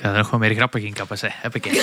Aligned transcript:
Ik 0.00 0.06
ga 0.06 0.12
er 0.12 0.18
nog 0.18 0.30
wel 0.30 0.40
meer 0.40 0.54
grappig 0.54 0.82
in 0.82 0.92
kappen. 0.92 1.18
Zeg. 1.18 1.32
Heb 1.42 1.54
ik 1.54 1.64
het. 1.64 1.74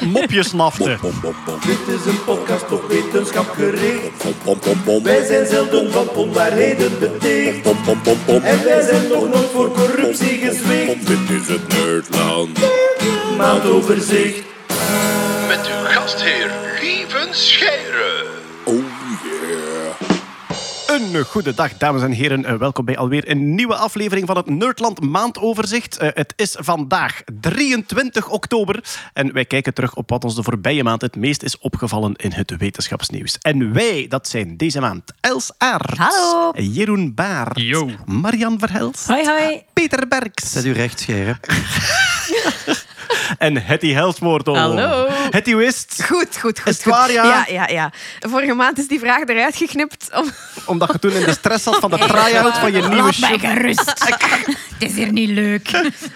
Mopjesnafte. 0.12 0.98
Dit 1.66 1.94
is 1.94 2.06
een 2.06 2.24
podcast 2.24 2.72
op 2.72 2.88
wetenschap 2.88 3.50
gericht. 3.50 5.02
Wij 5.02 5.24
zijn 5.24 5.46
zelden 5.46 5.92
van 5.92 6.08
onwaarheden 6.08 6.98
beticht. 6.98 7.66
En 8.42 8.64
wij 8.64 8.82
zijn 8.82 9.08
nog 9.08 9.28
nooit 9.28 9.50
voor 9.52 9.72
corruptie 9.72 10.38
gezwicht. 10.38 11.06
Dit 11.06 11.30
is 11.30 11.48
het 11.48 11.68
Nerdland. 11.68 12.58
Maandoverzicht. 13.36 14.42
Met 15.48 15.66
uw 15.66 15.84
gastheer 15.84 16.50
Lieven 16.80 17.34
Scheire. 17.34 17.85
Een 20.96 21.24
goede 21.24 21.54
dag, 21.54 21.76
dames 21.76 22.02
en 22.02 22.10
heren. 22.10 22.44
Eh, 22.44 22.54
Welkom 22.54 22.84
bij 22.84 22.96
alweer 22.96 23.30
een 23.30 23.54
nieuwe 23.54 23.74
aflevering 23.74 24.26
van 24.26 24.36
het 24.36 24.46
Nerdland 24.50 25.00
Maandoverzicht. 25.00 25.96
Eh, 25.96 26.08
Het 26.14 26.32
is 26.36 26.56
vandaag 26.58 27.22
23 27.40 28.28
oktober 28.28 28.84
en 29.12 29.32
wij 29.32 29.44
kijken 29.44 29.74
terug 29.74 29.94
op 29.94 30.10
wat 30.10 30.24
ons 30.24 30.34
de 30.34 30.42
voorbije 30.42 30.82
maand 30.82 31.00
het 31.00 31.16
meest 31.16 31.42
is 31.42 31.58
opgevallen 31.58 32.14
in 32.14 32.32
het 32.32 32.56
wetenschapsnieuws. 32.56 33.38
En 33.40 33.72
wij, 33.72 34.06
dat 34.08 34.28
zijn 34.28 34.56
deze 34.56 34.80
maand 34.80 35.02
Els 35.20 35.52
Aert, 35.58 35.96
Hallo. 35.96 36.52
Jeroen 36.54 37.14
Baert, 37.14 37.60
Yo. 37.60 37.90
Marian 38.04 38.58
Verhels, 38.58 39.06
Hoi, 39.06 39.24
hoi. 39.26 39.62
Peter 39.72 40.08
Berks 40.08 40.52
Zet 40.52 40.64
u 40.64 40.72
recht, 40.72 41.00
scheren. 41.00 41.38
en 43.38 43.62
Hetty 43.62 43.92
Helsmoortel. 43.92 44.56
Hallo. 44.56 45.06
Hetty 45.30 45.54
wist, 45.54 46.04
Goed, 46.04 46.36
goed, 46.38 46.58
goed. 46.58 46.60
Is 46.64 46.76
het 46.76 46.84
waar, 46.84 47.12
ja? 47.12 47.24
Ja, 47.24 47.44
ja, 47.48 47.68
ja. 47.68 47.92
Vorige 48.20 48.54
maand 48.54 48.78
is 48.78 48.88
die 48.88 48.98
vraag 48.98 49.24
eruit 49.24 49.56
geknipt. 49.56 50.08
Om... 50.14 50.30
omdat 50.66 50.92
je 50.92 50.98
toen 50.98 51.12
in 51.12 51.24
de 51.24 51.32
stress 51.32 51.64
zat 51.64 51.76
van 51.76 51.90
de 51.90 51.98
try-out 52.08 52.58
van 52.58 52.72
je 52.72 52.82
nieuwe 52.82 52.96
Laat 52.96 53.18
mij 53.18 53.38
gerust. 53.38 53.92
het 54.78 54.88
is 54.90 54.94
hier 54.94 55.12
niet 55.12 55.30
leuk. 55.30 55.70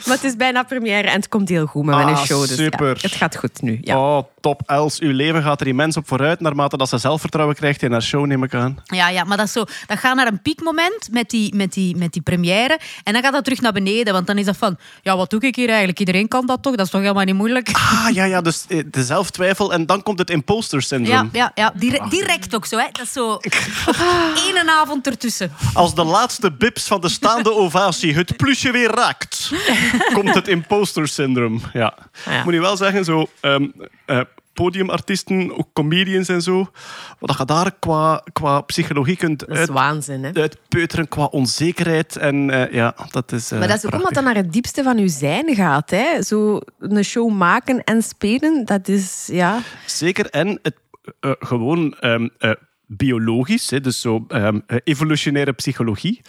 Maar 0.06 0.16
het 0.16 0.24
is 0.24 0.36
bijna 0.36 0.62
première 0.62 1.08
en 1.08 1.14
het 1.14 1.28
komt 1.28 1.48
heel 1.48 1.66
goed 1.66 1.84
met 1.84 1.94
mijn 1.94 2.08
Ah, 2.08 2.24
show. 2.24 2.40
Dus 2.40 2.56
super. 2.56 2.86
Ja, 2.86 2.94
het 3.00 3.14
gaat 3.14 3.36
goed 3.36 3.62
nu. 3.62 3.78
Ja. 3.82 3.98
Oh, 3.98 4.24
top 4.40 4.62
Els. 4.66 4.98
Uw 4.98 5.12
leven 5.12 5.42
gaat 5.42 5.60
er 5.60 5.66
immens 5.66 5.96
op 5.96 6.08
vooruit 6.08 6.40
naarmate 6.40 6.76
dat 6.76 6.88
ze 6.88 6.98
zelfvertrouwen 6.98 7.56
krijgt 7.56 7.82
in 7.82 7.92
haar 7.92 8.02
show, 8.02 8.26
neem 8.26 8.42
ik 8.42 8.54
aan. 8.54 8.78
Ja, 8.84 9.08
ja, 9.08 9.24
maar 9.24 9.36
dat, 9.36 9.46
is 9.46 9.52
zo, 9.52 9.64
dat 9.86 9.98
gaat 9.98 10.16
naar 10.16 10.26
een 10.26 10.42
piekmoment 10.42 11.08
met 11.10 11.30
die, 11.30 11.54
met, 11.54 11.72
die, 11.72 11.96
met 11.96 12.12
die 12.12 12.22
première. 12.22 12.78
En 13.02 13.12
dan 13.12 13.22
gaat 13.22 13.32
dat 13.32 13.44
terug 13.44 13.60
naar 13.60 13.72
beneden. 13.72 14.12
Want 14.12 14.26
dan 14.26 14.38
is 14.38 14.44
dat 14.44 14.56
van, 14.56 14.78
ja, 15.02 15.16
wat 15.16 15.30
doe 15.30 15.40
ik 15.40 15.56
hier 15.56 15.68
eigenlijk? 15.68 15.98
Iedereen 15.98 16.28
kan 16.28 16.46
dat 16.46 16.62
toch? 16.62 16.74
Dat 16.76 16.84
is 16.84 16.90
toch 16.92 17.00
helemaal 17.00 17.24
niet 17.24 17.34
moeilijk? 17.34 17.68
Ah, 17.72 18.06
ja, 18.12 18.24
ja, 18.24 18.40
dus 18.40 18.64
eh, 18.68 18.82
de 18.90 19.04
zelftwijfel 19.04 19.72
en 19.72 19.86
dan 19.86 20.02
komt 20.02 20.18
het 20.18 20.30
imposter 20.30 20.82
syndroom. 20.82 21.28
Ja, 21.32 21.50
ja, 21.52 21.52
ja. 21.54 21.72
Dire- 21.76 22.08
direct 22.08 22.54
ook 22.54 22.66
zo. 22.66 22.76
Hè. 22.76 22.86
Dat 22.92 23.02
is 23.02 23.12
zo 23.12 23.38
één 24.46 24.68
avond 24.68 25.06
ertussen. 25.06 25.52
Als 25.74 25.94
de 25.94 26.04
laatste 26.04 26.52
bips 26.52 26.86
van 26.86 27.00
de 27.00 27.08
staande 27.08 27.54
ovatie 27.54 28.14
het 28.14 28.36
plusje 28.36 28.70
weer 28.70 28.90
raakt, 28.94 29.50
komt 30.14 30.34
het 30.34 30.48
imposter 30.48 31.08
syndroom. 31.08 31.60
Ja. 31.72 31.94
Ja. 32.24 32.38
Ik 32.38 32.44
moet 32.44 32.52
nu 32.52 32.60
wel 32.60 32.76
zeggen, 32.76 33.04
zo... 33.04 33.28
ehm, 33.40 33.66
eh, 34.04 34.20
podiumartiesten, 34.52 35.58
ook 35.58 35.68
comedians 35.72 36.28
en 36.28 36.42
zo, 36.42 36.70
wat 37.18 37.38
je 37.38 37.44
daar 37.44 37.72
qua, 37.78 38.24
qua 38.32 38.60
psychologie 38.60 39.16
kunt 39.16 39.38
Dat 39.38 39.48
is 39.48 39.58
uit, 39.58 39.68
waanzin, 39.68 40.24
hè? 40.24 40.32
uitpeuteren, 40.32 41.08
qua 41.08 41.24
onzekerheid. 41.24 42.16
En 42.16 42.50
eh, 42.50 42.72
ja, 42.72 42.94
dat 43.10 43.32
is 43.32 43.50
eh, 43.50 43.58
Maar 43.58 43.68
dat 43.68 43.76
is 43.76 43.86
ook 43.86 43.92
omdat 43.92 44.14
dat 44.14 44.24
naar 44.24 44.34
het 44.34 44.52
diepste 44.52 44.82
van 44.82 44.98
uw 44.98 45.08
zijn 45.08 45.54
gaat. 45.54 45.90
Hè? 45.90 46.22
Zo 46.22 46.60
een 46.78 47.04
show 47.04 47.30
maken 47.30 47.84
en 47.84 48.02
spelen, 48.02 48.64
dat 48.64 48.88
is... 48.88 49.28
Ja. 49.32 49.60
Zeker. 49.86 50.26
En 50.26 50.58
het, 50.62 50.74
eh, 51.20 51.30
gewoon 51.38 51.94
ehm, 51.94 52.28
eh, 52.38 52.50
biologisch, 52.86 53.70
hè, 53.70 53.80
dus 53.80 54.00
zo 54.00 54.24
ehm, 54.28 54.60
eh, 54.66 54.78
evolutionaire 54.84 55.52
psychologie, 55.52 56.20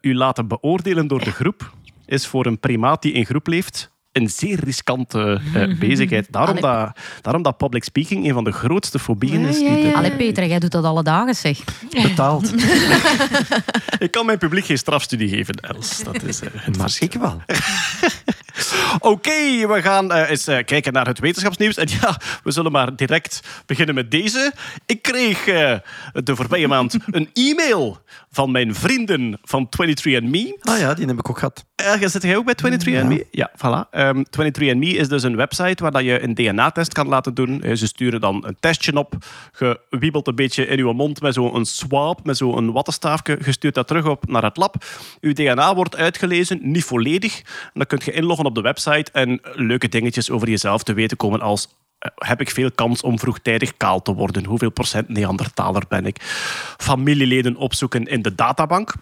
u 0.00 0.14
laten 0.14 0.48
beoordelen 0.48 1.06
door 1.06 1.24
de 1.24 1.32
groep, 1.32 1.72
is 2.06 2.26
voor 2.26 2.46
een 2.46 2.60
primaat 2.60 3.02
die 3.02 3.12
in 3.12 3.26
groep 3.26 3.46
leeft 3.46 3.92
een 4.14 4.28
zeer 4.30 4.64
riskante 4.64 5.40
eh, 5.54 5.78
bezigheid. 5.78 6.26
Daarom 6.30 6.60
dat, 6.60 6.96
daarom 7.20 7.42
dat 7.42 7.56
public 7.56 7.84
speaking 7.84 8.26
een 8.26 8.32
van 8.34 8.44
de 8.44 8.52
grootste 8.52 8.98
fobieën 8.98 9.44
is. 9.44 9.58
Ja, 9.58 9.74
die. 9.74 9.96
Allee, 9.96 10.12
Peter, 10.16 10.46
jij 10.46 10.58
doet 10.58 10.70
dat 10.70 10.84
alle 10.84 11.02
dagen, 11.02 11.34
zeg. 11.34 11.58
Betaald. 11.90 12.52
Ik 13.98 14.10
kan 14.10 14.26
mijn 14.26 14.38
publiek 14.38 14.64
geen 14.64 14.78
strafstudie 14.78 15.28
geven, 15.28 15.54
Els. 15.54 16.02
Dat 16.02 16.22
is 16.22 16.40
het 16.40 16.54
Maar 16.54 16.74
verschil. 16.74 17.06
ik 17.06 17.12
wel. 17.14 17.42
Oké, 18.98 19.66
we 19.66 19.82
gaan 19.82 20.12
eh, 20.12 20.30
eens 20.30 20.46
eh, 20.46 20.64
kijken 20.64 20.92
naar 20.92 21.06
het 21.06 21.18
wetenschapsnieuws. 21.18 21.76
En 21.76 21.88
ja, 22.00 22.20
we 22.42 22.50
zullen 22.50 22.72
maar 22.72 22.96
direct 22.96 23.40
beginnen 23.66 23.94
met 23.94 24.10
deze. 24.10 24.52
Ik 24.86 25.02
kreeg 25.02 25.46
eh, 25.46 25.74
de 26.12 26.36
voorbije 26.36 26.68
maand 26.68 26.96
een 27.06 27.30
e-mail 27.32 27.98
van 28.30 28.50
mijn 28.50 28.74
vrienden 28.74 29.38
van 29.42 29.68
23andMe. 29.82 30.60
Ah 30.60 30.78
ja, 30.78 30.94
die 30.94 31.06
heb 31.06 31.18
ik 31.18 31.30
ook 31.30 31.38
gehad. 31.38 31.64
Ergens 31.74 32.12
zit 32.12 32.22
jij 32.22 32.36
ook 32.36 32.44
bij 32.44 32.72
23andMe? 32.72 33.30
Ja, 33.30 33.50
voilà. 33.56 33.90
Ehm 33.90 34.22
23andMe 34.38 34.96
is 34.96 35.08
dus 35.08 35.22
een 35.22 35.36
website 35.36 35.82
waar 35.82 35.92
dat 35.92 36.04
je 36.04 36.22
een 36.22 36.34
DNA-test 36.34 36.92
kan 36.92 37.08
laten 37.08 37.34
doen. 37.34 37.62
Ze 37.74 37.86
sturen 37.86 38.20
dan 38.20 38.44
een 38.46 38.56
testje 38.60 38.96
op. 38.96 39.14
Je 39.58 39.80
wiebelt 39.90 40.26
een 40.26 40.34
beetje 40.34 40.66
in 40.66 40.76
je 40.76 40.92
mond 40.92 41.20
met 41.20 41.34
zo'n 41.34 41.64
swab, 41.64 42.24
met 42.24 42.36
zo'n 42.36 42.72
wattenstaafje. 42.72 43.38
Je 43.44 43.52
stuurt 43.52 43.74
dat 43.74 43.86
terug 43.86 44.06
op 44.06 44.26
naar 44.28 44.42
het 44.42 44.56
lab. 44.56 44.84
Uw 45.20 45.32
DNA 45.32 45.74
wordt 45.74 45.96
uitgelezen, 45.96 46.58
niet 46.62 46.84
volledig. 46.84 47.38
En 47.38 47.70
dan 47.72 47.86
kun 47.86 48.00
je 48.04 48.12
inloggen 48.12 48.43
op 48.46 48.54
de 48.54 48.60
website 48.60 49.10
en 49.12 49.40
leuke 49.54 49.88
dingetjes 49.88 50.30
over 50.30 50.48
jezelf 50.48 50.82
te 50.82 50.92
weten 50.92 51.16
komen 51.16 51.40
als... 51.40 51.68
eh, 51.98 52.10
Heb 52.14 52.40
ik 52.40 52.50
veel 52.50 52.70
kans 52.72 53.02
om 53.02 53.18
vroegtijdig 53.18 53.76
kaal 53.76 54.02
te 54.02 54.14
worden? 54.14 54.44
Hoeveel 54.44 54.70
procent 54.70 55.08
Neandertaler 55.08 55.82
ben 55.88 56.06
ik? 56.06 56.16
Familieleden 56.76 57.56
opzoeken 57.56 58.04
in 58.06 58.22
de 58.22 58.34
databank. 58.34 58.92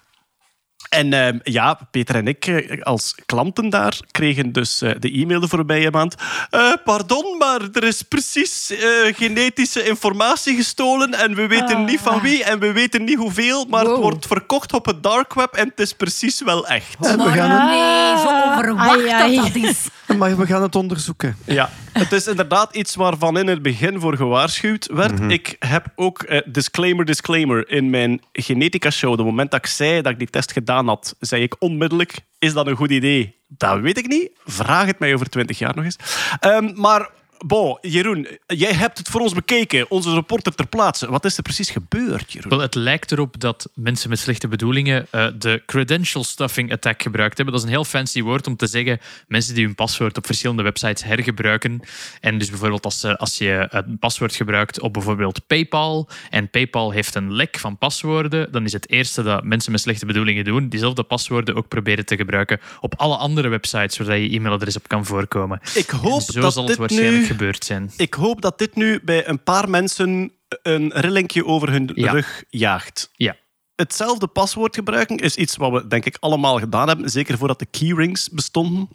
En 0.92 1.12
ehm, 1.12 1.38
ja, 1.42 1.78
Peter 1.90 2.14
en 2.14 2.28
ik 2.28 2.46
eh, 2.46 2.82
als 2.82 3.14
klanten 3.26 3.70
daar 3.70 4.00
kregen 4.10 4.52
dus 4.52 4.82
eh, 4.82 4.90
de 4.98 5.10
e-mail 5.12 5.40
de 5.40 5.48
voorbije 5.48 5.90
maand. 5.90 6.14
Eh, 6.50 6.72
pardon, 6.84 7.36
maar 7.38 7.60
er 7.72 7.84
is 7.84 8.02
precies 8.02 8.70
eh, 8.70 8.80
genetische 9.14 9.84
informatie 9.88 10.56
gestolen 10.56 11.14
en 11.14 11.34
we 11.34 11.46
weten 11.46 11.84
niet 11.84 12.00
van 12.00 12.20
wie 12.20 12.44
en 12.44 12.58
we 12.58 12.72
weten 12.72 13.04
niet 13.04 13.16
hoeveel, 13.18 13.64
maar 13.64 13.84
het 13.84 13.96
wordt 13.96 14.26
verkocht 14.26 14.72
op 14.72 14.86
het 14.86 15.02
dark 15.02 15.34
web 15.34 15.54
en 15.54 15.68
het 15.68 15.80
is 15.80 15.92
precies 15.92 16.42
wel 16.42 16.66
echt. 16.66 16.96
En 17.06 17.18
we 17.18 17.30
gaan 17.30 17.50
het, 17.50 17.70
Nee, 17.70 18.16
zo 18.16 18.50
overwacht 18.50 18.90
Ai, 18.90 19.08
ai. 19.08 19.36
dat 19.36 19.44
dat 19.52 19.62
is. 19.62 19.86
Maar 20.16 20.36
we 20.36 20.46
gaan 20.46 20.62
het 20.62 20.74
onderzoeken. 20.74 21.36
Ja, 21.44 21.70
het 21.92 22.12
is 22.12 22.26
inderdaad 22.26 22.74
iets 22.76 22.94
waarvan 22.94 23.38
in 23.38 23.46
het 23.46 23.62
begin 23.62 24.00
voor 24.00 24.16
gewaarschuwd 24.16 24.88
werd. 24.92 25.20
Ik 25.30 25.56
heb 25.58 25.86
ook 25.94 26.22
eh, 26.22 26.40
disclaimer, 26.44 27.04
disclaimer 27.04 27.70
in 27.70 27.90
mijn 27.90 28.20
genetica 28.32 28.90
show. 28.90 29.16
De 29.16 29.22
moment 29.22 29.50
dat 29.50 29.60
ik 29.60 29.66
zei 29.66 30.02
dat 30.02 30.12
ik 30.12 30.18
die 30.18 30.30
test 30.30 30.52
gedaan 30.52 30.86
had, 30.86 31.16
zei 31.20 31.42
ik 31.42 31.56
onmiddellijk: 31.58 32.18
is 32.38 32.52
dat 32.52 32.66
een 32.66 32.76
goed 32.76 32.90
idee? 32.90 33.36
Dat 33.48 33.80
weet 33.80 33.98
ik 33.98 34.06
niet. 34.06 34.30
Vraag 34.44 34.86
het 34.86 34.98
mij 34.98 35.14
over 35.14 35.28
twintig 35.28 35.58
jaar 35.58 35.74
nog 35.74 35.84
eens. 35.84 35.96
Ehm, 36.40 36.70
maar. 36.74 37.10
Bon, 37.46 37.78
Jeroen, 37.80 38.28
jij 38.46 38.72
hebt 38.72 38.98
het 38.98 39.08
voor 39.08 39.20
ons 39.20 39.32
bekeken, 39.32 39.90
onze 39.90 40.14
reporter 40.14 40.54
ter 40.54 40.66
plaatse. 40.66 41.10
Wat 41.10 41.24
is 41.24 41.36
er 41.36 41.42
precies 41.42 41.70
gebeurd, 41.70 42.32
Jeroen? 42.32 42.50
Wel, 42.50 42.60
het 42.60 42.74
lijkt 42.74 43.12
erop 43.12 43.40
dat 43.40 43.68
mensen 43.74 44.08
met 44.08 44.18
slechte 44.18 44.48
bedoelingen 44.48 45.06
eh, 45.10 45.26
de 45.38 45.62
credential 45.66 46.24
stuffing 46.24 46.72
attack 46.72 47.02
gebruikt 47.02 47.36
hebben. 47.36 47.54
Dat 47.54 47.62
is 47.64 47.68
een 47.68 47.74
heel 47.74 47.84
fancy 47.84 48.22
woord 48.22 48.46
om 48.46 48.56
te 48.56 48.66
zeggen 48.66 49.00
mensen 49.28 49.54
die 49.54 49.64
hun 49.64 49.74
paswoord 49.74 50.16
op 50.16 50.26
verschillende 50.26 50.62
websites 50.62 51.04
hergebruiken. 51.04 51.80
En 52.20 52.38
dus 52.38 52.50
bijvoorbeeld 52.50 52.84
als, 52.84 53.02
eh, 53.04 53.14
als 53.14 53.38
je 53.38 53.66
een 53.70 53.98
paswoord 53.98 54.34
gebruikt 54.34 54.80
op 54.80 54.92
bijvoorbeeld 54.92 55.46
PayPal 55.46 56.08
en 56.30 56.50
PayPal 56.50 56.90
heeft 56.90 57.14
een 57.14 57.32
lek 57.32 57.58
van 57.58 57.78
paswoorden, 57.78 58.52
dan 58.52 58.64
is 58.64 58.72
het 58.72 58.90
eerste 58.90 59.22
dat 59.22 59.44
mensen 59.44 59.72
met 59.72 59.80
slechte 59.80 60.06
bedoelingen 60.06 60.44
doen, 60.44 60.68
diezelfde 60.68 61.02
paswoorden 61.02 61.54
ook 61.54 61.68
proberen 61.68 62.06
te 62.06 62.16
gebruiken 62.16 62.60
op 62.80 62.94
alle 62.96 63.16
andere 63.16 63.48
websites 63.48 63.98
waar 63.98 64.18
je 64.18 64.36
e-mailadres 64.36 64.76
op 64.76 64.88
kan 64.88 65.06
voorkomen. 65.06 65.60
Ik 65.74 65.90
hoop 65.90 66.32
dat 66.32 66.52
zal 66.52 66.62
dit 66.62 66.70
het 66.70 66.78
waarschijnlijk 66.78 67.30
nu... 67.30 67.31
gebeurd 67.32 67.64
zijn. 67.64 67.90
Ik 67.96 68.14
hoop 68.14 68.40
dat 68.40 68.58
dit 68.58 68.74
nu 68.74 69.00
bij 69.04 69.28
een 69.28 69.42
paar 69.42 69.70
mensen 69.70 70.32
een 70.62 70.92
rillinkje 70.94 71.46
over 71.46 71.70
hun 71.70 71.90
Ja. 71.94 72.10
rug 72.12 72.44
jaagt. 72.48 73.10
Ja. 73.12 73.36
Hetzelfde 73.74 74.26
paswoord 74.26 74.74
gebruiken 74.74 75.16
is 75.16 75.36
iets 75.36 75.56
wat 75.56 75.72
we 75.72 75.86
denk 75.86 76.04
ik 76.04 76.16
allemaal 76.20 76.58
gedaan 76.58 76.88
hebben, 76.88 77.10
zeker 77.10 77.38
voordat 77.38 77.58
de 77.58 77.66
keyrings 77.66 78.28
bestonden. 78.28 78.88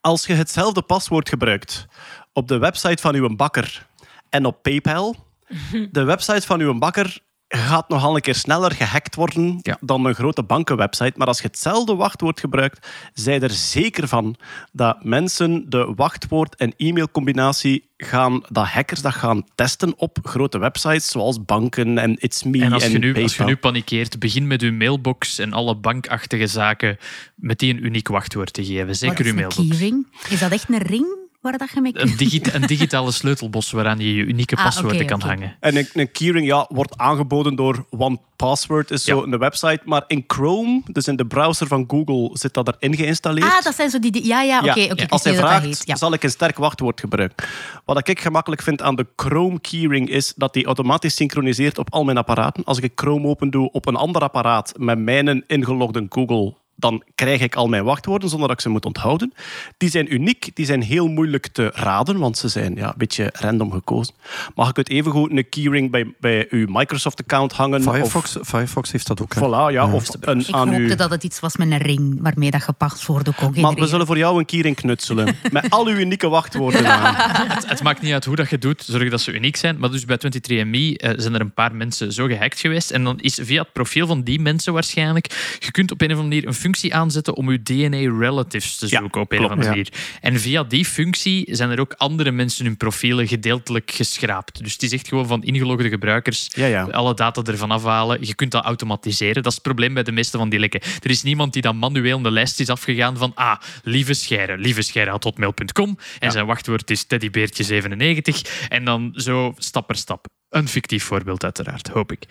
Als 0.00 0.26
je 0.26 0.32
hetzelfde 0.34 0.82
paswoord 0.82 1.28
gebruikt 1.28 1.86
op 2.32 2.48
de 2.48 2.58
website 2.58 3.02
van 3.02 3.14
uw 3.14 3.36
bakker 3.36 3.86
en 4.28 4.46
op 4.46 4.62
PayPal, 4.62 5.16
de 5.90 6.02
website 6.02 6.46
van 6.46 6.60
uw 6.60 6.78
bakker 6.78 7.18
gaat 7.54 7.88
nogal 7.88 8.14
een 8.14 8.20
keer 8.20 8.34
sneller 8.34 8.72
gehackt 8.72 9.14
worden 9.14 9.58
Ja. 9.62 9.76
dan 9.80 10.04
een 10.04 10.14
grote 10.14 10.42
bankenwebsite. 10.42 11.12
Maar 11.16 11.26
als 11.26 11.40
je 11.40 11.46
hetzelfde 11.46 11.94
wachtwoord 11.94 12.40
gebruikt, 12.40 12.86
zij 13.14 13.40
er 13.40 13.50
zeker 13.50 14.08
van 14.08 14.36
dat 14.72 15.04
mensen 15.04 15.70
de 15.70 15.92
wachtwoord- 15.96 16.56
en 16.56 16.72
e-mailcombinatie 16.76 17.90
gaan, 17.96 18.42
dat 18.48 18.66
hackers 18.66 19.02
dat 19.02 19.14
gaan 19.14 19.44
testen 19.54 19.92
op 19.96 20.18
grote 20.22 20.58
websites 20.58 21.08
zoals 21.08 21.44
banken 21.44 21.98
en 21.98 22.16
It's 22.18 22.42
Me 22.42 22.62
En 22.62 22.72
als 22.72 22.86
je, 22.86 22.98
nu, 22.98 23.22
als 23.22 23.36
je 23.36 23.44
nu 23.44 23.56
panikeert, 23.56 24.18
begin 24.18 24.46
met 24.46 24.62
uw 24.62 24.72
mailbox 24.72 25.38
en 25.38 25.52
alle 25.52 25.76
bankachtige 25.76 26.46
zaken 26.46 26.96
met 27.34 27.58
die 27.58 27.74
een 27.74 27.84
uniek 27.84 28.08
wachtwoord 28.08 28.52
te 28.52 28.64
geven. 28.64 28.86
Wat 28.86 28.96
Zeker 28.96 29.24
uw 29.24 29.30
een 29.30 29.34
mailbox. 29.36 29.68
keyring? 29.68 30.06
Is 30.28 30.38
dat 30.40 30.50
echt 30.50 30.68
een 30.68 30.78
ring? 30.78 31.06
Waar 31.42 31.58
dat 31.58 31.70
je 31.74 31.80
mee 31.80 31.92
Een, 32.00 32.16
digita- 32.16 32.54
een 32.54 32.66
digitale 32.66 33.10
sleutelbos 33.20 33.70
waaraan 33.70 33.98
je 33.98 34.14
je 34.14 34.24
unieke 34.24 34.56
Ah, 34.56 34.64
paswoorden 34.64 35.06
kan 35.06 35.20
hangen. 35.20 35.56
En 35.60 35.76
een, 35.76 35.88
een 35.92 36.10
keyring 36.12 36.46
ja, 36.46 36.66
wordt 36.68 36.98
aangeboden 36.98 37.54
door 37.56 37.86
OnePassword, 37.90 38.90
is 38.90 39.04
zo 39.04 39.16
Ja. 39.16 39.32
een 39.32 39.38
website. 39.38 39.80
Maar 39.84 40.04
in 40.06 40.24
Chrome, 40.26 40.82
dus 40.86 41.08
in 41.08 41.16
de 41.16 41.26
browser 41.26 41.66
van 41.66 41.84
Google, 41.88 42.30
zit 42.32 42.54
dat 42.54 42.68
erin 42.80 42.96
geïnstalleerd. 42.96 43.52
Ah, 43.52 43.62
dat 43.62 43.74
zijn 43.74 43.90
zo 43.90 43.98
die... 43.98 44.10
die- 44.10 44.26
Ja, 44.26 44.42
ja, 44.42 44.58
oké. 44.58 44.80
Ja, 44.80 44.84
oké, 44.92 45.02
ik 45.02 45.10
als 45.10 45.24
hij 45.24 45.34
vraagt, 45.34 45.64
heet. 45.64 45.82
Ja. 45.84 45.96
zal 45.96 46.12
ik 46.12 46.22
een 46.22 46.30
sterk 46.30 46.56
wachtwoord 46.58 47.00
gebruiken. 47.00 47.46
Wat 47.84 48.08
ik 48.08 48.20
gemakkelijk 48.20 48.62
vind 48.62 48.82
aan 48.82 48.94
de 48.96 49.06
Chrome 49.16 49.60
keyring 49.60 50.08
is 50.08 50.32
dat 50.36 50.52
die 50.54 50.64
automatisch 50.66 51.14
synchroniseert 51.14 51.78
op 51.78 51.92
al 51.92 52.04
mijn 52.04 52.16
apparaten. 52.18 52.64
Als 52.64 52.78
ik 52.78 52.92
Chrome 52.94 53.26
open 53.28 53.50
doe 53.50 53.70
op 53.72 53.86
een 53.86 53.96
ander 53.96 54.22
apparaat 54.22 54.72
met 54.76 54.98
mijn 54.98 55.44
ingelogde 55.46 56.06
Google, 56.08 56.54
dan 56.76 57.02
krijg 57.14 57.40
ik 57.40 57.54
al 57.54 57.68
mijn 57.68 57.84
wachtwoorden 57.84 58.28
zonder 58.28 58.48
dat 58.48 58.56
ik 58.56 58.62
ze 58.62 58.68
moet 58.68 58.84
onthouden. 58.84 59.32
Die 59.76 59.90
zijn 59.90 60.14
uniek, 60.14 60.50
die 60.54 60.66
zijn 60.66 60.82
heel 60.82 61.08
moeilijk 61.08 61.46
te 61.46 61.70
raden, 61.74 62.18
want 62.18 62.38
ze 62.38 62.48
zijn 62.48 62.74
ja, 62.74 62.88
een 62.88 62.94
beetje 62.96 63.30
random 63.32 63.72
gekozen. 63.72 64.14
Mag 64.54 64.70
ik 64.70 64.76
het 64.76 64.88
evengoed 64.88 65.30
een 65.30 65.48
keyring 65.48 65.90
bij, 65.90 66.14
bij 66.20 66.46
uw 66.50 66.66
Microsoft-account 66.68 67.52
hangen? 67.52 67.82
Firefox, 67.82 68.36
Firefox 68.42 68.92
heeft 68.92 69.06
dat 69.06 69.22
ook. 69.22 69.34
Hè. 69.34 69.40
voilà, 69.40 69.72
ja, 69.72 69.92
of 69.92 70.08
een, 70.20 70.40
Ik 70.40 70.50
aan 70.50 70.68
hoopte 70.68 70.82
uw... 70.82 70.94
dat 70.94 71.10
het 71.10 71.24
iets 71.24 71.40
was 71.40 71.56
met 71.56 71.70
een 71.70 71.78
ring 71.78 72.18
waarmee 72.20 72.50
dat 72.50 72.64
je 72.66 72.72
paswoorden 72.72 73.34
kon 73.34 73.60
Maar 73.60 73.74
we 73.74 73.86
zullen 73.86 74.06
voor 74.06 74.18
jou 74.18 74.38
een 74.38 74.44
keyring 74.44 74.76
knutselen. 74.76 75.36
Met 75.52 75.70
al 75.70 75.86
uw 75.86 75.96
unieke 75.96 76.28
wachtwoorden 76.28 76.86
aan. 76.86 77.14
Het, 77.48 77.68
het 77.68 77.82
maakt 77.82 78.02
niet 78.02 78.12
uit 78.12 78.24
hoe 78.24 78.36
dat 78.36 78.50
je 78.50 78.58
doet, 78.58 78.84
zorg 78.86 79.10
dat 79.10 79.20
ze 79.20 79.32
uniek 79.32 79.56
zijn. 79.56 79.78
Maar 79.78 79.90
dus 79.90 80.04
bij 80.04 80.16
23andMe 80.16 80.96
eh, 80.96 81.10
zijn 81.16 81.34
er 81.34 81.40
een 81.40 81.54
paar 81.54 81.74
mensen 81.74 82.12
zo 82.12 82.26
gehackt 82.26 82.60
geweest. 82.60 82.90
En 82.90 83.04
dan 83.04 83.20
is 83.20 83.38
via 83.42 83.62
het 83.62 83.72
profiel 83.72 84.06
van 84.06 84.22
die 84.22 84.40
mensen 84.40 84.72
waarschijnlijk... 84.72 85.56
Je 85.58 85.70
kunt 85.70 85.90
op 85.90 86.00
een 86.00 86.10
of 86.10 86.16
andere 86.16 86.28
manier 86.28 86.46
een 86.46 86.54
functie 86.62 86.94
aanzetten 86.94 87.34
om 87.36 87.50
je 87.50 87.62
DNA-relatives 87.62 88.76
te 88.76 88.86
Ja, 88.88 88.98
zoeken 89.00 89.20
op 89.20 89.32
een 89.32 89.38
klopt. 89.38 89.52
of 89.52 89.58
andere 89.58 89.76
Ja. 89.76 89.82
manier. 89.90 90.18
En 90.20 90.40
via 90.40 90.62
die 90.64 90.84
functie 90.84 91.48
zijn 91.54 91.70
er 91.70 91.80
ook 91.80 91.92
andere 91.96 92.30
mensen 92.30 92.64
hun 92.64 92.76
profielen 92.76 93.28
gedeeltelijk 93.28 93.90
geschraapt. 93.90 94.62
Dus 94.62 94.72
het 94.72 94.82
is 94.82 94.92
echt 94.92 95.08
gewoon 95.08 95.26
van 95.26 95.42
ingelogde 95.42 95.88
gebruikers 95.88 96.50
Ja, 96.54 96.82
alle 96.82 97.14
data 97.14 97.42
ervan 97.42 97.70
afhalen. 97.70 98.26
Je 98.26 98.34
kunt 98.34 98.50
dat 98.50 98.64
automatiseren. 98.64 99.34
Dat 99.34 99.46
is 99.46 99.54
het 99.54 99.62
probleem 99.62 99.94
bij 99.94 100.02
de 100.02 100.12
meeste 100.12 100.38
van 100.38 100.48
die 100.48 100.58
lekken. 100.58 100.80
Er 101.02 101.10
is 101.10 101.22
niemand 101.22 101.52
die 101.52 101.62
dan 101.62 101.76
manueel 101.76 102.20
een 102.24 102.32
lijst 102.32 102.60
is 102.60 102.68
afgegaan 102.68 103.16
van 103.16 103.32
ah, 103.34 103.56
lieve 103.82 104.14
Scheire, 104.14 104.58
lieve 104.58 104.82
Scheire.hotmail.com 104.82 105.98
en 106.18 106.30
zijn 106.32 106.46
wachtwoord 106.46 106.90
is 106.90 107.04
teddybeertje97 107.04 108.66
en 108.68 108.84
dan 108.84 109.12
zo 109.14 109.54
stap 109.56 109.86
per 109.86 109.96
stap. 109.96 110.26
Een 110.48 110.68
fictief 110.68 111.04
voorbeeld 111.04 111.44
uiteraard, 111.44 111.88
hoop 111.88 112.12
ik. 112.12 112.24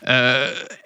Eh, 0.00 0.34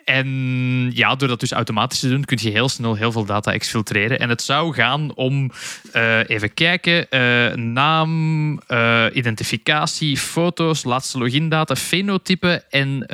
en 0.09 0.91
ja, 0.95 1.15
door 1.15 1.29
dat 1.29 1.41
dus 1.41 1.53
automatisch 1.53 1.99
te 1.99 2.09
doen, 2.09 2.25
kun 2.25 2.39
je 2.41 2.51
heel 2.51 2.69
snel 2.69 2.95
heel 2.95 3.13
veel 3.13 3.25
data 3.25 3.53
exfiltreren. 3.53 4.19
En 4.19 4.29
het 4.29 4.43
zou 4.43 4.75
gaan 4.75 5.15
om, 5.15 5.51
eh, 5.93 6.29
even 6.29 6.55
kijken, 6.55 7.11
eh, 7.11 7.55
naam, 7.55 8.61
eh, 8.67 9.05
identificatie, 9.13 10.17
foto's, 10.17 10.85
laatste 10.85 11.19
logindata, 11.19 11.77
fenotype 11.77 12.65
en 12.71 13.05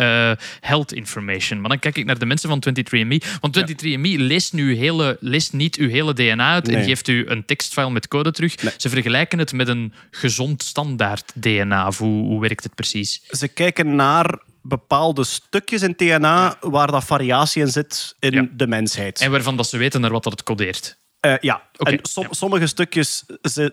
health 0.60 0.92
information. 0.92 1.60
Maar 1.60 1.68
dan 1.68 1.78
kijk 1.78 1.96
ik 1.96 2.04
naar 2.04 2.18
de 2.18 2.26
mensen 2.26 2.48
van 2.48 2.60
23andMe. 2.60 3.20
Want 3.40 3.52
23andMe 3.52 4.18
leest, 4.18 4.52
nu 4.52 4.76
hele, 4.76 5.16
leest 5.20 5.52
niet 5.52 5.76
uw 5.76 5.88
hele 5.88 6.12
DNA 6.12 6.52
uit 6.52 6.68
en 6.68 6.84
geeft 6.84 7.08
u 7.08 7.26
een 7.26 7.44
tekstfile 7.44 7.90
met 7.90 8.08
code 8.08 8.30
terug. 8.30 8.62
Nee. 8.62 8.72
Ze 8.76 8.88
vergelijken 8.88 9.38
het 9.38 9.52
met 9.52 9.68
een 9.68 9.92
gezond 10.10 10.62
standaard 10.62 11.32
DNA. 11.34 11.92
Hoe, 11.96 12.24
hoe 12.24 12.40
werkt 12.40 12.62
het 12.62 12.74
precies? 12.74 13.22
Ze 13.30 13.48
kijken 13.48 13.94
naar 13.94 14.38
bepaalde 14.66 15.24
stukjes 15.24 15.82
in 15.82 15.94
DNA 15.96 16.56
waar 16.60 16.90
dat 16.90 17.04
variatie 17.04 17.62
in 17.62 17.68
zit 17.68 18.16
in 18.18 18.32
Ja. 18.32 18.46
de 18.52 18.66
mensheid. 18.66 19.20
En 19.20 19.30
waarvan 19.30 19.56
dat 19.56 19.66
ze 19.68 19.76
weten 19.78 20.00
naar 20.00 20.10
wat 20.10 20.22
dat 20.22 20.32
het 20.32 20.42
codeert. 20.42 21.02
Eh, 21.20 21.34
ja, 21.40 21.62
en 21.72 21.98
som- 22.02 22.26
sommige 22.30 22.66
stukjes 22.66 23.24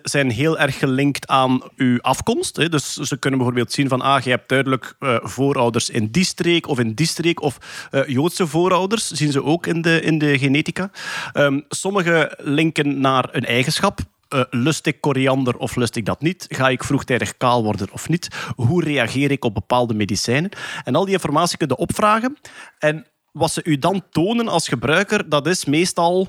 zijn 0.02 0.30
heel 0.30 0.58
erg 0.58 0.78
gelinkt 0.78 1.26
aan 1.26 1.62
uw 1.76 2.00
afkomst. 2.00 2.56
Hè. 2.56 2.68
Dus 2.68 2.92
ze 2.94 3.18
kunnen 3.18 3.38
bijvoorbeeld 3.38 3.72
zien 3.72 3.88
van, 3.88 4.00
ah, 4.00 4.22
je 4.22 4.30
hebt 4.30 4.48
duidelijk 4.48 4.94
eh, 4.98 5.16
voorouders 5.22 5.90
in 5.90 6.06
die 6.10 6.24
streek 6.24 6.68
of 6.68 6.78
in 6.78 6.94
die 6.94 7.06
streek. 7.06 7.42
Of 7.42 7.58
eh, 7.90 8.06
Joodse 8.06 8.46
voorouders 8.46 9.10
zien 9.10 9.32
ze 9.32 9.44
ook 9.44 9.66
in 9.66 9.82
de, 9.82 10.00
in 10.00 10.18
de 10.18 10.38
genetica. 10.38 10.90
Ehm, 11.32 11.60
sommige 11.68 12.38
linken 12.38 13.00
naar 13.00 13.28
een 13.32 13.44
eigenschap. 13.44 13.98
Eh, 14.32 14.40
lust 14.50 14.86
ik 14.86 15.00
koriander 15.00 15.56
of 15.56 15.76
lust 15.76 15.96
ik 15.96 16.04
dat 16.04 16.20
niet? 16.20 16.46
Ga 16.48 16.68
ik 16.68 16.84
vroegtijdig 16.84 17.36
kaal 17.36 17.62
worden 17.62 17.88
of 17.92 18.08
niet? 18.08 18.28
Hoe 18.56 18.84
reageer 18.84 19.30
ik 19.30 19.44
op 19.44 19.54
bepaalde 19.54 19.94
medicijnen? 19.94 20.50
En 20.84 20.94
al 20.94 21.04
die 21.04 21.14
informatie 21.14 21.56
kun 21.56 21.68
je 21.68 21.76
opvragen. 21.76 22.38
En 22.78 23.06
wat 23.32 23.50
ze 23.50 23.60
u 23.64 23.78
dan 23.78 24.02
tonen 24.10 24.48
als 24.48 24.68
gebruiker, 24.68 25.28
dat 25.28 25.46
is 25.46 25.64
meestal 25.64 26.28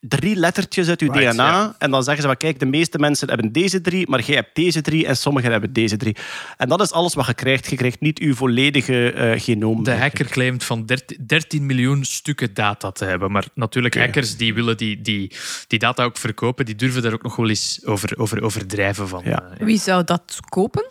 drie 0.00 0.36
lettertjes 0.36 0.88
uit 0.88 1.00
uw 1.00 1.12
Right, 1.12 1.32
DNA. 1.32 1.74
En 1.78 1.90
dan 1.90 2.02
zeggen 2.02 2.22
ze, 2.22 2.28
van, 2.28 2.36
kijk, 2.36 2.58
de 2.58 2.66
meeste 2.66 2.98
mensen 2.98 3.28
hebben 3.28 3.52
deze 3.52 3.80
drie, 3.80 4.08
maar 4.08 4.22
jij 4.22 4.34
hebt 4.34 4.54
deze 4.54 4.80
drie 4.80 5.06
en 5.06 5.16
sommigen 5.16 5.50
hebben 5.50 5.72
deze 5.72 5.96
drie. 5.96 6.16
En 6.56 6.68
dat 6.68 6.80
is 6.80 6.92
alles 6.92 7.14
wat 7.14 7.26
je 7.26 7.34
krijgt. 7.34 7.70
Je 7.70 7.76
krijgt 7.76 8.00
niet 8.00 8.18
uw 8.18 8.34
volledige 8.34 9.12
eh, 9.12 9.40
genoom. 9.40 9.84
De 9.84 9.94
hacker 9.94 10.26
claimt 10.26 10.64
van 10.64 10.86
13 10.86 11.18
13 11.26 11.66
miljoen 11.66 12.04
stukken 12.04 12.54
data 12.54 12.90
te 12.90 13.04
hebben. 13.04 13.32
Maar 13.32 13.46
natuurlijk, 13.54 13.96
hackers 13.96 14.36
die 14.36 14.54
willen 14.54 14.76
die, 14.76 15.00
die, 15.00 15.32
die 15.66 15.78
data 15.78 16.04
ook 16.04 16.16
verkopen, 16.16 16.64
die 16.64 16.74
durven 16.74 17.02
daar 17.02 17.12
ook 17.12 17.22
nog 17.22 17.36
wel 17.36 17.48
eens 17.48 17.80
over, 17.84 18.18
over 18.18 18.42
overdrijven 18.42 19.08
van. 19.08 19.22
Ja. 19.24 19.42
Eh, 19.42 19.66
Wie 19.66 19.78
zou 19.78 20.04
dat 20.04 20.38
kopen? 20.48 20.86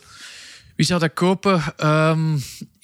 Wie 0.76 0.86
zou 0.86 1.00
dat 1.00 1.14
kopen? 1.14 1.62
Ehm, 1.78 2.38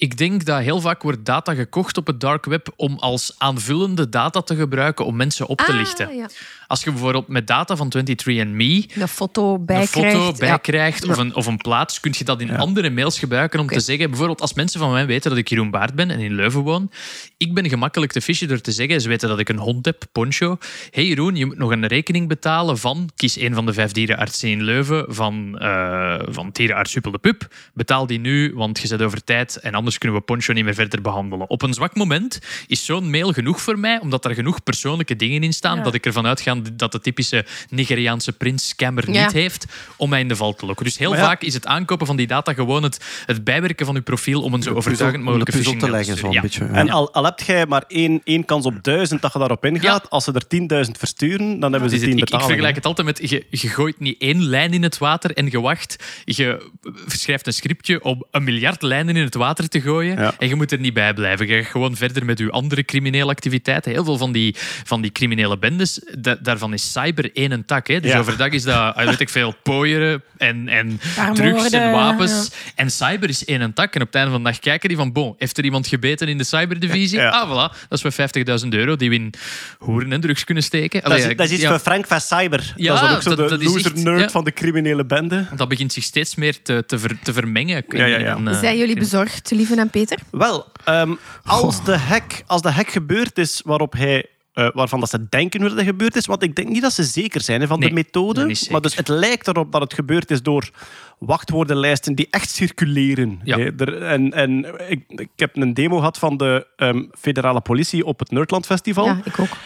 ik 0.04 0.18
denk 0.18 0.44
dat 0.44 0.60
heel 0.60 0.80
vaak 0.80 1.02
wordt 1.02 1.24
data 1.24 1.54
gekocht 1.54 1.96
op 1.96 2.06
het 2.06 2.20
dark 2.20 2.44
web 2.44 2.72
om 2.76 2.96
als 2.98 3.34
aanvullende 3.38 4.08
data 4.08 4.40
te 4.42 4.56
gebruiken 4.56 5.04
om 5.06 5.16
mensen 5.16 5.46
op 5.46 5.58
te 5.58 5.72
Ah, 5.72 5.76
lichten. 5.78 6.16
ja. 6.16 6.26
Als 6.66 6.84
je 6.84 6.90
bijvoorbeeld 6.90 7.28
met 7.28 7.46
data 7.46 7.76
van 7.76 7.92
23andMe 7.96 8.84
Een 8.94 9.08
foto 9.08 9.58
bij 9.58 9.80
een 9.80 9.86
foto 9.86 10.08
krijgt. 10.08 10.38
bij 10.38 10.48
Ja. 10.48 10.56
krijgt 10.56 11.08
of, 11.08 11.16
een, 11.16 11.34
of 11.34 11.46
een 11.46 11.56
plaats, 11.56 12.00
kun 12.00 12.14
je 12.18 12.24
dat 12.24 12.40
in 12.40 12.56
andere 12.56 12.90
mails 12.90 13.18
gebruiken 13.18 13.60
om 13.60 13.66
te 13.66 13.80
zeggen, 13.80 14.08
bijvoorbeeld 14.08 14.40
als 14.40 14.54
mensen 14.54 14.80
van 14.80 14.92
mij 14.92 15.06
weten 15.06 15.30
dat 15.30 15.38
ik 15.38 15.48
Jeroen 15.48 15.70
Baard 15.70 15.94
ben 15.94 16.10
en 16.10 16.18
in 16.20 16.34
Leuven 16.34 16.60
woon, 16.60 16.90
ik 17.36 17.54
ben 17.54 17.68
gemakkelijk 17.68 18.12
te 18.12 18.20
fishen 18.20 18.48
door 18.48 18.60
te 18.60 18.72
zeggen, 18.72 19.00
ze 19.00 19.08
weten 19.08 19.28
dat 19.28 19.38
ik 19.38 19.48
een 19.48 19.58
hond 19.58 19.84
heb, 19.84 20.02
Poncho. 20.12 20.58
hey 20.90 21.06
Jeroen, 21.06 21.36
je 21.36 21.46
moet 21.46 21.58
nog 21.58 21.70
een 21.70 21.86
rekening 21.86 22.28
betalen 22.28 22.78
van, 22.78 23.10
kies 23.16 23.36
een 23.40 23.54
van 23.54 23.66
de 23.66 23.72
vijf 23.72 23.92
dierenartsen 23.92 24.48
in 24.50 24.62
Leuven, 24.62 25.04
van, 25.08 25.58
eh 25.58 26.18
van 26.28 26.48
dierenarts 26.52 26.92
Huppel 26.94 27.10
de 27.12 27.18
Pup. 27.18 27.48
Betaal 27.74 28.06
die 28.06 28.18
nu, 28.20 28.52
want 28.54 28.80
je 28.80 28.86
zit 28.86 29.02
over 29.02 29.24
tijd 29.24 29.56
en 29.56 29.74
anders 29.74 29.93
kunnen 29.98 30.18
we 30.18 30.24
Poncho 30.24 30.52
niet 30.52 30.64
meer 30.64 30.74
verder 30.74 31.00
behandelen. 31.00 31.48
Op 31.50 31.62
een 31.62 31.74
zwak 31.74 31.94
moment 31.94 32.38
is 32.66 32.84
zo'n 32.84 33.10
mail 33.10 33.32
genoeg 33.32 33.60
voor 33.60 33.78
mij, 33.78 34.00
omdat 34.00 34.24
er 34.24 34.34
genoeg 34.34 34.62
persoonlijke 34.62 35.16
dingen 35.16 35.42
in 35.42 35.52
staan, 35.52 35.76
Ja. 35.76 35.82
dat 35.82 35.94
ik 35.94 36.06
ervan 36.06 36.26
uitga 36.26 36.56
dat 36.72 36.92
de 36.92 37.00
typische 37.00 37.44
Nigeriaanse 37.70 38.32
prins 38.32 38.68
scammer 38.68 39.10
Ja. 39.12 39.22
niet 39.24 39.32
heeft 39.32 39.66
om 39.96 40.08
mij 40.10 40.20
in 40.20 40.28
de 40.28 40.36
val 40.36 40.54
te 40.54 40.66
lokken. 40.66 40.84
Dus 40.84 40.98
heel 40.98 41.14
vaak 41.14 41.42
is 41.42 41.54
het 41.54 41.66
aankopen 41.66 42.06
van 42.06 42.16
die 42.16 42.26
data 42.26 42.52
gewoon 42.52 42.82
het, 42.82 43.04
het 43.26 43.44
bijwerken 43.44 43.86
van 43.86 43.94
uw 43.94 44.02
profiel 44.02 44.42
om 44.42 44.54
een 44.54 44.62
zo 44.62 44.74
overtuigend 44.74 45.22
mogelijke 45.24 45.52
puzzel 45.52 45.72
phishing 45.72 45.90
te 45.90 45.96
leggen. 45.96 46.16
Zo 46.16 46.40
beetje, 46.40 46.64
En 46.64 46.90
al, 46.90 47.12
al 47.14 47.24
heb 47.24 47.40
jij 47.40 47.66
maar 47.66 47.84
één, 47.88 48.20
één 48.24 48.44
kans 48.44 48.66
op 48.66 48.82
duizend 48.82 49.22
dat 49.22 49.32
je 49.32 49.38
daarop 49.38 49.64
ingaat, 49.64 50.02
Ja. 50.02 50.08
als 50.08 50.24
ze 50.24 50.32
er 50.32 50.46
10.000 50.86 50.98
versturen, 50.98 51.60
dan 51.60 51.72
hebben 51.72 51.90
ze 51.90 51.96
Dus 51.96 52.04
het- 52.04 52.16
tien 52.16 52.38
ik, 52.38 52.44
vergelijk 52.44 52.74
het 52.74 52.86
altijd 52.86 53.06
met, 53.06 53.30
je, 53.30 53.46
je 53.50 53.68
gooit 53.68 54.00
niet 54.00 54.20
één 54.20 54.42
lijn 54.42 54.72
in 54.72 54.82
het 54.82 54.98
water 54.98 55.32
en 55.32 55.50
je 55.50 55.60
wacht. 55.60 55.96
Je 56.24 56.70
schrijft 57.06 57.46
een 57.46 57.52
scriptje 57.52 58.02
om 58.02 58.24
een 58.30 58.44
miljard 58.44 58.82
lijnen 58.82 59.16
in 59.16 59.24
het 59.24 59.34
water 59.34 59.68
te 59.68 59.73
gooien 59.80 60.16
Ja. 60.18 60.34
en 60.38 60.48
je 60.48 60.54
moet 60.54 60.72
er 60.72 60.78
niet 60.78 60.94
bij 60.94 61.14
blijven. 61.14 61.46
Je 61.46 61.62
gaat 61.62 61.70
gewoon 61.70 61.96
verder 61.96 62.24
met 62.24 62.38
je 62.38 62.50
andere 62.50 62.84
criminele 62.84 63.30
activiteiten. 63.30 63.92
Heel 63.92 64.04
veel 64.04 64.18
van 64.18 64.32
die, 64.32 64.54
van 64.84 65.02
die 65.02 65.12
criminele 65.12 65.58
bendes, 65.58 66.00
da- 66.18 66.36
daarvan 66.42 66.72
is 66.72 66.92
cyber 66.92 67.30
één 67.32 67.64
tak. 67.64 67.86
Hè. 67.88 68.00
Dus 68.00 68.10
Ja. 68.12 68.18
overdag 68.18 68.48
is 68.48 68.62
dat, 68.62 68.94
ah, 68.94 69.06
weet 69.06 69.20
ik 69.20 69.28
veel, 69.28 69.54
pooieren 69.62 70.22
en, 70.38 70.68
en 70.68 71.00
Armoorden, 71.18 71.52
drugs 71.54 71.70
en 71.70 71.90
wapens. 71.90 72.48
ja. 72.50 72.72
En 72.74 72.90
cyber 72.90 73.28
is 73.28 73.44
één 73.44 73.72
tak. 73.72 73.94
En 73.94 74.00
op 74.00 74.06
het 74.06 74.16
einde 74.16 74.30
van 74.30 74.42
de 74.42 74.50
dag 74.50 74.58
kijken 74.58 74.88
die 74.88 74.98
van, 74.98 75.12
bon, 75.12 75.34
heeft 75.38 75.58
er 75.58 75.64
iemand 75.64 75.86
gebeten 75.86 76.28
in 76.28 76.38
de 76.38 76.44
cyberdivisie? 76.44 77.18
Ja. 77.18 77.28
Ah, 77.28 77.50
voilà. 77.50 77.72
Dat 77.88 78.04
is 78.04 78.14
voor 78.14 78.28
50.000 78.62 78.68
euro 78.74 78.96
die 78.96 79.08
we 79.08 79.14
in 79.14 79.32
hoeren 79.78 80.12
en 80.12 80.20
drugs 80.20 80.44
kunnen 80.44 80.62
steken. 80.64 81.02
Dat 81.02 81.18
is, 81.18 81.36
dat 81.36 81.46
is 81.46 81.52
iets 81.52 81.62
ja. 81.62 81.68
voor 81.68 81.78
Frank 81.78 82.06
van 82.06 82.20
Cyber. 82.20 82.72
Ja, 82.76 82.86
dat 82.94 83.02
is 83.02 83.08
dan 83.08 83.16
ook 83.16 83.22
zo 83.22 83.28
dat- 83.34 83.48
de 83.48 83.56
dat 83.56 83.64
loser 83.66 83.92
echt- 83.94 84.04
nerd 84.04 84.20
ja. 84.20 84.28
van 84.28 84.44
de 84.44 84.52
criminele 84.52 85.04
bende. 85.04 85.46
Dat 85.56 85.68
begint 85.68 85.92
zich 85.92 86.04
steeds 86.04 86.34
meer 86.34 86.62
te, 86.62 86.84
te, 86.86 86.98
ver- 86.98 87.18
te 87.22 87.32
vermengen. 87.32 87.84
in- 87.88 87.98
Ja, 87.98 88.04
ja, 88.06 88.18
ja. 88.18 88.36
in, 88.36 88.48
eh, 88.48 88.58
Zijn 88.58 88.78
jullie 88.78 88.94
bezorgd, 88.94 89.44
Lieven 89.64 89.82
en 89.84 89.90
Peter? 89.90 90.18
Wel, 90.30 90.66
ehm, 90.84 91.14
als, 91.44 91.84
de 91.84 91.96
hack, 91.96 92.42
als 92.46 92.62
de 92.62 92.70
hack 92.70 92.88
gebeurd 92.88 93.38
is 93.38 93.62
waarop 93.64 93.92
hij, 93.92 94.26
eh, 94.52 94.68
waarvan 94.74 95.00
dat 95.00 95.10
ze 95.10 95.28
denken 95.28 95.60
dat 95.60 95.70
het 95.70 95.82
gebeurd 95.82 96.16
is, 96.16 96.26
want 96.26 96.42
ik 96.42 96.54
denk 96.56 96.68
niet 96.68 96.82
dat 96.82 96.92
ze 96.92 97.02
zeker 97.02 97.40
zijn 97.40 97.60
hè, 97.60 97.66
van 97.66 97.78
Nee, 97.78 97.88
de 97.88 97.94
methode. 97.94 98.56
Maar 98.70 98.80
dus 98.80 98.96
het 98.96 99.08
lijkt 99.08 99.48
erop 99.48 99.72
dat 99.72 99.80
het 99.80 99.94
gebeurd 99.94 100.30
is 100.30 100.42
door 100.42 100.70
wachtwoordenlijsten 101.18 102.14
die 102.14 102.26
echt 102.30 102.50
circuleren. 102.50 103.40
Ja. 103.44 103.58
hè. 103.58 103.70
Er, 103.76 104.02
en 104.02 104.32
en 104.32 104.66
ik, 104.90 105.04
ik 105.08 105.30
heb 105.36 105.56
een 105.56 105.74
demo 105.74 105.96
gehad 105.96 106.18
van 106.18 106.36
de 106.36 106.66
ehm, 106.76 107.04
federale 107.18 107.60
politie 107.60 108.04
op 108.04 108.18
het 108.18 108.30
Nerdland 108.30 108.66
Festival. 108.66 109.04
Ja, 109.04 109.20
ik 109.24 109.38
ook. 109.38 109.56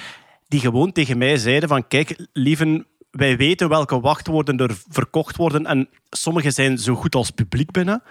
die 0.49 0.61
gewoon 0.61 0.93
tegen 0.93 1.19
mij 1.19 1.37
zeiden 1.37 1.69
van 1.69 1.88
kijk, 1.88 2.26
lieven, 2.33 2.87
wij 3.11 3.37
weten 3.37 3.69
welke 3.69 4.00
wachtwoorden 4.00 4.57
er 4.57 4.76
verkocht 4.88 5.37
worden 5.37 5.67
en 5.67 5.88
sommige 6.11 6.50
zijn 6.50 6.79
zo 6.79 6.95
goed 6.95 7.15
als 7.15 7.31
publiek 7.31 7.71
binnen. 7.71 8.03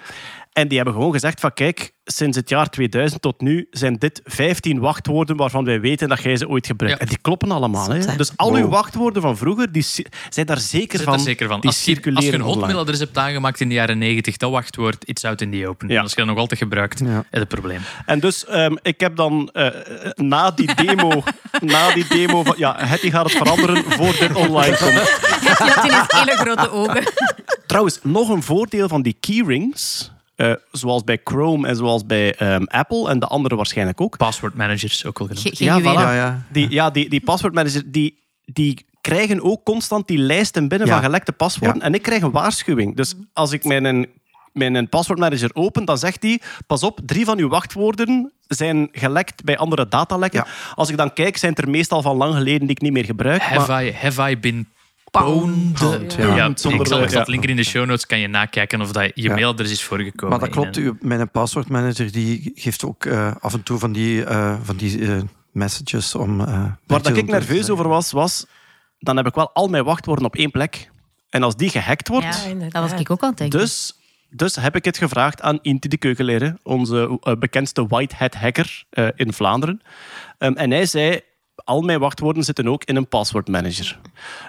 En 0.54 0.68
die 0.68 0.78
hebben 0.78 0.96
gewoon 0.96 1.12
gezegd 1.12 1.40
van 1.40 1.54
kijk, 1.54 1.92
sinds 2.04 2.38
het 2.38 2.50
jaar 2.50 2.70
2000 2.70 3.22
tot 3.22 3.42
nu 3.42 3.68
zijn 3.72 3.96
dit 3.96 4.22
15 4.24 4.80
wachtwoorden 4.80 5.36
waarvan 5.36 5.66
wij 5.66 5.80
weten 5.80 6.10
dat 6.10 6.22
jij 6.24 6.38
ze 6.38 6.48
ooit 6.48 6.68
gebruikt. 6.68 6.96
Ja. 6.98 7.02
En 7.04 7.08
die 7.10 7.18
kloppen 7.22 7.52
allemaal. 7.52 7.90
Hè? 7.90 8.16
Dus 8.16 8.32
al 8.36 8.56
uw 8.56 8.68
wachtwoorden 8.68 9.22
van 9.22 9.38
vroeger, 9.38 9.72
die 9.72 9.86
zijn 10.30 10.46
daar 10.46 10.60
zeker 10.60 11.00
van. 11.04 11.20
zeker 11.20 11.48
van. 11.48 11.60
Die 11.60 11.70
Als 11.70 11.84
je, 11.86 12.12
als 12.14 12.26
je 12.26 12.34
een 12.34 12.42
hotmailadres 12.42 13.00
hebt 13.00 13.18
aangemaakt 13.18 13.60
in 13.62 13.68
de 13.70 13.74
jaren 13.76 13.98
90, 13.98 14.38
dat 14.38 14.52
wachtwoord, 14.52 15.08
it's 15.08 15.24
out 15.26 15.42
in 15.42 15.52
the 15.52 15.68
open. 15.68 15.88
Ja. 15.90 15.96
En 15.96 16.02
als 16.02 16.12
je 16.12 16.18
dat 16.18 16.26
nog 16.26 16.38
altijd 16.38 16.60
gebruikt, 16.60 17.00
Ja. 17.00 17.24
je 17.32 17.40
het 17.40 17.48
probleem. 17.48 17.82
En 18.06 18.20
dus 18.20 18.46
ehm, 18.46 18.76
ik 18.82 19.00
heb 19.00 19.16
dan 19.16 19.50
eh, 19.54 19.68
na 20.16 20.52
die 20.52 20.76
demo, 20.76 21.24
na 21.62 21.94
die 21.94 22.06
demo 22.10 22.44
van, 22.44 22.56
ja, 22.58 22.76
Hetty 22.78 23.10
gaat 23.10 23.24
het 23.24 23.38
veranderen 23.38 23.84
voor 23.84 24.16
dit 24.20 24.34
online 24.36 24.78
komt. 24.78 24.94
Je 25.48 25.54
had 25.64 25.86
ineens 25.86 26.06
hele 26.08 26.36
grote 26.36 26.72
ogen. 26.72 27.04
Trouwens, 27.66 27.87
nog 28.04 28.30
een 28.30 28.44
voordeel 28.44 28.88
van 28.88 29.02
die 29.02 29.18
keyrings, 29.20 30.12
eh, 30.36 30.52
zoals 30.72 31.04
bij 31.04 31.20
Chrome 31.24 31.68
en 31.68 31.76
zoals 31.76 32.06
bij 32.06 32.36
ehm, 32.36 32.64
Apple 32.64 33.10
en 33.10 33.20
de 33.20 33.26
andere 33.28 33.56
waarschijnlijk 33.56 34.02
ook. 34.02 34.18
Password 34.18 34.56
managers 34.56 35.06
ook 35.06 35.20
al 35.20 35.26
genoemd. 35.26 35.58
Ja, 35.58 35.80
voilà. 35.80 35.84
Ja, 35.84 36.14
ja. 36.14 36.46
Die, 36.52 36.70
ja, 36.70 36.90
die, 36.90 37.10
die 37.10 37.22
paswoordmanager, 37.22 37.92
die, 37.92 38.20
die 38.46 38.86
krijgen 39.02 39.42
ook 39.44 39.64
constant 39.64 40.08
die 40.08 40.18
lijsten 40.18 40.68
binnen 40.68 40.88
Ja. 40.88 40.94
van 40.94 41.04
gelekte 41.04 41.32
paswoorden. 41.32 41.78
Ja. 41.78 41.86
En 41.86 41.94
ik 41.94 42.02
krijg 42.02 42.22
een 42.22 42.32
waarschuwing. 42.32 42.96
Dus 42.96 43.14
als 43.34 43.52
ik 43.52 43.64
mijn, 43.64 44.08
mijn 44.54 44.90
paswoordmanager 44.90 45.50
open, 45.54 45.86
dan 45.86 45.98
zegt 45.98 46.24
hij, 46.24 46.42
pas 46.68 46.84
op, 46.84 47.00
drie 47.06 47.26
van 47.26 47.38
uw 47.38 47.50
wachtwoorden 47.50 48.32
zijn 48.48 48.90
gelekt 48.92 49.44
bij 49.44 49.58
andere 49.58 49.88
datalekken. 49.88 50.44
Ja. 50.46 50.74
Als 50.76 50.90
ik 50.90 50.98
dan 50.98 51.14
kijk, 51.14 51.38
zijn 51.38 51.54
het 51.54 51.62
er 51.64 51.70
meestal 51.70 52.02
van 52.02 52.16
lang 52.16 52.34
geleden 52.34 52.60
die 52.60 52.70
ik 52.70 52.82
niet 52.82 52.92
meer 52.92 53.06
gebruik. 53.06 53.42
Have, 53.42 53.72
maar- 53.72 53.86
I, 53.86 53.94
have 53.94 54.30
I 54.30 54.38
been 54.38 54.68
Pound. 55.12 55.80
Ja. 56.18 56.36
Ja, 56.36 56.52
Zonder, 56.56 56.82
ik 56.82 56.88
zal 56.88 57.02
ik 57.04 57.10
zal 57.10 57.10
ja. 57.10 57.20
het 57.20 57.28
linken 57.28 57.50
in 57.50 57.56
de 57.56 57.64
show 57.64 57.86
notes, 57.86 58.06
kan 58.06 58.20
je 58.20 58.28
nakijken 58.28 58.82
of 58.82 58.92
dat 58.92 59.12
je 59.16 59.22
Ja. 59.24 59.34
mailadres 59.34 59.72
is 59.72 59.84
voorgekomen. 59.84 60.30
Maar 60.30 60.48
dat 60.48 60.58
klopt, 60.58 60.76
uw- 60.76 60.98
mijn 61.02 61.32
passwordmanager 61.32 62.12
die 62.12 62.52
geeft 62.56 62.86
ook 62.86 63.06
eh, 63.06 63.36
af 63.40 63.54
en 63.54 63.64
toe 63.64 63.78
van 63.80 63.92
die, 63.92 64.24
eh, 64.24 64.56
van 64.64 64.76
die 64.76 65.08
eh, 65.08 65.22
messages 65.52 66.16
om... 66.16 66.40
eh, 66.42 66.48
Waar 66.88 67.02
dat 67.02 67.18
ik 67.18 67.26
nerveus 67.28 67.70
over 67.70 67.88
was, 67.88 68.12
was... 68.12 68.46
Dan 69.00 69.18
heb 69.18 69.28
ik 69.28 69.36
wel 69.36 69.52
al 69.54 69.68
mijn 69.68 69.84
wachtwoorden 69.84 70.26
op 70.26 70.36
één 70.36 70.52
plek. 70.52 70.90
En 71.30 71.44
als 71.44 71.56
die 71.56 71.70
gehackt 71.70 72.08
wordt... 72.08 72.26
Ja, 72.48 72.70
dat 72.70 72.90
was 72.90 73.00
ik 73.00 73.10
ook 73.10 73.22
aan 73.24 73.30
het 73.30 73.38
denken. 73.38 73.60
Dus, 73.60 73.94
dus 74.30 74.56
heb 74.56 74.76
ik 74.76 74.86
het 74.86 74.98
gevraagd 74.98 75.42
aan 75.42 75.60
Inti 75.62 75.88
de 75.88 75.98
Keukenleraar, 75.98 76.56
onze 76.64 77.20
bekendste 77.40 77.88
white 77.88 78.16
hat 78.16 78.36
hacker 78.36 78.84
eh, 78.90 79.08
in 79.16 79.34
Vlaanderen. 79.34 79.82
Ehm, 80.38 80.54
en 80.54 80.72
hij 80.72 80.86
zei, 80.86 81.20
al 81.68 81.82
mijn 81.82 82.00
wachtwoorden 82.00 82.44
zitten 82.44 82.68
ook 82.68 82.84
in 82.84 82.96
een 82.96 83.08
paswoordmanager. 83.08 84.00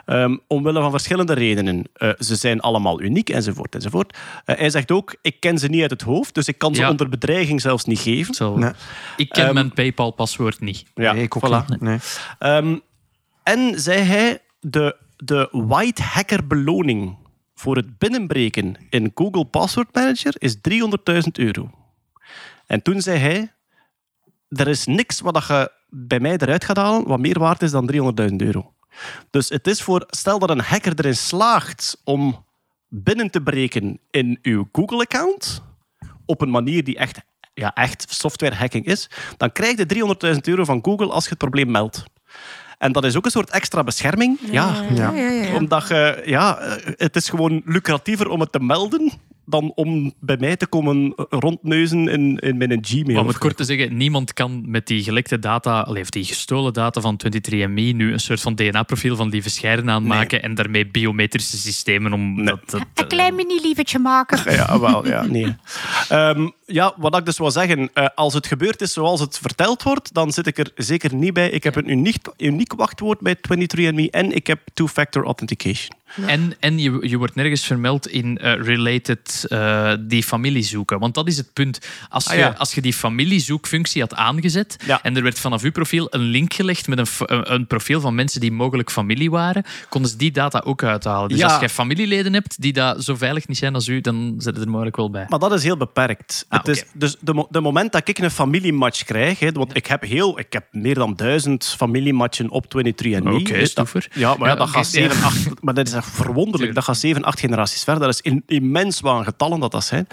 Ehm 0.05 0.37
omwille 0.47 0.81
van 0.81 0.91
verschillende 0.91 1.33
redenen. 1.33 1.85
Eh, 1.93 2.11
ze 2.19 2.37
zijn 2.37 2.61
allemaal 2.61 3.01
uniek, 3.03 3.31
enzovoort, 3.31 3.75
enzovoort. 3.75 4.17
Eh, 4.45 4.57
hij 4.57 4.71
zegt 4.71 4.91
ook, 4.91 5.17
ik 5.23 5.41
ken 5.41 5.59
ze 5.59 5.69
niet 5.69 5.81
uit 5.83 5.91
het 5.91 6.03
hoofd, 6.03 6.35
dus 6.35 6.49
ik 6.49 6.59
kan 6.59 6.75
ze 6.75 6.81
Ja. 6.81 6.91
onder 6.91 7.09
bedreiging 7.09 7.61
zelfs 7.61 7.85
niet 7.85 7.99
geven. 7.99 8.35
Zo. 8.35 8.57
Nee. 8.57 8.71
Ik 9.17 9.29
ken 9.29 9.45
Ehm, 9.45 9.55
mijn 9.55 9.73
PayPal-paswoord 9.73 10.61
niet. 10.61 10.85
Ja, 10.95 11.13
nee, 11.13 11.23
ik 11.23 11.37
ook 11.37 11.47
voilà. 11.47 11.67
niet. 11.67 11.81
Nee. 11.81 11.99
Ehm, 12.39 12.77
en 13.43 13.81
zei 13.81 14.01
hij, 14.03 14.39
de, 14.61 14.97
de 15.17 15.49
white 15.53 16.03
hacker 16.03 16.47
beloning 16.47 17.17
voor 17.55 17.77
het 17.77 17.99
binnenbreken 17.99 18.77
in 18.91 19.13
Google 19.15 19.45
Password 19.45 19.95
Manager 19.95 20.35
is 20.39 20.57
300.000 20.61 21.39
euro. 21.39 21.71
En 22.67 22.83
toen 22.83 23.01
zei 23.01 23.19
hij, 23.19 23.53
er 24.49 24.69
is 24.69 24.87
niks 24.87 25.21
wat 25.21 25.35
dat 25.35 25.47
je 25.47 25.73
bij 25.89 26.21
mij 26.21 26.37
eruit 26.37 26.65
gaat 26.65 26.77
halen 26.77 27.07
wat 27.07 27.19
meer 27.19 27.39
waard 27.39 27.63
is 27.63 27.71
dan 27.71 27.91
300.000 27.93 28.37
euro. 28.37 28.73
Dus 29.31 29.49
het 29.49 29.67
is 29.67 29.83
voor, 29.83 30.05
stel 30.07 30.39
dat 30.39 30.51
een 30.51 30.61
hacker 30.61 30.93
erin 30.97 31.17
slaagt 31.17 32.01
om 32.05 32.45
binnen 32.89 33.31
te 33.31 33.41
breken 33.41 33.99
in 34.11 34.39
uw 34.43 34.69
Google-account, 34.73 35.63
op 36.27 36.41
een 36.41 36.51
manier 36.51 36.85
die 36.85 36.97
echt, 36.97 37.21
ja, 37.55 37.75
echt 37.75 38.07
software 38.09 38.55
hacking 38.55 38.87
is, 38.87 39.11
dan 39.37 39.53
krijg 39.53 39.77
je 39.77 40.35
300.000 40.35 40.39
euro 40.41 40.65
van 40.65 40.85
Google 40.85 41.09
als 41.11 41.25
je 41.25 41.31
het 41.31 41.39
probleem 41.39 41.71
meldt. 41.71 42.05
En 42.79 42.93
dat 42.93 43.05
is 43.05 43.17
ook 43.17 43.25
een 43.25 43.31
soort 43.31 43.51
extra 43.51 43.85
bescherming. 43.85 44.39
Ja, 44.51 44.85
Ja. 44.91 45.11
ja, 45.11 45.29
ja, 45.29 45.43
ja. 45.43 45.55
omdat 45.55 45.89
je, 45.89 46.23
ja, 46.25 46.59
eh, 46.59 46.93
het 46.97 47.17
is 47.17 47.29
gewoon 47.29 47.63
lucratiever 47.65 48.29
om 48.29 48.41
het 48.41 48.53
te 48.53 48.61
melden 48.61 49.13
dan 49.49 49.73
om 49.75 50.13
bij 50.21 50.37
mij 50.41 50.57
te 50.57 50.67
komen 50.67 51.13
rondneuzen 51.31 52.09
in, 52.09 52.37
in 52.39 52.57
mijn 52.57 52.79
Gmail. 52.81 53.21
Om 53.21 53.27
het 53.27 53.39
kort 53.39 53.57
te 53.57 53.65
zeggen, 53.65 53.97
niemand 53.97 54.33
kan 54.33 54.71
met 54.71 54.87
die 54.87 55.03
gelekte 55.03 55.39
data, 55.39 55.83
of 55.83 56.11
die 56.11 56.25
gestolen 56.25 56.73
data 56.73 57.01
van 57.01 57.21
23andMe 57.27 57.95
nu 57.95 58.13
een 58.13 58.21
soort 58.21 58.41
van 58.41 58.55
DNA-profiel 58.55 59.17
van 59.17 59.29
lieve 59.29 59.51
scheiden 59.51 59.91
aanmaken 59.91 60.43
en 60.43 60.55
daarmee 60.55 60.87
biometrische 60.87 61.57
systemen 61.57 62.13
om... 62.13 62.35
Nee. 62.35 62.45
Dat, 62.45 62.71
dat, 62.71 62.83
Een 62.95 63.07
klein 63.07 63.35
mini-lievertje 63.35 63.99
maken. 63.99 64.39
Ja, 64.59 64.81
wel, 64.81 65.07
ja, 65.07 65.23
nee. 65.25 65.47
Ehm, 66.09 66.49
ja, 66.67 66.95
wat 66.97 67.17
ik 67.17 67.25
dus 67.25 67.39
wil 67.39 67.51
zeggen, 67.51 67.91
eh, 67.95 68.07
als 68.15 68.35
het 68.35 68.47
gebeurd 68.47 68.81
is 68.81 68.93
zoals 68.93 69.21
het 69.21 69.39
verteld 69.39 69.83
wordt, 69.83 70.15
dan 70.15 70.33
zit 70.33 70.47
ik 70.47 70.59
er 70.59 70.71
zeker 70.75 71.15
niet 71.15 71.33
bij. 71.33 71.51
Ik 71.51 71.65
heb 71.65 71.77
een 71.77 71.91
uniek, 71.91 72.27
uniek 72.37 72.73
wachtwoord 72.73 73.21
bij 73.21 73.37
23andMe 73.37 74.11
en 74.11 74.33
ik 74.33 74.47
heb 74.47 74.61
two-factor 74.75 75.25
authentication. 75.25 75.98
En, 76.27 76.53
en 76.61 76.79
je, 76.79 76.99
je 77.09 77.17
wordt 77.17 77.35
nergens 77.35 77.65
vermeld 77.67 78.09
in 78.09 78.39
eh, 78.39 78.55
related 78.63 79.45
eh, 79.49 79.93
die 80.01 80.23
familie 80.23 80.63
zoeken. 80.63 80.99
Want 80.99 81.15
dat 81.15 81.29
is 81.29 81.37
het 81.37 81.53
punt. 81.53 81.79
Als 82.09 82.25
je, 82.25 82.31
Ah, 82.31 82.37
ja. 82.39 82.55
als 82.59 82.75
je 82.75 82.81
die 82.81 82.93
familiezoekfunctie 82.93 84.01
had 84.03 84.15
aangezet 84.15 84.77
Ja. 84.87 85.03
en 85.03 85.17
er 85.17 85.23
werd 85.23 85.39
vanaf 85.39 85.63
uw 85.63 85.71
profiel 85.71 86.07
een 86.11 86.21
link 86.21 86.55
gelegd 86.55 86.89
met 86.89 86.99
een, 86.99 87.53
een, 87.55 87.67
profiel 87.67 88.01
van 88.01 88.15
mensen 88.15 88.41
die 88.41 88.53
mogelijk 88.53 88.91
familie 88.91 89.31
waren, 89.31 89.65
konden 89.89 90.11
ze 90.11 90.17
die 90.17 90.31
data 90.31 90.63
ook 90.65 90.83
uithalen. 90.83 91.29
Dus 91.29 91.43
als 91.43 91.59
jij 91.61 91.69
familieleden 91.69 92.33
hebt 92.33 92.61
die 92.63 92.73
dat 92.73 93.05
zo 93.05 93.15
veilig 93.17 93.49
niet 93.49 93.59
zijn 93.59 93.75
als 93.75 93.89
u, 93.89 94.01
dan 94.01 94.35
zitten 94.39 94.63
er 94.63 94.71
mogelijk 94.71 94.97
wel 94.97 95.11
bij. 95.11 95.27
Maar 95.29 95.39
dat 95.39 95.53
is 95.53 95.63
heel 95.63 95.77
beperkt. 95.77 96.45
Ah, 96.49 96.59
het 96.59 96.69
is, 96.69 96.85
dus 96.95 97.17
de, 97.21 97.35
mo- 97.35 97.47
de 97.51 97.61
moment 97.61 97.93
dat 97.93 98.09
ik 98.09 98.19
een 98.19 98.31
familiematch 98.31 99.05
krijg, 99.05 99.39
hè, 99.39 99.53
want 99.53 99.77
ik 99.77 99.87
heb, 99.87 100.03
heel, 100.03 100.39
ik 100.39 100.53
heb 100.53 100.65
meer 100.71 100.95
dan 100.95 101.15
duizend 101.17 101.75
familiematchen 101.79 102.51
op 102.51 102.65
23andMe. 102.77 103.33
Oké, 103.33 103.59
dus. 103.59 103.75
Ja, 104.15 104.35
maar 104.39 104.57
dat 104.57 104.69
gaat 104.69 104.93
ja. 104.93 105.09
7, 105.09 105.23
8... 105.25 105.63
Maar 105.63 105.75
dat 105.75 105.87
is 105.87 105.93
echt 105.99 106.11
verwonderlijk. 106.11 106.75
Dat 106.75 106.85
gaat 106.85 106.97
7, 106.97 107.23
8 107.23 107.41
generaties 107.41 107.85
verder. 107.85 108.03
Dat 108.07 108.21
is 108.23 108.33
immens 108.47 109.01
wat 109.01 109.15
aan 109.15 109.25
getallen 109.25 109.61
dat 109.61 109.71
dat 109.73 109.85
zijn. 109.85 110.07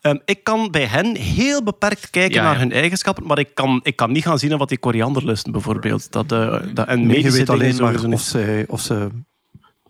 Ehm, 0.00 0.16
ik 0.24 0.44
kan 0.44 0.70
bij 0.70 0.84
hen 0.86 1.16
heel 1.16 1.62
beperkt 1.62 2.10
kijken 2.10 2.34
Ja, 2.34 2.42
naar 2.42 2.52
ja. 2.52 2.58
hun 2.58 2.72
eigenschappen, 2.72 3.26
maar 3.26 3.38
ik 3.38 3.54
kan, 3.54 3.80
ik 3.82 3.96
kan 3.96 4.12
niet 4.12 4.24
gaan 4.24 4.38
zien 4.38 4.56
wat 4.58 4.68
die 4.68 4.78
koriander 4.78 5.24
lusten, 5.24 5.52
bijvoorbeeld. 5.52 6.12
Dat, 6.12 6.32
eh, 6.32 6.56
dat, 6.74 6.86
en 6.86 7.06
Nee, 7.06 7.22
je 7.22 7.30
weet 7.30 7.50
alleen 7.50 7.76
maar 7.76 8.04
of 8.04 8.20
ze, 8.20 8.64
of 8.68 8.80
ze 8.80 9.08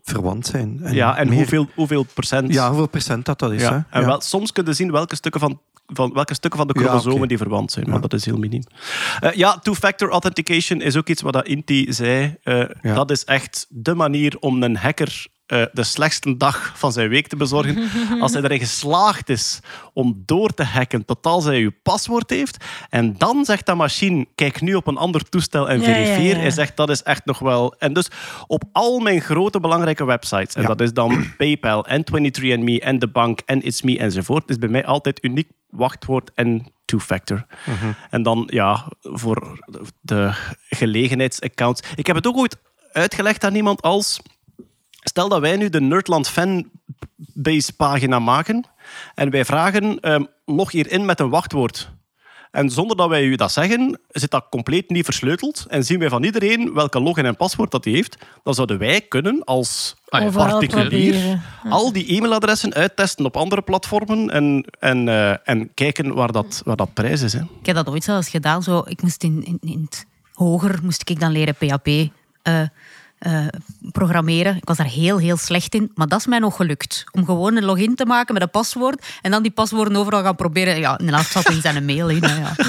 verwant 0.03 0.45
zijn. 0.45 0.79
En 0.83 0.93
Ja, 0.93 1.17
en 1.17 1.27
meer- 1.27 1.37
hoeveel, 1.37 1.67
hoeveel 1.75 2.03
procent... 2.13 2.53
Ja, 2.53 2.67
hoeveel 2.67 2.87
procent 2.87 3.25
dat, 3.25 3.39
dat 3.39 3.51
is. 3.51 3.61
Ja. 3.61 3.85
Hè? 3.89 3.99
En 3.99 4.05
wel, 4.05 4.21
soms 4.21 4.51
kun 4.51 4.65
je 4.65 4.73
zien 4.73 4.91
welke 4.91 5.15
stukken 5.15 5.41
van, 5.41 5.61
van, 5.95 6.13
welke 6.13 6.33
stukken 6.33 6.59
van 6.59 6.67
de 6.67 6.79
Ja, 6.79 6.85
chromosomen 6.85 7.27
die 7.27 7.37
verwant 7.37 7.71
zijn, 7.71 7.85
maar 7.85 7.95
Ja. 7.95 8.01
dat 8.01 8.13
is 8.13 8.25
heel 8.25 8.37
miniem. 8.37 8.63
Eh, 9.19 9.31
ja, 9.33 9.57
two-factor 9.57 10.09
authentication 10.09 10.81
is 10.81 10.95
ook 10.97 11.07
iets 11.09 11.21
wat 11.21 11.33
dat 11.33 11.47
Inti 11.47 11.93
zei. 11.93 12.35
Eh, 12.43 12.63
Ja. 12.81 12.93
Dat 12.93 13.11
is 13.11 13.23
echt 13.23 13.65
de 13.69 13.93
manier 13.95 14.37
om 14.39 14.63
een 14.63 14.77
hacker 14.77 15.31
eh, 15.45 15.63
de 15.73 15.83
slechtste 15.83 16.37
dag 16.37 16.71
van 16.75 16.91
zijn 16.91 17.09
week 17.09 17.27
te 17.27 17.35
bezorgen. 17.35 17.89
Als 18.21 18.33
hij 18.33 18.41
erin 18.43 18.59
geslaagd 18.59 19.29
is 19.29 19.59
om 19.93 20.23
door 20.25 20.49
te 20.53 20.63
hacken 20.63 21.05
tot 21.05 21.25
als 21.25 21.45
hij 21.45 21.59
uw 21.59 21.71
paswoord 21.83 22.29
heeft. 22.29 22.65
En 22.89 23.15
dan 23.17 23.45
zegt 23.45 23.65
dat 23.65 23.75
machine, 23.75 24.25
kijk 24.35 24.61
nu 24.61 24.73
op 24.75 24.87
een 24.87 24.97
ander 24.97 25.29
toestel 25.29 25.69
en 25.69 25.81
Ja, 25.81 25.87
ja, 25.87 25.93
verifieer. 25.93 26.35
ja. 26.35 26.41
Hij 26.41 26.51
zegt, 26.51 26.77
dat 26.77 26.89
is 26.89 27.03
echt 27.03 27.25
nog 27.25 27.39
wel... 27.39 27.75
En 27.77 27.93
dus 27.93 28.07
op 28.47 28.63
al 28.71 28.99
mijn 28.99 29.21
grote 29.21 29.59
belangrijke 29.59 30.05
websites, 30.05 30.55
en 30.55 30.61
Ja. 30.61 30.67
dat 30.67 30.81
is 30.81 30.93
dan 30.93 31.25
PayPal 31.37 31.85
en 31.85 32.03
23andMe 32.03 32.79
en 32.79 32.99
de 32.99 33.07
bank 33.07 33.39
en 33.45 33.61
It's 33.65 33.81
Me 33.81 33.97
enzovoort, 33.99 34.49
is 34.49 34.57
bij 34.57 34.69
mij 34.69 34.85
altijd 34.85 35.23
uniek 35.23 35.49
wachtwoord 35.73 36.31
en 36.33 36.73
two-factor. 36.85 37.45
En 38.09 38.23
dan, 38.23 38.47
ja, 38.51 38.91
voor 39.01 39.59
de 40.01 40.31
gelegenheidsaccounts. 40.69 41.81
Ik 41.95 42.07
heb 42.07 42.15
het 42.15 42.27
ook 42.27 42.37
ooit 42.37 42.57
uitgelegd 42.91 43.43
aan 43.43 43.55
iemand 43.55 43.81
als... 43.81 44.19
Stel 45.05 45.29
dat 45.29 45.41
wij 45.41 45.57
nu 45.57 45.69
de 45.69 45.81
Nerdland 45.81 46.29
fanbase 46.29 47.73
pagina 47.77 48.19
maken 48.19 48.65
en 49.15 49.29
wij 49.29 49.45
vragen 49.45 49.99
ehm, 49.99 50.23
log 50.45 50.71
hier 50.71 50.91
in 50.91 51.05
met 51.05 51.19
een 51.19 51.29
wachtwoord. 51.29 51.91
En 52.53 52.69
zonder 52.69 52.97
dat 52.97 53.09
wij 53.09 53.23
u 53.23 53.35
dat 53.35 53.51
zeggen, 53.51 53.99
zit 54.09 54.31
dat 54.31 54.45
compleet 54.49 54.89
niet 54.89 55.05
versleuteld 55.05 55.65
en 55.67 55.83
zien 55.83 55.99
wij 55.99 56.09
van 56.09 56.23
iedereen 56.23 56.73
welke 56.73 56.99
login 56.99 57.25
en 57.25 57.35
paswoord 57.35 57.71
dat 57.71 57.83
hij 57.83 57.93
heeft. 57.93 58.17
Dan 58.43 58.53
zouden 58.53 58.77
wij 58.77 59.01
kunnen 59.01 59.43
als 59.43 59.95
Ah 60.09 60.25
Overal 60.25 60.59
particulier 60.59 61.11
proberen. 61.11 61.41
al 61.69 61.93
die 61.93 62.15
e-mailadressen 62.15 62.73
uittesten 62.73 63.25
op 63.25 63.37
andere 63.37 63.61
platformen 63.61 64.29
en, 64.29 64.65
en, 64.79 65.07
eh, 65.07 65.49
en 65.49 65.73
kijken 65.73 66.13
waar 66.13 66.31
dat, 66.31 66.61
waar 66.65 66.75
dat 66.75 66.93
prijs 66.93 67.21
is. 67.21 67.33
Hè. 67.33 67.39
Ik 67.39 67.65
heb 67.65 67.75
dat 67.75 67.89
ooit 67.89 68.03
zelfs 68.03 68.29
gedaan. 68.29 68.63
Zo, 68.63 68.83
ik 68.85 69.01
moest 69.01 69.23
in, 69.23 69.43
in, 69.45 69.57
in 69.61 69.81
het 69.81 70.05
hoger 70.33 70.79
moest 70.83 71.09
ik 71.09 71.19
dan 71.19 71.31
leren 71.31 71.55
PHP 71.55 71.87
eh, 71.87 72.61
eh, 73.23 73.45
programmeren. 73.91 74.55
Ik 74.55 74.67
was 74.67 74.77
daar 74.77 74.85
heel, 74.85 75.17
heel 75.17 75.37
slecht 75.37 75.73
in. 75.73 75.91
Maar 75.95 76.07
dat 76.07 76.19
is 76.19 76.27
mij 76.27 76.39
nog 76.39 76.55
gelukt. 76.55 77.03
Om 77.11 77.25
gewoon 77.25 77.55
een 77.55 77.65
login 77.65 77.95
te 77.95 78.05
maken 78.05 78.33
met 78.33 78.43
een 78.43 78.49
paswoord. 78.49 79.05
En 79.21 79.31
dan 79.31 79.41
die 79.41 79.51
paswoorden 79.51 79.95
overal 79.95 80.23
gaan 80.23 80.35
proberen. 80.35 80.79
Ja, 80.79 80.97
en 80.97 81.07
dan 81.07 81.23
zat 81.23 81.45
er 81.45 81.53
in 81.53 81.61
zijn 81.61 81.85
mail 81.85 82.09
in. 82.09 82.21
Ja. 82.21 82.55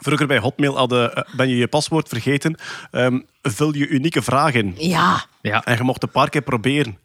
Vroeger 0.00 0.26
bij 0.26 0.38
Hotmail 0.38 0.76
hadden, 0.76 1.14
eh, 1.14 1.34
ben 1.36 1.48
je 1.48 1.56
je 1.56 1.68
paswoord 1.68 2.08
vergeten, 2.08 2.56
ehm, 2.90 3.20
vul 3.42 3.74
je 3.74 3.88
unieke 3.88 4.22
vraag 4.22 4.54
in. 4.54 4.74
Ja. 4.78 5.24
Ja. 5.40 5.64
En 5.64 5.76
je 5.76 5.82
mocht 5.82 6.02
een 6.02 6.10
paar 6.10 6.28
keer 6.28 6.42
proberen. 6.42 6.98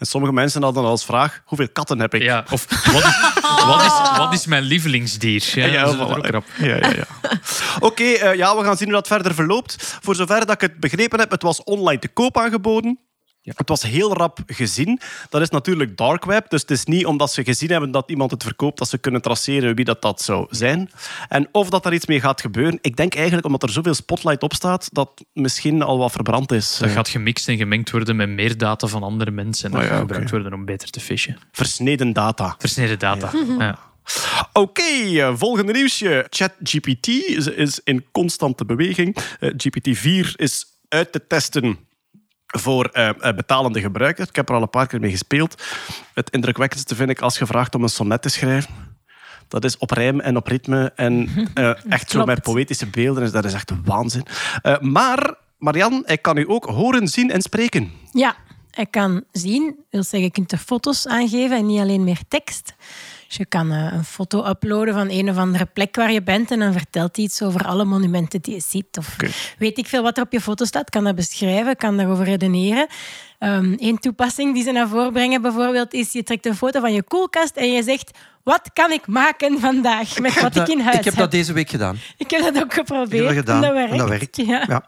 En 0.00 0.06
sommige 0.06 0.32
mensen 0.32 0.62
hadden 0.62 0.84
als 0.84 1.04
vraag, 1.04 1.42
hoeveel 1.44 1.68
katten 1.72 2.00
heb 2.00 2.14
ik? 2.14 2.22
Ja, 2.22 2.44
of 2.50 2.66
wat 2.92 3.04
is, 3.04 3.18
wat 3.66 3.82
is, 3.82 4.18
wat 4.18 4.32
is 4.32 4.46
mijn 4.46 4.62
lievelingsdier? 4.62 5.52
Ja, 5.54 5.66
Ja, 5.66 5.96
voilà. 5.96 6.30
Ja, 6.58 6.76
ja, 6.76 6.88
ja. 6.88 7.06
Oké, 7.88 8.04
eh, 8.04 8.34
ja, 8.34 8.56
we 8.56 8.64
gaan 8.64 8.76
zien 8.76 8.86
hoe 8.88 8.96
dat 8.96 9.06
verder 9.06 9.34
verloopt. 9.34 9.98
Voor 10.02 10.14
zover 10.14 10.38
dat 10.46 10.50
ik 10.50 10.60
het 10.60 10.80
begrepen 10.80 11.18
heb, 11.18 11.30
het 11.30 11.42
was 11.42 11.62
online 11.64 11.98
te 11.98 12.08
koop 12.08 12.38
aangeboden. 12.38 12.98
Het 13.42 13.68
was 13.68 13.82
heel 13.82 14.12
rap 14.16 14.38
gezien. 14.46 15.00
Dat 15.28 15.40
is 15.40 15.48
natuurlijk 15.50 15.96
dark 15.96 16.24
web, 16.24 16.50
dus 16.50 16.60
het 16.60 16.70
is 16.70 16.84
niet 16.84 17.06
omdat 17.06 17.32
ze 17.32 17.44
gezien 17.44 17.70
hebben 17.70 17.90
dat 17.90 18.10
iemand 18.10 18.30
het 18.30 18.42
verkoopt 18.42 18.78
dat 18.78 18.88
ze 18.88 18.98
kunnen 18.98 19.22
traceren 19.22 19.74
wie 19.74 19.84
dat, 19.84 20.02
dat 20.02 20.22
zou 20.22 20.46
zijn. 20.50 20.90
En 21.28 21.48
of 21.52 21.70
dat 21.70 21.82
daar 21.82 21.94
iets 21.94 22.06
mee 22.06 22.20
gaat 22.20 22.40
gebeuren, 22.40 22.78
ik 22.82 22.96
denk 22.96 23.14
eigenlijk 23.14 23.46
omdat 23.46 23.62
er 23.62 23.70
zoveel 23.70 23.94
spotlight 23.94 24.42
op 24.42 24.54
staat, 24.54 24.88
dat 24.92 25.24
misschien 25.32 25.82
al 25.82 25.98
wat 25.98 26.12
verbrand 26.12 26.52
is. 26.52 26.76
Dat 26.78 26.88
Eh, 26.88 26.94
gaat 26.94 27.08
gemixt 27.08 27.48
en 27.48 27.56
gemengd 27.56 27.90
worden 27.90 28.16
met 28.16 28.28
meer 28.28 28.58
data 28.58 28.86
van 28.86 29.02
andere 29.02 29.30
mensen. 29.30 29.64
En 29.64 29.70
dat 29.70 29.80
Oh 29.80 29.86
ja, 29.86 29.92
gaat 29.92 29.98
oké. 30.02 30.08
gebruikt 30.08 30.30
worden 30.30 30.52
om 30.58 30.64
beter 30.64 30.90
te 30.90 31.00
fishen. 31.00 31.38
Versneden 31.52 32.12
data. 32.12 32.54
Versneden 32.58 32.98
data. 32.98 33.30
Ja. 33.58 33.78
Oké, 34.52 34.82
eh, 34.82 35.32
volgende 35.36 35.72
nieuwsje. 35.72 36.26
ChatGPT 36.30 37.06
is, 37.08 37.46
is 37.46 37.80
in 37.84 38.04
constante 38.12 38.64
beweging. 38.64 39.16
Eh, 39.40 39.50
GPT-4 39.56 40.34
is 40.36 40.66
uit 40.88 41.12
te 41.12 41.26
testen 41.26 41.78
voor 42.50 42.84
eh, 42.84 43.34
betalende 43.36 43.80
gebruikers. 43.80 44.28
Ik 44.28 44.36
heb 44.36 44.48
er 44.48 44.54
al 44.54 44.62
een 44.62 44.70
paar 44.70 44.86
keer 44.86 45.00
mee 45.00 45.10
gespeeld. 45.10 45.62
Het 46.14 46.30
indrukwekkendste 46.30 46.94
vind 46.94 47.10
ik 47.10 47.20
als 47.20 47.38
je 47.38 47.46
vraagt 47.46 47.74
om 47.74 47.82
een 47.82 47.88
sonnet 47.88 48.22
te 48.22 48.28
schrijven. 48.28 48.88
Dat 49.48 49.64
is 49.64 49.78
op 49.78 49.90
rijm 49.90 50.20
en 50.20 50.36
op 50.36 50.46
ritme 50.46 50.92
en 50.96 51.28
eh, 51.54 51.84
echt 51.88 52.10
zo 52.10 52.24
met 52.24 52.42
poëtische 52.42 52.86
beelden. 52.86 53.22
Dus 53.22 53.32
dat 53.32 53.44
is 53.44 53.52
echt 53.52 53.72
waanzin. 53.84 54.26
Maar, 54.80 55.34
Marian, 55.58 56.02
ik 56.06 56.22
kan 56.22 56.36
u 56.36 56.44
ook 56.48 56.64
horen, 56.64 57.08
zien 57.08 57.30
en 57.30 57.42
spreken. 57.42 57.92
Ja, 58.12 58.36
hij 58.70 58.86
kan 58.86 59.24
zien. 59.32 59.64
Dat 59.64 59.84
wil 59.90 60.02
zeggen, 60.02 60.22
je 60.22 60.30
kunt 60.30 60.52
er 60.52 60.58
foto's 60.58 61.06
aangeven 61.06 61.56
en 61.56 61.66
niet 61.66 61.80
alleen 61.80 62.04
meer 62.04 62.20
tekst. 62.28 62.74
Dus 63.30 63.38
je 63.38 63.46
kan 63.46 63.72
eh, 63.72 63.92
een 63.92 64.04
foto 64.04 64.46
uploaden 64.46 64.94
van 64.94 65.10
een 65.10 65.30
of 65.30 65.36
andere 65.36 65.66
plek 65.66 65.96
waar 65.96 66.12
je 66.12 66.22
bent 66.22 66.50
en 66.50 66.58
dan 66.58 66.72
vertelt 66.72 67.16
hij 67.16 67.24
iets 67.24 67.42
over 67.42 67.64
alle 67.66 67.84
monumenten 67.84 68.40
die 68.40 68.54
je 68.54 68.60
ziet. 68.60 68.98
Of 68.98 69.16
weet 69.58 69.78
ik 69.78 69.86
veel 69.86 70.02
wat 70.02 70.16
er 70.16 70.22
op 70.22 70.32
je 70.32 70.40
foto 70.40 70.64
staat, 70.64 70.90
kan 70.90 71.04
dat 71.04 71.14
beschrijven, 71.14 71.76
kan 71.76 71.96
daarover 71.96 72.24
redeneren. 72.24 72.86
Eén 73.76 73.98
toepassing 73.98 74.54
die 74.54 74.62
ze 74.62 74.70
naar 74.70 74.88
voren 74.88 75.12
brengen 75.12 75.42
bijvoorbeeld 75.42 75.92
is, 75.92 76.12
je 76.12 76.22
trekt 76.22 76.46
een 76.46 76.56
foto 76.56 76.80
van 76.80 76.92
je 76.92 77.02
koelkast 77.02 77.56
en 77.56 77.72
je 77.72 77.82
zegt, 77.82 78.10
wat 78.42 78.70
kan 78.72 78.90
ik 78.90 79.06
maken 79.06 79.60
vandaag 79.60 80.18
met 80.18 80.40
wat 80.40 80.56
ik 80.56 80.68
in 80.68 80.80
huis 80.80 80.96
ik 80.98 81.04
heb 81.04 81.16
dat 81.16 81.30
deze 81.30 81.52
week 81.52 81.70
gedaan. 81.70 81.98
Ik 82.16 82.30
heb 82.30 82.42
dat 82.42 82.62
ook 82.62 82.74
geprobeerd. 82.74 83.30
Ik 83.30 83.36
heb 83.36 83.46
dat 83.46 83.54
gedaan. 83.56 83.62
En 83.64 83.74
dat 83.74 83.82
En 83.82 83.88
werkt. 83.88 83.98
dat 83.98 84.08
werkt. 84.08 84.36
Ja. 84.36 84.64
Ja. 84.68 84.82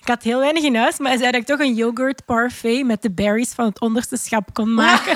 Ik 0.00 0.08
had 0.08 0.22
heel 0.22 0.38
weinig 0.38 0.62
in 0.62 0.76
huis, 0.76 0.98
maar 0.98 1.08
hij 1.08 1.18
zei 1.18 1.30
dat 1.30 1.40
ik 1.40 1.46
toch 1.46 1.58
een 1.58 1.74
yoghurt 1.74 2.24
parfait 2.24 2.86
met 2.86 3.02
de 3.02 3.10
berries 3.10 3.52
van 3.52 3.64
het 3.64 3.80
onderste 3.80 4.16
schap 4.16 4.48
kon 4.52 4.74
maken. 4.74 5.12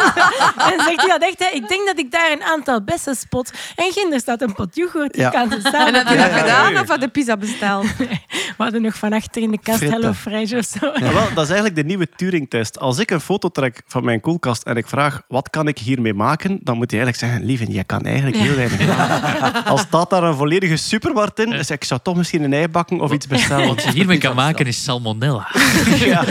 en 0.70 0.84
zegt 0.84 1.00
hij 1.00 1.18
dat 1.18 1.22
echt, 1.22 1.38
hè, 1.38 1.46
ik 1.56 1.68
denk 1.68 1.86
dat 1.86 1.98
ik 1.98 2.10
daar 2.10 2.32
een 2.32 2.42
aantal 2.42 2.82
bessen 2.84 3.14
spot. 3.14 3.50
En 3.76 3.92
ginder 3.92 4.20
staat 4.20 4.42
een 4.42 4.54
pot 4.54 4.76
yoghurt. 4.76 5.16
Ja. 5.16 5.26
Ik 5.26 5.32
kan 5.32 5.50
ze 5.50 5.68
samen 5.70 5.86
En 5.86 5.94
heb 5.94 6.08
je 6.08 6.16
dat 6.16 6.40
gedaan 6.40 6.78
of 6.78 6.88
had 6.88 7.00
de 7.00 7.08
pizza 7.08 7.36
besteld? 7.36 7.86
We 8.56 8.62
hadden 8.68 8.82
nog 8.82 8.94
van 8.94 9.12
achter 9.12 9.42
in 9.42 9.50
de 9.50 9.60
kast. 9.62 9.80
Hello 9.80 10.12
Fresh 10.12 10.52
of 10.52 10.64
zo. 10.64 10.92
Ja, 10.94 11.12
wel, 11.12 11.34
dat 11.34 11.44
is 11.44 11.50
eigenlijk 11.50 11.76
de 11.76 11.84
nieuwe 11.84 12.08
Turing-test. 12.16 12.78
Als 12.78 12.98
ik 12.98 13.10
een 13.10 13.20
foto 13.20 13.48
trek 13.48 13.82
van 13.86 14.04
mijn 14.04 14.20
koelkast 14.20 14.62
en 14.62 14.76
ik 14.76 14.86
vraag 14.86 15.22
wat 15.28 15.50
kan 15.50 15.68
ik 15.68 15.78
hiermee 15.78 16.14
maken, 16.14 16.58
dan 16.62 16.76
moet 16.76 16.90
hij 16.90 17.00
eigenlijk 17.00 17.32
zeggen, 17.32 17.48
lieve, 17.48 17.72
je 17.72 17.84
kan 17.84 18.04
eigenlijk 18.04 18.36
heel 18.36 18.54
weinig 18.54 18.86
maken. 18.86 19.64
Als 19.64 19.90
dat 19.90 20.10
daar 20.10 20.22
een 20.22 20.34
volledige 20.34 20.76
supermarkt 20.76 21.38
in 21.38 21.52
is, 21.52 21.70
ik 21.70 21.84
zou 21.84 22.00
toch 22.02 22.16
misschien 22.16 22.42
een 22.42 22.52
ei 22.52 22.68
bakken 22.68 23.00
of 23.00 23.12
iets 23.12 23.26
bestellen. 23.26 23.66
Wat 23.66 23.82
je 23.82 23.90
hiermee 23.90 24.18
kan 24.18 24.34
maken 24.34 24.66
is 24.66 24.84
salmonella. 24.84 25.48
Ja. 26.02 26.24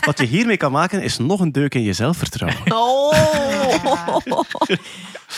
Wat 0.00 0.18
je 0.18 0.26
hiermee 0.26 0.56
kan 0.56 0.72
maken, 0.72 1.02
is 1.02 1.18
nog 1.18 1.40
een 1.40 1.52
deuk 1.52 1.74
in 1.74 1.82
je 1.82 1.92
zelfvertrouwen. 1.92 2.58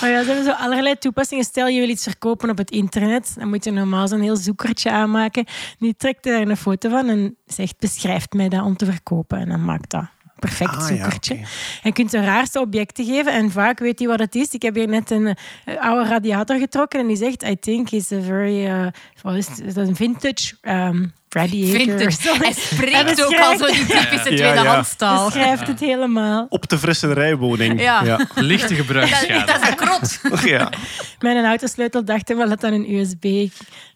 Maar 0.00 0.10
ja, 0.10 0.20
ze 0.20 0.26
hebben 0.26 0.44
zo 0.44 0.50
allerlei 0.50 0.98
toepassingen. 0.98 1.44
Stel, 1.44 1.66
je 1.66 1.80
wil 1.80 1.88
iets 1.88 2.02
verkopen 2.02 2.50
op 2.50 2.58
het 2.58 2.70
internet. 2.70 3.34
Dan 3.38 3.48
moet 3.48 3.64
je 3.64 3.70
normaal 3.70 4.08
zo'n 4.08 4.20
heel 4.20 4.36
zoekertje 4.36 4.90
aanmaken. 4.90 5.44
Nu 5.78 5.92
trekt 5.92 6.24
hij 6.24 6.38
daar 6.38 6.48
een 6.48 6.56
foto 6.56 6.90
van 6.90 7.08
en 7.08 7.36
zegt, 7.46 7.78
beschrijft 7.78 8.32
mij 8.32 8.48
dat 8.48 8.64
om 8.64 8.76
te 8.76 8.84
verkopen. 8.84 9.38
En 9.38 9.48
dan 9.48 9.64
maakt 9.64 9.90
dat 9.90 10.04
perfect 10.38 10.76
Ah, 10.76 10.80
ja, 10.80 10.86
zoekertje. 10.86 11.34
En 11.34 11.46
je 11.82 11.92
kunt 11.92 12.10
de 12.10 12.20
raarste 12.20 12.60
objecten 12.60 13.04
geven. 13.04 13.32
En 13.32 13.50
vaak 13.50 13.78
weet 13.78 13.98
hij 13.98 14.08
wat 14.08 14.18
het 14.18 14.34
is. 14.34 14.52
Ik 14.52 14.62
heb 14.62 14.74
hier 14.74 14.88
net 14.88 15.10
een 15.10 15.36
eh, 15.64 15.80
oude 15.80 16.08
radiator 16.08 16.58
getrokken. 16.58 17.00
En 17.00 17.06
die 17.06 17.16
zegt, 17.16 17.42
I 17.42 17.58
think 17.58 17.90
it's 17.90 18.12
a 18.12 18.20
very... 18.20 18.66
eh, 18.66 19.36
is? 19.36 19.60
Is 19.60 19.74
dat 19.74 19.88
een 19.88 19.96
vintage 19.96 20.54
um, 20.62 21.12
radiator. 21.28 21.96
Hij 21.96 22.36
Hij 22.38 22.52
spreekt 22.52 23.24
ook 23.24 23.34
al 23.38 23.58
zo 23.58 23.66
die 23.66 23.86
typische 23.86 24.30
Ja, 24.36 24.46
ja. 24.46 24.52
tweedehandstaal. 24.52 25.24
Beschrijft 25.24 25.66
het 25.66 25.80
helemaal. 25.80 26.46
Op 26.48 26.68
de 26.68 26.78
frisserijwoning. 26.78 27.80
Ja. 27.80 28.04
Ja. 28.04 28.20
Lichte 28.34 28.68
Dat, 28.68 28.76
gebruiksschade. 28.76 29.44
dat 29.52 29.62
is 29.62 29.68
een 29.68 29.74
krot. 29.76 30.20
Ja. 30.48 30.70
Mijn 31.18 31.44
autosleutel 31.44 32.04
dacht 32.04 32.28
wel 32.34 32.48
dat 32.48 32.60
dat 32.60 32.72
een 32.72 32.94
USB 32.94 33.24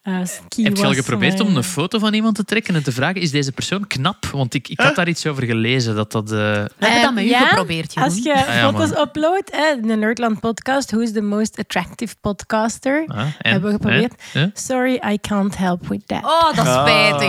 eh 0.03 0.15
ski 0.25 0.65
Heb 0.65 0.77
je 0.77 0.85
al 0.87 0.95
geprobeerd 0.95 1.39
maar- 1.39 1.47
om 1.47 1.57
een 1.57 1.65
foto 1.65 1.99
van 1.99 2.15
iemand 2.15 2.35
te 2.37 2.45
trekken 2.45 2.75
en 2.75 2.83
te 2.83 2.93
vragen, 2.93 3.21
is 3.21 3.31
deze 3.31 3.53
persoon 3.53 3.87
knap? 3.87 4.27
Want 4.27 4.55
ik, 4.55 4.69
ik 4.69 4.81
had 4.81 4.95
daar 4.95 5.09
iets 5.09 5.27
over 5.27 5.43
gelezen. 5.45 5.95
Dat 5.95 6.13
dat, 6.13 6.25
eh, 6.33 6.39
We 6.39 6.69
hebben 6.79 7.03
dat 7.03 7.15
met 7.15 7.25
u 7.25 7.35
geprobeerd, 7.35 7.95
Jeroen. 7.95 8.09
Als 8.11 8.23
je 8.23 8.35
Ah, 8.35 8.55
ja, 8.55 8.71
foto's 8.73 8.91
uploadt, 8.99 9.51
hè, 9.57 9.81
de 9.89 9.97
Nerdland 9.97 10.41
podcast, 10.41 10.91
Who 10.91 11.01
is 11.01 11.13
the 11.13 11.21
most 11.21 11.59
attractive 11.59 12.15
podcaster? 12.21 13.05
ah, 13.07 13.19
en? 13.19 13.35
hebben 13.39 13.71
we 13.71 13.77
geprobeerd. 13.77 14.15
Eh? 14.33 14.43
Eh? 14.43 14.49
Sorry, 14.55 15.01
I 15.13 15.19
can't 15.21 15.57
help 15.59 15.87
with 15.89 16.07
that. 16.07 16.25
Oh, 16.25 16.55
dat 16.57 16.67
is 16.67 16.73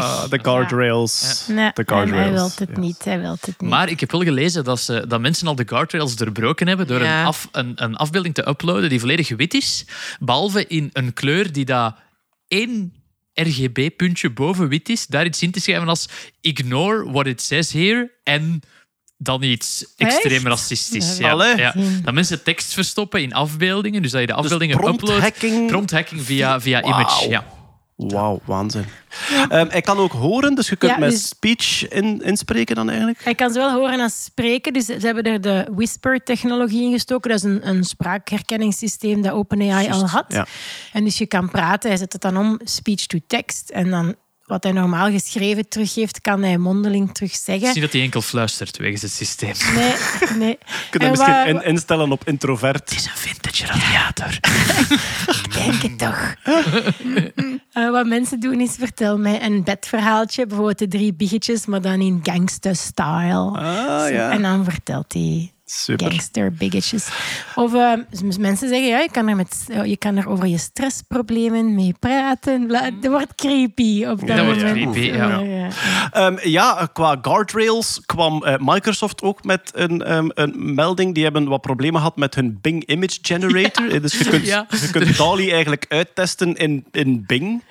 Ah, 0.01 0.29
de 0.29 0.39
guardrails. 0.41 1.43
nee, 1.47 1.71
De 1.73 1.83
en 1.85 1.95
hij 1.97 2.05
wil 2.07 2.15
guardrails. 2.15 2.55
het 2.57 2.77
niet. 2.77 3.03
Hij 3.03 3.19
wil 3.19 3.31
het 3.41 3.59
niet. 3.59 3.69
Maar 3.69 3.89
ik 3.89 3.99
heb 3.99 4.11
wel 4.11 4.21
gelezen 4.23 4.63
dat, 4.63 4.79
ze, 4.79 5.05
dat 5.07 5.21
mensen 5.21 5.47
al 5.47 5.55
de 5.55 5.63
guardrails 5.67 6.15
doorbroken 6.15 6.67
hebben 6.67 6.87
door 6.87 7.03
Ja. 7.03 7.19
een, 7.19 7.25
af, 7.25 7.47
een, 7.51 7.71
een 7.75 7.95
afbeelding 7.95 8.33
te 8.33 8.47
uploaden 8.47 8.89
die 8.89 8.99
volledig 8.99 9.29
wit 9.29 9.53
is, 9.53 9.85
behalve 10.19 10.67
in 10.67 10.89
een 10.93 11.13
kleur 11.13 11.51
die 11.51 11.65
daar 11.65 11.95
één 12.47 12.93
RGB-puntje 13.33 14.29
boven 14.29 14.67
wit 14.67 14.89
is, 14.89 15.07
daar 15.07 15.25
iets 15.25 15.41
in 15.41 15.51
te 15.51 15.59
schrijven 15.59 15.87
als 15.87 16.07
ignore 16.41 17.11
what 17.11 17.27
it 17.27 17.41
says 17.41 17.71
here 17.71 18.11
en 18.23 18.61
dan 19.17 19.43
iets 19.43 19.85
extreem 19.97 20.33
Echt? 20.37 20.45
racistisch. 20.45 21.17
Dat 21.17 21.57
Ja. 21.57 21.73
Dat 22.03 22.13
mensen 22.13 22.43
tekst 22.43 22.73
verstoppen 22.73 23.21
in 23.21 23.33
afbeeldingen, 23.33 24.01
dus 24.01 24.11
dat 24.11 24.21
je 24.21 24.27
de 24.27 24.33
afbeeldingen 24.33 24.77
prompt 24.77 25.01
uploadt. 25.01 25.21
hacking. 25.21 25.67
Prompt 25.67 25.91
hacking 25.91 26.21
via, 26.21 26.61
via 26.61 26.83
image. 26.83 27.29
Ja. 27.29 27.45
Wauw, 28.11 28.39
waanzin. 28.45 28.85
Ehm, 29.49 29.67
hij 29.69 29.81
kan 29.81 29.97
ook 29.97 30.11
horen, 30.11 30.55
dus 30.55 30.69
je 30.69 30.75
kunt 30.75 30.91
Ja, 30.91 30.97
met 30.97 31.09
dus- 31.09 31.27
speech 31.27 31.87
in, 31.89 32.21
inspreken 32.21 32.75
dan 32.75 32.87
eigenlijk. 32.89 33.23
Hij 33.23 33.35
kan 33.35 33.51
zowel 33.53 33.71
horen 33.71 33.99
als 33.99 34.23
spreken. 34.23 34.73
Dus 34.73 34.85
ze 34.85 34.97
hebben 34.99 35.23
er 35.23 35.41
de 35.41 35.67
Whisper-technologie 35.71 36.83
in 36.83 36.91
gestoken. 36.91 37.29
Dat 37.29 37.39
is 37.39 37.45
een, 37.45 37.67
een 37.67 37.83
spraakherkenningssysteem 37.83 39.21
dat 39.21 39.31
OpenAI 39.33 39.89
al 39.89 40.07
had. 40.07 40.25
ja. 40.27 40.45
En 40.93 41.03
dus 41.03 41.17
je 41.17 41.25
kan 41.25 41.49
praten. 41.49 41.89
Hij 41.89 41.99
zet 41.99 42.13
het 42.13 42.21
dan 42.21 42.37
om, 42.37 42.59
speech 42.63 43.05
to 43.05 43.19
text. 43.27 43.69
En 43.69 43.89
dan 43.89 44.15
wat 44.53 44.63
hij 44.63 44.71
normaal 44.71 45.11
geschreven 45.11 45.67
teruggeeft, 45.69 46.21
kan 46.21 46.43
hij 46.43 46.57
mondeling 46.57 47.13
terug 47.13 47.29
Ik 47.33 47.39
zeggen. 47.43 47.71
zie 47.71 47.81
dat 47.81 47.91
hij 47.91 48.01
enkel 48.01 48.21
fluistert 48.21 48.77
wegens 48.77 49.01
het 49.01 49.11
systeem. 49.11 49.53
Nee, 49.75 49.93
nee. 50.37 50.49
Je 50.59 50.89
kunt 50.89 51.03
En 51.03 51.09
hem 51.09 51.09
misschien 51.09 51.53
waar- 51.53 51.65
instellen 51.65 52.11
op 52.11 52.21
introvert. 52.27 52.89
Het 52.89 52.99
is 52.99 53.05
een 53.05 53.11
vintage 53.15 53.65
radiator. 53.65 54.39
denk 55.63 55.81
het 55.81 55.97
toch. 55.97 56.33
Eh, 57.73 57.89
wat 57.91 58.05
mensen 58.05 58.39
doen 58.39 58.59
is, 58.61 58.75
vertel 58.79 59.17
mij 59.17 59.43
een 59.43 59.63
bedverhaaltje. 59.63 60.45
Bijvoorbeeld 60.47 60.79
de 60.79 60.87
drie 60.87 61.13
biggetjes, 61.13 61.65
maar 61.65 61.81
dan 61.81 62.01
in 62.01 62.19
gangster-style. 62.23 63.57
Ah, 63.59 63.99
Zo, 63.99 64.05
ja. 64.13 64.31
En 64.31 64.41
dan 64.41 64.63
vertelt 64.63 65.13
hij 65.13 65.51
Super. 65.65 66.07
gangster 66.11 66.51
biggetjes. 66.53 67.07
Of 67.55 67.73
eh, 67.73 67.93
s- 68.11 68.37
mensen 68.37 68.67
zeggen, 68.67 68.87
ja, 68.87 68.99
je 68.99 69.11
kan, 69.11 69.27
er 69.27 69.35
met, 69.35 69.65
eh, 69.67 69.85
je 69.85 69.97
kan 69.97 70.17
er 70.17 70.27
over 70.29 70.47
je 70.47 70.57
stressproblemen 70.57 71.75
mee 71.75 71.93
praten. 71.99 72.67
Bla, 72.67 72.91
dat 73.01 73.11
wordt 73.11 73.35
creepy 73.35 74.05
op 74.05 74.27
dat, 74.27 74.37
Dat 74.37 74.45
wordt 74.45 74.59
creepy, 74.63 74.99
ja. 74.99 75.27
Ja, 75.27 75.39
ja. 75.39 75.67
Ehm, 76.11 76.37
ja, 76.49 76.89
qua 76.93 77.17
guardrails 77.21 78.01
kwam 78.05 78.43
eh, 78.43 78.55
Microsoft 78.59 79.21
ook 79.21 79.43
met 79.43 79.71
een, 79.73 80.01
ehm, 80.01 80.27
een 80.33 80.73
melding. 80.73 81.13
Die 81.13 81.23
hebben 81.23 81.47
wat 81.47 81.61
problemen 81.61 81.99
gehad 81.99 82.17
met 82.17 82.35
hun 82.35 82.57
Bing 82.61 82.85
Image 82.85 83.17
Generator. 83.21 83.91
Eh, 83.91 84.01
Dus 84.01 84.17
je 84.17 84.29
kunt, 84.29 84.45
Ja. 84.45 84.65
je 84.69 84.89
kunt 84.91 85.17
DALI 85.17 85.51
eigenlijk 85.51 85.85
uittesten 85.89 86.55
in, 86.55 86.85
in 86.91 87.23
Bing. 87.27 87.63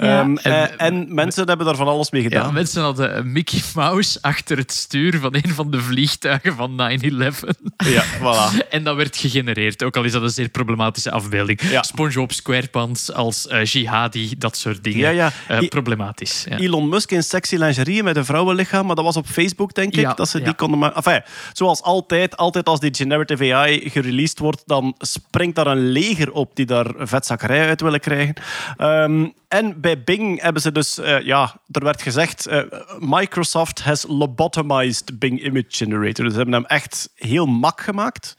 Ja. 0.00 0.20
Ehm, 0.20 0.36
En- 0.36 0.78
eh, 0.78 0.86
en 0.86 1.14
mensen 1.14 1.46
hebben 1.48 1.66
daar 1.66 1.76
van 1.76 1.86
alles 1.86 2.10
mee 2.10 2.22
Ja, 2.22 2.28
gedaan. 2.28 2.52
mensen 2.54 2.82
hadden 2.82 3.16
een 3.16 3.32
Mickey 3.32 3.60
Mouse 3.74 4.18
achter 4.20 4.56
het 4.56 4.72
stuur 4.72 5.18
van 5.18 5.34
een 5.34 5.50
van 5.54 5.70
de 5.70 5.80
vliegtuigen 5.80 6.54
van 6.54 6.74
9-11. 6.74 7.42
Ja, 7.76 8.04
voilà. 8.18 8.66
En 8.70 8.84
dat 8.84 8.96
werd 8.96 9.16
gegenereerd, 9.16 9.82
ook 9.82 9.96
al 9.96 10.04
is 10.04 10.12
dat 10.12 10.22
een 10.22 10.30
zeer 10.30 10.48
problematische 10.48 11.10
afbeelding. 11.10 11.60
Ja. 11.70 11.82
SpongeBob 11.82 12.32
SquarePants 12.32 13.12
als 13.12 13.46
eh, 13.46 13.64
jihadi, 13.64 14.34
dat 14.38 14.56
soort 14.56 14.84
dingen. 14.84 14.98
Ja, 15.00 15.08
ja. 15.10 15.32
Eh, 15.48 15.68
problematisch. 15.68 16.44
Ja. 16.48 16.56
Elon 16.58 16.88
Musk 16.88 17.10
in 17.10 17.22
sexy 17.22 17.56
lingerie 17.56 18.02
met 18.02 18.16
een 18.16 18.24
vrouwenlichaam, 18.24 18.86
maar 18.86 18.96
dat 18.96 19.04
was 19.04 19.16
op 19.16 19.26
Facebook, 19.26 19.74
denk 19.74 19.92
ik, 19.94 20.00
Ja, 20.00 20.14
dat 20.14 20.28
ze 20.28 20.38
die 20.38 20.46
ja. 20.46 20.52
konden 20.52 20.78
maken. 20.78 20.96
Enfin, 20.96 21.22
zoals 21.52 21.82
altijd, 21.82 22.36
altijd 22.36 22.66
als 22.68 22.80
die 22.80 22.94
generative 22.94 23.54
AI 23.54 23.90
gereleased 23.90 24.38
wordt, 24.38 24.62
dan 24.66 24.94
springt 24.98 25.56
daar 25.56 25.66
een 25.66 25.88
leger 25.90 26.32
op 26.32 26.50
die 26.56 26.66
daar 26.66 26.86
vetzakkerij 26.98 27.68
uit 27.68 27.80
willen 27.80 28.00
krijgen. 28.00 28.34
Ehm, 28.76 29.26
en 29.50 29.80
bij 29.80 30.02
Bing 30.02 30.40
hebben 30.40 30.62
ze 30.62 30.72
dus, 30.72 30.98
eh, 30.98 31.20
ja, 31.20 31.60
er 31.70 31.84
werd 31.84 32.02
gezegd, 32.02 32.46
eh, 32.46 32.62
Microsoft 32.98 33.82
has 33.82 34.04
lobotomized 34.08 35.18
Bing 35.18 35.44
Image 35.44 35.64
Generator. 35.68 36.24
Dus 36.24 36.32
ze 36.32 36.36
hebben 36.40 36.54
hem 36.54 36.64
echt 36.64 37.10
heel 37.14 37.46
mak 37.46 37.80
gemaakt. 37.80 38.34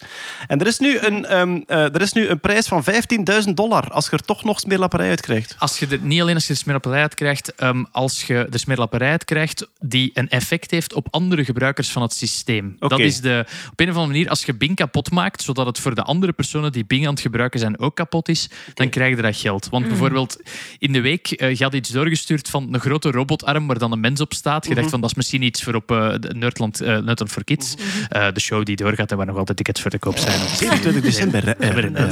En 0.47 0.59
er 0.59 0.67
is 0.67 0.79
nu 0.79 0.99
een, 0.99 1.25
ehm, 1.25 1.61
eh, 1.67 1.93
er 1.95 2.01
is 2.01 2.13
nu 2.13 2.27
een 2.27 2.39
prijs 2.39 2.67
van 2.67 2.83
15.000 2.83 3.57
dollar 3.57 3.91
als 3.91 4.05
je 4.05 4.11
er 4.11 4.23
toch 4.23 4.43
nog 4.43 4.59
smeerlapperij 4.59 5.09
uit 5.09 5.21
krijgt. 5.21 5.55
Als 5.59 5.79
je 5.79 5.87
er, 5.87 5.99
niet 6.01 6.21
alleen 6.21 6.35
als 6.35 6.47
je 6.47 6.53
de 6.53 6.59
smeerlapperij 6.59 7.01
uit 7.01 7.15
krijgt, 7.15 7.55
ehm, 7.55 7.83
als 7.91 8.23
je 8.23 8.47
de 8.49 8.57
smeerlapperij 8.57 9.11
uit 9.11 9.25
krijgt 9.25 9.67
die 9.79 10.11
een 10.13 10.29
effect 10.29 10.71
heeft 10.71 10.93
op 10.93 11.07
andere 11.09 11.45
gebruikers 11.45 11.89
van 11.91 12.01
het 12.01 12.13
systeem. 12.13 12.75
Dat 12.79 12.99
is 12.99 13.21
de, 13.21 13.45
op 13.71 13.79
een 13.79 13.89
of 13.89 13.95
andere 13.95 14.13
manier, 14.13 14.29
als 14.29 14.45
je 14.45 14.53
Bing 14.53 14.75
kapot 14.75 15.11
maakt, 15.11 15.41
zodat 15.41 15.65
het 15.65 15.79
voor 15.79 15.95
de 15.95 16.03
andere 16.03 16.31
personen 16.31 16.71
die 16.71 16.85
Bing 16.85 17.05
aan 17.07 17.13
het 17.13 17.21
gebruiken 17.21 17.59
zijn 17.59 17.79
ook 17.79 17.95
kapot 17.95 18.29
is, 18.29 18.49
dan 18.73 18.89
krijg 18.89 19.15
je 19.15 19.21
dat 19.21 19.35
geld. 19.35 19.69
Want 19.69 19.87
bijvoorbeeld 19.87 20.37
in 20.79 20.91
de 20.91 21.00
week, 21.01 21.27
eh, 21.31 21.55
je 21.55 21.63
had 21.63 21.73
iets 21.73 21.89
doorgestuurd 21.89 22.49
van 22.49 22.67
een 22.71 22.79
grote 22.79 23.11
robotarm 23.11 23.67
waar 23.67 23.77
dan 23.77 23.91
een 23.91 23.99
mens 23.99 24.21
op 24.21 24.33
staat. 24.33 24.67
Je 24.67 24.75
dacht 24.75 24.89
van, 24.89 25.01
dat 25.01 25.09
is 25.09 25.15
misschien 25.15 25.41
iets 25.41 25.63
voor 25.63 25.73
op 25.75 25.91
eh, 25.91 26.13
de 26.19 26.33
Nerdland, 26.37 26.81
eh, 26.81 26.87
Nerdland 26.87 27.31
for 27.31 27.43
Kids. 27.43 27.75
Eh, 28.09 28.27
de 28.33 28.39
show 28.39 28.65
die 28.65 28.75
doorgaat 28.75 29.11
en 29.11 29.17
waar 29.17 29.25
nog 29.25 29.37
altijd 29.37 29.57
tickets 29.57 29.81
voor 29.81 29.91
te 29.91 29.99
koop 29.99 30.17
zijn. 30.17 30.39
27 30.57 31.01
december. 31.01 31.43
eh, 31.57 32.05
eh. 32.05 32.11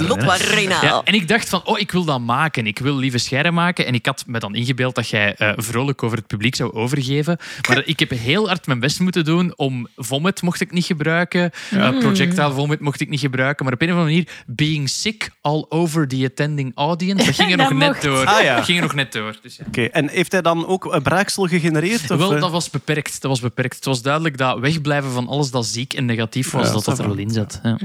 Ja, 0.82 1.02
en 1.04 1.13
ik 1.13 1.28
dacht 1.28 1.49
van, 1.49 1.62
oh, 1.65 1.80
ik 1.80 1.91
wil 1.91 2.04
dat 2.04 2.19
maken. 2.19 2.67
Ik 2.67 2.80
wil 2.80 2.95
lieve 2.97 3.17
scherren 3.17 3.54
maken. 3.54 3.86
En 3.86 3.93
ik 3.93 4.06
had 4.06 4.23
me 4.28 4.39
dan 4.39 4.56
ingebeeld 4.56 4.95
dat 4.95 5.10
jij 5.10 5.36
eh, 5.36 5.52
vrolijk 5.56 6.04
over 6.04 6.17
het 6.17 6.28
publiek 6.28 6.56
zou 6.56 6.73
overgeven. 6.73 7.38
Maar 7.67 7.82
ik 7.86 7.99
heb 7.99 8.10
heel 8.10 8.47
hard 8.47 8.67
mijn 8.67 8.80
best 8.80 8.99
moeten 8.99 9.23
doen 9.25 9.54
om 9.56 9.88
Vomit 9.95 10.41
mocht 10.41 10.62
ik 10.62 10.71
niet 10.71 10.86
gebruiken. 10.86 11.52
eh, 11.71 11.99
projectile 11.99 12.52
Vomit 12.54 12.80
mocht 12.80 13.02
ik 13.02 13.10
niet 13.10 13.19
gebruiken. 13.19 13.65
Maar 13.65 13.73
op 13.73 13.82
een 13.82 13.88
of 13.91 13.93
andere 13.95 14.12
manier, 14.12 14.30
being 14.47 14.89
sick 14.89 15.30
all 15.41 15.65
over 15.69 16.08
the 16.08 16.25
attending 16.32 16.71
audience, 16.75 17.25
dat 17.25 17.36
ging 17.36 17.52
er 17.52 17.58
nog 17.58 17.73
net 17.73 17.88
mocht. 17.88 18.02
door. 18.02 18.25
Ah, 18.25 18.43
ja. 18.43 18.63
Ging 18.79 18.91
nog 18.93 19.03
net 19.03 19.11
door. 19.13 19.35
Dus 19.41 19.55
ja. 19.57 19.63
Oké, 19.67 19.83
en 19.83 20.09
heeft 20.09 20.31
hij 20.31 20.41
dan 20.41 20.67
ook 20.67 20.85
een 20.93 21.01
braaksel 21.01 21.45
gegenereerd? 21.47 22.11
Of, 22.11 22.17
Wel, 22.17 22.33
eh? 22.35 22.41
dat 22.41 22.51
was 22.51 22.69
beperkt. 22.69 23.21
Dat 23.21 23.31
was 23.31 23.39
beperkt. 23.39 23.75
Het 23.75 23.85
was 23.85 24.01
duidelijk 24.01 24.37
dat 24.37 24.59
wegblijven 24.59 25.11
van 25.11 25.27
alles 25.27 25.51
dat 25.51 25.65
ziek 25.65 25.93
en 25.93 26.05
negatief 26.05 26.51
was, 26.51 26.67
Ja, 26.67 26.73
dat 26.73 26.85
dat 26.85 26.99
er 26.99 27.07
wel 27.07 27.17
in 27.17 27.29
zat. 27.29 27.59
Ja. 27.63 27.77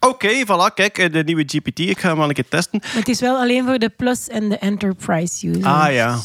Oké, 0.00 0.28
voilà, 0.46 0.74
kijk, 0.74 0.98
eh, 0.98 1.12
de 1.12 1.22
nieuwe 1.24 1.44
GPT. 1.46 1.78
Ik 1.78 1.98
ga 2.00 2.08
hem 2.08 2.16
wel 2.18 2.28
een 2.28 2.34
keer 2.34 2.48
testen. 2.48 2.78
Maar 2.82 2.92
het 2.94 3.08
is 3.08 3.20
wel 3.20 3.36
alleen 3.38 3.64
voor 3.64 3.78
de 3.78 3.88
Plus 3.88 4.28
en 4.28 4.48
de 4.48 4.58
Enterprise 4.58 5.48
user. 5.48 5.64
Ah 5.64 5.92
ja. 5.92 6.18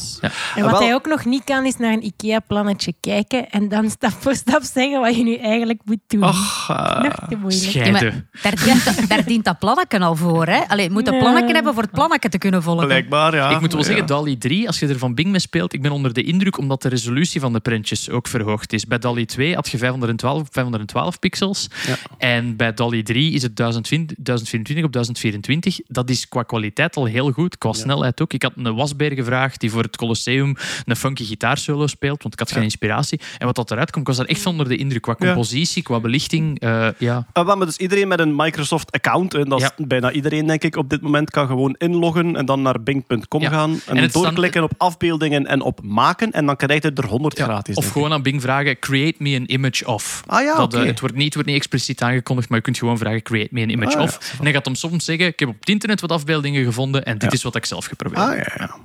En 0.54 0.62
wat 0.62 0.70
Wel- 0.70 0.80
hij 0.80 0.94
ook 0.94 1.06
nog 1.06 1.24
niet 1.24 1.44
kan, 1.44 1.66
is 1.66 1.76
naar 1.76 1.92
een 1.92 2.04
IKEA-plannetje 2.04 2.94
kijken 3.00 3.50
en 3.50 3.68
dan 3.68 3.90
stap 3.90 4.12
voor 4.20 4.34
stap 4.34 4.62
zeggen 4.74 5.00
wat 5.00 5.16
je 5.16 5.22
nu 5.22 5.34
eigenlijk 5.36 5.80
moet 5.84 5.98
doen. 6.06 6.22
Ach, 6.22 6.68
eh, 6.70 7.02
nog 7.02 7.14
te 7.28 7.36
moeilijk. 7.36 7.62
Ja, 7.64 7.70
Scheiden. 7.70 8.28
maar 8.32 8.42
daar, 8.52 8.64
dient, 8.64 8.84
dat- 8.84 9.08
daar 9.08 9.24
dient 9.24 9.44
dat 9.44 9.58
plannetje 9.58 9.98
al 10.00 10.16
voor. 10.16 10.46
Hè? 10.46 10.60
Allee, 10.68 10.84
je 10.84 10.90
moet 10.90 11.06
een 11.08 11.18
plannetje 11.18 11.54
hebben 11.54 11.74
voor 11.74 11.82
het 11.82 11.92
plannetje 11.92 12.28
te 12.28 12.38
kunnen 12.38 12.62
volgen. 12.62 12.86
blijkbaar, 12.86 13.34
ja. 13.34 13.50
Ik 13.50 13.60
moet 13.60 13.72
wel. 13.72 13.80
Zeggen, 13.88 14.06
DALI 14.06 14.38
3, 14.38 14.66
als 14.66 14.78
je 14.78 14.88
er 14.88 14.98
van 14.98 15.14
Bing 15.14 15.30
mee 15.30 15.40
speelt, 15.40 15.72
ik 15.72 15.82
ben 15.82 15.90
onder 15.90 16.12
de 16.12 16.22
indruk 16.22 16.58
omdat 16.58 16.82
de 16.82 16.88
resolutie 16.88 17.40
van 17.40 17.52
de 17.52 17.60
printjes 17.60 18.10
ook 18.10 18.28
verhoogd 18.28 18.72
is. 18.72 18.86
Bij 18.86 18.98
DALI 18.98 19.24
2 19.24 19.54
had 19.54 19.68
je 19.68 19.78
512 19.78 20.40
op 20.40 20.48
512 20.50 21.18
pixels. 21.18 21.68
Ja. 21.86 21.96
En 22.18 22.56
bij 22.56 22.74
DALI 22.74 23.02
3 23.02 23.32
is 23.32 23.42
het 23.42 23.56
1020 23.56 24.16
1024 24.18 24.84
op 24.84 24.92
1024. 24.92 25.80
Dat 25.86 26.10
is 26.10 26.28
qua 26.28 26.42
kwaliteit 26.42 26.96
al 26.96 27.04
heel 27.04 27.30
goed, 27.30 27.58
qua 27.58 27.72
snelheid 27.72 28.20
ook. 28.20 28.32
Ik 28.32 28.42
had 28.42 28.52
een 28.56 28.74
wasbeer 28.74 29.12
gevraagd 29.12 29.60
die 29.60 29.70
voor 29.70 29.82
het 29.82 29.96
Colosseum 29.96 30.56
een 30.84 30.96
funky 30.96 31.24
gitaarsolo 31.24 31.86
speelt, 31.86 32.22
want 32.22 32.34
ik 32.34 32.40
had 32.40 32.52
geen 32.52 32.62
inspiratie. 32.62 33.20
En 33.38 33.46
wat 33.46 33.54
dat 33.54 33.70
eruit 33.70 33.90
komt, 33.90 34.06
was 34.06 34.16
daar 34.16 34.26
echt 34.26 34.46
onder 34.46 34.68
de 34.68 34.76
indruk. 34.76 35.02
Qua 35.02 35.14
compositie, 35.14 35.82
qua 35.82 36.00
belichting, 36.00 36.60
eh, 36.60 36.88
ja. 36.98 37.26
Uh, 37.34 37.44
maar 37.44 37.66
dus 37.66 37.76
iedereen 37.76 38.08
met 38.08 38.18
een 38.18 38.36
Microsoft-account, 38.36 39.34
en 39.34 39.48
dat 39.48 39.60
is 39.60 39.70
bijna 39.76 40.12
iedereen 40.12 40.46
denk 40.46 40.62
ik 40.62 40.76
op 40.76 40.90
dit 40.90 41.00
moment, 41.00 41.30
kan 41.30 41.46
gewoon 41.46 41.74
inloggen 41.78 42.36
en 42.36 42.46
dan 42.46 42.62
naar 42.62 42.82
bing.com 42.82 43.42
gaan 43.42 43.77
en, 43.86 43.96
het 43.96 44.12
doorklikken 44.12 44.62
op 44.62 44.72
afbeeldingen 44.76 45.46
en 45.46 45.60
op 45.60 45.80
maken 45.82 46.32
en 46.32 46.46
dan 46.46 46.56
krijg 46.56 46.82
je 46.82 46.90
er 46.94 47.06
100 47.06 47.38
gratis. 47.38 47.76
Of 47.76 47.88
gewoon 47.90 48.12
aan 48.12 48.22
Bing 48.22 48.42
vragen, 48.42 48.78
create 48.78 49.14
me 49.18 49.36
an 49.36 49.44
image 49.46 49.86
of. 49.86 50.22
Ah 50.26 50.42
ja, 50.42 50.56
dat, 50.56 50.74
eh, 50.74 50.84
het, 50.84 51.00
wordt 51.00 51.14
niet, 51.14 51.24
het 51.24 51.34
wordt 51.34 51.48
niet 51.48 51.58
expliciet 51.58 52.02
aangekondigd, 52.02 52.48
maar 52.48 52.58
je 52.58 52.64
kunt 52.64 52.78
gewoon 52.78 52.98
vragen, 52.98 53.22
create 53.22 53.48
me 53.50 53.62
an 53.62 53.68
image 53.68 53.96
Ah, 53.96 53.98
ja, 53.98 54.02
of. 54.02 54.34
En 54.38 54.44
dan 54.44 54.52
gaat 54.52 54.64
hem 54.64 54.74
soms 54.74 55.04
zeggen, 55.04 55.26
ik 55.26 55.38
heb 55.38 55.48
op 55.48 55.60
het 55.60 55.68
internet 55.68 56.00
wat 56.00 56.12
afbeeldingen 56.12 56.64
gevonden 56.64 57.04
en 57.04 57.12
dit 57.18 57.22
Ja. 57.30 57.36
is 57.36 57.42
wat 57.42 57.56
ik 57.56 57.64
zelf 57.64 57.84
geprobeerd 57.84 58.20
heb. 58.28 58.48
Ah 58.48 58.56
ja, 58.58 58.76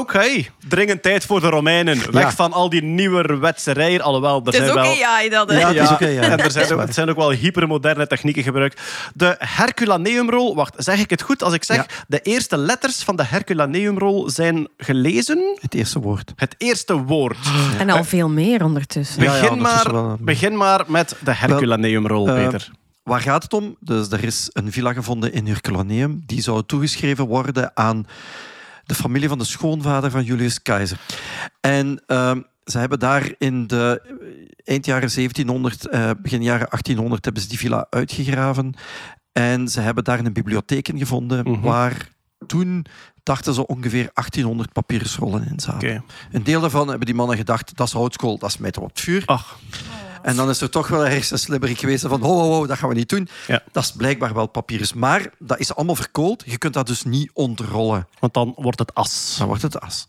Oké, 0.00 0.44
dringend 0.68 1.02
tijd 1.02 1.24
voor 1.24 1.40
de 1.40 1.48
Romeinen. 1.48 2.12
Weg 2.12 2.22
Ja. 2.22 2.32
van 2.32 2.52
al 2.52 2.68
die 2.70 2.82
nieuwe 2.82 3.38
wetserijen, 3.38 4.00
alhoewel 4.00 4.38
er 4.38 4.44
Het 4.44 4.54
is 4.54 4.60
zijn 4.60 4.70
ook 4.70 4.84
wel... 4.84 5.04
AI 5.04 5.28
dat, 5.28 5.50
hè? 5.50 5.58
Ja, 5.58 5.66
het 5.68 5.76
is 5.82 5.90
oké, 5.90 6.06
ja. 6.06 6.20
En 6.22 6.38
er 6.38 6.50
zijn, 6.50 6.72
ook, 6.72 6.80
er 6.80 6.92
zijn 6.92 7.10
ook 7.10 7.16
wel 7.16 7.30
hypermoderne 7.30 8.06
technieken 8.06 8.42
gebruikt. 8.42 8.80
De 9.14 9.34
Herculaneumrol, 9.38 10.54
wacht, 10.54 10.74
zeg 10.76 10.98
ik 10.98 11.10
het 11.10 11.22
goed 11.22 11.42
als 11.42 11.54
ik 11.54 11.64
zeg, 11.64 11.76
Ja. 11.76 11.86
de 12.08 12.20
eerste 12.20 12.56
letters 12.56 13.02
van 13.02 13.16
de 13.16 13.24
Herculaneumrol 13.24 14.30
zijn 14.30 14.68
gelezen? 14.76 15.58
Het 15.60 15.74
eerste 15.74 15.98
woord. 16.00 16.32
Het 16.36 16.54
eerste 16.58 16.94
woord. 16.96 17.36
En 17.78 17.90
al 17.90 18.04
veel 18.04 18.28
meer 18.28 18.64
ondertussen. 18.64 19.22
Ja, 19.22 19.34
ja, 19.34 19.40
Begin, 19.40 19.50
ondertussen 19.56 19.92
maar, 19.92 20.02
wel. 20.06 20.16
begin 20.20 20.56
maar 20.56 20.84
met 20.86 21.16
de 21.24 21.34
Herculaneumrol, 21.34 22.28
eh, 22.28 22.34
Peter. 22.44 22.70
Waar 23.02 23.20
gaat 23.20 23.42
het 23.42 23.52
om? 23.52 23.76
Dus 23.80 24.10
er 24.10 24.24
is 24.24 24.50
een 24.52 24.72
villa 24.72 24.92
gevonden 24.92 25.32
in 25.32 25.46
Herculaneum. 25.46 26.22
Die 26.26 26.42
zou 26.42 26.62
toegeschreven 26.66 27.26
worden 27.26 27.70
aan 27.74 28.06
de 28.84 28.94
familie 28.94 29.28
van 29.28 29.38
de 29.38 29.44
schoonvader 29.44 30.10
van 30.10 30.24
Julius 30.24 30.62
Keizer. 30.62 30.98
En 31.60 32.02
ehm, 32.06 32.40
ze 32.64 32.78
hebben 32.78 32.98
daar 32.98 33.34
in 33.38 33.66
de 33.66 34.02
eh, 34.04 34.14
eind 34.64 34.86
jaren 34.86 35.10
1700, 35.10 35.88
eh, 35.88 36.10
begin 36.22 36.42
jaren 36.42 36.68
1800 36.70 37.24
hebben 37.24 37.42
ze 37.42 37.48
die 37.48 37.58
villa 37.58 37.86
uitgegraven. 37.90 38.74
En 39.32 39.68
ze 39.68 39.80
hebben 39.80 40.04
daar 40.04 40.18
een 40.18 40.32
bibliotheek 40.32 40.88
in 40.88 40.98
gevonden 40.98 41.50
Mhm. 41.50 41.60
waar 41.60 42.08
toen 42.46 42.86
dachten 43.22 43.54
ze 43.54 43.66
ongeveer 43.66 44.10
1800 44.14 44.72
papierrollen 44.72 45.48
in 45.50 45.60
zaten. 45.60 45.88
Een 46.32 46.42
deel 46.42 46.60
daarvan 46.60 46.88
hebben 46.88 47.06
die 47.06 47.14
mannen 47.14 47.36
gedacht, 47.36 47.76
dat 47.76 47.86
is 47.86 47.92
houtskool, 47.92 48.38
dat 48.38 48.52
smijten 48.52 48.80
we 48.82 48.88
op 48.88 48.94
het 48.94 49.04
vuur. 49.04 49.22
Ach, 49.26 49.58
En 50.22 50.36
dan 50.36 50.48
is 50.48 50.60
er 50.60 50.70
toch 50.70 50.88
wel 50.88 51.06
ergens 51.06 51.30
een 51.30 51.38
slibberik 51.38 51.78
geweest 51.78 52.06
van, 52.06 52.22
ho, 52.22 52.34
ho, 52.34 52.52
ho, 52.52 52.66
dat 52.66 52.78
gaan 52.78 52.88
we 52.88 52.94
niet 52.94 53.08
doen. 53.08 53.28
Ja. 53.46 53.62
Dat 53.72 53.82
is 53.82 53.92
blijkbaar 53.92 54.34
wel 54.34 54.46
papyrus. 54.46 54.92
Maar 54.92 55.30
dat 55.38 55.58
is 55.58 55.74
allemaal 55.74 55.94
verkoold. 55.94 56.42
Je 56.46 56.58
kunt 56.58 56.74
dat 56.74 56.86
dus 56.86 57.04
niet 57.04 57.30
ontrollen. 57.32 58.06
want 58.18 58.34
dan 58.34 58.52
wordt 58.56 58.78
het 58.78 58.94
as. 58.94 59.34
Dan 59.38 59.46
wordt 59.46 59.62
het 59.62 59.80
as. 59.80 60.08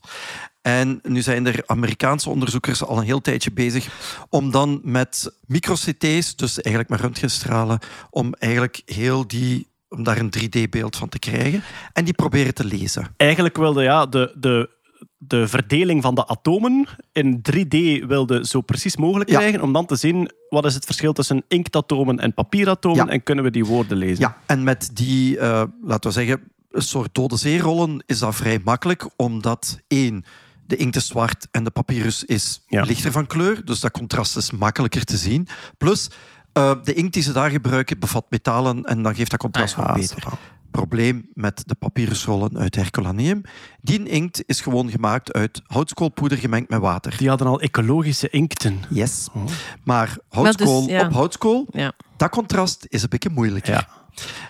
En 0.62 1.00
nu 1.04 1.22
zijn 1.22 1.48
er 1.48 1.64
Amerikaanse 1.66 2.30
onderzoekers 2.30 2.84
al 2.84 2.98
een 2.98 3.04
heel 3.04 3.22
tijdje 3.22 3.52
bezig 3.52 3.88
om 4.30 4.52
dan 4.52 4.80
met 4.84 5.32
micro-CT's, 5.46 6.36
dus 6.36 6.62
eigenlijk 6.62 6.90
met 6.90 7.00
röntgenstralen, 7.00 7.80
om 8.10 8.34
eigenlijk 8.34 8.82
heel 8.86 9.28
die 9.28 9.70
om 9.90 10.04
daar 10.04 10.18
een 10.18 10.34
3D-beeld 10.40 10.96
van 10.96 11.10
te 11.10 11.20
krijgen. 11.20 11.64
En 11.94 12.04
die 12.04 12.14
proberen 12.14 12.54
te 12.54 12.66
lezen. 12.66 13.14
Eigenlijk 13.18 13.58
wilde 13.58 13.84
ja, 13.84 14.06
de, 14.06 14.34
de, 14.36 14.70
de 15.18 15.48
verdeling 15.48 16.02
van 16.02 16.16
de 16.16 16.28
atomen 16.28 16.88
in 17.12 17.42
3D 17.42 18.06
wilde 18.08 18.46
zo 18.48 18.62
precies 18.62 18.98
mogelijk 18.98 19.30
Ja. 19.30 19.38
krijgen, 19.38 19.62
om 19.62 19.74
dan 19.74 19.86
te 19.86 19.96
zien 19.96 20.32
wat 20.50 20.66
is 20.66 20.74
het 20.74 20.86
verschil 20.86 21.14
tussen 21.14 21.44
inktatomen 21.48 22.20
en 22.20 22.34
papieratomen 22.34 23.06
Ja. 23.06 23.12
en 23.12 23.24
kunnen 23.24 23.44
we 23.44 23.52
die 23.52 23.66
woorden 23.66 23.98
lezen. 23.98 24.20
Ja, 24.20 24.38
en 24.46 24.64
met 24.64 24.90
die, 24.94 25.38
eh, 25.38 25.64
laten 25.84 26.10
we 26.10 26.16
zeggen, 26.16 26.42
een 26.72 26.82
soort 26.82 27.14
dode 27.16 27.38
zeerollen 27.38 28.04
is 28.06 28.20
dat 28.20 28.36
vrij 28.36 28.60
makkelijk, 28.64 29.10
omdat 29.16 29.80
één, 29.88 30.24
de 30.68 30.76
inkt 30.76 30.96
is 30.96 31.08
zwart 31.08 31.48
en 31.52 31.64
de 31.64 31.70
papyrus 31.72 32.24
is 32.24 32.64
Ja. 32.68 32.82
lichter 32.82 33.12
van 33.12 33.28
kleur, 33.28 33.66
dus 33.66 33.80
dat 33.80 33.92
contrast 33.92 34.38
is 34.38 34.52
makkelijker 34.52 35.04
te 35.04 35.18
zien. 35.18 35.48
Plus, 35.78 36.10
eh, 36.54 36.74
de 36.84 36.94
inkt 36.94 37.14
die 37.14 37.24
ze 37.24 37.32
daar 37.32 37.50
gebruiken 37.50 38.00
bevat 38.00 38.26
metalen 38.30 38.84
en 38.84 39.02
dan 39.04 39.16
geeft 39.16 39.32
dat 39.32 39.40
contrast 39.40 39.76
Ah, 39.78 39.86
wat 39.86 39.96
beter. 39.96 40.24
Probleem 40.72 41.30
met 41.34 41.64
de 41.66 41.76
papyrusrollen 41.76 42.58
uit 42.58 42.76
Herculaneum. 42.76 43.42
Die 43.82 44.04
inkt 44.10 44.44
is 44.46 44.62
gewoon 44.62 44.90
gemaakt 44.90 45.34
uit 45.34 45.62
houtskoolpoeder 45.66 46.38
gemengd 46.38 46.70
met 46.70 46.80
water. 46.80 47.18
Die 47.18 47.30
hadden 47.30 47.48
al 47.48 47.62
ecologische 47.62 48.30
inkten. 48.30 48.80
Yes. 48.90 49.28
Oh. 49.34 49.44
Maar 49.84 50.18
houtskool 50.30 50.88
ja. 50.90 51.06
op 51.06 51.14
houtskool, 51.14 51.68
Ja. 51.72 51.92
dat 52.18 52.30
contrast 52.30 52.86
is 52.90 53.04
een 53.04 53.10
beetje 53.10 53.30
moeilijker. 53.30 53.74
Ja. 53.74 53.88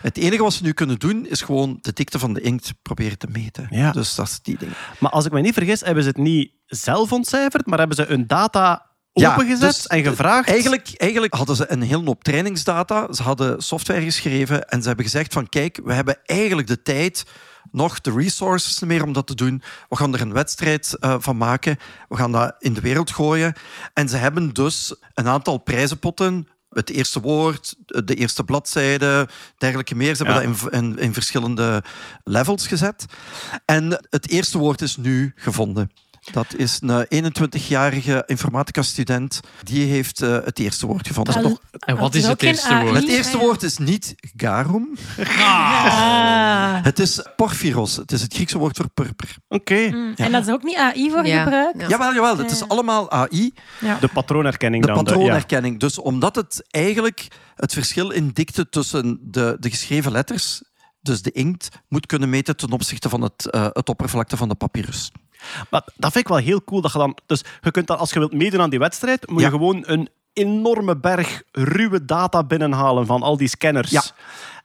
Het 0.02 0.18
enige 0.18 0.44
wat 0.44 0.54
ze 0.54 0.64
nu 0.64 0.72
kunnen 0.72 1.00
doen, 1.00 1.26
is 1.28 1.42
gewoon 1.42 1.78
de 1.82 1.94
dikte 1.94 2.20
van 2.20 2.34
de 2.34 2.42
inkt 2.42 2.74
proberen 2.82 3.18
te 3.18 3.28
meten. 3.32 3.68
Ja. 3.70 3.92
Dus 3.92 4.16
dat 4.16 4.28
is 4.28 4.40
die 4.42 4.58
ding. 4.58 4.72
Maar 5.00 5.12
als 5.12 5.26
ik 5.26 5.32
me 5.32 5.42
niet 5.42 5.54
vergis, 5.54 5.82
hebben 5.82 6.04
ze 6.04 6.10
het 6.10 6.18
niet 6.18 6.52
zelf 6.66 7.12
ontcijferd, 7.12 7.66
maar 7.66 7.80
hebben 7.80 7.98
ze 7.98 8.06
hun 8.08 8.28
data 8.28 8.91
Ja, 9.14 9.34
opengezet 9.34 9.74
dus 9.74 9.88
en 9.88 10.04
gevraagd. 10.04 10.48
Eigenlijk, 10.48 10.92
eigenlijk 10.98 11.34
hadden 11.34 11.56
ze 11.56 11.72
een 11.72 11.82
hele 11.82 12.06
hoop 12.06 12.24
trainingsdata. 12.24 13.14
Ze 13.14 13.24
hadden 13.24 13.62
software 13.62 14.02
geschreven 14.04 14.70
en 14.70 14.82
ze 14.82 14.88
hebben 14.88 15.06
gezegd 15.06 15.34
van 15.34 15.50
kijk, 15.50 15.80
we 15.84 15.94
hebben 15.94 16.18
eigenlijk 16.26 16.68
de 16.68 16.82
tijd, 16.82 17.26
nog 17.72 18.02
de 18.02 18.12
resources 18.12 18.80
meer 18.80 19.04
om 19.04 19.14
dat 19.14 19.28
te 19.28 19.36
doen. 19.36 19.62
We 19.90 19.96
gaan 19.96 20.14
er 20.14 20.22
een 20.22 20.34
wedstrijd 20.34 20.98
eh, 21.00 21.16
van 21.20 21.38
maken. 21.38 21.78
We 22.10 22.16
gaan 22.16 22.32
dat 22.32 22.56
in 22.60 22.74
de 22.74 22.82
wereld 22.82 23.12
gooien. 23.12 23.54
En 23.94 24.10
ze 24.10 24.18
hebben 24.18 24.54
dus 24.54 24.96
een 25.14 25.28
aantal 25.28 25.58
prijzenpotten 25.58 26.48
het 26.70 26.90
eerste 26.90 27.20
woord, 27.22 27.76
de 27.86 28.16
eerste 28.16 28.44
bladzijde, 28.44 29.28
dergelijke 29.58 29.96
meer. 29.96 30.16
Ze 30.16 30.24
hebben 30.24 30.42
Ja. 30.44 30.56
dat 30.62 30.74
in, 30.74 30.80
in, 30.84 31.00
in 31.00 31.14
verschillende 31.14 31.84
levels 32.24 32.68
gezet. 32.68 33.06
En 33.66 34.06
het 34.10 34.30
eerste 34.30 34.58
woord 34.58 34.82
is 34.82 34.98
nu 34.98 35.32
gevonden. 35.36 35.92
Dat 36.32 36.56
is 36.56 36.80
een 36.82 37.34
21-jarige 37.34 38.24
informatica-student. 38.26 39.40
Die 39.64 39.86
heeft 39.86 40.22
eh, 40.22 40.38
het 40.44 40.60
eerste 40.60 40.88
woord 40.88 41.08
gevonden. 41.08 41.60
En 41.80 41.98
wat 41.98 42.16
is 42.16 42.26
het 42.28 42.42
eerste 42.44 42.80
woord? 42.80 42.96
Het 42.96 43.08
eerste 43.08 43.38
woord 43.38 43.64
is 43.64 43.78
niet 43.78 44.16
garum. 44.36 44.98
Ah. 45.38 46.84
Het 46.84 47.00
is 47.00 47.26
porphyros. 47.36 47.96
Het 47.96 48.12
is 48.12 48.22
het 48.22 48.34
Griekse 48.34 48.58
woord 48.58 48.78
voor 48.78 48.90
purper. 48.90 49.36
Oké. 49.48 49.88
Mm, 49.92 50.14
En 50.16 50.32
dat 50.32 50.48
is 50.48 50.54
ook 50.54 50.64
niet 50.64 50.78
AI 50.78 51.10
voor 51.12 51.26
Ja. 51.26 51.44
gebruikt? 51.44 51.82
Ja. 51.82 51.88
Jawel, 51.88 52.14
jawel. 52.14 52.38
Het 52.38 52.52
is 52.52 52.60
Ja. 52.60 52.66
allemaal 52.68 53.12
AI. 53.12 53.54
De 54.00 54.08
patroonherkenning 54.14 54.86
De 54.86 54.94
dan. 54.94 55.04
patroonherkenning. 55.04 55.80
Dus 55.80 56.00
omdat 56.00 56.36
het 56.36 56.64
eigenlijk 56.70 57.28
het 57.56 57.74
verschil 57.74 58.10
in 58.10 58.30
dikte 58.34 58.70
tussen 58.70 59.20
de, 59.22 59.58
de 59.60 59.70
geschreven 59.70 60.12
letters, 60.12 60.62
dus 61.02 61.22
de 61.22 61.32
inkt, 61.32 61.68
moet 61.88 62.06
kunnen 62.06 62.30
meten 62.30 62.56
ten 62.58 62.72
opzichte 62.72 63.10
van 63.10 63.22
het, 63.22 63.50
eh, 63.50 63.68
het 63.72 63.90
oppervlakte 63.90 64.38
van 64.38 64.50
de 64.50 64.56
papyrus. 64.56 65.12
Maar 65.70 65.82
dat 65.96 66.12
vind 66.12 66.26
ik 66.26 66.28
wel 66.28 66.38
heel 66.38 66.64
cool. 66.64 66.82
Dat 66.82 66.92
je 66.92 66.98
dan, 66.98 67.18
dus 67.26 67.44
je 67.62 67.72
kunt 67.72 67.88
dan, 67.88 67.98
als 67.98 68.12
je 68.12 68.20
wilt 68.20 68.34
meedoen 68.34 68.62
aan 68.62 68.70
die 68.70 68.80
wedstrijd, 68.80 69.30
moet 69.30 69.40
Ja. 69.40 69.46
je 69.46 69.52
gewoon 69.52 69.84
een 69.88 70.10
enorme 70.34 70.98
berg 70.98 71.42
ruwe 71.52 72.06
data 72.06 72.44
binnenhalen 72.44 73.06
van 73.06 73.22
al 73.24 73.38
die 73.38 73.48
scanners. 73.48 73.92
Ja. 73.92 74.04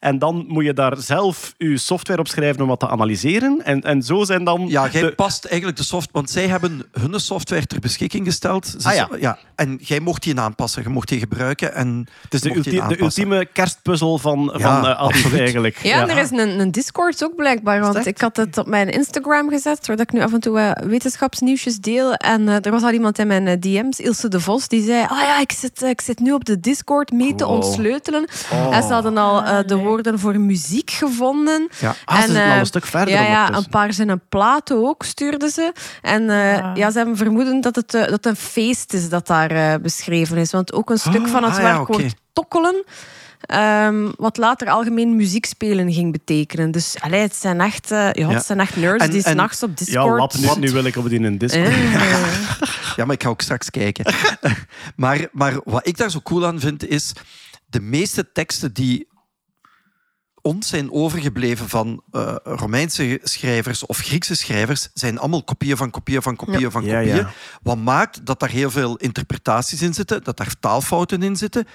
En 0.01 0.19
dan 0.19 0.45
moet 0.49 0.65
je 0.65 0.73
daar 0.73 0.97
zelf 0.97 1.55
je 1.57 1.79
software 1.79 2.21
op 2.21 2.29
schrijven 2.29 2.63
om 2.63 2.69
wat 2.69 2.81
te 2.81 2.89
analyseren. 2.89 3.61
En, 3.65 3.81
en 3.83 4.03
zo 4.03 4.25
zijn 4.25 4.45
dan... 4.45 4.65
Ja, 4.69 4.89
jij 4.89 5.01
de- 5.03 5.13
past 5.15 5.45
eigenlijk 5.45 5.79
de 5.79 5.85
software, 5.85 6.13
want 6.13 6.31
zij 6.31 6.49
hebben 6.49 6.83
hun 7.01 7.21
software 7.21 7.67
ter 7.67 7.81
beschikking 7.81 8.27
gesteld. 8.27 8.67
Ze- 8.79 8.89
Ah, 8.89 8.95
ja. 8.95 9.09
ja. 9.21 9.39
En 9.55 9.79
jij 9.83 10.01
mocht 10.01 10.23
die 10.23 10.41
aanpassen, 10.41 10.83
je 10.83 10.89
mocht 10.89 11.09
die 11.09 11.19
gebruiken. 11.19 11.75
En 11.75 12.07
het 12.23 12.35
is 12.35 12.41
de, 12.41 12.55
ulti- 12.57 12.83
de 12.89 13.01
ultieme 13.01 13.47
kerstpuzzel 13.53 14.19
van, 14.19 14.53
Ja, 14.59 14.81
van 14.81 15.11
uh, 15.33 15.39
eigenlijk. 15.41 15.77
Ja, 15.83 16.01
en 16.03 16.09
er 16.09 16.19
is 16.19 16.31
een, 16.31 16.61
een 16.61 16.71
Discord 16.71 17.25
ook 17.25 17.37
blijkbaar. 17.37 17.81
Want 17.81 18.07
ik 18.07 18.21
had 18.21 18.37
het 18.37 18.59
op 18.59 18.67
mijn 18.67 18.89
Instagram 18.91 19.49
gezet, 19.49 19.87
waar 19.87 20.01
ik 20.01 20.13
nu 20.13 20.21
af 20.21 20.33
en 20.33 20.41
toe 20.41 20.59
eh, 20.61 20.87
wetenschapsnieuwsjes 20.89 21.79
deel. 21.79 22.13
En 22.15 22.49
eh, 22.49 22.65
er 22.65 22.71
was 22.71 22.83
al 22.83 22.91
iemand 22.91 23.19
in 23.19 23.27
mijn 23.27 23.61
DM's, 23.61 23.99
Ilse 23.99 24.29
de 24.29 24.41
Vos, 24.41 24.69
die 24.69 24.83
zei: 24.85 25.03
Ah 25.09 25.19
ja, 25.21 25.41
ik 25.41 25.53
zit, 25.53 25.83
ik 25.83 26.01
zit 26.01 26.19
nu 26.21 26.33
op 26.33 26.45
de 26.45 26.61
Discord 26.61 27.13
mee 27.13 27.35
te 27.35 27.45
Wow. 27.47 27.55
ontsleutelen. 27.55 28.29
Oh. 28.53 28.77
En 28.77 28.83
ze 28.83 28.93
hadden 28.93 29.17
al 29.19 29.43
eh, 29.43 29.59
de 29.67 29.75
nee. 29.75 29.85
Woorden 29.87 30.19
voor 30.19 30.41
muziek 30.41 30.91
gevonden. 30.91 31.69
Ja. 31.79 31.95
Ah, 32.05 32.21
ze 32.23 32.33
zijn 32.33 32.47
eh, 32.47 32.53
al 32.53 32.59
een 32.59 32.67
stuk 32.67 32.87
verder 32.87 33.15
Ja, 33.15 33.23
ja 33.23 33.55
een 33.55 33.69
paar 33.69 33.93
zinnen 33.93 34.23
platen 34.29 34.77
ook 34.87 35.03
stuurden 35.05 35.51
ze. 35.51 35.73
En 36.03 36.31
eh, 36.31 36.65
Ah. 36.65 36.77
ja, 36.77 36.91
ze 36.91 36.97
hebben 36.99 37.17
vermoeden 37.17 37.61
dat 37.61 37.77
het, 37.77 37.95
eh, 37.95 38.09
dat 38.09 38.27
een 38.27 38.37
feest 38.37 38.93
is 38.93 39.09
dat 39.09 39.27
daar 39.27 39.51
eh, 39.51 39.75
beschreven 39.83 40.37
is. 40.37 40.51
Want 40.51 40.73
ook 40.73 40.91
een 40.91 40.99
stuk 40.99 41.29
van 41.29 41.43
het 41.45 41.53
ah, 41.53 41.59
ja, 41.59 41.63
werkwoord 41.63 42.03
oké. 42.03 42.11
tokkelen, 42.33 42.85
ehm, 43.41 44.09
wat 44.17 44.37
later 44.37 44.69
algemeen 44.69 45.17
muziek 45.17 45.47
spelen 45.47 45.93
ging 45.93 46.13
betekenen. 46.13 46.71
Dus 46.71 46.97
allee, 47.01 47.21
het, 47.21 47.37
zijn 47.37 47.61
echt, 47.61 47.91
eh, 47.91 47.99
ja, 47.99 48.13
Ja. 48.15 48.29
het 48.29 48.45
zijn 48.45 48.61
echt 48.61 48.77
nerds 48.77 49.05
En- 49.05 49.11
die 49.11 49.23
en- 49.25 49.31
s'nachts 49.33 49.63
op 49.63 49.69
Ja, 49.69 49.75
Discord... 49.85 50.19
wat 50.19 50.39
nu, 50.57 50.67
nu 50.67 50.73
wil 50.73 50.85
ik 50.85 50.97
op 50.97 51.09
die 51.09 51.19
in 51.19 51.25
een 51.25 51.39
Discord. 51.39 51.67
Eh, 51.69 52.25
Ja, 52.97 53.05
maar 53.05 53.15
ik 53.15 53.23
ga 53.23 53.29
ook 53.29 53.41
straks 53.41 53.71
kijken. 53.71 54.15
maar, 54.97 55.27
maar 55.33 55.61
wat 55.65 55.87
ik 55.87 55.97
daar 55.97 56.11
zo 56.11 56.21
cool 56.21 56.47
aan 56.47 56.61
vind, 56.61 56.89
is 56.89 57.13
de 57.67 57.81
meeste 57.81 58.33
teksten 58.33 58.73
die 58.73 59.09
ons 60.47 60.69
zijn 60.69 60.93
overgebleven 60.93 61.69
van 61.69 62.03
eh, 62.11 62.35
Romeinse 62.45 63.21
schrijvers 63.23 63.87
of 63.87 63.99
Griekse 63.99 64.35
schrijvers, 64.37 64.89
zijn 64.95 65.19
allemaal 65.19 65.45
kopieën 65.45 65.77
van 65.77 65.91
kopieën 65.91 66.23
van 66.23 66.37
kopieën 66.37 66.71
van 66.71 66.83
kopieën. 66.83 67.17
ja. 67.17 67.31
Wat 67.63 67.77
maakt 67.79 68.27
dat 68.27 68.41
daar 68.41 68.51
heel 68.51 68.71
veel 68.71 68.97
interpretaties 68.97 69.83
in 69.83 69.95
zitten, 69.95 70.25
dat 70.25 70.37
daar 70.37 70.55
taalfouten 70.61 71.23
in 71.23 71.37
zitten. 71.37 71.67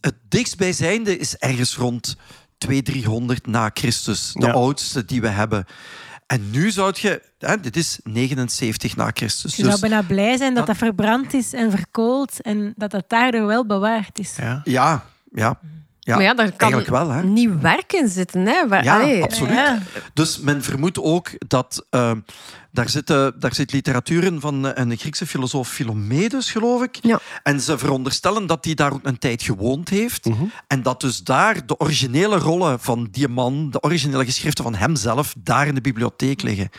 Het 0.00 0.14
dichtstbijzijnde 0.28 1.18
is 1.18 1.36
ergens 1.36 1.76
rond 1.76 2.16
200, 2.58 2.94
300 3.02 3.46
na 3.46 3.70
Christus, 3.74 4.32
de 4.32 4.46
Ja. 4.46 4.52
oudste 4.52 5.04
die 5.04 5.20
we 5.20 5.28
hebben. 5.28 5.64
En 6.26 6.50
nu 6.50 6.70
zou 6.70 6.92
je, 7.00 7.22
hè, 7.38 7.60
dit 7.60 7.76
is 7.76 7.98
79 8.02 8.96
na 8.96 9.10
Christus. 9.14 9.56
Je 9.56 9.62
dus- 9.62 9.70
zou 9.70 9.80
bijna 9.90 10.02
blij 10.06 10.36
zijn 10.36 10.54
dat 10.54 10.66
dat 10.66 10.76
verbrand 10.76 11.34
is 11.34 11.52
en 11.52 11.70
verkoold 11.70 12.42
en 12.42 12.72
dat 12.76 12.90
dat 12.90 13.04
daardoor 13.08 13.46
wel 13.46 13.66
bewaard 13.66 14.18
is. 14.18 14.36
Ja. 14.64 15.04
Ja, 15.30 15.58
ja. 16.06 16.14
maar 16.14 16.24
ja, 16.24 16.34
daar 16.34 16.52
kan 16.52 16.72
eigenlijk 16.72 17.04
wel, 17.04 17.10
hè? 17.10 17.22
nieuw 17.22 17.58
werk 17.58 17.92
in 17.92 18.08
zitten. 18.08 18.46
Hè? 18.46 18.68
Waar, 18.68 18.84
Ja, 18.84 19.00
allee, 19.00 19.22
absoluut. 19.22 19.52
Ja. 19.52 19.78
Dus 20.14 20.38
men 20.38 20.62
vermoedt 20.62 21.00
ook 21.00 21.30
dat 21.48 21.86
eh, 21.90 22.10
daar, 22.70 22.88
zitten, 22.88 23.40
daar 23.40 23.54
zit 23.54 23.72
literatuur 23.72 24.24
in 24.24 24.40
van 24.40 24.64
een 24.64 24.96
Griekse 24.96 25.26
filosoof 25.26 25.68
Philomedes, 25.68 26.50
geloof 26.50 26.82
ik. 26.82 26.98
Ja. 27.02 27.20
En 27.42 27.60
ze 27.60 27.78
veronderstellen 27.78 28.46
dat 28.46 28.64
hij 28.64 28.74
daar 28.74 28.92
ook 28.92 29.00
een 29.02 29.18
tijd 29.18 29.42
gewoond 29.42 29.88
heeft. 29.88 30.24
Mhm. 30.24 30.44
En 30.66 30.82
dat 30.82 31.00
dus 31.00 31.22
daar 31.22 31.66
de 31.66 31.78
originele 31.78 32.38
rollen 32.38 32.80
van 32.80 33.08
die 33.10 33.28
man, 33.28 33.70
de 33.70 33.80
originele 33.80 34.24
geschriften 34.24 34.64
van 34.64 34.74
hemzelf, 34.74 35.34
daar 35.38 35.66
in 35.66 35.74
de 35.74 35.80
bibliotheek 35.80 36.42
liggen. 36.42 36.70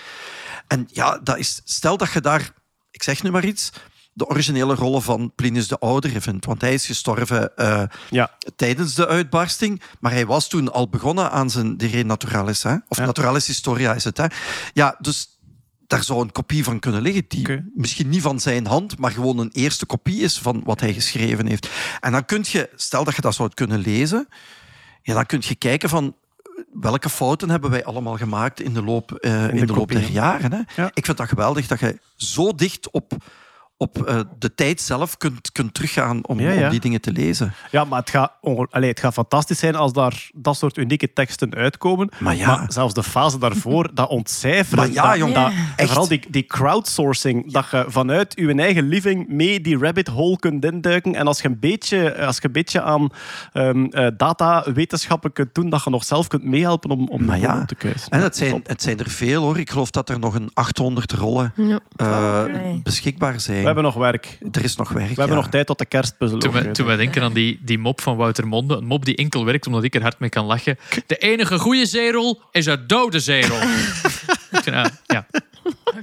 En 0.68 0.88
ja, 0.92 1.20
dat 1.24 1.38
is, 1.38 1.62
stel 1.64 1.98
dat 1.98 2.12
je 2.12 2.22
daar, 2.22 2.52
ik 2.92 3.04
zeg 3.04 3.24
nu 3.24 3.32
maar 3.32 3.46
iets, 3.46 3.72
de 4.18 4.28
originele 4.28 4.76
rollen 4.76 5.02
van 5.02 5.32
Plinius 5.36 5.68
de 5.68 5.80
Oudere 5.80 6.22
vindt. 6.22 6.46
Want 6.46 6.62
hij 6.62 6.74
is 6.74 6.86
gestorven 6.86 7.56
eh, 7.58 7.84
Ja. 8.10 8.32
tijdens 8.56 8.94
de 8.96 9.08
uitbarsting. 9.08 9.82
Maar 10.00 10.12
hij 10.12 10.26
was 10.26 10.48
toen 10.50 10.72
al 10.72 10.90
begonnen 10.90 11.32
aan 11.32 11.50
zijn 11.50 11.78
De 11.78 11.88
Re 11.88 12.04
Naturalis. 12.04 12.64
Hè? 12.64 12.76
Of 12.88 12.98
Ja. 12.98 13.06
Naturalis 13.06 13.48
Historia 13.48 13.94
is 13.94 14.04
het. 14.04 14.18
Hè? 14.18 14.26
Ja, 14.74 14.96
dus 15.00 15.40
daar 15.88 16.04
zou 16.04 16.22
een 16.22 16.32
kopie 16.32 16.64
van 16.64 16.80
kunnen 16.80 17.02
liggen. 17.02 17.26
Die 17.28 17.72
misschien 17.76 18.10
niet 18.10 18.22
van 18.22 18.40
zijn 18.40 18.68
hand, 18.68 18.98
maar 18.98 19.12
gewoon 19.12 19.38
een 19.38 19.52
eerste 19.54 19.86
kopie 19.86 20.22
is 20.22 20.38
van 20.38 20.62
wat 20.64 20.80
hij 20.80 20.94
geschreven 20.94 21.46
heeft. 21.48 21.70
En 22.00 22.12
dan 22.12 22.26
kun 22.26 22.44
je, 22.48 22.70
stel 22.76 23.04
dat 23.04 23.16
je 23.16 23.22
dat 23.22 23.36
zou 23.36 23.50
kunnen 23.54 23.80
lezen, 23.80 24.28
ja, 25.02 25.14
dan 25.14 25.26
kun 25.26 25.42
je 25.48 25.56
kijken 25.56 25.90
van 25.90 26.16
welke 26.74 27.10
fouten 27.10 27.50
hebben 27.50 27.70
wij 27.70 27.86
allemaal 27.86 28.18
gemaakt 28.18 28.60
in 28.60 28.74
de 28.74 28.84
loop, 28.84 29.12
eh, 29.12 29.50
in 29.50 29.56
de 29.56 29.66
de 29.66 29.74
loop 29.74 29.92
der 29.92 30.10
jaren. 30.10 30.52
Hè? 30.54 30.82
Ja. 30.82 30.92
Ik 30.94 31.06
vind 31.06 31.18
dat 31.18 31.28
geweldig 31.28 31.68
dat 31.68 31.80
je 31.80 32.00
zo 32.16 32.56
dicht 32.56 32.92
op, 32.92 33.14
op 33.80 34.04
eh, 34.08 34.20
de 34.40 34.54
tijd 34.56 34.82
zelf 34.82 35.18
kunt, 35.18 35.52
kunt 35.52 35.74
teruggaan 35.74 36.26
om, 36.28 36.40
Ja, 36.40 36.52
ja. 36.52 36.64
om 36.64 36.70
die 36.70 36.80
dingen 36.80 37.02
te 37.02 37.12
lezen. 37.12 37.54
Ja, 37.72 37.84
maar 37.84 38.00
het 38.00 38.10
gaat, 38.10 38.32
Allee, 38.70 38.90
het 38.90 39.00
gaat 39.00 39.14
fantastisch 39.14 39.60
zijn 39.60 39.76
als 39.76 39.94
daar 39.94 40.30
dat 40.34 40.58
soort 40.58 40.78
unieke 40.78 41.14
teksten 41.14 41.56
uitkomen. 41.56 42.10
Maar 42.20 42.36
ja. 42.36 42.66
zelfs 42.68 42.94
de 42.94 43.04
fase 43.04 43.38
daarvoor, 43.40 43.90
dat 43.94 44.10
ontcijferen. 44.10 44.78
Maar 44.84 44.94
ja, 44.94 45.10
dat, 45.10 45.18
jong, 45.18 45.34
dat- 45.34 45.52
echt. 45.76 45.88
vooral 45.90 46.08
die, 46.08 46.22
die 46.30 46.46
crowdsourcing, 46.46 47.52
dat 47.52 47.66
je 47.72 47.86
vanuit 47.88 48.34
je 48.36 48.54
eigen 48.54 48.88
living 48.88 49.28
mee 49.28 49.62
die 49.62 49.78
rabbit 49.78 50.08
hole 50.08 50.38
kunt 50.40 50.66
induiken. 50.66 51.16
En 51.16 51.28
als 51.28 51.42
je 51.42 51.48
een 51.48 51.60
beetje, 51.60 52.26
als 52.26 52.36
je 52.38 52.46
een 52.46 52.52
beetje 52.52 52.82
aan 52.82 53.10
ehm 53.54 53.86
eh, 53.86 54.08
data-wetenschappen 54.18 55.34
kunt 55.34 55.56
doen, 55.56 55.70
dat 55.70 55.84
je 55.84 55.90
nog 55.90 56.04
zelf 56.04 56.28
kunt 56.28 56.44
meehelpen 56.44 56.90
om, 56.90 57.08
om 57.08 57.26
Maar 57.26 57.40
ja. 57.40 57.66
te 57.66 57.76
kruisen. 57.76 58.12
En 58.12 58.22
het 58.22 58.38
zijn, 58.38 58.62
het 58.64 58.82
zijn 58.82 59.00
er 59.00 59.10
veel 59.10 59.42
hoor. 59.42 59.60
Ik 59.60 59.70
geloof 59.70 59.92
dat 59.92 60.10
er 60.10 60.20
nog 60.20 60.36
een 60.36 60.50
800 60.54 61.12
rollen 61.12 61.54
Ja. 61.56 61.80
eh, 61.96 62.44
beschikbaar 62.84 63.40
zijn. 63.40 63.66
We 63.68 63.74
hebben 63.74 63.94
nog 63.94 64.04
werk. 64.04 64.38
Er 64.52 64.64
is 64.64 64.76
nog 64.76 64.90
werk. 64.90 65.10
We 65.10 65.20
hebben 65.20 65.36
nog 65.38 65.48
tijd 65.50 65.66
tot 65.66 65.78
de 65.78 65.86
kerstpuzzel. 65.86 66.40
Toen 66.40 66.52
we, 66.54 66.72
toen 66.72 66.86
we 66.88 66.96
denken 66.96 67.24
aan 67.24 67.34
die, 67.34 67.60
die 67.62 67.78
mop 67.80 68.02
van 68.02 68.16
Wouter 68.18 68.48
Monde, 68.48 68.76
een 68.76 68.86
mop 68.86 69.06
die 69.06 69.16
enkel 69.16 69.46
werkt 69.46 69.68
omdat 69.68 69.84
ik 69.84 69.96
er 69.96 70.02
hard 70.02 70.20
mee 70.20 70.30
kan 70.30 70.46
lachen. 70.46 70.78
De 71.08 71.18
enige 71.18 71.60
goede 71.60 71.86
zeerol 71.86 72.42
is 72.52 72.66
een 72.66 72.84
dode 72.88 73.20
zeerol. 73.20 73.58
ja, 74.66 74.90
ja. 75.06 75.26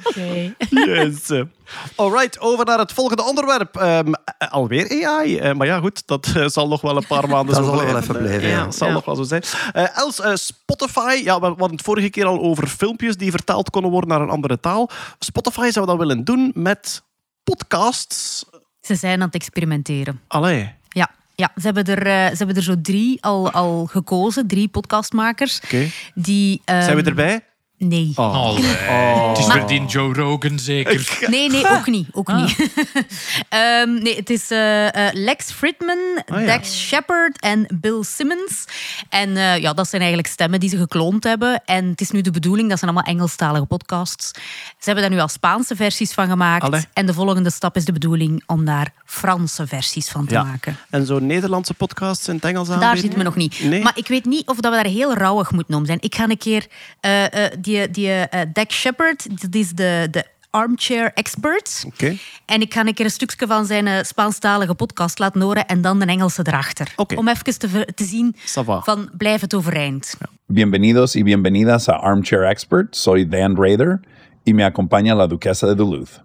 Oké. 0.07 0.55
Yes. 0.71 1.31
Alright, 1.97 2.41
over 2.41 2.65
naar 2.65 2.79
het 2.79 2.93
volgende 2.93 3.23
onderwerp. 3.25 3.77
Ehm, 3.77 4.13
eh, 4.39 4.51
alweer 4.51 5.07
AI. 5.07 5.39
Eh, 5.39 5.53
maar 5.55 5.67
ja, 5.67 5.79
goed, 5.79 6.03
dat 6.07 6.33
eh, 6.37 6.47
zal 6.47 6.69
nog 6.69 6.81
wel 6.81 6.97
een 6.97 7.07
paar 7.07 7.29
maanden 7.29 7.55
Dat 7.55 7.65
zo 7.65 7.71
zal 7.71 7.81
wel 7.81 7.91
blijven. 7.91 8.15
even 8.15 8.23
blijven, 8.25 8.49
ja. 8.49 8.65
dat 8.65 8.75
zal 8.75 8.89
Ja. 8.89 8.93
nog 8.95 9.05
wel 9.05 9.15
zo 9.17 9.23
zijn. 9.23 9.43
Eh, 9.73 9.99
Els, 9.99 10.23
Spotify. 10.35 11.21
Ja, 11.25 11.41
we 11.41 11.47
hadden 11.47 11.71
het 11.71 11.83
vorige 11.83 12.11
keer 12.11 12.25
al 12.27 12.41
over 12.41 12.67
filmpjes 12.67 13.17
die 13.17 13.31
vertaald 13.31 13.71
konden 13.71 13.91
worden 13.91 14.11
naar 14.11 14.21
een 14.21 14.29
andere 14.31 14.61
taal. 14.61 14.91
Spotify 15.19 15.71
zou 15.71 15.87
dat 15.87 15.97
willen 15.99 16.25
doen 16.25 16.51
met 16.55 17.03
podcasts. 17.45 18.45
Ze 18.81 18.95
zijn 18.95 19.21
aan 19.21 19.27
het 19.27 19.35
experimenteren. 19.35 20.21
Allee. 20.27 20.73
Ja, 20.89 21.11
ja 21.35 21.51
ze, 21.57 21.63
hebben 21.63 21.85
er, 21.85 22.07
eh, 22.07 22.31
ze 22.31 22.37
hebben 22.37 22.57
er 22.57 22.63
zo 22.63 22.81
drie 22.81 23.23
al, 23.23 23.51
al 23.51 23.87
gekozen, 23.87 24.47
drie 24.47 24.69
podcastmakers. 24.69 25.61
Oké. 25.65 25.87
Die, 26.15 26.63
ehm, 26.65 26.83
Zijn 26.83 26.97
we 26.97 27.03
erbij? 27.03 27.45
Nee. 27.79 28.13
Oh. 28.15 28.35
Allee. 28.35 28.63
Het 28.65 29.39
is 29.39 29.67
die 29.67 29.85
Joe 29.87 30.15
Rogan 30.15 30.59
zeker. 30.59 31.19
Nee, 31.27 31.51
nee, 31.51 31.69
ook 31.71 31.87
niet. 31.87 32.09
Ook 32.13 32.33
niet. 32.33 32.57
Ehm, 33.49 33.93
nee, 34.03 34.17
het 34.17 34.31
is 34.31 34.51
eh, 34.51 34.87
eh, 35.09 35.15
Lex 35.15 35.51
Fridman, 35.53 35.99
Ah, 36.27 36.41
ja. 36.41 36.47
Dax 36.47 36.79
Shepard 36.87 37.41
en 37.41 37.67
Bill 37.81 38.03
Simmons. 38.03 38.65
En 39.09 39.37
eh, 39.37 39.59
ja, 39.59 39.73
dat 39.73 39.89
zijn 39.89 40.03
eigenlijk 40.03 40.33
stemmen 40.33 40.61
die 40.61 40.69
ze 40.69 40.77
gekloond 40.77 41.25
hebben. 41.25 41.63
En 41.65 41.89
het 41.89 42.01
is 42.01 42.11
nu 42.11 42.21
de 42.21 42.31
bedoeling, 42.31 42.69
dat 42.69 42.79
zijn 42.79 42.91
allemaal 42.91 43.13
Engelstalige 43.15 43.65
podcasts. 43.67 44.31
Ze 44.79 44.85
hebben 44.91 45.03
daar 45.05 45.13
nu 45.13 45.19
al 45.21 45.29
Spaanse 45.29 45.77
versies 45.77 46.13
van 46.13 46.29
gemaakt. 46.29 46.63
Allee. 46.65 46.85
En 46.93 47.07
de 47.07 47.15
volgende 47.15 47.51
stap 47.51 47.77
is 47.77 47.85
de 47.85 47.93
bedoeling 47.93 48.43
om 48.47 48.65
daar 48.65 48.93
Franse 49.05 49.67
versies 49.67 50.09
van 50.09 50.27
te 50.27 50.35
Ja. 50.35 50.43
maken. 50.43 50.77
En 50.91 51.07
zo'n 51.07 51.27
Nederlandse 51.27 51.75
podcasts 51.75 52.29
in 52.29 52.35
het 52.35 52.45
Engels 52.45 52.69
aanbieden? 52.69 52.89
Daar 52.89 52.99
zitten 52.99 53.19
we 53.19 53.25
nog 53.25 53.37
niet. 53.37 53.61
Nee? 53.65 53.83
Maar 53.83 53.97
ik 53.99 54.09
weet 54.09 54.25
niet 54.25 54.47
of 54.49 54.57
dat 54.61 54.75
we 54.77 54.83
daar 54.83 54.93
heel 54.93 55.15
rauwig 55.15 55.51
moeten 55.53 55.75
om 55.75 55.87
zijn. 55.87 55.99
Ik 56.01 56.15
ga 56.15 56.25
een 56.29 56.39
keer... 56.39 56.67
eh, 57.01 57.45
eh, 57.45 57.53
die 57.65 57.91
die 57.91 58.11
eh, 58.11 58.47
Dax 58.53 58.81
Shepard, 58.81 59.41
dat 59.41 59.55
is 59.55 59.71
de, 59.71 60.09
de 60.11 60.25
armchair 60.51 61.13
expert. 61.15 61.85
Oké. 61.87 62.17
En 62.47 62.61
ik 62.61 62.75
ga 62.75 62.87
een 62.87 62.95
keer 62.95 63.05
een 63.05 63.11
stukje 63.11 63.47
van 63.47 63.67
zijn 63.67 63.87
eh, 63.87 64.03
Spaanstalige 64.03 64.75
podcast 64.75 65.19
laten 65.19 65.41
horen 65.41 65.67
en 65.67 65.83
dan 65.83 65.99
de 65.99 66.07
Engelse 66.07 66.43
erachter. 66.47 66.93
Om 67.17 67.29
even 67.29 67.59
te, 67.59 67.89
te 67.95 68.05
zien 68.05 68.37
van 68.83 69.11
blijf 69.17 69.41
het 69.41 69.55
overeind. 69.55 70.15
Bienvenidos 70.47 71.15
y 71.15 71.23
bienvenidas 71.23 71.89
a 71.89 71.93
Armchair 71.93 72.43
Expert. 72.43 72.97
Soy 72.97 73.29
Dan 73.29 73.57
Rather 73.57 74.01
y 74.45 74.53
me 74.53 74.65
acompaña 74.65 75.15
la 75.15 75.27
duquesa 75.27 75.67
de 75.67 75.75
Duluth. 75.75 76.23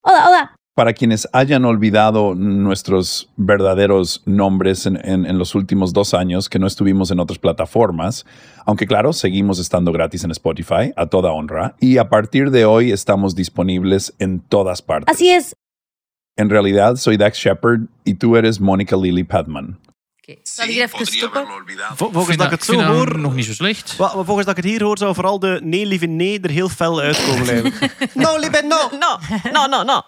Hola, 0.00 0.26
hola. 0.26 0.61
Para 0.74 0.94
quienes 0.94 1.28
hayan 1.34 1.66
olvidado 1.66 2.34
nuestros 2.34 3.28
verdaderos 3.36 4.22
nombres 4.24 4.86
en, 4.86 4.96
en- 5.06 5.26
en 5.26 5.36
los 5.38 5.54
últimos 5.54 5.92
dos 5.92 6.14
años 6.14 6.48
que 6.48 6.58
no 6.58 6.66
estuvimos 6.66 7.10
en 7.10 7.20
otras 7.20 7.38
plataformas, 7.38 8.24
aunque 8.64 8.86
claro, 8.86 9.12
seguimos 9.12 9.58
estando 9.58 9.92
gratis 9.92 10.24
en 10.24 10.30
Spotify, 10.30 10.90
a 10.96 11.06
toda 11.06 11.30
honra, 11.30 11.76
y 11.78 11.98
a 11.98 12.08
partir 12.08 12.50
de 12.50 12.64
hoy 12.64 12.90
estamos 12.90 13.34
disponibles 13.34 14.14
en 14.18 14.40
todas 14.40 14.80
partes. 14.80 15.14
Así 15.14 15.28
es. 15.28 15.54
En 16.38 16.48
realidad, 16.48 16.96
soy 16.96 17.18
Dax 17.18 17.36
Shepard 17.36 17.80
y 18.04 18.14
tú 18.14 18.36
eres 18.36 18.58
Monica 18.58 18.96
Lily 18.96 19.24
Padman. 19.24 19.78
Zal 20.44 20.68
ik 20.68 20.76
even 20.78 21.06
stoppen? 21.06 21.44
Vo- 21.96 22.10
Volgens 22.10 22.26
vind 22.26 22.38
dat 22.38 22.46
ik 22.52 22.58
het 22.58 22.64
zo 22.64 22.80
hoor... 22.82 23.18
nog 23.18 23.34
niet 23.34 23.44
zo 23.44 23.52
slecht. 23.52 23.92
Volgens 23.98 24.46
dat 24.46 24.56
ik 24.56 24.62
het 24.64 24.72
hier 24.72 24.82
hoor, 24.82 24.98
zou 24.98 25.14
vooral 25.14 25.38
de 25.38 25.60
nee, 25.62 25.86
lieve 25.86 26.06
nee 26.06 26.40
er 26.40 26.50
heel 26.50 26.68
fel 26.68 27.00
uitkomen 27.00 27.72
no, 28.14 28.38
lieve 28.38 28.62
no. 28.72 28.88
No, 28.98 29.18
no, 29.52 29.66
no, 29.66 29.82
no. 29.82 30.02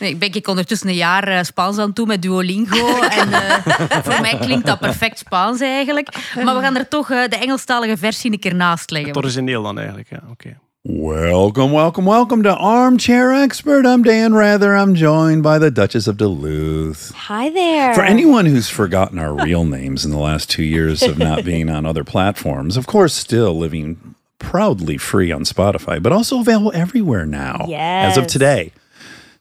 Nee, 0.00 0.10
ik 0.10 0.18
ben 0.18 0.32
ik 0.34 0.48
ondertussen 0.48 0.88
een 0.88 0.94
jaar 0.94 1.28
eh, 1.28 1.42
Spaans 1.42 1.78
aan 1.78 1.90
doen 1.94 2.06
met 2.06 2.22
Duolingo. 2.22 2.86
En 3.20 3.32
eh, 3.32 3.54
voor 4.02 4.20
mij 4.20 4.36
klinkt 4.40 4.66
dat 4.66 4.78
perfect 4.78 5.18
Spaans 5.18 5.60
eigenlijk. 5.60 6.08
Maar 6.44 6.54
we 6.54 6.60
gaan 6.60 6.76
er 6.76 6.88
toch 6.88 7.10
eh, 7.10 7.28
de 7.28 7.36
Engelstalige 7.36 7.96
versie 7.96 8.32
een 8.32 8.38
keer 8.38 8.54
naast 8.54 8.90
leggen. 8.90 9.08
Het 9.10 9.18
origineel 9.18 9.62
dan 9.62 9.78
eigenlijk, 9.78 10.08
ja. 10.10 10.22
Oké. 10.30 10.58
Welcome, 10.82 11.74
welcome, 11.74 12.08
welcome 12.10 12.42
to 12.42 12.50
Armchair 12.50 13.42
Expert. 13.42 13.84
I'm 13.84 14.02
Dan 14.02 14.32
Rather. 14.32 14.76
I'm 14.76 14.94
joined 14.94 15.42
by 15.42 15.58
the 15.58 15.72
Duchess 15.72 16.08
of 16.08 16.16
Duluth. 16.16 17.12
Hi 17.28 17.50
there. 17.52 17.92
For 17.94 18.02
anyone 18.04 18.48
who's 18.48 18.70
forgotten 18.70 19.18
our 19.18 19.34
real 19.44 19.64
names 19.66 20.04
in 20.04 20.10
the 20.10 20.18
last 20.18 20.48
two 20.48 20.62
years 20.62 21.02
of 21.02 21.18
not 21.18 21.44
being 21.44 21.70
on 21.70 21.84
other 21.86 22.04
platforms, 22.04 22.76
of 22.76 22.86
course, 22.86 23.12
still 23.14 23.58
living 23.58 23.96
proudly 24.38 24.96
free 24.98 25.30
on 25.34 25.44
Spotify, 25.44 26.00
but 26.02 26.12
also 26.12 26.40
available 26.40 26.72
everywhere 26.74 27.26
now 27.26 27.66
as 28.06 28.16
of 28.16 28.22
Yes. 28.24 28.32
today. 28.32 28.72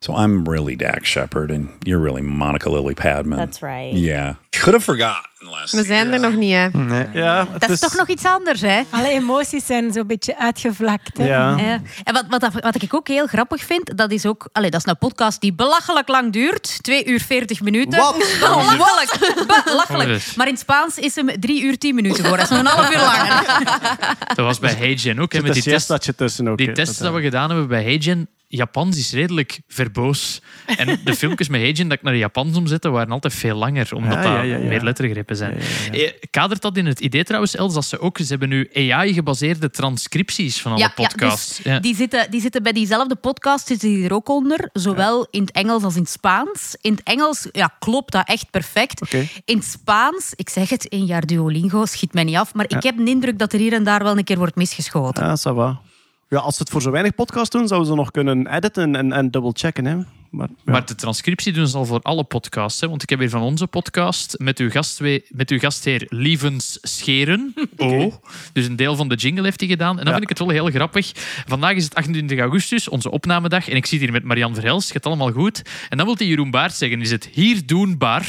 So 0.02 0.14
I'm 0.16 0.48
really 0.48 0.76
Dax 0.76 1.10
Shepard, 1.10 1.52
and 1.52 1.68
you're 1.84 2.00
really 2.00 2.22
Monica 2.22 2.70
Lily 2.70 2.94
Padman. 2.94 3.38
That's 3.38 3.62
right. 3.62 3.94
Yeah. 3.94 4.36
Could 4.52 4.74
have 4.74 4.84
forgotten 4.84 5.30
last 5.40 5.74
We 5.74 5.84
zijn 5.84 6.12
er 6.12 6.20
nog 6.20 6.36
niet, 6.36 6.54
hè. 6.54 6.68
Ja, 7.14 7.48
het 7.52 7.62
Dat 7.62 7.70
is 7.70 7.80
toch 7.80 7.96
nog 7.96 8.08
iets 8.08 8.26
anders, 8.26 8.62
hè? 8.62 8.82
Alle 8.90 9.10
emoties 9.10 9.66
zijn 9.66 9.92
zo'n 9.94 10.08
beetje 10.08 10.38
uitgevlakt. 10.40 11.18
Hè? 11.18 11.28
Ja. 11.28 11.58
Ja. 11.58 11.82
En 12.04 12.14
wat, 12.14 12.26
wat, 12.30 12.54
wat 12.54 12.82
ik 12.82 12.94
ook 12.94 13.08
heel 13.08 13.28
grappig 13.28 13.64
vind, 13.64 13.98
dat 13.98 14.12
is 14.12 14.26
ook... 14.26 14.50
Allee, 14.52 14.70
dat 14.70 14.80
is 14.86 14.92
een 14.92 14.98
podcast 14.98 15.42
die 15.42 15.54
belachelijk 15.54 16.08
lang 16.08 16.34
duurt. 16.34 16.84
2 16.84 17.06
uur 17.06 17.20
40 17.20 17.62
minuten. 17.62 18.00
Wat? 18.04 18.38
Belachelijk. 18.40 19.36
Belachelijk. 19.66 20.10
Dus. 20.10 20.36
Maar 20.36 20.46
in 20.48 20.54
het 20.54 20.62
Spaans 20.62 20.98
is 20.98 21.16
hem 21.16 21.40
3 21.40 21.64
uur 21.64 21.78
10 21.78 21.96
minuten 21.96 22.24
geworden. 22.24 22.48
Dat 22.50 22.58
is 22.58 22.64
nog 22.64 22.74
een 22.74 22.80
half 22.80 22.94
uur 22.94 23.02
langer. 23.02 23.78
Dat 24.36 24.46
was 24.46 24.60
bij 24.60 24.74
Heijen 24.74 25.20
ook. 25.20 25.32
Hè, 25.32 25.38
Er 25.38 25.44
met 25.44 25.54
die 25.54 25.64
een 25.64 25.72
test, 25.72 25.86
siestaatje 25.86 26.16
tussen 26.16 26.48
ook. 26.48 26.58
die 26.58 26.72
Dat, 26.72 26.96
dat 27.00 27.14
we 27.14 27.22
gedaan 27.22 27.50
hebben 27.50 27.68
bij 27.68 27.84
Heijen. 27.84 28.30
Japans 28.52 28.98
is 28.98 29.12
redelijk 29.12 29.60
verboos. 29.68 30.42
En 30.66 31.00
de 31.06 31.16
filmpjes 31.16 31.48
met 31.48 31.62
Heijen 31.62 31.88
dat 31.88 31.98
ik 31.98 32.04
naar 32.04 32.14
de 32.14 32.20
Japans 32.20 32.58
omzette, 32.58 32.90
waren 32.90 33.12
altijd 33.12 33.34
veel 33.34 33.56
langer. 33.56 33.90
Omdat 33.94 34.14
Ja, 34.14 34.24
dat 34.24 34.32
ja, 34.32 34.42
ja, 34.42 34.58
ja. 34.58 34.68
meer 34.68 34.82
lettergrepen 34.82 35.36
zijn. 35.36 35.60
Eh, 35.92 36.12
Kadert 36.32 36.62
dat 36.62 36.78
in 36.78 36.86
het 36.86 37.00
idee 37.00 37.24
trouwens, 37.24 37.56
Els, 37.56 37.74
dat 37.74 37.86
ze 37.86 38.00
ook... 38.00 38.18
Ze 38.18 38.26
hebben 38.28 38.50
nu 38.50 38.70
AI-gebaseerde 38.74 39.70
transcripties 39.70 40.62
van 40.62 40.72
alle 40.72 40.92
podcasts. 40.96 41.56
dus 41.56 41.66
Ja. 41.66 41.80
Die, 41.80 41.96
zitten, 41.96 42.32
die 42.32 42.42
zitten 42.42 42.64
bij 42.64 42.72
diezelfde 42.72 43.16
podcast 43.16 43.68
zitten 43.68 43.90
die 43.90 44.06
er 44.06 44.14
ook 44.14 44.30
onder. 44.30 44.70
Zowel 44.74 45.28
in 45.32 45.42
het 45.42 45.52
Engels 45.52 45.84
als 45.84 45.96
in 45.96 46.02
het 46.02 46.12
Spaans. 46.12 46.76
In 46.82 46.92
het 46.92 47.04
Engels 47.04 47.48
ja, 47.52 47.76
klopt 47.80 48.12
dat 48.12 48.28
echt 48.28 48.50
perfect. 48.52 49.14
In 49.46 49.58
het 49.58 49.66
Spaans, 49.66 50.34
ik 50.36 50.50
zeg 50.50 50.70
het, 50.70 50.88
één 50.88 51.06
jaar 51.06 51.26
Duolingo, 51.26 51.86
schiet 51.86 52.14
mij 52.14 52.24
niet 52.24 52.36
af. 52.36 52.54
Maar 52.54 52.66
ik 52.68 52.84
heb 52.84 52.98
de 52.98 53.04
indruk 53.04 53.40
dat 53.40 53.54
er 53.54 53.60
hier 53.60 53.74
en 53.74 53.84
daar 53.84 54.04
wel 54.04 54.18
een 54.18 54.24
keer 54.24 54.38
wordt 54.38 54.56
misgeschoten. 54.56 55.26
Ja, 55.26 55.38
ça 55.38 55.56
va. 55.56 55.82
Ja, 56.30 56.38
als 56.40 56.56
ze 56.56 56.62
het 56.62 56.72
voor 56.72 56.82
zo 56.82 56.92
weinig 56.92 57.16
podcast 57.16 57.52
doen, 57.52 57.68
zouden 57.68 57.90
ze 57.90 57.96
nog 57.96 58.12
kunnen 58.12 58.48
editen 58.56 58.96
en, 58.96 59.12
en 59.12 59.32
double-checken. 59.32 59.86
Hè. 59.86 59.96
Maar, 60.30 60.48
ja. 60.66 60.72
Maar 60.72 60.86
de 60.86 60.96
transcriptie 60.96 61.54
doen 61.54 61.68
ze 61.68 61.78
al 61.78 61.86
voor 61.86 62.00
alle 62.02 62.24
podcasts. 62.24 62.82
Hè? 62.82 62.90
Want 62.90 63.04
ik 63.04 63.10
heb 63.10 63.20
hier 63.20 63.30
van 63.30 63.42
onze 63.42 63.68
podcast 63.68 64.36
met 64.38 64.60
uw, 64.60 64.70
gastwe- 64.70 65.22
met 65.30 65.50
uw 65.50 65.60
gastheer 65.60 66.06
Lievens 66.10 66.78
Scheren. 66.82 67.54
Oh. 67.78 68.14
Dus 68.54 68.66
een 68.66 68.76
deel 68.76 68.96
van 68.96 69.08
de 69.08 69.16
jingle 69.16 69.44
heeft 69.44 69.60
hij 69.60 69.70
gedaan. 69.70 69.90
En 69.90 69.96
dan 69.96 70.06
Ja. 70.06 70.12
vind 70.12 70.24
ik 70.24 70.30
het 70.30 70.40
wel 70.40 70.50
heel 70.50 70.70
grappig. 70.70 71.12
Vandaag 71.48 71.76
is 71.76 71.84
het 71.84 71.96
28 71.96 72.40
augustus, 72.40 72.88
onze 72.90 73.12
opnamedag. 73.12 73.70
En 73.70 73.76
ik 73.76 73.86
zit 73.86 74.00
hier 74.00 74.12
met 74.12 74.24
Marian 74.24 74.54
Verhels. 74.56 74.84
Het 74.84 74.92
gaat 74.94 75.06
allemaal 75.06 75.32
goed. 75.32 75.62
En 75.90 75.98
dan 75.98 76.06
wil 76.06 76.16
hij 76.18 76.28
Jeroen 76.28 76.52
Baert 76.52 76.74
zeggen. 76.74 77.02
Is 77.02 77.12
het 77.12 77.30
hier 77.34 77.66
doen 77.66 77.98
bar? 77.98 78.24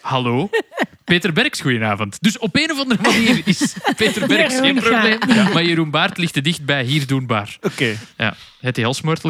Hallo? 0.00 0.50
Peter 1.04 1.32
Berks, 1.32 1.60
goedenavond. 1.60 2.16
Dus 2.20 2.38
op 2.38 2.56
een 2.56 2.70
of 2.70 2.78
andere 2.78 3.02
manier 3.02 3.42
is 3.44 3.76
Peter 3.96 4.26
Berks 4.26 4.54
geen 4.58 4.74
probleem. 4.74 5.18
Maar 5.52 5.64
Jeroen 5.64 5.90
Baert 5.90 6.18
ligt 6.18 6.32
te 6.32 6.40
dicht 6.40 6.64
bij 6.64 6.84
hier 6.84 7.06
doen 7.06 7.26
bar. 7.26 7.56
Oké. 7.60 7.96
Ja. 8.16 8.34
Het 8.60 8.78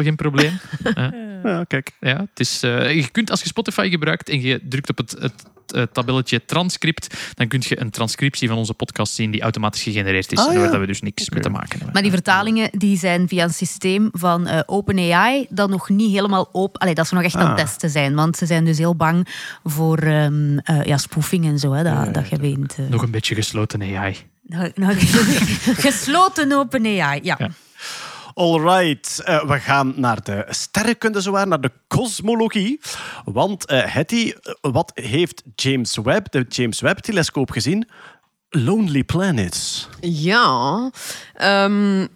geen 0.03 0.15
probleem. 0.15 0.59
Ja, 1.43 1.63
kijk. 1.63 1.91
Ja, 1.99 2.17
het 2.19 2.39
is, 2.39 2.63
eh, 2.63 2.95
je 2.95 3.09
kunt 3.09 3.31
als 3.31 3.41
je 3.41 3.47
Spotify 3.47 3.89
gebruikt 3.89 4.29
en 4.29 4.41
je 4.41 4.61
drukt 4.67 4.89
op 4.89 4.97
het, 4.97 5.15
het, 5.19 5.43
eh, 5.73 5.81
tabelletje 5.91 6.45
transcript, 6.45 7.17
dan 7.33 7.47
kun 7.47 7.61
je 7.63 7.79
een 7.79 7.89
transcriptie 7.89 8.47
van 8.47 8.57
onze 8.57 8.73
podcast 8.73 9.13
zien 9.13 9.31
die 9.31 9.41
automatisch 9.41 9.83
gegenereerd 9.83 10.31
is. 10.31 10.39
Ah, 10.39 10.47
en 10.47 10.53
waar 10.53 10.63
ja. 10.65 10.71
dat 10.71 10.79
we 10.79 10.87
dus 10.87 11.01
niks 11.01 11.29
mee 11.29 11.41
te 11.41 11.49
maken 11.49 11.69
hebben. 11.69 11.89
Maar 11.93 12.01
die 12.01 12.11
vertalingen 12.11 12.69
die 12.71 12.97
zijn 12.97 13.27
via 13.27 13.43
een 13.43 13.53
systeem 13.53 14.09
van 14.11 14.47
eh, 14.47 14.59
OpenAI 14.65 15.45
dat 15.49 15.69
nog 15.69 15.89
niet 15.89 16.11
helemaal 16.11 16.49
open... 16.51 16.79
Allee, 16.81 16.93
dat 16.93 17.07
ze 17.07 17.13
nog 17.13 17.23
echt 17.23 17.35
aan 17.35 17.49
het 17.49 17.59
Ah. 17.59 17.65
testen 17.65 17.89
zijn. 17.89 18.15
Want 18.15 18.37
ze 18.37 18.45
zijn 18.45 18.65
dus 18.65 18.77
heel 18.77 18.95
bang 18.95 19.27
voor 19.63 19.97
ehm, 19.97 20.57
eh, 20.57 20.83
ja, 20.83 20.97
spoofing 20.97 21.45
en 21.45 21.59
zo. 21.59 21.62
Hè, 21.71 21.83
dat, 21.83 22.13
dat 22.13 22.29
je 22.29 22.37
weet. 22.37 22.75
eh. 22.79 22.85
Nog 22.89 23.01
een 23.01 23.11
beetje 23.11 23.35
gesloten 23.35 23.81
AI. 23.81 24.17
Nou, 24.41 24.71
nou, 24.75 24.95
gesloten 25.87 26.51
OpenAI, 26.51 27.19
ja. 27.23 27.35
Ja. 27.39 27.49
Alright, 28.33 29.21
eh, 29.23 29.43
we 29.45 29.59
gaan 29.59 29.93
naar 29.95 30.23
de 30.23 30.45
sterrenkunde 30.49 31.21
zowaar, 31.21 31.47
naar 31.47 31.61
de 31.61 31.71
kosmologie. 31.87 32.79
Want 33.25 33.65
eh 33.65 33.93
Hetty, 33.93 34.33
wat 34.61 34.91
heeft 34.93 35.43
James 35.55 35.97
Webb, 35.97 36.31
de 36.31 36.45
James 36.49 36.81
Webb-telescoop 36.81 37.51
gezien? 37.51 37.87
Lonely 38.49 39.03
Planets. 39.03 39.89
Ja, 39.99 40.91
ehm, 41.33 42.07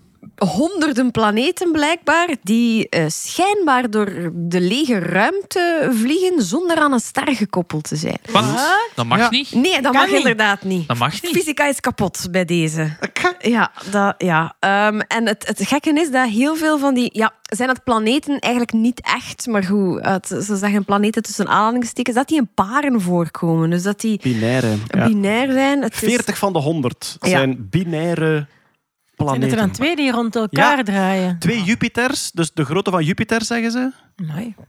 honderden 0.45 1.11
planeten 1.11 1.71
blijkbaar 1.71 2.27
die 2.43 2.89
eh, 2.89 3.03
schijnbaar 3.07 3.89
door 3.89 4.31
de 4.33 4.61
lege 4.61 4.99
ruimte 4.99 5.89
vliegen 5.91 6.41
zonder 6.41 6.77
aan 6.77 6.93
een 6.93 6.99
ster 6.99 7.35
gekoppeld 7.35 7.83
te 7.87 7.95
zijn. 7.95 8.17
Wat? 8.31 8.43
Dat 8.95 9.05
mag 9.05 9.17
Ja. 9.19 9.29
niet. 9.29 9.51
Nee, 9.53 9.71
dat 9.73 9.81
Kan 9.81 9.93
mag 9.93 10.05
niet. 10.07 10.17
inderdaad 10.17 10.63
niet. 10.63 10.87
Dat 10.87 10.97
mag 10.97 11.21
niet. 11.21 11.31
Fysica 11.31 11.67
is 11.67 11.79
kapot 11.79 12.27
bij 12.31 12.45
deze. 12.45 12.97
Ja, 13.39 13.71
dat, 13.91 14.15
ja. 14.17 14.55
Ehm, 14.59 14.99
en 14.99 15.27
het, 15.27 15.47
het 15.47 15.67
gekke 15.67 15.89
is 15.99 16.11
dat 16.11 16.27
heel 16.29 16.55
veel 16.55 16.79
van 16.79 16.93
die... 16.93 17.09
Ja, 17.13 17.31
zijn 17.41 17.69
het 17.69 17.83
planeten 17.83 18.39
eigenlijk 18.39 18.73
niet 18.73 19.01
echt, 19.01 19.47
maar 19.47 19.63
goed, 19.63 20.05
het, 20.05 20.27
ze 20.27 20.55
zeggen 20.55 20.85
planeten 20.85 21.21
tussen 21.23 21.47
aanhalingstekens, 21.47 22.15
dat 22.15 22.27
die 22.27 22.37
in 22.37 22.49
paren 22.53 23.01
voorkomen. 23.01 23.69
Dus 23.69 23.83
dat 23.83 23.99
die 24.01 24.19
Binaire. 24.23 24.73
Ja. 24.87 25.05
binair 25.07 25.51
zijn. 25.51 25.81
Het 25.81 25.93
is, 25.93 25.99
40 25.99 26.37
van 26.37 26.53
de 26.53 26.59
100 26.59 27.17
Ja. 27.19 27.29
zijn 27.29 27.67
Zijn 29.25 29.41
het 29.41 29.51
er 29.51 29.57
dan 29.57 29.57
planeten. 29.57 29.71
twee 29.73 29.95
die 29.95 30.11
rond 30.11 30.35
elkaar 30.35 30.77
Ja. 30.77 30.83
draaien? 30.83 31.39
Twee 31.39 31.63
Jupiters, 31.63 32.31
dus 32.31 32.51
de 32.53 32.65
grootte 32.65 32.91
van 32.91 33.03
Jupiter 33.03 33.43
zeggen 33.43 33.71
ze. 33.71 33.91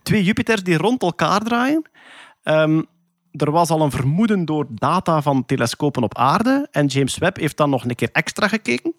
Twee 0.03 0.25
Jupiters 0.25 0.63
die 0.63 0.77
rond 0.77 1.03
elkaar 1.03 1.41
draaien. 1.41 1.83
Ehm, 2.43 2.83
er 3.33 3.51
was 3.51 3.71
al 3.71 3.81
een 3.81 3.91
vermoeden 3.91 4.45
door 4.45 4.67
data 4.71 5.23
van 5.23 5.45
telescopen 5.47 6.03
op 6.03 6.17
aarde. 6.19 6.69
En 6.71 6.87
James 6.87 7.19
Webb 7.19 7.37
heeft 7.37 7.57
dan 7.57 7.71
nog 7.71 7.85
een 7.85 7.95
keer 7.95 8.09
extra 8.13 8.49
gekeken. 8.49 8.95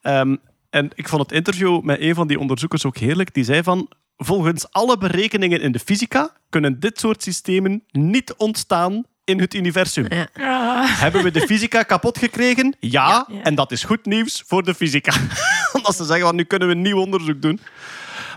Ehm, 0.00 0.36
en 0.70 0.90
ik 0.94 1.08
vond 1.08 1.22
het 1.22 1.32
interview 1.32 1.80
met 1.82 2.00
een 2.00 2.14
van 2.14 2.26
die 2.26 2.38
onderzoekers 2.38 2.84
ook 2.84 2.96
heerlijk. 2.96 3.34
Die 3.34 3.44
zei 3.44 3.62
van, 3.62 3.90
volgens 4.16 4.72
alle 4.72 4.98
berekeningen 4.98 5.60
in 5.60 5.72
de 5.72 5.78
fysica 5.78 6.32
kunnen 6.48 6.80
dit 6.80 6.98
soort 7.00 7.22
systemen 7.22 7.84
niet 7.90 8.34
ontstaan 8.36 9.04
in 9.28 9.40
het 9.40 9.54
universum. 9.54 10.06
Ja. 10.08 10.86
Hebben 10.86 11.22
we 11.22 11.30
de 11.30 11.40
fysica 11.40 11.82
kapot 11.82 12.18
gekregen? 12.18 12.76
Ja, 12.80 13.26
Ja. 13.28 13.42
en 13.42 13.54
dat 13.54 13.72
is 13.72 13.84
goed 13.84 14.04
nieuws 14.06 14.42
voor 14.46 14.62
de 14.64 14.74
fysica. 14.74 15.12
Omdat 15.72 15.96
ze 15.96 16.04
zeggen, 16.04 16.26
van, 16.26 16.36
nu 16.36 16.44
kunnen 16.44 16.68
we 16.68 16.74
nieuw 16.74 16.98
onderzoek 16.98 17.42
doen. 17.42 17.60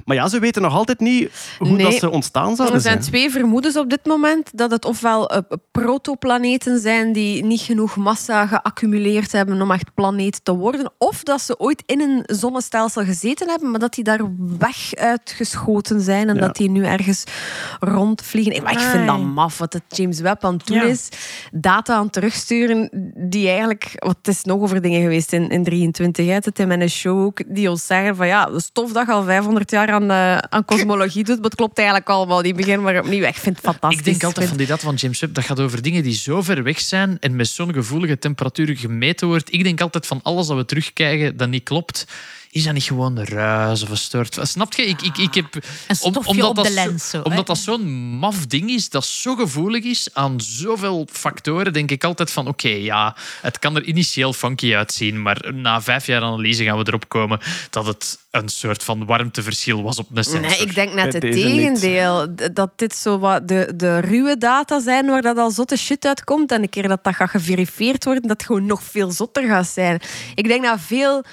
Maar 0.06 0.16
ja, 0.16 0.28
ze 0.28 0.40
weten 0.40 0.62
nog 0.62 0.74
altijd 0.74 1.00
niet 1.00 1.32
hoe 1.60 1.68
Nee. 1.70 1.84
dat 1.86 1.94
ze 1.94 2.10
ontstaan 2.10 2.56
zouden 2.56 2.76
Er 2.76 2.82
zijn 2.82 2.94
zijn. 3.02 3.06
twee 3.12 3.30
vermoedens 3.32 3.78
op 3.78 3.90
dit 3.90 4.06
moment. 4.06 4.50
Dat 4.58 4.72
het 4.72 4.86
ofwel 4.86 5.30
eh, 5.30 5.38
protoplaneten 5.72 6.80
zijn 6.80 7.14
die 7.14 7.44
niet 7.46 7.62
genoeg 7.62 7.96
massa 7.96 8.48
geaccumuleerd 8.48 9.32
hebben 9.32 9.62
om 9.62 9.72
echt 9.72 9.94
planeet 9.94 10.40
te 10.46 10.56
worden. 10.56 10.92
Of 10.98 11.24
dat 11.24 11.42
ze 11.42 11.60
ooit 11.60 11.84
in 11.86 12.02
een 12.02 12.24
zonnestelsel 12.38 13.04
gezeten 13.04 13.50
hebben, 13.50 13.72
maar 13.72 13.80
dat 13.80 13.94
die 13.94 14.04
daar 14.04 14.20
weg 14.60 14.96
uitgeschoten 14.96 16.02
zijn 16.02 16.30
en 16.30 16.36
Ja. 16.36 16.42
dat 16.42 16.56
die 16.56 16.70
nu 16.70 16.86
ergens 16.86 17.24
rondvliegen. 17.80 18.64
Maar 18.64 18.72
ik 18.72 18.80
vind 18.80 19.08
dat 19.08 19.20
maf 19.24 19.58
wat 19.58 19.74
het 19.74 19.84
James 19.88 20.20
Webb 20.20 20.44
aan 20.46 20.54
het 20.54 20.68
doen 20.68 20.78
Ja. 20.78 20.84
is. 20.84 21.10
Data 21.52 21.96
aan 21.96 22.04
het 22.04 22.14
terugsturen 22.14 22.90
die 23.30 23.48
eigenlijk... 23.48 23.92
Want 23.96 24.18
het 24.18 24.28
is 24.28 24.44
nog 24.44 24.62
over 24.62 24.82
dingen 24.82 25.02
geweest 25.02 25.34
in, 25.34 25.50
in 25.50 25.64
23. 25.64 26.26
Hè. 26.26 26.34
Het 26.34 26.60
in 26.60 26.68
mijn 26.68 26.90
show 26.90 27.24
ook, 27.24 27.42
die 27.48 27.70
ons 27.70 27.86
zeggen 27.86 28.16
van 28.16 28.28
ja, 28.28 28.46
de 28.46 28.62
stof 28.62 28.92
dat 28.92 29.06
je 29.06 29.12
al 29.12 29.24
500 29.24 29.72
jaar 29.72 29.90
aan, 29.91 30.12
eh, 30.12 30.38
aan 30.38 30.65
cosmologie 30.65 31.23
doet, 31.23 31.36
maar 31.36 31.45
het 31.45 31.56
klopt 31.56 31.77
eigenlijk 31.77 32.10
allemaal. 32.10 32.41
Die 32.41 32.54
begin 32.54 32.82
maar 32.82 32.99
opnieuw. 32.99 33.23
Ik 33.23 33.36
vind 33.36 33.56
het 33.56 33.65
fantastisch. 33.65 33.99
Ik 33.99 34.06
denk 34.06 34.23
altijd 34.23 34.47
van 34.47 34.58
die 34.58 34.67
data 34.67 34.82
van 34.84 34.95
James 34.95 35.19
Webb, 35.19 35.34
dat 35.34 35.43
gaat 35.43 35.60
over 35.60 35.82
dingen 35.82 36.04
die 36.04 36.13
zo 36.13 36.41
ver 36.41 36.63
weg 36.63 36.80
zijn 36.80 37.17
en 37.19 37.36
met 37.36 37.47
zo'n 37.47 37.73
gevoelige 37.73 38.17
temperatuur 38.19 38.77
gemeten 38.77 39.27
wordt. 39.27 39.54
Ik 39.54 39.63
denk 39.63 39.82
altijd 39.82 40.08
van 40.08 40.19
alles 40.23 40.47
dat 40.47 40.58
we 40.58 40.65
terugkrijgen 40.65 41.38
dat 41.38 41.49
niet 41.49 41.63
klopt. 41.63 42.06
Is 42.52 42.63
dat 42.63 42.73
niet 42.73 42.83
gewoon 42.83 43.19
ruis 43.23 43.83
of 43.83 43.89
een 43.89 43.97
stoort? 43.97 44.37
Snap 44.41 44.73
je? 44.73 44.85
Ik, 44.85 45.02
ik, 45.02 45.17
ik 45.17 45.33
heb, 45.33 45.56
Een 45.87 45.95
stofje 45.95 46.47
op 46.47 46.56
dat 46.56 46.65
de 46.65 46.71
lens. 46.71 47.10
Zo, 47.10 47.21
omdat 47.21 47.47
dat 47.47 47.58
zo'n 47.58 47.89
maf 48.17 48.45
ding 48.45 48.69
is, 48.69 48.89
dat 48.89 49.06
zo 49.06 49.35
gevoelig 49.35 49.83
is 49.83 50.10
aan 50.13 50.41
zoveel 50.41 51.08
factoren, 51.12 51.73
denk 51.73 51.91
ik 51.91 52.04
altijd 52.04 52.31
van 52.31 52.47
oké, 52.47 52.67
ja, 52.67 53.15
het 53.41 53.60
kan 53.60 53.75
er 53.75 53.83
initieel 53.83 54.33
funky 54.33 54.75
uitzien, 54.75 55.21
maar 55.21 55.54
na 55.54 55.81
vijf 55.81 56.06
jaar 56.06 56.21
analyse 56.21 56.63
gaan 56.63 56.77
we 56.77 56.83
erop 56.87 57.10
komen 57.10 57.39
dat 57.69 57.85
het 57.85 58.19
een 58.31 58.49
soort 58.49 58.83
van 58.83 59.06
warmteverschil 59.06 59.83
was 59.83 59.97
op 59.97 60.08
een 60.13 60.23
sensor. 60.23 60.41
Nee, 60.41 60.60
ik 60.60 60.75
denk 60.75 60.93
net 60.93 61.13
het 61.13 61.23
niet. 61.23 61.33
tegendeel. 61.33 62.35
Dat 62.54 62.71
dit 62.75 62.95
zo 62.95 63.19
wat 63.19 63.47
de, 63.47 63.73
de 63.75 63.99
ruwe 63.99 64.37
data 64.37 64.79
zijn 64.79 65.06
waar 65.06 65.21
dat 65.21 65.37
al 65.37 65.52
zotte 65.52 65.77
shit 65.77 66.06
uitkomt. 66.06 66.52
En 66.52 66.62
een 66.62 66.69
keer 66.69 66.87
dat 66.87 67.04
dat 67.04 67.15
gaat 67.15 67.29
geverifieerd 67.29 68.04
worden, 68.04 68.21
dat 68.21 68.31
het 68.31 68.45
gewoon 68.45 68.65
nog 68.65 68.83
veel 68.83 69.12
zotter 69.12 69.47
gaat 69.47 69.67
zijn. 69.67 70.02
Ik 70.35 70.47
denk 70.47 70.63
dat 70.63 70.79
veel 70.79 71.23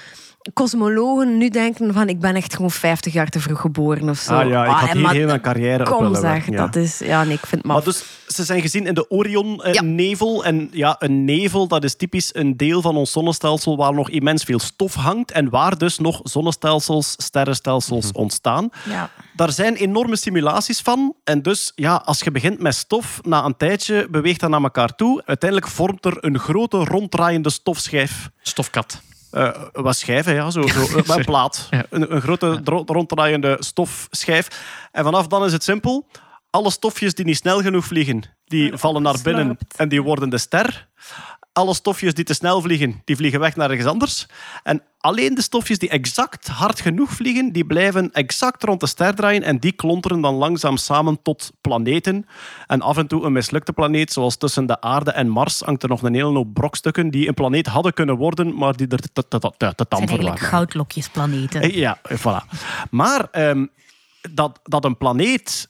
cosmologen 0.53 1.37
nu 1.37 1.49
denken 1.49 1.93
van 1.93 2.09
ik 2.09 2.19
ben 2.19 2.35
echt 2.35 2.53
gewoon 2.53 2.71
50 2.71 3.13
jaar 3.13 3.29
te 3.29 3.39
vroeg 3.39 3.61
geboren 3.61 4.09
of 4.09 4.17
zo. 4.17 4.33
Ah 4.33 4.47
ja, 4.47 4.65
ik 4.65 4.71
had 4.71 4.89
en 4.89 4.97
hier 4.97 5.09
heel 5.09 5.25
mijn 5.25 5.41
carrière 5.41 5.83
op 5.83 5.89
Kom 5.89 6.03
willen 6.03 6.21
zeg, 6.21 6.31
werken, 6.31 6.53
ja. 6.53 6.65
dat 6.65 6.75
is... 6.75 6.99
Ja, 6.99 7.23
nee, 7.23 7.33
ik 7.33 7.45
vind 7.45 7.61
het 7.61 7.71
Maar 7.71 7.83
dus, 7.83 8.03
ze 8.27 8.43
zijn 8.43 8.61
gezien 8.61 8.85
in 8.85 8.93
de 8.93 9.05
Ja. 9.09 9.15
Orion-nevel. 9.15 10.45
En 10.45 10.69
ja, 10.71 10.95
een 10.99 11.25
nevel, 11.25 11.67
dat 11.67 11.83
is 11.83 11.95
typisch 11.95 12.35
een 12.35 12.57
deel 12.57 12.81
van 12.81 12.95
ons 12.95 13.11
zonnestelsel 13.11 13.77
waar 13.77 13.93
nog 13.93 14.09
immens 14.09 14.43
veel 14.43 14.59
stof 14.59 14.93
hangt 14.93 15.31
en 15.31 15.49
waar 15.49 15.77
dus 15.77 15.97
nog 15.97 16.19
zonnestelsels, 16.23 17.15
sterrenstelsels 17.17 18.11
ontstaan. 18.11 18.69
Ja. 18.89 19.09
Daar 19.35 19.51
zijn 19.51 19.75
enorme 19.75 20.15
simulaties 20.15 20.79
van. 20.79 21.15
En 21.23 21.41
dus, 21.41 21.71
ja, 21.75 22.01
als 22.05 22.19
je 22.19 22.31
begint 22.31 22.59
met 22.59 22.75
stof, 22.75 23.19
na 23.23 23.45
een 23.45 23.57
tijdje 23.57 24.07
beweegt 24.09 24.39
dat 24.39 24.49
naar 24.49 24.63
elkaar 24.63 24.95
toe. 24.95 25.21
Uiteindelijk 25.25 25.71
vormt 25.71 26.05
er 26.05 26.17
een 26.19 26.39
grote 26.39 26.77
ronddraaiende 26.77 27.49
stofschijf. 27.49 28.29
Stofkat. 28.41 29.01
Eh, 29.31 29.49
wat 29.73 29.95
schijven, 29.95 30.33
ja, 30.33 30.49
zo, 30.49 30.61
zo, 30.61 30.81
eh, 30.97 31.17
een 31.17 31.25
plaat. 31.25 31.67
Ja. 31.69 31.85
Een, 31.89 32.13
een 32.15 32.21
grote 32.21 32.61
ronddraaiende 32.85 33.55
stofschijf. 33.59 34.47
En 34.91 35.03
vanaf 35.03 35.27
dan 35.27 35.45
is 35.45 35.51
het 35.51 35.63
simpel. 35.63 36.07
Alle 36.49 36.71
stofjes 36.71 37.13
die 37.13 37.25
niet 37.25 37.37
snel 37.37 37.61
genoeg 37.61 37.85
vliegen, 37.85 38.23
die 38.45 38.77
vallen 38.77 39.01
naar 39.01 39.17
binnen 39.23 39.57
en 39.75 39.89
die 39.89 40.01
worden 40.01 40.29
de 40.29 40.37
ster. 40.37 40.87
Alle 41.59 41.73
stofjes 41.73 42.13
die 42.13 42.23
te 42.23 42.33
snel 42.33 42.61
vliegen, 42.61 43.01
die 43.05 43.15
vliegen 43.15 43.39
weg 43.39 43.55
naar 43.55 43.69
ergens 43.69 43.87
anders. 43.87 44.25
En 44.63 44.83
alleen 44.99 45.35
de 45.35 45.41
stofjes 45.41 45.77
die 45.77 45.89
exact 45.89 46.47
hard 46.47 46.81
genoeg 46.81 47.11
vliegen, 47.11 47.51
die 47.51 47.65
blijven 47.65 48.11
exact 48.11 48.63
rond 48.63 48.79
de 48.79 48.87
ster 48.87 49.15
draaien 49.15 49.43
en 49.43 49.59
die 49.59 49.71
klonteren 49.71 50.21
dan 50.21 50.35
langzaam 50.35 50.77
samen 50.77 51.21
tot 51.21 51.51
planeten. 51.61 52.25
En 52.67 52.81
af 52.81 52.97
en 52.97 53.07
toe 53.07 53.25
een 53.25 53.31
mislukte 53.31 53.73
planeet, 53.73 54.13
zoals 54.13 54.37
tussen 54.37 54.65
de 54.65 54.81
aarde 54.81 55.11
en 55.11 55.29
Mars, 55.29 55.59
hangt 55.59 55.83
er 55.83 55.89
nog 55.89 56.01
een 56.01 56.13
hele 56.13 56.33
hoop 56.33 56.53
brokstukken 56.53 57.09
die 57.09 57.27
een 57.27 57.33
planeet 57.33 57.67
hadden 57.67 57.93
kunnen 57.93 58.15
worden, 58.15 58.55
maar 58.55 58.75
die 58.75 58.87
er 58.87 58.99
te, 58.99 59.09
te, 59.13 59.27
te, 59.27 59.53
te, 59.57 59.75
te 59.75 59.87
tam 59.87 59.97
zijn 59.97 60.09
voor 60.09 60.21
waren. 60.21 60.39
goudlokjesplaneten. 60.39 61.61
Eh, 61.61 61.75
Ja, 61.75 61.99
voilà. 62.07 62.59
Maar 62.89 63.27
ehm, 63.31 63.65
dat, 64.31 64.59
dat 64.63 64.85
een 64.85 64.97
planeet 64.97 65.69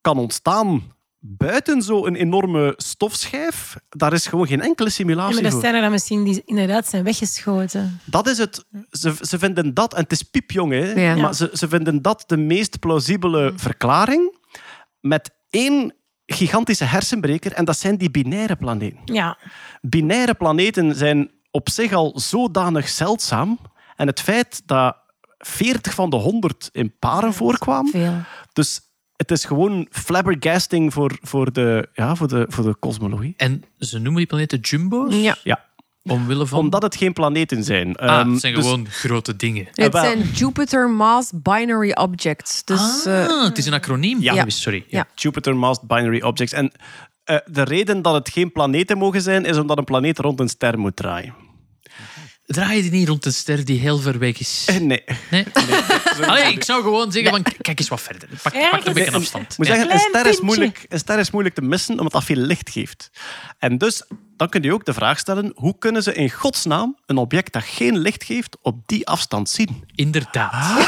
kan 0.00 0.18
ontstaan 0.18 0.82
buiten 1.24 1.82
zo'n 1.82 2.14
enorme 2.14 2.72
stofschijf, 2.76 3.76
daar 3.88 4.12
is 4.12 4.26
gewoon 4.26 4.46
geen 4.46 4.60
enkele 4.60 4.88
Ja, 4.88 4.94
simulatie 4.94 5.34
maar 5.34 5.44
er 5.44 5.50
voor. 5.50 5.60
zijn 5.60 5.74
er 5.74 5.80
dan 5.80 5.90
misschien 5.90 6.24
die 6.24 6.42
inderdaad 6.44 6.88
zijn 6.88 7.04
weggeschoten. 7.04 8.00
Dat 8.04 8.26
is 8.28 8.38
het. 8.38 8.64
Ze, 8.90 9.14
ze 9.20 9.38
vinden 9.38 9.74
dat, 9.74 9.94
en 9.94 10.02
het 10.02 10.12
is 10.12 10.22
piepjong, 10.22 10.72
hè, 10.72 10.92
Ja. 10.92 11.16
maar 11.16 11.34
ze, 11.34 11.50
ze 11.52 11.68
vinden 11.68 12.02
dat 12.02 12.24
de 12.26 12.36
meest 12.36 12.78
plausibele 12.78 13.52
verklaring 13.56 14.38
met 15.00 15.30
één 15.50 15.94
gigantische 16.26 16.84
hersenbreker, 16.84 17.52
en 17.52 17.64
dat 17.64 17.78
zijn 17.78 17.96
die 17.96 18.10
binaire 18.10 18.56
planeten. 18.56 18.98
Ja. 19.04 19.38
Binaire 19.80 20.34
planeten 20.34 20.94
zijn 20.94 21.30
op 21.50 21.68
zich 21.70 21.92
al 21.92 22.12
zodanig 22.18 22.88
zeldzaam. 22.88 23.58
En 23.96 24.06
het 24.06 24.20
feit 24.20 24.62
dat 24.66 24.96
40 25.38 25.94
van 25.94 26.10
de 26.10 26.16
100 26.16 26.68
in 26.72 26.98
paren 26.98 27.34
voorkwamen. 27.34 27.90
Veel. 27.90 28.14
Dus 28.52 28.80
het 29.16 29.30
is 29.30 29.44
gewoon 29.44 29.86
flabbergasting 29.90 30.92
voor, 30.92 31.18
voor, 31.22 31.52
de, 31.52 31.88
ja, 31.92 32.16
voor, 32.16 32.28
de, 32.28 32.44
voor 32.48 32.64
de 32.64 32.74
kosmologie. 32.74 33.34
En 33.36 33.64
ze 33.78 33.94
noemen 33.98 34.16
die 34.16 34.26
planeten 34.26 34.58
jumbo's? 34.58 35.14
Ja. 35.14 35.36
Ja, 35.42 35.64
Omwille 36.04 36.46
van... 36.46 36.58
omdat 36.58 36.82
het 36.82 36.96
geen 36.96 37.12
planeten 37.12 37.64
zijn. 37.64 37.96
Ah, 37.96 38.18
Ehm, 38.20 38.30
het 38.30 38.40
zijn 38.40 38.54
dus- 38.54 38.64
gewoon 38.64 38.86
grote 38.88 39.36
dingen. 39.36 39.68
Het 39.72 39.94
zijn 39.94 40.20
Jupiter 40.20 40.90
Mass 40.90 41.32
Binary 41.42 41.92
Objects. 41.92 42.64
Dus 42.64 43.04
eh, 43.06 43.26
Ah, 43.28 43.44
het 43.44 43.58
is 43.58 43.66
een 43.66 43.72
acroniem. 43.72 44.20
Ja. 44.20 44.44
Sorry. 44.48 44.84
Ja. 44.88 45.06
Jupiter 45.14 45.56
Masked 45.56 45.88
Binary 45.88 46.20
Objects. 46.20 46.52
En 46.52 46.72
eh, 47.24 47.36
de 47.46 47.62
reden 47.62 48.02
dat 48.02 48.14
het 48.14 48.30
geen 48.30 48.52
planeten 48.52 48.98
mogen 48.98 49.22
zijn, 49.22 49.44
is 49.44 49.56
omdat 49.56 49.78
een 49.78 49.84
planeet 49.84 50.18
rond 50.18 50.40
een 50.40 50.48
ster 50.48 50.78
moet 50.78 50.96
draaien. 50.96 51.34
Draai 52.46 52.76
je 52.76 52.82
die 52.82 52.90
niet 52.90 53.08
rond 53.08 53.24
een 53.26 53.32
ster 53.32 53.64
die 53.64 53.80
heel 53.80 53.98
ver 53.98 54.18
weg 54.18 54.38
is? 54.38 54.64
Eh, 54.66 54.76
Nee. 54.76 55.04
Nee? 55.30 55.44
Allee, 56.26 56.52
ik 56.52 56.64
zou 56.64 56.82
gewoon 56.82 57.12
zeggen 57.12 57.30
van, 57.30 57.42
kijk 57.60 57.78
eens 57.78 57.88
wat 57.88 58.00
verder. 58.00 58.28
Pak, 58.42 58.52
pak 58.70 58.72
een 58.86 58.92
beetje 58.92 59.10
Nee, 59.10 59.20
afstand. 59.20 59.58
Moet 59.58 59.66
Ja. 59.66 59.74
zeggen, 59.74 59.92
een 59.92 59.98
ster, 59.98 60.26
is 60.26 60.40
moeilijk, 60.40 60.86
een 60.88 60.98
ster 60.98 61.18
is 61.18 61.30
moeilijk 61.30 61.54
te 61.54 61.62
missen, 61.62 61.96
omdat 61.96 62.12
dat 62.12 62.24
veel 62.24 62.36
licht 62.36 62.70
geeft. 62.70 63.10
En 63.58 63.78
dus, 63.78 64.02
dan 64.36 64.48
kun 64.48 64.62
je 64.62 64.72
ook 64.72 64.84
de 64.84 64.92
vraag 64.94 65.18
stellen, 65.18 65.52
hoe 65.54 65.78
kunnen 65.78 66.02
ze 66.02 66.14
in 66.14 66.30
godsnaam 66.30 66.98
een 67.06 67.16
object 67.16 67.52
dat 67.52 67.62
geen 67.64 67.98
licht 67.98 68.24
geeft, 68.24 68.56
op 68.62 68.82
die 68.86 69.06
afstand 69.06 69.50
zien? 69.50 69.84
Inderdaad. 69.94 70.86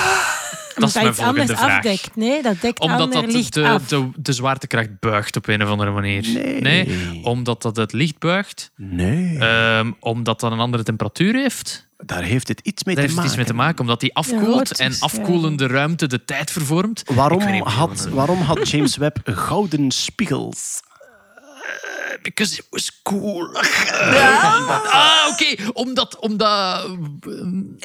Dat 0.75 0.89
is 0.89 0.95
mijn 0.95 1.09
iets 1.09 1.19
anders 1.19 1.47
volgende 1.47 1.57
vraag. 1.57 1.77
afdekt. 1.77 2.17
Nee, 2.17 2.43
dat 2.43 2.61
dekt 2.61 2.81
Omdat 2.81 3.13
dat 3.13 3.33
licht 3.33 3.55
de, 3.55 3.69
af. 3.69 3.87
de, 3.87 4.11
de 4.17 4.33
zwaartekracht 4.33 5.01
buigt 5.01 5.37
op 5.37 5.49
een 5.49 5.63
of 5.63 5.69
andere 5.69 5.91
manier. 5.91 6.23
Nee. 6.61 7.21
Omdat 7.23 7.63
dat 7.63 7.77
het 7.77 7.93
licht 7.93 8.19
buigt. 8.19 8.71
Nee. 8.77 9.39
Ehm, 9.39 9.93
omdat 10.01 10.41
dat 10.41 10.53
een 10.53 10.59
andere 10.59 10.83
temperatuur 10.83 11.35
heeft. 11.35 11.89
Daar 12.07 12.23
heeft 12.23 12.49
het 12.49 12.61
iets 12.63 12.85
mee 12.85 12.95
Daar 12.95 13.05
te 13.05 13.11
heeft 13.11 13.23
het 13.23 13.31
iets 13.31 13.37
mee 13.37 13.47
te 13.51 13.55
maken. 13.55 13.81
Omdat 13.81 14.01
die 14.01 14.15
afkoelt 14.15 14.79
en 14.79 14.95
afkoelende 14.99 15.67
ruimte 15.67 16.07
de 16.07 16.25
tijd 16.25 16.51
vervormt. 16.51 17.03
Waarom 17.07 17.43
had, 17.63 18.09
waarom 18.13 18.41
had 18.41 18.71
James 18.71 18.97
Webb 18.97 19.19
gouden 19.25 19.91
spiegels? 19.91 20.83
Because 22.23 22.59
it 22.59 22.67
was 22.71 23.03
cool. 23.03 23.49
Ah, 24.93 25.29
oké. 25.31 25.71
Omdat... 25.73 26.19
omdat 26.19 26.87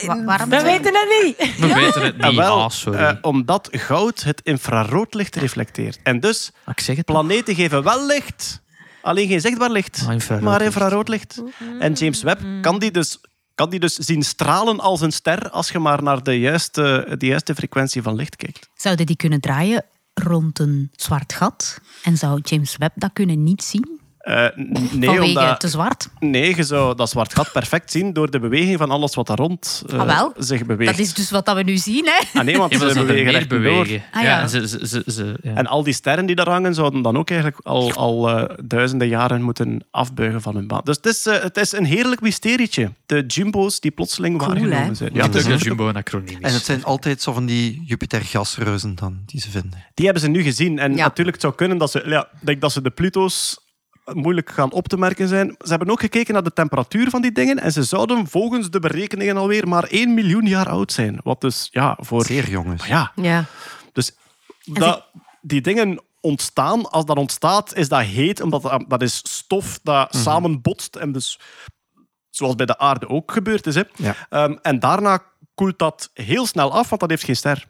Wa- 0.05 0.23
waarom 0.23 0.49
We 0.49 0.59
zijn- 0.59 0.65
weten 0.65 0.93
het 0.93 1.23
niet. 1.37 1.57
we 1.59 1.73
weten 1.73 2.01
het 2.01 2.15
Ah, 2.21 2.27
niet. 2.29 2.37
wel, 2.37 2.61
Ah, 2.63 2.69
sorry. 2.69 2.99
eh, 2.99 3.11
omdat 3.21 3.67
goud 3.71 4.23
het 4.23 4.41
infraroodlicht 4.43 5.35
reflecteert. 5.35 5.99
En 6.03 6.19
dus, 6.19 6.51
Ah, 6.63 6.73
ik 6.75 6.79
zeg 6.79 6.95
het 6.97 7.05
toch. 7.05 7.15
planeten 7.15 7.55
geven 7.55 7.83
wel 7.83 8.05
licht, 8.05 8.61
alleen 9.01 9.27
geen 9.27 9.41
zichtbaar 9.41 9.69
licht, 9.71 10.03
Ah, 10.07 10.13
infrarood 10.13 10.43
maar 10.43 10.59
licht. 10.59 10.65
infraroodlicht. 10.75 11.41
En 11.79 11.93
James 11.93 12.21
Webb 12.23 12.41
kan 12.61 12.79
die 12.79 12.91
dus 12.91 13.19
kan 13.55 13.69
die 13.69 13.79
dus 13.79 13.95
zien 13.95 14.23
stralen 14.23 14.79
als 14.79 15.01
een 15.01 15.11
ster 15.11 15.49
als 15.49 15.69
je 15.69 15.79
maar 15.79 16.03
naar 16.03 16.23
de 16.23 16.39
juiste, 16.39 17.15
de 17.17 17.25
juiste 17.25 17.55
frequentie 17.55 18.01
van 18.01 18.15
licht 18.15 18.35
kijkt. 18.35 18.69
Zouden 18.75 19.05
die 19.05 19.15
kunnen 19.15 19.39
draaien 19.39 19.85
rond 20.13 20.59
een 20.59 20.91
zwart 20.95 21.33
gat? 21.33 21.79
En 22.03 22.17
zou 22.17 22.39
James 22.43 22.77
Webb 22.77 22.91
dat 22.95 23.09
kunnen 23.13 23.43
niet 23.43 23.63
zien? 23.63 23.98
Eh, 24.19 24.45
n- 24.45 24.51
nee, 24.91 25.09
vanwege 25.09 25.21
omdat, 25.23 25.59
te 25.59 25.67
zwart? 25.67 26.09
nee, 26.19 26.55
je 26.55 26.63
zou 26.63 26.95
dat 26.95 27.09
zwart 27.09 27.33
gat 27.33 27.51
perfect 27.51 27.91
zien 27.91 28.13
door 28.13 28.29
de 28.31 28.39
beweging 28.39 28.77
van 28.77 28.91
alles 28.91 29.15
wat 29.15 29.27
daar 29.27 29.37
rond 29.37 29.83
eh, 29.89 29.99
Ah, 29.99 30.05
wel. 30.05 30.33
zich 30.37 30.65
beweegt. 30.65 30.91
Dat 30.91 30.99
is 30.99 31.13
dus 31.13 31.31
wat 31.31 31.45
dat 31.45 31.55
we 31.55 31.63
nu 31.63 31.77
zien, 31.77 32.05
hè? 32.05 32.39
Ah, 32.39 32.45
nee, 32.45 32.57
want 32.57 32.71
Ja, 32.71 32.79
ze 32.79 32.89
ze 32.91 33.03
bewegen 33.05 33.49
door. 33.49 33.59
bewegen. 33.59 34.03
Ah, 34.11 34.21
ja. 34.23 34.39
ja. 34.39 34.47
Ze, 34.47 34.67
ze, 34.67 34.87
ze, 34.87 35.03
ze- 35.07 35.35
ja. 35.41 35.53
En 35.53 35.67
al 35.67 35.83
die 35.83 35.93
sterren 35.93 36.25
die 36.25 36.35
daar 36.35 36.49
hangen, 36.49 36.73
zouden 36.73 37.01
dan 37.01 37.17
ook 37.17 37.29
eigenlijk 37.29 37.59
al, 37.65 37.93
al 37.93 38.29
eh, 38.29 38.55
duizenden 38.63 39.07
jaren 39.07 39.41
moeten 39.41 39.85
afbuigen 39.91 40.41
van 40.41 40.55
hun 40.55 40.67
baan. 40.67 40.81
Dus 40.83 40.95
het 40.95 41.05
is, 41.05 41.25
het 41.25 41.57
is 41.57 41.71
een 41.71 41.85
heerlijk 41.85 42.21
mysterietje. 42.21 42.91
De 43.05 43.23
jumbo's 43.27 43.79
die 43.79 43.91
plotseling 43.91 44.37
Cool, 44.37 44.49
waargenomen 44.49 44.87
hè? 44.87 44.93
zijn. 44.93 45.09
Ja, 45.13 45.27
dat 45.27 45.45
is 45.45 45.61
Jumbo 45.63 45.87
een 45.89 45.95
acroniem 45.95 46.27
is. 46.39 46.47
En 46.47 46.53
het 46.53 46.65
zijn 46.65 46.83
altijd 46.83 47.21
zo 47.21 47.33
van 47.33 47.45
die 47.45 47.83
Jupiter-gasreuzen 47.85 48.95
dan, 48.95 49.17
die 49.25 49.41
ze 49.41 49.49
vinden. 49.51 49.83
die 49.93 50.05
hebben 50.05 50.23
ze 50.23 50.29
nu 50.29 50.43
gezien. 50.43 50.79
En 50.79 50.91
Ja. 50.95 51.03
natuurlijk 51.03 51.35
het 51.35 51.41
zou 51.45 51.55
kunnen 51.55 51.77
dat 51.77 51.91
ze, 51.91 52.03
ja, 52.05 52.27
denk 52.41 52.61
dat 52.61 52.71
ze 52.71 52.81
de 52.81 52.89
Pluto's 52.89 53.67
moeilijk 54.13 54.49
gaan 54.49 54.71
op 54.71 54.87
te 54.87 54.97
merken 54.97 55.27
zijn. 55.27 55.55
Ze 55.59 55.69
hebben 55.69 55.89
ook 55.89 55.99
gekeken 55.99 56.33
naar 56.33 56.43
de 56.43 56.53
temperatuur 56.53 57.09
van 57.09 57.21
die 57.21 57.31
dingen 57.31 57.59
en 57.59 57.71
ze 57.71 57.83
zouden 57.83 58.27
volgens 58.27 58.69
de 58.69 58.79
berekeningen 58.79 59.37
alweer 59.37 59.67
maar 59.67 59.83
1 59.83 60.13
miljoen 60.13 60.45
jaar 60.45 60.69
oud 60.69 60.91
zijn. 60.91 61.19
Wat 61.23 61.41
dus 61.41 61.67
ja, 61.71 61.97
voor... 62.01 62.25
Zeer 62.25 62.49
jongens. 62.49 62.85
Ja, 62.85 63.11
ja. 63.15 63.45
Dus 63.93 64.11
dat, 64.63 65.05
die 65.41 65.61
dingen 65.61 66.01
ontstaan, 66.21 66.89
als 66.89 67.05
dat 67.05 67.17
ontstaat, 67.17 67.75
is 67.75 67.89
dat 67.89 68.01
heet, 68.01 68.41
omdat 68.41 68.61
dat, 68.61 68.83
dat 68.87 69.01
is 69.01 69.17
stof 69.17 69.79
dat 69.83 70.13
Mhm. 70.13 70.21
samenbotst. 70.23 70.95
En 70.95 71.11
dus, 71.11 71.39
zoals 72.29 72.55
bij 72.55 72.65
de 72.65 72.77
aarde 72.77 73.07
ook 73.09 73.31
gebeurd 73.31 73.67
is. 73.67 73.75
Hè. 73.75 73.83
Ja. 73.95 74.15
Ehm, 74.29 74.55
en 74.61 74.79
daarna 74.79 75.23
koelt 75.55 75.79
dat 75.79 76.09
heel 76.13 76.45
snel 76.45 76.71
af, 76.71 76.89
want 76.89 77.01
dat 77.01 77.09
heeft 77.09 77.23
geen 77.23 77.35
ster. 77.35 77.67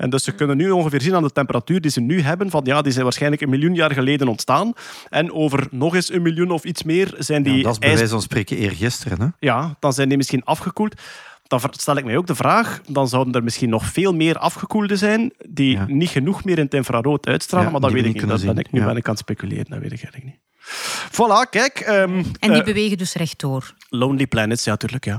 En 0.00 0.10
dus 0.10 0.24
ze 0.24 0.32
kunnen 0.32 0.56
nu 0.56 0.70
ongeveer 0.70 1.00
zien 1.00 1.14
aan 1.14 1.22
de 1.22 1.30
temperatuur 1.32 1.80
die 1.80 1.90
ze 1.90 2.00
nu 2.00 2.20
hebben, 2.20 2.50
van 2.50 2.60
ja, 2.64 2.82
die 2.82 2.92
zijn 2.92 3.04
waarschijnlijk 3.04 3.42
een 3.42 3.48
miljoen 3.50 3.74
jaar 3.74 3.92
geleden 3.92 4.28
ontstaan. 4.28 4.72
En 5.08 5.32
over 5.32 5.66
nog 5.70 5.94
eens 5.94 6.12
een 6.12 6.22
miljoen 6.22 6.50
of 6.50 6.64
iets 6.64 6.82
meer 6.82 7.14
zijn 7.18 7.42
die 7.42 7.56
Ja, 7.56 7.62
dat 7.62 7.72
is 7.72 7.78
bij 7.78 7.88
ijs- 7.88 7.98
wijze 7.98 8.12
van 8.14 8.22
spreken 8.22 8.56
eergisteren. 8.56 9.20
Hè? 9.20 9.26
ja, 9.38 9.76
dan 9.80 9.92
zijn 9.92 10.08
die 10.08 10.16
misschien 10.16 10.44
afgekoeld. 10.44 10.94
Dan 11.46 11.60
stel 11.70 11.96
ik 11.96 12.04
mij 12.04 12.16
ook 12.16 12.26
de 12.26 12.34
vraag, 12.34 12.80
dan 12.88 13.08
zouden 13.08 13.34
er 13.34 13.42
misschien 13.42 13.68
nog 13.70 13.84
veel 13.84 14.12
meer 14.14 14.38
afgekoelde 14.38 14.96
zijn 14.96 15.32
die 15.48 15.70
Ja. 15.76 15.84
niet 15.88 16.08
genoeg 16.08 16.44
meer 16.44 16.58
in 16.58 16.64
het 16.64 16.74
infrarood 16.74 17.26
uitstralen, 17.26 17.66
Ja, 17.66 17.72
maar 17.72 17.80
dat 17.80 17.92
weet 17.92 18.02
we 18.02 18.08
ik 18.08 18.14
niet. 18.14 18.28
Dat 18.28 18.44
ben 18.44 18.58
ik, 18.58 18.72
nu 18.72 18.80
Ja. 18.80 18.86
ben 18.86 18.96
ik 18.96 19.04
aan 19.04 19.10
het 19.10 19.20
speculeren, 19.20 19.64
dat 19.68 19.78
weet 19.78 19.92
ik 19.92 20.02
eigenlijk 20.02 20.24
niet. 20.24 20.38
Voilà, 21.12 21.50
kijk. 21.50 21.78
ehm, 21.80 22.16
En 22.38 22.50
die 22.50 22.58
eh, 22.58 22.64
bewegen 22.64 22.98
dus 22.98 23.14
rechtdoor. 23.14 23.74
Lonely 23.88 24.26
Planets, 24.26 24.64
ja, 24.64 24.70
natuurlijk. 24.70 25.04
Ja. 25.04 25.18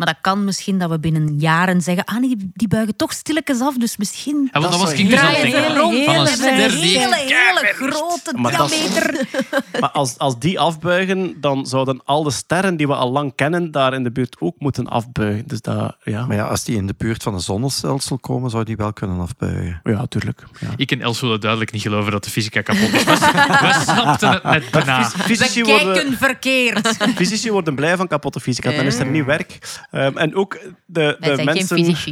Maar 0.00 0.08
dat 0.08 0.18
kan 0.20 0.44
misschien 0.44 0.78
dat 0.78 0.90
we 0.90 0.98
binnen 0.98 1.38
jaren 1.38 1.80
zeggen... 1.80 2.04
Ah 2.04 2.16
nee, 2.20 2.36
die, 2.36 2.50
die 2.54 2.68
buigen 2.68 2.96
toch 2.96 3.12
stilletjes 3.12 3.60
af, 3.60 3.76
dus 3.76 3.96
misschien... 3.96 4.48
Ja, 4.52 4.60
want 4.60 4.72
dat 4.72 4.80
was 4.80 4.92
ik 4.92 5.08
dus 5.08 5.18
aan 5.18 5.32
Draaien 5.32 5.46
het 5.46 5.54
ze 5.54 5.60
denken. 5.60 5.76
rond 5.80 6.04
Van 6.04 6.14
een 6.14 6.20
een 6.20 6.26
ster 6.26 6.70
die 6.70 6.98
hele, 6.98 7.16
hele 7.16 7.72
grote 7.74 8.32
Maar 8.36 8.56
dat 8.56 8.70
is- 8.70 8.80
diameter. 8.92 9.28
Maar 9.80 9.90
als, 9.90 10.18
als 10.18 10.38
die 10.38 10.60
afbuigen, 10.60 11.40
dan 11.40 11.66
zouden 11.66 12.00
al 12.04 12.22
de 12.22 12.30
sterren 12.30 12.76
die 12.76 12.86
we 12.86 12.94
al 12.94 13.10
lang 13.10 13.32
kennen 13.34 13.70
daar 13.70 13.94
in 13.94 14.02
de 14.02 14.10
buurt 14.10 14.36
ook 14.40 14.54
moeten 14.58 14.86
afbuigen. 14.88 15.46
Dus 15.46 15.60
dat, 15.60 15.96
ja. 16.04 16.26
Maar 16.26 16.36
ja, 16.36 16.44
als 16.46 16.64
die 16.64 16.76
in 16.76 16.86
de 16.86 16.94
buurt 16.96 17.22
van 17.22 17.34
een 17.34 17.40
zonnestelsel 17.40 18.18
komen, 18.18 18.50
zou 18.50 18.64
die 18.64 18.76
wel 18.76 18.92
kunnen 18.92 19.20
afbuigen. 19.20 19.80
Ja, 19.84 20.06
tuurlijk. 20.06 20.42
Ja. 20.60 20.68
Ik 20.76 20.90
en 20.90 21.00
Els 21.00 21.20
willen 21.20 21.40
duidelijk 21.40 21.72
niet 21.72 21.82
geloven 21.82 22.12
dat 22.12 22.24
de 22.24 22.30
fysica 22.30 22.60
kapot 22.62 22.92
is. 22.92 23.04
We, 23.04 23.78
snapten 23.84 24.30
het 24.32 24.42
net 24.42 24.70
bijna. 24.70 25.04
Fysici 25.10 25.64
worden, 25.64 25.92
kijken 25.92 26.12
verkeerd. 26.18 26.96
fysici 27.16 27.50
worden 27.50 27.74
blij 27.74 27.96
van 27.96 28.06
kapotte 28.08 28.40
fysica, 28.40 28.70
dan 28.70 28.84
is 28.84 28.98
er 28.98 29.06
niet 29.06 29.24
werk. 29.24 29.58
Ehm, 29.90 30.16
en 30.16 30.34
ook 30.34 30.58
de, 30.86 31.16
de 31.20 31.34
zijn 31.34 31.44
mensen... 31.44 32.06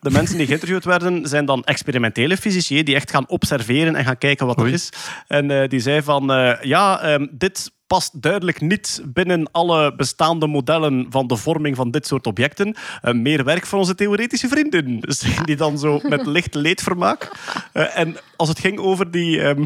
De 0.00 0.10
mensen 0.10 0.36
die 0.36 0.46
geïnterviewd 0.46 0.84
werden, 0.84 1.28
zijn 1.28 1.44
dan 1.44 1.64
experimentele 1.64 2.36
fysici 2.36 2.82
die 2.82 2.94
echt 2.94 3.10
gaan 3.10 3.28
observeren 3.28 3.96
en 3.96 4.04
gaan 4.04 4.18
kijken 4.18 4.46
wat 4.46 4.60
er 4.60 4.68
is. 4.68 4.88
En 5.26 5.50
eh, 5.50 5.68
die 5.68 5.80
zei 5.80 6.02
van, 6.02 6.32
eh, 6.32 6.62
ja, 6.62 7.00
ehm, 7.00 7.26
dit 7.30 7.72
past 7.86 8.22
duidelijk 8.22 8.60
niet 8.60 9.02
binnen 9.04 9.48
alle 9.52 9.94
bestaande 9.94 10.46
modellen 10.46 11.06
van 11.10 11.26
de 11.26 11.36
vorming 11.36 11.76
van 11.76 11.90
dit 11.90 12.06
soort 12.06 12.26
objecten. 12.26 12.76
Eh, 13.02 13.14
meer 13.14 13.44
werk 13.44 13.66
voor 13.66 13.78
onze 13.78 13.94
theoretische 13.94 14.48
vrienden. 14.48 14.98
Zeggen 15.02 15.46
die 15.46 15.56
dan 15.56 15.78
zo 15.78 16.00
met 16.02 16.26
licht 16.36 16.54
leedvermaak. 16.54 17.30
Eh, 17.72 17.98
en 17.98 18.16
als 18.36 18.48
het 18.48 18.58
ging 18.58 18.78
over 18.78 19.10
die... 19.10 19.40
ehm, 19.40 19.64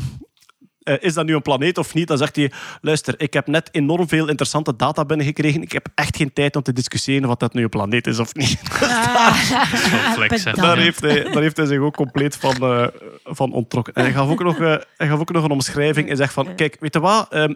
eh, 0.89 0.97
is 1.01 1.15
dat 1.15 1.27
nu 1.27 1.35
een 1.35 1.43
planeet 1.43 1.79
of 1.79 1.95
niet? 1.95 2.09
Dan 2.09 2.19
zegt 2.19 2.37
hij, 2.37 2.53
luister, 2.81 3.15
ik 3.17 3.33
heb 3.33 3.47
net 3.47 3.69
enorm 3.73 4.09
veel 4.09 4.29
interessante 4.29 4.77
data 4.77 5.05
binnengekregen. 5.05 5.63
Ik 5.63 5.73
heb 5.73 5.89
echt 5.95 6.17
geen 6.17 6.33
tijd 6.33 6.57
om 6.57 6.63
te 6.63 6.73
discussiëren 6.73 7.29
wat 7.29 7.41
dat 7.41 7.55
nu 7.55 7.63
een 7.63 7.69
planeet 7.69 8.07
is 8.07 8.19
of 8.19 8.35
niet. 8.35 8.59
flex, 10.15 10.45
hè. 10.45 10.53
Daar 10.53 10.79
heeft, 10.79 11.01
hij, 11.01 11.23
daar 11.23 11.43
heeft 11.43 11.57
hij 11.57 11.67
zich 11.67 11.79
ook 11.79 11.97
compleet 11.97 12.37
van, 12.37 12.55
eh, 12.55 12.87
van 13.25 13.53
onttrokken. 13.53 13.95
En 13.95 14.03
hij 14.03 14.13
gaf 14.13 14.29
ook 14.29 14.43
nog, 14.43 14.59
eh, 14.59 14.77
hij 14.97 15.09
gaf 15.09 15.21
ook 15.21 15.33
nog 15.33 15.45
een 15.45 15.51
omschrijving. 15.51 16.07
Hij 16.07 16.17
zegt 16.17 16.33
van, 16.33 16.55
kijk, 16.55 16.77
weet 16.81 16.95
je 16.95 17.01
wat? 17.01 17.33
Ehm, 17.33 17.55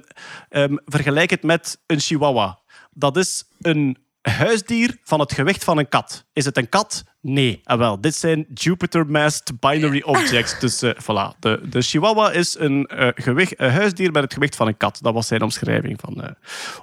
ehm, 0.49 0.77
vergelijk 0.85 1.31
het 1.31 1.43
met 1.43 1.83
een 1.87 2.01
chihuahua. 2.01 2.59
Dat 2.91 3.17
is 3.17 3.45
een 3.61 3.97
huisdier 4.23 4.99
van 5.05 5.21
het 5.21 5.33
gewicht 5.33 5.65
van 5.65 5.79
een 5.79 5.89
kat. 5.89 6.25
Is 6.33 6.45
het 6.45 6.57
een 6.57 6.69
kat? 6.69 7.05
Nee. 7.21 7.61
Ah, 7.65 7.79
wel, 7.79 8.01
dit 8.01 8.15
zijn 8.15 8.47
Jupiter-massed 8.55 9.61
binary 9.61 10.03
objects. 10.15 10.59
Dus 10.61 10.83
eh, 10.83 10.91
voilà. 11.03 11.39
De, 11.39 11.61
de 11.65 11.83
chihuahua 11.83 12.31
is 12.31 12.57
een, 12.59 12.87
eh, 12.87 13.09
gewicht, 13.15 13.61
een 13.61 13.71
huisdier 13.71 14.13
met 14.13 14.23
het 14.23 14.33
gewicht 14.33 14.57
van 14.57 14.67
een 14.67 14.77
kat. 14.77 14.99
Dat 15.03 15.15
was 15.15 15.27
zijn 15.27 15.43
omschrijving 15.43 16.01
van, 16.01 16.23
eh, 16.23 16.31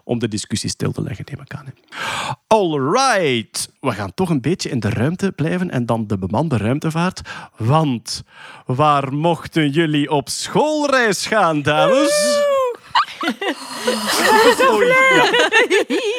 om 0.03 0.19
de 0.19 0.27
discussie 0.27 0.69
stil 0.69 0.91
te 0.91 1.01
leggen, 1.01 1.25
neem 1.31 1.41
ik 1.41 1.53
aan. 1.53 1.65
hè. 1.65 1.71
All 2.47 2.79
right. 2.91 3.69
We 3.79 3.91
gaan 3.91 4.13
toch 4.13 4.29
een 4.29 4.41
beetje 4.41 4.69
in 4.69 4.79
de 4.79 4.89
ruimte 4.89 5.31
blijven 5.31 5.71
en 5.71 5.85
dan 5.85 6.07
de 6.07 6.17
bemande 6.17 6.57
ruimtevaart. 6.57 7.21
Want 7.57 8.23
waar 8.65 9.13
mochten 9.13 9.69
jullie 9.69 10.11
op 10.11 10.29
schoolreis 10.29 11.25
gaan, 11.25 11.61
dames? 11.61 12.37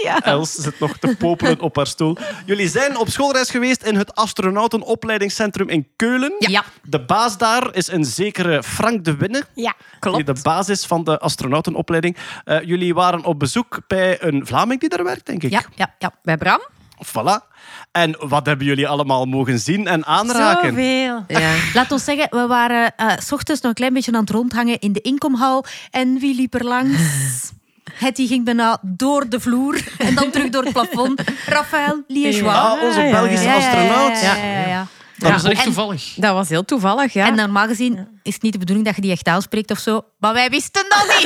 Ja. 0.02 0.20
Els 0.22 0.54
zit 0.54 0.78
nog 0.80 0.96
te 0.98 1.16
popelen 1.18 1.60
op 1.60 1.76
haar 1.76 1.86
stoel. 1.86 2.16
Jullie 2.46 2.68
zijn 2.68 2.96
op 2.96 3.08
schoolreis 3.08 3.50
geweest 3.50 3.82
in 3.82 3.96
het 3.96 4.14
astronautenopleidingscentrum 4.14 5.68
in 5.68 5.88
Keulen. 5.96 6.34
Ja. 6.38 6.64
De 6.82 7.04
baas 7.04 7.38
daar 7.38 7.74
is 7.74 7.88
een 7.88 8.04
zekere 8.04 8.62
Frank 8.62 9.04
de 9.04 9.16
Winne. 9.16 9.44
Ja, 9.54 9.74
Die 10.00 10.24
de 10.24 10.36
basis 10.42 10.84
van 10.84 11.04
de 11.04 11.18
astronautenopleiding. 11.18 12.16
Eh, 12.44 12.62
jullie 12.62 12.94
waren 12.94 13.24
op 13.24 13.38
bezoek 13.38 13.78
bij 13.86 14.22
een 14.22 14.46
Vlaming 14.46 14.80
die 14.80 14.88
daar 14.88 15.04
werkt, 15.04 15.26
denk 15.26 15.42
ik. 15.42 15.50
Ja, 15.50 15.62
ja, 15.74 15.94
ja. 15.98 16.12
Bij 16.22 16.36
Bram? 16.36 16.60
Voilà. 17.06 17.48
En 17.92 18.16
wat 18.18 18.46
hebben 18.46 18.66
jullie 18.66 18.88
allemaal 18.88 19.24
mogen 19.24 19.58
zien 19.58 19.86
en 19.86 20.06
aanraken? 20.06 20.68
Zoveel. 20.68 21.24
Ja. 21.28 21.52
Laat 21.74 21.92
ons 21.92 22.04
zeggen, 22.04 22.26
we 22.30 22.46
waren 22.46 22.96
eh, 22.96 23.12
s 23.18 23.32
ochtends 23.32 23.60
nog 23.60 23.70
een 23.70 23.76
klein 23.76 23.92
beetje 23.92 24.12
aan 24.12 24.20
het 24.20 24.30
rondhangen 24.30 24.78
in 24.78 24.92
de 24.92 25.00
inkomhal. 25.00 25.64
En 25.90 26.18
wie 26.18 26.34
liep 26.34 26.54
er 26.54 26.64
langs? 26.64 26.98
Hetty 27.94 28.26
ging 28.26 28.44
bijna 28.44 28.78
door 28.82 29.28
de 29.28 29.40
vloer 29.40 29.80
en 29.98 30.14
dan 30.14 30.30
terug 30.30 30.48
door 30.48 30.62
het 30.62 30.72
plafond. 30.72 31.22
Raphaël 31.46 32.04
Liégeois. 32.08 32.54
Ah, 32.56 32.82
onze 32.82 33.08
Belgische 33.10 33.44
Ja, 33.44 33.54
ja, 33.54 33.58
ja, 33.60 33.66
astronaut. 33.66 34.20
Ja, 34.20 34.34
ja, 34.36 34.44
ja, 34.60 34.66
ja. 34.68 34.86
Dat 35.16 35.30
was 35.32 35.44
echt 35.44 35.58
En- 35.58 35.64
toevallig. 35.64 36.12
Dat 36.16 36.32
was 36.34 36.48
heel 36.48 36.64
toevallig, 36.64 37.12
ja. 37.12 37.26
En 37.26 37.34
normaal 37.34 37.66
gezien 37.66 38.08
is 38.22 38.34
het 38.34 38.42
niet 38.42 38.52
de 38.52 38.58
bedoeling 38.58 38.86
dat 38.86 38.96
je 38.96 39.02
die 39.02 39.10
echt 39.10 39.26
aanspreekt 39.26 39.70
of 39.70 39.78
zo. 39.78 40.04
Maar 40.18 40.32
wij 40.32 40.50
wisten 40.50 40.84
dat 40.88 41.04
niet. 41.06 41.24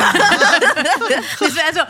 dus 1.39 1.53
wij 1.53 1.71
zo... 1.75 1.83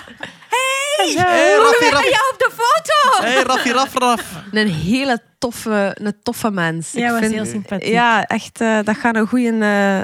Hey, 0.48 1.12
Hey, 1.16 1.54
hoe 1.56 1.64
Raffi, 1.90 2.08
jij 2.08 2.20
op 2.32 2.38
de 2.38 2.50
foto? 2.50 3.24
Hey, 3.24 3.42
Raffi, 3.42 3.72
Raf, 3.72 3.94
Raf. 3.94 4.20
Een 4.52 4.68
hele 4.72 5.22
toffe, 5.48 5.96
een 6.00 6.14
toffe 6.22 6.50
mens. 6.50 6.92
Ja, 6.92 7.04
Ik 7.06 7.10
was 7.10 7.20
vind- 7.20 7.32
heel 7.32 7.44
sympathiek. 7.44 7.88
Ja, 7.92 8.24
echt, 8.24 8.60
eh, 8.60 8.78
dat 8.84 8.96
gaat 8.96 9.16
een 9.16 9.26
goede... 9.26 9.50
eh 9.60 9.98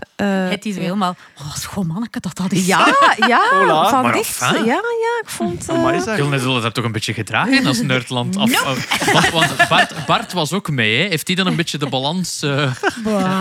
eh, 0.44 0.50
Het 0.50 0.64
is 0.66 0.76
helemaal... 0.76 1.16
Oh, 1.38 1.54
schoon 1.54 1.86
manneke 1.86 2.20
dat 2.20 2.36
dat 2.36 2.52
is. 2.52 2.66
Ja, 2.66 2.86
ja, 3.26 3.40
Hola. 3.60 3.88
van 3.88 4.02
Maar 4.02 4.12
dicht. 4.12 4.40
enfin. 4.42 4.64
Ja, 4.64 4.72
ja, 4.74 5.20
ik 5.22 5.28
vond... 5.28 5.68
eh, 5.68 5.74
Amai. 5.76 6.02
Jullie 6.16 6.38
zullen 6.38 6.62
dat 6.62 6.74
toch 6.74 6.84
een 6.84 6.92
beetje 6.92 7.14
gedragen 7.14 7.66
als 7.66 7.80
Nerdland. 7.82 8.36
Af, 8.36 8.64
af- 8.64 9.06
want 9.12 9.30
want 9.30 9.68
Bart, 9.68 10.06
Bart 10.06 10.32
was 10.32 10.52
ook 10.52 10.70
mee. 10.70 11.02
Hè. 11.02 11.08
Heeft 11.08 11.26
hij 11.26 11.36
dan 11.36 11.46
een 11.46 11.56
beetje 11.56 11.78
de 11.78 11.88
balans... 11.88 12.42
eh, 12.42 12.72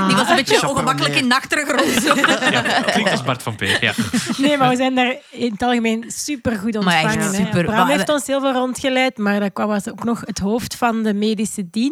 Die 0.08 0.16
was 0.16 0.30
een 0.30 0.36
beetje 0.36 0.70
ongemakkelijk 0.70 1.16
in 1.16 1.30
de 1.30 1.36
achtergrond. 1.36 2.02
Zo. 2.04 2.16
ja, 2.56 2.62
klinkt 2.82 3.12
als 3.12 3.24
Bart 3.24 3.44
van 3.44 3.56
Peer. 3.56 3.78
Ja. 3.82 3.94
Nee, 4.38 4.58
maar 4.58 4.70
we 4.70 4.76
zijn 4.76 4.96
daar 4.96 5.16
in 5.30 5.52
het 5.52 5.62
algemeen 5.64 6.06
super 6.08 6.56
goed 6.58 6.84
Maar 6.84 6.94
echt 7.04 7.16
ontvangen. 7.16 7.34
super. 7.36 7.64
Bram 7.64 7.76
Maar- 7.76 7.88
heeft 7.88 8.10
ons 8.10 8.28
heel 8.28 8.40
veel 8.42 8.54
rondgeleid, 8.54 9.18
maar 9.18 9.40
dat 9.40 9.52
was 9.54 9.90
ook 9.90 10.04
nog 10.04 10.22
het 10.26 10.40
hoofd 10.40 10.76
van 10.76 11.04
de 11.04 11.14
medische 11.14 11.70
dienst 11.72 11.88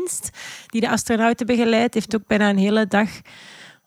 die 0.68 0.82
de 0.82 0.90
astronauten 0.90 1.46
begeleidt. 1.46 1.94
Heeft 1.94 2.16
ook 2.16 2.28
bijna 2.28 2.50
een 2.50 2.58
hele 2.58 2.88
dag 2.88 3.10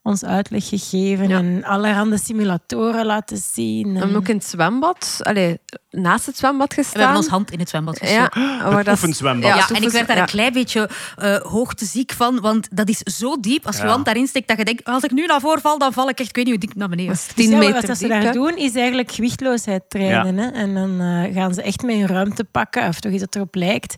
ons 0.02 0.24
uitleg 0.24 0.68
gegeven 0.68 1.30
en 1.30 1.64
allerhande 1.64 2.18
simulatoren 2.18 3.06
laten 3.06 3.36
zien. 3.36 3.82
We 3.88 3.88
En... 3.94 3.96
hebben 3.96 4.16
ook 4.16 4.28
in 4.28 4.36
het 4.36 4.44
zwembad, 4.44 5.16
allee, 5.22 5.58
naast 5.90 6.26
het 6.26 6.36
zwembad 6.36 6.74
gestaan. 6.74 6.92
We 6.94 6.98
hebben 7.00 7.16
ons 7.16 7.28
hand 7.28 7.50
in 7.50 7.58
het 7.58 7.68
zwembad 7.68 7.98
gestoken. 7.98 8.40
Ja, 8.42 8.70
waar 8.70 8.84
dat- 8.84 8.94
oefenzwembad. 8.94 9.50
Ja, 9.50 9.56
het 9.58 9.70
en 9.70 9.82
ik 9.82 9.90
werd 9.90 10.06
daar 10.06 10.16
ja. 10.16 10.22
een 10.22 10.28
klein 10.28 10.52
beetje 10.52 10.88
eh 11.16 11.36
hoogteziek 11.36 12.12
van, 12.12 12.40
want 12.40 12.68
dat 12.76 12.88
is 12.88 12.98
zo 12.98 13.40
diep. 13.40 13.66
Als 13.66 13.76
je 13.76 13.82
Ja. 13.82 13.88
hand 13.88 14.04
daarin 14.04 14.26
steekt, 14.26 14.48
dat 14.48 14.58
je 14.58 14.64
denkt, 14.64 14.84
als 14.84 15.02
ik 15.02 15.10
nu 15.10 15.26
naar 15.26 15.40
voren 15.40 15.60
val, 15.60 15.78
dan 15.78 15.92
val 15.92 16.08
ik 16.08 16.18
echt, 16.18 16.28
ik 16.28 16.36
weet 16.36 16.44
niet 16.44 16.54
hoe 16.54 16.66
diep 16.66 16.76
naar 16.76 16.88
beneden. 16.88 17.12
Is 17.12 17.24
Dus 17.26 17.34
10 17.34 17.50
ja, 17.50 17.58
meter 17.58 17.86
wat 17.86 17.98
ze 17.98 18.08
daar 18.08 18.32
doen, 18.32 18.56
is 18.56 18.74
eigenlijk 18.74 19.12
gewichtloosheid 19.12 19.82
trainen. 19.88 20.36
Hè? 20.36 20.50
En 20.50 20.74
dan 20.74 21.00
eh, 21.00 21.34
gaan 21.34 21.54
ze 21.54 21.62
echt 21.62 21.82
met 21.82 21.96
hun 21.96 22.06
ruimte 22.06 22.44
pakken, 22.44 22.88
of 22.88 23.00
toch 23.00 23.12
iets 23.12 23.20
dat 23.20 23.34
erop 23.34 23.54
lijkt, 23.54 23.96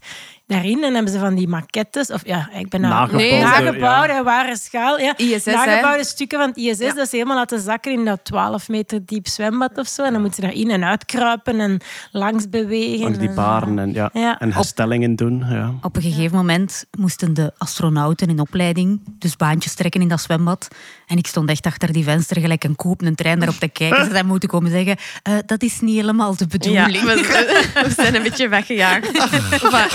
daarin. 0.53 0.84
En 0.84 0.94
hebben 0.94 1.12
ze 1.12 1.18
van 1.18 1.34
die 1.34 1.48
maquettes, 1.48 2.09
of 2.11 2.20
ja, 2.26 2.48
ik 2.55 2.68
ben 2.68 2.80
nou 2.80 2.92
Nagebouwde, 2.92 3.30
Nee, 3.30 3.42
nagebouwde 3.42 4.12
en 4.12 4.24
ware 4.24 4.57
schaal. 4.57 4.98
Ja, 4.98 5.16
ISS, 5.16 5.44
hè? 5.44 5.53
nagebouwde 5.53 6.05
stukken 6.05 6.38
van 6.38 6.48
het 6.48 6.57
ISS, 6.57 6.78
Ja. 6.78 6.92
dat 6.92 7.09
ze 7.09 7.16
helemaal 7.16 7.36
laten 7.36 7.61
zakken 7.61 7.92
in 7.92 8.05
dat 8.05 8.24
12 8.24 8.68
meter 8.68 9.00
diep 9.07 9.28
zwembad 9.28 9.78
of 9.78 9.86
zo. 9.88 10.03
En 10.03 10.12
dan 10.12 10.20
moeten 10.22 10.42
ze 10.42 10.48
daarin 10.48 10.70
en 10.70 10.84
uitkruipen 10.84 11.61
en 11.61 11.80
langs 12.11 12.48
bewegen. 12.48 13.00
Langs 13.03 13.18
die 13.18 13.28
en- 13.28 13.34
baren 13.34 13.78
en, 13.78 13.92
ja, 13.92 14.11
Ja. 14.12 14.38
en 14.38 14.53
herstellingen 14.53 15.16
doen. 15.16 15.44
Ja. 15.48 15.70
Op 15.82 15.96
een 15.96 16.03
gegeven 16.03 16.36
moment 16.36 16.84
moesten 16.98 17.34
de 17.34 17.53
astronauten 17.59 18.28
in 18.28 18.40
opleiding 18.40 19.00
dus 19.18 19.36
baantjes 19.36 19.74
trekken 19.74 20.00
in 20.00 20.09
dat 20.09 20.20
zwembad. 20.20 20.68
En 21.07 21.16
ik 21.18 21.26
stond 21.26 21.48
echt 21.50 21.66
achter 21.66 21.92
die 21.92 22.05
venster 22.05 22.40
gelijk 22.40 22.64
een 22.64 22.76
koop, 22.76 23.03
een 23.03 23.14
trein 23.14 23.38
daarop 23.38 23.57
te 23.59 23.68
kijken. 23.68 24.05
Ze 24.05 24.11
zijn 24.11 24.26
moeten 24.26 24.48
komen 24.48 24.70
zeggen, 24.70 24.96
eh, 25.22 25.34
dat 25.46 25.62
is 25.62 25.80
niet 25.80 25.94
helemaal 25.96 26.36
de 26.36 26.46
Ja, 26.48 26.57
bedoeling. 26.59 27.03
we, 27.05 27.70
we 27.86 27.90
zijn 27.96 28.14
een 28.14 28.22
beetje 28.22 28.48
weggejaagd 28.48 29.07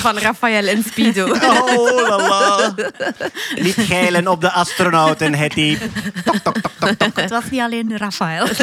van, 0.03 0.26
van 0.36 0.47
Raphaël 0.48 0.68
en 0.68 0.84
Speedo. 0.84 1.26
Oh, 1.78 2.08
la 2.10 2.18
la. 2.28 2.74
Niet 3.56 3.76
geilen 3.78 4.28
op 4.28 4.41
de 4.41 4.52
astronauten, 4.52 5.34
Hetty. 5.36 5.78
Het 7.14 7.30
was 7.30 7.43
niet 7.50 7.62
alleen 7.62 7.98
Raphaël. 7.98 8.48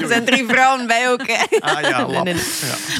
Er 0.00 0.08
zijn 0.08 0.24
drie 0.24 0.44
vrouwen 0.48 0.86
bij 0.86 1.10
ook. 1.10 1.22
Hè. 1.26 1.58
Ah 1.60 1.80
ja, 1.80 2.06
Nee, 2.06 2.14
lap. 2.14 2.24
nee, 2.24 2.34
nee. 2.34 2.42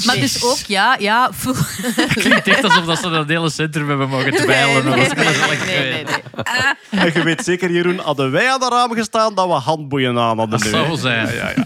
Maar 0.05 0.17
dus 0.17 0.43
ook, 0.43 0.57
ja, 0.67 0.97
ja... 0.99 1.29
voel- 1.33 1.55
Klinkt 2.15 2.49
echt 2.49 2.65
alsof 2.65 2.85
dat 2.85 2.99
ze 2.99 3.11
dat 3.11 3.29
hele 3.29 3.51
centrum 3.51 3.89
hebben 3.89 4.09
mogen 4.09 4.33
dweilen. 4.33 4.85
Nee, 4.85 5.09
nee, 5.67 6.05
nee. 6.05 6.05
En 6.91 7.11
je 7.15 7.23
weet 7.23 7.45
zeker, 7.45 7.71
Jeroen, 7.71 7.99
hadden 7.99 8.31
wij 8.31 8.51
aan 8.51 8.61
de 8.61 8.69
raam 8.69 8.93
gestaan 8.95 9.35
dat 9.35 9.47
we 9.47 9.53
handboeien 9.53 10.19
aan 10.19 10.39
hadden. 10.39 10.51
Dat 10.51 10.65
nu, 10.65 10.71
zou 10.71 10.97
zijn. 10.97 11.35
Ja, 11.35 11.53
ja. 11.57 11.65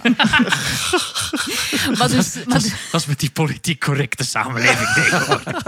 Maar 1.99 2.09
dus, 2.09 2.35
maar 2.47 2.59
dus- 2.59 2.73
Dat 2.91 3.01
is 3.01 3.07
met 3.07 3.21
die 3.21 3.31
politiek 3.31 3.81
correcte 3.85 4.25
samenleving 4.25 4.89
tegenwoordig. 5.05 5.63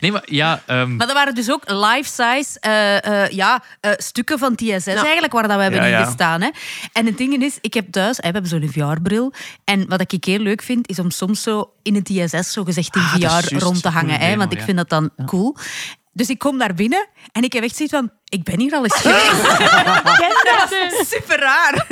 Nee, 0.00 0.12
maar 0.12 0.22
ja... 0.24 0.62
ehm, 0.66 0.96
Maar 0.96 1.06
dat 1.06 1.16
waren 1.16 1.34
dus 1.34 1.50
ook 1.50 1.70
life-size 1.70 2.60
eh, 2.60 3.22
eh, 3.24 3.30
ja, 3.30 3.62
eh, 3.80 3.90
stukken 3.96 4.38
van 4.38 4.54
TSS 4.54 4.86
eigenlijk, 4.86 5.32
waar 5.32 5.48
dat 5.48 5.56
we 5.56 5.62
hebben 5.62 5.80
Ja, 5.80 5.86
ja. 5.86 5.98
ingestaan. 5.98 6.40
Hè. 6.40 6.48
En 6.92 7.06
het 7.06 7.18
ding 7.18 7.42
is, 7.42 7.58
ik 7.60 7.74
heb 7.74 7.92
thuis, 7.92 8.16
we 8.16 8.22
hebben 8.22 8.46
zo'n 8.46 8.70
VR-bril. 8.72 9.32
En 9.64 9.88
wat 9.88 10.12
ik 10.12 10.24
heel 10.24 10.38
leuk 10.38 10.62
vind, 10.62 10.88
is 10.88 10.98
om 10.98 11.10
soms 11.10 11.42
zo 11.42 11.72
in 11.82 11.94
het 11.94 12.04
TSS 12.04 12.52
zo 12.52 12.64
gezegd 12.64 12.96
in 12.96 13.02
Ah, 13.02 13.14
is 13.18 13.46
VR 13.46 13.54
rond 13.56 13.82
te 13.82 13.88
hangen. 13.88 14.20
Hè, 14.20 14.36
want 14.36 14.52
ik 14.52 14.60
vind 14.60 14.76
dat 14.76 14.88
dan 14.88 15.10
cool. 15.26 15.56
Dus 16.18 16.28
ik 16.28 16.38
kom 16.38 16.58
daar 16.58 16.74
binnen 16.74 17.08
en 17.32 17.42
ik 17.42 17.52
heb 17.52 17.62
echt 17.62 17.76
zoiets 17.76 17.94
van, 17.94 18.10
ik 18.24 18.42
ben 18.42 18.60
hier 18.60 18.72
al 18.72 18.82
eens 18.82 18.94
geweest. 18.94 19.42
dat 20.48 20.68
was 20.70 21.08
super 21.08 21.38
raar. 21.38 21.86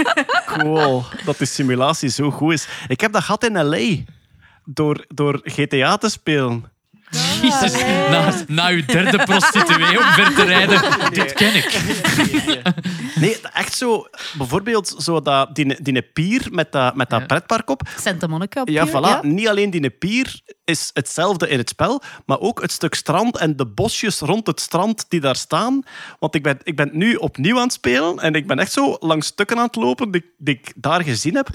Cool. 0.47 1.05
Dat 1.25 1.39
die 1.39 1.47
simulatie 1.47 2.09
zo 2.09 2.31
goed 2.31 2.53
is. 2.53 2.69
Ik 2.89 3.01
heb 3.01 3.13
dat 3.13 3.23
gehad 3.23 3.45
in 3.45 3.59
L.A. 3.59 4.13
Door, 4.65 5.05
door 5.09 5.41
GTA 5.45 5.97
te 5.97 6.09
spelen. 6.09 6.73
Jezus, 7.43 7.81
na, 8.11 8.33
na 8.47 8.69
uw 8.69 8.85
derde 8.85 9.25
prostituee 9.25 9.99
omver 9.99 10.35
te 10.35 10.45
rijden, 10.45 10.83
dit 11.19 11.33
ken 11.33 11.55
ik. 11.55 11.81
Nee, 13.21 13.41
echt 13.53 13.75
zo... 13.75 14.07
Bijvoorbeeld 14.37 14.95
zo 14.99 15.21
dat, 15.21 15.55
die, 15.55 15.83
die 15.83 16.03
pier 16.03 16.47
met 16.51 16.73
dat, 16.73 16.95
met 16.95 17.11
dat 17.11 17.27
pretpark 17.27 17.71
op. 17.71 17.89
Santa 18.01 18.27
Monica 18.27 18.61
op 18.61 18.69
Ja, 18.69 18.89
voilà. 18.89 19.21
Niet 19.23 19.49
alleen 19.49 19.71
die 19.71 19.91
pier 19.91 20.41
is 20.67 20.91
hetzelfde 20.93 21.49
in 21.49 21.59
het 21.59 21.69
spel, 21.69 22.03
maar 22.27 22.41
ook 22.41 22.61
het 22.63 22.73
stuk 22.73 22.95
strand 22.95 23.37
en 23.37 23.57
de 23.57 23.67
bosjes 23.67 24.19
rond 24.19 24.47
het 24.47 24.61
strand 24.61 25.05
die 25.09 25.21
daar 25.21 25.37
staan. 25.37 25.83
Want 26.19 26.35
ik 26.35 26.43
ben, 26.43 26.59
ik 26.63 26.77
ben 26.77 26.91
nu 26.93 27.15
opnieuw 27.15 27.57
aan 27.57 27.63
het 27.63 27.73
spelen 27.73 28.19
en 28.19 28.35
ik 28.35 28.47
ben 28.47 28.59
echt 28.59 28.73
zo 28.73 28.97
langs 29.01 29.27
stukken 29.27 29.57
aan 29.57 29.67
het 29.67 29.77
lopen 29.77 30.11
die, 30.11 30.25
die 30.39 30.55
ik 30.55 30.73
daar 30.77 31.03
gezien 31.03 31.35
heb. 31.35 31.49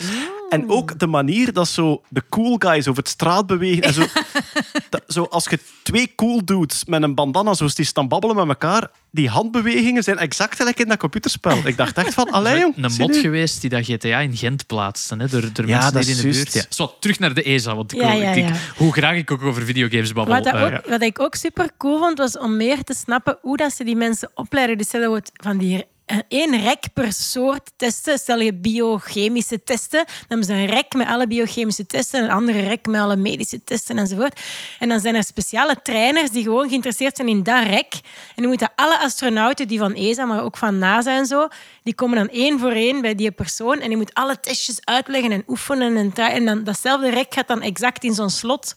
En 0.49 0.69
ook 0.69 0.99
de 0.99 1.07
manier 1.07 1.53
dat 1.53 1.67
zo 1.67 2.01
de 2.09 2.23
cool 2.29 2.55
guys 2.59 2.87
over 2.87 3.03
het 3.03 3.11
straat 3.11 3.47
bewegen. 3.47 3.83
En 3.83 3.93
zo, 3.93 4.05
dat, 4.89 5.03
zo 5.07 5.23
als 5.23 5.45
je 5.49 5.59
twee 5.83 6.15
cool 6.15 6.45
dudes 6.45 6.85
met 6.85 7.03
een 7.03 7.15
bandana 7.15 7.53
zoals 7.53 7.75
die 7.75 7.85
staan 7.85 8.07
babbelen 8.07 8.35
met 8.35 8.47
elkaar, 8.47 8.91
die 9.11 9.29
handbewegingen 9.29 10.03
zijn 10.03 10.17
exact 10.17 10.55
gelijk 10.55 10.79
in 10.79 10.87
dat 10.87 10.97
computerspel. 10.97 11.57
Ik 11.63 11.77
dacht 11.77 11.97
echt 11.97 12.13
van, 12.13 12.29
allee 12.37 12.59
jong. 12.59 12.73
Een 12.83 12.91
mod 12.97 13.09
nu. 13.11 13.19
geweest 13.19 13.61
die 13.61 13.69
dat 13.69 13.85
GTA 13.85 14.19
in 14.19 14.37
Gent 14.37 14.67
plaatste. 14.67 15.15
Hè, 15.17 15.27
door, 15.27 15.49
door 15.53 15.67
Ja, 15.67 15.79
mensen 15.91 16.01
die 16.01 16.09
in 16.09 16.15
de 16.31 16.37
buurt... 16.37 16.53
Ja. 16.53 16.63
Zo, 16.69 16.93
terug 16.99 17.19
naar 17.19 17.33
de 17.33 17.43
ESA. 17.43 17.75
Want 17.75 17.93
ik, 17.93 17.99
Ja, 18.01 18.11
wil- 18.11 18.21
ja, 18.21 18.31
ik- 18.31 18.47
ja. 18.49 18.55
hoe 18.77 18.93
graag 19.01 19.17
ik 19.17 19.31
ook 19.31 19.43
over 19.43 19.63
videogames 19.63 20.13
babbel. 20.13 20.33
Wat, 20.35 20.43
dat 20.43 20.53
eh, 20.53 20.63
ook, 20.63 20.85
wat 20.85 21.01
ik 21.01 21.19
ook 21.19 21.35
super 21.35 21.69
cool 21.77 21.99
vond, 21.99 22.17
was 22.17 22.37
om 22.37 22.57
meer 22.57 22.83
te 22.83 22.93
snappen 22.93 23.37
hoe 23.41 23.57
dat 23.57 23.73
ze 23.73 23.83
die 23.83 23.95
mensen 23.95 24.31
opleiden. 24.33 24.77
Dus 24.77 24.87
stel 24.87 25.15
je 25.15 25.21
van 25.33 25.57
die 25.57 25.85
één 26.27 26.61
rek 26.61 26.83
per 26.93 27.13
soort 27.13 27.71
testen. 27.75 28.17
Stel 28.17 28.39
je 28.39 28.53
biochemische 28.53 29.63
testen, 29.63 30.05
dan 30.05 30.25
hebben 30.27 30.45
ze 30.47 30.53
een 30.53 30.65
rek 30.65 30.93
met 30.93 31.07
alle 31.07 31.27
biochemische 31.27 31.85
testen, 31.85 32.23
een 32.23 32.29
andere 32.29 32.59
rek 32.59 32.85
met 32.85 33.01
alle 33.01 33.15
medische 33.15 33.63
testen 33.63 33.97
enzovoort. 33.97 34.39
En 34.79 34.89
dan 34.89 34.99
zijn 34.99 35.15
er 35.15 35.23
speciale 35.23 35.75
trainers 35.83 36.31
die 36.31 36.43
gewoon 36.43 36.69
geïnteresseerd 36.69 37.15
zijn 37.15 37.27
in 37.27 37.43
dat 37.43 37.63
rek. 37.63 37.93
En 38.35 38.35
dan 38.35 38.47
moeten 38.47 38.71
alle 38.75 38.99
astronauten, 38.99 39.67
die 39.67 39.79
van 39.79 39.93
ESA, 39.93 40.25
maar 40.25 40.43
ook 40.43 40.57
van 40.57 40.77
NASA 40.77 41.17
en 41.17 41.25
zo, 41.25 41.47
die 41.83 41.95
komen 41.95 42.17
dan 42.17 42.29
één 42.29 42.59
voor 42.59 42.71
één 42.71 43.01
bij 43.01 43.15
die 43.15 43.31
persoon 43.31 43.79
en 43.79 43.87
die 43.87 43.97
moet 43.97 44.13
alle 44.13 44.39
testjes 44.39 44.79
uitleggen 44.83 45.31
en 45.31 45.43
oefenen. 45.47 45.97
En, 45.97 46.13
tra- 46.13 46.31
en 46.31 46.45
dan 46.45 46.63
datzelfde 46.63 47.09
rek 47.09 47.33
gaat 47.33 47.47
dan 47.47 47.61
exact 47.61 48.03
in 48.03 48.13
zo'n 48.13 48.29
slot 48.29 48.75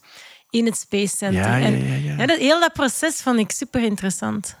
in 0.49 0.65
het 0.65 0.77
Space 0.77 1.15
Center. 1.17 1.41
Ja, 1.41 1.55
ja, 1.55 1.65
En 1.65 2.03
ja, 2.17 2.25
dat, 2.25 2.37
heel 2.37 2.59
dat 2.59 2.73
proces 2.73 3.21
vond 3.21 3.39
ik 3.39 3.51
super 3.51 3.83
interessant. 3.83 4.55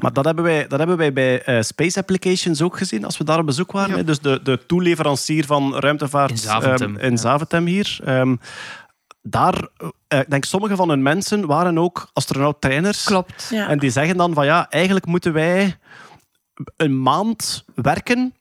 Maar 0.00 0.12
dat 0.12 0.24
hebben 0.24 0.44
wij, 0.44 0.66
dat 0.66 0.78
hebben 0.78 0.96
wij 0.96 1.12
bij 1.12 1.42
eh, 1.42 1.62
Space 1.62 1.98
Applications 1.98 2.62
ook 2.62 2.76
gezien, 2.76 3.04
als 3.04 3.18
we 3.18 3.24
daar 3.24 3.38
op 3.38 3.46
bezoek 3.46 3.72
waren. 3.72 3.96
hè. 3.96 4.04
Dus 4.04 4.20
de, 4.20 4.40
de 4.42 4.66
toeleverancier 4.66 5.46
van 5.46 5.76
ruimtevaart 5.76 6.30
In 6.30 6.38
Zaventem, 6.38 6.96
ehm, 6.96 7.04
in 7.06 7.18
Zaventem 7.18 7.66
hier. 7.66 7.98
Ehm, 8.04 8.36
daar, 9.22 9.68
eh, 10.08 10.18
ik 10.18 10.30
denk 10.30 10.44
sommige 10.44 10.76
van 10.76 10.88
hun 10.88 11.02
mensen 11.02 11.46
waren 11.46 11.78
ook 11.78 12.10
astronauttrainers. 12.12 13.04
Klopt. 13.04 13.48
Ja. 13.50 13.68
En 13.68 13.78
die 13.78 13.90
zeggen 13.90 14.16
dan 14.16 14.34
van 14.34 14.44
ja, 14.44 14.70
eigenlijk 14.70 15.06
moeten 15.06 15.32
wij 15.32 15.76
een 16.76 17.02
maand 17.02 17.64
werken 17.74 18.34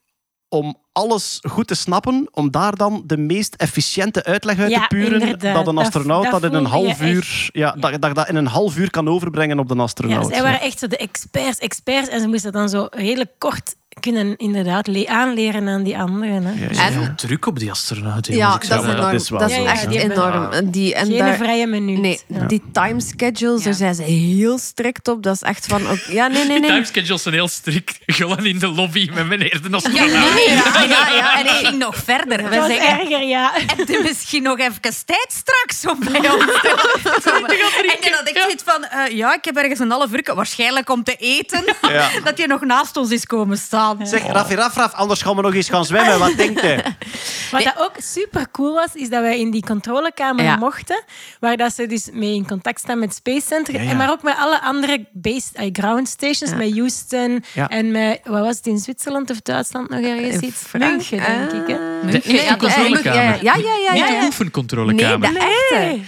om 0.50 0.78
alles 0.92 1.40
goed 1.50 1.68
te 1.68 1.76
snappen, 1.76 2.28
om 2.32 2.52
daar 2.52 2.76
dan 2.76 3.04
de 3.06 3.18
meest 3.18 3.56
efficiënte 3.56 4.24
uitleg 4.24 4.60
uit 4.60 4.70
Ja, 4.72 4.80
te 4.88 4.96
puren, 4.96 5.22
inderdaad. 5.22 5.56
dat 5.56 5.68
een 5.68 5.78
astronaut 5.78 6.24
dat, 6.32 6.42
dat 6.42 6.52
in 6.52 6.58
een 6.58 6.66
half 6.66 7.02
uur, 7.02 7.50
ja, 7.54 7.72
dat, 7.72 8.02
dat, 8.02 8.16
dat 8.16 8.30
in 8.30 8.36
een 8.36 8.48
half 8.48 8.78
uur 8.78 8.90
kan 8.90 9.08
overbrengen 9.10 9.60
op 9.60 9.68
de 9.68 9.76
Ja, 9.76 9.82
astronaut. 9.82 10.28
zij 10.28 10.42
waren 10.42 10.62
echt 10.62 10.80
zo 10.80 10.88
de 10.88 10.98
experts, 10.98 11.60
experts. 11.60 12.10
En 12.10 12.22
ze 12.22 12.28
moesten 12.28 12.52
dan 12.52 12.70
zo 12.70 12.88
redelijk 12.92 13.32
kort 13.38 13.76
kunnen 14.00 14.38
inderdaad 14.38 14.88
le- 14.88 15.06
aanleren 15.08 15.68
aan 15.68 15.84
die 15.84 15.98
anderen. 15.98 16.44
Hè. 16.46 16.64
Er 16.66 16.72
is 16.72 16.78
En- 16.78 16.94
veel 16.94 17.08
druk 17.16 17.46
op 17.46 17.60
die 17.60 17.72
astronauten. 17.72 18.36
Ja, 18.36 18.52
dat 18.52 18.64
is 18.64 18.70
enorm. 18.70 18.96
dat 18.96 19.14
is 19.14 19.30
wel 19.30 19.40
Dat 19.40 19.50
is 19.50 19.56
zo. 19.56 19.66
echt 19.66 19.82
Ja, 19.82 19.88
die 19.90 20.00
enorm. 20.00 20.72
Die, 20.72 20.96
en 20.96 21.06
Geen 21.08 21.18
daar- 21.18 21.36
vrije 21.36 21.68
minuut. 21.68 22.00
Nee, 22.02 22.20
Ja. 22.28 22.46
die 22.46 22.62
timeschedules, 22.72 23.64
daar 23.64 23.74
zijn 23.74 23.96
ze 23.96 24.04
heel 24.04 24.58
strikt 24.58 25.08
op. 25.08 25.24
Dat 25.24 25.36
is 25.36 25.42
echt 25.42 25.66
van... 25.66 25.88
ook- 25.88 25.98
Ja, 26.10 26.28
nee, 26.28 26.38
nee, 26.38 26.48
Die 26.52 26.60
nee. 26.60 26.70
timeschedules 26.70 27.22
zijn 27.22 27.34
heel 27.36 27.48
strikt. 27.48 27.98
Gewoon 28.20 28.46
in 28.46 28.60
de 28.60 28.68
lobby 28.68 29.10
met 29.14 29.28
meneer 29.28 29.62
de 29.62 29.70
Ja, 29.70 29.76
astronaut. 29.76 30.10
nee, 30.12 30.34
nee, 30.48 30.56
ja, 30.56 30.82
ja, 30.90 31.10
ja, 31.16 31.34
en 31.40 31.46
ik 31.46 31.52
ging 31.66 31.78
nog 31.78 31.96
verder. 31.96 32.38
We 32.38 32.44
Dat 32.50 32.56
was 32.56 32.68
zeggen, 32.68 33.00
erger, 33.00 33.24
ja. 33.28 33.52
heb 33.54 33.88
je 33.88 34.00
misschien 34.04 34.44
nog 34.44 34.60
even 34.60 34.82
tijd 34.82 35.28
straks 35.30 35.86
om 35.94 36.00
bij 36.12 36.30
ons 36.30 36.44
te 36.46 37.22
komen? 37.24 37.50
En 37.90 37.98
dan 38.02 38.12
had 38.14 38.30
ik 38.30 38.38
zoiets 38.38 38.64
van, 38.66 38.84
eh, 38.86 39.16
ja, 39.18 39.34
ik 39.34 39.46
heb 39.46 39.56
ergens 39.56 39.80
een 39.80 39.92
half 39.92 40.12
uur, 40.14 40.32
waarschijnlijk 40.36 40.90
om 40.90 41.04
te 41.04 41.16
eten, 41.16 41.64
Ja. 41.82 42.10
dat 42.24 42.38
je 42.38 42.48
nog 42.48 42.62
naast 42.66 42.98
ons 42.98 43.10
is 43.12 43.26
komen 43.26 43.58
staan. 43.58 43.89
Zeg, 44.04 44.28
Raffi 44.32 44.56
Rafraf, 44.56 44.94
anders 44.94 45.22
gaan 45.22 45.36
we 45.36 45.42
nog 45.42 45.54
eens 45.54 45.70
gaan 45.70 45.86
zwemmen. 45.86 46.20
Wat 46.20 46.38
denkt 46.38 46.64
u? 46.64 46.76
Wat 47.52 47.64
dat 47.64 47.74
ook 47.78 47.92
super 47.98 48.52
cool 48.52 48.74
was, 48.74 48.94
is 48.94 49.10
dat 49.10 49.22
wij 49.22 49.40
in 49.40 49.52
die 49.52 49.66
controlekamer 49.66 50.44
Ja. 50.44 50.56
mochten, 50.56 51.04
waar 51.40 51.58
dat 51.58 51.74
ze 51.74 51.86
dus 51.88 52.10
mee 52.14 52.34
in 52.36 52.48
contact 52.48 52.80
staan 52.80 53.00
met 53.00 53.14
Space 53.14 53.46
Center, 53.48 53.74
Ja, 53.74 53.82
ja. 53.82 53.90
en 53.90 53.98
maar 53.98 54.12
ook 54.12 54.24
met 54.24 54.36
alle 54.38 54.62
andere 54.62 55.06
base, 55.12 55.48
eh, 55.54 55.70
ground 55.72 56.08
stations, 56.08 56.54
met 56.56 56.72
Houston 56.78 57.44
Ja. 57.54 57.68
en 57.70 57.92
met, 57.92 58.20
wat 58.24 58.46
was 58.46 58.56
het, 58.58 58.66
in 58.68 58.78
Zwitserland 58.78 59.30
of 59.30 59.42
Duitsland 59.42 59.90
nog 59.90 60.00
ergens 60.02 60.36
In 60.36 60.44
iets? 60.44 60.58
Frank- 60.62 60.84
München, 60.84 61.18
denk 61.18 61.68
ik. 61.68 61.78
Hè? 62.24 62.56
Controlekamer. 62.58 63.44
Ja, 63.44 63.56
ja, 63.56 63.56
ja. 63.56 63.74
ja, 63.86 63.92
Niet 63.94 64.02
ja, 64.02 64.08
de 64.08 64.14
ja. 64.14 64.26
oefencontrolekamer. 64.26 65.32
Nee, 65.32 65.40
de 65.40 65.40
echte. 65.40 65.76
En 65.76 66.00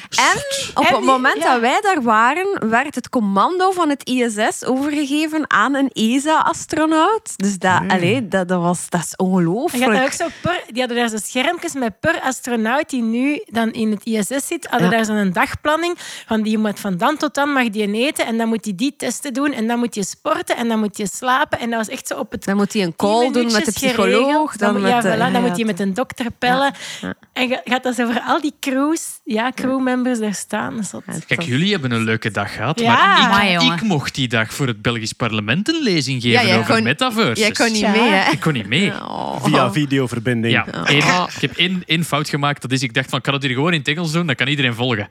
op 0.74 0.84
En 0.84 0.90
het 0.90 0.98
die- 0.98 1.06
moment 1.06 1.38
ja. 1.44 1.52
dat 1.52 1.62
wij 1.62 1.80
daar 1.82 2.02
waren, 2.02 2.70
werd 2.70 2.96
het 2.96 3.10
commando 3.10 3.72
van 3.72 3.90
het 3.90 4.04
ISS 4.10 4.66
overgegeven 4.66 5.44
aan 5.48 5.74
een 5.76 5.90
ESA-astronaut. 5.94 7.34
Dus 7.36 7.58
dat, 7.58 7.71
allee, 7.78 8.28
dat, 8.28 8.48
dat, 8.48 8.62
was, 8.62 8.90
dat 8.90 9.00
is 9.02 9.14
En 9.16 9.26
je 9.26 9.34
had 9.34 9.44
daar 9.44 9.50
ook 9.50 9.70
ongelooflijk. 9.70 10.12
zo 10.14 10.28
per, 10.42 10.62
die 10.72 10.80
hadden 10.80 10.98
daar 10.98 11.10
zo 11.10 11.18
schermpjes 11.24 11.74
met 11.74 12.00
per 12.00 12.20
astronaut 12.22 12.90
die 12.90 13.02
nu 13.04 13.44
dan 13.46 13.72
in 13.72 13.92
het 13.92 14.06
ISS 14.06 14.48
zit, 14.48 14.68
hadden 14.70 14.90
Ja. 14.90 14.96
daar 14.96 15.06
zo'n 15.06 15.32
dagplanning 15.32 15.96
van 16.28 16.42
die 16.42 16.58
moet 16.58 16.80
van 16.80 16.98
dan 16.98 17.18
tot 17.18 17.34
dan 17.34 17.50
mag 17.50 17.70
die 17.70 17.94
eten 17.94 18.26
en 18.26 18.38
dan 18.38 18.48
moet 18.48 18.66
hij 18.66 18.76
die 18.76 18.94
testen 18.98 19.34
doen 19.34 19.54
en 19.54 19.68
dan 19.68 19.80
moet 19.80 19.96
je 19.96 20.04
sporten 20.06 20.58
en 20.58 20.68
dan 20.68 20.80
moet 20.80 20.98
je 20.98 21.08
slapen 21.08 21.60
en 21.60 21.70
dat 21.70 21.80
was 21.80 21.90
echt 21.90 22.08
zo 22.08 22.18
op 22.18 22.32
het 22.32 22.44
Dan 22.44 22.56
moet 22.56 22.74
hij 22.74 22.84
een 22.84 22.96
call 22.96 23.32
doen 23.32 23.52
met 23.52 23.66
de 23.66 23.72
psycholoog. 23.72 24.56
Dan 24.58 24.82
ja, 24.82 25.02
voilà, 25.02 25.18
dan 25.18 25.32
ja, 25.32 25.40
moet 25.40 25.52
je 25.58 25.58
ja, 25.58 25.66
met 25.66 25.80
een 25.80 25.94
dokter 25.94 26.26
bellen. 26.40 26.74
En 27.34 27.60
gaat 27.64 27.84
dat 27.84 27.96
zo 27.96 28.06
voor 28.12 28.22
al 28.26 28.42
die 28.42 28.54
crews, 28.60 29.02
ja, 29.24 29.52
crewmembers 29.56 30.20
daar 30.20 30.34
staan. 30.34 30.80
Kijk, 31.28 31.42
jullie 31.42 31.72
hebben 31.72 31.92
een 31.92 32.04
leuke 32.04 32.32
dag 32.32 32.54
gehad, 32.56 32.80
Ja. 32.80 33.28
maar 33.28 33.52
ik, 33.52 33.62
ik 33.62 33.82
mocht 33.82 34.16
die 34.16 34.28
dag 34.28 34.54
voor 34.54 34.68
het 34.68 34.82
Belgisch 34.82 35.14
parlement 35.14 35.68
een 35.70 35.82
lezing 35.84 36.22
geven 36.22 36.48
Ja, 36.48 36.58
over 36.58 36.84
metaverses. 36.84 37.48
Jij 37.58 37.66
kon 37.68 37.74
niet 37.76 37.88
mee, 38.02 38.10
hè? 38.12 38.32
Ik 38.32 38.40
kon 38.40 38.54
niet 38.54 38.68
mee. 38.68 38.92
Oh. 38.92 39.44
Via 39.44 39.72
videoverbinding. 39.72 40.54
Ja, 40.54 40.66
één- 40.86 40.98
ik 41.36 41.42
heb 41.42 41.56
één, 41.58 41.84
één 41.86 42.04
fout 42.06 42.30
gemaakt. 42.30 42.62
Dat 42.62 42.72
is, 42.72 42.84
ik 42.84 42.94
dacht 42.94 43.10
van, 43.10 43.22
kan 43.22 43.34
het 43.34 43.44
hier 43.44 43.54
gewoon 43.54 43.74
in 43.74 43.80
het 43.80 43.88
Engels 43.88 44.12
doen, 44.12 44.26
dan 44.26 44.36
kan 44.36 44.48
iedereen 44.48 44.74
volgen. 44.74 45.08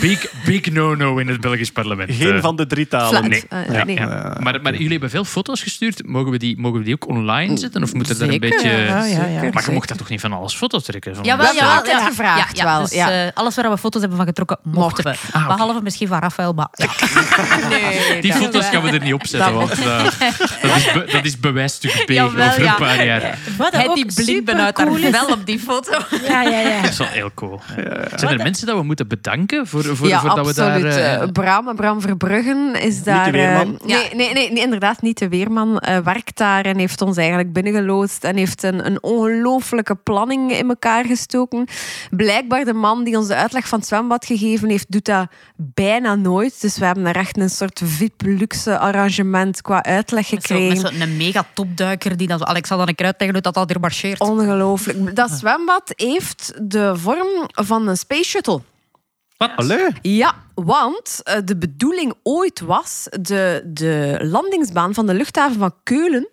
Big, 0.00 0.26
big 0.44 0.70
no-no 0.72 1.18
in 1.18 1.28
het 1.28 1.40
Belgisch 1.40 1.70
parlement. 1.72 2.10
Geen 2.14 2.34
Eh, 2.34 2.40
van 2.40 2.56
de 2.56 2.66
drie 2.66 2.88
talen. 2.88 3.28
Nee. 3.28 3.44
Eh, 3.48 3.72
Ja, 3.72 3.84
nee. 3.84 3.96
ja. 3.96 4.36
Maar, 4.40 4.62
maar 4.62 4.72
jullie 4.72 4.88
hebben 4.90 5.10
veel 5.10 5.24
foto's 5.24 5.62
gestuurd. 5.62 6.06
Mogen 6.06 6.30
we 6.30 6.38
die, 6.38 6.58
mogen 6.58 6.78
we 6.78 6.84
die 6.84 6.94
ook 6.94 7.08
online 7.08 7.58
zetten? 7.58 7.82
Of 7.82 7.94
moeten 7.94 8.16
er 8.16 8.22
een 8.22 8.30
Zeker, 8.32 8.48
beetje... 8.50 8.68
ja, 8.70 9.04
ja, 9.04 9.26
ja. 9.26 9.50
Maar 9.52 9.64
je 9.66 9.72
mocht 9.72 9.88
daar 9.88 9.96
toch 9.98 10.08
niet 10.08 10.20
van 10.20 10.32
alles 10.32 10.54
foto's 10.54 10.82
trekken? 10.84 11.14
Van 11.14 11.24
Jawel, 11.24 11.38
We 11.40 11.44
hebben 11.52 11.62
jawel, 11.68 11.78
altijd 11.80 12.00
ja. 12.00 12.06
gevraagd 12.08 12.56
ja, 12.56 12.64
ja, 12.64 12.70
wel, 12.72 12.82
Dus, 12.82 12.92
ja. 12.94 13.24
eh, 13.26 13.30
alles 13.34 13.54
waar 13.54 13.70
we 13.70 13.78
foto's 13.78 14.00
hebben 14.00 14.18
van 14.18 14.26
getrokken, 14.26 14.58
mochten 14.62 15.04
we. 15.04 15.14
Behalve 15.32 15.80
misschien 15.82 16.08
van 16.08 16.18
Rafael. 16.18 16.52
Maar, 16.52 16.68
ja. 16.72 16.86
Nee, 17.68 18.20
Die 18.20 18.32
foto's 18.32 18.66
gaan 18.68 18.82
we 18.82 18.90
er 18.90 19.02
niet 19.02 19.14
op 19.14 19.26
zetten, 19.26 19.54
want 19.54 19.70
eh, 19.70 20.04
dat, 20.62 20.76
is 20.76 20.92
be- 20.92 21.08
dat 21.12 21.24
is 21.24 21.38
bewijsstuk 21.40 22.04
B 22.06 22.10
over 22.20 22.40
een 22.40 22.62
ja. 22.64 22.74
paar 22.74 23.04
jaar. 23.04 23.38
Wat 23.58 23.72
Hij 23.72 23.88
ook 23.88 23.94
die 23.94 24.12
blikben 24.14 24.60
uit 24.60 24.76
haar 24.78 24.92
vel 24.92 25.26
op 25.26 25.46
die 25.46 25.58
foto. 25.58 25.98
Ja, 26.28 26.42
ja, 26.42 26.58
ja. 26.60 26.80
Dat 26.80 26.90
is 26.90 26.98
wel 26.98 27.06
heel 27.06 27.30
cool. 27.34 27.60
Zijn 28.14 28.38
er 28.38 28.42
mensen 28.42 28.66
dat 28.66 28.76
we 28.76 28.82
moeten 28.82 29.08
bedanken 29.08 29.61
voor, 29.66 29.84
voor, 29.96 30.08
ja, 30.08 30.20
voordat 30.20 30.46
we 30.46 30.54
daar... 30.54 30.72
absoluut. 30.72 30.94
eh, 30.96 31.14
Eh, 31.22 31.28
Bram, 31.32 31.74
Bram 31.76 32.00
Verbruggen 32.00 32.74
is 32.82 33.02
daar... 33.02 33.24
de 33.24 33.30
weerman? 33.30 33.78
eh, 33.78 33.86
nee, 33.86 34.08
nee, 34.14 34.32
nee, 34.32 34.52
nee, 34.52 34.62
inderdaad 34.62 35.02
niet 35.02 35.18
de 35.18 35.28
weerman. 35.28 35.78
eh, 35.78 35.98
werkt 35.98 36.36
daar 36.38 36.64
en 36.64 36.78
heeft 36.78 37.00
ons 37.02 37.16
eigenlijk 37.16 37.52
binnengeloodst 37.52 38.24
en 38.24 38.36
heeft 38.36 38.62
een, 38.62 38.86
een 38.86 39.02
ongelooflijke 39.02 39.94
planning 39.94 40.52
in 40.52 40.68
elkaar 40.68 41.04
gestoken. 41.04 41.66
Blijkbaar 42.10 42.64
de 42.64 42.72
man 42.72 43.04
die 43.04 43.16
ons 43.16 43.26
de 43.26 43.34
uitleg 43.34 43.68
van 43.68 43.78
het 43.78 43.88
zwembad 43.88 44.24
gegeven 44.26 44.68
heeft, 44.68 44.90
doet 44.92 45.04
dat 45.04 45.26
bijna 45.56 46.14
nooit. 46.14 46.60
Dus 46.60 46.78
we 46.78 46.84
hebben 46.84 47.04
daar 47.04 47.16
echt 47.16 47.36
een 47.38 47.50
soort 47.50 47.80
VIP-luxe 47.84 48.78
arrangement 48.78 49.62
qua 49.62 49.82
uitleg 49.82 50.26
zo- 50.26 50.36
gekregen. 50.36 50.82
met 50.82 50.92
zo'n 50.94 51.16
mega 51.16 51.44
topduiker 51.54 52.16
die 52.16 52.26
dan 52.26 52.38
zo... 52.38 52.44
Alex 52.44 52.68
zal 52.68 52.78
dan 52.78 52.88
een 52.88 52.94
keer 52.94 53.06
uitleggen 53.06 53.34
hoe 53.42 53.52
dat 53.52 53.56
al 53.56 53.64
hier 53.68 53.80
marcheert. 53.80 54.20
Ongelooflijk. 54.20 55.16
Dat 55.16 55.30
zwembad 55.30 55.92
heeft 55.96 56.52
de 56.62 56.92
vorm 56.96 57.28
van 57.48 57.88
een 57.88 57.96
space 57.96 58.24
shuttle. 58.24 58.60
Allee. 59.56 59.88
Ja, 60.02 60.34
want 60.54 61.20
eh, 61.22 61.36
de 61.44 61.56
bedoeling 61.56 62.14
ooit 62.22 62.60
was 62.60 63.06
de, 63.20 63.62
de 63.64 64.18
landingsbaan 64.22 64.94
van 64.94 65.06
de 65.06 65.14
luchthaven 65.14 65.58
van 65.58 65.74
Keulen 65.82 66.28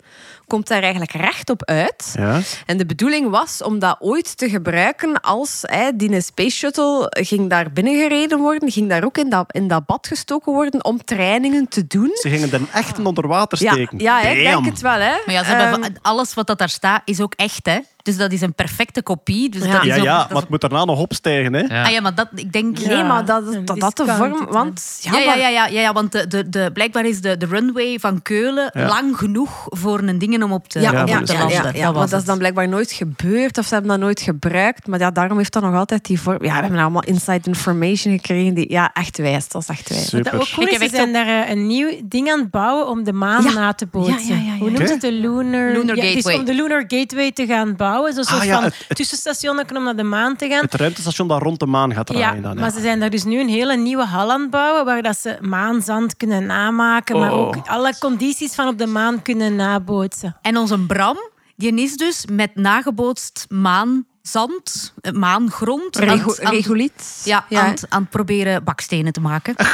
komt 0.47 0.67
daar 0.67 0.81
eigenlijk 0.81 1.11
recht 1.11 1.49
op 1.49 1.65
uit. 1.65 2.13
Ja. 2.17 2.39
En 2.65 2.77
de 2.77 2.85
bedoeling 2.85 3.29
was 3.29 3.63
om 3.63 3.79
dat 3.79 3.97
ooit 3.99 4.37
te 4.37 4.49
gebruiken 4.49 5.21
als 5.21 5.59
hè, 5.61 5.95
die 5.95 6.21
Space 6.21 6.57
Shuttle 6.57 7.07
ging 7.09 7.49
daar 7.49 7.71
binnengereden 7.71 8.37
worden, 8.37 8.71
ging 8.71 8.89
daar 8.89 9.03
ook 9.03 9.17
in 9.17 9.29
dat, 9.29 9.51
in 9.51 9.67
dat 9.67 9.85
bad 9.85 10.07
gestoken 10.07 10.53
worden 10.53 10.83
om 10.83 11.03
trainingen 11.03 11.67
te 11.67 11.87
doen. 11.87 12.11
Ze 12.13 12.29
gingen 12.29 12.49
den 12.49 12.67
echt 12.73 12.99
onder 12.99 13.27
water 13.27 13.57
steken. 13.57 13.99
ja 13.99 14.19
hè, 14.19 14.29
ik 14.31 14.43
denk 14.43 14.65
het 14.65 14.81
wel. 14.81 14.99
Hè. 14.99 15.15
Maar 15.25 15.35
ja, 15.35 15.43
ze 15.43 15.49
hebben 15.49 15.69
Ehm, 15.83 15.91
alles 16.01 16.33
wat 16.33 16.47
dat 16.47 16.57
daar 16.57 16.69
staat 16.69 17.01
is 17.05 17.21
ook 17.21 17.33
echt, 17.33 17.65
hè? 17.65 17.79
Dus 18.09 18.17
dat 18.17 18.31
is 18.31 18.41
een 18.41 18.53
perfecte 18.53 19.01
kopie. 19.01 19.49
Dus 19.49 19.63
Ja. 19.65 19.71
dat 19.71 19.81
is 19.85 19.87
Ja, 19.87 19.95
ja, 20.03 20.17
dat 20.17 20.29
maar 20.31 20.41
het 20.41 20.49
moet 20.49 20.61
daarna 20.61 20.85
nog 20.85 20.99
opstijgen. 20.99 21.53
Hè? 21.53 21.59
Ja. 21.59 21.83
Ah 21.83 21.91
ja, 21.91 22.01
maar 22.01 22.15
dat, 22.15 22.27
ik 22.35 22.51
denk... 22.53 22.79
nee, 22.79 23.03
maar 23.03 23.25
dat, 23.25 23.53
dat, 23.65 23.79
dat 23.79 23.97
de 23.97 24.05
vorm... 24.17 24.47
Want, 24.49 24.97
ja, 25.01 25.11
Ja, 25.11 25.19
ja, 25.19 25.33
ja, 25.35 25.47
ja, 25.49 25.67
ja, 25.67 25.81
ja, 25.81 25.93
want 25.93 26.11
de, 26.11 26.27
de, 26.27 26.49
de, 26.49 26.69
blijkbaar 26.73 27.05
is 27.05 27.21
de, 27.21 27.37
de 27.37 27.45
runway 27.45 27.99
van 27.99 28.21
Keulen 28.21 28.69
Ja. 28.73 28.87
lang 28.87 29.17
genoeg 29.17 29.65
voor 29.65 29.99
een 29.99 30.19
dingen 30.19 30.43
om 30.43 30.51
op 30.51 30.67
te, 30.67 30.79
Ja, 30.79 31.01
op 31.01 31.07
ja, 31.07 31.21
te 31.21 31.33
ja, 31.33 31.39
landen. 31.39 31.57
ja, 31.75 31.85
Dat 31.85 31.95
maar 31.95 32.09
dat 32.09 32.19
is 32.19 32.25
dan 32.25 32.37
blijkbaar 32.37 32.67
nooit 32.67 32.91
gebeurd 32.91 33.57
of 33.57 33.65
ze 33.65 33.73
hebben 33.73 33.91
dat 33.91 33.99
nooit 33.99 34.21
gebruikt. 34.21 34.87
Maar 34.87 34.99
ja, 34.99 35.11
daarom 35.11 35.37
heeft 35.37 35.53
dat 35.53 35.63
nog 35.63 35.75
altijd 35.75 36.05
die 36.05 36.19
vorm. 36.21 36.43
Ja, 36.43 36.53
we 36.55 36.61
hebben 36.61 36.79
allemaal 36.79 37.03
inside 37.03 37.39
information 37.43 38.13
gekregen 38.15 38.53
die 38.53 38.71
ja, 38.71 38.89
echt 38.93 39.17
wijst. 39.17 39.51
Dat 39.51 39.61
is 39.61 39.67
echt 39.67 39.89
wijs. 39.89 40.09
Super. 40.09 40.33
Ook 40.33 40.47
cool 40.53 40.67
Ik 40.67 40.73
is, 40.73 40.79
heb 40.79 40.89
ze 40.89 40.95
zijn 40.95 41.13
daar 41.13 41.49
een 41.49 41.67
nieuw 41.67 41.89
ding 42.03 42.31
aan 42.31 42.39
het 42.39 42.51
bouwen 42.51 42.87
om 42.87 43.03
de 43.03 43.13
maan 43.13 43.43
Ja. 43.43 43.51
na 43.53 43.73
te 43.73 43.85
bootsen. 43.85 44.27
Ja, 44.27 44.35
ja, 44.35 44.41
ja, 44.45 44.53
ja. 44.53 44.57
Hoe 44.59 44.69
noemt 44.69 44.89
het? 44.89 45.01
De 45.01 45.11
Lunar, 45.11 45.71
Lunar 45.71 45.95
ja, 45.95 46.03
het 46.03 46.03
is 46.03 46.11
Gateway. 46.13 46.35
om 46.37 46.45
de 46.45 46.53
Lunar 46.53 46.83
Gateway 46.87 47.31
te 47.31 47.45
gaan 47.45 47.75
bouwen. 47.75 47.98
Zo'n 48.07 48.23
Ah, 48.23 48.29
soort 48.29 48.43
ja, 48.43 48.53
van 48.53 48.63
het- 48.63 48.85
tussenstation 48.95 49.65
om 49.75 49.83
naar 49.83 49.95
de 49.95 50.03
maan 50.03 50.35
te 50.35 50.47
gaan. 50.47 50.61
Het 50.61 50.73
ruimtestation 50.73 51.27
dat 51.27 51.41
rond 51.41 51.59
de 51.59 51.65
maan 51.65 51.93
gaat 51.93 52.09
Ja, 52.09 52.15
draaien. 52.15 52.41
dan, 52.41 52.55
hè. 52.55 52.59
maar 52.61 52.71
ze 52.71 52.81
zijn 52.81 52.99
daar 52.99 53.09
dus 53.09 53.23
nu 53.23 53.39
een 53.39 53.49
hele 53.49 53.77
nieuwe 53.77 54.05
hal 54.05 54.31
aan 54.31 54.41
het 54.41 54.49
bouwen 54.49 54.85
waar 54.85 55.01
dat 55.01 55.17
ze 55.17 55.37
maanzand 55.41 56.17
kunnen 56.17 56.45
namaken, 56.45 57.19
maar 57.19 57.33
Oh. 57.33 57.39
ook 57.39 57.55
alle 57.65 57.93
condities 57.99 58.55
van 58.55 58.67
op 58.67 58.77
de 58.77 58.87
maan 58.87 59.21
kunnen 59.21 59.55
nabootsen. 59.55 60.37
En 60.41 60.57
onze 60.57 60.79
Bram, 60.79 61.17
die 61.55 61.73
is 61.81 61.95
dus 61.97 62.25
met 62.31 62.55
nagebootst 62.55 63.45
maanzand, 63.49 64.05
eh, 64.35 65.11
maangrond... 65.11 66.01
aan 66.01 66.51
regoliet. 66.51 67.21
Ja, 67.25 67.45
Ja, 67.49 67.61
aan, 67.61 67.69
het, 67.69 67.85
aan 67.89 68.01
het 68.01 68.09
proberen 68.09 68.63
bakstenen 68.63 69.13
te 69.13 69.21
maken. 69.21 69.55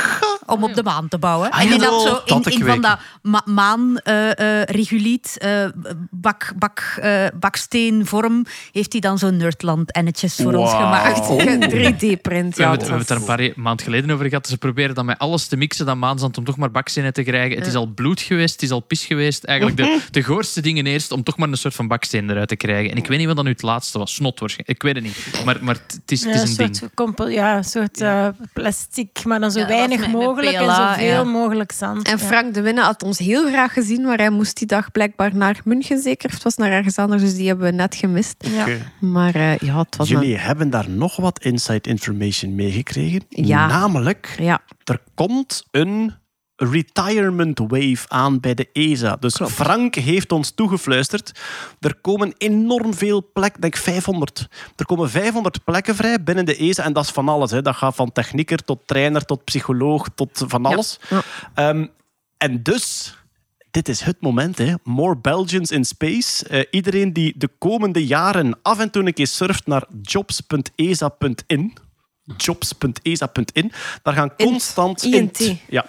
om 0.45 0.63
op 0.63 0.73
de 0.73 0.83
maan 0.83 1.07
te 1.07 1.17
bouwen. 1.17 1.51
Ah, 1.51 1.61
en 1.61 1.67
die 1.67 1.79
ja, 1.79 1.85
dat 1.89 2.01
zo 2.01 2.21
in, 2.35 2.43
in 2.43 2.65
van 2.65 2.81
dat 2.81 2.99
ma 3.21 3.41
maan 3.45 3.97
eh, 3.97 4.59
eh, 4.61 4.63
reguliet 4.63 5.37
eh, 5.37 5.65
bak, 6.11 6.51
bak, 6.57 6.97
eh, 7.01 7.25
baksteenvorm 7.39 8.45
heeft 8.71 8.91
hij 8.91 9.01
dan 9.01 9.17
zo'n 9.17 9.37
nerdland-ennetjes 9.37 10.35
voor 10.35 10.53
ons 10.53 10.71
gemaakt. 10.71 11.19
3D-print. 11.29 12.55
We 12.55 12.61
Ja, 12.61 12.69
hebben, 12.69 12.79
het- 12.79 12.81
we 12.81 12.85
hebben 12.87 12.97
het 12.97 13.07
daar 13.07 13.17
een 13.17 13.25
paar 13.25 13.51
maand 13.63 13.81
geleden 13.81 14.11
over 14.11 14.27
gehad. 14.27 14.47
Ze 14.47 14.57
proberen 14.57 14.95
dan 14.95 15.05
met 15.05 15.17
alles 15.19 15.47
te 15.47 15.57
mixen, 15.57 15.85
dat 15.85 15.95
maanzand, 15.95 16.37
om 16.37 16.43
toch 16.43 16.57
maar 16.57 16.71
bakstenen 16.71 17.13
te 17.13 17.23
krijgen. 17.23 17.57
Het 17.57 17.67
is 17.67 17.75
al 17.75 17.85
bloed 17.87 18.21
geweest, 18.21 18.53
het 18.53 18.61
is 18.63 18.71
al 18.71 18.79
pis 18.79 19.05
geweest. 19.05 19.43
Eigenlijk 19.43 19.77
de, 19.77 19.99
de 20.11 20.23
goorste 20.23 20.61
dingen 20.61 20.85
eerst, 20.85 21.11
om 21.11 21.23
toch 21.23 21.37
maar 21.37 21.49
een 21.49 21.57
soort 21.57 21.73
van 21.75 21.87
baksteen 21.87 22.29
eruit 22.29 22.47
te 22.47 22.55
krijgen. 22.55 22.91
En 22.91 22.97
ik 22.97 23.07
weet 23.07 23.17
niet 23.17 23.27
wat 23.27 23.35
dan 23.35 23.45
nu 23.45 23.51
het 23.51 23.61
laatste 23.61 23.97
was. 23.97 24.13
Snot 24.13 24.39
waarschijnlijk. 24.45 24.77
Ik 24.77 24.83
weet 24.83 24.95
het 24.95 25.03
niet. 25.03 25.45
Maar, 25.45 25.57
maar 25.63 25.75
het 25.75 26.11
is, 26.11 26.25
het 26.25 26.35
is 26.35 26.49
een 26.49 26.55
ding. 26.57 26.75
soort, 26.75 26.93
compo- 26.93 27.27
ja, 27.27 27.57
een 27.57 27.63
soort 27.63 28.01
eh, 28.01 28.27
plastic, 28.53 29.23
maar 29.23 29.39
dan 29.39 29.51
zo 29.51 29.59
Ja, 29.59 29.67
weinig 29.67 29.99
met- 29.99 30.11
met 30.11 30.21
mogelijk 30.21 30.57
PLA, 30.57 30.87
en 30.89 30.93
zoveel 30.95 31.23
ja. 31.23 31.23
mogelijk 31.23 31.71
zand. 31.71 32.07
En 32.07 32.17
Ja. 32.17 32.25
Frank 32.25 32.53
de 32.53 32.61
Winne 32.61 32.81
had 32.81 33.03
ons 33.03 33.17
heel 33.19 33.47
graag 33.47 33.73
gezien, 33.73 34.01
maar 34.01 34.17
hij 34.17 34.29
moest 34.29 34.57
die 34.57 34.67
dag 34.67 34.91
blijkbaar 34.91 35.35
naar 35.35 35.59
München 35.63 36.01
zeker. 36.01 36.27
Of 36.27 36.33
het 36.33 36.43
was 36.43 36.55
naar 36.55 36.71
ergens 36.71 36.97
anders, 36.97 37.21
dus 37.21 37.35
die 37.35 37.47
hebben 37.47 37.65
we 37.65 37.71
net 37.71 37.95
gemist. 37.95 38.47
Maar 38.99 39.35
eh, 39.35 39.57
ja, 39.57 39.77
het 39.79 39.95
was 39.95 40.09
Jullie 40.09 40.37
hebben 40.37 40.69
daar 40.69 40.89
nog 40.89 41.15
wat 41.15 41.39
inside 41.43 41.89
information 41.89 42.55
meegekregen. 42.55 43.21
Ja. 43.29 43.67
Namelijk, 43.67 44.35
een... 44.37 44.43
Ja, 44.45 44.61
er 44.83 44.99
komt 45.15 45.65
een 45.71 46.13
retirement 46.55 47.59
wave 47.59 48.05
aan 48.07 48.39
bij 48.39 48.53
de 48.53 48.69
ESA. 48.73 49.15
Dus 49.15 49.39
Frank 49.43 49.95
heeft 49.95 50.31
ons 50.31 50.51
toegefluisterd. 50.51 51.39
Er 51.79 51.95
komen 51.95 52.33
enorm 52.37 52.93
veel 52.93 53.29
plekken, 53.33 53.61
denk 53.61 53.75
500. 53.77 54.47
Er 54.75 54.85
komen 54.85 55.09
500 55.09 55.63
plekken 55.63 55.95
vrij 55.95 56.23
binnen 56.23 56.45
de 56.45 56.55
ESA. 56.55 56.83
En 56.83 56.93
dat 56.93 57.03
is 57.03 57.09
van 57.11 57.29
alles. 57.29 57.51
Hè. 57.51 57.61
Dat 57.61 57.75
gaat 57.75 57.95
van 57.95 58.11
technieker 58.11 58.63
tot 58.63 58.87
trainer, 58.87 59.25
tot 59.25 59.43
psycholoog, 59.43 60.07
tot 60.15 60.43
van 60.47 60.65
alles. 60.65 60.99
Ja. 61.09 61.21
Ehm, 61.53 61.85
en 62.37 62.63
dus... 62.63 63.15
Dit 63.71 63.89
is 63.89 64.01
het 64.01 64.21
moment, 64.21 64.57
hè. 64.57 64.73
More 64.83 65.17
Belgians 65.17 65.71
in 65.71 65.85
Space. 65.85 66.47
Eh, 66.47 66.63
iedereen 66.71 67.13
die 67.13 67.33
de 67.37 67.49
komende 67.57 68.05
jaren 68.05 68.59
af 68.61 68.79
en 68.79 68.91
toe 68.91 69.05
een 69.05 69.13
keer 69.13 69.27
surft 69.27 69.67
naar 69.67 69.83
jobs.esa.in. 70.01 71.73
Jobs.esa.in. 72.37 73.71
Daar 74.03 74.13
gaan 74.13 74.35
constant... 74.35 75.03
INT. 75.03 75.37
Ja. 75.69 75.85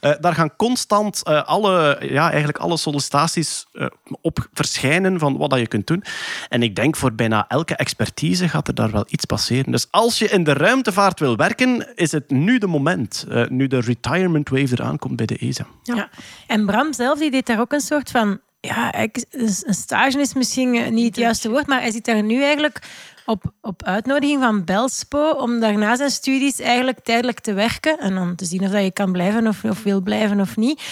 Eh, 0.00 0.12
daar 0.20 0.34
gaan 0.34 0.56
constant 0.56 1.22
eh, 1.24 1.42
alle, 1.44 1.98
ja, 2.10 2.26
eigenlijk 2.28 2.58
alle 2.58 2.76
sollicitaties 2.76 3.66
eh, 3.72 3.86
op 4.20 4.48
verschijnen 4.52 5.18
van 5.18 5.36
wat 5.36 5.50
dat 5.50 5.58
je 5.58 5.66
kunt 5.66 5.86
doen. 5.86 6.04
En 6.48 6.62
ik 6.62 6.76
denk 6.76 6.96
voor 6.96 7.12
bijna 7.12 7.44
elke 7.48 7.76
expertise 7.76 8.48
gaat 8.48 8.68
er 8.68 8.74
daar 8.74 8.90
wel 8.90 9.04
iets 9.08 9.24
passeren. 9.24 9.72
Dus 9.72 9.86
als 9.90 10.18
je 10.18 10.28
in 10.28 10.44
de 10.44 10.52
ruimtevaart 10.52 11.20
wil 11.20 11.36
werken, 11.36 11.96
is 11.96 12.12
het 12.12 12.30
nu 12.30 12.58
de 12.58 12.66
moment. 12.66 13.24
eh, 13.28 13.46
nu 13.48 13.66
de 13.66 13.80
retirement 13.80 14.48
wave 14.48 14.68
eraan 14.72 14.98
komt 14.98 15.16
bij 15.16 15.26
de 15.26 15.36
ESA. 15.36 15.66
Ja. 15.82 16.08
En 16.46 16.66
Bram 16.66 16.92
zelf 16.92 17.18
die 17.18 17.30
deed 17.30 17.46
daar 17.46 17.60
ook 17.60 17.72
een 17.72 17.80
soort 17.80 18.10
van. 18.10 18.40
Ja, 18.60 18.94
ik- 18.94 19.24
een 19.30 19.74
stage 19.74 20.20
is 20.20 20.34
misschien 20.34 20.74
eh, 20.74 20.90
niet 20.90 21.06
het 21.06 21.16
juiste 21.16 21.50
woord, 21.50 21.66
maar 21.66 21.80
hij 21.80 21.90
zit 21.90 22.04
daar 22.04 22.22
nu 22.22 22.42
eigenlijk 22.42 22.82
op, 23.28 23.52
op 23.60 23.82
uitnodiging 23.82 24.42
van 24.42 24.64
Belspo 24.64 25.30
om 25.30 25.60
daarna 25.60 25.96
zijn 25.96 26.10
studies 26.10 26.60
eigenlijk 26.60 27.00
tijdelijk 27.00 27.40
te 27.40 27.52
werken 27.52 27.98
en 27.98 28.14
dan 28.14 28.34
te 28.34 28.44
zien 28.44 28.62
of 28.62 28.70
dat 28.70 28.82
je 28.82 28.90
kan 28.90 29.12
blijven 29.12 29.46
of, 29.46 29.64
of 29.64 29.82
wil 29.82 30.00
blijven 30.00 30.40
of 30.40 30.56
niet. 30.56 30.82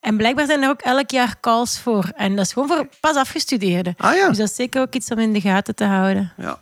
En 0.00 0.16
blijkbaar 0.16 0.46
zijn 0.46 0.62
er 0.62 0.68
ook 0.68 0.80
elk 0.80 1.10
jaar 1.10 1.40
calls 1.40 1.78
voor. 1.78 2.10
En 2.14 2.36
dat 2.36 2.44
is 2.44 2.52
gewoon 2.52 2.68
voor 2.68 2.88
pas 3.00 3.16
afgestudeerden. 3.16 3.94
Ah 3.96 4.14
ja. 4.14 4.28
Dus 4.28 4.36
dat 4.36 4.48
is 4.48 4.54
zeker 4.54 4.80
ook 4.80 4.94
iets 4.94 5.10
om 5.10 5.18
in 5.18 5.32
de 5.32 5.40
gaten 5.40 5.74
te 5.74 5.84
houden. 5.84 6.32
ja. 6.36 6.58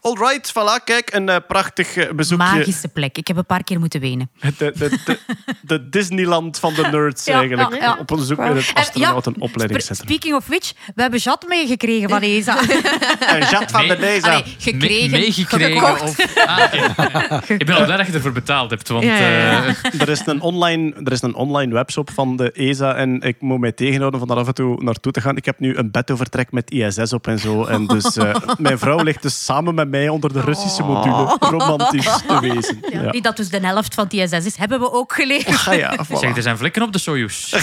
Alright, 0.00 0.52
voilà, 0.52 0.84
kijk, 0.84 1.14
een 1.14 1.28
eh, 1.28 1.36
prachtig 1.48 1.96
eh, 1.96 2.10
bezoekje. 2.12 2.44
Magische 2.46 2.88
plek. 2.88 3.18
Ik 3.18 3.26
heb 3.26 3.36
een 3.36 3.46
paar 3.46 3.64
keer 3.64 3.78
moeten 3.78 4.00
wenen. 4.00 4.30
De, 4.40 4.72
de, 4.78 4.98
de, 5.04 5.18
de 5.62 5.88
Disneyland 5.88 6.58
van 6.58 6.74
de 6.74 6.82
nerds 6.90 7.24
Ja, 7.32 7.38
eigenlijk. 7.38 7.70
ja, 7.74 7.76
ja. 7.82 7.96
Op 8.00 8.10
een 8.10 8.16
bezoek 8.16 8.38
in 8.38 8.56
het 8.56 8.70
astronautenopleidingscentrum. 8.74 10.08
Speaking 10.08 10.34
of 10.34 10.46
which, 10.46 10.72
we 10.94 11.02
hebben 11.02 11.20
Jat 11.20 11.44
meegekregen 11.48 12.08
van 12.08 12.20
ESA. 12.20 12.58
Een 13.36 13.42
gat 13.42 13.70
van 13.70 13.88
de 13.88 13.96
Nee. 14.00 14.16
ESA. 14.16 14.28
Allee, 14.30 14.42
gekregen. 14.58 15.10
Me- 15.10 15.18
meegekregen. 15.18 15.80
gekocht. 15.80 16.02
Of, 16.02 16.36
ah. 16.46 17.42
Ik 17.58 17.66
ben 17.66 17.76
al 17.76 17.84
blij 17.84 17.96
dat 17.96 18.06
je 18.06 18.12
ervoor 18.12 18.32
betaald 18.32 18.70
hebt. 18.70 18.88
Want 18.88 19.04
Ja, 19.04 19.16
ja, 19.16 19.28
ja. 19.28 19.64
eh, 19.66 20.00
Er 20.00 20.08
is, 20.08 20.26
een 20.26 20.40
online, 20.40 20.92
er 21.04 21.12
is 21.12 21.22
een 21.22 21.34
online 21.34 21.72
webshop 21.72 22.10
van 22.10 22.36
de 22.36 22.52
ESA 22.52 22.94
en 22.94 23.20
ik 23.20 23.36
moet 23.40 23.60
mij 23.60 23.72
tegenhouden 23.72 24.18
van 24.20 24.28
daar 24.28 24.36
af 24.38 24.46
en 24.46 24.54
toe 24.54 24.82
naartoe 24.82 25.12
te 25.12 25.20
gaan. 25.20 25.36
Ik 25.36 25.44
heb 25.44 25.58
nu 25.60 25.76
een 25.76 25.90
bedovertrek 25.90 26.52
met 26.52 26.70
ISS 26.70 27.12
op 27.12 27.26
en 27.26 27.38
zo. 27.38 27.64
En 27.64 27.86
dus 27.86 28.16
eh, 28.16 28.34
mijn 28.58 28.78
vrouw 28.78 29.02
ligt 29.02 29.22
dus 29.22 29.44
samen 29.52 29.74
met 29.74 29.88
mij 29.88 30.08
onder 30.08 30.32
de 30.32 30.40
Russische 30.40 30.82
module 30.82 31.36
romantisch 31.40 32.16
te 32.26 32.40
wezen. 32.48 32.82
Ja. 32.90 33.10
Wie 33.10 33.22
dat 33.22 33.36
dus 33.36 33.48
de 33.48 33.66
helft 33.66 33.94
van 33.94 34.06
die 34.08 34.22
ISS 34.22 34.32
is, 34.32 34.56
hebben 34.56 34.80
we 34.80 34.92
ook 34.92 35.12
geleerd. 35.12 35.66
Ah 35.66 35.76
ja, 35.78 35.96
voilà. 36.06 36.18
zeg, 36.18 36.36
er 36.36 36.42
zijn 36.42 36.58
vlekken 36.58 36.82
op 36.82 36.92
de 36.92 36.98
Soyuz. 36.98 37.52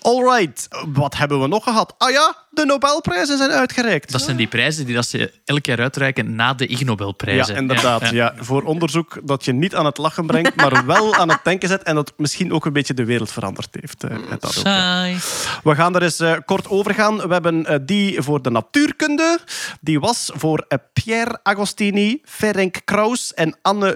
Alright, 0.00 0.68
wat 0.92 1.16
hebben 1.16 1.40
we 1.40 1.46
nog 1.46 1.64
gehad? 1.64 1.94
Ah 1.98 2.10
ja, 2.10 2.34
de 2.58 2.66
Nobelprijzen 2.66 3.38
zijn 3.38 3.50
uitgereikt. 3.50 4.12
Dat 4.12 4.20
zijn 4.20 4.36
die 4.36 4.46
prijzen 4.46 4.86
die 4.86 4.94
dat 4.94 5.06
ze 5.06 5.32
elk 5.44 5.66
jaar 5.66 5.80
uitreiken 5.80 6.34
na 6.34 6.54
de 6.54 6.66
Ig 6.66 6.84
Nobelprijzen. 6.84 7.54
Ja, 7.54 7.60
inderdaad. 7.60 8.10
Ja, 8.10 8.34
Voor 8.38 8.62
onderzoek 8.62 9.18
dat 9.24 9.44
je 9.44 9.52
niet 9.52 9.74
aan 9.74 9.84
het 9.84 9.98
lachen 9.98 10.26
brengt, 10.26 10.56
maar 10.56 10.86
wel 10.86 11.14
aan 11.14 11.28
het 11.28 11.40
denken 11.42 11.68
zet 11.68 11.82
en 11.82 11.94
dat 11.94 12.12
misschien 12.16 12.52
ook 12.52 12.66
een 12.66 12.72
beetje 12.72 12.94
de 12.94 13.04
wereld 13.04 13.32
veranderd 13.32 13.68
heeft. 13.80 14.04
eh, 14.04 14.16
dat 14.38 14.58
ook, 14.58 14.64
ja. 14.64 15.12
We 15.62 15.74
gaan 15.74 15.94
er 15.94 16.02
eens 16.02 16.20
eh, 16.20 16.36
kort 16.44 16.68
over 16.68 16.94
gaan. 16.94 17.16
We 17.16 17.32
hebben 17.32 17.66
eh, 17.66 17.78
die 17.82 18.22
voor 18.22 18.42
de 18.42 18.50
natuurkunde. 18.50 19.38
Die 19.80 20.00
was 20.00 20.30
voor 20.34 20.66
Pierre 20.92 21.40
Agostini, 21.42 22.20
Ferenc 22.24 22.76
Kraus 22.84 23.34
en 23.34 23.56
Anne 23.62 23.94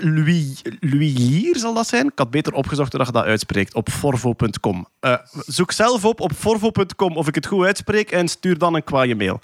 Louis, 0.80 1.60
zal 1.60 1.74
dat 1.74 1.88
zijn? 1.88 2.06
Ik 2.06 2.18
had 2.18 2.30
beter 2.30 2.52
opgezocht 2.52 2.92
hoe 2.92 3.06
je 3.06 3.12
dat 3.12 3.24
uitspreekt 3.24 3.74
op 3.74 3.90
forvo.com. 3.90 4.86
Zoek 5.46 5.72
zelf 5.72 6.04
op 6.04 6.20
op 6.20 6.32
forvo.com 6.32 7.16
of 7.16 7.28
ik 7.28 7.34
het 7.34 7.46
goed 7.46 7.66
uitspreek 7.66 8.10
en 8.10 8.28
stuur 8.28 8.51
dan 8.56 8.74
een 8.74 8.84
kwaaie 8.84 9.16
mail. 9.16 9.40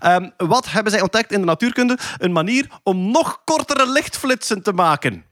Ehm, 0.00 0.28
wat 0.36 0.70
hebben 0.70 0.92
zij 0.92 1.00
ontdekt 1.02 1.32
in 1.32 1.40
de 1.40 1.46
natuurkunde? 1.46 1.98
Een 2.18 2.32
manier 2.32 2.66
om 2.82 3.10
nog 3.10 3.40
kortere 3.44 3.90
lichtflitsen 3.90 4.62
te 4.62 4.72
maken. 4.72 5.24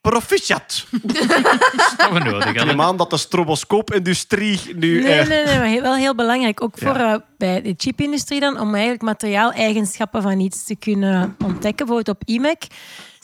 Proficiat. 0.00 0.86
Dat 1.96 2.12
we 2.12 2.18
nodig 2.18 2.46
Ik 2.46 2.64
neem 2.64 2.80
aan 2.80 2.96
dat 2.96 3.10
de 3.10 3.16
stroboscoopindustrie 3.16 4.60
nu... 4.76 5.02
Nee, 5.02 5.12
eh, 5.18 5.28
nee, 5.28 5.44
nee, 5.44 5.58
maar 5.58 5.66
heel- 5.66 5.82
wel 5.82 5.94
heel 5.94 6.14
belangrijk. 6.14 6.62
Ook 6.62 6.78
voor 6.78 6.96
Ja. 6.98 7.12
eh, 7.14 7.20
bij 7.38 7.62
de 7.62 7.74
chipindustrie 7.76 8.40
dan, 8.40 8.60
om 8.60 8.72
eigenlijk 8.72 9.02
materiaaleigenschappen 9.02 10.22
van 10.22 10.40
iets 10.40 10.64
te 10.64 10.76
kunnen 10.76 11.36
ontdekken. 11.44 11.86
Bijvoorbeeld 11.86 12.16
op 12.16 12.22
IMEC 12.28 12.62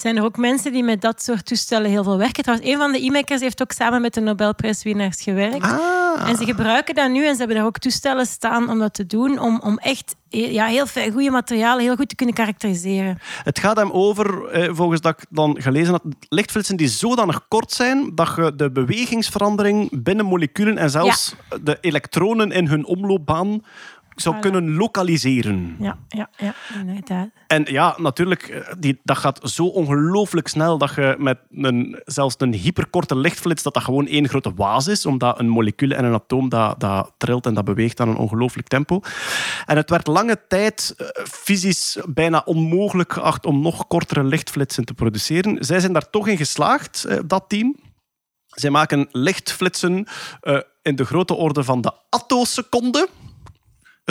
zijn 0.00 0.16
er 0.16 0.24
ook 0.24 0.36
mensen 0.36 0.72
die 0.72 0.84
met 0.84 1.00
dat 1.00 1.22
soort 1.22 1.46
toestellen 1.46 1.90
heel 1.90 2.04
veel 2.04 2.18
werken. 2.18 2.42
Trouwens, 2.42 2.70
een 2.70 2.78
van 2.78 2.92
de 2.92 3.00
e-makers 3.04 3.40
heeft 3.40 3.62
ook 3.62 3.72
samen 3.72 4.00
met 4.00 4.14
de 4.14 4.20
Nobelprijswinnaars 4.20 5.22
gewerkt. 5.22 5.62
Ah. 5.62 6.28
En 6.28 6.36
ze 6.36 6.44
gebruiken 6.44 6.94
dat 6.94 7.10
nu 7.10 7.26
en 7.26 7.32
ze 7.32 7.38
hebben 7.38 7.56
daar 7.56 7.66
ook 7.66 7.78
toestellen 7.78 8.26
staan 8.26 8.70
om 8.70 8.78
dat 8.78 8.94
te 8.94 9.06
doen, 9.06 9.38
om, 9.38 9.60
om 9.64 9.78
echt 9.78 10.16
ja, 10.28 10.66
heel 10.66 10.86
veel 10.86 11.10
goede 11.10 11.30
materialen 11.30 11.84
heel 11.84 11.96
goed 11.96 12.08
te 12.08 12.14
kunnen 12.14 12.34
karakteriseren. 12.34 13.18
Het 13.44 13.58
gaat 13.58 13.76
hem 13.76 13.90
over, 13.90 14.44
eh, 14.48 14.74
volgens 14.74 15.00
dat 15.00 15.18
ik 15.18 15.26
dan 15.30 15.56
gelezen 15.60 15.92
had, 15.92 16.02
lichtflitsen 16.28 16.76
die 16.76 16.88
zodanig 16.88 17.48
kort 17.48 17.72
zijn 17.72 18.14
dat 18.14 18.32
je 18.36 18.52
de 18.56 18.70
bewegingsverandering 18.70 20.02
binnen 20.02 20.24
moleculen 20.24 20.78
en 20.78 20.90
zelfs 20.90 21.34
de 21.62 21.78
elektronen 21.80 22.52
in 22.52 22.66
hun 22.66 22.86
omloopbaan 22.86 23.62
zou 24.14 24.36
Voilà. 24.36 24.40
kunnen 24.40 24.74
lokaliseren. 24.76 25.76
Ja, 25.78 25.98
ja, 26.08 26.30
ja 26.36 26.54
inderdaad. 26.74 27.28
En 27.46 27.64
ja, 27.64 27.94
natuurlijk, 27.98 28.42
eh, 28.42 28.72
die, 28.78 29.00
dat 29.02 29.18
gaat 29.18 29.50
zo 29.50 29.66
ongelooflijk 29.66 30.48
snel 30.48 30.78
dat 30.78 30.94
je 30.94 31.14
met 31.18 31.38
een, 31.50 32.00
zelfs 32.04 32.34
een 32.38 32.54
hyperkorte 32.54 33.16
lichtflits, 33.16 33.62
dat 33.62 33.74
dat 33.74 33.82
gewoon 33.82 34.06
één 34.06 34.28
grote 34.28 34.54
waas 34.54 34.86
is, 34.86 35.06
omdat 35.06 35.38
een 35.38 35.48
molecuul 35.48 35.90
en 35.90 36.04
een 36.04 36.14
atoom 36.14 36.48
dat, 36.48 36.80
dat 36.80 37.12
trilt 37.16 37.46
en 37.46 37.54
dat 37.54 37.64
beweegt 37.64 38.00
aan 38.00 38.08
een 38.08 38.16
ongelooflijk 38.16 38.68
tempo. 38.68 39.00
En 39.66 39.76
het 39.76 39.90
werd 39.90 40.06
lange 40.06 40.46
tijd 40.48 40.94
eh, 40.96 41.06
fysisch 41.24 41.98
bijna 42.08 42.42
onmogelijk 42.44 43.12
geacht 43.12 43.46
om 43.46 43.60
nog 43.62 43.86
kortere 43.86 44.24
lichtflitsen 44.24 44.84
te 44.84 44.94
produceren. 44.94 45.64
Zij 45.64 45.80
zijn 45.80 45.92
daar 45.92 46.10
toch 46.10 46.28
in 46.28 46.36
geslaagd, 46.36 47.04
eh, 47.04 47.18
dat 47.26 47.44
team. 47.48 47.76
Zij 48.46 48.70
maken 48.70 49.08
lichtflitsen 49.10 50.06
in 50.82 50.96
de 50.96 51.04
grote 51.04 51.34
orde 51.34 51.64
van 51.64 51.80
de 51.80 51.92
attoseconde. 52.08 53.08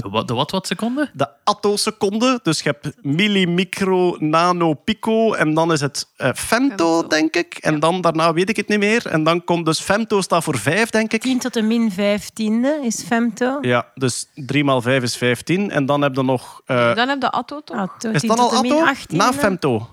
De 0.02 0.10
wat, 0.10 0.28
de 0.28 0.34
wat, 0.34 0.52
wat 0.52 0.68
seconde? 0.68 1.10
De 1.14 1.28
attoseconde. 1.44 2.40
Dus 2.44 2.62
je 2.62 2.76
hebt 2.80 2.96
milli, 3.02 3.48
micro, 3.48 4.16
nano, 4.20 4.74
pico. 4.74 5.34
En 5.34 5.54
dan 5.54 5.72
is 5.72 5.82
het 5.82 6.08
eh, 6.16 6.30
femto, 6.36 7.08
denk 7.08 7.36
ik. 7.36 7.58
En 7.58 7.80
dan 7.80 8.02
daarna 8.02 8.34
weet 8.34 8.50
ik 8.50 8.56
het 8.56 8.68
niet 8.68 8.80
meer. 8.80 9.06
En 9.08 9.24
dan 9.24 9.44
komt 9.44 9.66
dus 9.66 9.80
femto 9.80 10.22
staat 10.22 10.44
voor 10.44 10.58
5, 10.58 10.90
denk 10.90 11.14
ik. 11.14 11.22
10 11.22 11.40
tot 11.40 11.54
de 11.54 11.62
min 11.62 11.92
15e 11.92 12.84
is 12.84 13.04
femto. 13.04 13.58
Ja, 13.62 13.88
dus 13.96 14.28
3 14.36 14.64
maal 14.64 14.82
5 14.82 15.04
is 15.04 15.18
15. 15.18 15.72
En 15.72 15.86
dan 15.86 16.02
heb 16.02 16.16
je 16.16 16.24
nog... 16.24 16.62
eh, 16.66 16.96
Dan 16.96 17.08
heb 17.10 17.22
je 17.22 17.30
Atto 17.30 17.62
toch? 17.62 17.78
Atto, 17.78 18.10
is 18.10 18.20
10 18.20 18.30
dat 18.30 18.40
al 18.40 18.52
atto? 18.54 18.86
18e. 18.96 19.16
Na 19.16 19.34
femto. 19.34 19.90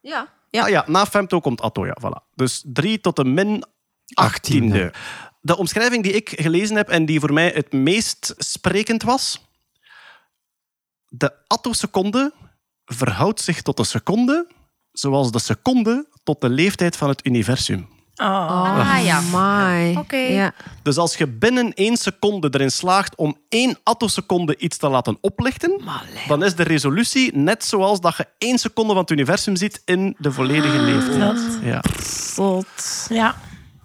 Ja. 0.00 0.28
Ja. 0.50 0.62
Ah, 0.62 0.68
ja, 0.68 0.84
na 0.86 1.06
femto 1.06 1.40
komt 1.40 1.60
atto, 1.60 1.86
ja, 1.86 1.96
voilà. 2.00 2.30
Dus 2.34 2.64
3 2.66 3.00
tot 3.00 3.16
de 3.16 3.24
min 3.24 3.64
18e. 4.22 4.90
De 5.44 5.56
omschrijving 5.56 6.02
die 6.02 6.12
ik 6.12 6.32
gelezen 6.40 6.76
heb 6.76 6.88
en 6.88 7.06
die 7.06 7.20
voor 7.20 7.32
mij 7.32 7.50
het 7.54 7.72
meest 7.72 8.34
sprekend 8.38 9.02
was. 9.02 9.46
De 11.08 11.32
attoseconde 11.46 12.32
verhoudt 12.84 13.40
zich 13.40 13.62
tot 13.62 13.76
de 13.76 13.84
seconde 13.84 14.46
zoals 14.92 15.30
de 15.30 15.38
seconde 15.38 16.06
tot 16.24 16.40
de 16.40 16.48
leeftijd 16.48 16.96
van 16.96 17.08
het 17.08 17.26
universum. 17.26 17.88
Oh. 18.14 18.78
Ah 18.78 19.04
ja. 19.04 19.20
My. 19.20 19.96
Oké. 19.96 20.16
Ja. 20.16 20.54
Dus 20.82 20.96
als 20.96 21.16
je 21.16 21.26
binnen 21.26 21.74
één 21.74 21.96
seconde 21.96 22.48
erin 22.50 22.70
slaagt 22.70 23.14
om 23.14 23.36
één 23.48 23.78
attoseconde 23.82 24.56
iets 24.56 24.76
te 24.76 24.88
laten 24.88 25.18
oplichten, 25.20 25.80
dan 26.28 26.44
is 26.44 26.54
de 26.54 26.62
resolutie 26.62 27.36
net 27.36 27.64
zoals 27.64 28.00
dat 28.00 28.16
je 28.16 28.26
één 28.38 28.58
seconde 28.58 28.92
van 28.92 29.02
het 29.02 29.10
universum 29.10 29.56
ziet 29.56 29.82
in 29.84 30.14
de 30.18 30.32
volledige 30.32 30.78
leeftijd. 30.78 31.58
Ja. 31.62 31.82
Zot. 32.34 33.06
Ja. 33.08 33.34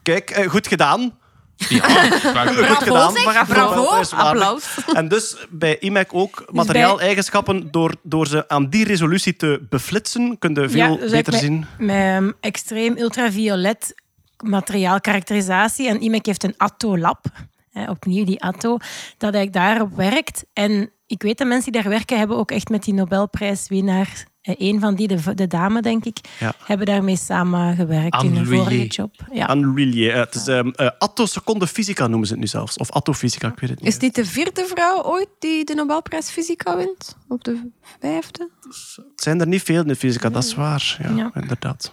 Kijk, 0.04 0.30
eh, 0.30 0.50
goed 0.50 0.68
gedaan. 0.68 1.18
Ja, 1.58 1.90
Goed 2.48 2.84
gedaan. 2.84 3.14
Bravo. 3.14 3.76
Nobelprijswaardig. 3.76 4.44
Applaus. 4.44 4.76
En 4.94 5.08
dus 5.08 5.36
bij 5.50 5.78
IMAC 5.80 6.14
ook 6.14 6.46
materiaaleigenschappen, 6.52 7.72
door, 7.72 7.96
door 8.04 8.28
ze 8.28 8.50
aan 8.50 8.70
die 8.70 8.86
resolutie 8.86 9.36
te 9.36 9.66
beflitsen, 9.70 10.38
kun 10.40 10.54
je 10.54 10.70
veel 10.70 10.80
Ja, 10.80 10.96
dus 10.96 11.12
beter 11.12 11.34
met, 11.34 11.42
zien. 11.42 11.66
Met 11.78 11.96
ehm, 11.96 12.32
extreem 12.40 12.98
ultraviolet 12.98 13.96
materiaalkarakterisatie. 14.44 15.88
En 15.88 16.02
IMEC 16.02 16.26
heeft 16.26 16.44
een 16.44 16.54
Atto-lab. 16.58 17.26
Hè, 17.72 17.90
opnieuw 17.90 18.26
die 18.26 18.44
Atto. 18.44 18.78
Dat 19.18 19.34
eigenlijk 19.34 19.54
daarop 19.54 19.96
werkt. 19.96 20.46
En 20.54 20.92
ik 21.08 21.22
weet 21.22 21.38
dat 21.38 21.48
mensen 21.48 21.72
die 21.72 21.82
daar 21.82 21.92
werken, 21.92 22.18
hebben 22.18 22.38
ook 22.38 22.52
echt 22.52 22.70
met 22.70 22.84
die 22.84 22.94
Nobelprijswinnaar... 22.94 24.26
eh, 24.48 24.56
Een 24.58 24.80
van 24.80 24.96
die, 24.96 25.08
de, 25.08 25.34
de 25.36 25.48
dame, 25.48 25.82
denk 25.82 26.06
ik, 26.06 26.18
Ja. 26.40 26.54
hebben 26.64 26.86
daarmee 26.86 27.16
samengewerkt 27.18 28.24
in 28.24 28.30
Anne 28.30 28.40
een 28.40 28.46
vorige 28.46 28.88
job. 28.88 29.12
Ja. 29.32 29.48
Eh, 29.56 30.14
Het 30.16 30.36
is 30.36 30.48
ehm, 30.48 30.70
eh, 30.70 30.90
attoseconde 31.00 31.68
fysica 31.68 32.08
noemen 32.08 32.28
ze 32.28 32.34
het 32.34 32.42
nu 32.42 32.48
zelfs. 32.48 32.78
Of 32.78 32.92
attofysica, 32.92 33.48
ik 33.48 33.60
weet 33.60 33.70
het 33.70 33.80
niet. 33.80 33.88
Is 33.88 33.98
niet 33.98 34.16
de 34.16 34.26
vierde 34.26 34.66
vrouw 34.66 35.04
ooit 35.04 35.30
die 35.40 35.66
de 35.66 35.74
Nobelprijs 35.74 36.30
Fysica 36.30 36.78
wint? 36.78 37.18
Op 37.28 37.44
de 37.44 37.70
vijfde? 38.00 38.50
Het 38.96 39.06
zijn 39.16 39.40
er 39.40 39.48
niet 39.48 39.62
veel 39.64 39.82
in 39.82 39.88
de 39.88 39.96
fysica, 39.96 40.30
dat 40.30 40.44
is 40.44 40.56
waar. 40.56 40.98
Ja, 41.04 41.10
Ja. 41.16 41.32
inderdaad. 41.34 41.92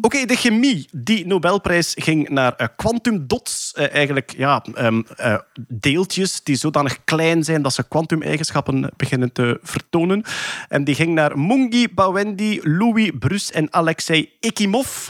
Oké, 0.00 0.24
de 0.24 0.36
chemie. 0.36 0.88
Die 0.92 1.26
Nobelprijs 1.26 1.94
ging 1.98 2.28
naar 2.28 2.54
eh, 2.56 2.66
quantum 2.76 3.26
dots. 3.26 3.72
Eh, 3.72 3.94
eigenlijk 3.94 4.34
ja, 4.36 4.64
ehm, 4.74 5.02
eh, 5.16 5.36
deeltjes 5.68 6.42
die 6.42 6.56
zodanig 6.56 7.04
klein 7.04 7.44
zijn 7.44 7.62
dat 7.62 7.72
ze 7.72 7.88
kwantumeigenschappen 7.88 8.90
beginnen 8.96 9.32
te 9.32 9.58
vertonen. 9.62 10.24
En 10.68 10.84
die 10.84 10.94
ging 10.94 11.14
naar 11.14 11.38
Mungi 11.38 11.88
Bawendi, 11.94 12.60
Louis 12.62 13.10
Brus 13.18 13.50
en 13.50 13.72
Alexei 13.72 14.30
Ekimov. 14.40 15.08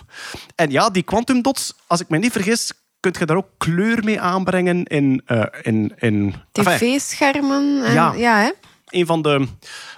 En 0.55 0.71
ja, 0.71 0.91
die 0.91 1.03
quantum 1.03 1.43
dots, 1.43 1.75
als 1.87 2.01
ik 2.01 2.09
me 2.09 2.19
niet 2.19 2.33
vergis, 2.33 2.73
kun 3.01 3.15
je 3.19 3.27
daar 3.27 3.37
ook 3.37 3.49
kleur 3.59 4.05
mee 4.05 4.21
aanbrengen 4.21 4.85
in... 4.85 5.23
in, 5.63 5.93
in 5.99 6.35
TV-schermen. 6.53 7.85
en- 7.85 7.93
Ja. 7.93 8.13
ja, 8.17 8.39
hè? 8.41 8.51
Een 8.91 9.07
van 9.07 9.23
de, 9.23 9.47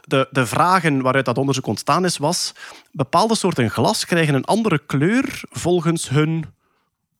de, 0.04 0.28
de 0.30 0.46
vragen 0.46 1.02
waaruit 1.02 1.24
dat 1.24 1.38
onderzoek 1.38 1.66
ontstaan 1.66 2.04
is, 2.04 2.16
was 2.16 2.52
bepaalde 2.90 3.34
soorten 3.34 3.70
glas 3.70 4.04
krijgen 4.04 4.34
een 4.34 4.44
andere 4.44 4.78
kleur 4.86 5.42
volgens 5.50 6.08
hun 6.08 6.44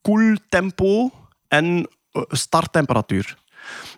koeltempo 0.01 1.11
en 1.47 1.87
eh, 2.11 2.21
starttemperatuur. 2.27 3.37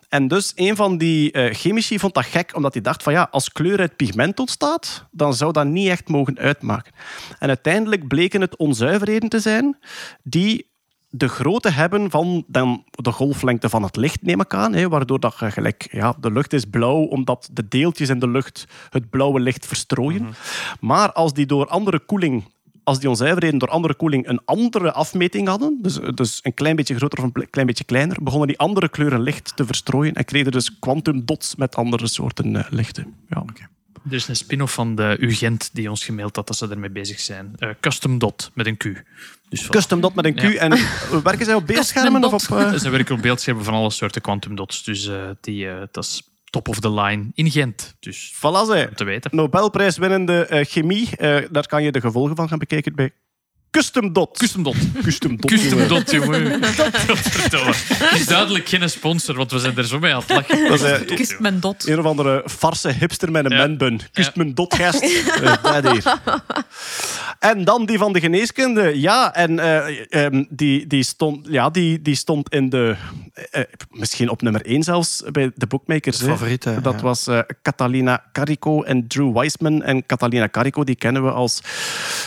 En 0.10 0.28
dus 0.28 0.52
een 0.56 0.76
van 0.76 0.98
die 0.98 1.32
eh, 1.32 1.54
chemici 1.54 2.00
vond 2.00 2.14
dat 2.14 2.26
gek, 2.26 2.56
omdat 2.56 2.74
hij 2.74 2.82
dacht 2.82 3.04
van 3.04 3.14
ja, 3.14 3.28
als 3.32 3.52
kleur 3.52 3.80
uit 3.80 3.96
pigment 3.96 4.40
ontstaat, 4.40 5.06
dan 5.12 5.34
zou 5.34 5.52
dat 5.52 5.66
niet 5.66 5.90
echt 5.90 6.08
mogen 6.08 6.38
uitmaken. 6.38 6.94
En 7.40 7.48
uiteindelijk 7.48 8.08
bleken 8.08 8.42
het 8.42 8.58
onzuiverheden 8.58 9.30
te 9.30 9.40
zijn 9.40 9.78
die 10.24 10.74
de 11.18 11.28
grootte 11.28 11.70
hebben 11.70 12.10
van 12.10 12.44
dan 12.48 12.84
de 12.92 13.12
golflengte 13.12 13.70
van 13.70 13.84
het 13.84 13.96
licht, 13.96 14.22
neem 14.22 14.42
ik 14.42 14.54
aan. 14.54 14.74
Hè, 14.74 14.90
waardoor 14.90 15.20
dat 15.20 15.36
je 15.40 15.52
gelijk, 15.52 15.88
ja, 15.92 16.16
de 16.20 16.32
lucht 16.32 16.54
is 16.54 16.66
blauw, 16.66 17.02
omdat 17.02 17.50
de 17.52 17.68
deeltjes 17.68 18.10
in 18.10 18.20
de 18.20 18.30
lucht 18.30 18.68
het 18.90 19.10
blauwe 19.10 19.40
licht 19.40 19.66
verstrooien. 19.66 20.28
Maar 20.80 21.12
als 21.12 21.34
die 21.34 21.46
door 21.46 21.68
andere 21.68 22.00
koeling 22.00 22.44
als 22.84 23.00
die 23.00 23.10
onzuiverheden 23.10 23.60
door 23.60 23.70
andere 23.70 23.94
koeling 23.94 24.28
een 24.28 24.42
andere 24.46 24.92
afmeting 24.92 25.48
hadden, 25.48 25.78
dus, 25.82 26.00
dus 26.14 26.40
een 26.44 26.54
klein 26.54 26.76
beetje 26.76 26.96
groter 26.96 27.24
of 27.24 27.30
een 27.34 27.50
klein 27.50 27.68
beetje 27.68 27.84
kleiner, 27.84 28.18
begonnen 28.24 28.48
die 28.48 28.60
andere 28.60 28.90
kleuren 28.90 29.22
licht 29.22 29.56
te 29.56 29.66
verstrooien 29.66 30.14
en 30.14 30.26
kregen 30.26 30.52
dus 30.52 30.80
quantum 30.80 31.26
dots 31.26 31.56
met 31.56 31.76
andere 31.76 32.08
soorten 32.08 32.56
eh, 32.56 32.66
lichten. 32.70 33.14
Ja. 33.30 33.44
Er 34.10 34.14
is 34.14 34.28
een 34.28 34.36
spin-off 34.36 34.74
van 34.74 34.96
de 34.96 35.18
UGent 35.20 35.70
die 35.74 35.90
ons 35.90 36.06
gemaild 36.06 36.36
had 36.36 36.48
dat 36.48 36.58
ze 36.58 36.68
ermee 36.70 36.90
bezig 36.90 37.20
zijn. 37.20 37.54
Eh, 37.58 37.70
Custom 37.80 38.18
Dot 38.18 38.52
met 38.54 38.66
een 38.68 38.78
Q. 38.78 38.84
Dus 39.50 39.62
van- 39.62 39.70
Custom 39.76 40.02
dot 40.02 40.16
met 40.16 40.26
een 40.26 40.36
Q. 40.36 40.42
Ja. 40.42 40.50
En 40.54 40.72
eh, 40.72 41.18
werken 41.24 41.46
zij 41.46 41.54
op 41.56 41.68
beeldschermen 41.68 42.24
of 42.24 42.34
op... 42.52 42.58
eh, 42.58 42.74
Ze 42.74 42.90
werken 42.90 43.16
op 43.16 43.22
beeldschermen 43.22 43.64
van 43.64 43.74
alle 43.74 43.90
soorten 43.90 44.22
quantum 44.22 44.56
dots. 44.56 44.84
Dus 44.84 45.08
eh, 45.08 45.30
die, 45.42 45.70
eh, 45.70 45.82
dat 45.92 46.04
is 46.04 46.22
top 46.50 46.68
of 46.68 46.80
the 46.80 46.92
line 46.94 47.26
in 47.34 47.52
Gent. 47.52 47.96
Dus 48.00 48.34
Voilà, 48.36 48.66
zij. 48.68 48.88
om 48.88 48.96
te 48.96 49.04
weten. 49.04 49.32
Nobelprijswinnende 49.36 50.46
eh, 50.46 50.66
chemie. 50.66 51.10
eh, 51.18 51.38
daar 51.52 51.68
kan 51.68 51.84
je 51.84 51.92
de 51.92 52.02
gevolgen 52.02 52.36
van 52.36 52.48
gaan 52.48 52.60
bekijken 52.60 52.96
bij 52.96 53.12
Custom 53.76 54.14
Dot. 54.14 54.38
Custom 54.38 54.64
Dot. 54.64 54.76
Custom 55.04 55.36
Dot. 55.36 55.52
Custom 55.52 55.70
jongen. 55.70 55.88
Dot, 55.88 56.12
jongen. 56.12 56.62
Het 56.62 58.20
is 58.20 58.26
duidelijk 58.28 58.70
geen 58.70 58.90
sponsor, 58.90 59.36
want 59.36 59.52
we 59.52 59.60
zijn 59.60 59.78
er 59.78 59.86
zo 59.88 60.00
mee 60.00 60.14
aan 60.14 60.20
het 60.20 60.30
lachen. 60.30 60.64
Dat 60.68 60.74
is, 60.74 60.82
eh, 60.82 60.92
Custom 60.92 61.08
Dot, 61.08 61.18
Kust 61.18 61.40
mijn 61.40 61.60
dot. 61.60 61.88
Een 61.88 62.00
of 62.00 62.06
andere 62.06 62.44
farse 62.50 62.92
hipster 62.92 63.32
met 63.32 63.46
een 63.46 63.52
Ja. 63.52 63.58
manbun. 63.58 64.02
Kust 64.12 64.36
mijn 64.36 64.54
dotgast. 64.54 65.04
Eh, 65.04 65.64
dat 65.64 65.92
hier. 65.92 66.20
En 67.40 67.64
dan 67.64 67.86
die 67.86 67.98
van 67.98 68.14
de 68.14 68.20
geneeskunde. 68.20 69.00
Ja, 69.00 69.34
en 69.34 69.60
eh, 69.60 70.06
ehm, 70.26 70.44
die, 70.50 70.88
die, 70.88 71.04
stond, 71.04 71.48
ja, 71.50 71.70
die, 71.70 72.02
die 72.02 72.16
stond 72.16 72.50
in 72.50 72.70
de... 72.70 72.96
misschien 73.90 74.30
op 74.30 74.42
nummer 74.42 74.66
1 74.66 74.84
zelfs 74.84 75.24
bij 75.32 75.52
de 75.56 75.68
bookmakers. 75.68 76.22
Favoriete, 76.22 76.82
Dat 76.82 76.94
ja. 76.94 77.02
was 77.02 77.28
eh, 77.28 77.40
Catalina 77.62 78.24
Carico 78.32 78.84
en 78.84 79.08
Drew 79.08 79.34
Weissman. 79.34 79.84
En 79.84 80.06
Catalina 80.06 80.50
Carico, 80.50 80.84
die 80.84 80.96
kennen 80.96 81.24
we 81.24 81.32
als 81.32 81.62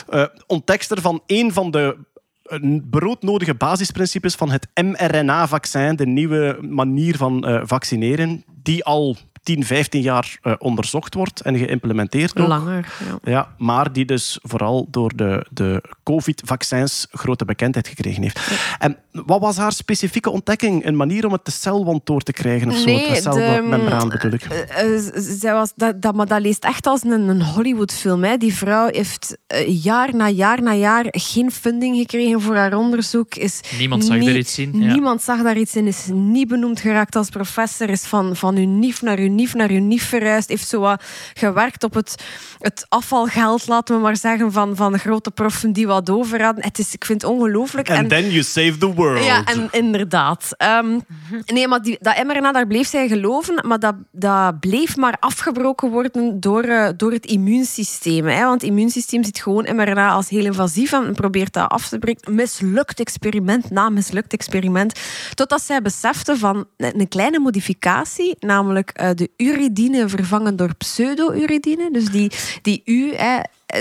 eh, 0.09 0.25
ontdekster 0.47 1.01
van 1.01 1.23
een 1.39 1.53
van 1.53 1.71
de 1.71 1.97
eh, 2.43 2.59
broodnodige 2.91 3.55
basisprincipes 3.55 4.35
van 4.35 4.51
het 4.51 4.69
mRNA-vaccin, 4.75 5.97
de 5.97 6.07
nieuwe 6.07 6.59
manier 6.61 7.17
van 7.17 7.47
eh, 7.47 7.61
vaccineren, 7.65 8.45
die 8.63 8.85
al 8.85 9.17
10, 9.43 9.65
15 9.65 10.01
jaar 10.01 10.39
eh, 10.43 10.53
onderzocht 10.59 11.15
wordt 11.15 11.41
en 11.41 11.59
geïmplementeerd. 11.59 12.39
Langer. 12.39 12.93
Ja. 13.23 13.31
Ja, 13.31 13.49
maar 13.59 13.93
die 13.93 14.05
dus 14.05 14.39
vooral 14.43 14.87
door 14.91 15.13
de, 15.17 15.47
de 15.51 15.83
COVID-vaccins 16.03 17.07
grote 17.11 17.45
bekendheid 17.45 17.89
gekregen 17.89 18.23
heeft. 18.23 18.41
En 18.79 18.97
wat 19.13 19.41
was 19.41 19.57
haar 19.57 19.73
specifieke 19.73 20.31
ontdekking? 20.31 20.87
Een 20.87 20.97
manier 20.97 21.27
om 21.27 21.33
het 21.33 21.45
de 21.45 21.51
celwand 21.51 22.07
door 22.07 22.21
te 22.21 22.33
krijgen 22.33 22.69
of 22.69 22.77
zo? 22.77 22.85
Nee, 22.85 23.09
de 23.09 23.21
celmembraan 23.21 24.09
bedoel 24.09 24.33
ik. 24.33 24.43
Eh, 24.45 24.95
eh, 24.97 25.03
zij 25.15 25.53
was, 25.53 25.73
dat, 25.77 26.03
dat, 26.03 26.15
maar 26.15 26.27
dat 26.27 26.41
leest 26.41 26.65
echt 26.65 26.87
als 26.87 27.03
een, 27.05 27.29
een 27.29 27.43
Hollywood-film. 27.43 28.25
Hè. 28.25 28.37
Die 28.37 28.55
vrouw 28.55 28.89
heeft 28.91 29.37
jaar 29.67 30.15
na 30.15 30.29
jaar 30.29 30.63
na 30.63 30.75
jaar 30.75 31.07
geen 31.11 31.51
funding 31.51 31.97
gekregen 31.97 32.41
voor 32.41 32.57
haar 32.57 32.75
onderzoek. 32.75 33.35
Is 33.35 33.61
Niemand 33.79 34.05
zag 34.05 34.19
niet- 34.19 34.29
er 34.29 34.37
iets 34.37 34.59
in, 34.59 34.71
ja. 34.81 34.93
Niemand 34.93 35.23
zag 35.23 35.43
daar 35.43 35.57
iets 35.59 35.77
in. 35.77 35.87
Is 35.87 36.07
niet 36.13 36.49
benoemd 36.49 36.81
geraakt 36.81 37.17
als 37.17 37.29
professor. 37.29 37.89
Is 37.91 38.03
van, 38.05 38.37
van 38.37 38.57
unief 38.57 39.03
naar 39.03 39.19
unief 39.29 39.55
naar 39.55 39.71
unief 39.71 40.09
verhuisd. 40.09 40.49
Heeft 40.49 40.69
zo 40.69 40.81
wat 40.81 41.03
gewerkt 41.35 41.85
op 41.85 41.95
het, 41.95 42.23
het 42.59 42.87
afvalgeld, 42.89 43.69
laten 43.69 43.95
we 43.95 44.01
maar 44.01 44.17
zeggen, 44.17 44.53
van, 44.53 44.77
van 44.77 44.93
de 44.93 44.99
grote 44.99 45.31
proffen 45.31 45.73
die 45.73 45.87
wat 45.87 46.11
over 46.11 46.43
hadden. 46.43 46.65
Het 46.65 46.79
is, 46.79 46.95
ik 46.95 47.05
vind 47.05 47.23
het 47.23 47.31
ongelooflijk. 47.31 47.91
And 47.91 48.09
then 48.09 48.31
you 48.31 48.43
save 48.43 48.79
the 48.79 48.95
world. 48.95 49.25
Ja, 49.25 49.45
en 49.45 49.69
inderdaad. 49.71 50.51
Ehm, 50.57 50.99
nee, 51.47 51.69
maar 51.69 51.83
die, 51.83 51.97
dat 52.01 52.25
mRNA, 52.25 52.53
daar 52.53 52.67
bleef 52.67 52.89
zij 52.89 53.09
geloven, 53.09 53.67
maar 53.67 53.79
dat, 53.79 53.95
dat 54.13 54.61
bleef 54.61 54.97
maar 54.97 55.17
afgebroken 55.21 55.91
worden 55.91 56.41
door, 56.41 56.63
eh, 56.63 56.89
door 56.97 57.13
het 57.13 57.27
immuunsysteem. 57.27 58.27
Hè? 58.27 58.45
Want 58.45 58.61
het 58.61 58.71
immuunsysteem 58.71 59.25
ziet 59.25 59.43
gewoon 59.43 59.69
mRNA 59.77 60.09
als 60.11 60.29
heel 60.29 60.45
invasief 60.45 60.93
en 60.93 61.15
probeert 61.15 61.53
dat 61.53 61.69
af 61.69 61.89
te 61.89 61.99
breken. 61.99 62.35
Mislukt 62.35 63.01
experiment 63.01 63.71
na 63.71 63.89
mislukt 63.89 64.33
experiment. 64.33 65.01
Totdat 65.35 65.63
zij 65.63 65.83
besefte 65.83 66.37
van 66.37 66.67
een 66.77 67.07
een 67.09 67.09
kleine 67.09 67.39
modificatie, 67.39 68.37
namelijk 68.39 68.91
eh, 68.91 69.11
de 69.19 69.31
uridine 69.37 70.09
vervangen 70.09 70.57
door 70.57 70.75
pseudo-uridine. 70.75 71.89
Dus 71.93 72.05
die, 72.11 72.31
die 72.63 72.83
U, 72.85 73.15
hè, 73.15 73.39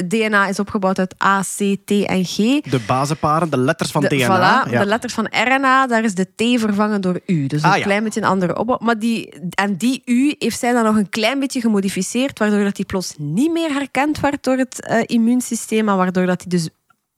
DNA 0.07 0.47
is 0.47 0.59
opgebouwd 0.59 0.99
uit 0.99 1.15
A, 1.23 1.41
C, 1.41 1.75
T 1.85 1.91
en 1.91 2.25
G. 2.25 2.35
De 2.61 2.79
bazenparen, 2.87 3.49
de 3.49 3.57
letters 3.57 3.91
van 3.91 4.01
De, 4.01 4.07
DNA. 4.07 4.25
voilà, 4.65 4.71
ja. 4.71 4.79
de 4.79 4.85
letters 4.85 5.13
van 5.13 5.27
RNA, 5.31 5.87
daar 5.87 6.03
is 6.03 6.15
de 6.15 6.23
T 6.35 6.59
vervangen 6.59 7.01
door 7.01 7.19
U. 7.25 7.47
Dus 7.47 7.63
een 7.63 7.69
Ah, 7.69 7.77
ja. 7.77 7.83
klein 7.83 8.03
beetje 8.03 8.21
een 8.21 8.27
andere 8.27 8.57
opbouw. 8.57 8.77
Maar 8.81 8.99
die, 8.99 9.33
en 9.49 9.75
die 9.75 10.01
U 10.05 10.35
heeft 10.39 10.59
zij 10.59 10.73
dan 10.73 10.83
nog 10.83 10.95
een 10.95 11.09
klein 11.09 11.39
beetje 11.39 11.61
gemodificeerd, 11.61 12.39
waardoor 12.39 12.63
dat 12.63 12.75
die 12.75 12.85
plots 12.85 13.13
niet 13.17 13.51
meer 13.51 13.69
herkend 13.73 14.19
werd 14.19 14.43
door 14.43 14.57
het 14.57 14.81
eh, 14.85 14.99
immuunsysteem, 15.05 15.85
maar 15.85 15.97
waardoor 15.97 16.25
dat 16.25 16.39
die 16.39 16.49
dus 16.49 16.69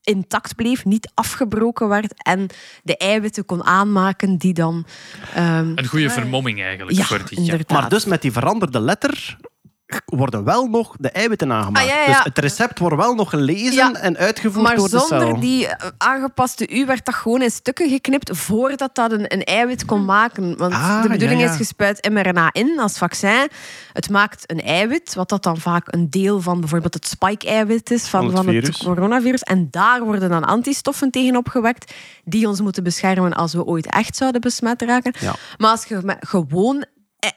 intact 0.03 0.55
bleef, 0.55 0.85
niet 0.85 1.11
afgebroken 1.13 1.87
werd 1.87 2.13
en 2.23 2.47
de 2.83 2.97
eiwitten 2.97 3.45
kon 3.45 3.63
aanmaken 3.63 4.37
die 4.37 4.53
dan... 4.53 4.85
ehm, 5.33 5.71
Een 5.75 5.85
goede 5.85 6.09
vermomming 6.09 6.61
eigenlijk 6.61 6.97
Ja, 6.97 7.03
voor. 7.03 7.17
Ja. 7.17 7.25
inderdaad. 7.29 7.69
Maar 7.69 7.89
dus 7.89 8.05
met 8.05 8.21
die 8.21 8.31
veranderde 8.31 8.79
letter 8.79 9.37
worden 10.05 10.43
wel 10.43 10.65
nog 10.65 10.95
de 10.99 11.09
eiwitten 11.11 11.51
aangemaakt. 11.51 11.85
Ah, 11.89 11.91
ja, 11.95 11.99
ja. 12.01 12.05
Dus 12.05 12.23
het 12.23 12.37
recept 12.37 12.79
wordt 12.79 12.95
wel 12.95 13.13
nog 13.13 13.29
gelezen 13.29 13.95
en 13.95 14.17
uitgevoerd 14.17 14.63
Maar 14.67 14.75
door 14.75 14.89
de 14.89 14.99
cel. 14.99 15.07
zonder 15.07 15.39
die 15.39 15.67
eh, 15.67 15.87
aangepaste 15.97 16.69
U 16.75 16.85
werd 16.85 17.05
dat 17.05 17.15
gewoon 17.15 17.41
in 17.41 17.51
stukken 17.51 17.89
geknipt 17.89 18.37
voordat 18.37 18.95
dat 18.95 19.11
een, 19.11 19.33
een 19.33 19.43
eiwit 19.43 19.85
kon 19.85 20.05
maken. 20.05 20.57
Want 20.57 20.73
Ah, 20.73 21.01
de 21.01 21.09
bedoeling 21.09 21.43
is, 21.43 21.57
je 21.57 21.63
spuit 21.63 22.09
mRNA 22.11 22.49
in 22.53 22.79
als 22.79 22.97
vaccin. 22.97 23.47
Het 23.93 24.09
maakt 24.09 24.51
een 24.51 24.61
eiwit, 24.61 25.13
wat 25.15 25.29
dat 25.29 25.43
dan 25.43 25.57
vaak 25.57 25.83
een 25.93 26.09
deel 26.09 26.41
van 26.41 26.59
bijvoorbeeld 26.59 26.93
het 26.93 27.07
spike-eiwit 27.07 27.91
is 27.91 28.07
van, 28.07 28.19
Van 28.19 28.27
het 28.29 28.37
van 28.37 28.47
het 28.55 28.63
virus. 28.63 28.77
coronavirus. 28.83 29.41
En 29.43 29.67
daar 29.71 30.03
worden 30.03 30.29
dan 30.29 30.45
antistoffen 30.45 31.11
tegen 31.11 31.35
opgewekt 31.35 31.93
die 32.23 32.47
ons 32.47 32.61
moeten 32.61 32.83
beschermen 32.83 33.33
als 33.33 33.53
we 33.53 33.65
ooit 33.65 33.85
echt 33.85 34.15
zouden 34.15 34.41
besmet 34.41 34.81
raken. 34.81 35.13
Maar 35.57 35.71
als 35.71 35.85
je 35.85 36.17
gewoon 36.19 36.85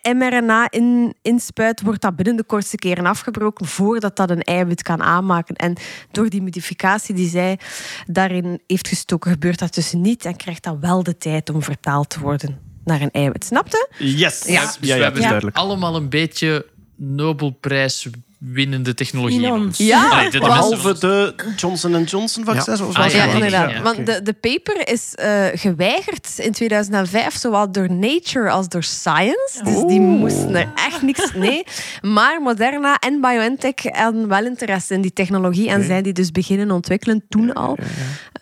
mRNA 0.03 0.71
in, 0.71 1.15
inspuit, 1.23 1.81
wordt 1.81 2.01
dat 2.01 2.17
binnen 2.17 2.37
de 2.37 2.45
kortste 2.45 2.77
keren 2.77 3.07
afgebroken 3.07 3.67
voordat 3.67 4.17
dat 4.17 4.31
een 4.31 4.43
eiwit 4.43 4.83
kan 4.83 5.03
aanmaken. 5.03 5.55
En 5.57 5.77
door 6.11 6.29
die 6.29 6.43
modificatie 6.43 7.15
die 7.15 7.29
zij 7.29 7.59
daarin 8.07 8.61
heeft 8.67 8.89
gestoken, 8.89 9.31
gebeurt 9.31 9.59
dat 9.59 9.75
dus 9.75 9.93
niet 9.93 10.25
en 10.25 10.37
krijgt 10.37 10.63
dat 10.63 10.77
wel 10.81 11.03
de 11.03 11.17
tijd 11.17 11.51
om 11.51 11.63
vertaald 11.63 12.09
te 12.11 12.21
worden 12.21 12.61
naar 12.85 13.01
een 13.01 13.11
eiwit. 13.11 13.45
Snapte? 13.45 13.89
Yes. 13.99 14.43
Ja. 14.47 14.53
Ja, 14.53 14.61
Dus 14.67 14.77
ja, 14.81 14.87
ja, 14.89 14.95
dat 14.95 15.03
hebben 15.03 15.21
is 15.23 15.27
duidelijk. 15.29 15.57
allemaal 15.57 15.97
een 15.97 16.09
beetje 16.09 16.67
Nobelprijs 16.97 18.09
winnende 18.45 18.95
technologie. 18.95 19.41
Ja, 19.87 20.09
Allee, 20.11 20.25
de- 20.25 20.31
de 20.31 20.39
Behalve 20.39 20.87
mensen- 20.87 21.01
de 21.11 21.35
Johnson 21.57 22.03
Johnson 22.05 22.45
vaccins. 22.45 22.79
Ja. 22.79 22.85
Of 22.87 22.97
Ah, 22.97 23.03
was 23.03 23.13
ja, 23.13 23.25
inderdaad. 23.25 23.71
ja, 23.71 23.83
Want 23.83 24.07
de, 24.07 24.23
de 24.23 24.33
paper 24.33 24.89
is 24.89 25.15
eh, 25.15 25.45
geweigerd 25.55 26.29
in 26.37 26.53
2005, 26.53 27.37
zowel 27.37 27.73
door 27.73 27.91
Nature 27.93 28.51
als 28.51 28.69
door 28.69 28.83
Science. 28.83 29.61
Dus 29.65 29.85
die 29.87 30.01
moesten 30.01 30.55
er 30.55 30.69
echt 30.75 31.03
niks... 31.03 31.33
Nee. 31.35 31.63
Maar 32.03 32.41
Moderna 32.43 32.99
en 32.99 33.21
BioNTech 33.21 33.75
hadden 33.93 34.29
wel 34.29 34.45
interesse 34.45 34.95
in 34.95 35.01
die 35.01 35.13
technologie 35.13 35.69
en 35.69 35.85
zijn 35.85 36.03
die 36.03 36.13
dus 36.13 36.31
beginnen 36.31 36.71
ontwikkelen 36.71 37.25
toen 37.29 37.53
al. 37.53 37.79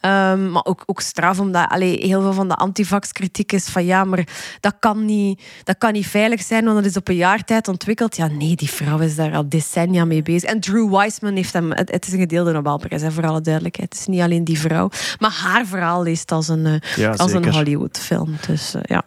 Ehm, 0.01 0.51
maar 0.51 0.65
ook, 0.65 0.83
ook 0.87 1.01
straf, 1.01 1.41
omdat 1.41 1.69
allee, 1.69 2.07
heel 2.07 2.21
veel 2.21 2.33
van 2.33 2.49
de 2.49 2.55
antivax-kritiek 2.55 3.53
is 3.53 3.69
van 3.69 3.85
ja, 3.85 4.05
maar 4.05 4.27
dat 4.61 4.75
kan, 4.79 5.05
niet, 5.05 5.43
dat 5.65 5.79
kan 5.79 5.93
niet 5.93 6.07
veilig 6.07 6.43
zijn, 6.43 6.65
want 6.65 6.77
dat 6.77 6.85
is 6.85 6.97
op 6.97 7.09
een 7.09 7.17
jaar 7.17 7.45
tijd 7.45 7.69
ontwikkeld. 7.69 8.17
Ja, 8.17 8.27
nee, 8.27 8.57
die 8.57 8.71
vrouw 8.71 8.99
is 8.99 9.17
daar 9.17 9.35
al 9.35 9.49
decennia 9.49 10.05
mee 10.05 10.23
bezig. 10.23 10.51
En 10.51 10.61
Drew 10.61 10.91
Weissman 10.91 11.35
heeft 11.35 11.53
hem... 11.53 11.73
Het, 11.73 11.91
het 11.91 12.07
is 12.07 12.13
een 12.13 12.19
gedeelde 12.19 12.53
Nobelprijs, 12.53 13.03
hè, 13.03 13.11
voor 13.11 13.27
alle 13.27 13.41
duidelijkheid. 13.41 13.93
Het 13.93 14.01
is 14.01 14.07
niet 14.07 14.21
alleen 14.21 14.45
die 14.45 14.59
vrouw. 14.59 14.91
Maar 15.19 15.31
haar 15.31 15.67
verhaal 15.67 16.03
leest 16.03 16.33
als 16.33 16.49
een, 16.49 16.67
eh, 16.67 16.97
Ja, 16.97 17.11
als 17.11 17.33
een. 17.33 17.53
Hollywood-film. 17.53 18.37
Dus 18.47 18.75
eh, 18.75 18.81
ja. 18.85 19.05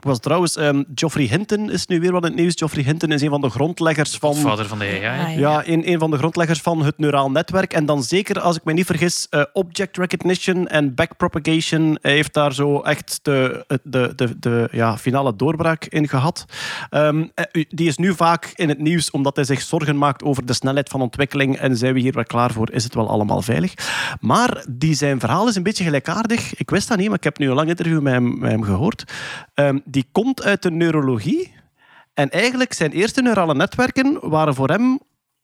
Was, 0.00 0.18
trouwens, 0.18 0.56
ehm, 0.56 0.82
Geoffrey 0.94 1.26
Hinton 1.26 1.70
is 1.70 1.86
nu 1.86 2.00
weer 2.00 2.12
wat 2.12 2.22
in 2.22 2.30
het 2.30 2.40
nieuws. 2.40 2.54
Geoffrey 2.56 2.84
Hinton 2.84 3.12
is 3.12 3.22
een 3.22 3.30
van 3.30 3.40
de 3.40 3.50
grondleggers 3.50 4.16
van... 4.16 4.34
Vader 4.34 4.66
van 4.66 4.78
de 4.78 5.00
AI. 5.04 5.38
Ja, 5.38 5.66
een, 5.66 5.90
een 5.90 5.98
van 5.98 6.10
de 6.10 6.16
grondleggers 6.16 6.60
van 6.60 6.84
het 6.84 6.98
neuraal 6.98 7.30
netwerk. 7.30 7.72
En 7.72 7.86
dan 7.86 8.02
zeker, 8.02 8.40
als 8.40 8.56
ik 8.56 8.64
me 8.64 8.72
niet 8.72 8.86
vergis, 8.86 9.26
eh, 9.30 9.42
object 9.52 9.96
recognition 9.96 10.28
en 10.66 10.94
backpropagation. 10.94 11.98
Heeft 12.02 12.34
daar 12.34 12.52
zo 12.52 12.80
echt 12.80 13.18
de, 13.22 13.64
de, 13.82 14.12
de, 14.16 14.38
de 14.38 14.68
ja, 14.72 14.98
finale 14.98 15.36
doorbraak 15.36 15.84
in 15.84 16.08
gehad. 16.08 16.44
Ehm, 16.90 17.26
eh, 17.34 17.64
die 17.68 17.88
is 17.88 17.96
nu 17.96 18.14
vaak 18.14 18.52
in 18.54 18.68
het 18.68 18.78
nieuws 18.78 19.10
omdat 19.10 19.36
hij 19.36 19.44
zich 19.44 19.60
zorgen 19.60 19.98
maakt 19.98 20.22
over 20.22 20.46
de 20.46 20.52
snelheid 20.52 20.88
van 20.88 21.00
ontwikkeling. 21.00 21.56
En 21.56 21.76
zijn 21.76 21.94
we 21.94 22.00
hier 22.00 22.12
wel 22.12 22.24
klaar 22.24 22.52
voor? 22.52 22.70
Is 22.70 22.84
het 22.84 22.94
wel 22.94 23.08
allemaal 23.08 23.42
veilig? 23.42 23.74
Maar 24.20 24.64
die 24.68 24.94
zijn 24.94 25.20
verhaal 25.20 25.48
is 25.48 25.56
een 25.56 25.62
beetje 25.62 25.84
gelijkaardig. 25.84 26.54
Ik 26.54 26.70
wist 26.70 26.88
dat 26.88 26.98
niet, 26.98 27.08
maar 27.08 27.16
ik 27.16 27.24
heb 27.24 27.38
nu 27.38 27.48
een 27.48 27.54
lang 27.54 27.68
interview 27.68 28.00
met 28.00 28.12
hem, 28.12 28.38
met 28.38 28.50
hem 28.50 28.62
gehoord. 28.62 29.04
Ehm, 29.54 29.78
die 29.84 30.08
komt 30.12 30.42
uit 30.42 30.62
de 30.62 30.70
neurologie. 30.70 31.54
En 32.14 32.30
eigenlijk 32.30 32.72
zijn 32.72 32.90
eerste 32.90 33.22
neurale 33.22 33.54
netwerken 33.54 34.18
waren 34.28 34.54
voor 34.54 34.68
hem 34.68 35.00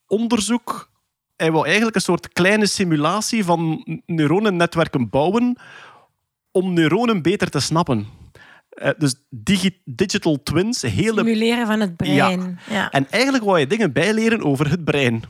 onderzoek. 0.07 0.89
Hij 1.37 1.51
wou 1.51 1.65
eigenlijk 1.65 1.95
een 1.95 2.01
soort 2.01 2.33
kleine 2.33 2.65
simulatie 2.65 3.43
van 3.43 3.83
neuronennetwerken 4.05 5.09
bouwen 5.09 5.57
om 6.51 6.73
neuronen 6.73 7.21
beter 7.21 7.49
te 7.49 7.59
snappen. 7.59 8.07
Eh, 8.69 8.89
dus 8.97 9.15
digi- 9.29 9.81
digital 9.85 10.43
twins, 10.43 10.81
hele... 10.81 11.17
Simuleren 11.17 11.67
van 11.67 11.79
het 11.79 11.95
brein. 11.97 12.59
Ja. 12.69 12.91
En 12.91 13.07
eigenlijk 13.09 13.43
wou 13.43 13.59
je 13.59 13.67
dingen 13.67 13.93
bijleren 13.93 14.43
over 14.43 14.69
het 14.69 14.83
brein. 14.83 15.23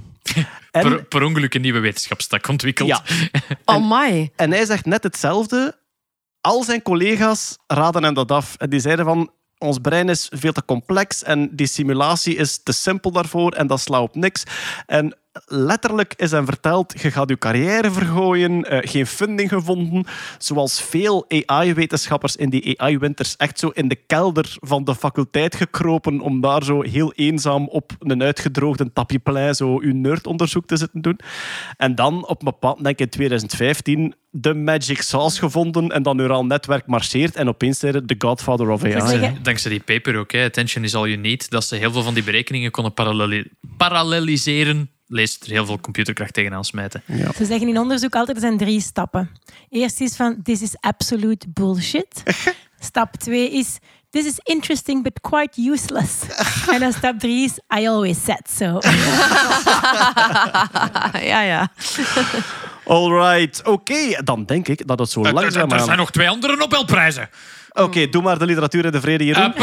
En, 0.72 0.82
Per, 0.90 1.04
per 1.04 1.24
ongeluk 1.24 1.54
een 1.54 1.62
nieuwe 1.62 1.80
wetenschapstak 1.80 2.48
ontwikkeld. 2.48 2.90
Ja. 2.90 3.02
Oh 3.76 3.90
my. 4.00 4.32
en 4.36 4.52
hij 4.52 4.66
zegt 4.66 4.86
net 4.86 5.04
hetzelfde. 5.04 5.80
Al 6.42 6.64
zijn 6.64 6.82
collega's 6.82 7.58
raden 7.68 8.04
hem 8.04 8.14
dat 8.14 8.32
af. 8.32 8.56
En 8.58 8.70
die 8.70 8.80
zeiden 8.80 9.06
van, 9.06 9.32
ons 9.58 9.78
brein 9.80 10.10
is 10.10 10.28
veel 10.36 10.52
te 10.52 10.66
complex 10.66 11.24
en 11.24 11.56
die 11.56 11.68
simulatie 11.68 12.36
is 12.36 12.64
te 12.64 12.72
simpel 12.72 13.12
daarvoor 13.12 13.52
en 13.52 13.68
dat 13.68 13.80
slaat 13.80 14.02
op 14.02 14.16
niks. 14.16 14.44
En 14.86 15.16
letterlijk 15.46 16.14
is 16.16 16.32
hem 16.32 16.46
verteld, 16.46 17.02
je 17.02 17.12
gaat 17.12 17.30
je 17.30 17.38
carrière 17.38 17.92
vergooien, 17.92 18.64
eh, 18.64 18.80
geen 18.82 19.08
funding 19.08 19.50
gevonden. 19.50 20.06
Zoals 20.38 20.82
veel 20.82 21.26
AI-wetenschappers 21.46 22.36
in 22.36 22.50
die 22.50 22.82
AI-winters 22.82 23.36
echt 23.36 23.60
zo 23.60 23.68
in 23.68 23.88
de 23.88 23.96
kelder 23.96 24.56
van 24.60 24.84
de 24.84 24.96
faculteit 24.96 25.56
gekropen 25.56 26.20
om 26.20 26.42
daar 26.42 26.64
zo 26.64 26.82
heel 26.82 27.14
eenzaam 27.14 27.68
op 27.68 27.92
een 28.00 28.24
uitgedroogde 28.24 28.94
tapijplein 28.94 29.56
zo 29.56 29.80
uw 29.80 29.94
nerdonderzoek 29.94 30.66
te 30.66 30.78
zitten 30.78 31.02
doen. 31.02 31.20
En 31.78 31.96
dan 31.96 32.28
op 32.28 32.40
een 32.40 32.46
bepaald, 32.46 32.84
denk 32.84 33.00
ik 33.00 33.00
in 33.00 33.10
2015, 33.10 34.16
de 34.30 34.54
magic 34.54 35.02
sauce 35.02 35.40
gevonden 35.40 35.90
en 35.90 36.04
dat 36.04 36.16
neuraal 36.16 36.46
netwerk 36.46 36.88
marcheert 36.88 37.36
en 37.36 37.48
opeens 37.48 37.80
zijn 37.80 38.06
de 38.06 38.16
godfather 38.18 38.70
of 38.70 38.84
AI. 38.84 39.38
Dankzij 39.42 39.72
die 39.72 39.80
paper 39.80 40.18
ook, 40.18 40.32
hè. 40.32 40.44
Attention 40.46 40.84
is 40.84 40.96
all 40.96 41.08
you 41.08 41.22
need, 41.22 41.50
dat 41.50 41.66
ze 41.66 41.76
heel 41.76 41.92
veel 41.92 42.04
van 42.04 42.14
die 42.14 42.24
berekeningen 42.24 42.72
konden 42.72 42.94
paralleli- 42.94 43.52
paralleliseren. 43.78 44.90
Leest 45.08 45.44
er 45.44 45.50
heel 45.52 45.66
veel 45.66 45.80
computerkracht 45.80 46.34
tegenaan 46.34 46.66
smijten. 46.66 47.04
Ze 47.36 47.46
zeggen 47.46 47.68
in 47.68 47.78
onderzoek 47.80 48.16
altijd, 48.16 48.38
er 48.38 48.44
zijn 48.44 48.58
drie 48.58 48.82
stappen. 48.82 49.30
Eerst 49.70 50.02
is 50.02 50.16
van, 50.16 50.42
this 50.44 50.62
is 50.62 50.76
absolute 50.80 51.46
bullshit. 51.50 52.24
Stap 52.80 53.16
twee 53.16 53.52
is, 53.52 53.78
this 54.10 54.26
is 54.26 54.40
interesting 54.44 55.04
but 55.04 55.20
quite 55.22 55.62
useless. 55.72 56.12
en 56.74 56.80
dan 56.80 56.94
stap 56.94 57.20
drie 57.20 57.44
is, 57.46 57.80
I 57.80 57.88
always 57.88 58.24
said 58.24 58.50
so. 58.58 58.66
ja, 61.32 61.42
ja. 61.42 61.70
Alright, 62.86 63.64
oké. 63.64 64.24
Dan 64.24 64.46
denk 64.46 64.68
ik 64.68 64.88
dat 64.88 65.00
het 65.00 65.10
zo 65.10 65.22
Er- 65.22 65.28
er, 65.28 65.34
langzaam 65.34 65.72
er 65.72 65.80
zijn 65.80 65.98
nog 65.98 66.12
twee 66.12 66.30
andere 66.30 66.56
Nobelprijzen. 66.56 67.30
Oké, 67.78 68.08
doe 68.10 68.22
maar 68.22 68.40
de 68.40 68.46
literatuur 68.46 68.86
en 68.86 68.92
de 68.92 69.02
vrede, 69.02 69.26
Jeroen. 69.26 69.54
Eh. 69.56 69.62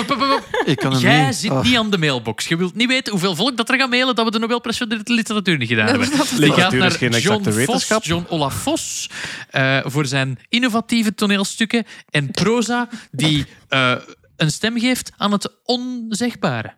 Ik 0.65 0.77
kan 0.77 0.93
hem 0.93 1.01
Jij 1.01 1.27
niet. 1.27 1.35
zit 1.35 1.51
Ah. 1.51 1.63
niet 1.65 1.77
aan 1.77 1.91
de 1.91 1.99
mailbox. 1.99 2.49
Je 2.49 2.57
wilt 2.57 2.75
niet 2.75 2.89
weten 2.89 3.13
hoeveel 3.13 3.35
volk 3.35 3.57
dat 3.57 3.69
er 3.69 3.79
gaat 3.79 3.89
mailen 3.91 4.15
dat 4.15 4.25
we 4.25 4.31
de 4.31 4.39
Nobelprijs 4.39 4.79
voor 4.79 4.89
de 4.89 5.01
literatuur 5.05 5.59
niet 5.59 5.69
gedaan 5.69 5.87
hebben. 5.89 6.09
Die 6.11 6.19
Literatuur 6.19 6.53
gaat 6.63 6.73
is 6.73 6.79
naar 6.79 6.91
geen 6.91 7.21
John 7.21 7.51
Vos. 7.51 7.89
John 8.03 8.27
Olaf 8.29 8.55
Vos, 8.55 9.11
eh, 9.51 9.79
voor 9.85 10.07
zijn 10.07 10.39
innovatieve 10.49 11.15
toneelstukken 11.15 11.85
en 12.11 12.31
proza 12.31 12.89
die 13.11 13.47
eh, 13.69 13.93
een 14.37 14.51
stem 14.51 14.79
geeft 14.79 15.13
aan 15.17 15.33
het 15.33 15.53
onzegbare. 15.65 16.75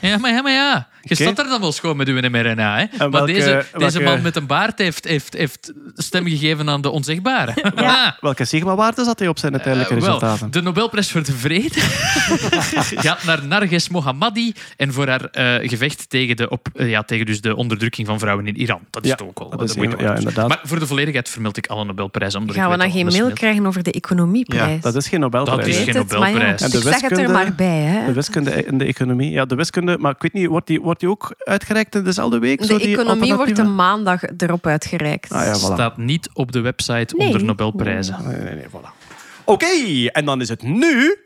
Ja, 0.00 0.18
maar 0.18 0.30
ja, 0.32 0.42
maar 0.42 0.52
ja. 0.52 0.88
Je 1.02 1.14
staat 1.14 1.38
er 1.38 1.44
dan 1.48 1.60
wel 1.60 1.72
schoon 1.72 1.96
met 1.96 2.08
uw 2.08 2.20
mRNA. 2.30 2.76
Hè? 2.78 2.84
maar 2.98 3.10
welke- 3.10 3.32
deze, 3.32 3.64
deze 3.72 3.98
welke- 3.98 4.00
man 4.14 4.22
met 4.22 4.36
een 4.36 4.46
baard 4.46 4.78
heeft, 4.78 5.04
heeft, 5.04 5.34
heeft 5.34 5.72
stem 5.96 6.26
gegeven 6.26 6.68
aan 6.68 6.80
de 6.80 6.90
onzegbare. 6.90 7.54
Ah. 7.74 8.08
Welke 8.20 8.44
sigma-waarde 8.44 9.04
zat 9.04 9.18
hij 9.18 9.28
op 9.28 9.38
zijn 9.38 9.52
uiteindelijke 9.52 9.94
Eh, 9.94 10.00
wel, 10.00 10.12
resultaten? 10.12 10.50
de 10.50 10.62
Nobelprijs 10.62 11.10
voor 11.10 11.22
de 11.22 11.32
Vrede 11.32 11.80
gaat 13.06 13.24
naar 13.24 13.46
Narges 13.46 13.88
Mohammadi 13.88 14.52
en 14.76 14.92
voor 14.92 15.08
haar 15.08 15.24
eh, 15.24 15.68
gevecht 15.68 16.10
tegen, 16.10 16.36
de, 16.36 16.48
op, 16.48 16.68
eh, 16.74 16.90
ja, 16.90 17.02
tegen 17.02 17.26
dus 17.26 17.40
de 17.40 17.56
onderdrukking 17.56 18.06
van 18.06 18.18
vrouwen 18.18 18.46
in 18.46 18.56
Iran. 18.56 18.80
Dat 18.90 19.04
is 19.04 19.10
Ja, 19.10 19.16
toch 19.16 19.28
ook 19.28 19.38
wel 19.38 19.50
dat 19.50 19.76
moeite 19.76 19.96
een- 19.98 20.04
ja, 20.04 20.14
inderdaad. 20.16 20.48
Maar 20.48 20.60
voor 20.62 20.78
de 20.78 20.86
volledigheid 20.86 21.28
vermeld 21.28 21.56
ik 21.56 21.66
alle 21.66 21.84
Nobelprijzen. 21.84 22.40
Omdat 22.40 22.56
Gaan 22.56 22.70
we 22.70 22.76
dan 22.76 22.90
geen 22.90 23.06
mail 23.06 23.30
krijgen 23.32 23.66
over 23.66 23.82
de 23.82 23.92
economieprijs? 23.92 24.80
Dat 24.80 24.94
is 24.94 25.08
geen 25.08 25.20
Nobelprijs. 25.20 25.58
Dat 25.58 25.66
is 25.66 25.76
geen 25.76 25.94
het, 25.96 26.10
maar 26.18 26.18
ja, 26.18 26.34
Nobelprijs. 26.34 26.62
En 26.62 26.70
de 26.70 26.76
ik 26.76 26.82
zeg 26.82 26.92
het 26.94 27.02
er 27.02 27.08
wiskunde- 27.16 27.32
maar 27.32 27.54
bij. 27.54 27.66
Hè. 27.80 28.06
De 28.06 28.12
wiskunde 28.12 28.50
en 28.50 28.78
de 28.78 28.84
economie. 28.84 29.30
Ja, 29.30 29.44
de 29.44 29.54
wiskunde, 29.54 29.89
maar 29.98 30.12
ik 30.14 30.22
weet 30.22 30.32
niet, 30.32 30.46
wordt 30.46 30.66
die, 30.66 30.80
wordt 30.80 31.00
die 31.00 31.08
ook 31.08 31.34
uitgereikt 31.38 31.94
in 31.94 32.04
dezelfde 32.04 32.38
week? 32.38 32.64
Zo 32.64 32.78
De 32.78 32.84
die 32.84 32.96
economie 32.98 33.34
wordt 33.34 33.58
een 33.58 33.74
maandag 33.74 34.22
erop 34.36 34.66
uitgereikt. 34.66 35.32
Ah 35.32 35.44
ja, 35.44 35.54
voilà. 35.54 35.72
staat 35.74 35.96
niet 35.96 36.28
op 36.32 36.52
de 36.52 36.60
website 36.60 37.16
Nee. 37.16 37.26
onder 37.26 37.44
Nobelprijzen. 37.44 38.16
Nee, 38.24 38.36
nee, 38.40 38.54
nee, 38.54 38.66
voilà. 38.68 39.08
Oké, 39.44 39.66
en 40.12 40.24
dan 40.24 40.40
is 40.40 40.48
het 40.48 40.62
nu 40.62 41.16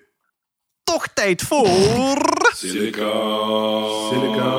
toch 0.84 1.06
tijd 1.14 1.42
voor... 1.42 1.66
Silica. 2.54 3.12
Silica. 4.10 4.52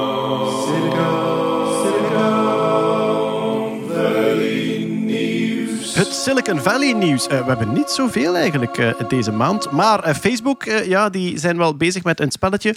Silicon 6.12 6.60
Valley 6.60 6.93
nieuws. 6.93 7.28
Eh, 7.28 7.39
we 7.39 7.47
hebben 7.47 7.74
niet 7.74 7.89
zoveel 7.89 8.36
eigenlijk 8.36 8.78
eh, 8.78 8.93
deze 9.08 9.32
maand. 9.32 9.72
Maar 9.72 10.03
eh, 10.03 10.16
Facebook, 10.16 10.64
ja, 10.64 11.10
die 11.10 11.39
zijn 11.39 11.58
wel 11.58 11.78
bezig 11.78 12.03
met 12.03 12.20
een 12.20 12.32
spelletje. 12.32 12.76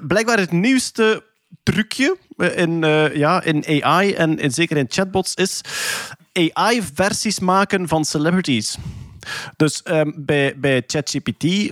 Blijkbaar 0.00 0.38
het 0.38 0.52
nieuwste 0.52 1.24
trucje 1.62 2.16
in, 2.36 2.80
ja, 3.14 3.42
in 3.42 3.82
AI 3.82 4.12
en 4.12 4.38
in, 4.38 4.50
zeker 4.50 4.76
in 4.76 4.86
chatbots 4.88 5.34
is 5.34 5.60
AI-versies 6.32 7.38
maken 7.38 7.88
van 7.88 8.04
celebrities. 8.04 8.76
Dus 9.56 9.82
ehm, 9.82 10.10
bij, 10.16 10.54
bij 10.58 10.82
ChatGPT, 10.86 11.44
ehm, 11.44 11.70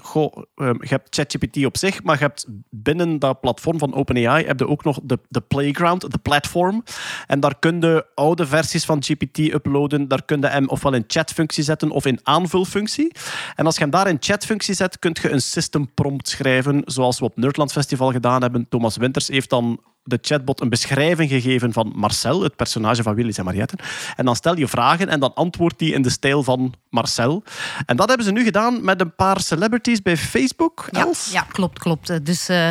je 0.54 0.88
hebt 0.88 1.14
ChatGPT 1.14 1.64
op 1.64 1.76
zich, 1.76 2.02
maar 2.02 2.18
je 2.18 2.22
hebt 2.22 2.46
binnen 2.70 3.18
dat 3.18 3.40
platform 3.40 3.78
van 3.78 3.94
OpenAI 3.94 4.46
heb 4.46 4.58
je 4.58 4.68
ook 4.68 4.84
nog 4.84 4.98
de, 5.02 5.18
de 5.28 5.40
playground, 5.40 6.00
de 6.12 6.18
platform. 6.18 6.84
En 7.26 7.40
daar 7.40 7.58
kun 7.58 7.80
je 7.80 8.06
oude 8.14 8.46
versies 8.46 8.84
van 8.84 9.02
GPT 9.02 9.38
uploaden. 9.38 10.08
Daar 10.08 10.24
kun 10.24 10.40
je 10.40 10.46
hem 10.46 10.68
ofwel 10.68 10.94
in 10.94 11.04
chatfunctie 11.06 11.64
zetten 11.64 11.90
of 11.90 12.06
in 12.06 12.20
aanvulfunctie. 12.22 13.12
En 13.54 13.66
als 13.66 13.74
je 13.74 13.80
hem 13.80 13.90
daar 13.90 14.08
in 14.08 14.16
chatfunctie 14.20 14.74
zet, 14.74 14.98
kun 14.98 15.16
je 15.22 15.30
een 15.30 15.42
system 15.42 15.94
prompt 15.94 16.28
schrijven, 16.28 16.82
zoals 16.84 17.18
we 17.18 17.24
op 17.24 17.36
Nerdland 17.36 17.72
Festival 17.72 18.12
gedaan 18.12 18.42
hebben. 18.42 18.68
Thomas 18.68 18.96
Winters 18.96 19.28
heeft 19.28 19.50
dan 19.50 19.80
de 20.02 20.18
chatbot 20.20 20.60
een 20.60 20.68
beschrijving 20.68 21.30
gegeven 21.30 21.72
van 21.72 21.92
Marcel, 21.94 22.42
het 22.42 22.56
personage 22.56 23.02
van 23.02 23.14
Willy 23.14 23.32
en 23.36 23.44
Mariette. 23.44 23.78
En 24.16 24.24
dan 24.24 24.36
stel 24.36 24.56
je 24.56 24.68
vragen 24.68 25.08
en 25.08 25.20
dan 25.20 25.34
antwoordt 25.34 25.80
hij 25.80 25.88
in 25.88 26.02
de 26.02 26.10
stijl 26.10 26.42
van 26.42 26.74
Marcel. 26.88 27.42
En 27.86 27.96
dat 27.96 28.08
hebben 28.08 28.26
ze 28.26 28.32
nu 28.32 28.44
gedaan 28.44 28.84
met 28.84 29.00
een 29.00 29.14
paar 29.14 29.40
celebrities 29.40 30.02
bij 30.02 30.16
Facebook. 30.16 30.88
Ja, 30.90 31.00
Els? 31.00 31.30
ja, 31.32 31.46
klopt, 31.52 31.78
klopt. 31.78 32.10
Eh, 32.10 32.16
Dus 32.22 32.48
eh, 32.48 32.68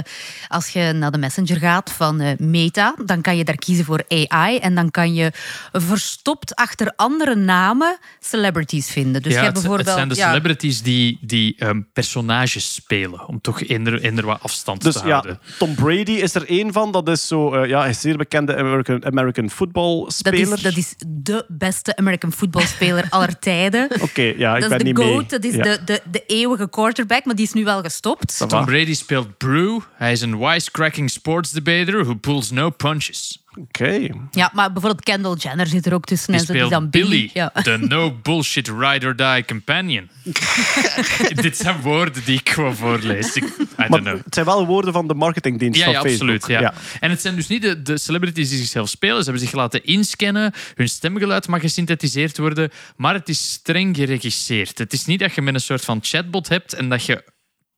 als 0.47 0.69
je 0.69 0.91
naar 0.93 1.11
de 1.11 1.17
Messenger 1.17 1.57
gaat 1.57 1.91
van 1.91 2.19
eh, 2.19 2.37
Meta, 2.37 2.95
dan 3.05 3.21
kan 3.21 3.37
je 3.37 3.43
daar 3.43 3.55
kiezen 3.55 3.85
voor 3.85 4.03
AI 4.07 4.57
en 4.57 4.75
dan 4.75 4.91
kan 4.91 5.13
je 5.13 5.31
verstopt 5.71 6.55
achter 6.55 6.93
andere 6.95 7.35
namen 7.35 7.97
celebrities 8.19 8.89
vinden. 8.89 9.21
Dus 9.21 9.33
ja, 9.33 9.39
je 9.39 9.45
het, 9.45 9.53
hebt 9.53 9.53
bijvoorbeeld 9.53 9.87
het 9.87 9.97
zijn 9.97 10.09
de 10.09 10.15
ja, 10.15 10.27
celebrities 10.27 10.81
die, 10.81 11.17
die 11.21 11.55
ehm, 11.57 11.81
personages 11.93 12.73
spelen, 12.73 13.27
om 13.27 13.41
toch 13.41 13.61
eender 13.61 14.25
wat 14.25 14.41
afstand 14.41 14.81
Dus 14.81 14.93
te 14.93 15.07
ja, 15.07 15.11
houden. 15.11 15.39
Tom 15.57 15.75
Brady 15.75 16.11
is 16.11 16.35
er 16.35 16.49
één 16.49 16.73
van. 16.73 16.91
Dat 16.91 17.09
is 17.09 17.18
zo, 17.27 17.53
eh, 17.53 17.69
ja, 17.69 17.79
hij 17.79 17.89
is 17.89 18.01
zeer 18.01 18.17
bekende 18.17 18.55
American, 18.55 19.05
American 19.05 19.49
football 19.49 20.03
dat 20.03 20.13
speler. 20.13 20.53
is, 20.53 20.61
dat 20.61 20.77
is 20.77 20.93
de 21.07 21.45
beste 21.47 21.95
American 21.95 22.31
footballspeler 22.31 23.05
aller 23.09 23.39
tijden. 23.39 23.89
Oké, 24.01 24.21
ja, 24.37 24.55
ik 24.55 24.61
dat 24.61 24.69
ben 24.69 24.77
is 24.79 24.83
de 24.83 24.89
niet 24.89 24.97
GOAT, 24.97 25.15
mee. 25.17 25.25
dat 25.27 25.43
is 25.43 25.55
Ja. 25.55 25.63
de, 25.63 25.79
de, 25.85 26.01
de 26.11 26.23
eeuwige 26.27 26.69
quarterback, 26.69 27.25
maar 27.25 27.35
die 27.35 27.45
is 27.45 27.53
nu 27.53 27.63
wel 27.63 27.81
gestopt. 27.81 28.43
Tom 28.47 28.65
Brady 28.65 28.93
speelt 28.93 29.37
Brew. 29.37 29.79
Hij 29.93 30.11
is 30.11 30.21
een 30.21 30.37
wisecracking 30.39 31.09
sports 31.09 31.51
debater 31.51 32.03
who 32.03 32.13
pulls 32.15 32.51
no 32.51 32.69
punches. 32.69 33.43
Oké. 33.57 34.07
Ja, 34.31 34.51
maar 34.53 34.71
bijvoorbeeld 34.71 35.03
Kendall 35.03 35.35
Jenner 35.35 35.67
zit 35.67 35.85
er 35.85 35.93
ook 35.93 36.05
tussen. 36.05 36.31
Die 36.31 36.39
en 36.41 36.45
zo, 36.45 36.53
die 36.53 36.69
dan 36.69 36.89
Billy, 36.89 37.29
Ja. 37.33 37.51
de 37.63 37.77
no 37.77 38.11
bullshit 38.23 38.67
ride 38.67 39.05
or 39.07 39.15
die 39.15 39.45
companion. 39.45 40.09
Dit 41.41 41.57
zijn 41.57 41.81
woorden 41.81 42.23
die 42.25 42.39
ik 42.39 42.49
gewoon 42.49 42.75
voorlees. 42.75 43.35
Ik, 43.35 43.43
I 43.43 43.47
don't 43.57 43.89
Maar 43.89 43.99
know. 44.01 44.23
het 44.23 44.33
zijn 44.33 44.45
wel 44.45 44.65
woorden 44.65 44.93
van 44.93 45.07
de 45.07 45.13
marketingdienst 45.13 45.77
Ja, 45.79 45.83
van 45.85 45.93
ja 45.93 46.01
Facebook. 46.01 46.29
absoluut. 46.29 46.59
Ja. 46.61 46.73
En 46.99 47.09
het 47.09 47.21
zijn 47.21 47.35
dus 47.35 47.47
niet 47.47 47.61
de, 47.61 47.81
de 47.81 47.97
celebrities 47.97 48.49
die 48.49 48.57
zichzelf 48.57 48.89
spelen. 48.89 49.17
Ze 49.17 49.23
hebben 49.23 49.41
zich 49.41 49.51
laten 49.51 49.83
inscannen. 49.85 50.53
Hun 50.75 50.89
stemgeluid 50.89 51.47
mag 51.47 51.61
gesynthetiseerd 51.61 52.37
worden. 52.37 52.69
Maar 52.95 53.13
het 53.13 53.29
is 53.29 53.51
streng 53.51 53.95
geregisseerd. 53.95 54.77
Het 54.77 54.93
is 54.93 55.05
niet 55.05 55.19
dat 55.19 55.33
je 55.33 55.41
met 55.41 55.53
een 55.53 55.59
soort 55.61 55.85
van 55.85 55.99
chatbot 56.01 56.49
hebt 56.49 56.73
en 56.73 56.89
dat 56.89 57.05
je 57.05 57.23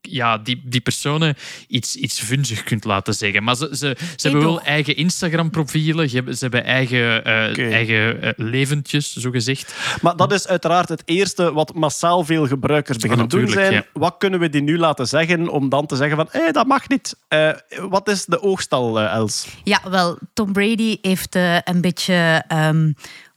ja, 0.02 0.38
die, 0.38 0.62
die 0.66 0.82
personen 0.82 1.36
iets, 1.68 1.95
iets 1.95 2.20
vunzig 2.20 2.64
kunt 2.64 2.84
laten 2.84 3.14
zeggen. 3.14 3.43
Maar 3.43 3.56
ze, 3.56 3.68
ze, 3.72 3.95
ze 4.16 4.28
hebben 4.28 4.45
wel 4.47 4.62
eigen 4.62 4.95
Instagram-profielen. 4.95 6.10
Ze 6.10 6.16
hebben, 6.16 6.34
ze 6.38 6.39
hebben 6.43 6.64
eigen, 6.64 7.26
eh, 7.26 7.49
Oké. 7.49 7.70
eigen 7.70 8.22
eh, 8.22 8.32
leventjes, 8.36 9.16
zo 9.16 9.30
gezegd. 9.32 9.76
Maar 10.02 10.16
dat 10.16 10.32
is 10.34 10.47
uiteraard 10.47 10.89
het 10.89 11.02
eerste 11.06 11.54
wat 11.54 11.74
massaal 11.74 12.24
veel 12.24 12.47
gebruikers 12.47 12.97
beginnen 12.97 13.26
Ah, 13.26 13.32
doen 13.32 13.47
zijn. 13.49 13.74
ja. 13.74 13.86
Wat 13.93 14.16
kunnen 14.18 14.39
we 14.39 14.49
die 14.49 14.62
nu 14.62 14.78
laten 14.78 15.08
zeggen 15.08 15.49
om 15.49 15.70
dan 15.70 15.86
te 15.86 15.95
zeggen 15.95 16.18
van 16.18 16.28
hé, 16.32 16.52
dat 16.52 16.68
mag 16.68 16.88
niet. 16.89 17.16
Eh, 17.28 17.49
wat 17.89 18.08
is 18.10 18.26
de 18.26 18.41
oogstal, 18.41 18.99
eh, 18.99 19.14
Els? 19.14 19.47
Ja, 19.64 19.82
wel, 19.89 20.18
Tom 20.34 20.54
Brady 20.54 20.97
heeft 21.02 21.36
eh, 21.36 21.58
een 21.64 21.82
beetje. 21.82 22.43
ehm, 22.47 22.91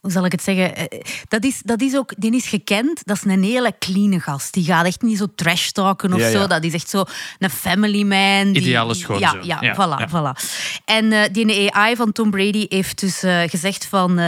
hoe 0.04 0.12
zal 0.12 0.24
ik 0.24 0.32
het 0.32 0.42
zeggen? 0.42 0.76
Eh, 0.76 1.00
Dat 1.28 1.44
is, 1.44 1.60
dat 1.64 1.80
is 1.80 1.96
ook, 1.96 2.12
die 2.16 2.34
is 2.34 2.46
gekend. 2.46 3.00
Dat 3.04 3.16
is 3.16 3.24
een 3.24 3.42
hele 3.42 3.74
clean 3.78 4.20
gast. 4.20 4.52
Die 4.52 4.64
gaat 4.64 4.86
echt 4.86 5.02
niet 5.02 5.18
zo 5.18 5.26
trash 5.34 5.68
talken 5.68 6.12
of 6.12 6.18
Ja, 6.20 6.30
zo. 6.30 6.38
ja. 6.38 6.46
Dat 6.46 6.64
is 6.64 6.72
echt 6.72 6.88
zo 6.88 7.04
een 7.38 7.50
family 7.50 8.02
man. 8.02 8.52
Die, 8.52 8.62
Ideale 8.62 8.94
schoonzoon. 8.94 9.44
Ja, 9.44 9.58
ja, 9.60 9.74
Ja, 9.74 9.74
voilà, 9.74 10.10
voilà. 10.10 10.50
En 10.84 11.12
eh, 11.12 11.22
die 11.32 11.74
AI 11.74 11.96
van 11.96 12.12
Tom 12.12 12.30
Brady 12.30 12.66
heeft 12.68 13.00
dus 13.00 13.22
eh, 13.22 13.40
gezegd 13.46 13.86
van 13.86 14.20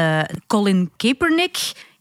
Colin 0.46 0.90
Kaepernick. 0.96 1.56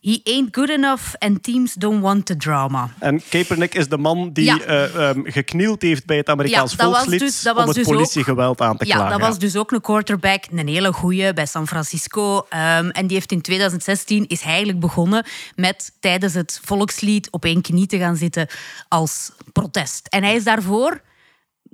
He 0.06 0.20
ain't 0.24 0.56
good 0.56 0.70
enough 0.70 1.14
and 1.18 1.44
teams 1.44 1.74
don't 1.74 2.02
want 2.02 2.26
the 2.26 2.38
drama. 2.38 2.90
En 3.00 3.22
Kaepernick 3.30 3.76
is 3.76 3.88
de 3.88 3.98
man 3.98 4.30
die 4.34 4.44
Ja. 4.46 4.60
eh, 4.62 5.10
ehm, 5.10 5.20
geknield 5.24 5.82
heeft 5.82 6.06
bij 6.06 6.18
het 6.18 6.30
Amerikaans 6.30 6.74
Ja, 6.78 6.84
volkslied 6.86 7.20
dus- 7.20 7.42
dat 7.42 7.54
was 7.56 7.64
om 7.64 7.70
het 7.70 7.78
dus 7.78 7.88
ook- 7.88 7.94
politiegeweld 7.94 8.62
aan 8.62 8.78
te 8.78 8.86
Ja, 8.88 8.96
klagen. 8.96 9.20
dat 9.20 9.28
was 9.28 9.40
dus 9.40 9.56
ook 9.56 9.72
een 9.72 9.82
quarterback, 9.82 10.44
een 10.52 10.68
hele 10.68 10.94
goeie 10.94 11.34
bij 11.34 11.46
San 11.46 11.68
Francisco. 11.68 12.46
Ehm, 12.50 12.90
en 12.90 13.08
die 13.08 13.16
heeft 13.18 13.32
in 13.32 13.42
2016 13.42 14.28
is 14.28 14.42
eigenlijk 14.42 14.80
begonnen 14.80 15.26
met 15.56 15.92
tijdens 16.00 16.34
het 16.34 16.60
volkslied 16.64 17.30
op 17.32 17.46
één 17.46 17.62
knie 17.62 17.88
te 17.88 17.98
gaan 17.98 18.16
zitten 18.16 18.48
als 18.88 19.32
protest. 19.54 20.08
En 20.08 20.24
hij 20.24 20.36
is 20.36 20.44
daarvoor 20.44 21.02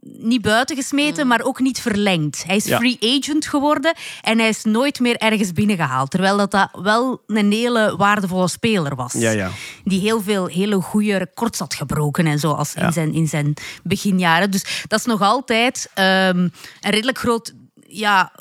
niet 0.01 0.41
buiten 0.41 0.75
gesmeten, 0.75 1.27
maar 1.27 1.41
ook 1.41 1.59
niet 1.59 1.81
verlengd. 1.81 2.43
Hij 2.47 2.55
is 2.55 2.65
Ja. 2.65 2.77
free 2.77 2.97
agent 3.19 3.45
geworden 3.47 3.93
en 4.21 4.39
hij 4.39 4.47
is 4.49 4.63
nooit 4.63 4.99
meer 4.99 5.15
ergens 5.17 5.51
binnengehaald. 5.53 6.11
Terwijl 6.11 6.37
dat, 6.37 6.51
dat 6.51 6.69
wel 6.71 7.21
een 7.27 7.51
hele 7.51 7.95
waardevolle 7.97 8.47
speler 8.47 8.95
was. 8.95 9.13
Ja, 9.13 9.31
ja. 9.31 9.49
Die 9.83 9.99
heel 9.99 10.21
veel 10.21 10.45
hele 10.47 10.81
goede 10.81 11.17
records 11.17 11.59
had 11.59 11.73
gebroken 11.73 12.25
en 12.27 12.39
zo 12.39 12.51
als 12.51 12.73
Ja. 12.73 12.81
in, 12.85 12.91
zijn, 12.93 13.13
in 13.13 13.27
zijn 13.27 13.53
beginjaren. 13.83 14.51
Dus 14.51 14.83
dat 14.87 14.99
is 14.99 15.05
nog 15.05 15.21
altijd 15.21 15.89
ehm, 15.93 16.37
een 16.37 16.51
redelijk 16.91 17.17
groot 17.17 17.53
ja, 17.87 18.31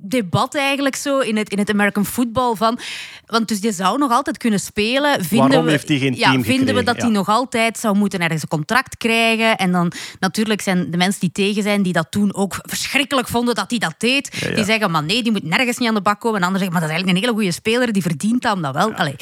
debat 0.00 0.54
eigenlijk 0.54 0.96
zo 0.96 1.18
in 1.18 1.36
het, 1.36 1.50
in 1.50 1.58
het 1.58 1.70
American 1.70 2.04
football 2.04 2.54
van... 2.54 2.78
Want 3.26 3.48
dus 3.48 3.60
die 3.60 3.72
zou 3.72 3.98
nog 3.98 4.10
altijd 4.10 4.36
kunnen 4.36 4.60
spelen. 4.60 5.24
Vinden 5.24 5.48
Waarom 5.48 5.64
we, 5.64 5.70
heeft 5.70 5.88
hij 5.88 5.98
geen 5.98 6.14
ja, 6.14 6.40
Vinden 6.42 6.74
we 6.74 6.82
dat 6.82 6.96
Ja. 6.96 7.02
hij 7.02 7.10
nog 7.10 7.28
altijd 7.28 7.78
zou 7.78 7.96
moeten 7.96 8.20
ergens 8.20 8.42
een 8.42 8.48
contract 8.48 8.96
krijgen? 8.96 9.56
En 9.56 9.72
dan 9.72 9.92
natuurlijk 10.20 10.60
zijn 10.60 10.90
de 10.90 10.96
mensen 10.96 11.20
die 11.20 11.32
tegen 11.32 11.62
zijn, 11.62 11.82
die 11.82 11.92
dat 11.92 12.06
toen 12.10 12.34
ook 12.34 12.58
verschrikkelijk 12.60 13.28
vonden 13.28 13.54
dat 13.54 13.70
hij 13.70 13.78
dat 13.78 13.94
deed. 13.98 14.36
Ja. 14.40 14.54
Die 14.54 14.64
zeggen, 14.64 14.90
maar 14.90 15.04
nee, 15.04 15.22
die 15.22 15.32
moet 15.32 15.42
nergens 15.42 15.78
niet 15.78 15.88
aan 15.88 15.94
de 15.94 16.00
bak 16.00 16.20
komen. 16.20 16.40
En 16.40 16.46
anderen 16.46 16.58
zeggen, 16.66 16.72
maar 16.80 16.88
dat 16.88 16.90
is 16.90 16.96
eigenlijk 16.96 17.16
een 17.16 17.24
hele 17.24 17.52
goede 17.52 17.70
speler, 17.70 17.92
die 17.92 18.02
verdient 18.02 18.42
dan 18.42 18.62
dat 18.62 18.74
wel. 18.74 18.92
Allee. 18.92 19.16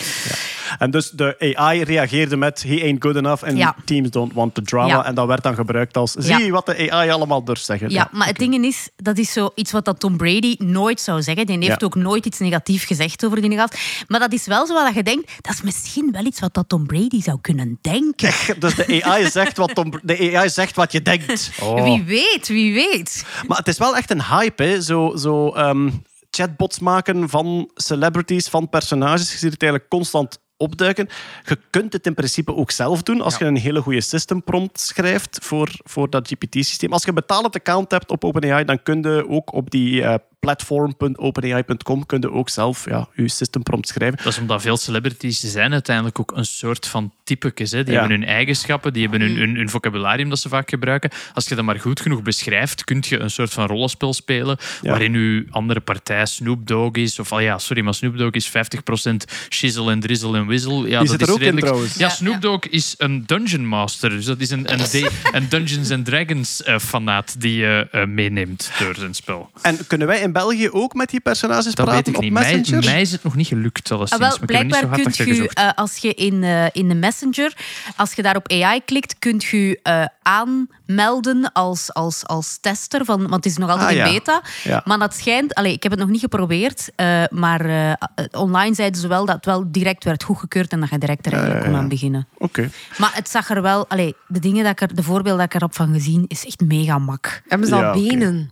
En 0.79 0.91
dus 0.91 1.11
de 1.11 1.55
AI 1.57 1.83
reageerde 1.83 2.37
met 2.37 2.63
he 2.63 2.81
ain't 2.83 3.03
good 3.03 3.17
enough 3.17 3.51
Ja. 3.57 3.75
teams 3.85 4.11
don't 4.11 4.33
want 4.33 4.55
the 4.55 4.63
drama. 4.63 4.87
Ja. 4.89 5.05
En 5.05 5.15
dat 5.15 5.27
werd 5.27 5.43
dan 5.43 5.55
gebruikt 5.55 5.97
als 5.97 6.13
zie 6.13 6.45
je 6.45 6.51
wat 6.53 6.67
de 6.67 6.91
AI 6.91 7.11
allemaal 7.11 7.45
durft 7.45 7.65
zeggen. 7.65 7.91
Ja, 7.91 8.09
maar 8.13 8.27
het 8.27 8.37
ding 8.39 8.65
is, 8.65 8.89
dat 8.97 9.19
is 9.19 9.33
zo 9.33 9.51
iets 9.55 9.73
wat 9.73 9.85
dat 9.85 10.01
Tom 10.01 10.17
Brady 10.17 10.55
nooit 10.59 11.01
zou 11.01 11.23
zeggen. 11.23 11.47
Die 11.47 11.59
heeft 11.59 11.85
ook 11.85 11.95
nooit 11.95 12.27
iets 12.27 12.39
negatiefs 12.39 12.85
gezegd 12.85 13.25
over 13.25 13.41
die 13.41 13.57
gast. 13.57 13.79
Maar 14.09 14.21
dat 14.21 14.33
is 14.33 14.47
wel 14.47 14.67
zo 14.67 14.75
wat 14.75 14.95
je 14.95 15.03
denkt, 15.03 15.33
dat 15.41 15.55
is 15.55 15.63
misschien 15.63 16.13
wel 16.13 16.25
iets 16.25 16.41
wat 16.41 16.55
dat 16.55 16.69
Tom 16.69 16.87
Brady 16.87 17.23
zou 17.23 17.39
kunnen 17.41 17.79
denken. 17.81 18.33
Dus 18.59 18.75
de 18.75 19.03
AI 19.05 19.31
zegt 19.31 19.57
wat, 19.57 19.75
Tom- 19.75 20.01
de 20.03 20.33
AI 20.37 20.49
zegt 20.49 20.77
wat 20.77 20.93
je 20.93 21.03
denkt. 21.03 21.51
Wie 21.75 22.05
weet, 22.05 22.49
wie 22.49 22.75
weet. 22.75 23.25
Maar 23.47 23.59
het 23.59 23.69
is 23.69 23.79
wel 23.79 23.97
echt 23.97 24.11
een 24.11 24.25
hype, 24.25 24.63
hè? 24.63 24.81
Zo, 24.83 25.17
zo 25.17 25.49
ehm, 25.49 25.91
chatbots 26.31 26.79
maken 26.79 27.29
van 27.29 27.71
celebrities, 27.75 28.49
van 28.49 28.69
personages. 28.69 29.33
Je 29.33 29.39
ziet 29.39 29.53
het 29.53 29.63
eigenlijk 29.63 29.91
constant 29.91 30.39
opduiken. 30.57 31.09
Je 31.45 31.59
kunt 31.71 31.93
het 31.93 32.07
in 32.07 32.15
principe 32.15 32.55
ook 32.55 32.71
zelf 32.71 33.03
doen 33.03 33.21
als 33.21 33.39
je 33.39 33.45
een 33.45 33.57
hele 33.57 33.81
goede 33.81 34.01
system 34.01 34.43
prompt 34.43 34.81
schrijft 34.81 35.39
voor, 35.43 35.71
voor 35.85 36.11
dat 36.11 36.29
GPT-systeem. 36.29 36.93
Als 36.93 37.03
je 37.03 37.09
een 37.09 37.15
betalend 37.15 37.55
account 37.55 37.91
hebt 37.91 38.11
op 38.11 38.25
OpenAI, 38.25 38.65
dan 38.65 38.83
kun 38.83 39.03
je 39.03 39.29
ook 39.29 39.53
op 39.53 39.71
die 39.71 40.03
eh, 40.03 40.15
platform.openai.com 40.41 42.07
kun 42.07 42.21
je 42.21 42.31
ook 42.33 42.49
zelf 42.49 42.85
ja, 42.89 43.09
je 43.15 43.29
system 43.29 43.63
prompt 43.63 43.89
schrijven. 43.89 44.19
Dat 44.23 44.33
is 44.33 44.39
omdat 44.39 44.63
veel 44.63 44.77
celebrities 44.77 45.41
zijn 45.41 45.73
uiteindelijk 45.73 46.19
ook 46.21 46.33
een 46.37 46.45
soort 46.45 46.87
van 46.87 47.13
typekes. 47.25 47.71
Hè. 47.71 47.85
Die 47.85 47.93
Ja. 47.93 48.01
hebben 48.01 48.19
hun 48.21 48.29
eigenschappen, 48.29 48.93
die 48.93 49.03
hebben 49.03 49.21
hun, 49.21 49.37
hun, 49.37 49.57
hun 49.57 49.71
vocabularium 49.71 50.29
dat 50.29 50.39
ze 50.39 50.49
vaak 50.49 50.71
gebruiken. 50.71 51.11
Als 51.35 51.49
je 51.49 51.55
dat 51.55 51.65
maar 51.65 51.81
goed 51.81 52.01
genoeg 52.01 52.23
beschrijft, 52.23 52.85
kun 52.85 53.03
je 53.09 53.19
een 53.19 53.31
soort 53.31 53.53
van 53.53 53.67
rollenspel 53.67 54.15
spelen 54.15 54.57
Ja. 54.83 54.91
waarin 54.91 55.13
je 55.13 55.47
andere 55.51 55.81
partij 55.81 56.27
Snoop 56.27 56.67
Dogg 56.67 56.97
is. 56.97 57.19
Of, 57.19 57.33
ah 57.33 57.43
ja, 57.43 57.59
sorry, 57.59 57.83
maar 57.83 57.95
Snoop 57.95 58.17
Dogg 58.19 58.31
is 58.35 58.49
50% 58.49 59.25
shizzle 59.49 59.91
en 59.91 60.01
drizzle 60.01 60.37
en 60.39 60.47
whistle. 60.47 60.75
Ja, 60.75 60.83
Die 60.83 60.91
dat 60.99 61.09
zit 61.09 61.21
er 61.21 61.27
is 61.29 61.33
ook 61.33 61.39
in 61.39 61.45
redelijk... 61.45 61.67
trouwens. 61.67 61.95
Ja, 61.97 62.09
Snoop 62.09 62.41
Dogg 62.41 62.67
is 62.69 62.95
een 62.99 63.23
Dungeon 63.27 63.67
Master. 63.67 64.11
Dus 64.11 64.25
dat 64.25 64.41
is 64.41 64.51
een, 64.51 64.73
een, 64.73 64.79
de- 64.79 65.11
een 65.33 65.49
Dungeons 65.49 65.91
and 65.91 66.05
Dragons 66.05 66.63
eh, 66.63 66.79
fanaat 66.79 67.41
die 67.41 67.57
je 67.57 67.89
eh, 67.91 68.05
meeneemt 68.07 68.71
door 68.79 68.95
zijn 68.95 69.15
spel. 69.15 69.51
En 69.63 69.79
kunnen 69.87 70.07
wij 70.07 70.23
in 70.27 70.33
België 70.33 70.71
ook 70.71 70.95
met 70.95 71.11
die 71.11 71.21
personages 71.21 71.75
Dat 71.75 71.75
praten 71.75 71.95
weet 71.95 72.09
ik 72.09 72.17
op 72.17 72.23
niet. 72.23 72.33
Mij, 72.33 72.57
Messenger? 72.57 72.85
mij 72.85 73.01
is 73.01 73.13
het 73.13 73.23
nog 73.23 73.35
niet 73.35 73.47
gelukt. 73.47 73.91
Ah, 73.91 73.99
wel, 73.99 74.09
maar 74.19 74.19
ik 74.21 74.21
heb 74.21 74.31
niet 74.31 74.39
zo 74.41 74.47
blijkbaar 74.47 74.85
hard 74.89 75.03
kunt 75.03 75.17
gezocht. 75.17 75.55
eh, 75.55 75.69
als 75.75 75.97
je 75.97 76.15
in, 76.15 76.43
eh, 76.43 76.67
in 76.73 76.89
de 76.89 76.95
messenger, 76.95 77.57
als 77.97 78.13
je 78.13 78.23
daar 78.23 78.37
op 78.37 78.49
AI 78.53 78.81
klikt, 78.85 79.19
kunt 79.19 79.45
je 79.45 79.81
eh, 79.83 80.05
aanmelden 80.23 81.53
als, 81.53 81.93
als, 81.95 82.27
als 82.27 82.59
tester, 82.61 83.05
van, 83.05 83.21
want 83.21 83.35
het 83.35 83.47
is 83.47 83.57
nog 83.57 83.71
altijd 83.71 83.89
Ah, 83.89 83.95
ja. 83.97 84.05
in 84.07 84.13
beta. 84.13 84.43
Ja. 84.65 84.83
Maar 84.85 84.99
dat 84.99 85.15
schijnt, 85.15 85.55
allee, 85.55 85.73
ik 85.73 85.83
heb 85.83 85.93
het 85.93 86.01
nog 86.01 86.11
niet 86.11 86.21
geprobeerd, 86.21 86.91
eh, 86.97 87.23
maar 87.31 87.61
eh, 87.65 87.93
online 88.31 88.75
zeiden 88.75 89.01
ze 89.01 89.09
wel 89.09 89.27
dat 89.27 89.35
het 89.37 89.45
wel 89.45 89.65
direct 89.71 90.05
werd 90.05 90.23
goedgekeurd 90.23 90.73
en 90.73 90.81
dat 90.81 90.91
je 90.91 90.99
direct 90.99 91.27
er 91.27 91.33
eigenlijk 91.33 91.65
kon 91.65 91.75
aan 91.75 91.89
beginnen. 91.89 92.27
Oké. 92.39 92.71
Maar 92.99 93.11
het 93.15 93.29
zag 93.29 93.51
er 93.51 93.63
wel, 93.63 93.89
allee, 93.89 94.15
de 94.27 94.39
dingen 94.39 94.63
dat 94.65 94.73
ik 94.73 94.81
er, 94.81 94.95
de 94.95 95.03
voorbeelden 95.03 95.37
dat 95.45 95.55
ik 95.55 95.61
erop 95.61 95.75
van 95.75 95.93
gezien, 95.93 96.25
is 96.29 96.47
echt 96.47 96.61
mega 96.61 96.99
mak. 96.99 97.43
Hebben 97.49 97.69
ze 97.69 97.75
al 97.75 97.93
benen? 97.93 98.51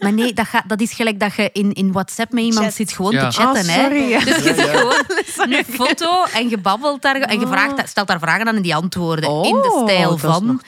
Maar 0.00 0.12
nee, 0.12 0.32
dat, 0.32 0.46
gaat, 0.46 0.62
dat 0.68 0.80
is 0.80 0.92
gelijk 0.92 1.20
dat 1.20 1.34
je 1.34 1.50
in, 1.52 1.72
in 1.72 1.92
WhatsApp 1.92 2.32
met 2.32 2.42
iemand 2.44 2.64
Chat. 2.64 2.74
zit 2.74 2.92
gewoon 2.92 3.12
Ja. 3.12 3.28
te 3.28 3.36
chatten. 3.40 3.68
Hè. 3.68 3.80
sorry, 3.80 4.08
ja. 4.08 4.18
Dus 4.18 4.36
je 4.36 4.42
zit 4.42 4.60
gewoon 4.60 4.94
een 5.58 5.64
foto 5.64 6.24
en 6.34 6.48
je 6.48 6.58
babbelt 6.58 7.02
daar 7.02 7.16
en 7.16 7.40
je 7.40 7.46
vraagt, 7.46 7.88
stelt 7.88 8.06
daar 8.08 8.18
vragen 8.18 8.48
aan 8.48 8.56
en 8.56 8.62
die 8.62 8.74
antwoorden 8.74 9.30
in 9.30 9.52
de 9.62 9.72
Oh, 9.72 9.82
stijl 9.88 10.18
van. 10.18 10.60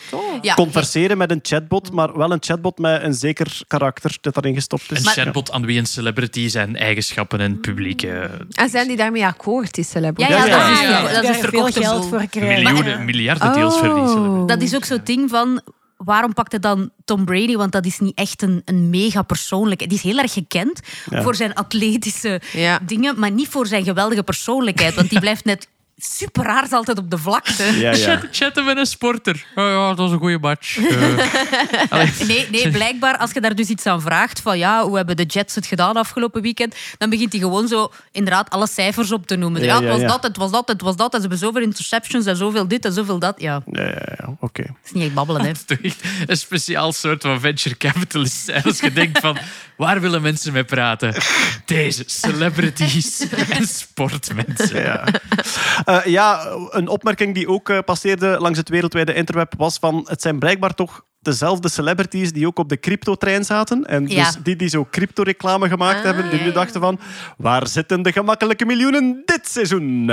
Ja, 0.42 0.54
Converseren 0.54 1.18
met 1.18 1.30
een 1.30 1.38
chatbot, 1.42 1.92
maar 1.92 2.18
wel 2.18 2.32
een 2.32 2.38
chatbot 2.40 2.78
met 2.78 3.02
een 3.02 3.14
zeker 3.14 3.60
karakter 3.66 4.18
dat 4.20 4.34
daarin 4.34 4.54
gestopt 4.54 4.92
is. 4.92 4.98
Een 4.98 5.12
chatbot 5.12 5.52
aan 5.52 5.66
wie 5.66 5.78
een 5.78 5.86
celebrity 5.86 6.48
zijn 6.48 6.76
eigenschappen 6.76 7.40
en 7.40 7.60
publiek 7.60 8.02
eh, 8.02 8.22
En 8.54 8.68
zijn 8.70 8.86
die 8.88 8.96
daarmee 8.96 9.24
akkoord, 9.26 9.74
die 9.74 9.84
ja, 9.84 9.90
celebrities? 9.90 10.36
ja, 10.36 10.46
Ja, 10.46 10.58
dat 10.58 10.70
is, 10.70 10.80
ja. 10.80 11.02
dat 11.02 11.10
Daar 11.12 11.22
is 11.24 11.28
veel 11.30 11.48
verkochte 11.48 11.80
geld 11.80 12.00
boel. 12.00 12.08
voor 12.08 12.28
krijgen. 12.30 12.62
miljoenen, 12.62 13.04
miljarden 13.04 13.52
deals 13.52 13.78
verliezen. 13.78 14.20
Oh. 14.40 14.46
Dat 14.46 14.62
is 14.62 14.74
ook 14.74 14.84
zo'n 14.84 15.00
ding 15.04 15.30
van... 15.30 15.60
Waarom 15.96 16.32
pakte 16.32 16.58
dan 16.58 16.90
Tom 17.04 17.24
Brady? 17.24 17.56
Want 17.56 17.72
dat 17.72 17.86
is 17.86 17.98
niet 17.98 18.16
echt 18.18 18.42
een, 18.42 18.62
een 18.64 18.90
mega 18.90 19.22
persoonlijkheid. 19.22 19.90
Die 19.90 19.98
is 19.98 20.04
heel 20.04 20.18
erg 20.22 20.32
gekend 20.32 20.80
Ja. 21.10 21.22
voor 21.22 21.34
zijn 21.34 21.54
atletische 21.54 22.40
Ja. 22.52 22.78
dingen, 22.82 23.18
maar 23.18 23.30
niet 23.30 23.48
voor 23.48 23.66
zijn 23.66 23.84
geweldige 23.84 24.22
persoonlijkheid. 24.22 24.94
Want 24.94 25.10
die 25.10 25.20
blijft 25.20 25.44
net 25.44 25.68
super 25.96 26.44
raar 26.44 26.66
altijd 26.70 26.98
op 26.98 27.10
de 27.10 27.18
vlakte. 27.18 27.64
Ja, 27.64 27.90
ja. 27.90 27.94
Chat, 27.94 28.26
chatten 28.30 28.64
met 28.64 28.76
een 28.76 28.86
sporter. 28.86 29.44
Oh 29.54 29.64
ja, 29.64 29.88
dat 29.88 29.98
was 29.98 30.10
een 30.10 30.18
goede 30.18 30.38
match. 30.38 30.76
Eh. 31.90 32.20
Nee, 32.26 32.48
nee, 32.50 32.70
blijkbaar 32.70 33.16
als 33.18 33.32
je 33.32 33.40
daar 33.40 33.54
dus 33.54 33.68
iets 33.68 33.86
aan 33.86 34.00
vraagt 34.00 34.40
van 34.40 34.58
ja, 34.58 34.84
hoe 34.84 34.96
hebben 34.96 35.16
de 35.16 35.24
Jets 35.24 35.54
het 35.54 35.66
gedaan 35.66 35.96
afgelopen 35.96 36.42
weekend, 36.42 36.76
dan 36.98 37.10
begint 37.10 37.32
hij 37.32 37.40
gewoon 37.40 37.68
zo 37.68 37.92
inderdaad 38.12 38.50
alle 38.50 38.66
cijfers 38.68 39.12
op 39.12 39.26
te 39.26 39.36
noemen. 39.36 39.62
Ja, 39.62 39.66
Ja, 39.66 39.80
het 39.80 39.88
was 39.88 40.00
ja. 40.00 40.06
dat, 40.06 40.22
het 40.22 40.36
was 40.36 40.50
dat, 40.50 40.68
het 40.68 40.80
was 40.80 40.96
dat. 40.96 41.14
En 41.14 41.20
ze 41.20 41.28
hebben 41.28 41.38
zoveel 41.38 41.62
interceptions 41.62 42.26
en 42.26 42.36
zoveel 42.36 42.68
dit 42.68 42.84
en 42.84 42.92
zoveel 42.92 43.18
dat. 43.18 43.40
Ja, 43.40 43.62
Ja, 43.66 43.82
ja, 43.82 44.14
ja, 44.18 44.36
oké. 44.40 44.62
is 44.84 44.92
niet 44.92 45.04
echt 45.04 45.14
babbelen, 45.14 45.42
hè. 45.42 45.48
Het 45.56 45.56
is 45.58 45.64
toch 45.64 45.78
echt 45.78 46.04
een 46.26 46.36
speciaal 46.36 46.92
soort 46.92 47.22
van 47.22 47.40
venture 47.40 47.76
capitalist 47.76 48.44
zijn. 48.44 48.62
Als 48.62 48.80
je 48.80 48.92
denkt 48.92 49.18
van, 49.18 49.38
waar 49.76 50.00
willen 50.00 50.22
mensen 50.22 50.52
mee 50.52 50.64
praten? 50.64 51.14
Deze, 51.64 52.02
celebrities 52.06 53.28
en 53.48 53.66
sportmensen. 53.82 54.82
Ja. 54.82 55.04
Eh, 55.86 56.04
ja, 56.04 56.46
een 56.70 56.88
opmerking 56.88 57.34
die 57.34 57.48
ook 57.48 57.68
eh, 57.68 57.78
passeerde 57.84 58.36
langs 58.40 58.58
het 58.58 58.68
wereldwijde 58.68 59.14
interweb 59.14 59.54
was 59.56 59.78
van 59.78 60.06
het 60.08 60.22
zijn 60.22 60.38
blijkbaar 60.38 60.74
toch 60.74 61.04
dezelfde 61.20 61.68
celebrities 61.68 62.32
die 62.32 62.46
ook 62.46 62.58
op 62.58 62.68
de 62.68 62.80
crypto-trein 62.80 63.44
zaten. 63.44 63.84
En 63.84 64.04
dus 64.06 64.36
die 64.42 64.56
die 64.56 64.68
zo 64.68 64.86
crypto-reclame 64.90 65.68
gemaakt 65.68 65.98
Ah, 65.98 66.04
hebben, 66.04 66.30
die 66.30 66.40
nu 66.40 66.52
dachten 66.52 66.80
van 66.80 66.98
waar 67.36 67.66
zitten 67.66 68.02
de 68.02 68.12
gemakkelijke 68.12 68.64
miljoenen 68.64 69.22
dit 69.24 69.48
seizoen? 69.48 70.12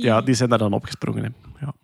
Ja, 0.00 0.20
die 0.20 0.34
zijn 0.34 0.48
daar 0.48 0.58
dan 0.58 0.72
opgesprongen. 0.72 1.22
Hè. 1.22 1.28
Ja. 1.66 1.74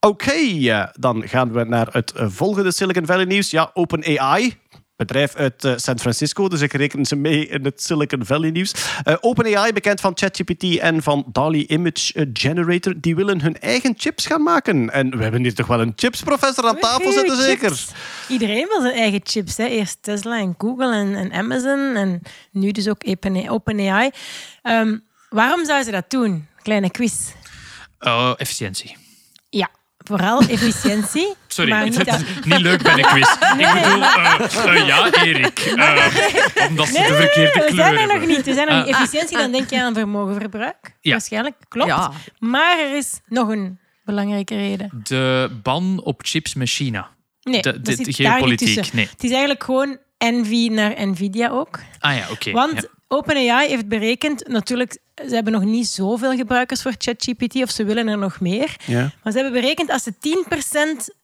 Oké, 0.00 0.32
eh, 0.32 0.84
dan 0.92 1.28
gaan 1.28 1.52
we 1.52 1.64
naar 1.64 1.88
het 1.90 2.12
volgende 2.16 2.72
Silicon 2.72 3.06
Valley 3.06 3.24
nieuws. 3.24 3.50
Ja, 3.50 3.70
OpenAI. 3.74 4.58
Bedrijf 4.96 5.34
uit 5.34 5.64
eh, 5.64 5.72
San 5.76 5.98
Francisco, 5.98 6.48
dus 6.48 6.60
ik 6.60 6.72
reken 6.72 7.04
ze 7.04 7.16
mee 7.16 7.46
in 7.46 7.64
het 7.64 7.82
Silicon 7.82 8.24
Valley 8.24 8.50
nieuws. 8.50 8.74
Eh, 9.04 9.14
OpenAI, 9.20 9.72
bekend 9.72 10.00
van 10.00 10.12
ChatGPT 10.14 10.78
en 10.78 11.02
van 11.02 11.24
DALI 11.32 11.66
Image 11.66 12.12
eh, 12.12 12.26
Generator, 12.32 12.94
die 12.96 13.16
willen 13.16 13.40
hun 13.40 13.58
eigen 13.60 13.94
chips 13.96 14.26
gaan 14.26 14.42
maken. 14.42 14.90
En 14.90 15.16
we 15.16 15.22
hebben 15.22 15.42
hier 15.42 15.54
toch 15.54 15.66
wel 15.66 15.80
een 15.80 15.92
chipsprofessor 15.96 16.64
aan 16.64 16.78
tafel 16.78 17.12
zitten, 17.12 17.36
zeker? 17.36 17.68
chips. 17.68 17.92
Iedereen 18.28 18.66
wil 18.68 18.80
zijn 18.80 18.94
eigen 18.94 19.20
chips. 19.24 19.56
Hè. 19.56 19.64
Eerst 19.64 19.98
Tesla 20.00 20.38
en 20.38 20.54
Google 20.58 20.94
en, 20.94 21.14
en 21.14 21.32
Amazon 21.32 21.96
en 21.96 22.22
nu 22.50 22.70
dus 22.70 22.88
ook 22.88 23.02
OpenAI. 23.48 24.10
Ehm, 24.62 24.98
waarom 25.28 25.64
zouden 25.64 25.84
ze 25.84 25.90
dat 25.90 26.10
doen? 26.10 26.46
Kleine 26.62 26.90
quiz. 26.90 27.32
Oh, 28.00 28.32
efficiëntie. 28.36 29.05
Vooral 30.06 30.40
efficiëntie. 30.40 31.34
Sorry, 31.46 31.70
Maar 31.70 31.84
het 31.84 31.88
niet 31.98 32.06
is 32.06 32.12
dat- 32.12 32.44
niet 32.44 32.60
leuk 32.60 32.82
bij 32.82 32.92
een 32.98 33.04
quiz. 33.04 33.32
Ik 33.58 33.72
bedoel, 33.72 34.02
eh, 34.02 34.80
eh, 34.80 34.86
ja, 34.86 35.12
Erik. 35.12 35.58
eh, 35.58 36.68
omdat 36.68 36.86
ze 36.86 36.92
Nee, 36.98 37.06
de 37.08 37.14
verkeerde 37.14 37.40
nee, 37.40 37.52
we 37.52 37.60
kleur 37.60 37.74
zijn 37.74 37.92
er 37.92 37.98
hebben. 37.98 38.18
nog 38.18 38.36
niet. 38.36 38.44
We 38.46 38.54
zijn 38.54 38.68
er 38.68 38.74
Ah. 38.74 38.86
niet. 38.86 38.94
Efficiëntie, 38.94 39.36
dan 39.36 39.52
denk 39.52 39.70
je 39.70 39.82
aan 39.82 39.94
vermogenverbruik. 39.94 40.96
Ja. 41.00 41.10
Waarschijnlijk, 41.10 41.54
klopt. 41.68 41.88
Ja. 41.88 42.10
Maar 42.38 42.78
er 42.78 42.96
is 42.96 43.20
nog 43.26 43.48
een 43.48 43.78
belangrijke 44.04 44.56
reden. 44.56 45.00
De 45.02 45.50
ban 45.62 46.00
op 46.04 46.20
chips 46.24 46.54
met 46.54 46.68
China. 46.68 47.08
Nee, 47.42 47.62
De- 47.62 47.72
dat 47.72 47.84
de- 47.84 47.94
zit 47.94 48.04
de 48.16 48.22
daar 48.22 48.40
niet 48.40 48.44
geopolitiek, 48.60 48.92
nee. 48.92 49.08
Het 49.10 49.24
is 49.24 49.30
eigenlijk 49.30 49.64
gewoon 49.64 49.98
Envy 50.18 50.68
naar 50.68 51.06
Nvidia 51.06 51.48
ook. 51.48 51.78
Ah 51.98 52.16
ja, 52.16 52.26
oké. 52.30 52.50
Want 52.50 52.72
ja. 52.74 52.88
OpenAI 53.08 53.68
heeft 53.68 53.88
berekend, 53.88 54.48
natuurlijk, 54.48 54.98
ze 55.28 55.34
hebben 55.34 55.52
nog 55.52 55.64
niet 55.64 55.86
zoveel 55.86 56.36
gebruikers 56.36 56.82
voor 56.82 56.94
ChatGPT, 56.98 57.54
of 57.62 57.70
ze 57.70 57.84
willen 57.84 58.08
er 58.08 58.18
nog 58.18 58.40
meer. 58.40 58.76
Ja. 58.86 59.10
Maar 59.22 59.32
ze 59.32 59.38
hebben 59.40 59.60
berekend 59.60 59.90
als 59.90 60.02
ze 60.02 60.12
10% 61.08 61.14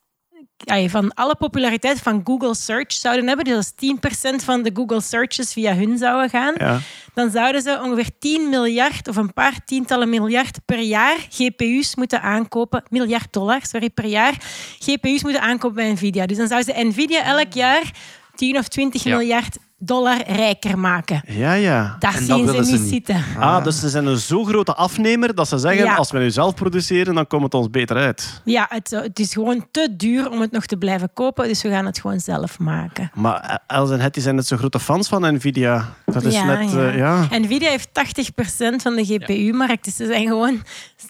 ja, 0.56 0.88
van 0.88 1.14
alle 1.14 1.34
populariteit 1.36 1.98
van 2.00 2.20
Google 2.24 2.54
Search 2.54 2.92
zouden 2.92 3.26
hebben, 3.26 3.44
dus 3.44 3.56
als 3.56 3.72
10% 3.72 4.44
van 4.44 4.62
de 4.62 4.70
Google 4.74 5.00
Searches 5.00 5.52
via 5.52 5.74
hun 5.74 5.98
zouden 5.98 6.30
gaan, 6.30 6.54
Ja. 6.58 6.80
dan 7.14 7.30
zouden 7.30 7.62
ze 7.62 7.80
ongeveer 7.82 8.10
10 8.18 8.48
miljard 8.48 9.08
of 9.08 9.16
een 9.16 9.32
paar 9.32 9.64
tientallen 9.64 10.08
miljard 10.08 10.58
per 10.64 10.78
jaar 10.80 11.16
GPU's 11.30 11.96
moeten 11.96 12.22
aankopen. 12.22 12.82
Miljard 12.88 13.32
dollar, 13.32 13.60
sorry, 13.66 13.90
per 13.90 14.06
jaar. 14.06 14.34
GPU's 14.78 15.22
moeten 15.22 15.42
aankopen 15.42 15.76
bij 15.76 15.92
Nvidia. 15.92 16.26
Dus 16.26 16.36
dan 16.36 16.48
zou 16.48 16.62
ze 16.62 16.72
Nvidia 16.76 17.24
elk 17.24 17.52
jaar 17.52 17.90
10 18.34 18.58
of 18.58 18.68
20 18.68 19.02
Ja. 19.02 19.16
miljard 19.16 19.56
dollar 19.84 20.22
rijker 20.26 20.78
maken. 20.78 21.22
Ja, 21.26 21.52
ja. 21.52 21.84
En 21.84 21.96
dat 21.98 22.12
zien 22.14 22.48
ze 22.48 22.60
niet 22.72 22.80
niet. 22.80 22.90
zitten. 22.90 23.24
Ah, 23.38 23.64
dus 23.64 23.80
ze 23.80 23.88
zijn 23.88 24.06
een 24.06 24.16
zo 24.16 24.44
grote 24.44 24.74
afnemer 24.74 25.34
dat 25.34 25.48
ze 25.48 25.58
zeggen, 25.58 25.84
Ja. 25.84 25.94
als 25.94 26.10
we 26.10 26.18
nu 26.18 26.30
zelf 26.30 26.54
produceren, 26.54 27.14
dan 27.14 27.26
komt 27.26 27.42
het 27.42 27.54
ons 27.54 27.70
beter 27.70 27.96
uit. 27.96 28.40
Ja, 28.44 28.66
het, 28.68 28.90
het 28.90 29.18
is 29.18 29.32
gewoon 29.32 29.66
te 29.70 29.88
duur 29.96 30.30
om 30.30 30.40
het 30.40 30.50
nog 30.52 30.66
te 30.66 30.76
blijven 30.76 31.10
kopen, 31.14 31.48
dus 31.48 31.62
we 31.62 31.68
gaan 31.68 31.86
het 31.86 32.00
gewoon 32.00 32.20
zelf 32.20 32.58
maken. 32.58 33.10
Maar 33.14 33.40
eh, 33.40 33.76
Els 33.76 33.90
en 33.90 34.00
Hetty 34.00 34.20
zijn 34.20 34.34
net 34.34 34.46
zo 34.46 34.56
grote 34.56 34.80
fans 34.80 35.08
van 35.08 35.34
Nvidia. 35.34 35.88
Dat 36.06 36.24
is 36.24 36.34
ja, 36.34 36.44
net... 36.44 36.72
ja. 36.72 36.78
eh, 36.88 36.96
ja. 36.96 37.26
Nvidia 37.38 37.70
heeft 37.70 37.88
80% 37.88 38.76
van 38.82 38.94
de 38.94 39.04
GPU-markt, 39.04 39.84
dus 39.84 39.96
ze 39.96 40.06
zijn 40.06 40.26
gewoon 40.26 40.62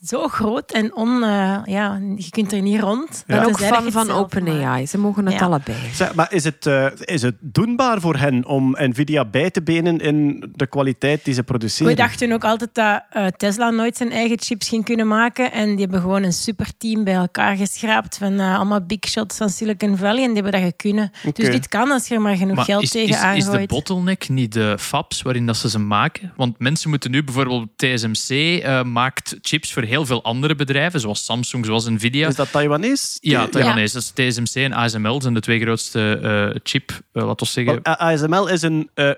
zo 0.04 0.28
groot 0.28 0.72
en 0.72 0.94
on, 0.96 1.22
eh, 1.22 1.58
ja, 1.64 2.00
je 2.16 2.30
kunt 2.30 2.52
er 2.52 2.62
niet 2.62 2.80
rond. 2.80 3.24
En 3.26 3.44
ook 3.46 3.60
fan 3.60 3.92
van. 3.92 4.10
OpenAI. 4.10 4.86
Ze 4.86 4.98
mogen 4.98 5.26
het 5.26 5.34
Ja. 5.34 5.44
allebei. 5.44 5.76
Zeg, 5.94 6.14
maar 6.14 6.32
is 6.32 6.44
het, 6.44 6.66
eh, 6.66 6.86
is 7.00 7.22
het 7.22 7.34
doenbaar 7.40 8.00
voor 8.00 8.16
hen 8.16 8.46
om 8.46 8.61
om 8.62 8.76
Nvidia 8.88 9.24
bij 9.24 9.50
te 9.50 9.62
benen 9.62 9.98
in 9.98 10.44
de 10.54 10.66
kwaliteit 10.66 11.24
die 11.24 11.34
ze 11.34 11.42
produceren. 11.42 11.94
We 11.94 12.02
dachten 12.02 12.32
ook 12.32 12.44
altijd 12.44 12.70
dat 12.74 13.02
eh, 13.10 13.26
Tesla 13.26 13.70
nooit 13.70 13.96
zijn 13.96 14.10
eigen 14.12 14.40
chips 14.40 14.68
ging 14.68 14.84
kunnen 14.84 15.06
maken. 15.08 15.52
En 15.52 15.68
die 15.68 15.78
hebben 15.78 16.00
gewoon 16.00 16.22
een 16.22 16.32
superteam 16.32 17.04
bij 17.04 17.14
elkaar 17.14 17.56
geschraapt 17.56 18.18
van 18.18 18.40
eh, 18.40 18.56
allemaal 18.56 18.80
big 18.80 19.08
shots 19.08 19.36
van 19.36 19.48
Silicon 19.50 19.96
Valley. 19.96 20.22
En 20.24 20.32
die 20.34 20.42
hebben 20.42 20.60
dat 20.62 20.76
kunnen. 20.76 21.12
Oké. 21.24 21.42
Dus 21.42 21.50
dit 21.50 21.68
kan 21.68 21.90
als 21.90 22.08
je 22.08 22.14
er 22.14 22.20
maar 22.20 22.36
genoeg 22.36 22.56
Maar 22.56 22.64
geld 22.64 22.82
is, 22.82 22.90
tegen 22.90 23.08
is, 23.08 23.14
is 23.14 23.20
de 23.44 23.50
aangooit. 23.50 23.68
bottleneck 23.68 24.28
niet 24.28 24.52
de 24.52 24.76
fabs 24.78 25.22
waarin 25.22 25.46
dat 25.46 25.56
ze 25.56 25.68
ze 25.68 25.78
maken? 25.78 26.32
Want 26.36 26.58
mensen 26.58 26.90
moeten 26.90 27.10
nu 27.10 27.24
bijvoorbeeld 27.24 27.68
TSMC 27.76 28.30
eh, 28.30 28.82
maakt 28.82 29.36
chips 29.40 29.72
voor 29.72 29.82
heel 29.82 30.06
veel 30.06 30.22
andere 30.24 30.54
bedrijven, 30.54 31.00
zoals 31.00 31.24
Samsung, 31.24 31.66
zoals 31.66 31.88
Nvidia. 31.88 32.28
Is 32.28 32.34
dat 32.34 32.52
Taiwanese? 32.52 33.18
Ja, 33.20 33.46
Taiwanese. 33.46 33.94
Dat 33.94 34.12
is 34.14 34.34
TSMC 34.34 34.62
en 34.62 34.72
ASML 34.72 35.20
zijn 35.20 35.34
de 35.34 35.40
twee 35.40 35.60
grootste 35.60 36.18
eh, 36.22 36.60
chip, 36.62 37.00
laten 37.12 37.46
we 37.46 37.52
zeggen. 37.52 37.80
Want 37.82 37.98
ASML 37.98 38.48
is 38.52 38.62
een 38.62 38.90
eh 38.94 39.10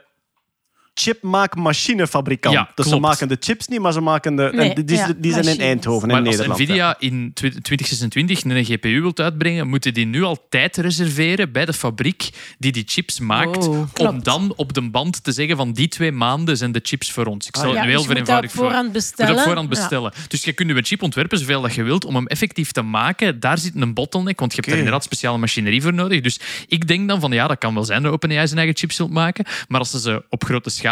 chipmaakmachinefabrikant. 0.95 2.55
Ja, 2.55 2.71
dus 2.75 2.89
ze 2.89 2.99
maken 2.99 3.29
de 3.29 3.37
chips 3.41 3.66
niet, 3.69 3.81
maar 3.81 3.93
ze 3.93 4.01
maken 4.01 4.37
de... 4.37 4.51
Nee, 4.55 4.85
die, 4.85 4.97
ja, 4.97 5.12
die 5.16 5.33
zijn 5.33 5.47
in. 5.47 5.61
Eindhoven, 5.61 6.09
maar 6.09 6.21
in 6.21 6.27
als 6.27 6.37
Nederland. 6.37 6.61
Nvidia 6.62 6.97
in 6.99 7.31
tw- 7.35 7.41
2026 7.62 8.45
een 8.45 8.65
GPU 8.65 9.01
wilt 9.01 9.21
uitbrengen, 9.21 9.69
moeten 9.69 9.95
die 9.95 10.07
nu 10.07 10.23
al 10.23 10.47
tijd 10.49 10.77
reserveren 10.77 11.53
bij 11.53 11.65
de 11.65 11.73
fabriek 11.73 12.29
die 12.59 12.73
die 12.73 12.83
chips 12.87 13.21
maakt, 13.21 13.57
Wow. 13.66 13.79
om 13.79 13.89
Klopt. 13.93 14.25
dan 14.25 14.53
op 14.57 14.73
de 14.73 14.91
band 14.91 15.25
te 15.25 15.33
zeggen 15.33 15.57
van 15.57 15.73
die 15.73 15.89
twee 15.89 16.12
maanden 16.12 16.57
zijn 16.57 16.73
de 16.73 16.81
chips 16.83 17.12
voor 17.12 17.27
ons. 17.27 17.47
Ik 17.47 17.57
stel 17.57 17.69
Ah, 17.69 17.75
het 17.75 17.79
Ja, 17.79 17.85
nu 17.85 17.91
heel 17.91 17.99
dus 18.07 18.09
je 18.12 18.15
moet 18.19 18.27
dat 18.27 18.37
op 18.45 18.51
vereenvoudigd 18.51 18.55
voor. 18.55 18.65
voorhand 18.65 18.93
bestellen. 18.93 19.35
op 19.37 19.41
voorhand 19.41 19.69
Ja. 19.73 19.79
bestellen. 19.81 20.12
Dus 20.29 20.45
je 20.45 20.53
kunt 20.53 20.71
je 20.71 20.83
chip 20.83 21.03
ontwerpen 21.03 21.39
zoveel 21.39 21.61
dat 21.62 21.75
je 21.75 21.83
wilt 21.83 22.05
om 22.05 22.15
hem 22.15 22.27
effectief 22.27 22.73
te 22.73 22.83
maken. 22.83 23.41
Daar 23.41 23.59
zit 23.59 23.73
een 23.75 23.95
bottleneck, 23.95 24.39
want 24.41 24.51
je 24.53 24.57
hebt 24.61 24.73
er 24.73 24.79
inderdaad 24.79 25.05
speciale 25.05 25.39
machinerie 25.39 25.83
voor 25.83 25.95
nodig. 25.95 26.21
Dus 26.21 26.41
ik 26.69 26.89
denk 26.89 27.09
dan 27.09 27.21
van 27.21 27.33
ja, 27.33 27.47
dat 27.47 27.59
kan 27.59 27.75
wel 27.75 27.85
zijn 27.85 28.03
dat 28.03 28.12
OpenAI 28.12 28.47
zijn 28.47 28.59
eigen 28.59 28.77
chips 28.77 28.99
wilt 28.99 29.11
maken, 29.11 29.45
maar 29.69 29.81
als 29.81 29.91
ze 29.91 30.01
ze 30.01 30.25
op 30.29 30.45
grote 30.45 30.71
schaal 30.71 30.83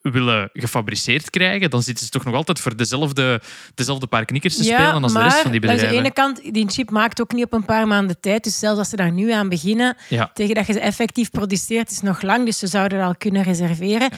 willen 0.00 0.50
gefabriceerd 0.52 1.30
krijgen, 1.30 1.70
dan 1.70 1.82
zitten 1.82 2.04
ze 2.04 2.10
toch 2.10 2.24
nog 2.24 2.34
altijd 2.34 2.60
voor 2.60 2.76
dezelfde, 2.76 3.40
dezelfde 3.74 4.06
paar 4.06 4.24
knikkers 4.24 4.56
te 4.56 4.62
spelen 4.64 5.02
als 5.02 5.12
de 5.12 5.22
rest 5.22 5.38
van 5.40 5.50
die 5.50 5.60
langs 5.60 5.80
de 5.80 5.86
bedrijven. 5.86 5.98
ene 5.98 6.12
kant, 6.12 6.54
die 6.54 6.68
chip 6.68 6.90
maakt 6.90 7.20
ook 7.20 7.32
niet 7.32 7.44
op 7.44 7.52
een 7.52 7.64
paar 7.64 7.86
maanden 7.86 8.20
tijd. 8.20 8.44
Dus 8.44 8.58
zelfs 8.58 8.78
als 8.78 8.88
ze 8.88 8.96
daar 8.96 9.12
nu 9.12 9.32
aan 9.32 9.48
beginnen, 9.48 9.96
Ja. 10.08 10.30
tegen 10.34 10.54
dat 10.54 10.66
je 10.66 10.72
ze 10.72 10.80
effectief 10.80 11.30
produceert, 11.30 11.90
is 11.90 12.00
nog 12.00 12.22
lang. 12.22 12.44
Dus 12.44 12.58
ze 12.58 12.66
zouden 12.66 12.98
dat 12.98 13.06
al 13.06 13.14
kunnen 13.18 13.42
reserveren. 13.42 14.10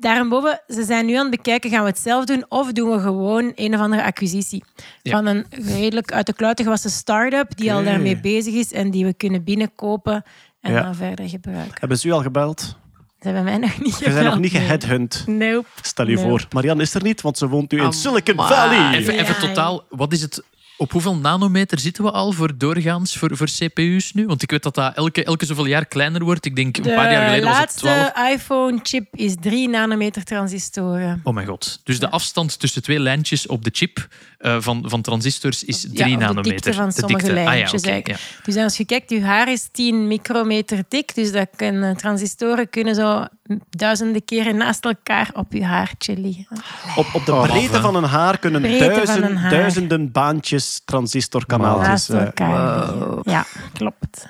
Daarboven, 0.00 0.60
ze 0.68 0.84
zijn 0.84 1.06
nu 1.06 1.14
aan 1.14 1.26
het 1.26 1.30
bekijken, 1.36 1.70
gaan 1.70 1.82
we 1.82 1.88
het 1.88 1.98
zelf 1.98 2.24
doen 2.24 2.44
of 2.48 2.72
doen 2.72 2.90
we 2.90 3.00
gewoon 3.00 3.52
een 3.54 3.74
of 3.74 3.80
andere 3.80 4.02
acquisitie 4.04 4.64
Ja. 5.02 5.12
van 5.12 5.26
een 5.26 5.46
redelijk 5.50 6.12
uit 6.12 6.26
de 6.26 6.32
kluiten 6.34 6.64
gewassen 6.64 6.90
start-up 6.90 7.56
die 7.56 7.72
al 7.72 7.84
daarmee 7.84 8.20
bezig 8.20 8.54
is 8.54 8.72
en 8.72 8.90
die 8.90 9.04
we 9.04 9.14
kunnen 9.14 9.44
binnenkopen 9.44 10.22
en 10.60 10.72
Ja. 10.72 10.82
dan 10.82 10.94
verder 10.94 11.28
gebruiken. 11.28 11.74
Hebben 11.80 11.98
ze 11.98 12.08
u 12.08 12.10
al 12.10 12.22
gebeld? 12.22 12.76
Ze 13.20 13.26
hebben 13.26 13.44
mij 13.44 13.56
nog 13.56 13.80
niet 13.80 13.94
Ze 13.94 13.98
zijn 13.98 14.14
nog 14.14 14.22
gebeld, 14.24 14.40
niet 14.40 14.52
nee. 14.52 14.62
geheadhunt. 14.62 15.24
Nope. 15.26 15.66
Stel 15.82 16.08
je 16.08 16.18
voor. 16.18 16.46
Marianne 16.52 16.82
is 16.82 16.94
er 16.94 17.02
niet, 17.02 17.20
want 17.20 17.38
ze 17.38 17.48
woont 17.48 17.70
nu 17.70 17.82
in. 17.82 17.92
Silicon 17.92 18.34
Valley. 18.36 18.94
Even, 18.94 19.14
even 19.14 19.34
Ja. 19.34 19.40
totaal, 19.48 19.84
wat 19.88 20.12
is 20.12 20.20
het? 20.22 20.42
Op 20.80 20.92
hoeveel 20.92 21.16
nanometer 21.16 21.78
zitten 21.78 22.04
we 22.04 22.10
al 22.10 22.32
voor 22.32 22.56
doorgaans 22.58 23.16
voor, 23.16 23.36
voor 23.36 23.46
CPU's 23.58 24.12
nu? 24.12 24.26
Want 24.26 24.42
ik 24.42 24.50
weet 24.50 24.62
dat 24.62 24.74
dat 24.74 24.94
elke, 24.96 25.24
elke 25.24 25.46
zoveel 25.46 25.66
jaar 25.66 25.86
kleiner 25.86 26.24
wordt. 26.24 26.44
Ik 26.44 26.56
denk 26.56 26.76
een 26.76 26.82
De 26.82 26.94
paar 26.94 27.12
jaar 27.12 27.24
geleden 27.24 27.48
was 27.48 27.58
het 27.58 27.76
12. 27.76 27.96
laatste 27.96 28.32
iPhone-chip 28.32 29.06
is 29.16 29.34
3 29.40 29.68
nanometer 29.68 30.24
transistoren. 30.24 31.20
Oh 31.24 31.34
mijn 31.34 31.46
god. 31.46 31.80
Dus 31.84 31.98
de 31.98 32.10
afstand 32.10 32.58
tussen 32.60 32.82
twee 32.82 32.98
lijntjes 33.00 33.46
op 33.46 33.64
de 33.64 33.70
chip 33.72 34.08
eh, 34.38 34.56
van, 34.60 34.82
van 34.86 35.02
transistors 35.02 35.64
is 35.64 35.80
3 35.80 35.92
Ja, 35.94 36.04
of 36.04 36.10
nanometer. 36.10 36.42
De 36.42 36.48
dikte 36.50 36.72
van 36.74 36.86
De 36.88 36.92
sommige 36.94 37.24
dikte. 37.24 37.38
Ah 37.40 37.44
ja, 37.46 37.50
lijntjes. 37.50 37.80
oké, 37.80 37.90
eigenlijk. 37.90 38.20
ja. 38.20 38.42
Dus 38.44 38.56
als 38.56 38.76
je 38.76 38.84
kijkt, 38.84 39.10
je 39.10 39.22
haar 39.24 39.52
is 39.52 39.68
10 39.72 40.06
micrometer 40.06 40.82
dik. 40.88 41.14
Dus 41.14 41.32
dat 41.32 41.48
kunnen, 41.56 41.96
transistoren 41.96 42.70
kunnen 42.70 42.94
zo 42.94 43.24
duizenden 43.70 44.24
keren 44.24 44.56
naast 44.56 44.84
elkaar 44.84 45.30
op 45.32 45.52
je 45.52 45.64
haartje 45.64 46.16
liggen. 46.18 46.46
Op, 46.96 47.06
op 47.14 47.24
de 47.26 47.32
Oh, 47.34 47.42
breedte 47.42 47.80
van 47.80 47.94
een 47.94 48.04
haar 48.04 48.38
kunnen 48.38 48.62
duizend- 48.62 49.22
een 49.24 49.36
haar. 49.36 49.50
duizenden 49.50 50.12
baantjes 50.12 50.66
transistorkanaaltjes. 50.84 51.88
naast 51.88 52.10
eh, 52.10 52.20
elkaar 52.24 52.86
liggen. 52.92 53.20
Ja, 53.32 53.44
klopt. 53.72 54.26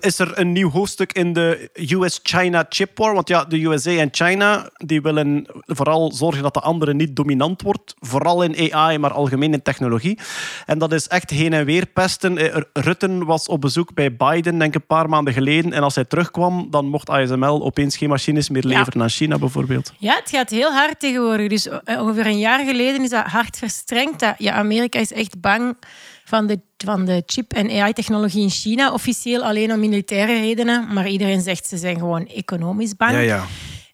Is 0.00 0.18
er 0.18 0.38
een 0.38 0.52
nieuw 0.52 0.70
hoofdstuk 0.70 1.12
in 1.12 1.32
de 1.32 1.70
US-China 1.90 2.66
chip 2.68 2.98
war? 2.98 3.14
Want 3.14 3.28
ja, 3.28 3.44
de 3.44 3.64
USA 3.64 3.90
en 3.90 4.08
China 4.12 4.70
die 4.76 5.02
willen 5.02 5.46
vooral 5.66 6.12
zorgen 6.12 6.42
dat 6.42 6.54
de 6.54 6.60
andere 6.60 6.94
niet 6.94 7.16
dominant 7.16 7.62
wordt. 7.62 7.94
Vooral 8.00 8.42
in 8.42 8.72
AI, 8.72 8.98
maar 8.98 9.12
algemeen 9.12 9.52
in 9.52 9.62
technologie. 9.62 10.18
En 10.66 10.78
dat 10.78 10.92
is 10.92 11.06
echt 11.08 11.30
heen 11.30 11.52
en 11.52 11.64
weer 11.64 11.86
pesten. 11.86 12.38
Eh, 12.38 12.60
Rutten 12.72 13.24
was 13.24 13.48
op 13.48 13.60
bezoek 13.60 13.94
bij 13.94 14.16
Biden, 14.16 14.58
denk 14.58 14.74
ik 14.74 14.80
een 14.80 14.86
paar 14.86 15.08
maanden 15.08 15.32
geleden. 15.34 15.72
En 15.72 15.82
als 15.82 15.94
hij 15.94 16.04
terugkwam, 16.04 16.66
dan 16.70 16.86
mocht 16.86 17.10
ASML 17.10 17.62
opeens 17.64 17.96
geen 17.96 18.08
machines 18.08 18.48
meer 18.48 18.68
Ja. 18.68 18.78
leveren 18.78 19.02
aan 19.02 19.08
China, 19.08 19.38
bijvoorbeeld. 19.38 19.92
Ja, 19.98 20.14
het 20.14 20.30
gaat 20.30 20.50
heel 20.50 20.72
hard 20.72 21.00
tegenwoordig. 21.00 21.48
Dus 21.48 21.68
eh, 21.68 22.00
ongeveer 22.00 22.26
een 22.26 22.38
jaar 22.38 22.64
geleden 22.64 23.02
is 23.02 23.10
dat 23.10 23.24
hard 23.24 23.56
verstrengd. 23.58 24.20
Dat, 24.20 24.34
ja, 24.38 24.52
Amerika 24.52 24.98
is 24.98 25.12
echt 25.12 25.40
bang 25.40 25.76
van 26.24 26.46
de, 26.46 26.60
van 26.76 27.04
de 27.04 27.22
chip- 27.26 27.52
en 27.52 27.70
AI-technologie 27.80 28.42
in 28.42 28.50
China. 28.50 28.92
Officieel 28.92 29.42
alleen 29.44 29.72
om 29.72 29.80
militaire 29.80 30.40
redenen. 30.40 30.92
Maar 30.92 31.08
iedereen 31.08 31.40
zegt 31.40 31.66
ze 31.66 31.76
zijn 31.76 31.98
gewoon 31.98 32.26
economisch 32.26 32.96
bang. 32.96 33.12
Ja, 33.12 33.18
ja. 33.18 33.44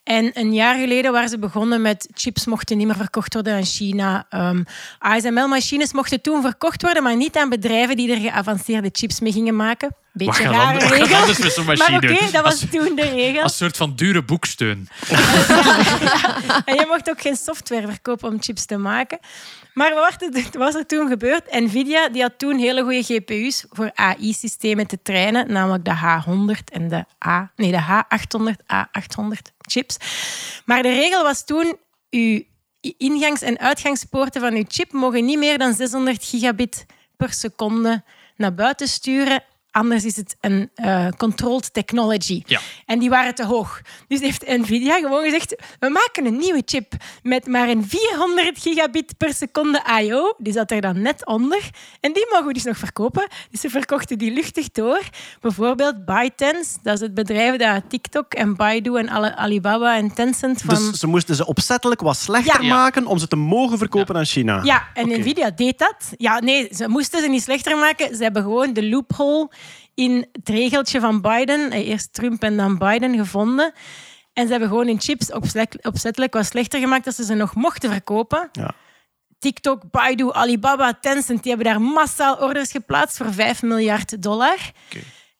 En 0.02 0.30
een 0.34 0.54
jaar 0.54 0.74
geleden 0.78 1.12
waren 1.12 1.28
ze 1.28 1.38
begonnen 1.38 1.82
met 1.82 2.08
chips 2.14 2.46
mochten 2.46 2.76
niet 2.76 2.86
meer 2.86 2.96
verkocht 2.96 3.34
worden 3.34 3.54
aan 3.54 3.64
China. 3.64 4.26
Ehm, 4.28 4.62
ASML-machines 4.98 5.92
mochten 5.92 6.20
toen 6.20 6.42
verkocht 6.42 6.82
worden, 6.82 7.02
maar 7.02 7.16
niet 7.16 7.36
aan 7.36 7.48
bedrijven 7.48 7.96
die 7.96 8.10
er 8.12 8.20
geavanceerde 8.20 8.88
chips 8.92 9.20
mee 9.20 9.32
gingen 9.32 9.56
maken. 9.56 9.88
Wat 9.88 10.26
Beetje 10.26 10.42
rare 10.42 10.72
wat 10.78 10.82
gaat 10.82 10.92
regel. 10.98 11.16
anders 11.16 11.38
met 11.38 11.52
zo'n 11.52 11.64
Maar 11.64 11.94
oké, 11.94 12.08
dat 12.32 12.32
was 12.32 12.44
Als- 12.44 12.64
toen 12.70 12.94
de 12.96 13.02
regel. 13.10 13.42
Als 13.42 13.56
soort 13.56 13.76
van 13.76 13.92
dure 13.96 14.22
boeksteun. 14.22 14.88
En 16.64 16.74
je 16.74 16.84
mocht 16.88 17.10
ook 17.10 17.20
geen 17.20 17.36
software 17.36 17.86
verkopen 17.86 18.28
om 18.28 18.42
chips 18.42 18.64
te 18.64 18.76
maken. 18.76 19.18
Maar 19.74 19.94
wat 19.94 20.16
was 20.20 20.42
er- 20.44 20.58
was 20.58 20.74
er 20.74 20.86
toen 20.86 21.08
gebeurd? 21.08 21.52
Nvidia 21.60 22.08
die 22.08 22.22
had 22.22 22.38
toen 22.38 22.58
hele 22.58 22.82
goede 22.82 23.02
GPU's 23.02 23.64
voor 23.70 23.90
AI-systemen 23.94 24.86
te 24.86 24.98
trainen, 25.02 25.52
namelijk 25.52 25.84
de 25.84 25.94
H100 25.94 26.64
en 26.72 26.88
de, 26.88 27.04
A, 27.26 27.50
nee, 27.56 27.70
de 27.70 27.80
H800, 27.80 28.56
A800 28.74 29.58
chips. 29.70 29.96
Maar 30.64 30.82
de 30.82 30.92
regel 30.92 31.22
was 31.22 31.44
toen, 31.44 31.76
uw 32.10 32.42
ingangs- 32.96 33.42
en 33.42 33.58
uitgangspoorten 33.58 34.40
van 34.40 34.54
uw 34.54 34.64
chip 34.68 34.92
mogen 34.92 35.24
niet 35.24 35.38
meer 35.38 35.58
dan 35.58 35.74
600 35.74 36.24
gigabit 36.24 36.86
per 37.16 37.32
seconde 37.32 38.02
naar 38.36 38.54
buiten 38.54 38.88
sturen. 38.88 39.42
Anders 39.72 40.04
is 40.04 40.16
het 40.16 40.36
een 40.40 40.70
eh, 40.74 41.06
controlled 41.16 41.72
technology. 41.72 42.42
Ja. 42.46 42.60
En 42.86 42.98
die 42.98 43.08
waren 43.08 43.34
te 43.34 43.44
hoog. 43.44 43.80
Dus 44.08 44.20
heeft 44.20 44.46
Nvidia 44.46 44.94
gewoon 44.98 45.24
gezegd: 45.24 45.54
we 45.78 45.88
maken 45.88 46.26
een 46.26 46.36
nieuwe 46.36 46.62
chip 46.64 46.92
met 47.22 47.46
maar 47.46 47.68
een 47.68 47.88
400 47.88 48.58
gigabit 48.58 49.16
per 49.16 49.34
seconde 49.34 49.82
I/O. 50.00 50.34
Die 50.38 50.52
zat 50.52 50.70
er 50.70 50.80
dan 50.80 51.02
net 51.02 51.26
onder. 51.26 51.70
En 52.00 52.12
die 52.12 52.26
mogen 52.30 52.46
we 52.46 52.52
dus 52.52 52.64
nog 52.64 52.76
verkopen. 52.76 53.28
Dus 53.50 53.60
ze 53.60 53.70
verkochten 53.70 54.18
die 54.18 54.32
luchtig 54.32 54.70
door. 54.70 55.00
Bijvoorbeeld 55.40 56.04
ByteDance, 56.04 56.76
dat 56.82 56.94
is 56.94 57.00
het 57.00 57.14
bedrijf 57.14 57.56
dat 57.56 57.82
TikTok 57.88 58.34
en 58.34 58.56
Baidu 58.56 58.96
en 58.96 59.36
Alibaba 59.36 59.96
en 59.96 60.14
Tencent 60.14 60.62
van. 60.62 60.74
Dus 60.74 60.98
ze 61.00 61.06
moesten 61.06 61.34
ze 61.34 61.46
opzettelijk 61.46 62.00
wat 62.00 62.16
slechter 62.16 62.62
Ja. 62.62 62.74
maken 62.74 63.06
om 63.06 63.18
ze 63.18 63.28
te 63.28 63.36
mogen 63.36 63.78
verkopen 63.78 64.16
aan 64.16 64.24
China. 64.24 64.60
Ja, 64.62 64.88
en. 64.94 65.08
Nvidia 65.20 65.50
deed 65.50 65.78
dat. 65.78 65.96
Ja, 66.16 66.38
nee, 66.40 66.68
ze 66.74 66.88
moesten 66.88 67.20
ze 67.22 67.28
niet 67.28 67.42
slechter 67.42 67.76
maken. 67.76 68.16
Ze 68.16 68.22
hebben 68.22 68.42
gewoon 68.42 68.72
de 68.72 68.88
loophole 68.88 69.50
in 70.00 70.26
het 70.32 70.48
regeltje 70.48 71.00
van 71.00 71.20
Biden, 71.20 71.70
eh, 71.70 71.88
eerst 71.88 72.12
Trump 72.12 72.42
en 72.42 72.56
dan 72.56 72.78
Biden, 72.78 73.16
gevonden. 73.16 73.72
En 74.32 74.44
ze 74.44 74.50
hebben 74.50 74.68
gewoon 74.68 74.86
hun 74.86 75.00
chips 75.00 75.32
opzet- 75.32 75.84
opzettelijk 75.86 76.32
wat 76.32 76.46
slechter 76.46 76.80
gemaakt 76.80 77.04
dat 77.04 77.14
ze 77.14 77.24
ze 77.24 77.34
nog 77.34 77.54
mochten 77.54 77.90
verkopen. 77.90 78.48
Ja. 78.52 78.74
TikTok, 79.38 79.90
Baidu, 79.90 80.32
Alibaba, 80.32 80.94
Tencent, 81.00 81.42
die 81.42 81.52
hebben 81.54 81.72
daar 81.72 81.82
massaal 81.82 82.36
orders 82.36 82.70
geplaatst 82.70 83.16
voor 83.16 83.32
5 83.32 83.62
miljard 83.62 84.22
dollar. 84.22 84.58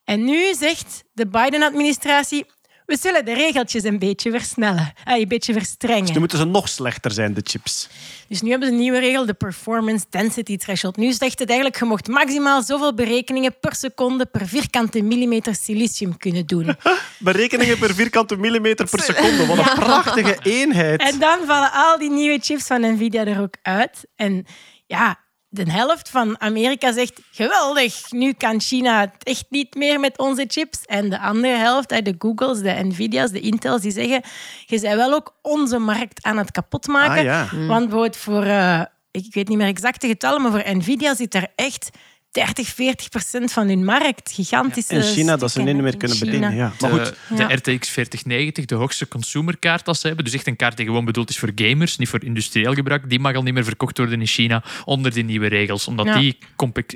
En 0.05 0.25
nu 0.25 0.55
zegt 0.55 1.05
de 1.13 1.27
Biden-administratie, 1.27 2.47
we 2.91 2.97
zullen 3.01 3.25
de 3.25 3.35
regeltjes 3.35 3.83
een 3.83 3.99
beetje 3.99 4.31
versnellen, 4.31 4.93
eh, 5.05 5.19
een 5.19 5.29
beetje 5.29 5.53
verstrengen. 5.53 6.05
Dus 6.05 6.13
nu 6.13 6.19
moeten 6.19 6.39
ze 6.39 6.45
nog 6.45 6.69
slechter 6.69 7.11
zijn, 7.11 7.35
de 7.35 7.41
chips. 7.45 7.89
Dus 8.29 8.43
nu 8.43 8.51
hebben 8.51 8.69
ze 8.69 8.75
een 8.75 8.81
nieuwe 8.81 8.99
regel, 8.99 9.27
de 9.27 9.35
Performance 9.35 10.05
Density 10.11 10.57
Threshold. 10.57 10.97
Nu 10.97 11.13
zegt 11.13 11.39
het 11.39 11.49
eigenlijk, 11.49 11.79
je 11.79 11.85
mocht 11.85 12.09
maximaal 12.09 12.63
zoveel 12.63 12.95
berekeningen 12.95 13.59
per 13.61 13.75
seconde 13.75 14.27
per 14.27 14.49
vierkante 14.49 15.03
millimeter 15.03 15.55
silicium 15.55 16.17
kunnen 16.17 16.47
doen. 16.47 16.77
Berekeningen 17.19 17.79
per 17.79 17.95
vierkante 17.95 18.37
millimeter 18.37 18.89
per 18.89 19.01
seconde. 19.01 19.47
Wat 19.47 19.59
een 19.59 19.75
prachtige 19.75 20.39
eenheid. 20.43 21.01
En 21.01 21.19
dan 21.19 21.39
vallen 21.47 21.71
al 21.73 21.99
die 21.99 22.11
nieuwe 22.11 22.39
chips 22.43 22.67
van 22.67 22.81
Nvidia 22.81 23.25
er 23.25 23.41
ook 23.41 23.55
uit. 23.63 24.07
En 24.17 24.47
ja, 24.87 25.19
de 25.53 25.73
helft 25.73 26.09
van 26.09 26.41
Amerika 26.41 26.93
zegt, 26.93 27.21
geweldig, 27.31 28.11
nu 28.11 28.33
kan 28.33 28.61
China 28.61 29.01
het 29.01 29.25
echt 29.25 29.45
niet 29.49 29.75
meer 29.75 30.01
met 30.01 30.19
onze 30.19 30.45
chips. 30.49 30.85
En 30.85 31.11
de 31.11 31.19
andere 31.19 31.57
helft, 31.57 31.89
de 31.89 32.15
Googles, 32.19 32.59
de 32.61 32.85
Nvidia's, 32.85 33.31
de 33.31 33.41
Intels, 33.41 33.81
die 33.81 33.91
zeggen, 33.91 34.23
je 34.67 34.81
bent 34.81 34.95
wel 34.95 35.13
ook 35.13 35.35
onze 35.43 35.79
markt 35.79 36.25
aan 36.25 36.37
het 36.37 36.51
kapotmaken. 36.51 37.19
Ah, 37.19 37.25
ja. 37.25 37.49
Want 37.67 37.81
bijvoorbeeld 37.81 38.17
voor, 38.17 38.43
eh, 38.43 38.81
ik 39.11 39.35
weet 39.35 39.49
niet 39.49 39.59
meer 39.59 39.67
exacte 39.67 40.07
getallen, 40.07 40.43
maar 40.43 40.51
voor 40.51 40.77
Nvidia 40.77 41.15
zit 41.15 41.35
er 41.35 41.47
echt 41.55 41.91
30, 42.31 42.69
40 42.69 43.09
procent 43.09 43.53
van 43.53 43.69
hun 43.69 43.85
markt. 43.85 44.33
Gigantische 44.33 44.95
In 44.95 45.03
China, 45.03 45.37
dat 45.37 45.51
ze 45.51 45.63
niet 45.63 45.77
meer 45.77 45.97
kunnen 45.97 46.17
China. 46.17 46.31
bedienen. 46.31 46.55
Ja. 46.57 46.73
Maar 46.81 46.91
goed, 46.91 47.05
de, 47.29 47.35
Ja. 47.37 47.47
de 47.47 47.55
RTX 47.55 47.89
4090, 47.89 48.65
de 48.65 48.75
hoogste 48.75 49.09
consumerkaart 49.09 49.85
dat 49.85 49.99
ze 49.99 50.07
hebben, 50.07 50.25
dus 50.25 50.35
echt 50.35 50.47
een 50.47 50.57
kaart 50.57 50.77
die 50.77 50.87
gewoon 50.87 51.05
bedoeld 51.05 51.31
is 51.31 51.39
voor 51.39 51.51
gamers, 51.55 51.97
niet 51.97 52.09
voor 52.09 52.25
industrieel 52.25 52.75
gebruik, 52.75 53.09
die 53.11 53.19
mag 53.21 53.35
al 53.35 53.43
niet 53.43 53.55
meer 53.55 53.65
verkocht 53.65 53.99
worden 53.99 54.21
in 54.21 54.27
China 54.27 54.65
onder 54.85 55.13
die 55.13 55.25
nieuwe 55.25 55.47
regels, 55.47 55.87
omdat 55.89 56.07
Ja. 56.07 56.19
die 56.19 56.39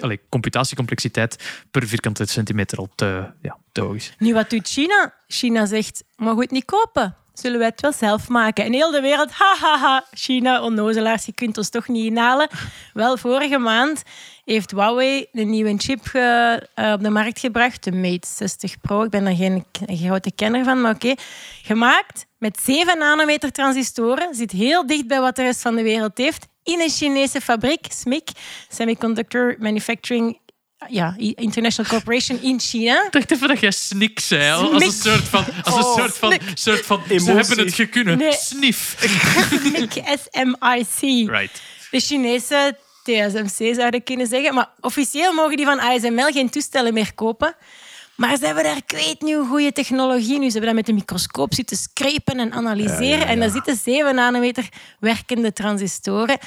allee, 0.00 0.20
computatiecomplexiteit 0.28 1.62
per 1.70 1.86
vierkante 1.88 2.26
centimeter 2.26 2.78
al 2.78 2.88
te, 2.94 3.30
ja, 3.42 3.58
te 3.72 3.80
hoog 3.80 3.94
is. 3.94 4.14
Nu, 4.18 4.32
wat 4.34 4.50
doet 4.50 4.68
China? 4.68 5.14
China 5.28 5.66
zegt, 5.66 6.04
mag 6.16 6.36
het 6.38 6.50
niet 6.50 6.64
kopen. 6.64 7.16
Zullen 7.34 7.58
wij 7.58 7.68
het 7.68 7.80
wel 7.80 7.92
zelf 7.92 8.28
maken? 8.28 8.64
En 8.64 8.72
heel 8.72 8.90
de 8.90 9.00
wereld, 9.00 9.30
hahaha, 9.32 10.04
China, 10.12 10.62
onnozelaars, 10.62 11.24
je 11.26 11.32
kunt 11.32 11.58
ons 11.58 11.68
toch 11.68 11.88
niet 11.88 12.04
inhalen. 12.04 12.48
Wel, 12.92 13.16
vorige 13.16 13.58
maand 13.58 14.02
heeft 14.44 14.70
Huawei 14.70 15.26
een 15.32 15.50
nieuwe 15.50 15.74
chip 15.76 16.04
ge- 16.06 16.68
eh, 16.74 16.92
op 16.92 17.02
de 17.02 17.10
markt 17.10 17.38
gebracht, 17.38 17.84
de 17.84 17.92
Mate 17.92 18.28
60 18.30 18.80
Pro. 18.80 19.02
Ik 19.02 19.10
ben 19.10 19.24
daar 19.24 19.34
geen, 19.34 19.64
geen 19.86 19.96
grote 19.98 20.32
kenner 20.34 20.64
van, 20.64 20.80
maar 20.80 20.94
oké. 20.94 21.14
Gemaakt 21.62 22.26
met 22.38 22.60
7 22.62 22.98
nanometer 22.98 23.52
transistoren, 23.52 24.34
zit 24.34 24.50
heel 24.50 24.86
dicht 24.86 25.06
bij 25.06 25.20
wat 25.20 25.36
de 25.36 25.42
rest 25.42 25.60
van 25.62 25.74
de 25.74 25.82
wereld 25.82 26.18
heeft. 26.18 26.46
In 26.62 26.80
een 26.80 26.90
Chinese 26.90 27.40
fabriek, 27.40 27.86
SMIC, 27.92 28.28
Semiconductor 28.68 29.56
Manufacturing 29.58 30.38
ja, 30.88 31.14
International 31.18 31.90
Corporation 31.90 32.42
in 32.42 32.60
China. 32.60 33.04
Ik 33.06 33.12
dacht 33.12 33.30
even 33.30 33.48
dat 33.48 33.60
jij 33.60 33.70
snik 33.70 34.20
zei, 34.20 34.52
als 34.52 34.82
een 34.82 34.92
soort 34.92 35.28
van, 35.28 35.44
als 35.62 35.74
een 35.74 35.82
Oh, 35.84 35.96
soort 35.96 36.16
van, 36.16 36.38
soort 36.54 36.86
van 36.86 37.02
ze 37.08 37.32
hebben 37.32 37.58
het 37.58 37.74
gekunnen. 37.74 38.18
Nee. 38.18 38.32
Snif. 38.32 38.96
SMIC, 39.00 39.92
S-M-I-C. 40.22 41.28
Right. 41.30 41.60
De 41.90 42.00
Chinese 42.00 42.76
TSMC 43.02 43.74
zou 43.74 43.88
je 43.90 44.00
kunnen 44.04 44.26
zeggen. 44.26 44.54
Maar 44.54 44.68
officieel 44.80 45.32
mogen 45.32 45.56
die 45.56 45.66
van 45.66 45.80
ASML 45.80 46.32
geen 46.32 46.50
toestellen 46.50 46.94
meer 46.94 47.14
kopen. 47.14 47.54
Maar 48.16 48.36
ze 48.36 48.46
hebben 48.46 48.64
daar, 48.64 48.76
ik 48.76 48.90
weet 48.90 49.20
niet 49.20 49.34
hoe 49.34 49.46
goede 49.46 49.72
technologie 49.72 50.38
nu. 50.38 50.46
Ze 50.46 50.58
hebben 50.58 50.66
dat 50.66 50.74
met 50.74 50.88
een 50.88 50.94
microscoop 50.94 51.54
zitten 51.54 51.76
scrapen 51.76 52.38
en 52.38 52.52
analyseren. 52.52 53.26
En 53.26 53.40
daar 53.40 53.50
zitten 53.50 53.76
7 53.76 54.14
nanometer 54.14 54.68
werkende 55.00 55.52
transistoren. 55.52 56.38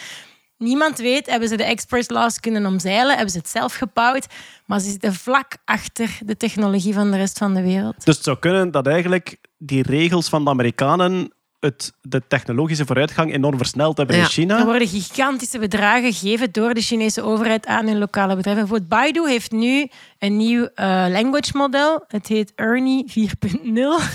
Niemand 0.58 0.98
weet, 0.98 1.26
hebben 1.26 1.50
ze 1.50 1.58
de 1.58 1.64
expert 1.64 2.10
laws 2.10 2.40
kunnen 2.40 2.66
omzeilen? 2.66 3.14
Hebben 3.14 3.32
ze 3.32 3.38
het 3.38 3.50
zelf 3.50 3.74
gebouwd? 3.74 4.26
Maar 4.66 4.80
ze 4.80 4.90
zitten 4.90 5.14
vlak 5.14 5.58
achter 5.66 6.20
de 6.26 6.38
technologie 6.38 6.94
van 6.94 7.12
de 7.12 7.18
rest 7.18 7.38
van 7.38 7.54
de 7.54 7.62
wereld. 7.62 8.06
Dus 8.06 8.16
het 8.16 8.24
zou 8.24 8.38
kunnen 8.38 8.72
dat 8.72 8.88
eigenlijk 8.88 9.38
die 9.58 9.84
regels 9.84 10.30
van 10.30 10.44
de 10.44 10.50
Amerikanen 10.50 11.32
het, 11.60 11.94
de 12.02 12.22
technologische 12.28 12.86
vooruitgang 12.86 13.34
enorm 13.34 13.58
versneld 13.58 13.98
hebben 13.98 14.16
Ja. 14.16 14.22
in 14.22 14.28
China. 14.30 14.60
Er 14.60 14.66
worden 14.66 14.88
gigantische 14.88 15.60
bedragen 15.60 16.14
gegeven 16.14 16.52
door 16.52 16.74
de 16.74 16.82
Chinese 16.82 17.22
overheid 17.24 17.66
aan 17.66 17.88
hun 17.88 17.98
lokale 17.98 18.36
bedrijven. 18.36 18.62
Bijvoorbeeld 18.68 18.90
Baidu 18.90 19.30
heeft 19.30 19.52
nu 19.52 19.88
een 20.20 20.38
nieuw 20.38 20.70
eh, 20.76 20.86
language 21.10 21.52
model. 21.58 22.04
Het 22.08 22.28
heet 22.28 22.52
Ernie 22.56 23.06
4.0. 23.08 23.64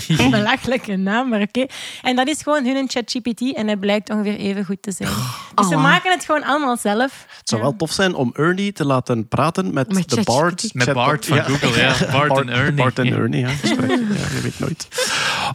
Een 0.23 0.29
belachelijke 0.29 0.95
naam, 0.95 1.29
maar 1.29 1.41
oké. 1.41 1.65
En 2.01 2.15
dat 2.15 2.27
is 2.27 2.41
gewoon 2.41 2.65
hun 2.65 2.89
ChatGPT 2.89 3.53
en 3.55 3.65
hij 3.67 3.77
blijkt 3.77 4.09
ongeveer 4.09 4.35
even 4.37 4.65
goed 4.65 4.81
te 4.81 4.91
zijn. 4.91 5.09
Dus 5.55 5.67
ze 5.67 5.75
Oh. 5.75 5.81
maken 5.81 6.11
het 6.11 6.25
gewoon 6.25 6.43
allemaal 6.43 6.77
zelf. 6.77 7.25
Het 7.37 7.49
zou 7.49 7.61
wel 7.61 7.75
tof 7.75 7.91
zijn 7.91 8.13
om 8.15 8.31
Ernie 8.33 8.71
te 8.73 8.85
laten 8.85 9.27
praten 9.27 9.73
met, 9.73 9.93
Met 9.93 10.09
de. 10.09 10.21
Bard. 10.23 10.73
Met. 10.73 10.93
Bart 10.93 11.25
van 11.25 11.43
Google, 11.43 11.81
ja. 11.81 11.95
Bart 12.17 12.37
en 12.39 12.49
Ernie. 12.49 12.73
Bart 12.73 12.99
en. 12.99 13.07
Ernie, 13.13 13.39
ja. 13.39 13.49
je 13.63 14.39
weet 14.43 14.59
nooit. 14.59 14.87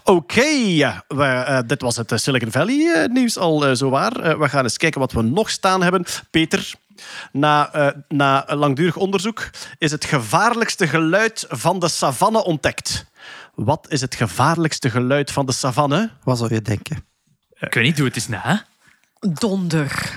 Oké, 0.05 0.41
eh, 0.41 1.59
dit 1.79 1.87
was 1.87 1.97
het 1.97 2.13
eh, 2.13 2.19
Silicon 2.19 2.51
Valley 2.51 2.93
eh, 2.95 3.09
nieuws 3.09 3.37
al 3.37 3.67
eh, 3.67 3.75
zowaar. 3.75 4.21
Eh, 4.21 4.39
we 4.39 4.49
gaan 4.49 4.63
eens 4.63 4.77
kijken 4.77 5.01
wat 5.01 5.13
we 5.13 5.23
nog 5.23 5.51
staan 5.51 5.83
hebben. 5.83 6.05
Peter, 6.31 6.73
na, 7.33 7.73
eh, 7.73 7.89
na 8.09 8.51
een 8.51 8.59
langdurig 8.59 8.97
onderzoek 8.97 9.51
is 9.79 9.91
het 9.91 10.05
gevaarlijkste 10.05 10.89
geluid 10.89 11.47
van 11.49 11.79
de 11.79 11.89
savanne 11.89 12.45
ontdekt. 12.45 13.07
Wat 13.55 13.87
is 13.89 14.01
het 14.01 14.15
gevaarlijkste 14.15 14.91
geluid 14.91 15.31
van 15.31 15.47
de 15.47 15.53
savanne? 15.53 16.11
Wat 16.25 16.39
zou 16.39 16.55
je 16.55 16.63
denken? 16.63 17.05
Ik 17.59 17.75
weet 17.75 17.85
niet, 17.85 17.97
doe 17.97 18.07
het 18.07 18.17
eens 18.17 18.29
na. 18.29 18.65
Donder. 19.21 20.13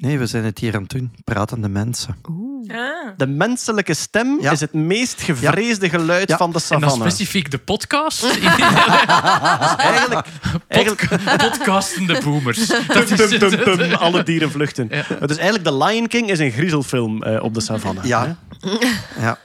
Nee, 0.00 0.18
we 0.18 0.26
zijn 0.26 0.44
het 0.44 0.58
hier 0.58 0.74
aan 0.74 0.82
het 0.82 0.90
doen. 0.90 1.12
Pratende 1.24 1.68
mensen. 1.68 2.16
Ah. 2.22 3.08
De 3.16 3.26
menselijke 3.26 3.94
stem 3.94 4.38
Ja. 4.40 4.50
is 4.50 4.60
het 4.60 4.72
meest 4.72 5.20
gevreesde 5.22 5.88
geluid 5.88 6.28
Ja. 6.28 6.36
van 6.36 6.52
de 6.52 6.60
En 6.68 6.80
dan 6.80 6.90
savanne. 6.90 7.10
specifiek 7.10 7.50
de 7.50 7.58
podcast. 7.58 8.24
Eigenlijk, 9.78 10.26
eigenlijk 10.68 11.08
Podcastende 11.36 12.20
boomers. 12.24 12.66
Dat 12.66 13.10
is 13.10 13.28
tum, 13.28 13.38
tum, 13.38 13.62
tum, 13.76 13.92
alle 13.94 14.22
dieren 14.22 14.50
vluchten. 14.50 14.88
Ja. 14.90 15.26
Dus 15.26 15.36
eigenlijk 15.36 15.64
The 15.68 15.84
Lion 15.84 16.06
King 16.06 16.30
is 16.30 16.38
een 16.38 16.50
griezelfilm 16.50 17.22
eh, 17.22 17.42
op 17.42 17.54
de 17.54 17.60
savanne. 17.60 18.00
Ja. 18.04 18.36
ja. 19.20 19.38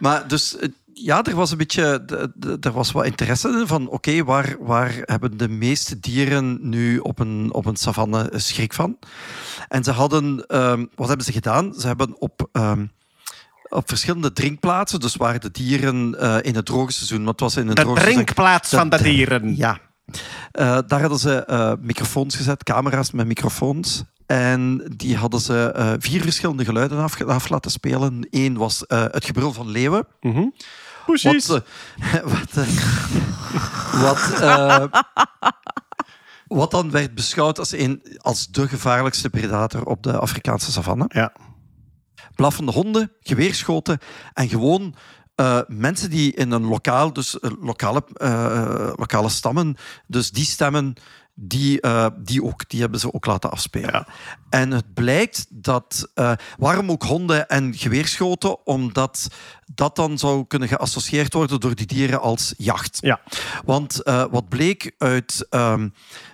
Maar 0.00 0.28
dus, 0.28 0.56
eh, 0.56 0.68
ja, 1.04 1.22
er 1.24 1.34
was 1.34 1.50
een 1.50 1.56
beetje, 1.58 2.04
er 2.60 2.72
was 2.72 2.92
wat 2.92 3.04
interesse 3.04 3.48
in 3.48 3.66
van, 3.66 3.88
oké, 3.88 4.24
waar, 4.24 4.56
waar 4.60 4.92
hebben 5.04 5.36
de 5.36 5.48
meeste 5.48 6.00
dieren 6.00 6.58
nu 6.60 6.98
op 6.98 7.18
een, 7.18 7.48
op 7.52 7.66
een 7.66 7.76
savanne 7.76 8.30
schrik 8.36 8.72
van? 8.72 8.98
En 9.68 9.84
ze 9.84 9.90
hadden, 9.90 10.46
ehm, 10.46 10.86
wat 10.94 11.08
hebben 11.08 11.26
ze 11.26 11.32
gedaan? 11.32 11.74
Ze 11.74 11.86
hebben 11.86 12.20
op, 12.20 12.48
ehm, 12.52 12.86
op 13.68 13.88
verschillende 13.88 14.32
drinkplaatsen, 14.32 15.00
dus 15.00 15.16
waar 15.16 15.40
de 15.40 15.50
dieren 15.50 16.18
eh, 16.20 16.36
in 16.40 16.54
het 16.54 16.66
droge 16.66 16.92
seizoen, 16.92 17.24
wat 17.24 17.40
was 17.40 17.56
in 17.56 17.66
het 17.66 17.76
De 17.76 17.82
droge 17.82 17.96
seizoen- 18.00 18.22
drinkplaats 18.22 18.70
De 18.70 18.76
van 18.76 18.88
de 18.88 19.02
dieren. 19.02 19.56
Ja. 19.56 19.78
Eh, 20.52 20.78
daar 20.86 21.00
hadden 21.00 21.18
ze 21.18 21.44
eh, 21.44 21.72
microfoons 21.80 22.36
gezet, 22.36 22.62
camera's 22.62 23.10
met 23.10 23.26
microfoons. 23.26 24.02
En 24.26 24.92
die 24.96 25.16
hadden 25.16 25.40
ze 25.40 25.96
vier 25.98 26.22
verschillende 26.22 26.64
geluiden 26.64 26.98
af, 26.98 27.22
af 27.24 27.48
laten 27.48 27.70
spelen. 27.70 28.26
Eén 28.30 28.56
was 28.56 28.84
het 28.86 29.24
gebrul 29.24 29.52
van 29.52 29.68
leeuwen. 29.68 30.06
Mhm. 30.20 30.44
Precies. 31.06 31.46
Wat, 31.46 31.64
eh, 32.00 32.20
wat, 32.34 32.56
eh, 32.56 34.00
wat, 34.02 34.40
eh, 34.40 34.84
wat 36.46 36.70
dan 36.70 36.90
werd 36.90 37.14
beschouwd 37.14 37.58
als, 37.58 37.72
een, 37.72 38.02
als 38.18 38.48
de 38.48 38.68
gevaarlijkste 38.68 39.30
predator 39.30 39.84
op 39.84 40.02
de 40.02 40.18
Afrikaanse 40.18 40.72
savanne. 40.72 41.04
Ja. 41.08 41.32
Blaffende 42.34 42.72
honden, 42.72 43.12
geweerschoten 43.20 43.98
en 44.32 44.48
gewoon 44.48 44.94
mensen 45.66 46.10
die 46.10 46.32
in 46.34 46.50
een 46.50 46.64
lokaal, 46.64 47.12
dus 47.12 47.38
lokale, 47.60 48.04
lokale 48.96 49.28
stammen, 49.28 49.76
dus 50.06 50.30
die 50.30 50.44
stemmen, 50.44 50.94
die, 51.42 51.80
eh, 51.80 52.06
die, 52.18 52.44
ook, 52.44 52.68
die 52.68 52.80
hebben 52.80 53.00
ze 53.00 53.14
ook 53.14 53.26
laten 53.26 53.50
afspelen. 53.50 53.92
Ja. 53.92 54.06
En 54.50 54.70
het 54.70 54.94
blijkt 54.94 55.46
dat, 55.48 56.10
eh, 56.14 56.32
waarom 56.58 56.90
ook 56.90 57.02
honden 57.02 57.48
en 57.48 57.74
geweerschoten? 57.74 58.66
Omdat 58.66 59.28
dat 59.74 59.96
dan 59.96 60.18
zou 60.18 60.46
kunnen 60.46 60.68
geassocieerd 60.68 61.32
worden 61.32 61.60
door 61.60 61.74
die 61.74 61.86
dieren 61.86 62.20
als 62.20 62.54
jacht. 62.56 62.98
Ja. 63.00 63.20
Want 63.64 64.02
eh, 64.02 64.24
wat 64.30 64.48
bleek 64.48 64.94
uit 64.98 65.46
ehm, 65.50 65.88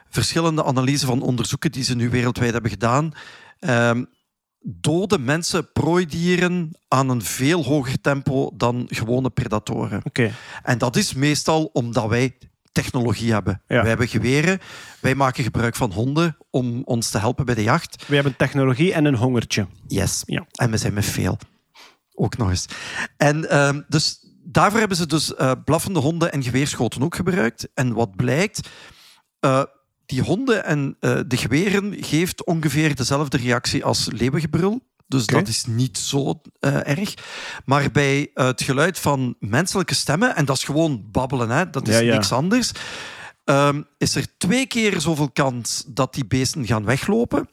verschillende 0.09 0.65
analyses 0.65 1.05
van 1.05 1.23
onderzoeken 1.23 1.73
die 1.73 1.85
ze 1.85 1.97
nu 1.97 2.11
wereldwijd 2.11 2.53
hebben 2.53 2.71
gedaan, 2.71 3.13
ehm, 3.59 4.05
doden 4.61 5.25
mensen 5.25 5.73
prooidieren 5.73 6.71
aan 6.89 7.09
een 7.09 7.23
veel 7.23 7.65
hoger 7.65 8.01
tempo 8.01 8.51
dan 8.55 8.87
gewone 8.89 9.31
predatoren. 9.31 10.01
Oké. 10.05 10.33
En 10.63 10.79
dat 10.79 10.97
is 10.97 11.15
meestal 11.15 11.65
omdat 11.65 12.09
wij 12.09 12.37
technologie 12.83 13.33
hebben. 13.33 13.63
Ja. 13.67 13.81
Wij 13.81 13.89
hebben 13.89 14.09
geweren, 14.09 14.59
wij 15.01 15.15
maken 15.15 15.45
gebruik 15.45 15.77
van 15.77 15.93
honden 15.93 16.37
om 16.51 16.83
ons 16.85 17.11
te 17.11 17.19
helpen 17.19 17.45
bij 17.45 17.55
de 17.55 17.63
jacht. 17.63 18.07
We 18.07 18.15
hebben 18.15 18.37
technologie 18.37 18.93
en 18.93 19.05
een 19.05 19.15
hongertje. 19.15 19.67
Yes. 19.87 20.23
Ja. 20.27 20.47
En 20.53 20.71
we 20.71 20.77
zijn 20.77 20.95
met 20.95 21.05
veel. 21.05 21.39
Ook 22.15 22.37
nog 22.37 22.49
eens. 22.49 22.67
En 23.17 23.51
ehm, 23.51 23.81
dus 23.89 24.19
daarvoor 24.43 24.79
hebben 24.79 24.97
ze 24.97 25.07
dus 25.07 25.35
eh, 25.35 25.53
blaffende 25.65 26.01
honden 26.01 26.33
en 26.33 26.43
geweerschoten 26.43 27.03
ook 27.03 27.15
gebruikt. 27.15 27.69
En 27.75 27.93
wat 27.93 28.17
blijkt, 28.17 28.69
eh, 29.41 29.63
die 30.07 30.23
honden 30.23 30.65
en 30.65 30.97
eh, 31.01 31.21
de 31.27 31.37
geweren 31.37 32.05
geeft 32.05 32.45
ongeveer 32.45 32.95
dezelfde 32.95 33.37
reactie 33.37 33.85
als 33.85 34.09
leeuwengebrul. 34.13 34.81
Dus 35.09 35.27
dat 35.27 35.49
is 35.49 35.65
niet 35.65 35.99
zo 35.99 36.41
eh, 36.61 36.89
erg. 36.89 37.15
Maar 37.65 37.91
bij 37.91 38.31
eh, 38.35 38.47
het 38.47 38.63
geluid 38.63 38.99
van 38.99 39.37
menselijke 39.41 39.95
stemmen, 39.95 40.37
en 40.37 40.45
dat 40.45 40.57
is 40.57 40.65
gewoon 40.65 41.09
babbelen, 41.11 41.51
hè, 41.51 41.71
dat 41.71 41.89
is 41.89 41.95
Ja, 41.95 42.01
ja. 42.01 42.13
niks 42.15 42.33
anders, 42.33 42.73
ehm, 43.45 43.83
is 43.99 44.15
er 44.15 44.27
twee 44.39 44.67
keer 44.67 45.01
zoveel 45.01 45.31
kans 45.31 45.85
dat 45.87 46.15
die 46.15 46.27
beesten 46.27 46.67
gaan 46.67 46.85
weglopen. 46.85 47.49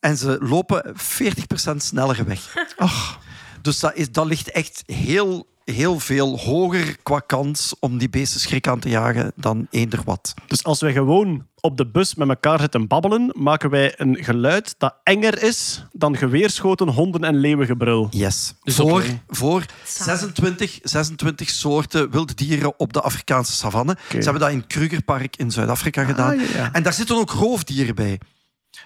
En 0.00 0.16
ze 0.16 0.36
lopen 0.40 0.94
40% 0.94 1.82
sneller 1.82 2.24
weg. 2.24 2.54
Ach. 2.76 3.18
Dus 3.62 3.80
dat, 3.80 3.94
is, 3.94 4.12
dat 4.12 4.26
ligt 4.26 4.50
echt 4.50 4.82
heel, 4.86 5.46
heel 5.64 5.98
veel 5.98 6.38
hoger 6.38 6.96
qua 7.02 7.18
kans 7.18 7.74
om 7.80 7.98
die 7.98 8.08
beesten 8.08 8.40
schrik 8.40 8.68
aan 8.68 8.78
te 8.78 8.88
jagen 8.88 9.32
dan 9.36 9.66
eender 9.70 10.00
wat. 10.04 10.34
Dus 10.46 10.64
als 10.64 10.80
wij 10.80 10.92
gewoon 10.92 11.46
op 11.60 11.76
de 11.76 11.86
bus 11.86 12.14
met 12.14 12.28
elkaar 12.28 12.60
zitten 12.60 12.86
babbelen, 12.86 13.30
maken 13.32 13.70
wij 13.70 13.94
een 13.96 14.16
geluid 14.20 14.74
dat 14.78 14.94
enger 15.02 15.42
is 15.42 15.84
dan 15.92 16.16
geweerschoten, 16.16 16.88
honden 16.88 17.24
en 17.24 17.36
leeuwengebrul. 17.36 18.08
Yes. 18.10 18.54
Dus 18.62 18.76
voor 18.76 19.04
voor 19.28 19.64
26, 19.84 20.78
26 20.82 21.50
soorten 21.50 22.10
wilde 22.10 22.34
dieren 22.34 22.78
op 22.78 22.92
de 22.92 23.00
Afrikaanse 23.00 23.52
savanne. 23.52 23.96
Ze 24.08 24.16
hebben 24.16 24.40
dat 24.40 24.50
in 24.50 24.66
Krugerpark 24.66 25.36
in 25.36 25.50
Zuid-Afrika 25.50 26.04
gedaan. 26.04 26.38
ja, 26.38 26.44
ja. 26.54 26.72
En 26.72 26.82
daar 26.82 26.92
zitten 26.92 27.16
ook 27.16 27.30
roofdieren 27.30 27.94
bij. 27.94 28.20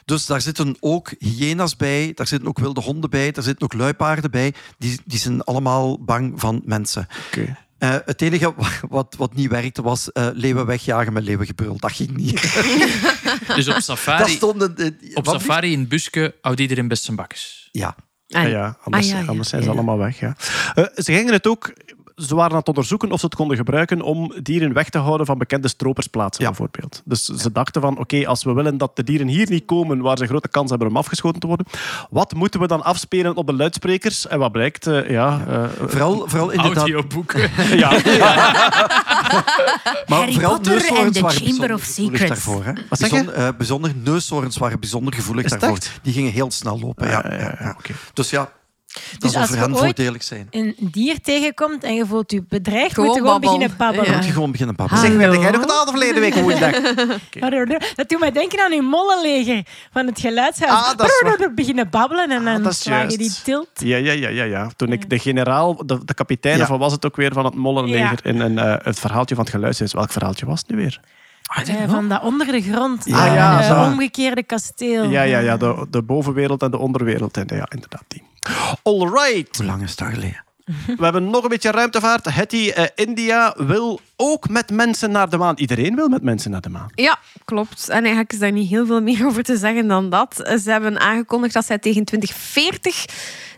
Dus 0.09 0.26
daar 0.26 0.40
zitten 0.40 0.76
ook 0.80 1.10
hyena's 1.18 1.76
bij, 1.76 2.12
daar 2.14 2.26
zitten 2.26 2.48
ook 2.48 2.59
wilde 2.59 2.80
honden 2.80 3.10
bij, 3.10 3.30
daar 3.32 3.44
zitten 3.44 3.64
ook 3.64 3.72
luipaarden 3.72 4.30
bij. 4.30 4.55
Die, 4.78 5.01
die 5.05 5.18
zijn 5.18 5.43
allemaal 5.43 6.05
bang 6.05 6.32
van 6.40 6.62
mensen. 6.64 7.06
Oké. 7.26 7.56
Eh, 7.78 7.94
het 8.05 8.22
enige 8.22 8.55
wa- 8.56 8.68
wat, 8.89 9.14
wat 9.18 9.35
niet 9.35 9.51
werkte 9.51 9.82
was 9.82 10.12
eh, 10.12 10.28
leeuwen 10.32 10.66
wegjagen 10.66 11.12
met 11.12 11.22
leeuwengebrul. 11.24 11.76
Dat 11.78 11.93
ging 11.93 12.16
niet. 12.16 12.40
Dus 13.56 13.68
op 13.68 13.76
safari, 13.80 14.32
stond 14.32 14.62
een- 14.62 14.72
een- 14.76 14.98
op 15.14 15.26
safari 15.26 15.72
in 15.72 15.89
Buske 15.89 16.35
houdt 16.40 16.60
iedereen 16.60 16.89
best 16.89 17.05
zijn 17.05 17.16
bakjes. 17.16 17.68
Ja. 17.72 17.94
Ja, 18.26 18.43
Ah, 18.43 18.51
ja, 18.51 18.76
anders, 18.85 19.06
Ah, 19.06 19.12
ja, 19.12 19.18
ja. 19.20 19.26
anders 19.26 19.48
zijn 19.48 19.62
ze 19.62 19.70
allemaal 19.70 19.98
weg. 19.98 20.20
Ja. 20.20 20.36
Eh, 20.74 20.85
ze 20.94 21.12
gingen 21.12 21.32
het 21.32 21.47
ook... 21.47 21.72
Ze 22.18 22.34
waren 22.34 22.50
aan 22.52 22.58
het 22.58 22.68
onderzoeken 22.68 23.12
of 23.12 23.20
ze 23.20 23.26
het 23.26 23.34
konden 23.34 23.56
gebruiken 23.56 24.02
om 24.02 24.32
dieren 24.42 24.72
weg 24.72 24.88
te 24.88 24.98
houden 24.98 25.26
van 25.26 25.38
bekende 25.38 25.68
stropersplaatsen, 25.68 26.42
Ja. 26.44 26.48
bijvoorbeeld. 26.50 27.02
Dus 27.04 27.24
ze 27.24 27.52
dachten 27.52 27.80
van, 27.80 27.98
oké, 27.98 28.26
als 28.26 28.44
we 28.44 28.52
willen 28.52 28.78
dat 28.78 28.96
de 28.96 29.04
dieren 29.04 29.26
hier 29.28 29.50
niet 29.50 29.64
komen 29.64 30.00
waar 30.00 30.16
ze 30.16 30.22
een 30.22 30.28
grote 30.28 30.48
kans 30.48 30.70
hebben 30.70 30.88
om 30.88 30.96
afgeschoten 30.96 31.40
te 31.40 31.46
worden, 31.46 31.66
wat 32.10 32.34
moeten 32.34 32.60
we 32.60 32.66
dan 32.66 32.82
afspelen 32.84 33.36
op 33.36 33.46
de 33.46 33.52
luidsprekers? 33.52 34.26
En 34.26 34.38
wat 34.38 34.52
blijkt? 34.52 34.86
eh, 34.86 35.10
ja, 35.10 35.44
eh, 35.48 35.64
Vooral, 35.86 36.24
vooral 36.28 36.50
inderdaad... 36.50 36.76
Audioboeken. 36.76 37.50
ja, 37.82 37.90
Maar 40.06 40.18
Harry 40.18 40.32
vooral 40.32 40.52
Potter 40.52 40.72
neushoorns 40.72 41.20
waren 41.20 41.36
Chamber 41.36 41.68
bijzonder 41.68 41.74
of 41.74 41.82
gevoelig 41.82 42.18
Secrets. 42.20 42.44
daarvoor. 42.44 42.64
Hè. 42.64 42.72
Wat 42.88 42.98
zeg 42.98 43.10
je? 43.10 43.16
Bijzonder, 43.16 43.46
eh, 43.46 43.56
bijzonder, 43.56 43.92
neushoorns 44.04 44.56
waren 44.58 44.80
bijzonder 44.80 45.14
gevoelig 45.14 45.48
daarvoor. 45.48 45.78
Die 46.02 46.12
gingen 46.12 46.32
heel 46.32 46.50
snel 46.50 46.78
lopen. 46.80 47.08
Ja, 47.08 47.24
ja, 47.28 47.34
ja, 47.34 47.40
ja, 47.40 47.56
ja. 47.60 47.74
oké. 47.78 47.92
Dus 48.12 48.30
ja, 48.30 48.48
dat 48.93 49.20
Dus 49.20 49.31
zal 49.32 49.40
als 49.40 49.51
voor 49.51 49.59
je 49.59 49.62
hen 49.65 49.73
ooit- 49.74 49.85
voordelig 49.85 50.23
zijn. 50.23 50.47
een 50.51 50.74
dier 50.81 51.20
tegenkomt 51.20 51.85
en 51.85 51.94
je 51.94 52.06
voelt 52.06 52.31
je 52.31 52.43
bedreigd, 52.48 52.93
Gewoon 52.94 53.06
moet 53.09 53.16
je 53.16 53.23
gewoon 53.23 53.40
babbelen. 53.40 53.59
beginnen 53.59 53.78
babbelen. 53.86 54.10
Ja. 54.10 54.16
Moet 54.16 54.27
je 54.27 54.32
gewoon 54.32 54.51
beginnen 54.51 54.77
babbelen. 54.77 55.02
Zeg, 55.02 55.16
werd 55.16 55.32
jij 55.40 55.51
nog 55.51 55.60
gedaan 55.60 55.82
of 55.82 55.90
verleden 55.90 56.20
week 56.20 56.35
woensdag? 56.35 56.70
Dat 57.97 58.09
doet 58.09 58.19
mij 58.20 58.32
denken 58.32 58.65
aan 58.65 58.73
uw 58.73 58.82
mollenleger 58.82 59.66
van 59.93 60.06
het 60.06 60.20
geluidshuis. 60.20 60.73
Ah, 60.73 60.97
dat 60.97 61.06
is 61.06 61.23
waar. 61.39 61.55
beginnen 61.55 61.90
babbelen 61.90 62.31
en 62.31 62.39
Ah, 62.39 62.44
dan 62.52 62.62
dat 62.62 62.74
sla 62.74 63.02
je 63.02 63.19
die 63.19 63.32
tilt. 63.44 63.69
Ja, 63.74 63.97
ja, 63.97 64.12
ja, 64.12 64.28
ja, 64.28 64.44
ja. 64.44 64.70
Toen 64.77 64.93
ik 64.93 65.10
de 65.10 65.19
generaal, 65.19 65.86
de, 65.86 66.05
de 66.05 66.15
kapitein, 66.15 66.59
Ja. 66.59 66.77
was 66.78 66.93
het 66.93 67.06
ook 67.06 67.16
weer, 67.16 67.32
van 67.32 67.44
het 67.44 67.55
Mollenleger, 67.55 68.19
Ja. 68.23 68.31
in 68.31 68.40
een, 68.40 68.59
eh, 68.59 68.74
het 68.85 68.98
verhaaltje 69.01 69.35
van 69.35 69.44
het 69.44 69.52
geluidshuis. 69.55 69.93
Welk 69.93 70.12
verhaaltje 70.12 70.47
was 70.47 70.60
het 70.60 70.69
nu 70.70 70.77
weer? 70.77 71.01
Eh, 71.66 71.90
van 71.90 72.09
dat 72.09 72.23
onder 72.23 72.47
de 72.47 72.62
grond. 72.62 73.02
Ja, 73.05 73.35
ja, 73.35 73.60
Eh, 73.60 73.82
omgekeerde 73.93 74.43
kasteel. 74.43 75.10
Ja, 75.10 75.23
ja, 75.23 75.39
ja, 75.39 75.56
de, 75.56 75.86
de 75.90 76.02
bovenwereld 76.02 76.62
en 76.62 76.70
de 76.70 76.78
onderwereld. 76.78 77.36
En, 77.36 77.44
ja, 77.47 77.66
inderdaad, 77.70 78.05
die. 78.09 78.23
All 78.82 79.08
right. 79.08 79.56
Hoe 79.56 79.66
lang 79.66 79.82
is 79.82 79.96
dat 79.96 80.08
geleden? 80.08 80.46
We 80.96 81.04
hebben 81.04 81.30
nog 81.30 81.42
een 81.42 81.48
beetje 81.48 81.70
ruimtevaart. 81.70 82.34
Hetty, 82.34 82.70
eh, 82.74 82.84
India 82.94 83.54
wil 83.56 84.00
ook 84.16 84.48
met 84.48 84.70
mensen 84.70 85.10
naar 85.10 85.28
de 85.30 85.36
maan. 85.36 85.56
Iedereen 85.56 85.94
wil 85.94 86.08
met 86.08 86.22
mensen 86.22 86.50
naar 86.50 86.60
de 86.60 86.68
maan. 86.68 86.90
Ja, 86.94 87.18
klopt. 87.44 87.88
En 87.88 88.00
eigenlijk 88.00 88.32
is 88.32 88.38
daar 88.38 88.52
niet 88.52 88.68
heel 88.68 88.86
veel 88.86 89.00
meer 89.02 89.26
over 89.26 89.42
te 89.42 89.56
zeggen 89.56 89.88
dan 89.88 90.10
dat. 90.10 90.34
Ze 90.62 90.70
hebben 90.70 91.00
aangekondigd 91.00 91.54
dat 91.54 91.64
zij 91.64 91.78
tegen 91.78 92.04
2040 92.04 93.04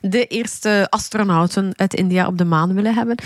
de 0.01 0.27
eerste 0.27 0.87
astronauten 0.91 1.73
uit 1.77 1.95
India 1.95 2.27
op 2.27 2.39
de 2.39 2.45
maan 2.45 2.75
willen 2.75 2.95
hebben. 2.95 3.17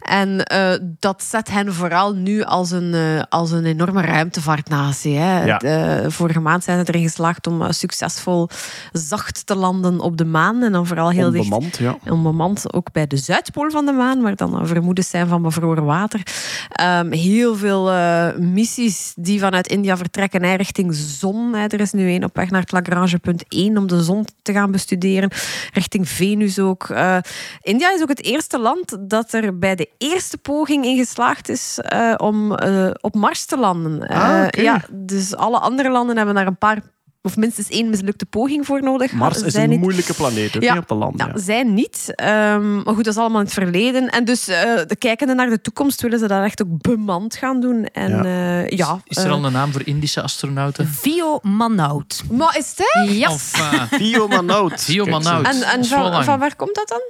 En 0.00 0.44
eh, 0.44 0.72
dat 0.98 1.22
zet 1.22 1.50
hen 1.50 1.74
vooral 1.74 2.14
nu 2.14 2.42
als 2.42 2.70
een, 2.70 2.94
eh, 2.94 3.22
als 3.28 3.50
een 3.50 3.64
enorme 3.64 4.02
ruimtevaartnatie. 4.02 5.16
Hè. 5.16 5.44
Ja. 5.44 5.58
De, 5.58 6.04
vorige 6.08 6.40
maand 6.40 6.64
zijn 6.64 6.78
ze 6.78 6.92
erin 6.92 7.02
geslaagd 7.02 7.46
om 7.46 7.62
eh, 7.62 7.70
succesvol 7.70 8.48
zacht 8.92 9.46
te 9.46 9.54
landen 9.54 10.00
op 10.00 10.16
de 10.16 10.24
maan. 10.24 10.62
En 10.62 10.72
dan 10.72 10.86
vooral 10.86 11.10
heel 11.10 11.30
dicht 11.30 11.44
Onbemand, 11.44 11.76
ja. 11.76 11.96
onbemand 12.08 12.72
ook 12.72 12.92
bij 12.92 13.06
de 13.06 13.16
Zuidpool 13.16 13.70
van 13.70 13.86
de 13.86 13.92
maan, 13.92 14.22
waar 14.22 14.36
dan 14.36 14.66
vermoedens 14.66 15.08
zijn 15.08 15.26
van 15.26 15.42
bevroren 15.42 15.84
water. 15.84 16.22
Ehm, 16.68 17.12
heel 17.12 17.56
veel 17.56 17.92
missies 18.38 19.12
die 19.16 19.40
vanuit 19.40 19.68
India 19.68 19.96
vertrekken 19.96 20.56
richting 20.56 20.94
zon. 20.94 21.54
Hè. 21.54 21.66
Er 21.66 21.80
is 21.80 21.92
nu 21.92 22.08
één 22.08 22.24
op 22.24 22.36
weg 22.36 22.50
naar 22.50 22.60
het 22.60 22.72
Lagrange-punt 22.72 23.44
1 23.48 23.78
om 23.78 23.86
de 23.86 24.02
zon 24.02 24.26
te 24.42 24.52
gaan 24.52 24.70
bestuderen. 24.70 25.30
Richting 25.72 26.08
Venus 26.24 26.58
ook. 26.58 26.88
Eh, 26.88 27.18
India 27.60 27.92
is 27.92 28.02
ook 28.02 28.08
het 28.08 28.22
eerste 28.22 28.58
land 28.58 28.96
dat 29.10 29.32
er 29.32 29.58
bij 29.58 29.74
de 29.74 29.90
eerste 29.98 30.38
poging 30.38 30.84
in 30.84 30.96
geslaagd 30.96 31.48
is 31.48 31.78
eh, 31.78 32.14
om 32.16 32.54
eh, 32.54 32.90
op 33.00 33.14
Mars 33.14 33.44
te 33.44 33.58
landen. 33.58 34.08
Ah, 34.08 34.46
ja, 34.50 34.84
dus 34.92 35.36
alle 35.36 35.58
andere 35.58 35.90
landen 35.90 36.16
hebben 36.16 36.34
daar 36.34 36.46
een 36.46 36.58
paar 36.58 36.82
of 37.26 37.36
minstens 37.36 37.68
één 37.68 37.90
mislukte 37.90 38.26
poging 38.26 38.66
voor 38.66 38.82
nodig. 38.82 39.12
Mars 39.12 39.42
is 39.42 39.54
een 39.54 39.68
niet. 39.68 39.80
moeilijke 39.80 40.14
planeet, 40.14 40.56
ook 40.56 40.62
Ja. 40.62 40.72
niet 40.72 40.82
op 40.82 40.88
de 40.88 40.94
land. 40.94 41.18
Ja, 41.20 41.30
Ja. 41.34 41.40
zij 41.40 41.62
niet. 41.62 42.12
Ehm, 42.14 42.74
maar 42.74 42.94
goed, 42.94 43.04
dat 43.04 43.14
is 43.14 43.20
allemaal 43.20 43.38
in 43.40 43.44
het 43.44 43.54
verleden. 43.54 44.08
En 44.08 44.24
dus 44.24 44.48
eh, 44.48 44.80
de 44.86 44.96
kijkende 44.96 45.34
naar 45.34 45.48
de 45.50 45.60
toekomst 45.60 46.00
willen 46.00 46.18
ze 46.18 46.26
dat 46.28 46.44
echt 46.44 46.62
ook 46.62 46.80
bemand 46.82 47.36
gaan 47.36 47.60
doen. 47.60 47.84
En 47.84 48.10
Ja. 48.10 48.24
ja, 48.60 48.66
ja 48.68 49.00
Is 49.04 49.16
er 49.16 49.26
eh, 49.26 49.32
al 49.32 49.44
een 49.44 49.52
naam 49.52 49.72
voor 49.72 49.82
Indische 49.84 50.22
astronauten? 50.22 50.86
Vio 50.88 51.38
Manout. 51.42 52.22
Maar 52.30 52.58
is 52.58 52.72
het? 52.76 53.08
Ja. 53.14 53.30
Viomanout. 53.90 54.82
Viomanout. 54.84 55.42
Kijk 55.42 55.54
En, 55.54 55.62
en 55.62 55.84
van, 55.84 56.38
waar 56.38 56.56
komt 56.56 56.74
dat 56.74 56.88
dan? 56.88 57.00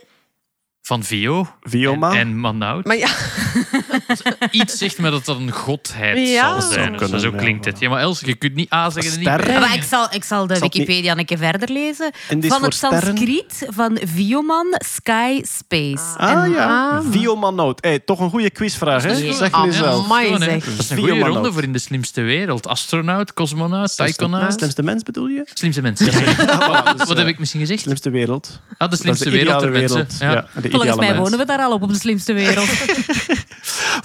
van 0.82 1.02
Vio. 1.04 1.46
Vioma. 1.60 2.10
en, 2.12 2.16
en 2.18 2.40
Manout. 2.40 2.84
Maar 2.84 2.96
ja, 2.96 3.08
Iets 4.50 4.78
zegt 4.78 4.98
me 4.98 5.10
dat 5.10 5.24
dat 5.24 5.36
een 5.36 5.50
godheid 5.52 6.28
Ja. 6.28 6.50
zal 6.50 6.60
Zou 6.60 6.72
zijn. 6.72 6.90
zo. 6.92 6.96
kunnen, 6.98 7.20
zo 7.20 7.30
klinkt 7.30 7.64
het. 7.64 7.78
Ja, 7.78 7.88
maar 7.88 8.00
Els, 8.00 8.20
je 8.20 8.34
kunt 8.34 8.54
niet 8.54 8.72
A 8.72 8.90
zeggen 8.90 9.12
en 9.12 9.18
niet 9.18 9.58
maar 9.60 9.74
ik, 9.74 9.82
zal, 9.82 10.06
ik 10.10 10.24
zal 10.24 10.46
de 10.46 10.54
Zal 10.54 10.62
het 10.64 10.74
niet- 10.74 10.86
Wikipedia 10.86 11.16
een 11.18 11.24
keer 11.24 11.38
verder 11.38 11.70
lezen. 11.70 12.12
Van 12.40 12.62
het. 12.62 12.74
Sanskriet 12.74 13.66
van 13.68 13.98
Vioman 14.14 14.66
Sky 14.94 15.42
Space. 15.58 16.18
Ah 16.18 16.30
En- 16.44 16.50
ja, 16.50 16.88
Ah. 16.90 17.00
Viomanout. 17.10 17.78
Hey, 17.84 17.98
toch 17.98 18.20
een 18.20 18.30
goede 18.30 18.50
quizvraag, 18.50 19.02
hè? 19.02 19.26
Goed. 19.26 19.34
Zeg 19.36 19.50
Ah, 19.50 19.64
nu 19.64 19.72
zelf. 19.72 20.04
amai, 20.04 20.36
zeg. 20.38 20.64
Dat 20.64 20.78
is 20.78 20.90
een 20.90 20.98
goede 20.98 21.18
ronde 21.18 21.52
voor 21.52 21.62
in 21.62 21.72
de 21.72 21.78
slimste 21.78 22.20
wereld. 22.20 22.66
Astronaut, 22.68 23.34
cosmonaut, 23.34 23.96
taikonaut. 23.96 24.52
Slimste 24.52 24.82
mens 24.82 25.02
bedoel 25.02 25.26
je? 25.26 25.46
Slimste. 25.54 25.72
Ja, 25.84 25.94
sorry. 25.94 26.34
Voilà, 26.34 26.84
dus, 26.96 27.08
Wat 27.08 27.10
eh, 27.10 27.16
heb 27.16 27.26
ik 27.26 27.38
misschien 27.38 27.60
gezegd? 27.60 27.80
Slimste 27.80 28.10
wereld. 28.10 28.60
Ah, 28.78 28.90
de 28.90 28.96
slimste 28.96 29.24
de 29.24 29.30
wereld 29.30 29.62
wereld. 29.62 30.16
Ja. 30.18 30.30
Ja, 30.32 30.46
de 30.60 30.70
Volgens 30.70 30.96
mij 30.96 31.06
mens. 31.08 31.18
wonen 31.18 31.38
we 31.38 31.44
daar 31.44 31.58
al 31.58 31.72
op, 31.72 31.82
op 31.82 31.88
de 31.92 31.98
slimste 31.98 32.32
wereld. 32.32 32.68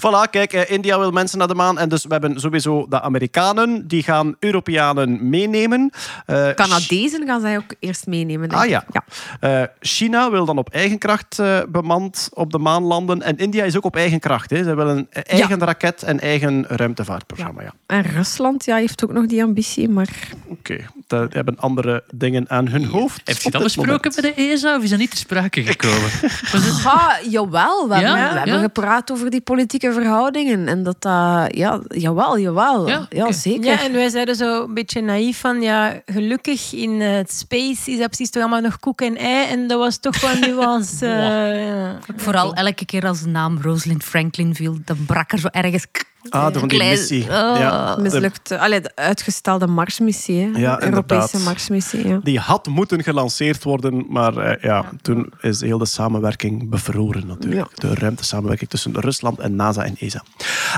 Voilà, 0.00 0.30
kijk, 0.30 0.52
eh, 0.52 0.70
India 0.70 0.98
wil 0.98 1.10
mensen 1.10 1.38
naar 1.38 1.48
de 1.48 1.54
maan. 1.54 1.78
En 1.78 1.88
dus 1.88 2.02
we 2.04 2.08
hebben 2.12 2.40
sowieso 2.40 2.86
de 2.88 3.00
Amerikanen, 3.00 3.86
die 3.88 4.02
gaan 4.02 4.34
Europeanen 4.38 5.28
meenemen. 5.28 5.90
Eh, 6.26 6.50
Canadezen 6.50 7.26
gaan 7.26 7.40
zij 7.40 7.56
ook 7.56 7.74
eerst 7.78 8.06
meenemen. 8.06 8.48
denk 8.48 8.60
Ah 8.62 8.68
ik. 8.68 8.70
ja. 8.70 9.04
Eh, 9.40 9.68
China 9.80 10.30
wil 10.30 10.44
dan 10.44 10.58
op 10.58 10.68
eigen 10.70 10.98
kracht 10.98 11.38
eh, 11.38 11.58
bemand 11.68 12.28
op 12.32 12.52
de 12.52 12.58
maan 12.58 12.82
landen. 12.82 13.22
En 13.22 13.36
India 13.36 13.64
is 13.64 13.76
ook 13.76 13.84
op 13.84 13.96
eigen 13.96 14.18
kracht. 14.20 14.50
Hè. 14.50 14.64
Ze 14.64 14.74
willen 14.74 14.96
een 14.96 15.08
eigen 15.24 15.58
raket 15.58 16.02
en 16.02 16.20
eigen 16.20 16.64
ruimtevaartprogramma. 16.68 17.62
Ja. 17.62 17.72
En 17.86 18.02
Rusland 18.02 18.64
ja, 18.64 18.76
heeft 18.76 19.04
ook 19.04 19.12
nog 19.12 19.26
die 19.26 19.42
ambitie, 19.42 19.88
maar 19.88 20.08
Oké, 20.46 20.76
die 21.06 21.18
hebben 21.28 21.58
andere 21.58 22.02
dingen 22.14 22.44
aan 22.50 22.68
hun 22.68 22.84
hoofd. 22.84 23.20
Heeft 23.24 23.40
je 23.40 23.46
op 23.46 23.52
dat 23.52 23.62
besproken 23.62 23.92
moment. 23.92 24.20
bij 24.20 24.44
de 24.46 24.52
ESA 24.52 24.76
of 24.76 24.82
is 24.82 24.90
dat 24.90 24.98
niet 24.98 25.10
ter 25.10 25.18
sprake 25.18 25.62
gekomen? 25.62 26.10
Het- 26.10 26.68
Ah, 26.90 27.12
jawel, 27.30 27.88
we, 27.88 27.94
Ja, 27.94 28.00
hebben, 28.00 28.12
we 28.14 28.34
ja. 28.34 28.34
hebben 28.44 28.60
gepraat 28.60 29.10
over 29.12 29.30
die 29.30 29.40
politieke 29.80 29.92
verhoudingen. 29.92 30.68
En 30.68 30.82
dat 30.82 31.02
dat, 31.02 31.56
ja, 31.56 31.80
jawel, 31.88 32.38
jawel. 32.38 32.88
Ja, 32.88 33.06
Ja, 33.10 33.32
zeker. 33.32 33.64
Ja, 33.64 33.82
en 33.82 33.92
wij 33.92 34.08
zeiden 34.08 34.34
zo 34.36 34.64
een 34.64 34.74
beetje 34.74 35.00
naïef 35.00 35.40
van, 35.40 35.62
ja, 35.62 36.02
gelukkig 36.06 36.72
in 36.72 37.00
het 37.00 37.32
space 37.32 37.90
is 37.90 37.98
dat 37.98 38.06
precies 38.06 38.30
toch 38.30 38.42
allemaal 38.42 38.60
nog 38.60 38.78
koek 38.78 39.00
en 39.00 39.16
ei. 39.16 39.48
En 39.50 39.66
dat 39.66 39.78
was 39.78 39.98
toch 39.98 40.20
wel 40.20 40.34
nuance. 40.48 41.06
eh, 41.06 41.66
ja. 41.66 41.98
Vooral 42.16 42.54
elke 42.54 42.84
keer 42.84 43.06
als 43.06 43.22
de 43.22 43.28
naam 43.28 43.58
Rosalind 43.60 44.04
Franklin 44.04 44.54
viel, 44.54 44.76
dan 44.84 44.96
brak 45.06 45.32
er 45.32 45.38
zo 45.38 45.48
ergens... 45.50 45.86
Ah, 46.28 46.52
door 46.52 46.68
die 46.68 46.78
Klein- 46.78 46.90
missie. 46.90 47.22
Oh. 47.22 47.28
Ja, 47.28 47.94
de- 47.94 48.02
Mislukt. 48.02 48.52
Allee, 48.52 48.80
de 48.80 48.92
uitgestelde 48.94 49.66
Marsmissie. 49.66 50.40
Hè. 50.40 50.58
Ja, 50.58 50.76
de 50.76 50.84
Europese. 50.84 51.38
Marsmissie. 51.38 52.08
Ja. 52.08 52.20
Die 52.22 52.38
had 52.38 52.66
moeten 52.66 53.02
gelanceerd 53.02 53.62
worden, 53.62 54.06
maar 54.08 54.36
eh, 54.36 54.62
ja, 54.62 54.90
toen 55.02 55.32
is 55.40 55.60
heel 55.60 55.78
de 55.78 55.86
samenwerking 55.86 56.70
bevroren 56.70 57.26
natuurlijk. 57.26 57.80
De 57.80 57.94
ruimtesamenwerking 57.94 58.70
tussen 58.70 59.00
Rusland 59.00 59.38
en 59.38 59.56
NASA 59.56 59.84
en 59.84 59.96
ESA. 59.98 60.22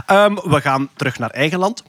Ehm, 0.06 0.34
we 0.34 0.60
gaan 0.60 0.88
terug 0.96 1.18
naar 1.18 1.30
eigen 1.30 1.58
land. 1.58 1.82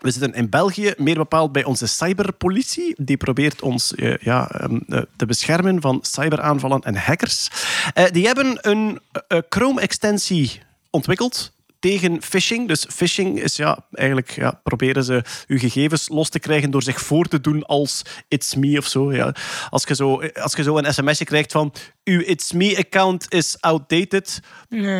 We 0.00 0.10
zitten 0.10 0.32
in 0.34 0.48
België, 0.50 0.94
meer 0.96 1.14
bepaald 1.16 1.52
bij 1.52 1.64
onze 1.64 1.86
cyberpolitie. 1.86 2.94
Die 3.04 3.16
probeert 3.16 3.62
ons 3.62 3.94
eh, 3.94 4.16
ja, 4.16 4.50
ehm, 4.50 4.76
eh, 4.88 5.00
te 5.16 5.26
beschermen 5.26 5.80
van 5.80 5.98
cyberaanvallen 6.02 6.80
en 6.80 6.96
hackers. 6.96 7.50
Eh, 7.94 8.04
die 8.10 8.26
hebben 8.26 8.58
een 8.60 9.00
Chrome-extensie 9.48 10.60
ontwikkeld 10.90 11.52
tegen 11.82 12.22
phishing. 12.22 12.68
Dus 12.68 12.86
phishing 12.88 13.40
is 13.42 13.56
ja, 13.56 13.84
eigenlijk 13.92 14.30
ja, 14.30 14.60
proberen 14.62 15.04
ze 15.04 15.22
uw 15.46 15.58
gegevens 15.58 16.08
los 16.08 16.28
te 16.28 16.38
krijgen 16.38 16.70
door 16.70 16.82
zich 16.82 17.00
voor 17.00 17.24
te 17.24 17.40
doen 17.40 17.62
als 17.66 18.02
It's 18.28 18.54
Me 18.54 18.78
of 18.78 18.86
zo. 18.86 19.12
Ja. 19.12 19.34
Als, 19.70 19.84
je 19.88 19.94
zo 19.94 20.22
als 20.34 20.52
je 20.56 20.62
zo 20.62 20.78
een 20.78 20.94
sms'je 20.94 21.24
krijgt 21.24 21.52
van 21.52 21.72
uw 22.04 22.20
It's 22.20 22.52
Me-account 22.52 23.26
is 23.32 23.56
outdated, 23.60 24.40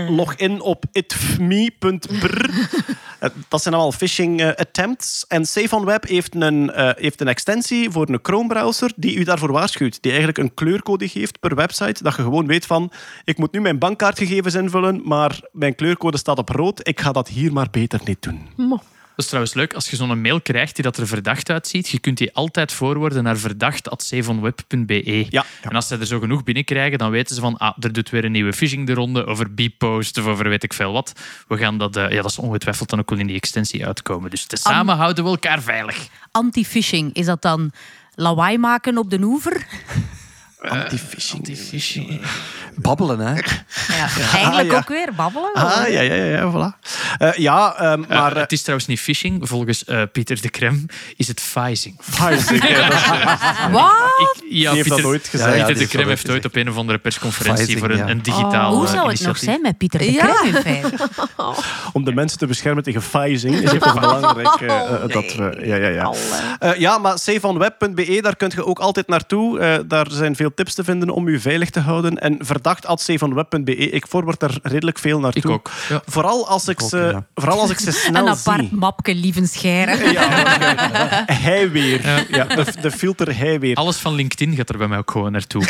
log 0.09 0.35
in 0.35 0.61
op 0.61 0.85
itme.brr. 0.93 2.51
Eh, 3.23 3.31
Dat 3.49 3.63
zijn 3.63 3.75
allemaal 3.75 3.93
phishing 3.93 4.41
eh, 4.41 4.49
attempts. 4.49 5.25
En 5.29 5.47
Safe 5.47 5.77
on 5.77 5.85
Web 5.85 6.09
heeft 6.09 6.35
een, 6.35 6.71
eh, 6.71 6.91
heeft 6.95 7.21
een 7.21 7.29
extensie 7.29 7.91
voor 7.91 8.09
een 8.09 8.19
Chrome-browser 8.23 8.93
die 8.97 9.17
u 9.17 9.25
daarvoor 9.25 9.53
waarschuwt. 9.53 10.03
Die 10.03 10.11
eigenlijk 10.11 10.39
een 10.39 10.55
kleurcode 10.55 11.09
geeft 11.09 11.41
per 11.41 11.55
website, 11.55 12.03
dat 12.03 12.17
je 12.17 12.23
gewoon 12.23 12.47
weet 12.47 12.67
van 12.67 12.93
ik 13.25 13.39
moet 13.39 13.53
nu 13.53 13.61
mijn 13.61 13.79
bankkaartgegevens 13.79 14.55
invullen, 14.55 15.01
maar 15.05 15.41
mijn 15.53 15.75
kleurcode 15.75 16.17
staat 16.19 16.39
op 16.39 16.49
rood. 16.49 16.89
Ik 16.89 17.01
ga 17.01 17.13
dat 17.13 17.29
hier 17.29 17.53
maar 17.53 17.69
beter 17.71 18.01
niet 18.05 18.23
doen. 18.23 18.49
Dat 19.23 19.31
is 19.33 19.39
trouwens 19.39 19.71
leuk, 19.71 19.75
als 19.75 19.91
je 19.91 19.97
zo'n 19.97 20.21
mail 20.21 20.41
krijgt 20.41 20.75
die 20.75 20.85
dat 20.85 20.97
er 20.97 21.07
verdacht 21.07 21.51
uitziet, 21.51 21.89
je 21.89 21.99
kunt 21.99 22.19
die 22.19 22.35
altijd 22.35 22.73
voorwoorden 22.73 23.23
naar 23.23 23.37
verdacht.sevonweb.be. 23.37 25.27
Ja. 25.31 25.45
En 25.63 25.71
als 25.71 25.87
ze 25.87 25.97
er 25.97 26.07
zo 26.07 26.19
genoeg 26.19 26.45
binnenkrijgen, 26.45 26.99
dan 26.99 27.11
weten 27.11 27.35
ze 27.35 27.41
van, 27.41 27.57
ah, 27.57 27.77
er 27.81 27.93
doet 27.93 28.11
weer 28.11 28.25
een 28.25 28.33
nieuwe 28.33 28.53
phishing 28.53 28.87
de 28.87 28.95
ronde 28.95 29.27
over 29.27 29.51
Bpost 29.51 30.19
of 30.19 30.27
over 30.27 30.49
weet 30.49 30.63
ik 30.63 30.73
veel 30.73 30.93
wat. 30.93 31.13
We 31.49 31.57
gaan 31.57 31.79
dat, 31.79 31.97
eh, 31.97 32.11
ja, 32.11 32.23
dat 32.23 32.31
is 32.31 32.39
ongetwijfeld 32.39 32.91
dan 32.91 32.99
ook 32.99 33.11
wel 33.11 33.19
in 33.19 33.27
die 33.27 33.37
extensie 33.37 33.87
uitkomen. 33.87 34.31
Dus 34.31 34.45
tezamen 34.45 34.97
houden 34.97 35.25
we 35.25 35.31
elkaar 35.31 35.63
veilig. 35.63 36.09
Anti-phishing, 36.31 37.15
is 37.15 37.27
dat 37.27 37.43
dan 37.43 37.73
lawaai 38.15 38.59
maken 38.59 38.99
op 38.99 39.11
de 39.11 39.21
oever? 39.23 39.67
Anti-phishing. 40.69 42.21
Babbelen, 42.77 43.19
hè? 43.19 43.35
Ja, 43.97 44.09
eigenlijk 44.35 44.71
ja. 44.71 44.77
ook 44.77 44.89
weer 44.89 45.09
babbelen. 45.17 45.53
Ah, 45.53 45.89
ja, 45.89 46.01
ja, 46.01 46.15
ja, 46.15 46.25
ja, 46.25 46.51
voilà. 46.53 46.79
Eh, 47.19 47.33
ja, 47.33 47.75
ehm, 47.77 48.03
Eh, 48.03 48.09
maar... 48.09 48.33
eh, 48.33 48.41
het 48.41 48.53
is 48.53 48.61
trouwens 48.63 48.89
niet 48.89 49.01
phishing. 49.01 49.49
Volgens 49.49 49.85
eh, 49.85 50.03
Pieter 50.13 50.41
de 50.41 50.51
Krem 50.51 50.87
is 51.17 51.29
het 51.29 51.41
phishing. 51.41 51.97
Phishing, 52.01 52.69
ja, 52.69 52.89
Wat? 53.71 53.93
Ik, 54.19 54.43
ja, 54.49 54.49
Die 54.49 54.69
heeft 54.69 54.89
dat 54.89 54.97
Pieter, 54.97 55.07
ooit 55.07 55.29
gezegd. 55.29 55.51
Pieter 55.51 55.51
Ja, 55.51 55.57
ja, 55.57 55.67
die 55.67 55.75
de 55.75 55.87
Krem 55.87 56.09
heeft 56.09 56.25
ooit 56.25 56.33
ooit 56.33 56.45
op 56.45 56.57
een 56.57 56.69
of 56.69 56.77
andere 56.77 56.99
persconferentie 56.99 57.79
voor 57.79 57.91
een, 57.91 57.97
ja. 57.97 58.09
een 58.09 58.23
digitaal 58.23 58.75
Hoe 58.75 58.87
eh, 58.87 58.93
zou 58.93 59.11
het 59.11 59.21
nog 59.21 59.39
zijn 59.39 59.61
met 59.61 59.79
Pieter 59.79 59.99
de 59.99 60.13
Ja. 60.13 60.27
Krem 60.27 60.55
in 60.55 60.63
feite? 60.63 61.09
om 61.93 62.05
de 62.05 62.13
mensen 62.13 62.39
te 62.39 62.47
beschermen 62.47 62.83
tegen 62.83 63.03
phishing 63.03 63.55
is 63.55 63.71
het 63.71 63.81
toch 63.93 64.01
belangrijk 64.01 64.61
eh, 64.61 64.93
eh, 64.93 65.09
dat 65.09 65.35
we... 65.35 65.61
Ja, 65.65 65.77
ja, 65.77 65.89
ja. 65.89 66.13
Eh, 66.59 66.79
ja, 66.79 66.99
maar 66.99 67.19
saveonweb.be, 67.19 68.19
daar 68.23 68.37
kunt 68.37 68.53
je 68.53 68.67
ook 68.67 68.79
altijd 68.79 69.09
naartoe. 69.09 69.59
Eh, 69.59 69.79
daar 69.87 70.07
zijn 70.11 70.37
veel 70.37 70.52
tips 70.55 70.75
te 70.75 70.85
vinden 70.85 71.11
om 71.11 71.29
je 71.29 71.41
veilig 71.41 71.71
te 71.71 71.81
houden. 71.81 72.19
En 72.19 72.37
verdacht.saveonweb.be, 72.39 73.77
ik 73.77 74.07
forward 74.07 74.41
daar 74.41 74.59
redelijk 74.63 74.99
veel 74.99 75.21
naartoe. 75.21 75.43
Ik 75.43 75.51
ook. 75.51 75.71
Ja. 75.89 76.03
Vooral 76.07 76.49
als 76.49 76.69
ik, 76.69 76.83
ook, 76.83 76.89
ze, 76.89 76.97
ja. 76.97 77.27
vooral 77.35 77.61
als 77.61 77.71
ik 77.71 77.79
ze 77.79 77.93
snel 78.07 78.23
Een 78.27 78.33
apart 78.33 78.59
zie. 78.59 78.69
mapje, 78.73 79.15
lieve 79.15 79.47
scheren. 79.47 80.01
Ja, 80.13 80.29
hij 81.33 81.71
weer. 81.71 82.27
Ja, 82.29 82.45
de, 82.45 82.65
de 82.81 82.91
filter 82.91 83.37
hij 83.37 83.61
weer. 83.61 83.77
Alles 83.77 83.97
van 83.97 84.15
LinkedIn 84.15 84.57
gaat 84.57 84.69
er 84.69 84.79
bij 84.79 84.89
mij 84.89 84.99
ook 84.99 85.11
gewoon 85.11 85.33
naartoe. 85.33 85.65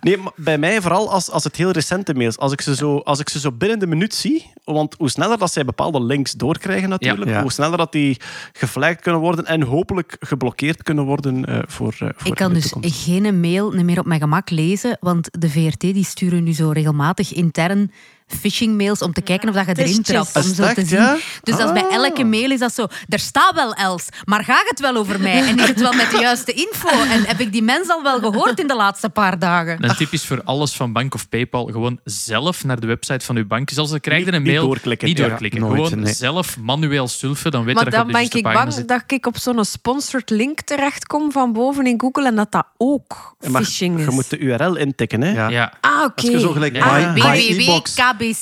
Nee, 0.00 0.16
maar 0.16 0.32
bij 0.36 0.58
mij 0.58 0.80
vooral 0.80 1.10
als, 1.10 1.30
als 1.30 1.44
het 1.44 1.56
heel 1.56 1.70
recente 1.70 2.14
mails. 2.14 2.38
Als 2.38 2.52
ik, 2.52 2.60
ze 2.60 2.74
zo, 2.74 2.98
als 2.98 3.18
ik 3.20 3.28
ze 3.28 3.40
zo 3.40 3.52
binnen 3.52 3.78
de 3.78 3.86
minuut 3.86 4.14
zie. 4.14 4.52
Want 4.64 4.94
hoe 4.98 5.10
sneller 5.10 5.38
dat 5.38 5.52
zij 5.52 5.64
bepaalde 5.64 6.02
links 6.02 6.32
doorkrijgen 6.32 6.88
natuurlijk. 6.88 7.30
Ja. 7.30 7.40
Hoe 7.40 7.52
sneller 7.52 7.78
dat 7.78 7.92
die 7.92 8.20
geflagged 8.52 9.00
kunnen 9.00 9.20
worden. 9.20 9.46
En 9.46 9.62
hopelijk 9.62 10.16
geblokkeerd 10.20 10.82
kunnen 10.82 11.04
worden 11.04 11.44
eh, 11.44 11.58
voor, 11.66 11.94
eh, 11.98 12.08
voor 12.16 12.26
Ik 12.26 12.34
kan 12.34 12.52
dus. 12.52 12.74
Geen 12.94 13.40
mail 13.40 13.70
meer 13.70 13.98
op 13.98 14.06
mijn 14.06 14.20
gemak 14.20 14.50
lezen, 14.50 14.96
want 15.00 15.28
de 15.40 15.50
VRT 15.50 15.80
die 15.80 16.04
sturen 16.04 16.44
nu 16.44 16.52
zo 16.52 16.70
regelmatig 16.70 17.32
intern 17.32 17.90
phishing-mails 18.26 19.02
om 19.02 19.12
te 19.12 19.20
kijken 19.20 19.48
of 19.48 19.54
dat 19.54 19.66
je 19.66 19.82
erin 19.84 20.02
trapt. 20.02 20.36
Om 20.36 20.42
zo 20.42 20.72
te 20.72 20.84
zien. 20.86 20.98
ja? 20.98 21.16
Dus 21.42 21.58
is 21.58 21.72
bij 21.72 21.82
Ah. 21.84 21.94
elke 21.94 22.24
mail 22.24 22.50
is 22.50 22.58
dat 22.58 22.74
zo. 22.74 22.86
Er 23.08 23.18
staat 23.18 23.54
wel 23.54 23.74
Els, 23.74 24.08
maar 24.24 24.44
gaat 24.44 24.64
het 24.68 24.80
wel 24.80 24.96
over 24.96 25.20
mij? 25.20 25.46
En 25.48 25.58
is 25.58 25.68
het 25.68 25.80
wel 25.80 25.92
met 25.92 26.10
de 26.10 26.18
juiste 26.20 26.52
info? 26.52 26.88
En 26.88 27.24
heb 27.26 27.40
ik 27.40 27.52
die 27.52 27.62
mens 27.62 27.88
al 27.88 28.02
wel 28.02 28.18
gehoord 28.18 28.60
in 28.60 28.66
de 28.66 28.74
laatste 28.76 29.08
paar 29.08 29.38
dagen? 29.38 29.84
Een 29.84 29.96
tip 29.96 30.12
is 30.12 30.24
voor 30.26 30.40
alles 30.44 30.72
van 30.72 30.92
bank 30.92 31.14
of 31.14 31.28
PayPal 31.28 31.64
gewoon 31.66 32.00
zelf 32.04 32.64
naar 32.64 32.80
de 32.80 32.86
website 32.86 33.24
van 33.24 33.36
uw 33.36 33.46
bank. 33.46 33.70
Zelfs 33.70 33.92
al 33.92 34.00
krijg 34.00 34.18
je 34.18 34.24
Niet- 34.24 34.34
een 34.34 34.42
niet 34.42 34.52
mail. 34.52 34.66
doorklikken. 34.66 35.08
Niet 35.08 35.18
Ja, 35.18 35.28
doorklikken. 35.28 35.60
nooit, 35.60 35.82
gewoon 35.88 36.00
nee. 36.00 36.12
zelf 36.14 36.58
manueel 36.58 37.08
sulfen. 37.08 37.50
Dan 37.50 37.60
weet 37.64 37.68
je 37.68 37.74
Maar 37.74 37.84
dat 37.84 37.92
je 37.92 37.98
dan 38.12 38.12
ben 38.30 38.38
ik 38.38 38.42
bang 38.54 38.72
zit. 38.72 38.88
dat 38.88 39.02
ik 39.06 39.26
op 39.26 39.36
zo'n 39.38 39.64
sponsored 39.64 40.30
link 40.30 40.60
terechtkom 40.60 41.32
van 41.32 41.52
boven 41.52 41.86
in 41.86 42.00
Google 42.00 42.26
en 42.26 42.34
dat 42.36 42.52
dat 42.52 42.66
ook 42.76 43.36
phishing 43.40 43.98
is. 43.98 44.04
je 44.04 44.10
moet 44.10 44.30
de 44.30 44.38
URL 44.38 44.76
intikken. 44.76 45.20
Hè? 45.22 45.32
Ja. 45.32 45.48
Ja. 45.48 45.72
Ah, 45.80 45.90
oké. 46.04 46.12
Als 46.22 46.30
je 46.30 46.40
zo 46.40 46.52
gelijk 46.52 46.76
Ja. 46.76 47.12
my, 47.12 47.20
my 47.22 47.36
e-box... 47.60 47.94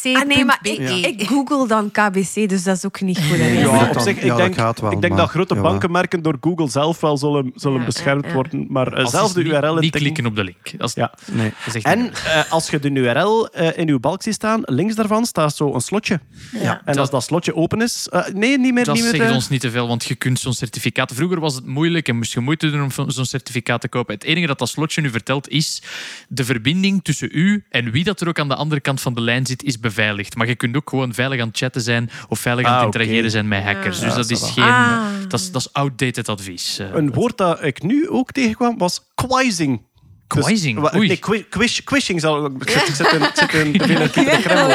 Ah, 0.03 0.27
nee, 0.27 0.45
maar 0.45 0.59
ik, 0.63 0.89
ik 1.07 1.23
google 1.27 1.67
dan 1.69 1.91
KBC, 1.91 2.49
dus 2.49 2.63
dat 2.63 2.77
is 2.77 2.87
ook 2.87 3.01
niet 3.01 3.19
goed. 3.19 3.37
hè. 3.37 3.37
Nee, 3.37 3.59
Ja, 3.59 3.79
dat 3.87 3.97
op 3.97 4.03
zich, 4.03 4.17
ik 4.17 4.23
ja, 4.23 4.29
dat 4.29 4.37
denk, 4.37 4.55
wel, 4.55 4.91
ik 4.93 5.01
denk 5.01 5.09
maar- 5.13 5.17
dat 5.23 5.29
grote 5.31 5.55
jawel. 5.55 5.71
bankenmerken 5.71 6.23
door 6.23 6.37
Google 6.41 6.69
zelf 6.71 7.01
wel 7.01 7.17
zullen, 7.19 7.53
zullen 7.55 7.79
Ja, 7.79 7.85
beschermd 7.85 8.23
ja, 8.23 8.29
ja. 8.29 8.35
worden. 8.35 8.67
Maar 8.69 8.93
eh, 8.93 9.07
zelf 9.07 9.33
de 9.33 9.43
niet- 9.43 9.53
URL 9.53 9.61
Niet 9.61 9.75
intikken. 9.75 10.01
klikken 10.01 10.27
op 10.27 10.37
de 10.37 10.45
link. 10.45 10.59
Als, 10.79 10.95
Ja. 10.95 11.13
Nee. 11.33 11.53
dat 11.65 11.75
niet 11.75 11.85
En 11.85 12.13
eh, 12.13 12.53
als 12.53 12.71
je 12.71 12.79
de 12.79 12.91
URL 12.91 13.49
eh, 13.49 13.79
in 13.79 13.89
uw 13.89 14.01
balk 14.01 14.23
ziet 14.23 14.35
staan, 14.35 14.61
links 14.65 14.95
daarvan 14.95 15.25
staat 15.27 15.57
zo 15.57 15.75
een 15.75 15.81
slotje. 15.81 16.21
Ja. 16.53 16.83
En 16.85 16.99
als 16.99 17.11
dat 17.11 17.23
slotje 17.23 17.55
open 17.57 17.81
is... 17.83 18.09
eh, 18.09 18.27
nee, 18.35 18.59
niet 18.59 18.75
meer. 18.75 18.85
Dat 18.85 18.95
niet 18.95 19.05
meer 19.05 19.15
zegt 19.17 19.33
ons 19.35 19.49
niet 19.49 19.61
te 19.61 19.71
veel, 19.71 19.89
want 19.89 20.05
je 20.05 20.15
kunt 20.15 20.39
zo'n 20.41 20.53
certificaat... 20.55 21.13
Vroeger 21.15 21.41
was 21.41 21.55
het 21.55 21.67
moeilijk 21.67 22.09
en 22.09 22.17
moest 22.17 22.33
je 22.33 22.41
moeite 22.41 22.71
doen 22.71 22.83
om 22.83 23.11
zo'n 23.11 23.25
certificaat 23.25 23.81
te 23.81 23.89
kopen. 23.89 24.15
Het 24.15 24.25
enige 24.25 24.47
dat 24.47 24.59
dat 24.59 24.69
slotje 24.69 25.01
nu 25.01 25.11
vertelt 25.11 25.49
is 25.49 25.83
de 26.29 26.45
verbinding 26.45 27.05
tussen 27.05 27.29
u 27.33 27.65
en 27.71 27.91
wie 27.91 28.05
dat 28.05 28.21
er 28.21 28.29
ook 28.29 28.39
aan 28.39 28.49
de 28.49 28.55
andere 28.55 28.81
kant 28.81 29.01
van 29.01 29.15
de 29.15 29.21
lijn 29.21 29.47
zit, 29.47 29.62
is 29.63 29.81
beveiligd. 29.81 30.37
Maar 30.37 30.47
je 30.47 30.55
kunt 30.55 30.77
ook 30.77 30.89
gewoon 30.89 31.15
veilig 31.15 31.41
aan 31.41 31.49
het 31.49 31.57
chatten 31.57 31.83
zijn 31.83 32.11
of 32.29 32.39
veilig 32.39 32.65
aan 32.67 32.73
het 32.73 32.81
Ah, 32.81 32.87
interageren 32.87 33.31
zijn 33.31 33.49
met 33.49 33.63
hackers. 33.63 33.99
Ja, 33.99 34.05
dus 34.05 34.15
dat 34.15 34.31
is 34.31 34.43
geen... 34.51 34.65
Ah. 34.65 35.01
Dat 35.29 35.41
is, 35.41 35.51
dat 35.53 35.61
is 35.61 35.73
outdated 35.73 36.29
advies. 36.29 36.79
eh. 36.79 36.87
Een 36.95 37.13
woord 37.13 37.37
dat 37.39 37.63
ik 37.65 37.83
nu 37.83 38.09
ook 38.09 38.33
tegenkwam 38.33 38.79
was 38.79 39.01
quizing. 39.15 39.91
Dus- 40.27 40.45
Quizing? 40.45 40.95
Oei. 40.95 41.07
nee, 41.09 41.17
qui- 41.17 41.47
quiz, 41.51 41.81
quishing 41.85 42.21
zal 42.21 42.45
ik 42.47 42.69
zit, 42.71 42.89
in, 43.13 43.21
zit 43.35 43.53
in 43.53 43.73
de 43.79 44.09
Kreml. 44.43 44.69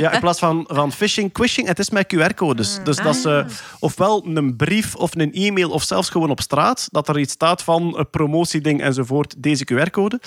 Ja, 0.00 0.12
in 0.12 0.20
plaats 0.20 0.38
van, 0.38 0.64
van 0.68 0.92
phishing, 0.92 1.32
quishing, 1.32 1.66
het 1.66 1.78
is 1.78 1.90
met 1.90 2.14
QR-codes. 2.14 2.78
Dus 2.84 2.96
dat 2.96 3.14
is 3.16 3.24
eh, 3.24 3.44
ofwel 3.78 4.26
een 4.26 4.56
brief 4.56 4.94
of 4.94 5.14
een 5.14 5.32
e-mail 5.32 5.70
of 5.70 5.82
zelfs 5.82 6.08
gewoon 6.10 6.30
op 6.30 6.40
straat, 6.40 6.88
dat 6.90 7.08
er 7.08 7.18
iets 7.18 7.32
staat 7.32 7.62
van 7.62 7.98
een 7.98 8.10
promotieding 8.10 8.82
enzovoort, 8.82 9.34
deze 9.42 9.64
QR-code. 9.72 10.20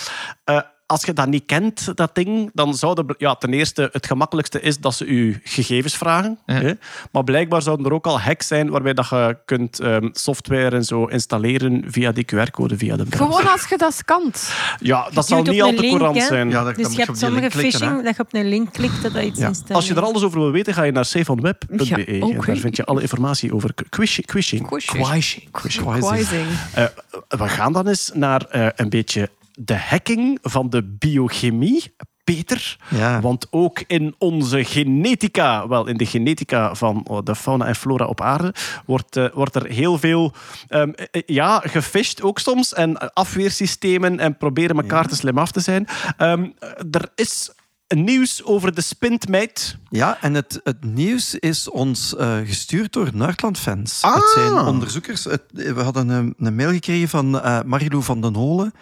Eh, 0.43 0.60
als 0.86 1.06
je 1.06 1.14
dat 1.14 1.28
niet 1.28 1.45
kent, 1.45 1.98
dat 1.98 2.16
ding, 2.16 2.49
dan 2.53 2.74
zou 2.74 2.95
de, 2.95 3.16
ja, 3.18 3.36
ten 3.36 3.53
eerste 3.53 3.90
het 3.91 4.06
gemakkelijkste 4.06 4.62
is 4.62 4.78
dat 4.78 4.95
ze 4.95 5.16
je 5.16 5.40
gegevens 5.44 5.98
vragen. 5.98 6.40
Ja. 6.45 6.53
Hè? 6.53 6.72
Maar 7.12 7.24
blijkbaar 7.24 7.62
zouden 7.62 7.86
er 7.86 7.94
ook 7.94 8.06
al 8.06 8.20
hacks 8.20 8.48
zijn 8.48 8.70
waarbij 8.70 8.94
dat 8.94 9.10
je 9.10 9.38
kunt 9.45 9.80
ehm, 9.80 10.10
software 10.12 10.76
en 10.76 10.84
zo 10.84 11.06
installeren 11.06 11.84
via 11.88 12.12
die 12.12 12.26
QR-code, 12.26 12.78
via 12.78 12.95
de 12.95 13.03
browser. 13.06 13.36
Gewoon 13.36 13.52
als 13.52 13.68
je 13.70 13.78
dat 13.78 13.94
scant. 13.94 14.52
Ja, 14.80 15.10
dat 15.14 15.28
zal 15.28 15.44
niet 15.44 15.62
al 15.62 15.74
te 15.74 15.88
courant 15.88 16.24
zijn. 16.24 16.49
Ja, 16.49 16.64
dat, 16.64 16.76
Dus 16.76 16.91
je 16.91 16.98
hebt 16.98 17.10
op 17.10 17.16
die 17.16 17.24
sommige 17.24 17.48
klikken. 17.48 17.80
phishing 17.80 18.03
dat 18.03 18.16
je 18.16 18.22
op 18.22 18.34
een 18.34 18.48
link 18.49 18.74
klikt 18.74 19.02
dat 19.02 19.14
dat 19.14 19.24
iets 19.24 19.40
Ja. 19.40 19.48
installeert. 19.48 19.76
Als 19.76 19.88
je 19.88 19.94
er 19.95 20.03
alles 20.03 20.24
over 20.24 20.40
wil 20.40 20.52
weten, 20.52 20.74
ga 20.74 20.84
je 20.84 20.91
naar 20.91 21.06
en 21.16 22.24
oké. 22.24 22.45
daar 22.45 22.56
vind 22.57 22.76
je 22.76 22.86
alle 22.86 23.02
informatie 23.02 23.53
over 23.53 23.74
quishing. 23.90 24.26
quishing. 24.26 24.68
Quishing. 24.68 25.52
Quishing. 25.52 26.48
Eh, 26.74 26.86
we 27.28 27.48
gaan 27.49 27.74
dan 27.74 27.88
eens 27.88 28.12
naar 28.14 28.45
eh, 28.45 28.68
een 28.76 28.90
beetje 28.90 29.30
de 29.56 29.77
hacking 29.77 30.38
van 30.41 30.69
de 30.69 30.84
biochemie. 30.99 31.95
Peter, 32.23 32.77
Ja. 32.90 33.22
want 33.22 33.48
ook 33.49 33.84
in 33.88 34.15
onze 34.18 34.64
genetica, 34.64 35.68
wel 35.68 35.88
in 35.88 35.98
de 35.98 36.06
genetica 36.06 36.76
van 36.76 37.02
oh, 37.07 37.19
de 37.23 37.36
fauna 37.36 37.65
en 37.65 37.76
flora 37.76 38.06
op 38.06 38.22
aarde, 38.22 38.53
wordt, 38.86 39.15
eh, 39.15 39.26
wordt 39.34 39.56
er 39.56 39.65
heel 39.65 39.98
veel 39.98 40.34
eh, 40.68 40.84
ja, 41.26 41.60
gefisht 41.60 42.22
ook 42.22 42.40
soms. 42.40 42.73
En 42.73 43.14
afweersystemen 43.14 44.19
en 44.19 44.38
proberen 44.38 44.76
elkaar 44.77 45.07
te 45.07 45.15
slim 45.15 45.38
af 45.38 45.52
te 45.52 45.60
zijn. 45.60 45.88
Ehm, 46.18 46.48
er 46.91 47.10
is 47.15 47.52
nieuws 47.88 48.44
over 48.44 48.76
de 48.76 48.82
spintmijt. 48.82 49.77
Ja, 49.90 50.18
en 50.22 50.34
het, 50.34 50.60
het 50.64 50.84
nieuws 50.84 51.36
is 51.36 51.69
ons 51.69 52.14
gestuurd 52.45 52.94
door 52.94 53.10
Nerdland-fans. 53.14 54.02
Ah. 54.02 54.15
Het 54.15 54.32
zijn 54.36 54.53
onderzoekers. 54.53 55.23
Het- 55.23 55.44
we 55.53 55.82
hadden 55.82 56.10
een, 56.10 56.34
een 56.38 56.56
mail 56.56 56.72
gekregen 56.72 57.10
van 57.10 57.41
eh 57.41 57.60
Marilou 57.65 58.03
van 58.03 58.22
den 58.22 58.34
Holen. 58.36 58.73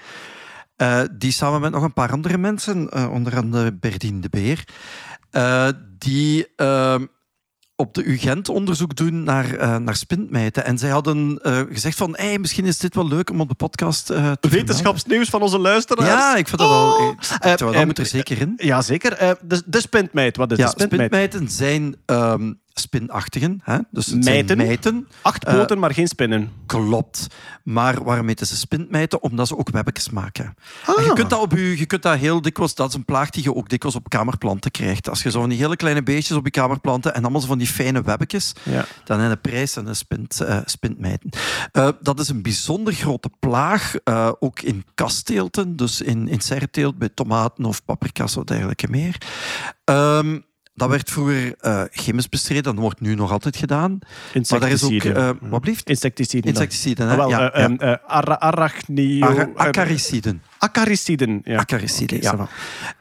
Eh, 0.76 1.02
die 1.12 1.32
samen 1.32 1.62
met 1.62 1.72
nog 1.72 1.84
een 1.84 1.94
paar 1.94 2.12
andere 2.12 2.38
mensen, 2.38 2.90
eh, 2.90 3.12
onder 3.12 3.36
andere 3.38 3.74
Berdien 3.74 4.22
de 4.22 4.30
Beer, 4.30 4.64
eh, 5.32 5.68
die 5.98 6.48
eh, 6.56 6.96
op 7.76 7.94
de 7.94 8.04
UGent 8.04 8.50
onderzoek 8.50 8.96
doen 8.96 9.24
naar, 9.24 9.82
naar 9.82 9.96
spintmijten. 9.96 10.66
En 10.66 10.78
zij 10.78 10.90
hadden 10.90 11.40
gezegd 11.72 11.98
van, 11.98 12.16
hey, 12.18 12.40
misschien 12.40 12.66
is 12.66 12.78
dit 12.78 12.96
wel 12.96 13.08
leuk 13.08 13.30
om 13.30 13.42
op 13.42 13.50
de 13.50 13.56
podcast 13.56 14.06
te 14.06 14.14
vermelden." 14.14 14.50
Wetenschapsnieuws 14.50 15.30
van 15.30 15.42
onze 15.42 15.60
luisteraars. 15.60 16.10
Ja, 16.10 16.36
ik 16.36 16.48
vind 16.48 16.60
dat 16.62 16.70
wel... 16.70 16.92
Oh. 16.96 17.14
eh, 17.40 17.58
dat 17.58 17.86
moet 17.86 17.98
er 17.98 18.06
zeker 18.06 18.42
in. 18.42 18.54
Ja, 18.58 18.82
zeker. 18.82 19.38
De, 19.42 19.62
de 19.66 19.82
spintmijt, 19.82 20.38
wat 20.38 20.52
is 20.52 20.58
Ja, 20.58 20.64
de 20.66 20.72
spintmijt? 20.72 21.12
spintmijten 21.14 21.50
zijn 21.50 21.96
ehm, 22.06 22.54
spinachtigen. 22.74 23.60
Hè? 23.64 23.78
Dus 23.92 24.06
het 24.06 24.24
zijn 24.24 24.36
Mijten? 24.36 24.58
mijten. 24.58 25.08
Acht 25.22 25.44
Eh, 25.46 25.54
poten, 25.54 25.80
maar 25.80 25.94
geen 25.94 26.08
spinnen. 26.08 26.52
Klopt. 26.66 27.28
Maar 27.64 28.04
waarom 28.04 28.28
heten 28.28 28.48
ze 28.48 28.56
spintmijten? 28.56 29.24
Omdat 29.24 29.48
ze 29.48 29.58
ook 29.58 29.70
webbetjes 29.70 30.10
maken. 30.10 30.56
Ah. 30.86 31.06
Je, 31.06 31.14
kunt 31.14 31.30
dat 31.30 31.40
op 31.42 31.52
je, 31.52 31.78
je 31.78 31.86
kunt 31.86 32.02
dat 32.04 32.18
heel 32.18 32.42
dikwijls... 32.42 32.76
Dat 32.76 32.90
is 32.90 32.96
een 32.96 33.06
plaag 33.06 33.30
die 33.30 33.44
je 33.44 33.56
ook 33.56 33.70
dikwijls 33.70 33.98
op 33.98 34.10
kamerplanten 34.10 34.72
krijgt. 34.72 35.10
Als 35.10 35.24
je 35.24 35.32
zo 35.32 35.40
van 35.40 35.50
die 35.50 35.58
hele 35.58 35.76
kleine 35.76 36.04
beestjes 36.04 36.38
op 36.38 36.46
je 36.46 36.52
kamerplanten 36.52 37.14
en 37.14 37.22
allemaal 37.22 37.42
zo 37.42 37.48
van 37.48 37.58
die 37.58 37.68
fijne 37.68 38.02
webbetjes, 38.02 38.54
Ja. 38.64 38.86
dan 39.04 39.18
zijn 39.18 39.30
de 39.32 39.38
prijs 39.38 39.76
en 39.76 39.86
de 39.86 39.94
spint, 39.94 40.42
eh, 40.42 40.60
spintmijten. 40.66 41.30
Eh, 41.72 41.90
dat 42.02 42.20
is 42.20 42.30
een 42.30 42.42
bijzonder 42.42 42.94
grote 42.94 43.30
plaag, 43.40 43.94
ook 44.40 44.60
in 44.60 44.86
kasteelten, 44.96 45.76
dus 45.76 46.02
in, 46.02 46.28
in 46.28 46.40
serteelt, 46.42 46.98
bij 46.98 47.10
tomaten 47.14 47.66
of 47.66 47.86
paprika's 47.86 48.38
of 48.38 48.44
dergelijke 48.44 48.88
meer. 48.90 49.18
Ehm, 49.84 50.40
dat 50.76 50.90
werd 50.90 51.12
vroeger 51.12 51.56
eh, 51.60 51.82
chemisch 51.92 52.30
bestreden, 52.30 52.64
dat 52.64 52.76
wordt 52.76 53.02
nu 53.02 53.16
nog 53.16 53.32
altijd 53.32 53.58
gedaan. 53.58 54.00
Maar 54.50 54.60
daar 54.60 54.70
is 54.72 54.84
ook... 54.84 54.92
Insecticiden. 54.92 55.40
eh 55.42 55.50
wat 55.50 55.62
blieft? 55.62 55.90
Insecticiden. 55.90 56.50
Insecticiden, 56.50 57.06
hè? 57.08 57.12
Ah, 57.12 57.18
wel, 57.18 57.30
ja, 57.30 57.52
eh, 57.52 57.70
ja. 57.78 58.00
eh, 59.28 59.56
acariciden. 59.56 60.42
Acariciden. 60.64 61.42
Ja. 61.44 61.58
Acariciden, 61.58 62.22
ja. 62.22 62.48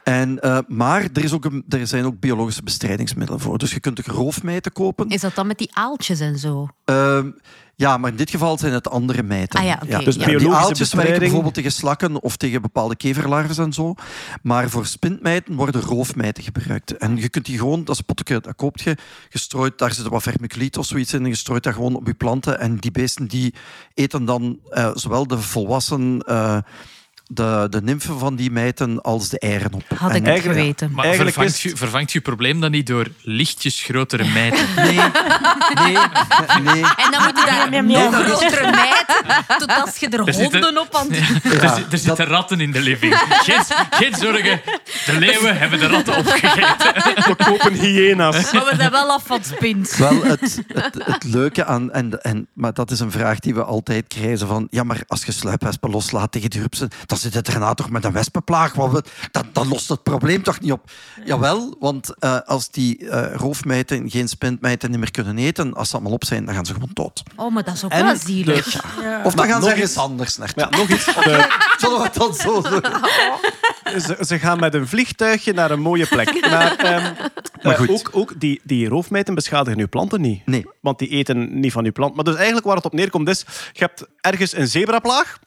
En, 0.05 0.41
eh, 0.41 0.59
maar 0.69 1.03
er, 1.13 1.25
is 1.25 1.33
ook 1.33 1.45
een, 1.45 1.65
er 1.69 1.87
zijn 1.87 2.05
ook 2.05 2.21
biologische 2.21 2.63
bestrijdingsmiddelen 2.63 3.41
voor. 3.41 3.59
Dus 3.59 3.73
je 3.73 3.81
kunt 3.81 4.01
ook 4.01 4.07
roofmijten 4.07 4.73
kopen. 4.73 5.09
Is 5.09 5.21
dat 5.21 5.35
dan 5.35 5.47
met 5.47 5.59
die 5.59 5.71
aaltjes 5.73 6.21
en 6.21 6.39
zo? 6.39 6.69
Ehm, 6.85 7.31
ja, 7.75 7.97
maar 7.97 8.11
in 8.11 8.17
dit 8.17 8.31
geval 8.31 8.59
zijn 8.59 8.73
het 8.73 8.91
andere 8.91 9.23
mijten. 9.23 9.61
Ah 9.61 9.67
ja, 9.67 9.81
oké, 9.83 10.05
Dus 10.05 10.15
ja. 10.15 10.25
Die 10.25 10.37
biologische 10.37 10.67
aaltjes 10.67 10.93
werken 10.93 11.19
bijvoorbeeld 11.19 11.55
tegen 11.55 11.73
slakken 11.73 12.23
of 12.23 12.37
tegen 12.37 12.63
bepaalde 12.63 12.97
keverlarven 12.97 13.65
en 13.65 13.73
zo. 13.73 13.95
Maar 14.43 14.71
voor 14.71 14.87
spintmijten 14.87 15.55
worden 15.55 15.81
roofmijten 15.81 16.43
gebruikt. 16.43 16.97
En 16.97 17.17
je 17.17 17.29
kunt 17.29 17.45
die 17.45 17.59
gewoon, 17.59 17.85
dat 17.85 17.95
is 17.95 17.99
een 17.99 18.15
potje, 18.15 18.41
dat 18.41 18.57
koopt 18.57 18.81
je, 18.81 18.97
gestrooid, 19.29 19.79
daar 19.79 19.93
zit 19.93 20.09
wat 20.09 20.23
vermiculiet 20.23 20.79
of 20.79 20.87
zoiets 20.87 21.13
in, 21.13 21.23
en 21.23 21.29
je 21.29 21.35
strooit 21.35 21.63
dat 21.63 21.75
gewoon 21.75 21.97
op 21.97 22.07
je 22.07 22.15
planten. 22.15 22.61
En 22.61 22.77
die 22.77 22.91
beesten 22.91 23.27
die 23.27 23.55
eten 23.95 24.25
dan 24.25 24.59
eh, 24.69 24.91
zowel 24.95 25.27
de 25.27 25.39
volwassen, 25.39 26.21
eh, 26.21 26.59
de, 27.35 27.67
de 27.71 27.83
nymfen 27.83 28.19
van 28.19 28.37
die 28.37 28.51
mijten, 28.51 29.01
als 29.03 29.29
de 29.29 29.39
eieren 29.39 29.73
op. 29.75 29.83
Had 29.89 30.09
ik 30.11 30.17
En- 30.17 30.21
het 30.21 30.27
eigenlijk- 30.27 30.59
geweten. 30.61 30.91
Maar 30.93 31.05
Eigenlijk 31.05 31.35
vervangt, 31.35 31.57
is 31.65 31.71
je, 31.71 31.77
vervangt 31.77 32.13
je 32.13 32.21
probleem 32.21 32.61
dan 32.61 32.71
niet 32.71 32.87
door 32.87 33.07
lichtjes 33.23 33.83
grotere 33.83 34.25
mijten? 34.39 34.67
Nee, 34.77 34.85
nee, 34.95 35.97
nee. 36.63 36.83
En 36.97 37.11
dan 37.11 37.23
moet 37.23 37.39
je 37.39 37.45
daar 37.47 37.69
Miam, 37.71 37.87
nog 37.87 38.11
miam. 38.11 38.13
grotere 38.25 38.71
meid, 38.71 39.05
tot 39.59 39.73
als 39.85 39.97
je 39.97 40.09
er 40.09 40.27
Er 40.27 40.35
zitten- 40.35 40.63
honden 40.63 40.81
op 40.83 40.95
aan 40.95 41.11
er, 41.13 41.69
zit- 41.77 41.93
er 41.93 41.99
zitten 41.99 42.27
ratten 42.27 42.61
in 42.61 42.73
de 42.73 42.81
living. 42.81 43.15
Geen, 43.29 43.63
geen 43.91 44.15
zorgen, 44.15 44.61
de 45.07 45.19
leeuwen 45.19 45.59
hebben 45.59 45.79
de 45.79 45.87
ratten 45.87 46.17
opgegeten. 46.17 46.93
We 47.15 47.35
kopen 47.45 47.73
hyena's. 47.73 48.53
Maar 48.53 48.65
we 48.65 48.77
zijn 48.77 48.91
wel 48.91 49.11
af 49.11 49.23
van 49.27 49.37
het 49.37 49.47
spint. 49.47 49.97
Wel, 49.97 50.23
het, 50.25 50.41
het, 50.73 50.99
het 51.05 51.25
leuke 51.25 51.65
aan... 51.65 51.93
En, 51.93 52.23
en, 52.23 52.47
maar 52.53 52.73
dat 52.75 52.91
is 52.91 53.01
een 53.01 53.11
vraag 53.11 53.39
die 53.39 53.55
we 53.55 53.63
altijd 53.65 54.05
krijgen. 54.09 54.47
Van, 54.47 54.67
ja, 54.71 54.83
maar 54.83 55.01
als 55.07 55.25
je 55.25 55.33
sluipwespen 55.33 55.91
loslaat 55.91 56.33
tegen 56.33 56.51
die 56.51 56.61
rupsen, 56.61 56.89
dan 57.07 57.19
zit 57.23 57.35
het 57.35 57.47
daarna 57.47 57.74
toch 57.74 57.90
met 57.90 58.05
een 58.05 58.12
wespenplaag. 58.12 58.73
Want 58.74 58.93
we- 58.93 59.03
dan, 59.31 59.44
dan 59.53 59.69
lost 59.69 59.89
het 59.89 60.03
probleem 60.03 60.43
toch 60.43 60.61
niet 60.61 60.73
op. 60.73 60.90
Jawel, 61.24 61.77
want 61.81 62.15
eh, 62.19 62.39
als 62.44 62.70
die 62.70 63.09
eh, 63.09 63.35
roofmijten 63.35 64.11
geen 64.11 64.28
spintmijten 64.28 64.90
niet 64.90 64.99
meer 64.99 65.11
kunnen 65.11 65.39
eten, 65.39 65.74
als 65.74 65.89
ze 65.89 65.94
allemaal 65.94 66.12
op 66.12 66.24
zijn, 66.24 66.44
dan 66.44 66.55
gaan 66.55 66.66
ze 66.66 66.73
gewoon 66.73 66.90
dood. 66.93 67.23
Oh, 67.36 67.53
maar 67.55 67.65
dat 67.65 67.74
is 67.74 67.85
ook 67.85 67.90
En 67.90 68.05
wel 68.05 68.16
zielig. 68.16 68.66
Of 69.24 69.35
dan 69.35 69.35
Maar 69.35 69.47
gaan 69.47 69.62
ze 69.62 69.69
nog 69.69 69.69
ergens 69.69 69.90
iets- 69.90 69.97
anders 70.01 70.36
naartoe. 70.36 70.62
Ja, 70.70 70.77
nog 70.77 70.89
iets. 70.89 71.05
De- 71.05 71.61
Zullen 71.81 71.97
we 71.99 72.05
het 72.05 72.15
dan 72.15 72.35
zo 72.35 72.61
doen? 72.62 72.82
ze, 74.01 74.16
ze 74.27 74.39
gaan 74.39 74.61
met 74.61 74.74
een 74.74 74.89
vliegtuigje 74.89 75.53
naar 75.53 75.70
een 75.70 75.81
mooie 75.81 76.07
plek. 76.07 76.40
Maar, 76.51 76.77
ehm, 76.77 77.12
Maar 77.62 77.73
eh, 77.74 77.78
goed. 77.78 77.89
ook, 77.90 78.09
ook 78.12 78.40
die, 78.40 78.61
die 78.65 78.89
roofmijten 78.89 79.35
beschadigen 79.35 79.78
uw 79.81 79.89
planten 79.89 80.20
niet. 80.20 80.47
Nee. 80.47 80.66
Want 80.81 80.99
die 80.99 81.09
eten 81.09 81.61
niet 81.61 81.73
van 81.73 81.85
uw 81.85 81.93
plant. 81.93 82.15
Maar 82.15 82.24
dus 82.24 82.35
eigenlijk 82.35 82.66
waar 82.66 82.77
het 82.77 82.85
op 82.85 82.93
neerkomt 82.93 83.28
is... 83.28 83.44
Je 83.73 83.81
hebt 83.85 84.07
ergens 84.20 84.57
een 84.57 84.69
zebraplaag. 84.69 85.39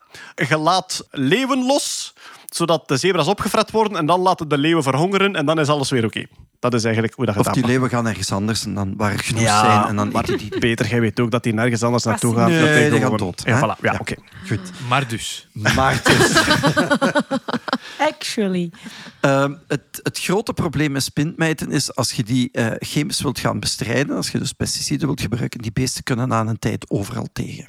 Je 0.49 0.57
laat 0.57 1.07
leeuwen 1.11 1.65
los 1.65 2.13
zodat 2.45 2.87
de 2.87 2.97
zebra's 2.97 3.27
opgefret 3.27 3.71
worden 3.71 3.97
en 3.97 4.05
dan 4.05 4.19
laten 4.19 4.47
de 4.47 4.57
leeuwen 4.57 4.83
verhongeren 4.83 5.35
en 5.35 5.45
dan 5.45 5.59
is 5.59 5.67
alles 5.67 5.89
weer 5.89 6.05
oké. 6.05 6.25
Dat 6.59 6.73
is 6.73 6.83
eigenlijk 6.83 7.15
hoe 7.15 7.25
dat 7.25 7.35
Of 7.35 7.39
gedaan 7.45 7.59
die 7.61 7.69
leeuwen 7.71 7.89
gaan 7.89 8.07
ergens 8.07 8.31
anders 8.31 8.65
en 8.65 8.73
dan 8.73 8.93
waar 8.97 9.19
genoeg 9.19 9.41
Ja, 9.41 9.59
zijn 9.59 9.83
en 9.87 9.95
dan 9.95 10.11
maar 10.11 10.25
die. 10.25 10.59
Peter, 10.59 10.87
jij 10.87 10.99
weet 11.01 11.19
ook 11.19 11.31
dat 11.31 11.43
die 11.43 11.53
nergens 11.53 11.83
anders 11.83 12.03
naartoe 12.03 12.35
gaan. 12.35 12.49
Nee, 12.49 12.59
Dat 12.59 12.73
die 12.73 12.89
gaan 12.89 13.01
gewoon- 13.01 13.17
dood, 13.17 13.41
Ja, 13.45 13.57
voilà. 13.57 13.81
ja, 13.81 13.91
Ja. 13.91 13.97
oké. 13.99 14.15
Goed. 14.47 14.59
Maar 14.89 15.07
dus, 15.07 15.47
Maar 15.53 16.01
dus, 16.03 16.31
Actually. 18.09 18.71
Ehm, 19.19 19.53
het, 19.67 19.81
het 20.03 20.19
grote 20.19 20.53
probleem 20.53 20.91
met 20.91 21.03
spintmijten 21.03 21.71
is 21.71 21.95
als 21.95 22.11
je 22.11 22.23
die 22.23 22.49
eh, 22.51 22.67
chemisch 22.79 23.21
wilt 23.21 23.39
gaan 23.39 23.59
bestrijden, 23.59 24.15
als 24.15 24.29
je 24.31 24.37
dus 24.39 24.51
pesticiden 24.53 25.07
wilt 25.07 25.21
gebruiken, 25.21 25.61
die 25.61 25.71
beesten 25.71 26.03
kunnen 26.03 26.27
na 26.27 26.39
een 26.39 26.59
tijd 26.59 26.89
overal 26.89 27.27
tegen. 27.33 27.65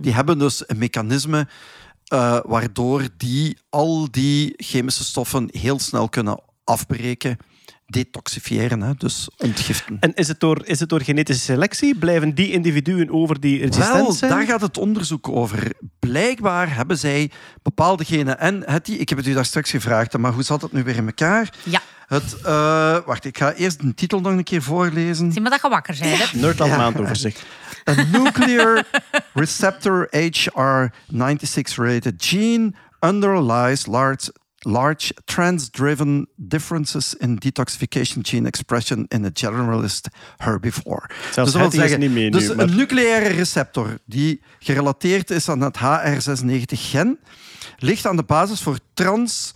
Die 0.00 0.12
hebben 0.14 0.38
dus 0.38 0.62
een 0.66 0.78
mechanisme 0.78 1.46
eh, 2.04 2.38
waardoor 2.44 3.08
die 3.16 3.58
al 3.70 4.08
die 4.10 4.52
chemische 4.56 5.04
stoffen 5.04 5.48
heel 5.52 5.78
snel 5.78 6.08
kunnen 6.08 6.40
afbreken, 6.64 7.36
detoxifiëren, 7.86 8.80
hè, 8.82 8.94
dus 8.94 9.28
ontgiften. 9.38 9.96
En 10.00 10.14
is 10.14 10.28
het, 10.28 10.40
door, 10.40 10.66
is 10.66 10.80
het 10.80 10.88
door 10.88 11.02
genetische 11.02 11.42
selectie? 11.42 11.96
Blijven 11.98 12.34
die 12.34 12.50
individuen 12.52 13.10
over 13.10 13.40
die 13.40 13.58
resistent 13.58 13.92
Wel, 13.94 14.12
zijn? 14.12 14.30
daar 14.30 14.46
gaat 14.46 14.60
het 14.60 14.78
onderzoek 14.78 15.28
over. 15.28 15.72
Blijkbaar 15.98 16.74
hebben 16.74 16.98
zij 16.98 17.30
bepaalde 17.62 18.04
genen. 18.04 18.38
En 18.38 18.62
Hetty, 18.66 18.92
ik 18.92 19.08
heb 19.08 19.18
het 19.18 19.26
u 19.26 19.32
daar 19.32 19.44
straks 19.44 19.70
gevraagd, 19.70 20.18
maar 20.18 20.32
hoe 20.32 20.42
zat 20.42 20.62
het 20.62 20.72
nu 20.72 20.82
weer 20.82 20.96
in 20.96 21.06
elkaar? 21.06 21.54
Ja. 21.62 21.80
Het, 22.06 22.36
eh, 22.42 22.98
wacht, 23.06 23.24
ik 23.24 23.38
ga 23.38 23.52
eerst 23.52 23.80
de 23.80 23.94
titel 23.94 24.20
nog 24.20 24.32
een 24.32 24.44
keer 24.44 24.62
voorlezen. 24.62 25.32
Zie 25.32 25.40
maar 25.40 25.50
dat 25.50 25.60
je 25.62 25.68
wakker 25.68 25.96
bent. 26.00 26.30
hè. 26.30 26.38
Nerdland 26.38 26.70
Ja. 26.70 26.76
maandoverzicht. 26.76 27.42
A 27.88 27.94
nuclear 28.12 28.84
receptor 29.34 30.08
HR96 30.12 31.76
rated 31.76 32.22
gene 32.22 32.72
underlies 33.00 33.86
large, 33.86 34.30
large 34.62 35.12
trans-driven 35.24 36.26
differences 36.36 37.14
in 37.14 37.36
detoxification 37.38 38.22
gene 38.22 38.46
expression 38.48 39.06
in 39.08 39.24
a 39.24 39.30
generalist 39.34 40.08
herbivore. 40.36 41.10
Zelfs 41.32 41.52
dat 41.52 41.60
wil 41.60 41.70
is 41.70 41.74
zeggen, 41.74 42.00
niet 42.00 42.10
mee 42.10 42.24
nu, 42.24 42.30
dus 42.30 42.54
maar- 42.54 42.68
een 42.68 42.76
nucleaire 42.76 43.28
receptor 43.28 43.98
die 44.04 44.42
gerelateerd 44.58 45.30
is 45.30 45.48
aan 45.48 45.60
het 45.60 45.76
HR96-gen 45.76 47.18
ligt 47.78 48.06
aan 48.06 48.16
de 48.16 48.22
basis 48.22 48.62
voor 48.62 48.78
trans 48.94 49.54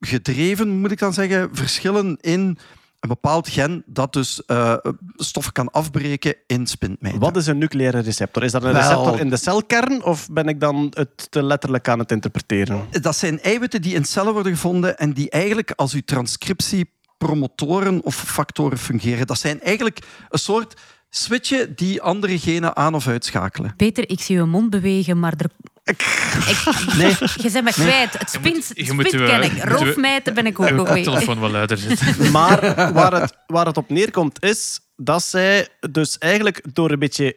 gedreven, 0.00 0.68
moet 0.68 0.90
ik 0.90 0.98
dan 0.98 1.12
zeggen, 1.12 1.48
verschillen 1.52 2.18
in 2.20 2.58
een 3.04 3.10
bepaald 3.10 3.48
gen 3.48 3.82
dat 3.86 4.12
dus 4.12 4.44
eh, 4.44 4.76
stoffen 5.16 5.52
kan 5.52 5.70
afbreken 5.70 6.34
in 6.46 6.66
spintmijten. 6.66 7.20
Wat 7.20 7.36
is 7.36 7.46
een 7.46 7.58
nucleaire 7.58 7.98
receptor? 7.98 8.42
Is 8.42 8.52
dat 8.52 8.62
een 8.62 8.72
Wel- 8.72 8.80
receptor 8.80 9.20
in 9.20 9.30
de 9.30 9.36
celkern 9.36 10.02
of 10.02 10.28
ben 10.30 10.48
ik 10.48 10.60
dan 10.60 10.92
het 10.94 11.30
te 11.30 11.42
letterlijk 11.42 11.88
aan 11.88 11.98
het 11.98 12.10
interpreteren? 12.10 12.86
Dat 12.90 13.16
zijn 13.16 13.40
eiwitten 13.40 13.82
die 13.82 13.94
in 13.94 14.04
cellen 14.04 14.32
worden 14.32 14.52
gevonden 14.52 14.98
en 14.98 15.12
die 15.12 15.30
eigenlijk 15.30 15.72
als 15.76 15.92
uw 15.92 16.02
transcriptie 16.04 16.90
promotoren 17.18 18.04
of 18.04 18.14
factoren 18.14 18.78
fungeren. 18.78 19.26
Dat 19.26 19.38
zijn 19.38 19.60
eigenlijk 19.60 19.98
een 20.28 20.38
soort 20.38 20.80
switchen 21.10 21.74
die 21.76 22.02
andere 22.02 22.38
genen 22.38 22.76
aan 22.76 22.94
of 22.94 23.06
uitschakelen. 23.06 23.76
Peter, 23.76 24.10
ik 24.10 24.20
zie 24.20 24.36
je 24.36 24.44
mond 24.44 24.70
bewegen, 24.70 25.18
maar 25.18 25.34
er... 25.36 25.50
Ik, 25.84 26.28
Nee. 26.98 27.16
Je 27.34 27.50
bent 27.52 27.64
me 27.64 27.72
kwijt. 27.72 28.18
Het 28.18 28.32
Je 28.32 28.38
moet- 28.38 28.48
spint, 28.64 28.70
je 28.74 28.84
spint 28.84 29.10
ken 29.10 29.42
ik. 29.42 29.64
Roofmijten 29.64 30.34
ben 30.34 30.46
ik 30.46 30.60
ook 30.60 30.68
uw 30.68 30.76
nog 30.76 30.92
mee. 30.92 31.04
telefoon 31.04 31.40
wel 31.40 31.50
luider 31.50 31.78
zitten. 31.78 32.30
Maar 32.32 32.92
waar 32.92 33.20
het, 33.20 33.36
waar 33.46 33.66
het 33.66 33.76
op 33.76 33.88
neerkomt 33.90 34.42
is 34.42 34.80
dat 34.96 35.22
zij 35.22 35.68
dus 35.90 36.18
eigenlijk 36.18 36.60
door 36.72 36.90
een 36.90 36.98
beetje 36.98 37.36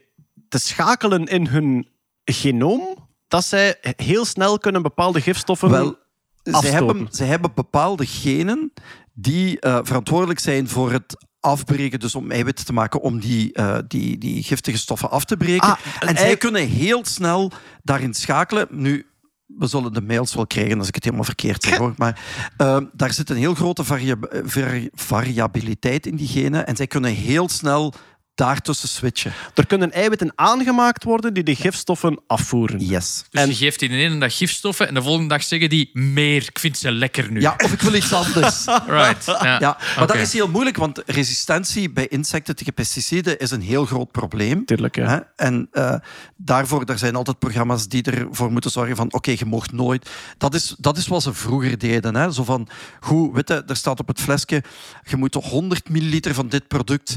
te 0.50 0.60
schakelen 0.60 1.26
in 1.26 1.48
hun 1.48 1.88
genoom, 2.26 3.08
dat 3.28 3.46
zij 3.46 3.76
heel 3.82 4.26
snel 4.26 4.58
kunnen 4.58 4.82
bepaalde 4.82 5.22
gifstoffen 5.22 5.70
Wel, 5.70 5.98
afstoten. 6.44 6.74
hebben, 6.74 7.08
zij 7.12 7.28
hebben 7.28 7.52
bepaalde 7.56 8.06
genen 8.06 8.74
die 9.14 9.60
eh, 9.60 9.80
verantwoordelijk 9.84 10.40
zijn 10.40 10.70
voor 10.70 10.92
het 10.92 11.26
afbreken, 11.40 12.00
dus 12.00 12.16
om 12.16 12.32
eiwitten 12.32 12.66
te 12.66 12.74
maken 12.74 13.02
om 13.02 13.20
die, 13.20 13.54
eh, 13.54 13.78
die, 13.88 14.18
die 14.18 14.44
giftige 14.44 14.78
stoffen 14.78 15.10
af 15.12 15.26
te 15.26 15.38
breken. 15.38 15.68
Ah, 15.68 15.78
en 16.00 16.18
zij 16.18 16.38
kunnen 16.38 16.68
heel 16.68 17.06
snel 17.06 17.52
daarin 17.84 18.14
schakelen. 18.14 18.68
Nu, 18.72 19.06
we 19.46 19.68
zullen 19.68 19.94
de 19.94 20.02
mails 20.02 20.36
wel 20.36 20.48
krijgen 20.48 20.78
als 20.80 20.88
ik 20.88 20.96
het 20.96 21.04
helemaal 21.04 21.26
verkeerd 21.26 21.64
zeg, 21.64 21.78
hoor. 21.78 21.94
Maar 21.98 22.22
eh, 22.58 22.78
daar 22.94 23.14
zit 23.14 23.30
een 23.30 23.38
heel 23.38 23.54
grote 23.56 23.84
vari- 23.84 24.90
variabiliteit 24.94 26.06
in 26.06 26.16
die 26.16 26.28
genen. 26.28 26.68
En 26.68 26.76
zij 26.76 26.88
kunnen 26.88 27.14
heel 27.14 27.50
snel 27.50 27.94
daartussen 28.38 28.90
switchen. 28.90 29.34
Er 29.54 29.66
kunnen 29.68 29.92
eiwitten 29.92 30.32
aangemaakt 30.36 31.04
worden 31.04 31.34
die 31.34 31.44
de 31.44 31.56
gifstoffen 31.56 32.20
afvoeren. 32.28 32.80
Yes. 32.80 33.24
Dus 33.30 33.42
En- 33.42 33.48
je 33.48 33.56
geeft 33.56 33.80
die 33.80 33.90
de 33.90 33.96
ene 33.96 34.18
dag 34.20 34.38
gifstoffen 34.38 34.88
en 34.88 34.94
de 34.94 35.02
volgende 35.02 35.28
dag 35.30 35.44
zeggen 35.44 35.70
die 35.70 35.90
meer. 35.94 36.42
Ik 36.42 36.60
vind 36.60 36.78
ze 36.78 36.92
lekker 36.92 37.32
nu. 37.32 37.40
Ja, 37.42 37.56
of 37.64 37.72
ik 37.74 37.82
wil 37.82 37.94
iets 37.94 38.14
anders. 38.14 38.66
Right. 38.88 39.26
Ja, 39.26 39.58
Ja, 39.60 39.78
maar 39.98 40.08
dat 40.08 40.16
is 40.16 40.34
heel 40.34 40.48
moeilijk, 40.48 40.78
want 40.78 41.04
resistentie 41.06 41.90
bij 41.92 42.08
insecten 42.08 42.56
tegen 42.56 42.74
pesticiden 42.74 43.40
is 43.40 43.52
een 43.52 43.62
heel 43.62 43.86
groot 43.86 44.12
probleem. 44.12 44.66
Tuurlijk, 44.66 44.96
ja. 44.96 45.08
Hè? 45.10 45.46
En 45.46 45.68
eh, 45.72 45.96
daarvoor 46.36 46.84
er 46.84 46.98
zijn 46.98 47.16
altijd 47.16 47.40
programma's 47.40 47.88
die 47.88 48.04
ervoor 48.04 48.52
moeten 48.52 48.72
zorgen 48.72 48.96
van 48.96 49.14
oké, 49.14 49.32
je 49.32 49.46
mocht 49.46 49.72
nooit... 49.72 50.10
Dat 50.38 50.54
is, 50.54 50.76
dat 50.78 50.98
is 50.98 51.08
wat 51.08 51.24
ze 51.24 51.34
vroeger 51.34 51.78
deden. 51.78 52.16
Hè? 52.16 52.32
Zo 52.32 52.44
van, 52.44 52.68
goed, 53.00 53.34
weet 53.34 53.48
je, 53.48 53.64
er 53.68 53.76
staat 53.76 54.00
op 54.00 54.08
het 54.08 54.22
flesje, 54.22 54.64
je 55.04 55.16
moet 55.16 55.34
100 55.34 55.90
milliliter 55.90 56.34
van 56.34 56.48
dit 56.48 56.68
product 56.68 57.16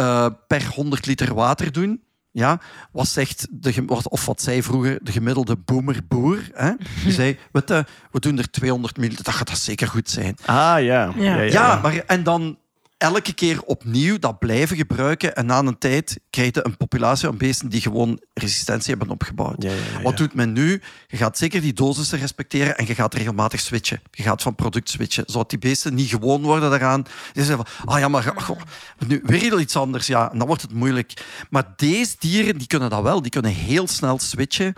eh, 0.00 0.26
per 0.46 0.66
100 0.66 1.06
liter 1.06 1.34
water 1.34 1.72
doen. 1.72 2.02
Ja, 2.32 2.60
wat 2.92 3.08
zegt 3.08 3.46
de, 3.50 3.82
wat- 3.86 4.08
of 4.08 4.26
wat 4.26 4.40
zei 4.42 4.62
vroeger 4.62 4.98
de 5.02 5.12
gemiddelde 5.12 5.56
boomer-boer? 5.56 6.38
Hè? 6.52 6.70
Die 7.04 7.12
zei, 7.12 7.38
weet 7.52 7.68
je, 7.68 7.84
we 8.10 8.20
doen 8.20 8.38
er 8.38 8.50
200 8.50 8.96
milliliter, 8.96 9.24
dat 9.24 9.34
gaat 9.34 9.48
dat 9.48 9.58
zeker 9.58 9.88
goed 9.88 10.10
zijn. 10.10 10.36
Ah 10.46 10.56
ja. 10.56 10.78
Ja, 10.82 11.12
ja, 11.16 11.40
Ja, 11.42 11.80
maar 11.82 11.96
en 12.06 12.22
dan 12.22 12.58
elke 13.00 13.32
keer 13.32 13.62
opnieuw 13.62 14.18
dat 14.18 14.38
blijven 14.38 14.76
gebruiken. 14.76 15.36
En 15.36 15.46
na 15.46 15.58
een 15.58 15.78
tijd 15.78 16.20
krijg 16.30 16.54
je 16.54 16.66
een 16.66 16.76
populatie 16.76 17.28
aan 17.28 17.36
beesten 17.36 17.68
die 17.68 17.80
gewoon 17.80 18.20
resistentie 18.34 18.90
hebben 18.90 19.10
opgebouwd. 19.10 19.62
Ja, 19.62 19.70
ja, 19.70 19.76
ja, 19.92 20.02
Wat 20.02 20.16
doet 20.16 20.34
men 20.34 20.52
nu? 20.52 20.82
Je 21.06 21.16
gaat 21.16 21.38
zeker 21.38 21.60
die 21.60 21.72
dosissen 21.72 22.18
respecteren 22.18 22.76
en 22.76 22.86
je 22.86 22.94
gaat 22.94 23.14
regelmatig 23.14 23.60
switchen. 23.60 24.00
Je 24.10 24.22
gaat 24.22 24.42
van 24.42 24.54
product 24.54 24.90
switchen, 24.90 25.24
zodat 25.26 25.50
die 25.50 25.58
beesten 25.58 25.94
niet 25.94 26.08
gewoon 26.08 26.42
worden 26.42 26.70
daaraan. 26.70 27.02
Die 27.32 27.44
zeggen 27.44 27.66
van, 27.66 27.86
ah 27.94 27.98
ja, 27.98 28.08
maar 28.08 28.22
goh, 28.36 28.60
nu 29.06 29.20
weer 29.24 29.60
iets 29.60 29.76
anders. 29.76 30.06
Ja, 30.06 30.32
en 30.32 30.38
dan 30.38 30.46
wordt 30.46 30.62
het 30.62 30.72
moeilijk. 30.72 31.12
Maar 31.50 31.72
deze 31.76 32.14
dieren 32.18 32.58
die 32.58 32.66
kunnen 32.66 32.90
dat 32.90 33.02
wel. 33.02 33.22
Die 33.22 33.30
kunnen 33.30 33.50
heel 33.50 33.88
snel 33.88 34.18
switchen. 34.18 34.74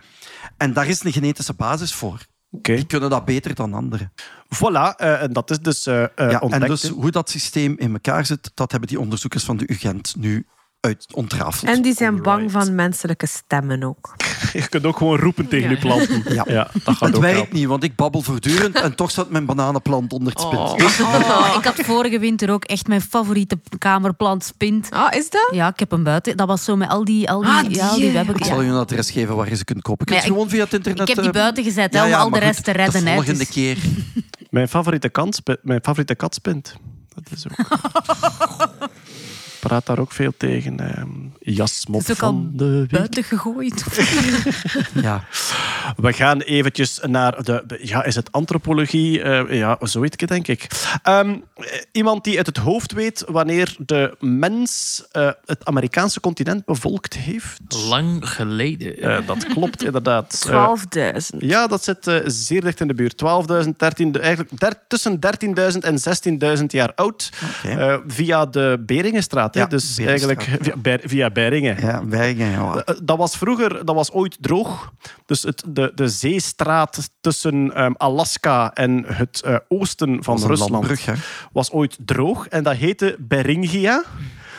En 0.56 0.72
daar 0.72 0.86
is 0.86 1.04
een 1.04 1.12
genetische 1.12 1.54
basis 1.54 1.94
voor. 1.94 2.26
Oké. 2.54 2.74
Die 2.74 2.86
kunnen 2.86 3.10
dat 3.10 3.24
beter 3.24 3.54
dan 3.54 3.74
anderen. 3.74 4.12
Voilà, 4.56 4.96
eh, 4.96 5.22
en 5.22 5.32
dat 5.32 5.50
is 5.50 5.60
dus 5.60 5.86
eh, 5.86 6.04
Ja, 6.16 6.40
en 6.40 6.60
dus 6.60 6.88
hoe 6.88 7.10
dat 7.10 7.30
systeem 7.30 7.74
in 7.78 7.92
elkaar 7.92 8.26
zit, 8.26 8.50
dat 8.54 8.70
hebben 8.70 8.88
die 8.88 9.00
onderzoekers 9.00 9.44
van 9.44 9.56
de 9.56 9.70
UGent 9.70 10.14
nu 10.18 10.46
uit 10.82 11.06
ontrafeld. 11.12 11.70
En 11.76 11.82
die 11.82 11.94
zijn 11.94 12.22
bang 12.22 12.50
van 12.50 12.74
menselijke 12.74 13.26
stemmen 13.26 13.82
ook. 13.82 14.14
Je 14.52 14.68
kunt 14.68 14.84
ook 14.86 14.96
gewoon 14.96 15.18
roepen 15.18 15.48
tegen 15.48 15.70
je 15.70 15.76
planten. 15.76 16.22
Ja. 16.34 16.44
Ja, 16.46 16.70
dat 16.84 16.96
gaat 16.96 17.00
het 17.00 17.14
ook 17.16 17.22
werkt 17.22 17.36
helpen. 17.36 17.56
niet, 17.56 17.66
want 17.66 17.84
ik 17.84 17.96
babbel 17.96 18.22
voortdurend 18.22 18.80
en 18.80 18.94
toch 18.94 19.10
staat 19.10 19.30
mijn 19.30 19.46
bananenplant 19.46 20.12
onder 20.12 20.32
het 20.32 20.40
spint. 20.40 20.60
Oh, 20.60 21.54
ik 21.58 21.64
had 21.64 21.74
vorige 21.74 22.18
winter 22.18 22.50
ook 22.50 22.64
echt 22.64 22.86
mijn 22.86 23.00
favoriete 23.00 23.58
kamerplant 23.78 24.44
spint. 24.44 24.90
Ah, 24.90 25.16
is 25.16 25.30
dat? 25.30 25.48
Ja, 25.52 25.68
ik 25.68 25.78
heb 25.78 25.90
hem 25.90 26.02
buiten. 26.02 26.36
Dat 26.36 26.46
was 26.46 26.64
zo 26.64 26.76
met 26.76 26.88
al 26.88 27.04
die, 27.04 27.30
al 27.30 27.40
die, 27.40 27.50
Ah, 27.50 27.62
die, 27.62 27.76
ja, 27.76 27.88
al 27.88 27.96
die 27.96 28.10
webben. 28.12 28.34
Ik 28.34 28.40
Ja. 28.42 28.46
zal 28.48 28.62
je 28.62 28.70
een 28.70 28.76
adres 28.76 29.10
geven 29.10 29.36
waar 29.36 29.48
je 29.48 29.56
ze 29.56 29.64
kunt 29.64 29.82
kopen. 29.82 30.06
Maar 30.08 30.18
ja, 30.18 30.22
gewoon 30.26 30.48
via 30.48 30.64
het 30.64 30.72
internet... 30.74 31.00
Ik 31.08 31.14
heb 31.14 31.24
die 31.24 31.32
eh, 31.34 31.40
buiten 31.40 31.64
gezet 31.64 31.94
hè, 31.94 32.06
om 32.06 32.12
al 32.12 32.30
de 32.30 32.38
rest 32.38 32.54
goed, 32.54 32.64
te 32.64 32.70
redden. 32.72 33.04
De 33.04 33.10
volgende 33.12 33.38
Dus- 33.38 33.48
keer. 33.48 33.76
Mijn 34.50 34.68
favoriete, 34.68 35.08
kant, 35.08 35.40
mijn 35.62 35.80
favoriete 35.82 36.14
kat 36.14 36.34
spint. 36.34 36.76
Dat 37.14 37.24
is 37.38 37.44
ook... 37.48 37.66
praat 39.68 39.86
daar 39.86 39.98
ook 39.98 40.12
veel 40.12 40.32
tegen. 40.36 40.80
ehm 40.80 41.08
Jasmop 41.38 42.00
is 42.00 42.10
ook 42.10 42.20
al 42.22 42.28
van 42.30 42.50
de 42.54 42.64
week. 42.78 42.90
buiten 42.90 43.24
gegooid. 43.24 43.84
Ja. 45.02 45.24
We 45.96 46.12
gaan 46.12 46.40
eventjes 46.40 47.00
naar 47.06 47.42
de... 47.44 47.78
Ja, 47.82 48.04
is 48.04 48.14
het 48.14 48.32
antropologie? 48.32 49.22
Eh, 49.22 49.58
ja, 49.58 49.76
zoiets 49.80 50.16
denk 50.16 50.48
ik. 50.48 50.66
Ehm, 51.02 51.28
eh, 51.54 51.64
iemand 51.92 52.24
die 52.24 52.36
uit 52.36 52.46
het 52.46 52.56
hoofd 52.56 52.92
weet 52.92 53.24
wanneer 53.26 53.74
de 53.78 54.16
mens 54.20 55.02
eh, 55.12 55.30
het 55.44 55.64
Amerikaanse 55.64 56.20
continent 56.20 56.64
bevolkt 56.64 57.14
heeft? 57.16 57.60
Lang 57.88 58.28
geleden. 58.28 58.98
Eh, 58.98 59.26
dat 59.26 59.46
klopt, 59.46 59.84
inderdaad. 59.88 60.46
Eh, 60.48 60.72
12.000. 61.32 61.38
Ja, 61.38 61.66
dat 61.66 61.84
zit 61.84 62.06
eh, 62.06 62.16
zeer 62.26 62.60
dicht 62.60 62.80
in 62.80 62.88
de 62.88 62.94
buurt. 62.94 63.22
12.000, 63.64 63.68
13, 63.76 64.20
eigenlijk 64.20 64.60
der- 64.60 64.82
tussen 64.88 65.18
13.000 65.72 65.78
en 65.80 65.98
16.000 66.58 66.64
jaar 66.66 66.92
oud. 66.94 67.30
Eh, 67.64 67.96
via 68.06 68.46
de 68.46 68.82
Beringenstraat. 68.86 69.51
Ja, 69.54 69.66
dus 69.66 69.98
eigenlijk 69.98 70.48
via, 70.60 70.98
via 71.02 71.30
Beringen. 71.30 71.80
Ja, 71.80 72.02
Bergen, 72.04 72.50
ja. 72.50 72.74
Eh, 72.84 72.94
Dat 73.02 73.18
was 73.18 73.36
vroeger, 73.36 73.84
dat 73.84 73.94
was 73.94 74.10
ooit 74.12 74.36
droog. 74.40 74.92
Dus 75.26 75.42
het, 75.42 75.62
de, 75.66 75.92
de 75.94 76.08
zeestraat 76.08 77.10
tussen 77.20 77.74
ehm, 77.74 77.92
Alaska 77.96 78.72
en 78.72 79.04
het 79.06 79.42
eh, 79.44 79.56
oosten 79.68 80.24
van 80.24 80.38
Rusland 80.46 80.70
landbrug, 80.70 81.08
was 81.52 81.70
ooit 81.70 81.98
droog. 82.04 82.48
En 82.48 82.62
dat 82.62 82.76
heette 82.76 83.16
Beringia. 83.18 84.04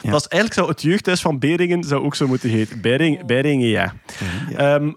Ja. 0.01 0.11
Dat 0.11 0.21
is 0.21 0.27
eigenlijk 0.27 0.53
zou 0.53 0.71
het 0.71 0.81
jeugdhuis 0.81 1.21
van 1.21 1.39
Beringen 1.39 1.83
zou 1.83 2.03
ook 2.03 2.15
zo 2.15 2.27
moeten 2.27 2.49
heten. 2.49 2.81
Bering, 2.81 3.25
Beringia. 3.25 3.93
Ehm, 4.55 4.91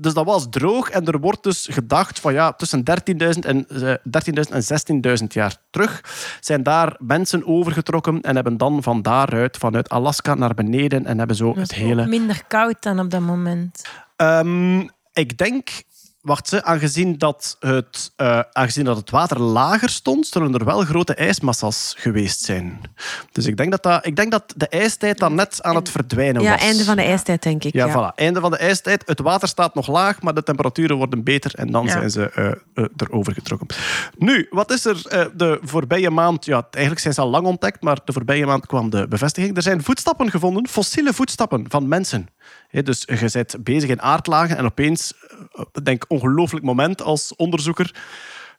dus 0.00 0.14
dat 0.14 0.24
was 0.24 0.46
droog 0.50 0.90
en 0.90 1.06
er 1.06 1.20
wordt 1.20 1.42
dus 1.42 1.68
gedacht 1.70 2.20
van 2.20 2.32
ja, 2.32 2.52
tussen 2.52 2.82
13.000 2.84 3.44
en, 3.44 3.68
eh, 3.68 3.94
13.000 4.02 4.54
en 4.54 4.62
16.000 4.62 5.26
jaar 5.32 5.56
terug 5.70 6.00
zijn 6.40 6.62
daar 6.62 6.96
mensen 6.98 7.46
overgetrokken 7.46 8.20
en 8.20 8.34
hebben 8.34 8.56
dan 8.56 8.82
van 8.82 9.02
daaruit, 9.02 9.56
vanuit 9.56 9.88
Alaska 9.88 10.34
naar 10.34 10.54
beneden 10.54 11.06
en 11.06 11.18
hebben 11.18 11.36
zo 11.36 11.54
het 11.56 11.74
hele... 11.74 12.06
minder 12.06 12.42
koud 12.48 12.82
dan 12.82 13.00
op 13.00 13.10
dat 13.10 13.20
moment. 13.20 13.88
Ehm, 14.16 14.80
ik 15.12 15.38
denk, 15.38 15.68
wacht 16.20 16.48
ze, 16.48 16.64
aangezien 16.64 17.18
dat, 17.18 17.56
het, 17.60 18.12
eh, 18.16 18.40
aangezien 18.52 18.84
dat 18.84 18.96
het 18.96 19.10
water 19.10 19.40
lager 19.40 19.88
stond, 19.88 20.26
zullen 20.26 20.54
er 20.54 20.64
wel 20.64 20.80
grote 20.84 21.14
ijsmassa's 21.14 21.94
geweest 21.98 22.40
zijn. 22.40 22.80
Dus 23.32 23.46
ik 23.46 23.56
denk 23.56 23.70
dat, 23.70 23.82
dat, 23.82 24.06
ik 24.06 24.16
denk 24.16 24.30
dat 24.30 24.52
de 24.56 24.68
ijstijd 24.68 25.18
dan 25.18 25.34
net 25.34 25.62
aan 25.62 25.74
het 25.74 25.90
verdwijnen 25.90 26.42
Ja, 26.42 26.50
was. 26.52 26.60
einde 26.60 26.84
van 26.84 26.96
de 26.96 27.02
ijstijd, 27.02 27.42
denk 27.42 27.64
ik. 27.64 27.72
Ja, 27.72 27.86
Ja, 27.86 27.92
voilà. 28.12 28.14
Einde 28.14 28.40
van 28.40 28.50
de 28.50 28.56
ijstijd. 28.56 29.02
Het 29.06 29.20
water 29.20 29.48
staat 29.48 29.74
nog 29.74 29.86
laag, 29.86 30.22
maar 30.22 30.34
de 30.34 30.42
temperaturen 30.42 30.96
worden 30.96 31.22
beter 31.24 31.54
en 31.54 31.70
dan 31.70 31.84
Ja. 31.84 31.90
zijn 31.90 32.10
ze 32.10 32.30
eh, 32.74 32.84
erover 32.96 33.32
getrokken. 33.32 33.66
Nu, 34.18 34.46
wat 34.50 34.72
is 34.72 34.84
er 34.84 35.28
de 35.36 35.58
voorbije 35.62 36.10
maand? 36.10 36.44
Ja, 36.44 36.66
eigenlijk 36.70 37.02
zijn 37.02 37.14
ze 37.14 37.20
al 37.20 37.28
lang 37.30 37.46
ontdekt, 37.46 37.82
maar 37.82 37.98
de 38.04 38.12
voorbije 38.12 38.46
maand 38.46 38.66
kwam 38.66 38.90
de 38.90 39.08
bevestiging. 39.08 39.56
Er 39.56 39.62
zijn 39.62 39.82
voetstappen 39.82 40.30
gevonden, 40.30 40.68
fossiele 40.68 41.12
voetstappen 41.12 41.64
van 41.68 41.88
mensen. 41.88 42.28
Dus 42.70 43.02
je 43.06 43.28
bent 43.32 43.64
bezig 43.64 43.90
in 43.90 44.02
aardlagen 44.02 44.56
en 44.56 44.64
opeens, 44.64 45.12
denk 45.82 46.04
ongelooflijk 46.08 46.64
moment 46.64 47.02
als 47.02 47.36
onderzoeker, 47.36 47.94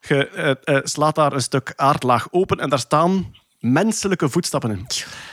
je 0.00 0.28
eh, 0.28 0.76
eh, 0.76 0.84
slaat 0.84 1.14
daar 1.14 1.32
een 1.32 1.42
stuk 1.42 1.72
aardlaag 1.76 2.28
open 2.30 2.58
en 2.58 2.70
daar 2.70 2.78
staan 2.78 3.34
menselijke 3.58 4.28
voetstappen 4.28 4.70
in. 4.70 4.86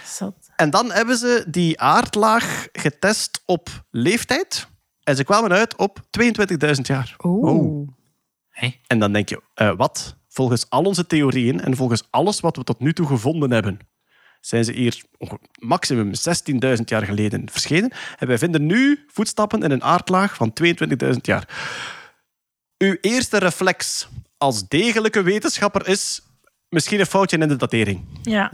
Zot. 0.05 0.33
En 0.55 0.69
dan 0.69 0.91
hebben 0.91 1.17
ze 1.17 1.45
die 1.47 1.79
aardlaag 1.79 2.67
getest 2.71 3.41
op 3.45 3.69
leeftijd. 3.91 4.67
En 5.03 5.15
ze 5.15 5.23
kwamen 5.23 5.51
uit 5.51 5.75
op 5.75 5.99
22.000 6.09 6.81
jaar. 6.81 7.15
Oeh. 7.23 7.87
En 8.87 8.99
dan 8.99 9.13
denk 9.13 9.29
je, 9.29 9.41
eh, 9.53 9.71
wat? 9.77 10.17
Volgens 10.27 10.69
al 10.69 10.83
onze 10.83 11.05
theorieën 11.05 11.61
en 11.61 11.75
volgens 11.75 12.07
alles 12.09 12.39
wat 12.39 12.55
we 12.55 12.63
tot 12.63 12.79
nu 12.79 12.93
toe 12.93 13.07
gevonden 13.07 13.51
hebben, 13.51 13.79
zijn 14.39 14.63
ze 14.63 14.71
hier 14.71 15.03
maximum 15.59 16.11
16.000 16.77 16.83
jaar 16.85 17.05
geleden 17.05 17.49
verschenen. 17.51 17.91
En 18.17 18.27
wij 18.27 18.37
vinden 18.37 18.65
nu 18.65 19.05
voetstappen 19.07 19.63
in 19.63 19.71
een 19.71 19.83
aardlaag 19.83 20.35
van 20.35 20.53
22.000 20.63 21.11
jaar. 21.21 21.47
Uw 22.77 22.97
eerste 23.01 23.37
reflex 23.37 24.07
als 24.37 24.67
degelijke 24.67 25.21
wetenschapper 25.21 25.87
is 25.87 26.21
misschien 26.69 26.99
een 26.99 27.05
foutje 27.05 27.37
in 27.37 27.47
de 27.47 27.55
datering. 27.55 28.05
Ja. 28.21 28.51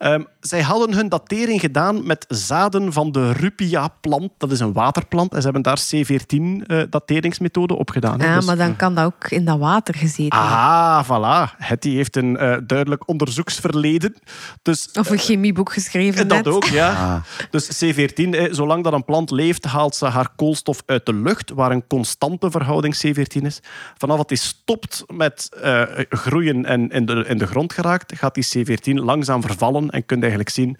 Ehm, 0.00 0.22
zij 0.40 0.62
hadden 0.62 0.94
hun 0.94 1.08
datering 1.08 1.60
gedaan 1.60 2.06
met 2.06 2.24
zaden 2.28 2.92
van 2.92 3.12
de 3.12 3.32
Rupia-plant. 3.32 4.30
Dat 4.38 4.50
is 4.50 4.60
een 4.60 4.72
waterplant. 4.72 5.32
En 5.32 5.38
ze 5.38 5.44
hebben 5.44 5.62
daar 5.62 5.78
C14-dateringsmethode 5.94 7.76
op 7.76 7.90
gedaan. 7.90 8.20
hè. 8.20 8.26
Ja, 8.26 8.34
Dus- 8.34 8.44
maar 8.46 8.56
dan 8.56 8.76
kan 8.76 8.94
dat 8.94 9.04
ook 9.04 9.28
in 9.30 9.44
dat 9.44 9.58
water 9.58 9.94
gezeten. 9.94 10.38
Ah, 10.38 11.04
voilà. 11.04 11.56
Hetty 11.56 11.94
heeft 11.94 12.16
een 12.16 12.36
eh, 12.36 12.56
duidelijk 12.66 13.08
onderzoeksverleden. 13.08 14.14
Dus, 14.62 14.88
Of 14.98 15.10
een 15.10 15.18
chemieboek 15.18 15.72
geschreven 15.72 16.20
en 16.20 16.28
dat 16.28 16.44
net. 16.44 16.54
ook, 16.54 16.64
ja. 16.64 17.22
Dus 17.50 17.84
C14, 17.84 18.34
eh, 18.34 18.52
zolang 18.52 18.84
dat 18.84 18.92
een 18.92 19.04
plant 19.04 19.30
leeft, 19.30 19.64
haalt 19.64 19.94
ze 19.94 20.06
haar 20.06 20.28
koolstof 20.36 20.82
uit 20.86 21.06
de 21.06 21.14
lucht, 21.14 21.50
waar 21.50 21.70
een 21.70 21.86
constante 21.86 22.50
verhouding 22.50 22.94
C14 23.06 23.42
is. 23.46 23.60
Vanaf 23.98 24.16
dat 24.16 24.28
die 24.28 24.38
stopt 24.38 25.04
met 25.06 25.48
eh, 25.62 25.82
groeien 26.08 26.64
en 26.64 26.88
in 26.88 27.06
de, 27.06 27.24
in 27.28 27.38
de 27.38 27.46
grond 27.46 27.72
geraakt, 27.72 28.12
gaat 28.16 28.34
die 28.34 28.46
C14 28.58 28.94
langzaam 28.94 29.42
vervallen 29.42 29.89
en 29.90 30.06
kun 30.06 30.16
je 30.16 30.22
eigenlijk 30.22 30.50
zien 30.50 30.78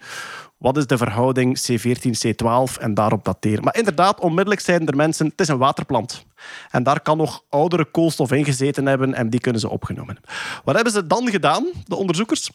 wat 0.61 0.77
is 0.77 0.87
de 0.87 0.97
verhouding 0.97 1.59
C14, 1.59 2.27
C12 2.27 2.79
en 2.79 2.93
daarop 2.93 3.23
dateren. 3.23 3.63
Maar 3.63 3.77
inderdaad, 3.77 4.19
onmiddellijk 4.19 4.61
zeiden 4.61 4.87
er 4.87 4.95
mensen, 4.95 5.25
het 5.25 5.39
is 5.39 5.47
een 5.47 5.57
waterplant. 5.57 6.25
En 6.69 6.83
daar 6.83 7.01
kan 7.01 7.17
nog 7.17 7.43
oudere 7.49 7.85
koolstof 7.85 8.31
in 8.31 8.45
gezeten 8.45 8.85
hebben 8.85 9.13
en 9.13 9.29
die 9.29 9.39
kunnen 9.39 9.61
ze 9.61 9.69
opgenomen. 9.69 10.17
Wat 10.63 10.75
hebben 10.75 10.93
ze 10.93 11.07
dan 11.07 11.29
gedaan, 11.29 11.65
de 11.85 11.95
onderzoekers? 11.95 12.51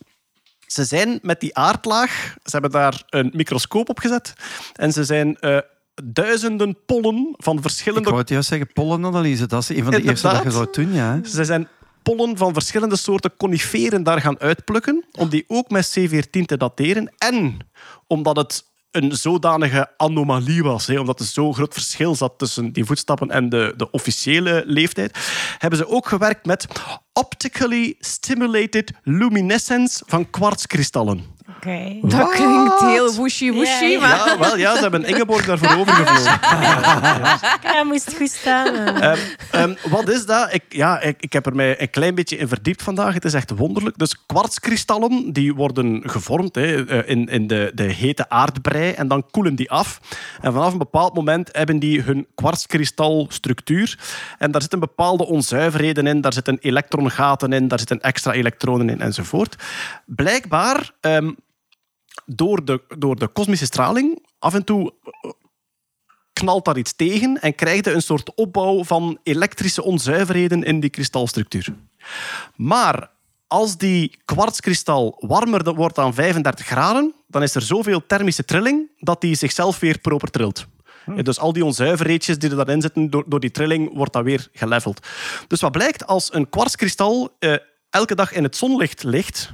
Ze 0.67 0.85
zijn 0.85 1.19
met 1.23 1.41
die 1.41 1.57
aardlaag, 1.57 2.35
ze 2.45 2.51
hebben 2.51 2.71
daar 2.71 3.03
een 3.07 3.31
microscoop 3.35 3.89
op 3.89 3.99
gezet 3.99 4.35
en 4.73 4.93
ze 4.93 5.05
zijn 5.05 5.37
eh, 5.37 5.59
duizenden 6.05 6.77
pollen 6.87 7.35
van 7.37 7.57
Ik 7.57 7.63
verschillende 7.63 8.09
wou 8.09 8.21
het 8.21 8.29
juist 8.29 8.49
zeggen, 8.49 8.73
pollenanalyse. 8.73 9.47
Dat 9.47 9.63
is 9.63 9.69
een 9.69 9.83
van 9.83 9.93
de 9.93 10.03
eerste 10.03 10.29
dat 10.29 10.43
je 10.43 10.51
zou 10.51 10.69
doen, 10.73 10.93
ja. 10.93 11.21
ze 11.25 11.45
zijn 11.45 11.69
pollen 12.15 12.37
van 12.37 12.53
verschillende 12.53 12.97
soorten 12.97 13.37
coniferen 13.37 14.03
daar 14.03 14.21
gaan 14.21 14.41
uitplukken, 14.41 15.05
om 15.13 15.29
die 15.29 15.45
ook 15.47 15.71
met 15.71 15.99
C14 15.99 16.45
te 16.45 16.57
dateren. 16.57 17.13
En 17.19 17.57
omdat 18.07 18.37
het 18.37 18.65
een 18.91 19.17
zodanige 19.17 19.93
anomalie 19.97 20.63
was, 20.63 20.87
hè, 20.87 20.99
omdat 21.01 21.21
er 21.21 21.27
zo'n 21.27 21.55
groot 21.55 21.73
verschil 21.73 22.15
zat 22.15 22.39
tussen 22.39 22.73
die 22.73 22.85
voetstappen 22.85 23.31
en 23.31 23.49
de, 23.49 23.75
de 23.77 23.91
officiële 23.91 24.63
leeftijd, 24.67 25.19
hebben 25.59 25.79
ze 25.79 25.89
ook 25.89 26.09
gewerkt 26.09 26.47
met 26.47 26.67
optically 27.13 27.95
stimulated 27.99 28.93
luminescence 29.03 30.03
van 30.07 30.31
kwartskristallen. 30.31 31.36
Oké. 31.57 31.99
Dat 32.03 32.31
klinkt 32.31 32.81
heel 32.81 33.15
woeshy-woeshy, 33.15 33.85
Ja, 33.85 33.89
ja. 33.89 34.01
maar... 34.01 34.27
Ja, 34.27 34.39
wel, 34.39 34.57
ja, 34.57 34.75
ze 34.75 34.81
hebben 34.81 35.05
Ingeborg 35.05 35.47
daarvoor 35.47 35.77
overgevlogen. 35.79 36.39
Ja, 37.77 37.85
moest 37.85 38.15
goed 38.17 38.31
staan. 38.31 38.75
eh. 38.75 39.11
Ehm, 39.11 39.19
ehm, 39.51 39.75
wat 39.91 40.09
is 40.09 40.27
dat? 40.27 40.55
Ik, 40.55 40.63
ja, 40.69 41.01
ik, 41.01 41.17
ik 41.21 41.33
heb 41.33 41.47
er 41.47 41.55
mij 41.55 41.81
een 41.81 41.91
klein 41.91 42.15
beetje 42.15 42.37
in 42.37 42.49
verdiept 42.49 42.83
vandaag. 42.83 43.15
Het 43.15 43.25
is 43.25 43.35
echt 43.35 43.51
wonderlijk. 43.57 43.99
Dus 43.99 44.27
kwartskristallen 44.27 45.33
die 45.33 45.55
worden 45.55 46.03
gevormd 46.11 46.55
hè, 46.55 46.87
eh, 46.87 47.11
in, 47.11 47.27
in 47.27 47.47
de, 47.47 47.71
de 47.75 47.83
hete 47.83 48.29
aardbrei 48.29 48.91
en 48.93 49.09
dan 49.09 49.27
koelen 49.31 49.55
die 49.55 49.71
af. 49.71 50.01
En 50.41 50.53
vanaf 50.53 50.73
een 50.73 50.79
bepaald 50.79 51.15
moment 51.15 51.49
hebben 51.53 51.79
die 51.79 52.03
hun 52.03 52.27
kwartskristalstructuur. 52.35 53.99
En 54.39 54.51
daar 54.51 54.61
zitten 54.61 54.81
bepaalde 54.81 55.27
onzuiverheden 55.27 56.07
in. 56.07 56.21
Daar 56.21 56.33
zitten 56.33 56.59
elektrongaten 56.61 57.53
in, 57.53 57.69
daar 57.69 57.79
zitten 57.79 58.01
extra 58.01 58.33
elektronen 58.33 58.91
in 58.91 59.01
enzovoort. 59.01 59.57
Blijkbaar, 60.07 60.93
ehm, 61.01 61.33
door, 62.27 62.65
de, 62.65 62.83
door 62.99 63.17
de 63.17 63.29
kosmische 63.29 63.65
straling, 63.65 64.27
af 64.39 64.55
en 64.55 64.65
toe 64.65 64.93
knalt 66.33 66.65
daar 66.65 66.77
iets 66.79 66.97
tegen 66.97 67.41
en 67.41 67.55
krijg 67.55 67.85
je 67.85 67.93
een 67.93 68.03
soort 68.03 68.35
opbouw 68.35 68.85
van 68.85 69.19
elektrische 69.23 69.83
onzuiverheden 69.83 70.63
in 70.63 70.81
die 70.81 70.91
kristalstructuur. 70.91 71.75
Maar 72.57 73.11
als 73.47 73.77
die 73.77 74.19
kwartskristal 74.25 75.17
warmer 75.27 75.75
wordt 75.75 75.95
dan 75.95 76.15
35 76.15 76.67
graden, 76.67 77.15
dan 77.27 77.43
is 77.43 77.55
er 77.55 77.63
zoveel 77.63 78.07
thermische 78.07 78.45
trilling 78.45 78.91
dat 78.99 79.21
die 79.21 79.35
zichzelf 79.35 79.79
weer 79.79 79.99
proper 79.99 80.31
trilt. 80.31 80.67
Eh, 81.07 81.23
Dus 81.23 81.39
al 81.39 81.53
die 81.53 81.65
onzuiverheidjes 81.65 82.39
die 82.39 82.51
er 82.51 82.57
daarin 82.57 82.81
zitten, 82.81 83.11
door, 83.11 83.25
door 83.27 83.41
die 83.41 83.51
trilling 83.51 83.95
wordt 83.95 84.13
dat 84.13 84.25
weer 84.25 84.49
geleveld. 84.53 85.07
Dus 85.49 85.61
wat 85.61 85.73
blijkt, 85.73 86.07
als 86.07 86.35
een 86.35 86.49
kwartskristal 86.49 87.37
eh, 87.39 87.55
elke 87.91 88.15
dag 88.15 88.33
in 88.33 88.43
het 88.43 88.57
zonlicht 88.57 89.03
ligt, 89.03 89.53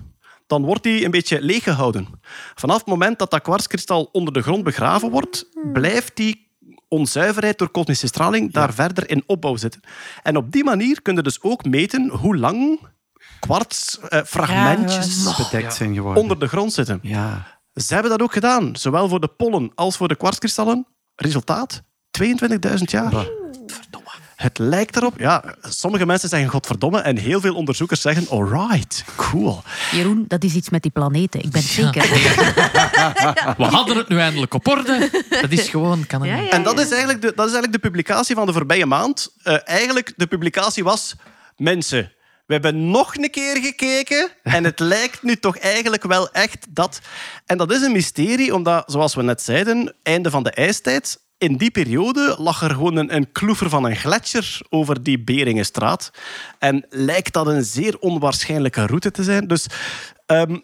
dan 0.53 0.65
wordt 0.65 0.83
die 0.83 1.05
een 1.05 1.11
beetje 1.11 1.41
leeggehouden. 1.43 2.09
Vanaf 2.55 2.77
het 2.79 2.87
moment 2.87 3.19
dat 3.19 3.31
dat 3.31 3.43
kwartskristal 3.43 4.09
onder 4.13 4.33
de 4.33 4.43
grond 4.43 4.65
begraven 4.65 5.11
wordt, 5.11 5.47
blijft 5.73 6.17
die 6.17 6.51
onzuiverheid 6.89 7.59
door 7.59 7.69
kosmische 7.71 8.07
straling 8.07 8.53
daar 8.53 8.75
verder 8.75 9.11
in 9.11 9.23
opbouw 9.27 9.57
zitten. 9.57 9.81
En 10.23 10.37
op 10.37 10.53
die 10.53 10.65
manier 10.65 11.03
kun 11.03 11.15
je 11.15 11.23
dus 11.23 11.43
ook 11.43 11.65
meten 11.65 12.09
hoe 12.09 12.37
lang 12.37 12.81
kwartsfragmentjes 13.41 15.25
Ja, 15.25 15.37
Bedekt 15.51 15.75
zijn 15.75 15.95
geworden. 15.95 16.23
onder 16.23 16.39
de 16.39 16.49
grond 16.49 16.73
zitten. 16.73 16.99
Ja. 17.03 17.61
Ze 17.75 17.93
hebben 17.95 18.11
dat 18.11 18.23
ook 18.23 18.33
gedaan, 18.33 18.77
zowel 18.77 19.09
voor 19.09 19.21
de 19.21 19.29
pollen 19.29 19.73
als 19.75 19.97
voor 19.97 20.09
de 20.09 20.17
kwartskristallen. 20.17 20.87
Resultaat? 21.15 21.83
22.000 22.23 22.27
jaar. 22.85 23.27
Het 24.43 24.59
lijkt 24.59 24.97
erop, 24.97 25.19
ja, 25.19 25.45
sommige 25.63 26.07
mensen 26.07 26.29
zeggen 26.29 26.49
godverdomme 26.49 27.01
en 27.01 27.17
heel 27.17 27.41
veel 27.41 27.55
onderzoekers 27.55 28.01
zeggen 28.01 28.29
alright, 28.29 29.05
cool. 29.17 29.63
Jeroen, 29.93 30.25
dat 30.29 30.45
is 30.45 30.55
iets 30.55 30.71
met 30.71 30.83
die 30.83 30.91
planeten. 30.91 31.41
Ik 31.43 31.51
ben 31.51 31.63
zeker. 31.63 32.03
We 33.57 33.65
hadden 33.65 33.97
het 33.97 34.09
nu 34.09 34.19
eindelijk 34.19 34.55
op 34.55 34.69
orde. 34.69 35.11
Dat 35.29 35.51
is 35.51 35.69
gewoon... 35.69 36.07
Kan 36.07 36.23
Ja, 36.23 36.37
niet. 36.37 36.45
ja, 36.45 36.51
En 36.51 36.63
dat 36.63 36.81
is 36.81 36.91
eigenlijk 36.91 37.23
de, 37.23 37.33
dat 37.35 37.47
is 37.47 37.53
eigenlijk 37.53 37.73
de 37.73 37.89
publicatie 37.89 38.35
van 38.35 38.47
de 38.47 38.53
voorbije 38.53 38.87
maand. 38.87 39.35
Eh, 39.43 39.57
eigenlijk, 39.65 40.13
de 40.17 40.27
publicatie 40.27 40.85
was... 40.85 41.15
Mensen, 41.57 42.13
we 42.47 42.53
hebben 42.53 42.91
nog 42.91 43.17
een 43.17 43.31
keer 43.31 43.57
gekeken 43.57 44.31
en 44.43 44.65
het 44.65 44.81
lijkt 44.95 45.23
nu 45.23 45.37
toch 45.37 45.59
eigenlijk 45.59 46.03
wel 46.03 46.31
echt 46.31 46.67
dat... 46.71 47.01
En 47.47 47.59
dat 47.59 47.73
is 47.73 47.83
een 47.83 47.93
mysterie, 47.93 48.55
omdat, 48.55 48.85
zoals 48.87 49.15
we 49.15 49.23
net 49.23 49.43
zeiden, 49.43 49.95
einde 50.03 50.31
van 50.31 50.43
de 50.43 50.51
ijstijd... 50.51 51.21
In 51.43 51.57
die 51.57 51.71
periode 51.71 52.37
lag 52.39 52.63
er 52.63 52.71
gewoon 52.71 52.97
een, 52.97 53.15
een 53.15 53.33
kloever 53.33 53.69
van 53.69 53.85
een 53.85 53.97
gletsjer 53.97 54.61
over 54.69 55.03
die 55.03 55.21
Beringenstraat. 55.21 56.11
En 56.59 56.87
lijkt 56.89 57.33
dat 57.33 57.47
een 57.47 57.65
zeer 57.65 57.99
onwaarschijnlijke 57.99 58.87
route 58.87 59.11
te 59.11 59.23
zijn. 59.23 59.47
Dus 59.47 59.67
ehm, 60.27 60.59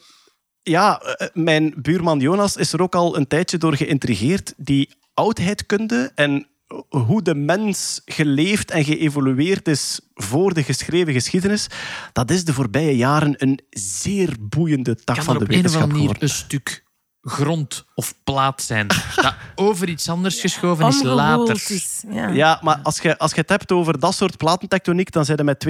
ja, 0.63 1.01
eh, 1.01 1.29
mijn 1.33 1.75
buurman 1.77 2.19
Jonas 2.19 2.57
is 2.57 2.73
er 2.73 2.83
ook 2.83 2.95
al 2.95 3.17
een 3.17 3.27
tijdje 3.27 3.59
door 3.59 3.77
geïntrigeerd. 3.77 4.55
Die 4.57 4.91
oudheidkunde 5.15 6.13
en 6.15 6.47
hoe 6.89 7.23
de 7.23 7.35
mens 7.35 8.03
geleefd 8.05 8.71
en 8.71 8.85
geëvolueerd 8.85 9.69
is 9.69 10.01
voor 10.15 10.55
de 10.55 10.63
geschreven 10.63 11.13
geschiedenis, 11.13 11.67
dat 12.13 12.31
is 12.31 12.45
de 12.45 12.53
voorbije 12.53 12.97
jaren 12.97 13.35
een 13.37 13.61
zeer 13.71 14.37
boeiende 14.41 14.95
tak 14.95 15.17
Kan 15.17 15.25
van 15.25 15.35
er 15.35 15.41
de 15.41 15.45
op 15.45 15.51
een 15.51 15.57
of 15.57 15.63
wetenschap 15.63 15.83
andere 15.83 15.99
manier 15.99 16.15
geworden. 16.15 16.23
een 16.23 16.45
stuk 16.45 16.87
grond 17.29 17.85
of 17.95 18.15
plaat 18.25 18.63
zijn 18.63 18.87
dat 18.87 19.35
over 19.55 19.89
iets 19.89 20.09
anders 20.09 20.41
geschoven 20.41 20.87
is 20.87 21.03
later? 21.03 21.55
Is. 21.55 22.03
Ja. 22.11 22.29
Ja, 22.29 22.59
maar 22.63 22.79
als 22.83 22.99
je, 22.99 23.19
als 23.19 23.31
je 23.31 23.41
het 23.41 23.49
hebt 23.49 23.73
over 23.73 23.99
dat 23.99 24.15
soort 24.15 24.37
platentectoniek, 24.37 25.13
dan 25.13 25.25
zijn 25.25 25.39
er 25.39 25.45
met 25.45 25.67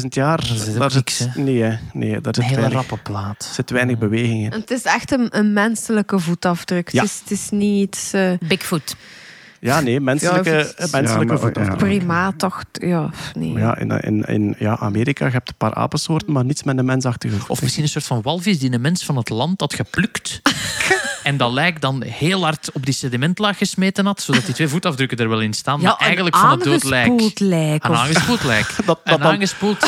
22.000 0.00 0.06
jaar... 0.08 0.42
zit 0.44 0.78
daar 0.78 0.94
niks, 0.94 1.16
zit, 1.16 1.34
nee, 1.34 1.78
nee, 1.92 2.20
daar 2.20 2.34
zit 2.34 2.36
Een 2.36 2.42
hele 2.42 2.60
weinig, 2.60 2.72
rappe 2.72 2.96
plaat. 2.96 3.50
zit 3.52 3.70
weinig 3.70 3.98
beweging 3.98 4.44
in. 4.44 4.52
Het 4.60 4.70
is 4.70 4.82
echt 4.82 5.12
een, 5.12 5.38
een 5.38 5.52
menselijke 5.52 6.18
voetafdruk. 6.18 6.92
Ja. 6.92 7.02
Het, 7.02 7.10
is, 7.10 7.18
het 7.20 7.30
is 7.30 7.48
niet 7.50 8.10
eh, 8.12 8.30
Bigfoot. 8.48 8.96
Ja, 9.60 9.80
nee, 9.80 10.00
menselijke, 10.00 10.50
Ja, 10.50 10.56
het 10.56 10.74
is- 10.78 10.90
menselijke 10.90 11.32
Ja, 11.32 11.38
voetafdruk. 11.38 11.80
ja. 11.80 11.86
Ja, 12.74 13.10
nee. 13.34 13.52
Ja, 13.52 13.78
in, 13.78 13.90
in, 13.90 14.22
in 14.24 14.54
ja, 14.58 14.78
Amerika 14.78 15.26
je 15.26 15.32
hebt 15.32 15.48
een 15.48 15.54
paar 15.58 15.74
apensoorten, 15.74 16.32
maar 16.32 16.44
niets 16.44 16.62
met 16.62 16.78
een 16.78 16.84
mensachtige 16.84 17.36
voet. 17.36 17.48
Of 17.48 17.62
misschien 17.62 17.82
een 17.82 17.88
soort 17.88 18.04
van 18.04 18.22
walvis 18.22 18.58
die 18.58 18.72
een 18.72 18.80
mens 18.80 19.04
van 19.04 19.16
het 19.16 19.28
land 19.28 19.60
had 19.60 19.74
geplukt. 19.74 20.40
en 21.26 21.36
dat 21.36 21.52
lijk 21.52 21.80
dan 21.80 22.02
heel 22.02 22.42
hard 22.42 22.70
op 22.72 22.84
die 22.84 22.94
sedimentlaag 22.94 23.58
gesmeten 23.58 24.06
had, 24.06 24.20
zodat 24.22 24.44
die 24.44 24.54
twee 24.54 24.68
voetafdrukken 24.68 25.18
er 25.18 25.28
wel 25.28 25.40
in 25.40 25.54
staan. 25.54 25.80
maar 25.80 25.96
eigenlijk 25.98 26.36
van 26.36 26.50
het 26.50 26.62
dood 26.64 26.84
lijk. 26.84 27.38
lijk. 27.38 27.84
Een 27.84 27.90
of- 27.90 27.96
aangespoeld 27.96 28.44
lijk. 28.44 28.66
Dat- 28.76 28.86
dat 28.86 28.98
een 29.04 29.18
dan- 29.20 29.32
aangespoeld 29.32 29.82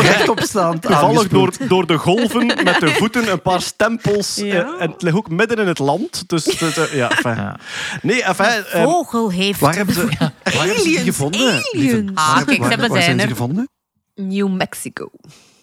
rechtopstaand. 0.00 0.82
Toevallig 0.82 1.28
door, 1.28 1.52
door 1.68 1.86
de 1.86 1.96
golven 1.98 2.46
met 2.64 2.80
de 2.80 2.88
voeten 2.88 3.30
een 3.32 3.42
paar 3.42 3.62
stempels. 3.62 4.36
Ja. 4.36 4.44
eh, 4.44 4.82
en 4.82 4.90
het 4.90 5.02
ligt 5.02 5.16
ook 5.16 5.28
midden 5.30 5.58
in 5.58 5.66
het 5.66 5.78
land. 5.78 6.24
Dus, 6.28 6.44
dus, 6.44 6.76
eh, 6.76 6.94
ja, 6.94 7.10
enfin. 7.10 7.34
Ja. 7.34 7.56
Nee, 8.02 8.22
enfin, 8.22 8.46
eh, 8.46 8.82
Vogel 8.84 9.30
heeft... 9.30 9.60
Waar 9.60 9.74
hebben 9.76 9.94
ze, 9.94 10.04
waar 10.18 10.32
hebben 10.42 10.62
ze 10.76 10.82
die 10.82 10.98
Aliens, 10.98 11.04
gevonden? 11.04 11.40
aliens. 11.48 11.72
lieve? 11.72 12.04
Ah, 12.14 12.34
Waar- 12.34 12.44
kijk, 12.44 12.54
ze 12.56 12.60
waar- 12.60 12.68
hebben 12.70 12.88
waar 12.88 13.02
zijn 13.02 13.02
zijn 13.02 13.16
ze 13.18 13.22
er. 13.22 13.30
gevonden? 13.30 13.68
New 14.14 14.48
Mexico. 14.48 15.10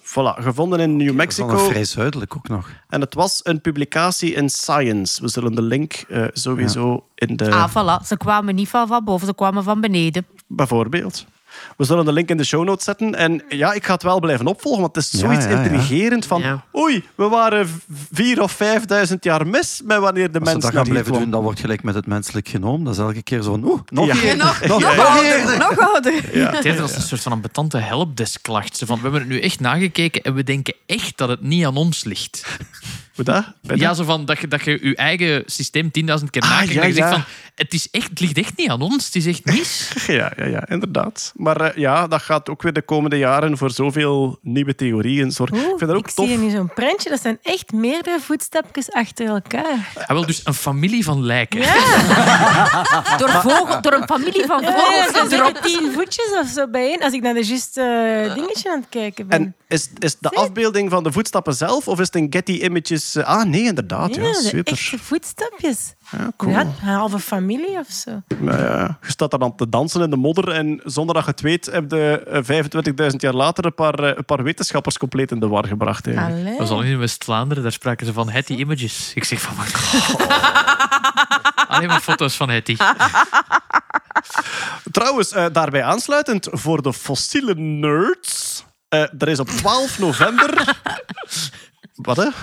Voilà, 0.10 0.42
gevonden 0.44 0.80
in 0.80 0.98
New 0.98 1.08
Dat 1.08 1.16
Mexico. 1.16 1.48
wel 1.48 1.70
vrij 1.70 1.86
zuidelijk 1.86 2.36
ook 2.36 2.48
nog. 2.48 2.70
En 2.90 3.02
het 3.02 3.14
was 3.14 3.40
een 3.44 3.62
publicatie 3.62 4.34
in 4.34 4.50
Science. 4.50 5.22
We 5.22 5.28
zullen 5.28 5.56
de 5.56 5.62
link 5.62 5.94
eh, 5.94 6.24
sowieso 6.34 7.06
in 7.16 7.36
de... 7.36 7.52
Ah, 7.52 7.70
voilà. 7.70 8.06
Ze 8.06 8.18
kwamen 8.18 8.56
niet 8.56 8.70
van, 8.70 8.88
van 8.88 9.04
boven, 9.04 9.28
ze 9.28 9.36
kwamen 9.36 9.64
van 9.64 9.82
beneden. 9.82 10.26
Bijvoorbeeld. 10.48 11.26
We 11.78 11.84
zullen 11.84 12.06
de 12.06 12.12
link 12.12 12.30
in 12.30 12.38
de 12.38 12.44
show 12.44 12.64
notes 12.64 12.84
zetten. 12.84 13.16
En 13.16 13.44
ja, 13.50 13.74
ik 13.74 13.86
ga 13.86 13.94
het 13.94 14.04
wel 14.04 14.20
blijven 14.20 14.48
opvolgen, 14.48 14.82
want 14.82 14.96
het 14.96 15.04
is 15.06 15.20
zoiets 15.20 15.46
ja, 15.46 15.52
ja. 15.52 15.62
intrigerend 15.62 16.26
van... 16.26 16.42
Ja. 16.42 16.66
Oei, 16.76 17.04
we 17.16 17.28
waren 17.28 17.82
vier 18.12 18.42
of 18.42 18.52
vijfduizend 18.52 19.24
jaar 19.24 19.48
mis 19.48 19.82
met 19.84 20.00
wanneer 20.00 20.32
de 20.32 20.40
Als 20.40 20.48
ze 20.50 20.54
mens 20.54 20.66
dat 20.66 20.74
gaan 20.74 20.90
blijven 20.90 21.14
doen, 21.14 21.30
dan 21.30 21.44
wordt 21.44 21.60
gelijk 21.60 21.84
met 21.84 21.96
het 21.96 22.06
menselijk 22.06 22.48
genoom. 22.48 22.84
Dat 22.84 22.94
is 22.94 23.00
elke 23.00 23.24
keer 23.24 23.42
zo 23.42 23.52
van, 23.52 23.64
oeh, 23.64 23.80
nog 23.90 24.22
Ja. 24.22 24.36
Nog, 24.36 24.62
nog, 24.62 24.82
nog 24.82 24.96
nog 24.96 25.08
ouder, 25.08 25.58
nog 25.58 25.78
ouder. 25.78 26.38
Ja. 26.38 26.52
Het 26.52 26.66
is 26.66 26.80
als 26.80 26.96
een 26.96 27.02
soort 27.02 27.22
van 27.22 27.32
een 27.32 27.42
betante 27.42 27.78
helpdesk-klacht. 27.78 28.82
Van, 28.86 28.96
we 28.96 29.02
hebben 29.02 29.20
het 29.20 29.30
nu 29.30 29.40
echt 29.40 29.60
nagekeken 29.60 30.22
en 30.22 30.34
we 30.34 30.44
denken 30.44 30.74
echt 30.86 31.18
dat 31.18 31.30
het 31.30 31.42
niet 31.42 31.66
aan 31.66 31.76
ons 31.76 32.04
ligt. 32.04 32.60
Hoe 33.20 33.34
dat? 33.64 33.78
Ja, 33.80 33.94
zo 33.94 34.04
van 34.04 34.26
dat 34.26 34.40
je, 34.40 34.48
dat 34.48 34.64
je 34.64 34.80
je 34.82 34.96
eigen 34.96 35.44
systeem 35.46 35.86
10.000 35.86 35.92
keer 36.30 36.42
Ah, 36.42 36.50
nakijkt. 36.50 36.74
ja, 36.74 36.82
en 36.82 36.88
je 36.88 36.94
zegt 36.94 37.08
ja. 37.10 37.14
van, 37.14 37.24
het, 37.56 37.74
is 37.74 37.88
echt, 37.92 38.10
het 38.10 38.20
ligt 38.20 38.38
echt 38.38 38.58
niet 38.58 38.70
aan 38.70 38.82
ons. 38.82 39.06
Het 39.06 39.16
is 39.16 39.26
echt 39.26 39.46
mis. 39.46 39.92
Ja, 40.08 40.32
ja, 40.38 40.46
ja, 40.46 40.68
inderdaad. 40.70 41.32
Maar 41.36 41.62
eh, 41.62 41.78
ja, 41.78 42.08
dat 42.08 42.22
gaat 42.22 42.50
ook 42.50 42.62
weer 42.62 42.74
de 42.74 42.82
komende 42.82 43.18
jaren 43.18 43.58
voor 43.58 43.72
zoveel 43.72 44.40
nieuwe 44.42 44.76
theorieën 44.76 45.32
zorgen. 45.32 45.58
Ik 45.58 45.64
vind 45.64 45.80
dat 45.80 45.90
ook 45.96 46.08
ik 46.08 46.14
tof. 46.14 46.28
zie 46.28 46.38
hier 46.38 46.46
nu 46.46 46.52
zo'n 46.56 46.74
prentje. 46.74 47.10
Dat 47.10 47.22
zijn 47.22 47.40
echt 47.44 47.72
meerdere 47.72 48.20
voetstapjes 48.20 48.92
achter 48.92 49.28
elkaar. 49.28 49.90
Hij 49.94 50.16
wil 50.16 50.26
dus 50.26 50.42
een 50.44 50.54
familie 50.54 51.04
van 51.04 51.24
lijken. 51.26 51.60
Door, 53.20 53.30
vogel, 53.30 53.82
door 53.82 53.94
een 53.94 54.08
familie 54.08 54.46
van 54.46 54.62
Ja, 54.62 54.74
vogels. 54.74 55.32
er 55.32 55.40
erop. 55.40 55.56
zeker 55.56 55.62
tien 55.62 55.92
voetjes 55.94 56.32
of 56.42 56.48
zo 56.48 56.68
bijeen. 56.70 57.02
Als 57.04 57.14
ik 57.14 57.22
naar 57.22 57.34
de 57.34 57.46
juiste 57.46 57.82
eh, 58.28 58.34
dingetje 58.36 58.72
aan 58.72 58.80
het 58.80 58.90
kijken 58.90 59.28
ben. 59.28 59.40
En 59.40 59.56
is, 59.68 59.90
is 59.98 60.16
de 60.20 60.30
afbeelding 60.30 60.90
van 60.90 61.04
de 61.04 61.12
voetstappen 61.12 61.54
zelf 61.54 61.88
of 61.88 62.00
is 62.00 62.06
het 62.06 62.16
een 62.16 62.28
Getty 62.30 62.52
Images? 62.52 63.09
Eh, 63.16 63.24
Ah, 63.28 63.44
nee, 63.46 63.64
inderdaad. 63.64 64.16
Ja, 64.16 64.22
ja, 64.24 64.32
de 64.32 64.42
super. 64.44 64.74
echte 64.74 64.98
voetstapjes. 65.00 65.94
Ja, 66.12 66.32
cool. 66.38 66.52
Ja, 66.52 66.60
een 66.60 66.72
halve 66.88 67.20
familie 67.20 67.78
of 67.80 67.88
zo. 67.90 68.22
Maar 68.40 68.60
ja, 68.60 68.98
je 69.02 69.10
staat 69.12 69.32
daar 69.32 69.40
dan 69.40 69.56
te 69.56 69.70
dansen 69.70 70.02
in 70.02 70.10
de 70.10 70.16
modder 70.16 70.50
en 70.52 70.82
zonder 70.84 71.16
dat 71.16 71.24
je 71.26 71.32
het 71.32 71.42
weet, 71.42 71.66
heb 71.66 71.92
je 71.92 72.24
eh, 72.24 73.10
25.000 73.12 73.16
jaar 73.18 73.34
later 73.34 73.66
een 73.66 73.74
paar, 73.74 74.00
eh, 74.00 74.18
een 74.18 74.26
paar 74.26 74.44
wetenschappers 74.44 74.98
compleet 74.98 75.32
in 75.32 75.40
de 75.40 75.48
war 75.48 75.66
gebracht. 75.68 76.04
Dat 76.04 76.58
was 76.58 76.70
al 76.70 76.82
in 76.82 77.00
West-Vlaanderen, 77.00 77.64
daar 77.64 77.72
spraken 77.72 78.06
ze 78.06 78.14
van 78.14 78.30
Hetty 78.30 78.54
Images. 78.54 79.12
Ik 79.16 79.24
zeg 79.24 79.42
van, 79.42 79.56
maar 79.56 79.72
Alleen 81.68 81.88
maar 81.88 82.00
foto's 82.02 82.36
van 82.36 82.50
Hetty. 82.50 82.76
Trouwens, 84.92 85.32
eh, 85.32 85.46
daarbij 85.52 85.84
aansluitend 85.84 86.48
voor 86.52 86.82
de 86.82 86.94
fossiele 86.94 87.56
nerds. 87.56 88.64
eh, 88.90 89.02
er 89.20 89.28
is 89.28 89.40
op 89.40 89.48
12 89.50 90.00
november. 90.00 90.76
Wat 92.02 92.18
hè? 92.18 92.24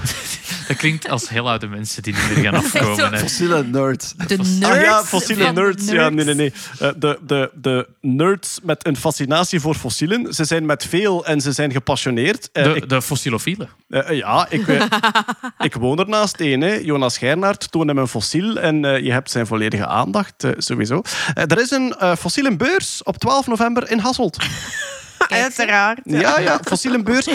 Dat 0.69 0.77
klinkt 0.77 1.09
als 1.09 1.29
heel 1.29 1.49
oude 1.49 1.67
mensen 1.67 2.03
die 2.03 2.15
niet 2.15 2.35
meer 2.35 2.45
gaan 2.45 2.55
afkomen. 2.65 3.13
hè. 3.13 3.19
Fossiele 3.19 3.65
nerds. 3.65 4.13
De 4.27 4.37
nerds. 4.37 4.63
Ah 4.63 4.81
ja, 4.83 5.05
fossiele 5.05 5.53
nerds. 5.53 5.85
Ja, 5.91 6.09
nee, 6.09 6.25
nee, 6.25 6.35
nee. 6.35 6.53
Eh, 6.79 6.89
de, 6.97 7.19
de, 7.27 7.51
de 7.55 7.89
nerds 8.01 8.59
met 8.63 8.87
een 8.87 8.97
fascinatie 8.97 9.61
voor 9.61 9.75
fossielen. 9.75 10.35
Ze 10.35 10.45
zijn 10.45 10.67
met 10.67 10.85
veel 10.85 11.27
en 11.27 11.41
ze 11.41 11.53
zijn 11.53 11.73
gepassioneerd. 11.73 12.49
Eh, 12.53 12.65
De, 12.65 12.75
ik, 12.75 12.89
de 12.89 13.03
fossilofielen. 13.03 13.69
eh, 13.89 14.17
ja, 14.19 14.47
ik, 14.51 14.67
ik 15.59 15.75
woon 15.75 15.99
er 15.99 16.09
naast 16.09 16.37
één. 16.41 16.61
hè. 16.61 16.75
Jonas 16.75 17.19
Geirnaert 17.19 17.71
toont 17.73 17.87
hem 17.89 17.99
een 17.99 18.09
fossiel 18.09 18.57
en 18.59 18.81
je 19.05 19.13
hebt 19.13 19.31
zijn 19.31 19.47
volledige 19.47 19.87
aandacht, 19.87 20.45
sowieso. 20.59 21.03
Er 21.35 21.61
is 21.61 21.71
een 21.71 21.95
fossielenbeurs 22.19 23.03
op 23.03 23.17
12 23.19 23.47
november 23.47 23.91
in 23.91 23.99
Hasselt. 23.99 24.37
Uiteraard. 25.29 26.01
Ja, 26.05 26.39
ja, 26.39 26.59
fossielenbeurs. 26.65 27.25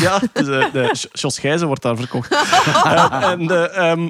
ja, 0.00 0.20
dus, 0.32 0.48
eh, 0.48 0.72
de 0.72 1.08
Jos 1.12 1.38
Gijzen 1.38 1.66
wordt 1.66 1.82
daar 1.82 1.96
verkocht. 1.96 2.28
Eh, 2.84 3.30
en 3.30 3.46
de, 3.46 3.70
ehm, 3.70 4.08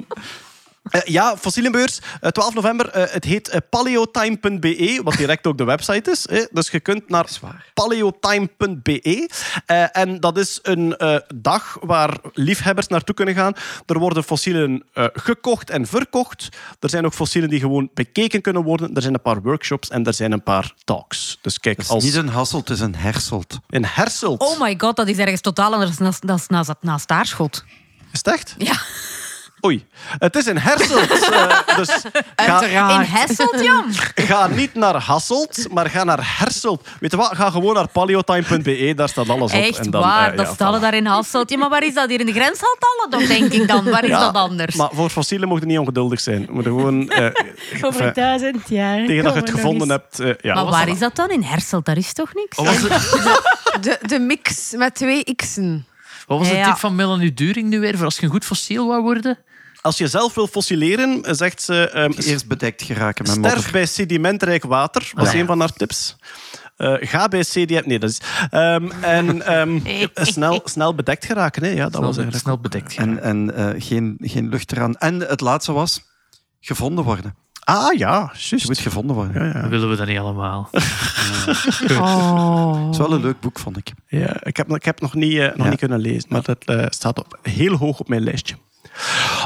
eh, 0.89 1.01
ja, 1.05 1.37
fossielenbeurs, 1.37 1.99
eh, 2.21 2.29
12 2.29 2.53
november. 2.53 2.89
eh, 2.89 3.13
het 3.13 3.23
heet 3.23 3.47
eh, 3.49 3.59
paleotime.be, 3.69 5.01
wat 5.03 5.13
direct 5.17 5.47
ook 5.47 5.57
de 5.57 5.63
website 5.63 6.11
is. 6.11 6.27
hè. 6.29 6.45
Dus 6.51 6.69
je 6.69 6.79
kunt 6.79 7.09
naar 7.09 7.27
paleotime.be. 7.73 9.29
Eh, 9.65 9.97
en 9.97 10.19
dat 10.19 10.37
is 10.37 10.59
een 10.61 10.97
eh, 10.97 11.15
dag 11.35 11.77
waar 11.81 12.17
liefhebbers 12.33 12.87
naartoe 12.87 13.15
kunnen 13.15 13.35
gaan. 13.35 13.53
Er 13.85 13.99
worden 13.99 14.23
fossielen 14.23 14.83
eh, 14.93 15.05
gekocht 15.13 15.69
en 15.69 15.87
verkocht. 15.87 16.49
Er 16.79 16.89
zijn 16.89 17.05
ook 17.05 17.13
fossielen 17.13 17.49
die 17.49 17.59
gewoon 17.59 17.89
bekeken 17.93 18.41
kunnen 18.41 18.63
worden. 18.63 18.95
Er 18.95 19.01
zijn 19.01 19.13
een 19.13 19.21
paar 19.21 19.41
workshops 19.41 19.89
en 19.89 20.03
er 20.05 20.13
zijn 20.13 20.31
een 20.31 20.43
paar 20.43 20.73
talks. 20.83 21.37
Dus 21.41 21.59
kijk, 21.59 21.77
Het 21.77 21.85
is 21.85 21.91
als 21.91 22.03
niet 22.03 22.15
een 22.15 22.27
Hasselt, 22.29 22.67
het 22.67 22.77
is 22.77 22.83
een 22.83 22.95
Herselt. 22.95 23.59
in 23.69 23.83
Herselt. 23.85 24.41
Oh 24.41 24.59
my 24.59 24.75
god, 24.77 24.95
dat 24.95 25.07
is 25.07 25.17
ergens 25.17 25.41
totaal 25.41 25.73
anders 25.73 25.97
naast, 25.97 26.23
naast, 26.23 26.49
naast, 26.49 26.71
naast 26.81 27.09
Aarschot. 27.09 27.63
Is 28.11 28.17
het 28.23 28.27
echt? 28.27 28.55
Ja. 28.57 28.73
Oei. 29.65 29.85
Het 30.19 30.35
is 30.35 30.47
in 30.47 30.57
Herselt. 30.57 31.09
eh, 31.29 31.57
dus 31.77 31.89
ga, 32.35 32.63
In 32.63 33.05
Hasselt, 33.05 33.61
Jan. 33.63 33.85
ga 34.27 34.47
niet 34.47 34.73
naar 34.73 34.95
Hasselt, 34.95 35.67
maar 35.71 35.89
ga 35.89 36.03
naar 36.03 36.37
Herselt. 36.37 36.87
Weet 36.99 37.11
je 37.11 37.17
wat? 37.17 37.31
Ga 37.35 37.49
gewoon 37.49 37.73
naar 37.73 37.87
paleotime.be. 37.87 38.93
Daar 38.95 39.09
staat 39.09 39.29
alles 39.29 39.51
op. 39.53 39.59
Echt 39.59 39.77
En 39.79 39.91
dan, 39.91 40.01
waar, 40.01 40.31
eh, 40.31 40.37
dat 40.37 40.45
ja, 40.47 40.53
stallen 40.53 40.79
voilà. 40.79 40.83
daar 40.83 40.93
in 40.93 41.05
Hasselt. 41.05 41.49
Ja, 41.49 41.57
maar 41.57 41.69
waar 41.69 41.83
is 41.83 41.93
dat 41.93 42.09
hier 42.09 42.19
in 42.19 42.25
de 42.25 42.31
grens? 42.33 42.59
toch 43.09 43.27
denk 43.27 43.53
ik 43.53 43.67
dan. 43.67 43.83
Waar 43.89 44.03
is 44.03 44.09
Ja, 44.09 44.19
dat 44.19 44.33
anders? 44.35 44.75
Maar 44.75 44.89
voor 44.93 45.09
fossielen 45.09 45.47
mogen 45.47 45.67
niet 45.67 45.77
ongeduldig 45.77 46.19
zijn. 46.19 46.45
We 46.45 46.53
moeten 46.53 46.71
gewoon... 46.71 47.09
eh, 47.09 47.25
Over 47.85 48.01
enfin, 48.01 48.23
duizend 48.23 48.69
jaar. 48.69 49.05
tegen 49.05 49.23
dat 49.23 49.33
je 49.33 49.39
het 49.39 49.49
nog 49.51 49.55
gevonden 49.59 49.91
eens. 49.91 50.17
hebt. 50.17 50.19
eh, 50.19 50.33
ja. 50.41 50.53
maar 50.55 50.65
waar 50.65 50.87
is 50.87 50.99
dat 50.99 51.15
dan? 51.15 51.29
In 51.29 51.43
Herselt, 51.43 51.85
daar 51.85 51.97
is 51.97 52.13
toch 52.13 52.33
niks? 52.33 52.57
Wat 52.57 52.65
was, 52.65 52.81
de, 52.81 53.79
De, 53.81 53.99
de 54.07 54.19
mix 54.19 54.71
met 54.75 54.95
twee 54.95 55.23
x'en. 55.35 55.85
wat 56.27 56.37
was 56.37 56.49
de 56.49 56.55
Ja. 56.55 56.65
tip 56.65 56.77
van 56.77 56.95
Melanie 56.95 57.33
During 57.33 57.69
nu 57.69 57.79
weer? 57.79 57.95
Voor 57.95 58.05
als 58.05 58.17
je 58.17 58.23
een 58.23 58.31
goed 58.31 58.45
fossiel 58.45 58.87
wou 58.87 59.01
worden? 59.01 59.37
Als 59.81 59.97
je 59.97 60.07
zelf 60.07 60.33
wil 60.33 60.47
fossileren, 60.47 61.35
zegt 61.35 61.61
ze... 61.61 61.89
ehm, 61.89 62.11
Eerst 62.11 62.47
bedekt 62.47 62.81
geraken 62.83 63.25
met 63.25 63.35
modder. 63.35 63.51
sterf 63.57 63.71
bij 63.71 63.85
sedimentrijk 63.85 64.63
water. 64.63 65.11
was 65.13 65.31
Ja. 65.31 65.39
een 65.39 65.45
van 65.45 65.59
haar 65.59 65.73
tips. 65.73 66.15
Eh, 66.77 66.93
ga 66.99 67.27
bij 67.27 67.39
CDM... 67.41 67.81
Nee, 67.85 67.99
dat 67.99 68.09
is... 68.09 68.21
ehm, 68.49 68.89
en 69.01 69.41
ehm, 69.45 69.79
snel, 70.33 70.61
snel 70.63 70.95
bedekt 70.95 71.25
geraken. 71.25 71.63
Hè. 71.63 71.69
Ja, 71.69 71.83
dat 71.89 72.01
was 72.01 72.15
eigenlijk... 72.17 72.37
snel 72.43 72.59
bedekt. 72.59 72.95
En, 72.95 73.21
en 73.21 73.55
eh, 73.55 73.81
geen, 73.81 74.17
geen 74.21 74.49
lucht 74.49 74.71
eraan. 74.71 74.95
En 74.95 75.19
het 75.19 75.41
laatste 75.41 75.71
was 75.71 76.01
gevonden 76.59 77.03
worden. 77.03 77.35
Ah 77.63 77.93
ja, 77.97 78.29
Je 78.33 78.39
juist. 78.49 78.67
moet 78.67 78.79
gevonden 78.79 79.15
worden. 79.15 79.45
Ja, 79.45 79.59
ja. 79.61 79.67
Willen 79.69 79.89
we 79.89 79.95
dat 79.95 80.07
niet 80.07 80.17
allemaal? 80.19 80.69
Oh. 81.99 82.81
Het 82.85 82.91
is 82.91 82.97
wel 82.97 83.11
een 83.13 83.21
leuk 83.21 83.39
boek, 83.39 83.59
vond 83.59 83.77
ik. 83.77 83.91
Ja, 84.07 84.43
ik 84.43 84.57
heb, 84.57 84.69
ik 84.75 84.85
heb 84.85 85.01
nog, 85.01 85.13
niet, 85.13 85.37
eh, 85.37 85.47
nog 85.47 85.63
Ja. 85.65 85.69
niet 85.69 85.79
kunnen 85.79 85.99
lezen, 85.99 86.25
maar 86.29 86.41
dat 86.43 86.63
eh, 86.65 86.85
staat 86.89 87.19
op, 87.19 87.39
heel 87.41 87.75
hoog 87.75 87.99
op 87.99 88.07
mijn 88.09 88.21
lijstje. 88.23 88.55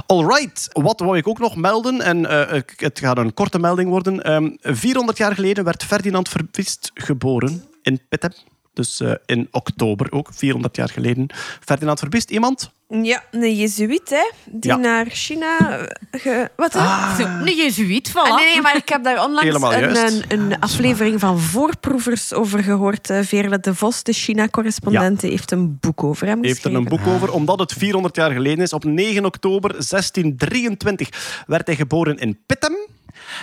Alright, 0.07 0.67
wat 0.71 0.99
wou 0.99 1.17
ik 1.17 1.27
ook 1.27 1.39
nog 1.39 1.55
melden? 1.55 2.01
En 2.01 2.25
eh, 2.25 2.61
het 2.77 2.99
gaat 2.99 3.17
een 3.17 3.33
korte 3.33 3.59
melding 3.59 3.89
worden. 3.89 4.23
Ehm 4.23 4.49
400 4.61 5.17
jaar 5.17 5.35
geleden 5.35 5.63
werd 5.63 5.83
Ferdinand 5.83 6.29
Verbiest 6.29 6.91
geboren 6.93 7.63
in 7.81 7.99
Pittem. 8.09 8.31
Dus 8.73 8.99
eh, 8.99 9.13
in 9.25 9.47
oktober 9.51 10.11
ook, 10.11 10.29
400 10.31 10.75
jaar 10.75 10.89
geleden. 10.89 11.27
Ferdinand 11.59 11.99
Verbiest, 11.99 12.29
iemand? 12.29 12.71
Ja, 12.87 13.23
een 13.31 13.55
jezuïet, 13.55 14.09
hè, 14.09 14.31
die 14.45 14.71
Ja. 14.71 14.77
naar 14.77 15.05
China... 15.05 15.57
eh, 15.79 16.21
Ge... 16.21 16.49
Wat, 16.55 16.73
hè? 16.73 16.79
Zo, 17.15 17.23
een 17.23 17.55
jezuïet, 17.55 18.09
voilà. 18.09 18.13
Ah, 18.13 18.35
nee, 18.35 18.45
nee, 18.53 18.61
maar 18.61 18.75
ik 18.75 18.89
heb 18.89 19.03
daar 19.03 19.23
onlangs 19.23 19.43
Helemaal 19.43 19.73
een, 19.73 19.93
juist. 19.93 20.23
een, 20.27 20.41
een 20.41 20.59
aflevering 20.59 21.19
van 21.19 21.39
Voorproevers 21.39 22.33
over 22.33 22.63
gehoord. 22.63 23.09
Eh, 23.09 23.19
Veerle 23.21 23.59
de 23.59 23.75
Vos, 23.75 24.03
de 24.03 24.13
China-correspondent, 24.13 25.19
die 25.19 25.29
heeft 25.29 25.51
een 25.51 25.77
boek 25.79 26.03
over 26.03 26.27
hem 26.27 26.43
heeft 26.43 26.63
er 26.65 26.73
een 26.73 26.83
boek 26.83 27.07
over, 27.07 27.31
omdat 27.31 27.59
het 27.59 27.73
400 27.73 28.15
jaar 28.15 28.31
geleden 28.31 28.63
is. 28.63 28.73
Op 28.73 28.83
9 28.83 29.25
oktober 29.25 29.69
1623 29.71 31.43
werd 31.47 31.67
hij 31.67 31.75
geboren 31.75 32.17
in 32.17 32.39
Pittem. 32.45 32.75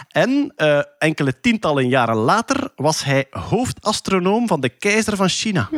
En 0.09 0.53
eh, 0.57 0.81
enkele 0.99 1.41
tientallen 1.41 1.89
jaren 1.89 2.17
later 2.17 2.69
was 2.77 3.05
hij 3.05 3.27
hoofdastronoom 3.31 4.47
van 4.47 4.61
de 4.61 4.69
keizer 4.69 5.17
van 5.17 5.29
China. 5.29 5.69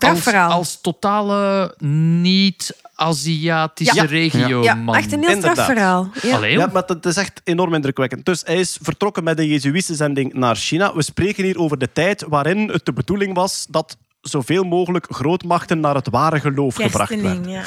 Als, 0.00 0.18
Strafverhaal. 0.20 0.50
als 0.50 0.80
totale 0.80 1.74
niet-Aziatische 1.78 3.94
Ja. 3.94 4.04
regio 4.04 4.62
ja, 4.62 4.74
man. 4.74 4.94
echt 4.94 5.12
een 5.12 5.18
heel 5.20 5.28
Inderdaad. 5.28 5.52
strafverhaal. 5.52 6.10
Ja. 6.22 6.34
Allee, 6.36 6.58
Ja, 6.58 6.68
maar 6.72 6.82
het 6.86 7.06
is 7.06 7.16
echt 7.16 7.40
enorm 7.44 7.74
indrukwekkend. 7.74 8.24
Dus 8.24 8.42
hij 8.44 8.56
is 8.60 8.78
vertrokken 8.82 9.24
met 9.24 9.38
een 9.38 9.46
Jezuïtische 9.46 9.94
zending 9.94 10.32
naar 10.32 10.56
China. 10.56 10.94
We 10.94 11.02
spreken 11.02 11.44
hier 11.44 11.58
over 11.58 11.78
de 11.78 11.92
tijd 11.92 12.24
waarin 12.28 12.68
het 12.70 12.84
de 12.84 12.92
bedoeling 12.92 13.34
was 13.34 13.66
dat 13.68 13.96
zoveel 14.20 14.64
mogelijk 14.64 15.06
grootmachten 15.10 15.80
naar 15.80 15.94
het 15.94 16.08
ware 16.10 16.40
geloof 16.40 16.74
gebracht 16.74 17.20
werden. 17.20 17.50
Ja. 17.50 17.62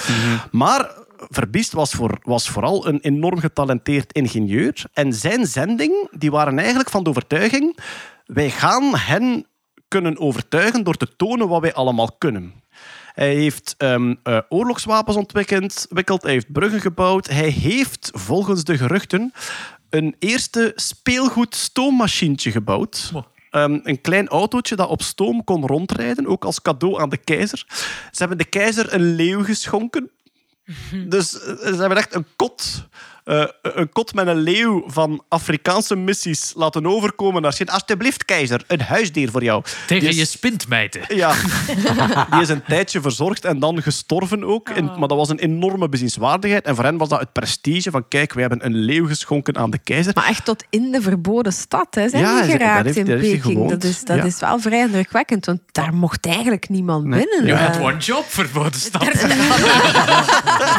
Maar 0.51 0.91
Verbiest 1.29 1.71
was, 1.71 1.91
voor, 1.91 2.17
was 2.21 2.49
vooral 2.49 2.87
een 2.87 2.99
enorm 3.01 3.39
getalenteerd 3.39 4.13
ingenieur. 4.13 4.83
En 4.93 5.13
zijn 5.13 5.45
zending, 5.45 6.07
die 6.11 6.31
waren 6.31 6.59
eigenlijk 6.59 6.89
van 6.89 7.03
de 7.03 7.09
overtuiging... 7.09 7.77
Wij 8.25 8.49
gaan 8.49 8.95
hen 8.95 9.45
kunnen 9.87 10.19
overtuigen 10.19 10.83
door 10.83 10.95
te 10.95 11.15
tonen 11.15 11.47
wat 11.47 11.61
wij 11.61 11.73
allemaal 11.73 12.11
kunnen. 12.17 12.53
Hij 13.13 13.35
heeft 13.35 13.75
ehm, 13.77 14.15
eh, 14.23 14.39
oorlogswapens 14.49 15.15
ontwikkeld, 15.15 16.23
hij 16.23 16.31
heeft 16.31 16.51
bruggen 16.51 16.81
gebouwd. 16.81 17.27
Hij 17.27 17.49
heeft, 17.49 18.09
volgens 18.13 18.63
de 18.63 18.77
geruchten, 18.77 19.33
een 19.89 20.15
eerste 20.19 20.71
speelgoed 20.75 21.55
stoommachientje 21.55 22.51
gebouwd. 22.51 23.11
Ehm, 23.49 23.79
een 23.83 24.01
klein 24.01 24.27
autootje 24.27 24.75
dat 24.75 24.89
op 24.89 25.01
stoom 25.01 25.43
kon 25.43 25.65
rondrijden, 25.65 26.27
ook 26.27 26.45
als 26.45 26.61
cadeau 26.61 27.01
aan 27.01 27.09
de 27.09 27.17
keizer. 27.17 27.65
Ze 28.11 28.19
hebben 28.19 28.37
de 28.37 28.45
keizer 28.45 28.93
een 28.93 29.15
leeuw 29.15 29.43
geschonken. 29.43 30.09
Dus 31.07 31.39
eh, 31.39 31.55
ze 31.55 31.79
hebben 31.79 31.97
echt 31.97 32.15
een 32.15 32.25
kot, 32.35 32.87
eh, 33.25 33.43
een 33.61 33.89
kot 33.91 34.13
met 34.13 34.27
een 34.27 34.37
leeuw 34.37 34.83
van 34.87 35.23
Afrikaanse 35.29 35.95
missies 35.95 36.53
laten 36.55 36.85
overkomen 36.87 37.41
naar. 37.41 37.57
Alsjeblieft, 37.65 38.25
keizer, 38.25 38.63
een 38.67 38.81
huisdier 38.81 39.31
voor 39.31 39.43
jou. 39.43 39.63
Tegen 39.87 40.07
is- 40.07 40.15
je 40.17 40.25
spintmijten. 40.25 41.01
ja, 41.15 41.33
die 42.31 42.41
is 42.41 42.49
een 42.49 42.63
tijdje 42.67 43.01
verzorgd 43.01 43.45
en 43.45 43.59
dan 43.59 43.81
gestorven 43.81 44.43
ook. 44.43 44.69
En- 44.69 44.85
maar 44.85 45.07
dat 45.07 45.17
was 45.17 45.29
een 45.29 45.39
enorme 45.39 45.89
bezienswaardigheid. 45.89 46.65
En 46.65 46.75
voor 46.75 46.83
hen 46.83 46.97
was 46.97 47.09
dat 47.09 47.19
het 47.19 47.31
prestige 47.31 47.91
van... 47.91 48.07
Kijk, 48.07 48.33
we 48.33 48.41
hebben 48.41 48.65
een 48.65 48.75
leeuw 48.75 49.07
geschonken 49.07 49.57
aan 49.57 49.69
de 49.69 49.77
keizer. 49.77 50.11
Maar 50.15 50.27
echt 50.27 50.45
tot 50.45 50.63
in 50.69 50.91
de 50.91 51.01
verboden 51.01 51.53
stad 51.53 51.87
hè, 51.95 52.09
zijn 52.09 52.21
Ja, 52.23 52.41
die 52.41 52.51
geraakt 52.51 52.85
heeft- 52.85 52.97
in 52.97 53.05
Peking. 53.19 53.69
Dat, 53.69 53.83
is, 53.83 54.03
dat 54.03 54.17
Ja. 54.17 54.23
is 54.23 54.39
wel 54.39 54.59
vrij 54.59 54.79
indrukwekkend, 54.79 55.45
want 55.45 55.59
daar 55.71 55.93
mocht 55.93 56.25
eigenlijk 56.25 56.69
niemand 56.69 57.03
binnen. 57.09 57.45
Je 57.45 57.55
had 57.55 57.79
one 57.79 57.97
job, 57.97 58.23
verboden 58.27 58.79
stad. 58.79 59.07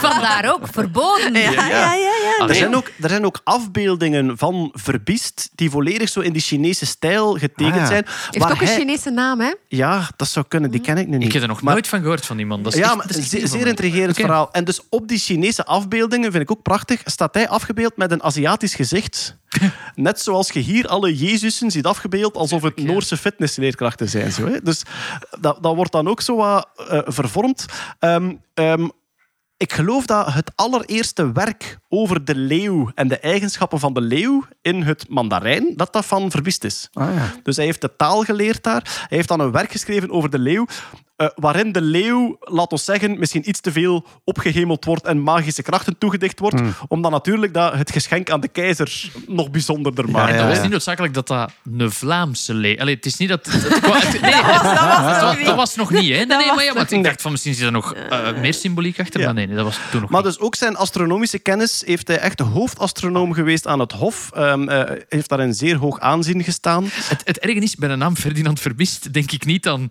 Vandaar 0.07 0.53
ook, 0.55 0.67
verboden. 0.73 1.33
ja, 1.33 1.51
ja, 1.51 1.67
ja. 1.69 1.95
ja. 1.95 2.36
Er 2.49 2.55
zijn, 2.55 2.77
ook, 2.77 2.91
er 3.01 3.09
zijn 3.09 3.25
ook 3.27 3.41
afbeeldingen 3.45 4.39
van 4.39 4.71
Verbiest 4.75 5.49
die 5.55 5.71
volledig 5.71 6.09
zo 6.09 6.21
in 6.21 6.33
die 6.33 6.43
Chinese 6.43 6.87
stijl 6.87 7.33
getekend 7.35 7.73
Ah, 7.75 7.81
ja. 7.81 7.87
zijn. 7.87 8.05
Heeft 8.07 8.39
waar 8.39 8.53
ook 8.53 8.61
een 8.61 8.67
hij- 8.67 8.77
Chinese 8.77 9.11
naam, 9.11 9.41
hè? 9.41 9.55
Ja, 9.69 10.09
dat 10.17 10.29
zou 10.29 10.47
kunnen. 10.49 10.71
Die 10.71 10.81
ken 10.81 10.97
ik 10.99 11.07
nu 11.07 11.17
niet. 11.17 11.27
Ik 11.27 11.33
heb 11.33 11.43
er 11.43 11.49
nog 11.49 11.63
Maar- 11.63 11.73
nooit 11.73 11.89
van 11.89 12.01
gehoord 12.01 12.27
van 12.27 12.39
iemand. 12.39 12.65
Dat 12.65 12.73
is 12.73 12.79
ja, 12.79 12.85
echt- 12.87 12.97
maar 12.97 13.07
dat 13.07 13.17
is 13.17 13.29
zeer, 13.29 13.47
zeer 13.49 13.67
intrigerend 13.67 14.17
verhaal. 14.17 14.53
En 14.53 14.65
dus 14.65 14.81
op 14.89 15.09
die 15.09 15.19
Chinese 15.19 15.65
afbeeldingen, 15.65 16.31
vind 16.31 16.43
ik 16.43 16.51
ook 16.51 16.63
prachtig, 16.63 17.01
staat 17.05 17.35
hij 17.35 17.49
afgebeeld 17.49 17.97
met 17.97 18.11
een 18.11 18.23
Aziatisch 18.23 18.75
gezicht. 18.75 19.37
Net 19.95 20.21
zoals 20.21 20.51
je 20.53 20.61
hier 20.61 20.87
alle 20.89 21.17
Jezusen 21.17 21.71
ziet 21.71 21.85
afgebeeld 21.87 22.37
alsof 22.37 22.63
het 22.63 22.77
Noorse 22.83 23.17
fitnessleerkrachten 23.17 24.09
zijn. 24.09 24.33
Zo, 24.33 24.47
hè. 24.47 24.63
Dus 24.63 24.83
dat, 25.41 25.63
dat 25.63 25.75
wordt 25.75 25.93
dan 25.93 26.09
ook 26.09 26.21
zo 26.21 26.37
wat 26.37 26.69
eh, 26.89 26.99
vervormd. 27.05 27.65
Ehm, 27.99 28.33
ehm, 28.55 28.89
ik 29.57 29.73
geloof 29.73 30.07
dat 30.07 30.33
het 30.33 30.53
allereerste 30.55 31.33
werk 31.33 31.79
over 31.99 32.25
de 32.25 32.35
leeuw 32.35 32.91
en 32.95 33.09
de 33.09 33.19
eigenschappen 33.19 33.79
van 33.81 33.95
de 33.95 34.01
leeuw 34.01 34.45
in 34.63 34.83
het 34.83 35.05
Mandarijn, 35.09 35.73
dat 35.77 35.93
dat 35.93 36.07
van 36.07 36.31
Verbiest 36.31 36.65
is. 36.65 36.89
Ah, 36.93 37.15
ja. 37.15 37.33
Dus 37.43 37.57
hij 37.57 37.65
heeft 37.65 37.81
de 37.81 37.97
taal 37.97 38.23
geleerd 38.23 38.63
daar. 38.63 38.83
Hij 39.09 39.17
heeft 39.17 39.29
dan 39.29 39.41
een 39.41 39.51
werk 39.53 39.71
geschreven 39.73 40.11
over 40.11 40.31
de 40.31 40.39
leeuw, 40.39 40.67
eh, 41.17 41.27
waarin 41.35 41.73
de 41.73 41.81
leeuw, 41.81 42.37
laat 42.41 42.73
ons 42.73 42.85
zeggen, 42.85 43.19
misschien 43.19 43.49
iets 43.49 43.61
te 43.61 43.73
veel 43.73 44.05
opgehemeld 44.25 44.85
wordt 44.85 45.05
en 45.05 45.19
magische 45.21 45.63
krachten 45.63 45.99
toegedicht 45.99 46.39
wordt, 46.39 46.61
om 46.89 47.03
dan 47.03 47.11
natuurlijk 47.13 47.55
dat 47.55 47.73
het 47.73 47.91
geschenk 47.93 48.31
aan 48.31 48.41
de 48.41 48.49
keizer 48.49 49.11
nog 49.27 49.51
bijzonderder 49.51 50.11
maakt. 50.11 50.31
Ja, 50.33 50.37
dat 50.37 50.47
was 50.47 50.57
ja. 50.57 50.63
niet 50.63 50.71
noodzakelijk 50.71 51.15
dat 51.15 51.27
dat 51.27 51.53
een 51.79 51.91
Vlaamse 51.93 52.55
leeuw... 52.55 52.79
Allee, 52.79 52.95
het 52.95 53.07
is 53.07 53.17
niet 53.17 53.29
dat... 53.29 53.47
het- 53.47 53.63
het- 53.63 53.85
het- 54.13 54.21
nee, 54.21 54.33
dat, 55.21 55.45
dat 55.45 55.57
was 55.57 55.77
nog 55.77 55.91
niet, 55.91 56.11
hè? 56.17 56.25
Nee, 56.25 56.37
nee, 56.37 56.55
maar 56.55 56.65
ja, 56.65 56.73
want 56.75 56.91
ik 56.91 57.05
dacht 57.05 57.23
van 57.23 57.31
misschien 57.31 57.53
is 57.53 57.61
er 57.61 57.73
nog 57.73 57.95
eh, 57.95 58.39
meer 58.41 58.55
symboliek 58.55 59.01
achter, 59.01 59.21
Ja. 59.21 59.27
maar 59.27 59.35
nee, 59.35 59.47
nee, 59.47 59.57
dat 59.57 59.65
was 59.65 59.79
toen 59.91 60.01
nog 60.01 60.11
Maar 60.11 60.23
niet. 60.23 60.33
dus 60.33 60.41
ook 60.43 60.55
zijn 60.55 60.77
astronomische 60.77 61.39
kennis 61.39 61.83
heeft 61.87 62.09
hij 62.09 62.19
echt 62.19 62.39
de 62.39 62.45
hoofdastronoom 62.45 63.33
geweest 63.33 63.67
aan 63.67 63.79
het 63.81 63.93
Hof. 63.93 64.31
Ehm, 64.35 64.69
eh, 64.69 65.01
heeft 65.09 65.29
daar 65.29 65.39
een 65.41 65.55
zeer 65.55 65.77
hoog 65.77 66.01
aanzien 66.01 66.45
gestaan. 66.45 66.85
Het, 66.91 67.21
het 67.25 67.39
erge 67.39 67.59
is, 67.61 67.75
bij 67.75 67.89
de 67.89 67.97
naam 67.97 68.17
Ferdinand 68.17 68.61
Verbist 68.61 69.13
denk 69.13 69.31
ik 69.33 69.45
niet 69.45 69.69
aan 69.69 69.89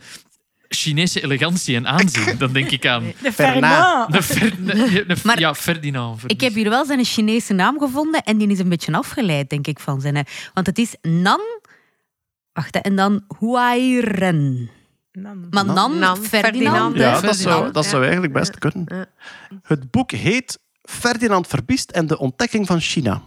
Chinese 0.67 1.23
elegantie 1.23 1.76
en 1.76 1.88
aanzien. 1.88 2.38
Dan 2.38 2.53
denk 2.53 2.72
ik 2.72 2.85
aan... 2.88 3.03
De 3.22 3.31
Fernand. 3.31 3.73
Fernand. 3.73 4.15
Een 4.15 4.23
Fer- 4.23 4.53
een- 4.65 5.09
een- 5.09 5.17
Maar- 5.23 5.39
ja, 5.39 5.55
Ferdinand 5.55 6.19
Verbist. 6.19 6.41
Ik 6.41 6.47
heb 6.47 6.53
hier 6.53 6.69
wel 6.69 6.85
zijn 6.85 7.05
Chinese 7.05 7.53
naam 7.53 7.80
gevonden 7.80 8.23
en 8.23 8.38
die 8.38 8.47
is 8.47 8.59
een 8.59 8.69
beetje 8.69 8.93
afgeleid, 8.93 9.49
denk 9.49 9.67
ik, 9.67 9.80
van 9.80 10.01
zijn. 10.01 10.26
Want 10.53 10.67
het 10.67 10.77
is 10.77 10.95
Nan. 11.01 11.39
Wacht, 12.53 12.73
hè, 12.73 12.80
en 12.80 12.95
dan 12.95 13.23
Huairen. 13.39 14.69
Maar 15.49 15.65
Nan, 15.65 15.99
Nan, 15.99 16.17
Ferdinand. 16.17 16.27
Ferdinand. 16.27 16.95
Ja, 16.97 17.11
dat 17.11 17.19
Ferdinand. 17.19 17.38
zou, 17.59 17.72
dat 17.72 17.85
zou 17.85 18.03
eigenlijk 18.03 18.34
best 18.34 18.59
kunnen. 18.59 19.07
Het 19.61 19.91
boek 19.91 20.11
heet 20.11 20.59
Ferdinand 20.86 21.48
Verbiest 21.48 21.91
en 21.91 22.07
de 22.07 22.18
ontdekking 22.18 22.68
van 22.68 22.80
China. 22.80 23.22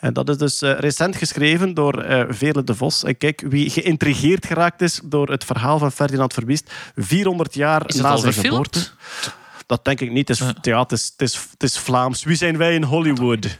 En 0.00 0.12
dat 0.12 0.28
is 0.28 0.38
dus 0.38 0.62
eh, 0.62 0.78
recent 0.78 1.16
geschreven 1.16 1.74
door 1.74 2.02
eh 2.02 2.24
Veerle 2.28 2.64
de 2.64 2.74
Vos. 2.74 3.04
En 3.04 3.16
kijk, 3.16 3.44
wie 3.48 3.70
geïntrigeerd 3.70 4.46
geraakt 4.46 4.82
is 4.82 5.00
door 5.04 5.30
het 5.30 5.44
verhaal 5.44 5.78
van 5.78 5.92
Ferdinand 5.92 6.32
Verbiest, 6.32 6.72
400 6.96 7.54
jaar 7.54 7.86
Is 7.86 7.94
na 7.94 8.16
zijn 8.16 8.32
geboorte. 8.32 8.88
Dat 9.66 9.84
denk 9.84 10.00
ik 10.00 10.10
niet. 10.10 10.28
Het 10.28 10.40
is, 10.40 10.52
ja, 10.62 10.80
het, 10.80 10.92
is, 10.92 11.12
het, 11.16 11.22
is, 11.22 11.46
het 11.50 11.62
is 11.62 11.78
Vlaams. 11.78 12.24
Wie 12.24 12.36
zijn 12.36 12.56
wij 12.56 12.74
in 12.74 12.82
Hollywood? 12.82 13.58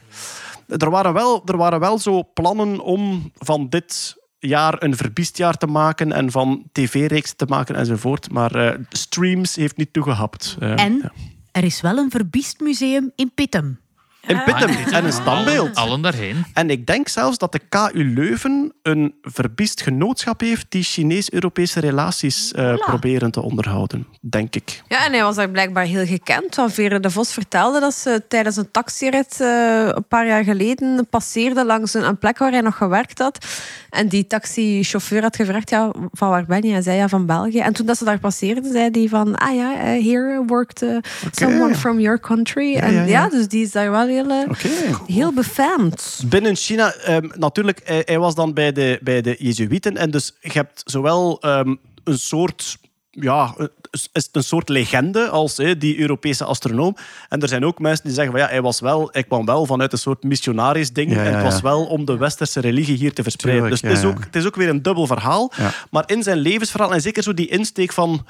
Er 0.66 0.91
waren 0.91 1.12
wel, 1.12 1.43
er 1.47 1.57
waren 1.57 1.81
wel 1.81 1.99
zo 1.99 2.31
plannen 2.35 2.81
om 2.81 3.33
van 3.39 3.69
dit 3.69 4.16
jaar 4.39 4.83
een 4.83 4.97
verbiestjaar 4.97 5.57
te 5.57 5.66
maken 5.66 6.12
en 6.12 6.31
van 6.31 6.65
tv-reeks 6.73 7.33
te 7.37 7.45
maken 7.49 7.74
enzovoort. 7.74 8.31
Maar 8.31 8.55
eh, 8.55 8.79
streams 8.89 9.57
heeft 9.57 9.77
niet 9.77 9.93
toegehapt. 9.93 10.57
Eh, 10.61 10.81
En 10.81 11.01
ja. 11.03 11.12
Er 11.53 11.65
is 11.65 11.81
wel 11.81 11.99
een 11.99 12.11
verbiestmuseum 12.11 13.12
in 13.16 13.35
Pittem. 13.35 13.81
In 14.27 14.43
Pittem. 14.44 14.70
En 14.93 15.05
een 15.05 15.12
standbeeld. 15.12 15.74
Allen 15.74 16.03
daarheen. 16.03 16.44
En 16.53 16.70
ik 16.70 16.86
denk 16.86 17.09
zelfs 17.09 17.39
dat 17.39 17.53
de 17.53 17.61
KU 17.69 18.05
Leuven 18.15 18.73
een 18.82 19.15
verbiest 19.23 19.81
genootschap 19.81 20.40
heeft 20.40 20.66
die 20.69 20.82
Chinees-Europese 20.82 21.81
relaties 21.81 22.53
eh, 22.53 22.74
proberen 22.74 23.31
te 23.31 23.43
onderhouden. 23.43 24.07
Denk 24.20 24.55
ik. 24.55 24.82
Ja, 24.89 25.05
en 25.05 25.12
hij 25.12 25.23
was 25.23 25.36
daar 25.36 25.51
blijkbaar 25.51 25.85
heel 25.85 26.07
gekend. 26.07 26.55
Want 26.55 26.73
Vera 26.73 26.99
de 26.99 27.11
Vos 27.11 27.32
vertelde 27.32 27.81
dat 27.81 27.94
ze 27.94 28.23
tijdens 28.28 28.57
een 28.57 28.70
taxirit 28.70 29.40
eh, 29.40 29.86
een 29.89 30.05
paar 30.09 30.27
jaar 30.27 30.44
geleden 30.44 31.07
passeerde 31.11 31.65
langs 31.65 31.94
een, 31.94 32.07
een 32.07 32.19
plek 32.19 32.39
waar 32.39 32.51
hij 32.51 32.61
nog 32.61 32.77
gewerkt 32.77 33.19
had. 33.19 33.47
En 33.90 34.09
die 34.09 34.27
taxichauffeur 34.27 35.23
had 35.23 35.36
gevraagd, 35.36 35.70
ja, 35.70 35.93
van 36.12 36.28
waar 36.28 36.44
ben 36.44 36.62
je? 36.62 36.73
Hij 36.73 36.82
zei, 36.82 36.97
ja, 36.97 37.09
van 37.09 37.27
België. 37.27 37.59
En 37.59 37.73
toen 37.73 37.86
dat 37.86 37.99
ze 37.99 38.05
daar 38.05 38.19
passeerde, 38.19 38.70
zei 38.73 38.89
hij 38.93 39.09
van, 39.09 39.36
ah 39.36 39.55
ja, 39.55 39.74
eh, 39.74 40.05
here 40.05 40.43
worked 40.47 40.85
someone 41.31 41.74
from 41.74 42.01
your 42.01 42.20
country. 42.20 42.77
en 42.77 42.93
ja, 42.93 43.01
ja, 43.01 43.07
ja. 43.07 43.28
dus 43.28 43.49
die 43.49 43.62
is 43.62 43.70
daar 43.70 43.90
wel 43.90 44.11
heel, 44.12 44.30
eh, 44.30 44.51
Oké. 44.51 44.68
heel 45.12 45.32
befaamd. 45.32 46.22
Binnen 46.26 46.56
China, 46.56 46.93
ehm, 46.93 47.28
natuurlijk, 47.34 47.80
hij, 47.84 48.02
hij 48.05 48.18
was 48.18 48.34
dan 48.34 48.52
bij 48.52 48.72
de, 48.72 48.98
bij 49.02 49.22
de 49.22 49.36
Jezuïeten. 49.39 49.97
En 49.97 50.10
dus 50.10 50.34
je 50.40 50.52
hebt 50.52 50.82
zowel 50.84 51.40
ehm, 51.40 51.74
een 52.05 52.18
soort... 52.18 52.78
Ja, 53.10 53.55
is 53.93 54.09
het 54.12 54.28
een 54.32 54.44
soort 54.44 54.68
legende 54.68 55.28
als 55.28 55.56
hè, 55.56 55.78
die 55.78 55.98
Europese 55.98 56.44
astronoom. 56.44 56.97
En 57.28 57.40
er 57.40 57.48
zijn 57.48 57.64
ook 57.64 57.78
mensen 57.78 58.05
die 58.05 58.14
zeggen 58.14 58.32
van 58.32 58.43
ja, 58.43 58.48
hij 58.48 58.62
was 58.62 58.80
wel, 58.80 59.09
hij 59.12 59.22
kwam 59.22 59.44
wel 59.44 59.66
vanuit 59.66 59.93
een 59.93 59.98
soort 59.98 60.22
missionaris 60.22 60.93
ding. 60.93 61.10
Ja, 61.12 61.22
ja, 61.22 61.28
En 61.28 61.34
het 61.34 61.43
was 61.43 61.60
wel 61.60 61.84
om 61.84 62.05
de 62.05 62.16
westerse 62.16 62.60
religie 62.60 62.97
hier 62.97 63.12
te 63.12 63.22
verspreiden. 63.22 63.62
Tuurlijk, 63.62 63.82
dus 63.82 63.90
het 63.90 64.05
is, 64.05 64.10
ook, 64.10 64.24
het 64.24 64.36
is 64.36 64.47
ook 64.47 64.56
weer 64.56 64.68
een 64.68 64.82
dubbel 64.82 65.06
verhaal. 65.06 65.52
Ja. 65.56 65.72
Maar 65.90 66.05
in 66.06 66.22
zijn 66.22 66.39
levensverhaal, 66.39 66.93
en 66.93 67.01
zeker 67.01 67.22
zo 67.22 67.34
die 67.34 67.48
insteek 67.48 67.93
van 67.93 68.26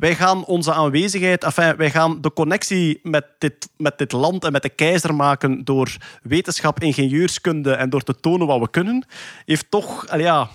wij 0.00 0.14
gaan 0.14 0.44
onze 0.44 0.72
aanwezigheid, 0.72 1.44
enfin, 1.44 1.76
wij 1.76 1.90
gaan 1.90 2.20
de 2.20 2.32
connectie 2.32 3.00
met 3.02 3.24
dit, 3.38 3.68
met 3.76 3.98
dit 3.98 4.12
land 4.12 4.44
en 4.44 4.52
met 4.52 4.62
de 4.62 4.68
keizer 4.68 5.14
maken 5.14 5.64
door 5.64 5.96
wetenschap, 6.22 6.82
ingenieurskunde 6.82 7.72
en 7.72 7.90
door 7.90 8.02
te 8.02 8.20
tonen 8.20 8.46
wat 8.46 8.60
we 8.60 8.70
kunnen, 8.70 9.06
heeft 9.44 9.66
toch, 9.70 10.16
ja, 10.16 10.48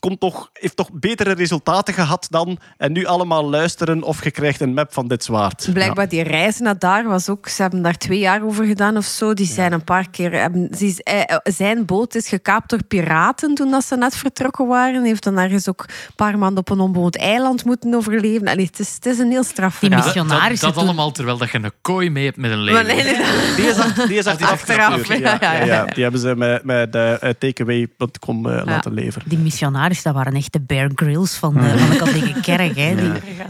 komt 0.00 0.20
toch, 0.20 0.50
heeft 0.52 0.76
toch 0.76 0.88
betere 0.92 1.32
resultaten 1.32 1.94
gehad 1.94 2.26
dan 2.30 2.58
en 2.76 2.92
nu 2.92 3.04
allemaal 3.04 3.50
luisteren 3.50 4.02
of 4.02 4.24
je 4.24 4.30
krijgt 4.30 4.60
een 4.60 4.74
map 4.74 4.92
van 4.92 5.08
dit 5.08 5.24
zwaard. 5.24 5.68
Blijkbaar 5.72 6.08
die 6.08 6.22
reis 6.22 6.58
naar 6.58 6.78
daar 6.78 7.04
was 7.04 7.28
ook... 7.28 7.48
Ze 7.48 7.62
hebben 7.62 7.82
daar 7.82 7.96
twee 7.98 8.18
jaar 8.18 8.44
over 8.44 8.64
gedaan 8.64 8.96
of 8.96 9.04
zo. 9.04 9.34
Die 9.34 9.46
zijn 9.46 9.72
een 9.72 9.84
paar 9.84 10.10
keer... 10.10 10.32
Hebben, 10.32 10.68
ze 10.76 10.86
is- 10.86 11.00
eh, 11.00 11.36
zijn 11.42 11.84
boot 11.86 12.14
is 12.14 12.28
gekaapt 12.28 12.70
door 12.70 12.84
piraten 12.84 13.54
toen 13.54 13.70
dat 13.70 13.84
ze 13.84 13.96
net 13.96 14.16
vertrokken 14.16 14.66
waren. 14.66 15.04
Heeft 15.04 15.22
dan 15.24 15.38
ergens 15.38 15.68
ook 15.68 15.80
een 15.88 16.14
paar 16.16 16.38
maanden 16.38 16.58
op 16.58 16.70
een 16.70 16.80
onbewoond 16.80 17.16
eiland 17.16 17.64
moeten 17.64 17.94
overleven. 17.94 18.48
Allee, 18.48 18.66
het, 18.66 18.78
is, 18.78 18.94
het 18.94 19.06
is 19.06 19.18
een 19.18 19.30
heel 19.30 19.44
straf 19.44 19.78
Die 19.78 19.88
verhaal. 19.88 20.06
Dat, 20.06 20.14
missionarissen 20.24 20.68
dat 20.72 20.76
allemaal 20.82 21.10
terwijl 21.10 21.36
dat 21.38 21.50
je 21.50 21.58
een 21.58 21.72
kooi 21.80 22.10
mee 22.10 22.24
hebt 22.24 22.36
met 22.36 22.50
een 22.50 22.64
Maar 22.72 22.84
leeuw. 22.84 22.94
nee, 22.94 23.04
nee, 23.04 23.16
Die 23.56 23.66
is, 23.66 23.76
achter- 23.78 24.08
die 24.08 24.18
is 24.18 24.26
achteraf, 24.32 24.66
ja, 25.08 25.36
ja, 25.40 25.64
ja. 25.64 25.84
Die 25.84 26.02
hebben 26.02 26.20
ze 26.20 26.36
met, 26.36 26.64
met 26.64 26.94
uh, 26.94 27.12
takeaway.com 27.38 28.46
eh, 28.50 28.62
laten 28.64 28.92
leveren. 28.94 29.28
Die 29.28 29.38
missionarissen, 29.52 30.12
dat 30.12 30.22
waren 30.24 30.38
echt 30.38 30.52
de 30.52 30.60
Bear 30.60 30.90
Grylls 30.94 31.34
van 31.34 31.54
de, 31.54 31.78
van 31.78 31.90
de 31.90 31.96
katholieke 31.96 32.40
kerk. 32.50 32.76
Hè. 32.76 32.94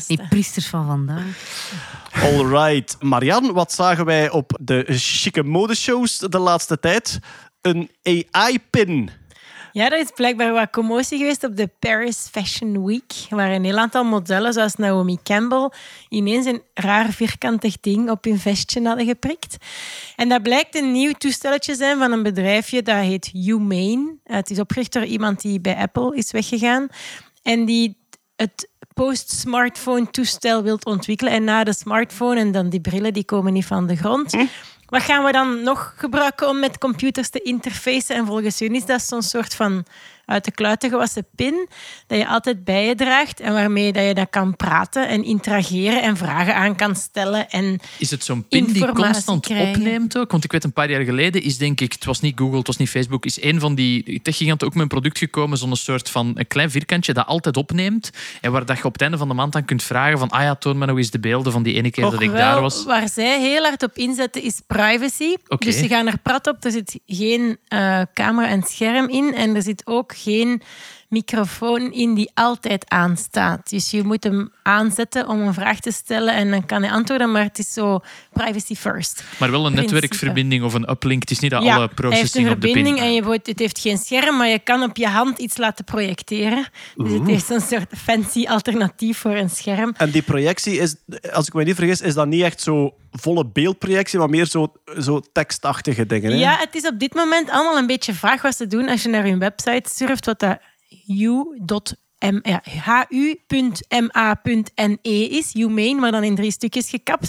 Die 0.06 0.20
priesters 0.28 0.66
van 0.66 0.86
vandaag. 0.86 1.24
Alright. 2.12 2.96
Marian, 3.00 3.52
wat 3.52 3.72
zagen 3.72 4.04
wij 4.04 4.30
op 4.30 4.58
de 4.60 4.84
chique 4.88 5.42
modeshows 5.42 6.18
de 6.18 6.38
laatste 6.38 6.78
tijd? 6.78 7.18
Een 7.60 7.90
AI-pin. 8.02 9.10
Ja, 9.72 9.90
er 9.90 9.98
is 9.98 10.10
blijkbaar 10.14 10.52
wat 10.52 10.70
commotie 10.70 11.18
geweest 11.18 11.44
op 11.44 11.56
de 11.56 11.70
Paris 11.78 12.28
Fashion 12.30 12.84
Week, 12.86 13.12
waar 13.30 13.50
een 13.50 13.64
heel 13.64 13.78
aantal 13.78 14.04
modellen, 14.04 14.52
zoals 14.52 14.74
Naomi 14.74 15.18
Campbell, 15.22 15.70
ineens 16.08 16.46
een 16.46 16.62
raar 16.74 17.10
vierkantig 17.10 17.80
ding 17.80 18.10
op 18.10 18.24
hun 18.24 18.38
vestje 18.38 18.86
hadden 18.86 19.06
geprikt. 19.06 19.56
En 20.16 20.28
dat 20.28 20.42
blijkt 20.42 20.76
een 20.76 20.92
nieuw 20.92 21.12
toestelletje 21.12 21.74
zijn 21.74 21.98
van 21.98 22.12
een 22.12 22.22
bedrijfje 22.22 22.82
dat 22.82 22.96
heet 22.96 23.26
Humane. 23.26 24.14
Eh, 24.24 24.36
Het 24.36 24.50
is 24.50 24.58
opgericht 24.58 24.92
door 24.92 25.04
iemand 25.04 25.40
die 25.40 25.60
bij 25.60 25.76
Apple 25.76 26.16
is 26.16 26.30
weggegaan 26.30 26.88
en 27.42 27.64
die 27.64 27.96
het 28.36 28.70
post-smartphone 28.94 30.10
toestel 30.10 30.62
wilt 30.62 30.84
ontwikkelen. 30.84 31.32
En 31.32 31.44
na 31.44 31.64
de 31.64 31.74
smartphone 31.74 32.40
en 32.40 32.52
dan 32.52 32.68
die 32.68 32.80
brillen, 32.80 33.12
die 33.12 33.24
komen 33.24 33.52
niet 33.52 33.66
van 33.66 33.86
de 33.86 33.96
grond. 33.96 34.36
Wat 34.92 35.02
gaan 35.02 35.24
we 35.24 35.32
dan 35.32 35.62
nog 35.62 35.94
gebruiken 35.96 36.48
om 36.48 36.58
met 36.58 36.78
computers 36.78 37.28
te 37.28 37.42
interfacen? 37.42 38.16
En 38.16 38.26
volgens 38.26 38.58
hun 38.58 38.74
is 38.74 38.84
dat 38.84 39.02
zo'n 39.02 39.22
soort 39.22 39.54
van 39.54 39.84
uit 40.26 40.44
de 40.44 40.50
kluiten 40.50 40.90
gewassen 40.90 41.26
pin 41.34 41.68
dat 42.06 42.18
je 42.18 42.26
altijd 42.26 42.64
bij 42.64 42.86
je 42.86 42.94
draagt 42.94 43.40
en 43.40 43.52
waarmee 43.52 43.92
dat 43.92 44.04
je 44.04 44.14
dat 44.14 44.30
kan 44.30 44.56
praten 44.56 45.08
en 45.08 45.24
interageren 45.24 46.02
en 46.02 46.16
vragen 46.16 46.54
aan 46.54 46.76
kan 46.76 46.96
stellen. 46.96 47.50
En 47.50 47.80
Is 47.98 48.10
het 48.10 48.24
zo'n 48.24 48.48
pin 48.48 48.64
die 48.64 48.92
constant 48.92 49.46
krijgen. 49.46 49.74
opneemt 49.74 50.18
ook? 50.18 50.30
Want 50.30 50.44
ik 50.44 50.52
weet 50.52 50.64
een 50.64 50.72
paar 50.72 50.90
jaar 50.90 51.02
geleden 51.02 51.42
is 51.42 51.58
denk 51.58 51.80
ik, 51.80 51.92
het 51.92 52.04
was 52.04 52.20
niet 52.20 52.38
Google, 52.38 52.58
het 52.58 52.66
was 52.66 52.76
niet 52.76 52.88
Facebook, 52.88 53.24
is 53.24 53.42
een 53.42 53.60
van 53.60 53.74
die 53.74 54.22
techgiganten 54.22 54.66
ook 54.66 54.72
met 54.72 54.82
een 54.82 54.88
product 54.88 55.18
gekomen, 55.18 55.58
zo'n 55.58 55.76
soort 55.76 56.10
van 56.10 56.32
een 56.34 56.46
klein 56.46 56.70
vierkantje 56.70 57.12
dat 57.12 57.26
altijd 57.26 57.56
opneemt 57.56 58.10
en 58.40 58.52
waar 58.52 58.66
dat 58.66 58.76
je 58.78 58.84
op 58.84 58.92
het 58.92 59.02
einde 59.02 59.16
van 59.18 59.28
de 59.28 59.34
maand 59.34 59.52
dan 59.52 59.64
kunt 59.64 59.82
vragen 59.82 60.18
van 60.18 60.28
ah 60.28 60.42
ja, 60.42 60.54
toon 60.54 60.78
me 60.78 60.86
nog 60.86 60.96
eens 60.96 61.10
de 61.10 61.20
beelden 61.20 61.52
van 61.52 61.62
die 61.62 61.74
ene 61.74 61.90
keer 61.90 62.10
dat 62.10 62.20
ik 62.20 62.30
Wel, 62.30 62.38
daar 62.38 62.60
was. 62.60 62.84
Waar 62.84 63.08
zij 63.08 63.40
heel 63.40 63.62
hard 63.62 63.82
op 63.82 63.96
inzetten 63.96 64.42
is 64.42 64.60
privacy. 64.66 65.34
Dus 65.58 65.78
ze 65.78 65.88
gaan 65.88 66.06
er 66.06 66.18
prat 66.18 66.46
op. 66.46 66.64
Er 66.64 66.70
zit 66.70 67.00
geen 67.06 67.58
eh, 67.68 68.00
camera 68.14 68.48
en 68.48 68.62
scherm 68.62 69.08
in. 69.08 69.34
En 69.34 69.56
er 69.56 69.62
zit 69.62 69.86
ook 69.86 70.11
geen 70.14 70.62
microfoon 71.12 71.92
in 71.92 72.14
die 72.14 72.30
altijd 72.34 72.84
aanstaat. 72.90 73.70
Dus 73.70 73.90
je 73.90 74.02
moet 74.02 74.24
hem 74.24 74.52
aanzetten 74.62 75.28
om 75.28 75.40
een 75.40 75.54
vraag 75.54 75.80
te 75.80 75.90
stellen 75.90 76.34
en 76.34 76.50
dan 76.50 76.66
kan 76.66 76.82
hij 76.82 76.90
antwoorden. 76.92 77.32
Maar 77.32 77.42
het 77.42 77.58
is 77.58 77.72
zo 77.72 78.00
privacy 78.32 78.74
first. 78.74 79.24
Maar 79.38 79.50
wel 79.50 79.66
een 79.66 79.72
Principe. 79.72 79.92
netwerkverbinding 79.94 80.64
of 80.64 80.74
een 80.74 80.90
uplink. 80.90 81.20
Het 81.20 81.30
is 81.30 81.38
niet 81.38 81.50
dat 81.50 81.62
Ja, 81.62 81.74
alle 81.76 81.88
processing 81.88 82.48
op 82.50 82.60
de 82.60 82.66
verbinding 82.66 82.96
pin. 82.96 83.04
en 83.04 83.14
je, 83.14 83.22
wordt- 83.22 83.46
het 83.46 83.58
heeft 83.58 83.78
geen 83.78 83.98
scherm, 83.98 84.36
maar 84.36 84.48
je 84.48 84.58
kan 84.58 84.82
op 84.82 84.96
je 84.96 85.08
hand 85.08 85.38
iets 85.38 85.56
laten 85.56 85.84
projecteren. 85.84 86.66
Dus 86.96 87.12
het 87.12 87.26
heeft 87.26 87.50
een 87.50 87.60
soort 87.60 87.92
fancy 87.96 88.44
alternatief 88.46 89.18
voor 89.18 89.34
een 89.36 89.50
scherm. 89.50 89.94
En 89.96 90.10
die 90.10 90.22
projectie 90.22 90.78
is, 90.78 90.94
als 91.32 91.46
ik 91.46 91.52
me 91.54 91.64
niet 91.64 91.74
vergis, 91.76 92.00
is 92.00 92.14
dat 92.14 92.26
niet 92.26 92.42
echt 92.42 92.60
zo 92.60 92.94
volle 93.12 93.46
beeldprojectie, 93.46 94.18
maar 94.18 94.28
meer 94.30 94.46
zo, 94.46 94.72
zo 95.00 95.20
tekstachtige 95.32 96.06
dingen. 96.06 96.30
Hè? 96.32 96.38
Ja, 96.38 96.56
het 96.58 96.74
is 96.74 96.86
op 96.86 96.98
dit 96.98 97.14
moment 97.14 97.50
allemaal 97.50 97.78
een 97.78 97.86
beetje 97.86 98.14
vraag 98.14 98.42
wat 98.42 98.56
ze 98.56 98.66
doen 98.66 98.88
als 98.88 99.02
je 99.02 99.08
naar 99.08 99.24
hun 99.24 99.38
website 99.38 99.90
surft, 99.94 100.26
wat 100.26 100.40
dat 100.40 100.58
u.m 101.08 101.54
ja, 101.68 101.96
hu.ma.ne 103.90 105.28
is, 105.28 105.52
humane, 105.52 105.94
maar 105.94 106.10
dan 106.12 106.24
in 106.24 106.34
drie 106.34 106.50
stukjes 106.50 106.88
gekapt. 106.88 107.28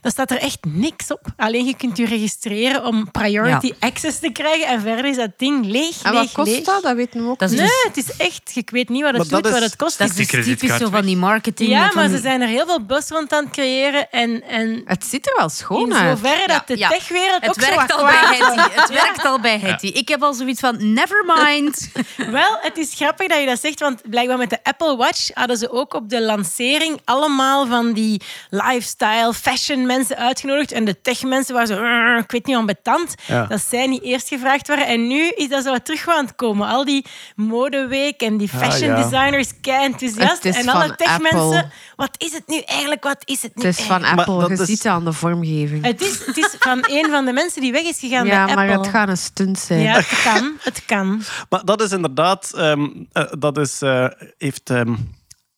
Dan 0.00 0.10
staat 0.10 0.30
er 0.30 0.38
echt 0.38 0.58
niks 0.68 1.10
op. 1.12 1.20
Alleen 1.36 1.64
je 1.66 1.76
kunt 1.76 1.96
je 1.96 2.06
registreren 2.06 2.84
om 2.84 3.10
priority 3.10 3.72
access 3.80 4.18
te 4.18 4.30
krijgen 4.32 4.66
en 4.66 4.80
verder 4.80 5.04
is 5.04 5.16
dat 5.16 5.30
ding 5.36 5.66
leeg, 5.66 6.02
En 6.02 6.12
leeg, 6.12 6.20
wat 6.22 6.32
kost 6.32 6.50
leeg. 6.50 6.64
dat? 6.64 6.82
Dat 6.82 6.96
weten 6.96 7.24
we 7.24 7.28
ook 7.30 7.40
niet. 7.40 7.50
Nee, 7.50 7.68
het 7.86 7.96
is 7.96 8.16
echt... 8.16 8.52
Ik 8.54 8.70
weet 8.70 8.88
niet 8.88 9.02
wat 9.02 9.16
het 9.16 9.28
doet, 9.28 9.50
wat 9.50 9.60
het 9.62 9.76
kost. 9.76 9.98
Dat 9.98 10.08
is 10.08 10.14
die 10.14 10.26
dus 10.36 10.44
typisch 10.44 10.76
zo 10.76 10.88
van 10.90 11.04
die 11.04 11.16
marketing. 11.16 11.70
ja, 11.70 11.90
maar 11.94 12.08
ze 12.08 12.18
zijn 12.18 12.40
er 12.40 12.48
heel 12.48 12.66
veel 12.66 12.84
buzz 12.84 13.10
rond 13.10 13.32
aan 13.32 13.44
het 13.44 13.52
creëren 13.52 14.10
en... 14.10 14.42
en 14.42 14.82
Het 14.84 15.04
ziet 15.04 15.26
er 15.26 15.34
wel 15.36 15.48
schoon 15.48 15.86
in 15.90 15.94
uit. 15.94 16.18
zoverre 16.18 16.46
dat 16.46 16.66
de 16.66 16.78
Ja, 16.78 16.88
techwereld 16.88 17.40
Het 17.40 17.50
ook 17.50 17.56
werkt 17.60 17.92
al 17.92 18.04
bij. 18.04 18.14
Hetty. 18.14 18.80
Het 18.80 18.90
werkt 18.90 19.24
al 19.24 19.40
bij 19.40 19.58
Hetty. 19.58 19.86
Ik 19.86 20.08
heb 20.08 20.22
al 20.22 20.34
zoiets 20.34 20.60
van, 20.60 20.92
never 20.92 21.24
mind. 21.26 21.90
Wel, 22.30 22.58
het 22.60 22.78
is 22.78 22.92
grappig 22.94 23.28
dat 23.28 23.40
je 23.40 23.46
dat 23.46 23.60
zegt, 23.60 23.80
want 23.80 24.10
blijkbaar 24.10 24.33
met 24.38 24.50
de 24.50 24.58
Apple 24.62 24.96
Watch 24.96 25.30
hadden 25.34 25.56
ze 25.56 25.70
ook 25.72 25.94
op 25.94 26.08
de 26.08 26.22
lancering 26.22 27.00
allemaal 27.04 27.66
van 27.66 27.92
die 27.92 28.22
lifestyle, 28.50 29.34
fashion 29.34 29.86
mensen 29.86 30.16
uitgenodigd. 30.16 30.72
En 30.72 30.84
de 30.84 31.00
tech 31.00 31.22
mensen 31.22 31.54
waren 31.54 31.68
zo, 31.68 31.74
"Rrr, 31.74 32.18
ik 32.18 32.30
weet 32.30 32.46
niet, 32.46 32.56
ambetant. 32.56 33.14
Ja. 33.26 33.46
Dat 33.46 33.60
zij 33.68 33.86
niet 33.86 34.02
eerst 34.02 34.28
gevraagd 34.28 34.68
waren. 34.68 34.86
En 34.86 35.06
nu 35.06 35.28
is 35.28 35.48
dat 35.48 35.64
zo 35.64 35.70
wat 35.70 35.84
terug 35.84 36.08
aan 36.08 36.24
het 36.24 36.34
komen. 36.34 36.68
Al 36.68 36.84
die 36.84 37.04
modeweek 37.36 38.20
en 38.22 38.36
die 38.36 38.48
fashion 38.48 38.88
ja. 38.96 39.02
designers, 39.02 39.48
kei 39.60 39.84
enthousiast. 39.84 40.44
En 40.44 40.68
alle 40.68 40.94
tech 40.96 41.20
mensen, 41.20 41.40
Apple. 41.40 41.70
wat 41.96 42.14
is 42.18 42.32
het 42.32 42.46
nu 42.46 42.58
eigenlijk? 42.58 43.02
Wat 43.04 43.22
is 43.24 43.42
het 43.42 43.56
nu 43.56 43.64
Het 43.66 43.78
is 43.78 43.84
van? 43.84 44.04
Apple. 44.04 44.38
dat 44.38 44.48
Je 44.48 44.54
is- 44.54 44.68
ziet 44.68 44.82
het 44.82 44.92
aan 44.92 45.04
de 45.04 45.12
vormgeving. 45.12 45.84
Het 45.84 46.00
is, 46.02 46.26
het 46.26 46.36
is 46.36 46.54
van 46.58 46.84
een 46.88 47.10
van 47.10 47.24
de 47.24 47.32
mensen 47.32 47.60
die 47.60 47.72
weg 47.72 47.82
is 47.82 47.98
gegaan 47.98 48.26
Ja, 48.26 48.44
bij 48.44 48.54
maar 48.54 48.64
Apple. 48.68 48.80
het 48.82 48.90
gaat 48.90 49.08
een 49.08 49.16
stunt 49.16 49.58
zijn. 49.58 49.80
Ja, 49.80 49.92
het 49.94 50.22
kan. 50.24 50.52
Het 50.60 50.84
kan. 50.84 51.22
Maar 51.48 51.64
dat 51.64 51.80
is 51.82 51.90
inderdaad... 51.92 52.52
ehm, 52.56 52.86
eh, 53.12 53.24
dat 53.38 53.58
is, 53.58 53.82
eh, 53.82 54.06
heeft, 54.38 54.70
ehm, 54.70 54.94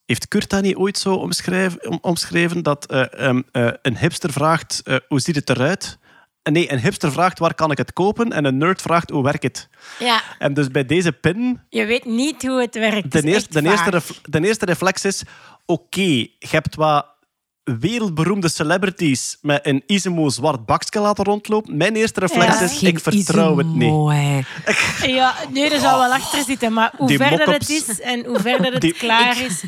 heeft 0.04 0.28
Kurt 0.28 0.50
dat 0.50 0.62
niet 0.62 0.76
ooit 0.76 0.98
zo 0.98 1.14
omschrijf, 1.14 1.76
om, 1.76 1.98
omschreven? 2.00 2.62
Dat 2.62 2.86
eh, 2.86 3.28
ehm, 3.28 3.42
eh, 3.52 3.68
een 3.82 3.98
hipster 3.98 4.32
vraagt, 4.32 4.80
eh, 4.84 4.96
hoe 5.08 5.20
ziet 5.20 5.36
het 5.36 5.50
eruit? 5.50 5.98
En 6.42 6.52
Nee, 6.52 6.72
een 6.72 6.80
hipster 6.80 7.12
vraagt, 7.12 7.38
waar 7.38 7.54
kan 7.54 7.70
ik 7.70 7.78
het 7.78 7.92
kopen? 7.92 8.32
En 8.32 8.44
een 8.44 8.58
nerd 8.58 8.82
vraagt, 8.82 9.10
hoe 9.10 9.22
werkt 9.22 9.42
het? 9.42 9.68
Ja, 9.98 10.22
En 10.38 10.54
dus 10.54 10.68
bij 10.68 10.84
deze 10.84 11.12
pin 11.12 11.60
je 11.68 11.84
weet 11.84 12.04
niet 12.04 12.42
hoe 12.46 12.60
het 12.60 12.74
werkt. 12.74 13.12
De, 13.12 13.22
eerste, 13.22 13.62
de, 13.62 13.68
eerste 13.68 14.02
de 14.22 14.46
eerste 14.46 14.64
reflex 14.64 15.04
is: 15.04 15.22
oké, 15.64 16.00
je 16.02 16.30
hebt 16.38 16.74
wat 16.74 17.15
wereldberoemde 17.80 18.48
celebrities 18.48 19.36
met 19.42 19.60
een 19.66 19.82
Isimo 19.86 20.28
zwart 20.28 20.66
bakje 20.66 21.00
laten 21.00 21.24
rondlopen, 21.24 21.76
mijn 21.76 21.96
eerste 21.96 22.20
reflex 22.20 22.58
Ja. 22.58 22.64
is, 22.64 22.82
ik 22.82 23.00
vertrouw 23.00 23.56
het 23.56 23.66
niet. 23.74 23.92
Ja, 25.06 25.34
nee, 25.52 25.70
er 25.70 25.80
zal 25.80 25.98
wel 25.98 26.12
achter 26.12 26.42
zitten. 26.44 26.72
Maar 26.72 26.92
hoe 26.96 27.08
Die 27.08 27.16
verder 27.16 27.52
het 27.52 27.68
is 27.70 28.00
en 28.00 28.24
hoe 28.24 28.40
verder 28.40 28.72
het 28.72 28.80
Die- 28.80 28.92
klaar 28.92 29.36
is... 29.40 29.62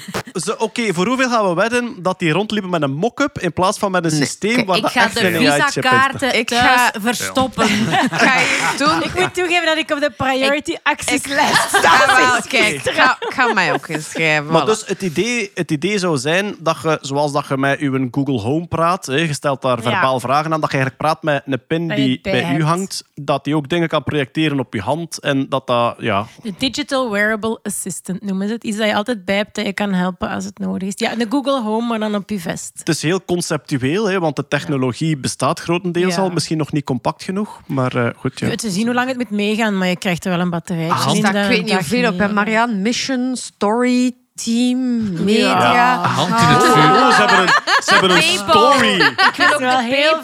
Zo, 0.45 0.53
Oké, 0.59 0.95
voor 0.95 1.07
hoeveel 1.07 1.29
gaan 1.31 1.49
we 1.49 1.55
wedden 1.55 2.03
dat 2.03 2.19
die 2.19 2.33
rondliepen 2.33 2.70
met 2.70 2.83
een 2.83 2.95
mock-up 2.95 3.39
in 3.39 3.53
plaats 3.53 3.79
van 3.79 3.91
met 3.91 4.05
een 4.05 4.11
systeem 4.11 4.65
waar 4.66 4.77
Ik 4.77 4.83
dat 4.83 4.91
ga 4.93 5.05
echt 5.05 5.15
de 5.20 5.31
visa-kaarten 5.39 6.39
Ik 6.39 6.49
thuis 6.49 6.62
ga- 6.81 6.93
verstoppen. 7.01 7.66
Ga 8.11 8.39
je 8.39 8.75
doen? 8.79 9.03
Ik 9.03 9.15
moet 9.20 9.35
toegeven 9.35 9.66
dat 9.66 9.77
ik 9.77 9.91
op 9.91 10.01
de 10.01 10.11
priority 10.16 10.75
accesslijst 10.83 11.69
sta. 11.69 11.93
Ah, 12.07 12.41
kijk, 12.49 12.75
ik 12.85 12.93
ga, 12.95 13.16
ik 13.20 13.35
ga 13.35 13.53
mij 13.53 13.73
ook 13.73 13.89
inschrijven. 13.89 14.47
Maar 14.53 14.62
voilà. 14.62 14.66
dus 14.66 14.83
het 14.87 15.03
idee, 15.03 15.51
het 15.55 15.70
idee 15.70 15.99
zou 15.99 16.16
zijn 16.19 16.57
dat 16.59 16.77
je, 16.83 16.99
zoals 17.01 17.33
dat 17.33 17.47
je 17.49 17.57
met 17.57 17.81
je 17.81 17.88
Google 18.10 18.40
Home 18.40 18.66
praat, 18.66 19.06
hè, 19.06 19.15
je 19.16 19.32
stelt 19.32 19.62
daar 19.62 19.77
Ja. 19.77 19.82
verbaal 19.90 20.20
vragen 20.20 20.52
aan, 20.52 20.60
dat 20.60 20.70
je 20.73 20.77
eigenlijk 20.78 20.97
praat 20.97 21.23
met 21.23 21.43
een 21.47 21.66
pin 21.66 21.89
Dat 21.89 21.97
je 21.98 22.05
die 22.05 22.20
bij 22.20 22.32
bij 22.43 22.56
u 22.56 22.62
hangt, 22.65 23.05
dat 23.15 23.44
die 23.44 23.56
ook 23.56 23.69
dingen 23.69 23.89
kan 23.89 24.02
projecteren 24.05 24.59
op 24.60 24.74
je 24.74 24.81
hand 24.81 25.20
en 25.20 25.48
dat 25.48 25.66
dat, 25.66 25.94
ja... 25.98 26.27
De 26.43 26.52
Digital 26.59 27.10
Wearable 27.10 27.59
Assistant 27.62 28.23
noemen 28.23 28.47
ze 28.48 28.52
het. 28.55 28.65
Iets 28.65 28.77
dat 28.77 28.86
je 28.86 28.94
altijd 28.94 29.24
bij 29.24 29.36
hebt 29.36 29.55
dat 29.55 29.66
je 29.66 29.73
kan 29.73 29.93
helpen 29.93 30.28
als 30.28 30.44
het 30.44 30.59
nodig 30.59 30.89
is. 30.89 30.93
Ja, 30.97 31.15
de 31.15 31.27
Google 31.28 31.62
Home, 31.62 31.86
maar 31.86 31.98
dan 31.98 32.15
op 32.15 32.31
je 32.31 32.40
vest. 32.40 32.70
Het 32.78 32.89
is 32.89 33.02
heel 33.02 33.24
conceptueel, 33.24 34.09
hè, 34.10 34.19
want 34.20 34.36
de 34.36 34.48
technologie 34.48 35.16
bestaat 35.16 35.60
grotendeels 35.60 36.15
Ja. 36.15 36.20
al, 36.23 36.31
misschien 36.31 36.59
nog 36.59 36.73
niet 36.73 36.85
compact 36.85 37.23
genoeg, 37.23 37.60
maar 37.66 37.97
eh, 37.97 38.10
goed, 38.16 38.39
ja. 38.39 38.55
Te 38.55 38.70
zien 38.70 38.85
hoe 38.86 38.94
lang 38.94 39.09
het 39.09 39.16
moet 39.16 39.31
meegaan, 39.31 39.78
maar 39.78 39.89
je 39.89 39.97
krijgt 39.97 40.24
er 40.24 40.31
wel 40.31 40.40
een 40.40 40.51
batterij. 40.51 40.89
Ah, 40.90 41.15
ik 41.15 41.23
weet 41.48 41.62
niet 41.65 41.73
hoeveel 41.74 42.12
op. 42.12 42.19
hè. 42.19 42.32
Marianne, 42.32 42.74
Mission, 42.77 43.36
Story, 43.36 44.12
Team, 44.44 45.12
Media. 45.24 45.73
Ja. 45.73 45.97
Hand 46.06 46.28
in 46.40 46.47
het 46.47 46.62
vuur. 46.62 46.73
Oh, 47.02 47.10
ze 47.15 47.20
hebben 47.23 47.39
een, 47.40 47.48
ze 47.85 47.90
hebben 47.93 48.10
een 48.10 48.19
Paypal. 48.19 48.73
story. 48.73 49.01
Ik 49.01 49.35
wil 49.36 49.52
ook 49.52 49.59
wel 49.59 49.77
de 49.77 49.82
heel. 49.82 50.16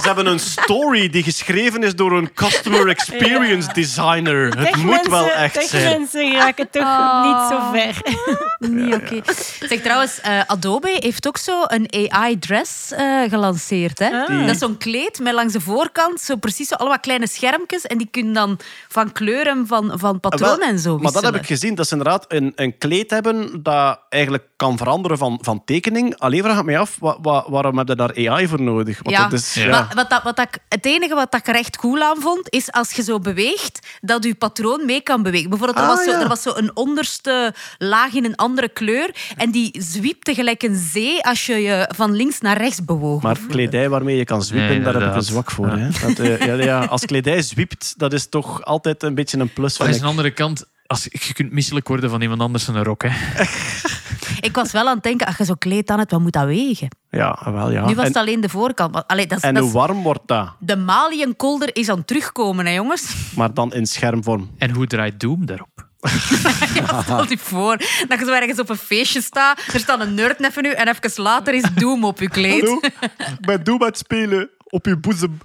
Ze 0.00 0.06
hebben 0.06 0.26
een 0.26 0.38
story 0.40 1.08
die 1.10 1.22
geschreven 1.22 1.82
is 1.82 1.94
door 1.94 2.12
een 2.12 2.32
customer 2.34 2.88
experience 2.96 3.72
designer. 3.72 4.58
Het 4.58 4.76
moet 4.76 5.06
wel 5.06 5.30
echt 5.30 5.68
zijn. 5.68 5.98
mensen 5.98 6.32
raken 6.36 6.70
toch 6.70 6.82
Oh. 6.82 7.24
niet 7.26 7.48
zo 7.50 7.70
ver. 7.72 7.96
Niet 8.70 8.94
oké. 8.94 9.20
Zeg 9.60 9.80
trouwens, 9.80 10.20
eh, 10.20 10.40
Adobe 10.46 10.96
heeft 11.00 11.26
ook 11.26 11.36
zo 11.36 11.62
een 11.66 12.10
AI-dress 12.10 12.92
eh, 12.92 13.20
gelanceerd. 13.28 13.98
Hè? 13.98 14.06
Ah. 14.10 14.28
Dat 14.46 14.48
is 14.54 14.58
zo'n 14.58 14.76
kleed 14.78 15.18
met 15.22 15.32
langs 15.32 15.52
de 15.52 15.60
voorkant 15.60 16.20
zo 16.20 16.36
precies 16.36 16.68
zo 16.68 16.74
allemaal 16.74 17.00
kleine 17.00 17.28
schermpjes. 17.28 17.86
En 17.86 17.98
die 17.98 18.08
kunnen 18.10 18.32
dan 18.32 18.58
van 18.88 19.12
kleuren 19.12 19.66
van, 19.66 19.92
van 19.94 20.20
patronen 20.20 20.68
en 20.68 20.78
zo 20.78 20.98
Maar 20.98 21.02
dat 21.12 21.12
heb 21.12 21.22
wisselen. 21.22 21.40
ik 21.40 21.46
gezien. 21.46 21.74
Dat 21.74 21.88
ze 21.88 21.96
inderdaad 22.10 22.32
een, 22.32 22.52
een 22.64 22.78
kleed 22.78 23.10
hebben 23.10 23.62
dat 23.62 24.00
eigenlijk 24.08 24.44
kan 24.56 24.76
veranderen 24.76 25.18
van, 25.18 25.38
van 25.42 25.64
tekening. 25.64 26.16
Alleen 26.18 26.42
vraag 26.42 26.58
ik 26.58 26.64
me 26.64 26.78
af, 26.78 26.96
wa- 27.00 27.16
wa- 27.22 27.44
waarom 27.50 27.78
heb 27.78 27.88
je 27.88 27.94
daar 27.96 28.28
AI 28.28 28.48
voor 28.48 28.62
nodig? 28.62 28.98
Want 29.02 29.16
Ja, 29.16 29.22
dat 29.22 29.32
is, 29.32 29.54
Ja. 29.54 29.88
wat 29.94 30.10
dat, 30.10 30.22
wat 30.22 30.36
dat, 30.36 30.48
het 30.68 30.86
enige 30.86 31.14
wat 31.14 31.34
ik 31.34 31.46
er 31.48 31.54
echt 31.54 31.76
cool 31.76 32.00
aan 32.02 32.20
vond, 32.20 32.50
is 32.52 32.72
als 32.72 32.90
je 32.92 33.02
zo 33.02 33.18
beweegt, 33.18 33.86
dat 34.00 34.24
je 34.24 34.34
patroon 34.34 34.84
mee 34.86 35.00
kan 35.00 35.22
bewegen. 35.22 35.48
Bijvoorbeeld, 35.50 35.78
er, 35.78 35.84
Ah, 35.90 35.96
was, 35.96 36.04
zo, 36.04 36.10
ja. 36.10 36.20
er 36.20 36.28
was 36.28 36.42
zo 36.42 36.52
een 36.54 36.76
onderste 36.76 37.54
laag 37.78 38.12
in 38.12 38.24
een 38.24 38.36
andere 38.36 38.68
kleur 38.68 39.14
en 39.36 39.50
die 39.50 39.76
zwiepte 39.82 40.34
gelijk 40.34 40.62
een 40.62 40.76
zee 40.76 41.24
als 41.24 41.46
je 41.46 41.54
je 41.54 41.88
van 41.96 42.12
links 42.12 42.40
naar 42.40 42.56
rechts 42.56 42.84
bewoog. 42.84 43.22
Maar 43.22 43.38
kledij 43.48 43.88
waarmee 43.88 44.16
je 44.16 44.24
kan 44.24 44.42
zwiepen, 44.42 44.68
Nee, 44.70 44.80
daar 44.80 44.94
heb 44.94 45.08
ik 45.10 45.14
een 45.14 45.22
zwak 45.22 45.50
voor. 45.50 45.68
Hè? 45.68 45.88
Dat, 46.06 46.18
eh, 46.18 46.38
ja, 46.46 46.54
ja, 46.54 46.84
als 46.84 47.04
kledij 47.04 47.42
zwiept, 47.42 47.94
dat 47.96 48.12
is 48.12 48.28
toch 48.28 48.64
altijd 48.64 49.02
een 49.02 49.14
beetje 49.14 49.38
een 49.38 49.52
plus. 49.52 49.78
Maar 49.78 49.88
aan 49.88 49.94
de 49.98 50.04
andere 50.04 50.30
kant, 50.30 50.64
als, 50.90 51.06
je 51.10 51.32
kunt 51.32 51.52
misselijk 51.52 51.88
worden 51.88 52.10
van 52.10 52.22
iemand 52.22 52.40
anders 52.40 52.68
een 52.68 52.84
rok. 52.84 53.02
Hè. 53.02 53.10
Ik 54.48 54.54
was 54.54 54.72
wel 54.72 54.88
aan 54.88 54.94
het 54.94 55.02
denken, 55.02 55.26
als 55.26 55.36
je 55.36 55.44
zo 55.44 55.54
kleed 55.54 55.90
aan 55.90 55.98
hebt, 55.98 56.10
wat 56.10 56.20
moet 56.20 56.32
dat 56.32 56.44
wegen? 56.44 56.88
Ja, 57.10 57.52
wel 57.52 57.70
ja. 57.70 57.86
Nu 57.86 57.94
was 57.94 58.04
en, 58.04 58.10
het 58.10 58.16
alleen 58.16 58.40
de 58.40 58.48
voorkant. 58.48 58.92
maar- 58.92 59.04
Allee, 59.06 59.26
dat 59.26 59.38
is, 59.38 59.44
en 59.44 59.54
dat 59.54 59.62
hoe 59.62 59.72
warm 59.72 60.02
wordt 60.02 60.20
dat? 60.26 60.52
de 60.58 60.76
maliënkolder 60.76 61.76
is 61.76 61.88
aan 61.88 61.98
het 61.98 62.06
terugkomen, 62.06 62.66
hè, 62.66 62.72
jongens. 62.72 63.14
Maar 63.36 63.54
dan 63.54 63.72
in 63.72 63.86
schermvorm. 63.86 64.50
En 64.58 64.70
hoe 64.70 64.86
draait 64.86 65.20
Doom 65.20 65.46
daarop? 65.46 65.88
Stel 67.02 67.28
je 67.28 67.38
voor 67.38 67.76
dat 68.08 68.18
je 68.18 68.24
zo 68.24 68.32
ergens 68.32 68.58
op 68.58 68.68
een 68.68 68.76
feestje 68.76 69.22
staat, 69.22 69.60
er 69.72 69.80
staat 69.80 70.00
een 70.00 70.14
nerd 70.14 70.38
neffen 70.38 70.64
u 70.64 70.70
en 70.70 70.88
even 70.88 71.22
later 71.22 71.54
is 71.54 71.64
Doom 71.74 72.04
op 72.04 72.20
je 72.20 72.28
kleed. 72.28 72.60
Hallo, 72.60 72.80
ik 73.16 73.40
ben 73.40 73.64
Doom 73.64 73.80
aan 73.80 73.88
het 73.88 73.98
spelen 73.98 74.50
op 74.64 74.86
je 74.86 74.96
boezem. 74.96 75.38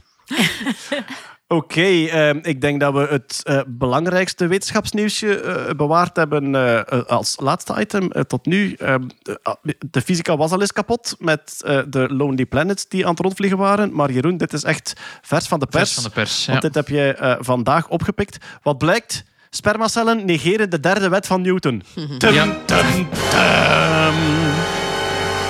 Oké, 1.47 2.05
ehm, 2.05 2.39
ik 2.41 2.61
denk 2.61 2.79
dat 2.79 2.93
we 2.93 3.07
het 3.09 3.41
eh, 3.43 3.59
belangrijkste 3.67 4.47
wetenschapsnieuwsje 4.47 5.39
eh, 5.41 5.75
bewaard 5.75 6.15
hebben 6.15 6.55
eh, 6.55 7.01
als 7.07 7.35
laatste 7.39 7.75
item 7.79 8.11
tot 8.27 8.45
nu. 8.45 8.73
Ehm, 8.73 9.01
de, 9.89 10.01
fysica 10.01 10.37
was 10.37 10.51
al 10.51 10.61
eens 10.61 10.73
kapot 10.73 11.15
met 11.19 11.61
de 11.87 12.07
Lonely 12.13 12.45
Planets 12.45 12.87
die 12.87 13.03
aan 13.05 13.11
het 13.11 13.19
rondvliegen 13.19 13.57
waren. 13.57 13.93
Maar 13.93 14.11
Jeroen, 14.11 14.37
dit 14.37 14.53
is 14.53 14.63
echt 14.63 14.93
vers 15.21 15.47
van 15.47 15.59
de 15.59 15.65
pers. 15.65 15.91
Vers 15.91 15.93
van 15.93 16.03
de 16.03 16.09
pers. 16.09 16.45
Want 16.45 16.61
Ja. 16.61 16.69
dit 16.69 16.75
heb 16.75 16.87
je 16.87 17.37
vandaag 17.39 17.87
opgepikt. 17.89 18.37
Wat 18.61 18.77
blijkt? 18.77 19.23
Spermacellen 19.49 20.25
negeren 20.25 20.69
de 20.69 20.79
derde 20.79 21.09
wet 21.09 21.27
van 21.27 21.41
Newton. 21.41 21.83
Tum, 22.17 22.17
tum, 22.17 22.55
tum. 22.65 23.07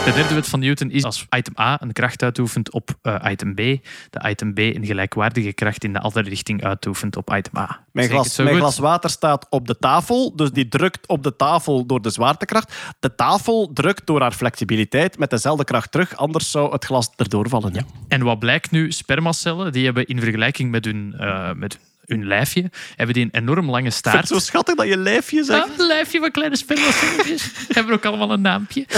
De 0.05 0.11
derde 0.13 0.33
wet 0.33 0.47
van 0.47 0.59
Newton 0.59 0.91
is 0.91 1.03
als 1.03 1.25
item 1.35 1.53
A 1.59 1.81
een 1.81 1.93
kracht 1.93 2.23
uitoefent 2.23 2.71
op 2.71 2.89
eh, 3.01 3.15
item 3.23 3.53
B, 3.53 3.57
de 3.57 4.29
item 4.29 4.53
B 4.53 4.59
een 4.59 4.85
gelijkwaardige 4.85 5.53
kracht 5.53 5.83
in 5.83 5.93
de 5.93 5.99
andere 5.99 6.29
richting 6.29 6.63
uitoefent 6.63 7.15
op 7.15 7.33
item 7.35 7.57
A. 7.57 7.79
Mijn, 7.91 8.09
glas, 8.09 8.37
mijn 8.37 8.55
glas 8.55 8.77
water 8.77 9.09
staat 9.09 9.47
op 9.49 9.67
de 9.67 9.77
tafel, 9.77 10.35
dus 10.35 10.51
die 10.51 10.67
drukt 10.67 11.07
op 11.07 11.23
de 11.23 11.35
tafel 11.35 11.85
door 11.85 12.01
de 12.01 12.09
zwaartekracht. 12.09 12.75
De 12.99 13.15
tafel 13.15 13.71
drukt 13.73 14.05
door 14.05 14.21
haar 14.21 14.31
flexibiliteit 14.31 15.17
met 15.17 15.29
dezelfde 15.29 15.63
kracht 15.63 15.91
terug, 15.91 16.15
anders 16.15 16.51
zou 16.51 16.71
het 16.71 16.85
glas 16.85 17.09
erdoor 17.15 17.49
vallen. 17.49 17.73
Ja. 17.73 17.81
En 18.07 18.23
wat 18.23 18.39
blijkt 18.39 18.71
nu? 18.71 18.91
Spermacellen 18.91 19.71
die 19.71 19.85
hebben 19.85 20.05
in 20.05 20.19
vergelijking 20.19 20.71
met 20.71 20.85
hun, 20.85 21.13
eh, 21.17 21.53
met 21.53 21.73
hun 21.73 21.94
lijfje, 22.07 22.71
hebben 22.95 23.15
die 23.15 23.23
een 23.23 23.41
enorm 23.41 23.69
lange 23.69 23.89
staart. 23.89 24.17
het 24.17 24.27
zo 24.27 24.39
schattig 24.39 24.75
dat 24.75 24.87
je 24.87 24.97
lijfje 24.97 25.43
zegt. 25.43 25.63
Ah, 25.63 25.69
een 25.77 25.87
lijfje 25.87 26.19
van 26.19 26.31
kleine 26.31 26.57
spermacelletjes. 26.57 27.51
hebben 27.75 27.93
ook 27.93 28.05
allemaal 28.05 28.31
een 28.31 28.41
naampje. 28.41 28.85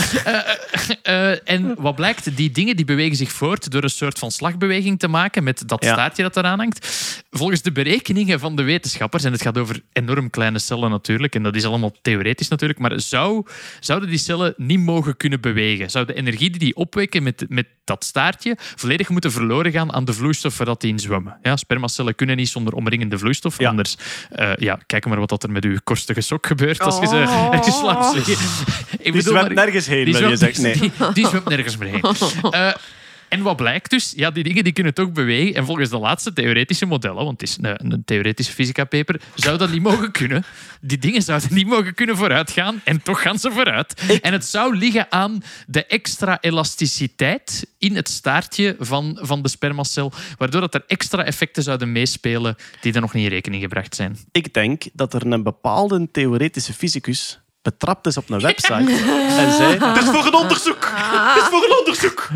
Eh, 1.03 1.31
eh, 1.31 1.39
en 1.43 1.75
wat 1.77 1.95
blijkt? 1.95 2.38
Die 2.38 2.51
dingen 2.51 2.75
die 2.75 2.85
bewegen 2.85 3.15
zich 3.15 3.31
voort 3.31 3.71
door 3.71 3.84
een 3.84 3.89
soort 3.89 4.19
van 4.19 4.31
slagbeweging 4.31 4.99
te 4.99 5.07
maken 5.07 5.43
met 5.43 5.63
dat 5.65 5.84
Ja. 5.84 5.91
staartje 5.91 6.23
dat 6.23 6.38
eraan 6.38 6.59
hangt. 6.59 6.88
Volgens 7.29 7.61
de 7.61 7.71
berekeningen 7.71 8.39
van 8.39 8.55
de 8.55 8.63
wetenschappers, 8.63 9.23
en 9.23 9.31
het 9.31 9.41
gaat 9.41 9.57
over 9.57 9.81
enorm 9.93 10.29
kleine 10.29 10.59
cellen 10.59 10.89
natuurlijk, 10.89 11.35
en 11.35 11.43
dat 11.43 11.55
is 11.55 11.65
allemaal 11.65 11.91
theoretisch 12.01 12.47
natuurlijk, 12.47 12.79
maar 12.79 13.01
zou, 13.01 13.45
zouden 13.79 14.09
die 14.09 14.17
cellen 14.17 14.53
niet 14.57 14.79
mogen 14.79 15.17
kunnen 15.17 15.41
bewegen? 15.41 15.89
Zou 15.89 16.05
de 16.05 16.13
energie 16.13 16.49
die 16.49 16.59
die 16.59 16.75
opwekken 16.75 17.23
met, 17.23 17.45
met 17.49 17.67
dat 17.84 18.03
staartje 18.03 18.55
volledig 18.59 19.09
moeten 19.09 19.31
verloren 19.31 19.71
gaan 19.71 19.93
aan 19.93 20.05
de 20.05 20.13
vloeistof 20.13 20.57
waar 20.57 20.67
dat 20.67 20.81
die 20.81 20.91
in 20.91 20.99
zwemmen? 20.99 21.38
Ja, 21.41 21.55
spermacellen 21.55 22.15
kunnen 22.15 22.35
niet 22.35 22.49
zonder 22.49 22.73
omringende 22.98 23.18
vloeistof, 23.18 23.60
Ja. 23.60 23.69
anders 23.69 23.98
eh, 24.32 24.52
ja, 24.56 24.80
kijk 24.86 25.06
maar 25.06 25.19
wat 25.19 25.30
dat 25.30 25.44
er 25.44 25.52
met 25.52 25.64
uw 25.64 25.78
korstige 25.84 26.22
sok 26.22 26.48
gebeurt 26.48 26.80
als 26.80 26.99
je 26.99 27.07
ze 27.07 27.15
Oh. 27.15 27.84
langs 27.84 28.14
liggen. 28.14 28.36
Ik 28.99 29.14
Die 29.14 29.22
zwemt 29.22 29.53
nergens 29.53 29.88
heen, 29.88 30.11
wil 30.11 30.30
je 30.30 30.36
zeggen. 30.36 30.64
Nee. 30.64 30.74
Die, 30.80 30.91
die 31.14 31.28
zwemt 31.28 31.49
nergens 31.49 31.78
meer 31.78 31.90
heen. 31.90 32.02
Eh, 32.52 32.69
en 33.29 33.41
wat 33.41 33.55
blijkt 33.55 33.89
dus? 33.89 34.13
Ja, 34.15 34.31
die 34.31 34.43
dingen 34.43 34.63
die 34.63 34.73
kunnen 34.73 34.93
toch 34.93 35.11
bewegen. 35.11 35.55
En 35.55 35.65
volgens 35.65 35.89
de 35.89 35.97
laatste 35.97 36.33
theoretische 36.33 36.85
modellen, 36.85 37.23
want 37.23 37.41
het 37.41 37.49
is 37.49 37.57
een, 37.61 37.93
een 37.93 38.03
theoretische 38.05 38.53
fysica-paper, 38.53 39.21
zou 39.35 39.57
dat 39.57 39.71
niet 39.71 39.81
mogen 39.81 40.11
kunnen. 40.11 40.45
Die 40.81 40.97
dingen 40.97 41.21
zouden 41.21 41.53
niet 41.53 41.67
mogen 41.67 41.93
kunnen 41.93 42.17
vooruitgaan. 42.17 42.81
En 42.83 43.01
toch 43.01 43.21
gaan 43.21 43.39
ze 43.39 43.51
vooruit. 43.51 44.19
En 44.21 44.33
het 44.33 44.45
zou 44.45 44.77
liggen 44.77 45.11
aan 45.11 45.43
de 45.67 45.85
extra 45.85 46.37
elasticiteit 46.41 47.67
in 47.77 47.95
het 47.95 48.09
staartje 48.09 48.75
van, 48.79 49.19
van 49.21 49.41
de 49.41 49.49
spermacel, 49.49 50.11
waardoor 50.37 50.61
dat 50.61 50.73
er 50.73 50.83
extra 50.87 51.23
effecten 51.23 51.63
zouden 51.63 51.91
meespelen 51.91 52.55
die 52.81 52.93
er 52.93 53.01
nog 53.01 53.13
niet 53.13 53.23
in 53.23 53.29
rekening 53.29 53.61
gebracht 53.61 53.95
zijn. 53.95 54.17
Ik 54.31 54.53
denk 54.53 54.83
dat 54.93 55.13
er 55.13 55.25
een 55.25 55.43
bepaalde 55.43 56.07
theoretische 56.11 56.73
fysicus 56.73 57.39
betrapt 57.72 58.06
is 58.07 58.18
op 58.18 58.30
een 58.30 58.39
website 58.39 58.91
en 59.41 59.53
zei... 59.53 59.77
Het 59.77 60.03
is 60.03 60.10
voor 60.10 60.26
een 60.26 60.34
onderzoek! 60.34 60.91
Het 60.95 61.44
is 61.44 61.49
voor 61.49 61.64
een 61.64 61.76
onderzoek! 61.80 62.30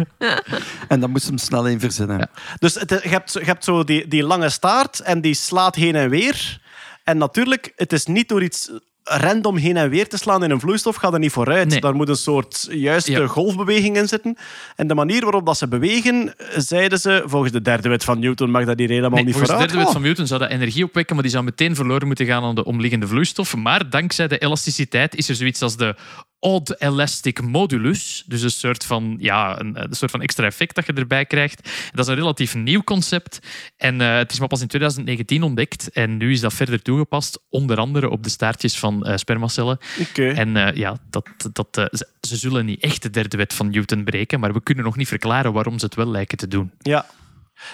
En 0.88 1.00
dan 1.00 1.10
moest 1.10 1.28
hem 1.28 1.38
snel 1.38 1.68
in 1.68 1.80
verzinnen. 1.80 2.30
Dus 2.60 2.76
het, 2.76 2.90
je, 2.90 3.10
hebt, 3.10 3.32
zo- 3.32 3.40
je 3.40 3.46
hebt 3.46 3.64
zo 3.64 3.84
die, 3.84 4.08
die 4.08 4.24
lange 4.24 4.50
staart 4.50 5.00
en 5.00 5.22
die 5.22 5.34
slaat 5.34 5.76
heen 5.76 5.96
en 5.96 6.10
weer. 6.10 6.62
En 7.04 7.18
natuurlijk, 7.18 7.74
het 7.76 7.94
is 7.94 8.06
niet 8.06 8.30
door 8.30 8.44
iets 8.44 8.72
random 9.04 9.58
heen 9.58 9.78
en 9.78 9.90
weer 9.90 10.08
te 10.10 10.18
slaan 10.18 10.44
in 10.44 10.52
een 10.52 10.60
vloeistof, 10.60 10.96
gaat 10.96 11.14
er 11.14 11.20
niet 11.20 11.32
vooruit. 11.32 11.70
Nee. 11.70 11.80
Daar 11.80 11.96
moet 11.96 12.10
een 12.10 12.16
soort 12.16 12.68
juiste 12.70 13.12
Ja. 13.12 13.28
golfbeweging 13.28 13.98
in 13.98 14.08
zitten. 14.08 14.38
En 14.76 14.88
de 14.88 14.96
manier 14.96 15.22
waarop 15.22 15.46
dat 15.46 15.58
ze 15.58 15.68
bewegen, 15.68 16.34
zeiden 16.56 17.00
ze, 17.00 17.24
volgens 17.26 17.52
de 17.52 17.62
derde 17.62 17.90
wet 17.90 18.04
van 18.04 18.20
Newton 18.20 18.52
mag 18.52 18.66
dat 18.66 18.80
hier 18.80 18.90
helemaal 18.90 19.10
Nee, 19.10 19.24
niet 19.24 19.32
volgens 19.36 19.52
de 19.52 19.58
vooruit 19.58 19.70
derde 19.70 19.84
wet 19.84 19.94
van 19.94 20.02
Newton 20.02 20.28
zou 20.28 20.40
dat 20.40 20.50
energie 20.50 20.84
opwekken, 20.84 21.14
maar 21.16 21.24
die 21.24 21.34
zou 21.34 21.44
meteen 21.44 21.76
verloren 21.76 22.08
moeten 22.08 22.26
gaan 22.26 22.44
aan 22.44 22.56
de 22.56 22.64
omliggende 22.66 23.08
vloeistof. 23.08 23.56
Maar 23.56 23.90
dankzij 23.90 24.28
de 24.28 24.38
elasticiteit 24.38 25.16
is 25.16 25.30
er 25.30 25.36
zoiets 25.36 25.62
als 25.62 25.78
de 25.78 25.96
odd 26.42 26.76
elastic 26.82 27.42
modulus. 27.42 28.24
Dus 28.28 28.42
een 28.42 28.52
soort 28.52 28.86
van, 28.86 29.16
ja, 29.20 29.60
een, 29.60 29.84
een 29.84 29.94
soort 29.94 30.12
van 30.12 30.22
extra 30.22 30.46
effect 30.46 30.76
dat 30.76 30.86
je 30.86 30.94
erbij 30.94 31.26
krijgt. 31.26 31.70
Dat 31.92 32.06
is 32.06 32.12
een 32.12 32.18
relatief 32.18 32.56
nieuw 32.56 32.84
concept. 32.84 33.40
En 33.78 34.02
eh, 34.02 34.16
het 34.16 34.32
is 34.32 34.40
maar 34.40 34.48
pas 34.48 34.62
in 34.62 34.68
2019 34.68 35.44
ontdekt. 35.44 35.92
En 35.92 36.18
nu 36.18 36.32
is 36.32 36.40
dat 36.40 36.54
verder 36.54 36.82
toegepast, 36.82 37.40
onder 37.50 37.78
andere 37.78 38.10
op 38.10 38.24
de 38.24 38.30
staartjes 38.30 38.80
van 38.80 39.06
eh, 39.06 39.18
spermacellen. 39.18 39.78
Oké. 40.00 40.28
En 40.28 40.58
eh, 40.58 40.76
ja, 40.76 40.98
dat, 41.10 41.28
dat, 41.54 41.68
ze, 41.92 42.08
ze 42.22 42.36
zullen 42.36 42.66
niet 42.66 42.82
echt 42.82 43.02
de 43.02 43.10
derde 43.10 43.38
wet 43.38 43.54
van 43.54 43.70
Newton 43.70 44.04
breken, 44.04 44.40
maar 44.40 44.54
we 44.54 44.64
kunnen 44.64 44.84
nog 44.84 44.96
niet 44.96 45.08
verklaren 45.08 45.54
waarom 45.54 45.80
ze 45.80 45.86
het 45.86 45.96
wel 45.96 46.08
lijken 46.08 46.38
te 46.38 46.48
doen. 46.48 46.72
Ja. 46.80 47.06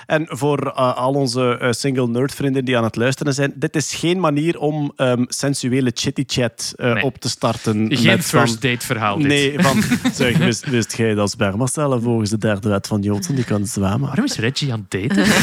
En 0.05 0.25
voor 0.29 0.67
eh, 0.75 0.95
al 0.97 1.13
onze 1.13 1.57
eh, 1.57 1.71
single 1.71 2.07
nerd-vrienden 2.07 2.65
die 2.65 2.77
aan 2.77 2.83
het 2.83 2.95
luisteren 2.95 3.33
zijn, 3.33 3.53
dit 3.55 3.75
is 3.75 3.93
geen 3.93 4.19
manier 4.19 4.59
om 4.59 4.91
ehm, 4.95 5.23
sensuele 5.27 5.91
chitty-chat 5.93 6.73
eh, 6.75 6.93
Nee. 6.93 7.03
op 7.03 7.17
te 7.17 7.29
starten. 7.29 7.95
Geen 7.97 8.05
met 8.05 8.25
van- 8.25 8.39
first 8.39 8.61
date 8.61 8.85
verhaal. 8.85 9.17
dit. 9.17 9.27
Nee, 9.27 9.59
van, 9.59 9.83
zeg, 10.13 10.37
wist, 10.37 10.65
wist 10.69 10.97
jij 10.97 11.13
dat 11.13 11.29
spermacellen 11.29 12.01
volgens 12.01 12.29
de 12.29 12.37
derde 12.37 12.69
wet 12.69 12.87
van 12.87 12.99
Newton 12.99 13.35
die 13.35 13.43
kan 13.45 13.65
zwemmen? 13.65 14.07
Waarom 14.07 14.25
is 14.25 14.37
Reggie 14.37 14.71
aan 14.73 14.85
het 14.89 15.09
daten? 15.09 15.25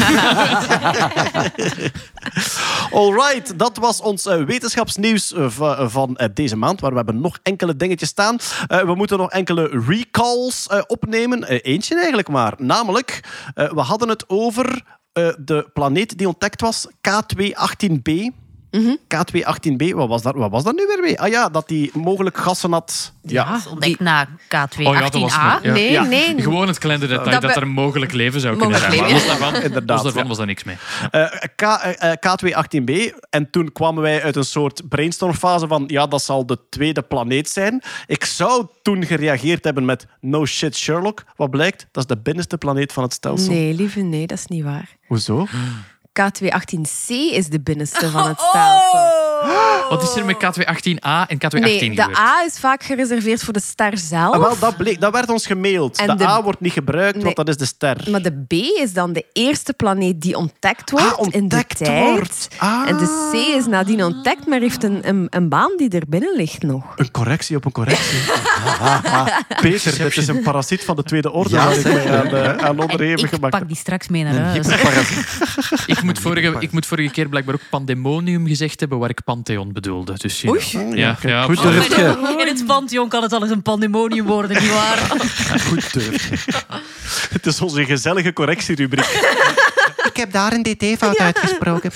Alright, 2.92 3.58
dat 3.58 3.76
was 3.76 4.00
ons 4.00 4.26
eh, 4.26 4.42
wetenschapsnieuws 4.44 5.32
eh, 5.32 5.46
va- 5.48 5.88
van 5.88 6.16
eh, 6.16 6.28
deze 6.34 6.56
maand, 6.56 6.80
waar 6.80 6.90
we 6.90 6.96
hebben 6.96 7.20
nog 7.20 7.38
enkele 7.42 7.76
dingetjes 7.76 8.08
staan. 8.08 8.36
Eh, 8.66 8.80
we 8.82 8.94
moeten 8.94 9.18
nog 9.18 9.30
enkele 9.30 9.82
recalls 9.88 10.66
eh, 10.66 10.80
opnemen. 10.86 11.44
Eh, 11.44 11.58
eentje 11.62 11.94
eigenlijk 11.96 12.28
maar. 12.28 12.54
Namelijk, 12.58 13.20
eh, 13.54 13.72
we 13.72 13.80
hadden 13.80 14.08
het 14.08 14.24
over 14.28 14.82
eh, 15.12 15.28
de 15.38 15.70
planeet 15.72 16.18
die 16.18 16.28
ontdekt 16.28 16.60
was, 16.60 16.86
K218b. 17.08 18.12
K218b, 18.82 19.94
wat 19.94 20.08
was, 20.08 20.22
dat, 20.22 20.34
wat 20.34 20.50
was 20.50 20.64
dat 20.64 20.74
nu 20.76 20.86
weer 20.86 21.00
mee? 21.00 21.20
Ah 21.20 21.28
ja, 21.28 21.48
dat 21.48 21.68
die 21.68 21.90
mogelijk 21.92 22.36
gassen 22.36 22.72
had. 22.72 23.12
Ja, 23.22 23.50
Dat 23.50 23.58
is 23.58 23.66
ontdekt 23.66 24.00
na 24.00 24.28
K218A. 24.28 24.86
Oh 24.86 24.94
ja, 24.94 25.58
ja. 25.62 25.72
Nee, 25.72 25.90
Ja. 25.90 26.02
nee. 26.02 26.42
Gewoon 26.42 26.68
het 26.68 26.78
kleine 26.78 27.06
detail 27.06 27.30
Dat 27.30 27.42
dat, 27.42 27.56
er 27.56 27.68
mogelijk 27.68 28.12
leven 28.12 28.40
zou 28.40 28.56
kunnen 28.56 28.80
Mogelijk 28.80 28.94
zijn. 29.02 29.12
Maar 29.12 29.20
los 29.20 29.26
daarvan, 29.26 29.62
Inderdaad, 29.62 29.88
los 29.96 30.02
daarvan 30.02 30.22
ja. 30.22 30.28
was 30.28 30.36
daar 30.36 30.46
niks 30.46 30.64
mee. 30.64 30.76
Eh, 31.10 31.24
K, 31.56 31.62
eh, 31.62 32.12
eh, 32.12 32.16
K218b. 32.18 33.14
En 33.30 33.50
toen 33.50 33.72
kwamen 33.72 34.02
wij 34.02 34.22
uit 34.22 34.36
een 34.36 34.44
soort 34.44 34.88
brainstormfase 34.88 35.66
van 35.66 35.84
ja, 35.86 36.06
dat 36.06 36.22
zal 36.22 36.46
de 36.46 36.58
tweede 36.70 37.02
planeet 37.02 37.48
zijn. 37.48 37.82
Ik 38.06 38.24
zou 38.24 38.66
toen 38.82 39.04
gereageerd 39.04 39.64
hebben 39.64 39.84
met 39.84 40.06
no 40.20 40.46
shit 40.46 40.76
Sherlock. 40.76 41.24
Wat 41.36 41.50
blijkt? 41.50 41.86
Dat 41.92 42.02
is 42.02 42.16
de 42.16 42.22
binnenste 42.22 42.58
planeet 42.58 42.92
van 42.92 43.02
het 43.02 43.12
stelsel. 43.12 43.52
Nee, 43.52 43.74
lieve, 43.74 44.00
nee, 44.00 44.26
dat 44.26 44.38
is 44.38 44.46
niet 44.46 44.64
waar. 44.64 44.96
Hoezo? 45.06 45.46
K218c 46.20 47.08
is 47.32 47.48
de 47.48 47.60
binnenste 47.60 48.10
van 48.10 48.28
het 48.28 48.40
stelsel. 48.40 49.33
Wat 49.88 50.02
is 50.02 50.16
er 50.16 50.24
met 50.24 50.36
K218A 50.36 51.26
en 51.28 51.36
K218 51.36 51.60
Nee, 51.60 51.78
de 51.78 51.84
gebeurd? 52.02 52.18
A 52.18 52.42
is 52.46 52.58
vaak 52.58 52.82
gereserveerd 52.82 53.42
voor 53.44 53.52
de 53.52 53.60
ster 53.60 53.98
zelf. 53.98 54.34
Ah, 54.34 54.40
wel, 54.40 54.58
dat, 54.58 54.76
bleek, 54.76 55.00
dat 55.00 55.12
werd 55.12 55.30
ons 55.30 55.46
gemaild. 55.46 55.96
En 55.98 56.06
de, 56.06 56.14
de- 56.14 56.26
A 56.26 56.42
wordt 56.42 56.60
niet 56.60 56.72
gebruikt, 56.72 57.14
Nee. 57.14 57.24
want 57.24 57.36
dat 57.36 57.48
is 57.48 57.56
de 57.56 57.64
ster. 57.66 57.96
Maar 58.10 58.22
de 58.22 58.44
B 58.48 58.52
is 58.52 58.92
dan 58.92 59.12
de 59.12 59.24
eerste 59.32 59.72
planeet 59.72 60.20
die 60.20 60.36
ontdekt 60.36 60.90
wordt 60.90 61.06
Ah, 61.06 61.18
in 61.20 61.30
de 61.30 61.38
ontdekt 61.38 61.76
tijd. 61.76 62.10
wordt. 62.10 62.48
Ah. 62.58 62.82
En 62.88 62.96
de 62.96 63.30
C 63.32 63.56
is 63.58 63.66
nadien 63.66 64.04
ontdekt, 64.04 64.46
maar 64.46 64.60
heeft 64.60 64.82
een, 64.84 65.08
een, 65.08 65.26
een 65.30 65.48
baan 65.48 65.72
die 65.76 65.88
er 65.90 66.02
binnen 66.08 66.36
ligt 66.36 66.62
nog. 66.62 66.84
Een 66.96 67.10
correctie 67.10 67.56
op 67.56 67.64
een 67.64 67.72
correctie. 67.72 68.18
Peter, 69.60 69.98
dit 69.98 70.16
is 70.16 70.26
een 70.28 70.42
parasiet 70.42 70.84
van 70.84 70.96
de 70.96 71.02
tweede 71.02 71.30
orde 71.32 71.54
Ja, 71.54 71.64
waar 71.64 71.76
ik 71.76 71.86
aan, 72.08 72.26
eh, 72.26 72.56
aan 72.56 72.78
onderhevig 72.80 73.22
Ik 73.22 73.34
gemaakt 73.34 73.58
pak 73.58 73.68
die 73.68 73.76
straks 73.76 74.08
mee 74.08 74.22
naar 74.24 74.34
Een 74.34 74.42
huis. 74.42 74.66
hyperparasiet. 74.66 75.82
Ik 75.86 76.02
moet, 76.02 76.18
vorige, 76.18 76.54
ik 76.58 76.72
moet 76.72 76.86
vorige 76.86 77.10
keer 77.10 77.28
blijkbaar 77.28 77.54
ook 77.54 77.68
pandemonium 77.70 78.46
gezegd 78.46 78.80
hebben, 78.80 78.98
waar 78.98 79.10
ik 79.10 79.24
pantheon 79.34 79.72
bedoelde. 79.72 80.12
Dus, 80.16 80.40
you 80.40 80.58
know. 80.58 80.96
Ja, 80.96 81.16
ja, 81.22 81.42
Goed 81.42 81.56
Oh, 81.58 81.62
durf 81.62 81.88
in 81.90 81.96
je. 81.96 82.04
het- 82.04 82.40
In 82.40 82.46
het 82.46 82.66
pantheon 82.66 83.08
kan 83.08 83.22
het 83.22 83.32
al 83.32 83.42
eens 83.42 83.50
een 83.50 83.62
pandemonium 83.62 84.26
worden, 84.26 84.62
nietwaar? 84.62 84.98
Goed 85.68 85.92
durf. 85.92 86.46
Het 87.30 87.46
is 87.46 87.60
onze 87.60 87.84
gezellige 87.84 88.32
correctierubriek. 88.32 89.04
ik 90.04 90.16
heb 90.16 90.32
daar 90.32 90.52
een 90.52 90.62
dt-fout 90.62 91.18
uitgesproken. 91.18 91.90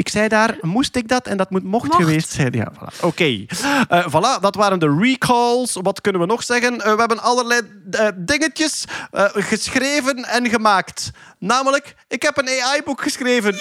Ik 0.00 0.08
zei 0.08 0.28
daar, 0.28 0.56
moest 0.60 0.96
ik 0.96 1.08
dat? 1.08 1.26
En 1.26 1.36
dat 1.36 1.50
moet 1.50 1.62
mocht, 1.62 1.84
Mocht. 1.88 1.96
geweest 2.04 2.30
zijn. 2.30 2.52
Ja, 2.52 2.72
voilà. 2.74 3.00
Oké. 3.00 3.44
Eh, 3.88 4.06
voilà, 4.06 4.40
dat 4.40 4.54
waren 4.54 4.78
de 4.78 4.96
recalls. 5.00 5.76
Wat 5.82 6.00
kunnen 6.00 6.20
we 6.20 6.26
nog 6.26 6.42
zeggen? 6.42 6.80
Eh, 6.80 6.92
we 6.92 6.98
hebben 6.98 7.22
allerlei 7.22 7.60
eh, 7.90 8.08
dingetjes 8.16 8.84
eh, 9.10 9.24
geschreven 9.32 10.24
en 10.24 10.48
gemaakt. 10.48 11.10
Namelijk, 11.38 11.94
ik 12.08 12.22
heb 12.22 12.36
een 12.38 12.48
AI-boek 12.62 13.02
geschreven. 13.02 13.54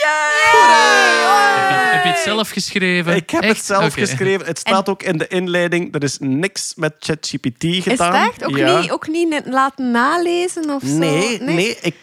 Heb 1.92 2.04
je 2.04 2.10
het 2.10 2.18
zelf 2.24 2.50
geschreven? 2.50 3.16
Ik 3.16 3.30
heb 3.30 3.42
Echt? 3.42 3.56
het 3.58 3.66
zelf 3.66 3.94
geschreven. 3.94 4.46
Het 4.46 4.60
staat 4.60 4.90
ook 4.90 5.04
in 5.04 5.18
de 5.18 5.28
inleiding. 5.28 5.96
Er 5.96 6.04
is 6.04 6.18
niks 6.20 6.74
met 6.76 6.94
ChatGPT 7.00 7.64
Is 7.64 7.84
gedaan. 7.84 8.16
het 8.16 8.30
echt? 8.30 8.46
Ook, 8.46 8.58
Ja. 8.58 8.80
niet, 8.80 8.92
ook 8.92 9.08
niet 9.08 9.42
laten 9.46 9.92
nalezen 9.92 10.70
of 10.70 10.82
zo? 10.86 10.94
Nee, 10.98 11.42
nee. 11.42 11.78
ik, 11.82 11.96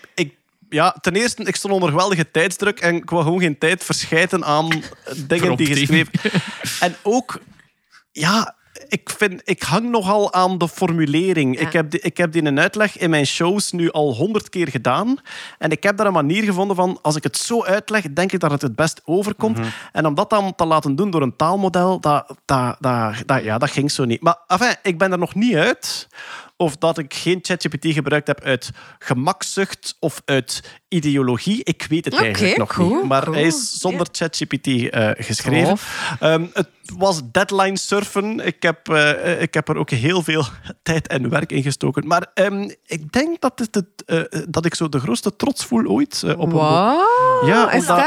ja, 0.68 0.96
ten 1.00 1.14
eerste, 1.14 1.42
ik 1.42 1.56
stond 1.56 1.74
onder 1.74 1.88
geweldige 1.88 2.30
tijdsdruk 2.30 2.80
en 2.80 2.94
ik 2.94 3.10
wou 3.10 3.22
gewoon 3.22 3.40
geen 3.40 3.58
tijd 3.58 3.84
verschijten 3.84 4.44
aan 4.44 4.82
dingen 5.26 5.56
die 5.56 5.66
geschreven... 5.66 6.12
En 6.80 6.96
ook, 7.02 7.40
ja, 8.12 8.56
ik, 8.88 9.10
vind, 9.10 9.40
ik 9.44 9.62
hang 9.62 9.90
nogal 9.90 10.32
aan 10.32 10.58
de 10.58 10.68
formulering. 10.68 11.58
Ja. 11.58 11.66
Ik, 11.66 11.72
heb 11.72 11.90
die, 11.90 12.00
ik 12.00 12.16
heb 12.16 12.32
die 12.32 12.40
in 12.40 12.46
een 12.46 12.60
uitleg 12.60 12.98
in 12.98 13.10
mijn 13.10 13.26
shows 13.26 13.72
nu 13.72 13.90
al 13.90 14.14
honderd 14.14 14.48
keer 14.48 14.68
gedaan. 14.68 15.16
En 15.58 15.70
ik 15.70 15.82
heb 15.82 15.96
daar 15.96 16.06
een 16.06 16.12
manier 16.12 16.42
gevonden 16.42 16.76
van, 16.76 16.98
als 17.02 17.16
ik 17.16 17.22
het 17.22 17.36
zo 17.36 17.64
uitleg, 17.64 18.02
denk 18.12 18.32
ik 18.32 18.40
dat 18.40 18.50
het 18.50 18.62
het 18.62 18.76
best 18.76 19.00
overkomt. 19.04 19.58
En 19.92 20.06
om 20.06 20.14
dat 20.14 20.30
dan 20.30 20.54
te 20.54 20.64
laten 20.64 20.96
doen 20.96 21.10
door 21.10 21.22
een 21.22 21.36
taalmodel, 21.36 22.00
dat, 22.00 22.34
dat, 22.44 22.76
dat, 22.80 23.14
dat, 23.26 23.42
ja, 23.42 23.58
dat 23.58 23.70
ging 23.70 23.90
zo 23.90 24.04
niet. 24.04 24.20
Maar 24.20 24.38
enfin, 24.46 24.74
ik 24.82 24.98
ben 24.98 25.12
er 25.12 25.18
nog 25.18 25.34
niet 25.34 25.54
uit 25.54 26.08
of 26.56 26.76
dat 26.76 26.98
ik 26.98 27.14
geen 27.14 27.38
ChatGPT 27.42 27.86
gebruikt 27.86 28.26
heb 28.26 28.40
uit 28.40 28.70
gemakzucht 28.98 29.96
of 30.00 30.22
uit 30.24 30.62
ideologie. 30.88 31.64
Ik 31.64 31.86
weet 31.88 32.04
het 32.04 32.14
eigenlijk 32.14 32.56
nog 32.56 32.72
cool, 32.72 32.94
niet. 32.94 33.04
Maar 33.04 33.22
cool. 33.22 33.34
hij 33.34 33.44
is 33.44 33.78
zonder 33.78 34.06
ChatGPT 34.12 34.66
eh, 34.66 35.10
geschreven. 35.14 35.76
Ehm, 36.20 36.46
het 36.52 36.68
was 36.96 37.20
deadline 37.32 37.78
surfen. 37.78 38.46
Ik 38.46 38.62
heb, 38.62 38.88
eh, 38.88 39.42
ik 39.42 39.54
heb 39.54 39.68
er 39.68 39.76
ook 39.76 39.90
heel 39.90 40.22
veel 40.22 40.44
tijd 40.82 41.06
en 41.06 41.28
werk 41.28 41.52
in 41.52 41.62
gestoken. 41.62 42.06
Maar 42.06 42.26
ehm, 42.34 42.70
ik 42.86 43.12
denk 43.12 43.40
dat, 43.40 43.58
het, 43.58 43.74
het, 43.74 44.04
eh, 44.06 44.42
dat 44.48 44.64
ik 44.64 44.74
zo 44.74 44.88
de 44.88 45.00
grootste 45.00 45.36
trots 45.36 45.64
voel 45.64 45.86
ooit 45.86 46.22
op 46.24 46.40
een 46.40 46.48
boek. 46.48 46.60
Ja, 47.46 47.72
is 47.72 47.86
dat? 47.86 47.98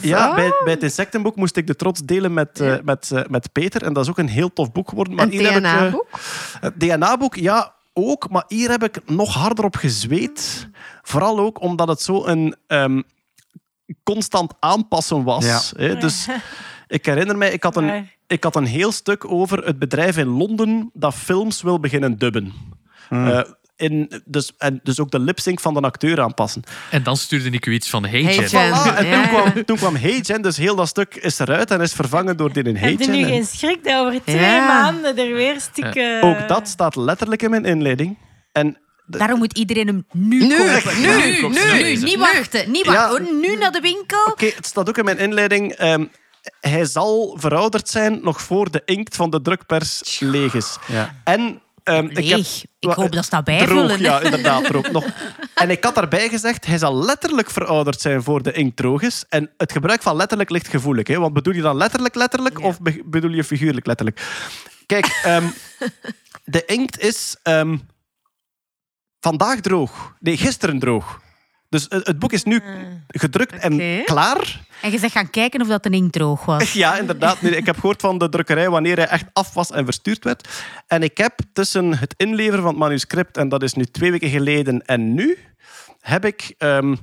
Ja, 0.00 0.34
bij, 0.34 0.52
bij 0.64 0.72
het 0.72 0.82
insectenboek 0.82 1.36
moest 1.36 1.56
ik 1.56 1.66
de 1.66 1.76
trots 1.76 2.00
delen 2.00 2.32
met, 2.32 2.80
met, 2.84 3.10
met 3.28 3.52
Peter. 3.52 3.82
En 3.82 3.92
dat 3.92 4.04
is 4.04 4.10
ook 4.10 4.18
een 4.18 4.28
heel 4.28 4.52
tof 4.52 4.72
boek 4.72 4.88
geworden. 4.88 5.14
Maar 5.14 5.26
Een 5.30 5.60
DNA-boek? 5.60 6.06
het 6.60 6.80
DNA-boek, 6.80 7.34
ja, 7.34 7.74
ook. 7.92 8.30
Maar 8.30 8.44
hier 8.48 8.70
heb 8.70 8.82
ik 8.82 9.10
nog 9.10 9.34
harder 9.34 9.64
op 9.64 9.76
gezweet. 9.76 10.68
Vooral 11.02 11.38
ook 11.38 11.60
omdat 11.60 11.88
het 11.88 12.00
zo 12.02 12.26
een 12.26 12.56
ehm, 12.66 13.02
constant 14.02 14.52
aanpassen 14.60 15.24
was. 15.24 15.44
Ja. 15.44 15.60
Hè? 15.82 15.96
Dus 15.96 16.28
ik 16.86 17.06
herinner 17.06 17.38
mij, 17.38 17.50
ik 17.52 17.62
had, 17.62 17.76
een, 17.76 18.08
ik 18.26 18.44
had 18.44 18.56
een 18.56 18.64
heel 18.64 18.92
stuk 18.92 19.30
over 19.30 19.64
het 19.64 19.78
bedrijf 19.78 20.16
in 20.16 20.28
Londen 20.28 20.90
dat 20.92 21.14
films 21.14 21.62
wil 21.62 21.80
beginnen 21.80 22.18
dubben. 22.18 22.52
Eh, 23.08 23.40
in, 23.80 24.22
dus, 24.24 24.52
en 24.58 24.80
dus 24.82 25.00
ook 25.00 25.10
de 25.10 25.18
lipsync 25.18 25.60
van 25.60 25.74
de 25.74 25.80
acteur 25.80 26.20
aanpassen. 26.20 26.62
En 26.90 27.02
dan 27.02 27.16
stuurde 27.16 27.50
ik 27.50 27.66
u 27.66 27.72
iets 27.72 27.90
van 27.90 28.04
Hey, 28.06 28.22
Hey, 28.22 28.34
Jen. 28.34 28.48
Jen. 28.48 28.72
Voilà, 28.76 28.96
en 28.96 29.06
Ja, 29.06 29.22
toen, 29.22 29.28
kwam, 29.28 29.64
toen 29.64 29.76
kwam 29.76 29.96
Hey 29.96 30.18
Jen, 30.20 30.42
dus 30.42 30.56
heel 30.56 30.74
dat 30.76 30.88
stuk 30.88 31.14
is 31.14 31.38
eruit 31.38 31.70
en 31.70 31.80
is 31.80 31.92
vervangen 31.92 32.36
door 32.36 32.52
dit 32.52 32.66
in 32.66 32.76
Hey 32.76 32.90
Heb 32.90 33.00
je 33.00 33.06
nu 33.10 33.24
geen 33.24 33.44
schrik 33.46 33.84
dat 33.84 33.94
over 34.06 34.22
twee 34.24 34.40
Ja. 34.40 34.66
maanden 34.66 35.16
er 35.18 35.32
weer 35.34 35.60
stikken... 35.60 36.22
Ook 36.22 36.48
dat 36.48 36.68
staat 36.68 36.96
letterlijk 36.96 37.42
in 37.42 37.50
mijn 37.50 37.64
inleiding. 37.64 38.18
En 38.52 38.78
Daarom 39.06 39.38
moet 39.38 39.58
iedereen 39.58 39.86
hem 39.86 40.04
nu, 40.12 40.46
Nu, 40.46 40.56
kopen. 40.58 41.00
nu, 41.00 41.06
nu, 41.08 41.48
nu, 41.48 41.48
nu, 41.48 41.82
nu. 41.82 41.96
Niet 42.02 42.16
wachten, 42.18 42.70
niet 42.70 42.86
wachten. 42.86 43.02
Ja. 43.02 43.08
hoor. 43.08 43.34
Nu 43.40 43.56
naar 43.56 43.72
de 43.72 43.80
winkel. 43.80 44.24
Oké, 44.26 44.46
het 44.56 44.66
staat 44.66 44.88
ook 44.88 44.98
in 44.98 45.04
mijn 45.04 45.18
inleiding. 45.18 45.72
ehm, 45.72 46.04
hij 46.60 46.84
zal 46.84 47.36
verouderd 47.40 47.88
zijn 47.88 48.18
nog 48.22 48.40
voor 48.42 48.70
de 48.70 48.82
inkt 48.84 49.16
van 49.16 49.30
de 49.30 49.42
drukpers 49.42 50.16
leeg 50.20 50.54
is. 50.54 50.76
Ja. 50.86 51.14
En 51.24 51.60
ehm, 51.84 52.04
ik, 52.04 52.16
heb, 52.28 52.36
Leeg. 52.36 52.64
Ik 52.78 52.90
hoop 52.90 53.12
dat 53.12 53.24
ze 53.24 53.30
dat 53.30 53.44
droog, 53.44 53.58
bijvullen. 53.58 54.00
ja, 54.00 54.20
inderdaad, 54.30 54.64
droog 54.64 54.90
nog. 54.90 55.04
En 55.54 55.70
ik 55.70 55.84
had 55.84 55.94
daarbij 55.94 56.28
gezegd, 56.28 56.66
hij 56.66 56.78
zal 56.78 57.04
letterlijk 57.04 57.50
verouderd 57.50 58.00
zijn 58.00 58.22
voor 58.22 58.42
de 58.42 58.52
inkt 58.52 58.76
droog 58.76 59.02
is. 59.02 59.24
En 59.28 59.50
het 59.56 59.72
gebruik 59.72 60.02
van 60.02 60.16
letterlijk 60.16 60.50
ligt 60.50 60.68
gevoelig. 60.68 61.06
Hè? 61.08 61.18
Want 61.18 61.32
bedoel 61.32 61.54
je 61.54 61.62
dan 61.62 61.76
letterlijk 61.76 62.14
letterlijk 62.14 62.60
of 62.60 62.80
be- 62.80 63.02
bedoel 63.04 63.30
je 63.30 63.44
figuurlijk 63.44 63.86
letterlijk? 63.86 64.20
Kijk, 64.86 65.20
ehm, 65.24 65.46
de 66.44 66.64
inkt 66.64 66.98
is 66.98 67.36
ehm, 67.42 67.76
vandaag 69.20 69.60
droog. 69.60 70.14
Nee, 70.18 70.36
gisteren 70.36 70.78
droog. 70.78 71.20
Dus 71.70 71.86
het, 71.88 72.18
boek 72.18 72.32
is 72.32 72.44
nu 72.44 72.62
gedrukt 73.06 73.54
Oké. 73.54 73.62
en 73.62 74.04
klaar. 74.04 74.60
En 74.82 74.90
je 74.90 74.98
zegt 74.98 75.12
gaan 75.12 75.30
kijken 75.30 75.60
of 75.60 75.68
dat 75.68 75.86
een 75.86 75.92
inkt 75.92 76.12
droog 76.12 76.44
was. 76.44 76.72
Ja, 76.82 76.98
inderdaad. 76.98 77.42
Nee, 77.42 77.56
ik 77.56 77.66
heb 77.66 77.74
gehoord 77.78 78.00
van 78.00 78.18
de 78.18 78.28
drukkerij 78.28 78.70
wanneer 78.70 78.96
hij 78.96 79.06
echt 79.06 79.24
af 79.32 79.54
was 79.54 79.70
en 79.70 79.84
verstuurd 79.84 80.24
werd. 80.24 80.48
En 80.86 81.02
ik 81.02 81.18
heb 81.18 81.38
tussen 81.52 81.98
het 81.98 82.14
inleveren 82.16 82.62
van 82.62 82.70
het 82.70 82.78
manuscript, 82.78 83.36
en 83.36 83.48
dat 83.48 83.62
is 83.62 83.74
nu 83.74 83.84
twee 83.84 84.10
weken 84.10 84.30
geleden, 84.30 84.86
en 84.86 85.14
nu, 85.14 85.38
heb 86.00 86.24
ik 86.24 86.54
ehm, 86.58 86.96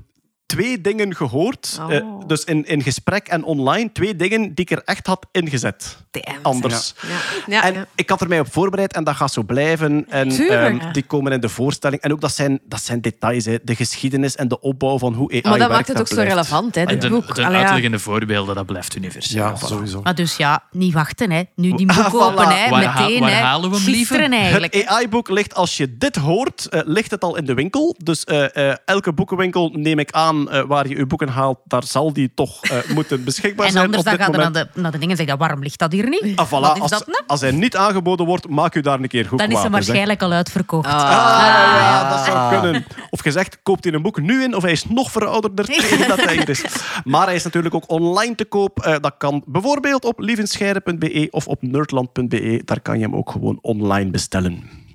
twee 0.47 0.81
dingen 0.81 1.15
gehoord. 1.15 1.77
Oh. 1.81 1.93
eh, 1.95 2.03
dus 2.27 2.43
in, 2.43 2.65
in 2.65 2.81
gesprek 2.83 3.27
en 3.27 3.43
online. 3.43 3.91
Twee 3.91 4.15
dingen 4.15 4.41
die 4.53 4.65
ik 4.65 4.71
er 4.71 4.81
echt 4.85 5.07
had 5.07 5.25
ingezet. 5.31 5.97
Damn. 6.11 6.39
Anders. 6.41 6.93
Ja, 7.07 7.17
ja, 7.47 7.63
en 7.63 7.73
ja. 7.73 7.85
ik 7.95 8.09
had 8.09 8.21
er 8.21 8.27
mij 8.27 8.39
op 8.39 8.51
voorbereid 8.53 8.93
en 8.93 9.03
dat 9.03 9.15
gaat 9.15 9.33
zo 9.33 9.43
blijven. 9.43 10.05
En 10.09 10.31
ehm, 10.31 10.91
die 10.91 11.03
komen 11.03 11.31
in 11.31 11.39
de 11.39 11.49
voorstelling. 11.49 12.01
En 12.01 12.11
ook 12.11 12.21
dat 12.21 12.33
zijn, 12.33 12.59
dat 12.63 12.81
zijn 12.81 13.01
details, 13.01 13.45
hè. 13.45 13.57
de 13.63 13.75
geschiedenis 13.75 14.35
en 14.35 14.47
de 14.47 14.59
opbouw 14.59 14.97
van 14.97 15.13
hoe 15.13 15.31
AI 15.31 15.41
Maar 15.41 15.51
dat 15.51 15.59
werkt, 15.59 15.73
maakt 15.73 15.87
het 15.87 15.99
ook 15.99 16.07
zo 16.07 16.21
relevant, 16.21 16.75
hè, 16.75 16.85
dit 16.85 17.01
de, 17.01 17.09
boek. 17.09 17.35
de 17.35 17.45
Allee, 17.45 17.57
ja. 17.57 17.63
uitleggende 17.63 17.99
voorbeelden, 17.99 18.55
dat 18.55 18.65
blijft 18.65 18.95
universeel. 18.95 19.43
Ja, 19.43 19.55
Voilà. 19.57 19.65
sowieso. 19.67 20.01
Maar 20.01 20.15
dus 20.15 20.37
ja, 20.37 20.63
niet 20.71 20.93
wachten, 20.93 21.31
hè. 21.31 21.41
Nu 21.55 21.71
die 21.71 21.85
boek 21.95 21.95
Ah, 21.97 22.13
voilà. 22.13 22.17
open, 22.17 22.47
hè. 22.47 22.69
Waar 22.69 22.99
Meteen, 22.99 23.19
waar 23.19 23.29
hè. 23.29 23.35
halen 23.35 23.69
we 23.69 23.75
hem, 23.75 23.85
lieve? 23.85 23.97
Gisteren 23.99 24.31
eigenlijk. 24.31 24.73
Het 24.73 24.85
AI-boek 24.85 25.29
ligt, 25.29 25.55
als 25.55 25.77
je 25.77 25.97
dit 25.97 26.15
hoort, 26.15 26.65
eh, 26.69 26.81
ligt 26.85 27.11
het 27.11 27.23
al 27.23 27.35
in 27.37 27.45
de 27.45 27.53
winkel. 27.53 27.95
Dus 28.03 28.23
eh, 28.23 28.69
eh, 28.69 28.75
elke 28.85 29.13
boekenwinkel, 29.13 29.69
neem 29.73 29.99
ik 29.99 30.11
aan, 30.11 30.36
eh, 30.45 30.63
waar 30.67 30.87
je 30.87 30.95
je 30.95 31.05
boeken 31.05 31.27
haalt, 31.27 31.59
daar 31.63 31.83
zal 31.83 32.13
die 32.13 32.31
toch 32.35 32.63
eh, 32.63 32.77
moeten 32.95 33.23
beschikbaar 33.23 33.65
En 33.65 33.71
zijn 33.71 33.85
anders 33.85 34.03
op 34.03 34.09
dan 34.09 34.17
dit 34.17 34.25
gaat 34.25 34.35
er 34.35 34.51
naar 34.51 34.65
de, 34.73 34.81
naar 34.81 34.91
de 34.91 34.97
dingen 34.97 35.11
en 35.11 35.17
zegt, 35.17 35.29
ja, 35.29 35.37
waarom 35.37 35.61
ligt 35.61 35.79
dat 35.79 35.91
hier 35.91 36.09
niet? 36.09 36.35
Ah, 36.35 36.47
voilà. 36.47 36.79
Als, 36.79 36.91
dat 36.91 37.07
nou? 37.07 37.23
als 37.27 37.41
hij 37.41 37.51
niet 37.51 37.75
aangeboden 37.75 38.25
wordt, 38.25 38.49
maak 38.49 38.75
u 38.75 38.81
daar 38.81 38.99
een 38.99 39.07
keer 39.07 39.25
goed 39.25 39.39
Dan 39.39 39.51
is 39.51 39.61
ze 39.61 39.69
waarschijnlijk 39.69 40.21
al 40.21 40.31
uitverkocht. 40.31 40.87
Ah, 40.87 40.93
ja, 40.93 42.09
dat 42.09 42.25
zou 42.25 42.61
kunnen. 42.61 42.85
Of 43.09 43.19
gezegd, 43.19 43.59
koopt 43.63 43.83
hij 43.83 43.93
een 43.93 44.01
boek 44.01 44.21
nu 44.21 44.43
in, 44.43 44.55
of 44.55 44.63
hij 44.63 44.71
is 44.71 44.85
nog 44.85 45.11
verouderder 45.11 45.65
tegen 45.75 46.07
dat 46.07 46.23
hij 46.23 46.35
is. 46.35 46.63
Maar 47.03 47.25
hij 47.25 47.35
is 47.35 47.43
natuurlijk 47.43 47.75
ook 47.75 47.89
online 47.89 48.35
te 48.35 48.45
koop. 48.45 48.79
Eh, 48.79 48.95
dat 49.01 49.13
kan 49.17 49.43
bijvoorbeeld 49.45 50.05
op 50.05 50.19
lievenscheire.be 50.19 51.27
of 51.31 51.47
op 51.47 51.61
nerdland.be. 51.61 52.61
Daar 52.65 52.81
kan 52.81 52.99
je 52.99 53.05
hem 53.05 53.15
ook 53.15 53.31
gewoon 53.31 53.59
online 53.61 54.09
bestellen. 54.09 54.85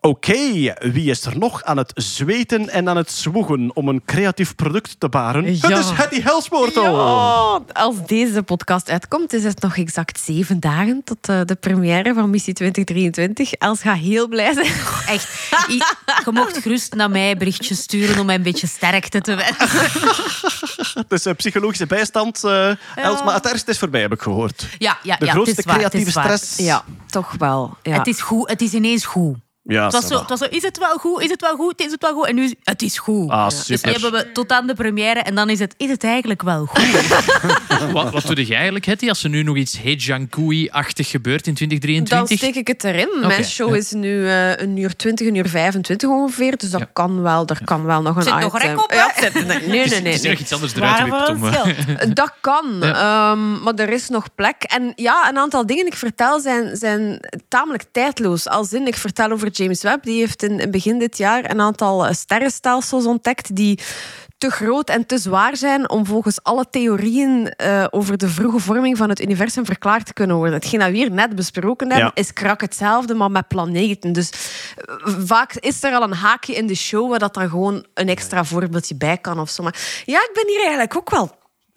Oké, 0.00 0.74
wie 0.80 1.10
is 1.10 1.24
er 1.24 1.38
nog 1.38 1.64
aan 1.64 1.76
het 1.76 1.92
zweten 1.94 2.68
en 2.68 2.88
aan 2.88 2.96
het 2.96 3.10
zwoegen 3.10 3.70
om 3.76 3.88
een 3.88 4.02
creatief 4.06 4.54
product 4.54 4.94
te 5.00 5.08
baren? 5.08 5.44
Het 5.44 5.60
Ja. 5.60 5.78
is 5.78 5.90
Hetty 5.90 6.22
Helspoortel. 6.22 6.96
Ja, 6.96 7.60
als 7.72 8.06
deze 8.06 8.42
podcast 8.42 8.90
uitkomt, 8.90 9.32
is 9.32 9.44
het 9.44 9.60
nog 9.62 9.76
exact 9.76 10.20
zeven 10.20 10.60
dagen 10.60 11.00
tot 11.04 11.28
eh, 11.28 11.40
de 11.44 11.54
première 11.54 12.14
van 12.14 12.30
Missie 12.30 12.54
2023. 12.54 13.52
Els 13.52 13.80
gaat 13.80 13.96
heel 13.98 14.28
blij 14.28 14.52
zijn. 14.54 14.66
Echt. 15.16 15.50
Je 16.24 16.30
mocht 16.32 16.58
gerust 16.58 16.94
naar 16.94 17.10
mij 17.10 17.36
berichtjes 17.36 17.82
sturen 17.82 18.18
om 18.18 18.26
mij 18.26 18.34
een 18.34 18.42
beetje 18.42 18.66
sterkte 18.66 19.20
te 19.20 19.34
wensen. 19.34 19.90
Het 21.08 21.26
is 21.26 21.32
psychologische 21.36 21.86
bijstand, 21.86 22.44
eh, 22.44 22.68
Els, 22.96 23.22
maar 23.24 23.34
het 23.34 23.46
ergste 23.50 23.70
is 23.70 23.78
voorbij, 23.78 24.00
heb 24.00 24.12
ik 24.12 24.22
gehoord. 24.22 24.68
Ja, 24.78 24.98
ja, 25.02 25.16
De 25.16 25.24
ja, 25.24 25.32
grootste 25.32 25.50
het 25.50 25.58
is 25.58 25.64
waar, 25.64 25.80
het 25.80 25.88
creatieve 25.90 26.20
waar. 26.20 26.38
stress. 26.38 26.56
Ja, 26.66 26.84
toch 27.06 27.34
wel. 27.38 27.76
Ja. 27.82 27.92
Het 27.98 28.06
is 28.06 28.20
goed. 28.20 28.48
Het 28.48 28.60
is 28.60 28.72
ineens 28.72 29.04
goed. 29.04 29.36
Ja, 29.64 29.84
Het 29.84 29.92
was, 29.92 30.06
zo, 30.06 30.18
het 30.18 30.28
was 30.28 30.38
zo, 30.38 30.44
is 30.44 30.62
het 30.62 30.78
wel 30.78 30.96
goed? 30.98 31.22
Is 31.22 31.30
het 31.30 31.40
wel 31.40 31.56
goed? 31.56 31.80
Is 31.80 31.90
het 31.90 32.02
wel 32.02 32.14
goed? 32.14 32.26
En 32.26 32.34
nu 32.34 32.42
is 32.44 32.54
het 32.62 32.82
is 32.82 32.98
goed. 32.98 33.30
Ah, 33.30 33.48
Dus 33.66 33.82
nu 33.82 33.92
hebben 33.92 34.12
we 34.12 34.32
tot 34.32 34.52
aan 34.52 34.66
de 34.66 34.74
première 34.74 35.20
en 35.20 35.34
dan 35.34 35.50
is 35.50 35.58
het, 35.58 35.74
is 35.76 35.88
het 35.90 36.04
eigenlijk 36.04 36.42
wel 36.42 36.66
goed. 36.66 36.90
Wat, 37.92 38.10
wat 38.12 38.26
doe 38.26 38.44
jij 38.44 38.54
eigenlijk, 38.56 38.84
Hetty, 38.84 39.08
als 39.08 39.24
er 39.24 39.30
nu 39.30 39.42
nog 39.42 39.56
iets 39.56 39.78
Heijangui-achtig 39.82 41.08
gebeurt 41.10 41.46
in 41.46 41.54
Dan 41.54 41.68
2023? 41.68 42.38
steek 42.38 42.54
ik 42.54 42.66
het 42.68 42.84
erin. 42.84 43.26
Mijn 43.26 43.44
show 43.44 43.70
ja. 43.70 43.76
is 43.76 43.90
nu 43.92 44.26
eh, 44.28 44.56
een 44.56 44.76
uur 44.76 44.96
20, 44.96 45.26
een 45.26 45.34
uur 45.34 45.48
25 45.48 46.08
ongeveer. 46.08 46.56
Dus 46.56 46.70
dat 46.70 46.86
kan 46.92 47.22
wel. 47.22 47.46
Er 47.46 47.60
kan 47.64 47.84
wel 47.84 48.02
nog 48.02 48.16
een 48.16 48.22
Zit 48.22 48.38
nog 48.40 48.56
item. 48.56 48.68
rek 48.70 48.82
op, 48.84 48.90
hè? 48.90 48.96
Ja, 48.96 49.10
het 49.14 49.32
zit- 49.32 49.46
nee, 49.46 49.58
nee, 49.68 49.80
Het 49.82 49.92
is- 49.92 50.00
nee. 50.02 50.12
is 50.12 50.20
nee. 50.22 50.30
nog 50.32 50.40
iets 50.40 50.52
anders 50.52 50.74
eruit 50.74 51.28
om... 51.28 51.42
het 51.42 52.16
Dat 52.22 52.32
kan, 52.40 52.76
Ja. 52.80 53.30
ehm, 53.32 53.62
maar 53.62 53.74
er 53.74 53.88
is 53.92 54.08
nog 54.08 54.34
plek. 54.34 54.62
En 54.62 54.92
ja, 54.96 55.28
een 55.28 55.38
aantal 55.38 55.66
dingen 55.66 55.84
die 55.84 55.92
ik 55.92 55.98
vertel 55.98 56.40
zijn, 56.40 56.76
zijn 56.76 57.20
tamelijk 57.48 57.84
tijdloos. 57.92 58.48
Als 58.48 58.72
in, 58.72 58.86
ik 58.86 58.94
vertel 58.96 59.30
over 59.30 59.51
James 59.56 59.82
Webb. 59.82 60.04
Die 60.04 60.18
heeft 60.18 60.42
in, 60.42 60.58
in 60.58 60.70
begin 60.70 60.98
dit 60.98 61.16
jaar 61.16 61.50
een 61.50 61.60
aantal 61.60 62.06
eh, 62.06 62.14
sterrenstelsels 62.14 63.06
ontdekt 63.06 63.56
die 63.56 63.78
te 64.38 64.50
groot 64.50 64.88
en 64.88 65.06
te 65.06 65.18
zwaar 65.18 65.56
zijn 65.56 65.90
om 65.90 66.06
volgens 66.06 66.42
alle 66.42 66.64
theorieën 66.70 67.48
eh, 67.48 67.84
over 67.90 68.18
de 68.18 68.28
vroege 68.28 68.58
vorming 68.58 68.96
van 68.96 69.08
het 69.08 69.20
universum 69.20 69.64
verklaard 69.64 70.06
te 70.06 70.12
kunnen 70.12 70.36
worden. 70.36 70.54
Hetgeen 70.54 70.78
dat 70.80 70.90
we 70.90 70.96
hier 70.96 71.10
net 71.10 71.34
besproken 71.34 71.90
hebben, 71.90 72.12
Ja. 72.14 72.22
is 72.22 72.32
krak 72.32 72.60
hetzelfde, 72.60 73.14
maar 73.14 73.30
met 73.30 73.48
planeten. 73.48 74.12
Dus 74.12 74.30
eh, 74.76 74.94
vaak 75.24 75.54
is 75.54 75.82
er 75.82 75.92
al 75.94 76.02
een 76.02 76.12
haakje 76.14 76.54
in 76.54 76.66
de 76.66 76.74
show 76.74 77.10
waar 77.10 77.18
dat 77.18 77.34
dan 77.34 77.48
gewoon 77.48 77.86
een 77.94 78.08
extra 78.08 78.44
voorbeeldje 78.44 78.94
bij 78.94 79.18
kan 79.18 79.40
of 79.40 79.50
zo. 79.50 79.62
Maar 79.62 80.02
ja, 80.04 80.18
ik 80.18 80.30
ben 80.34 80.46
hier 80.48 80.60
eigenlijk 80.60 80.96
ook 80.96 81.10
wel 81.10 81.30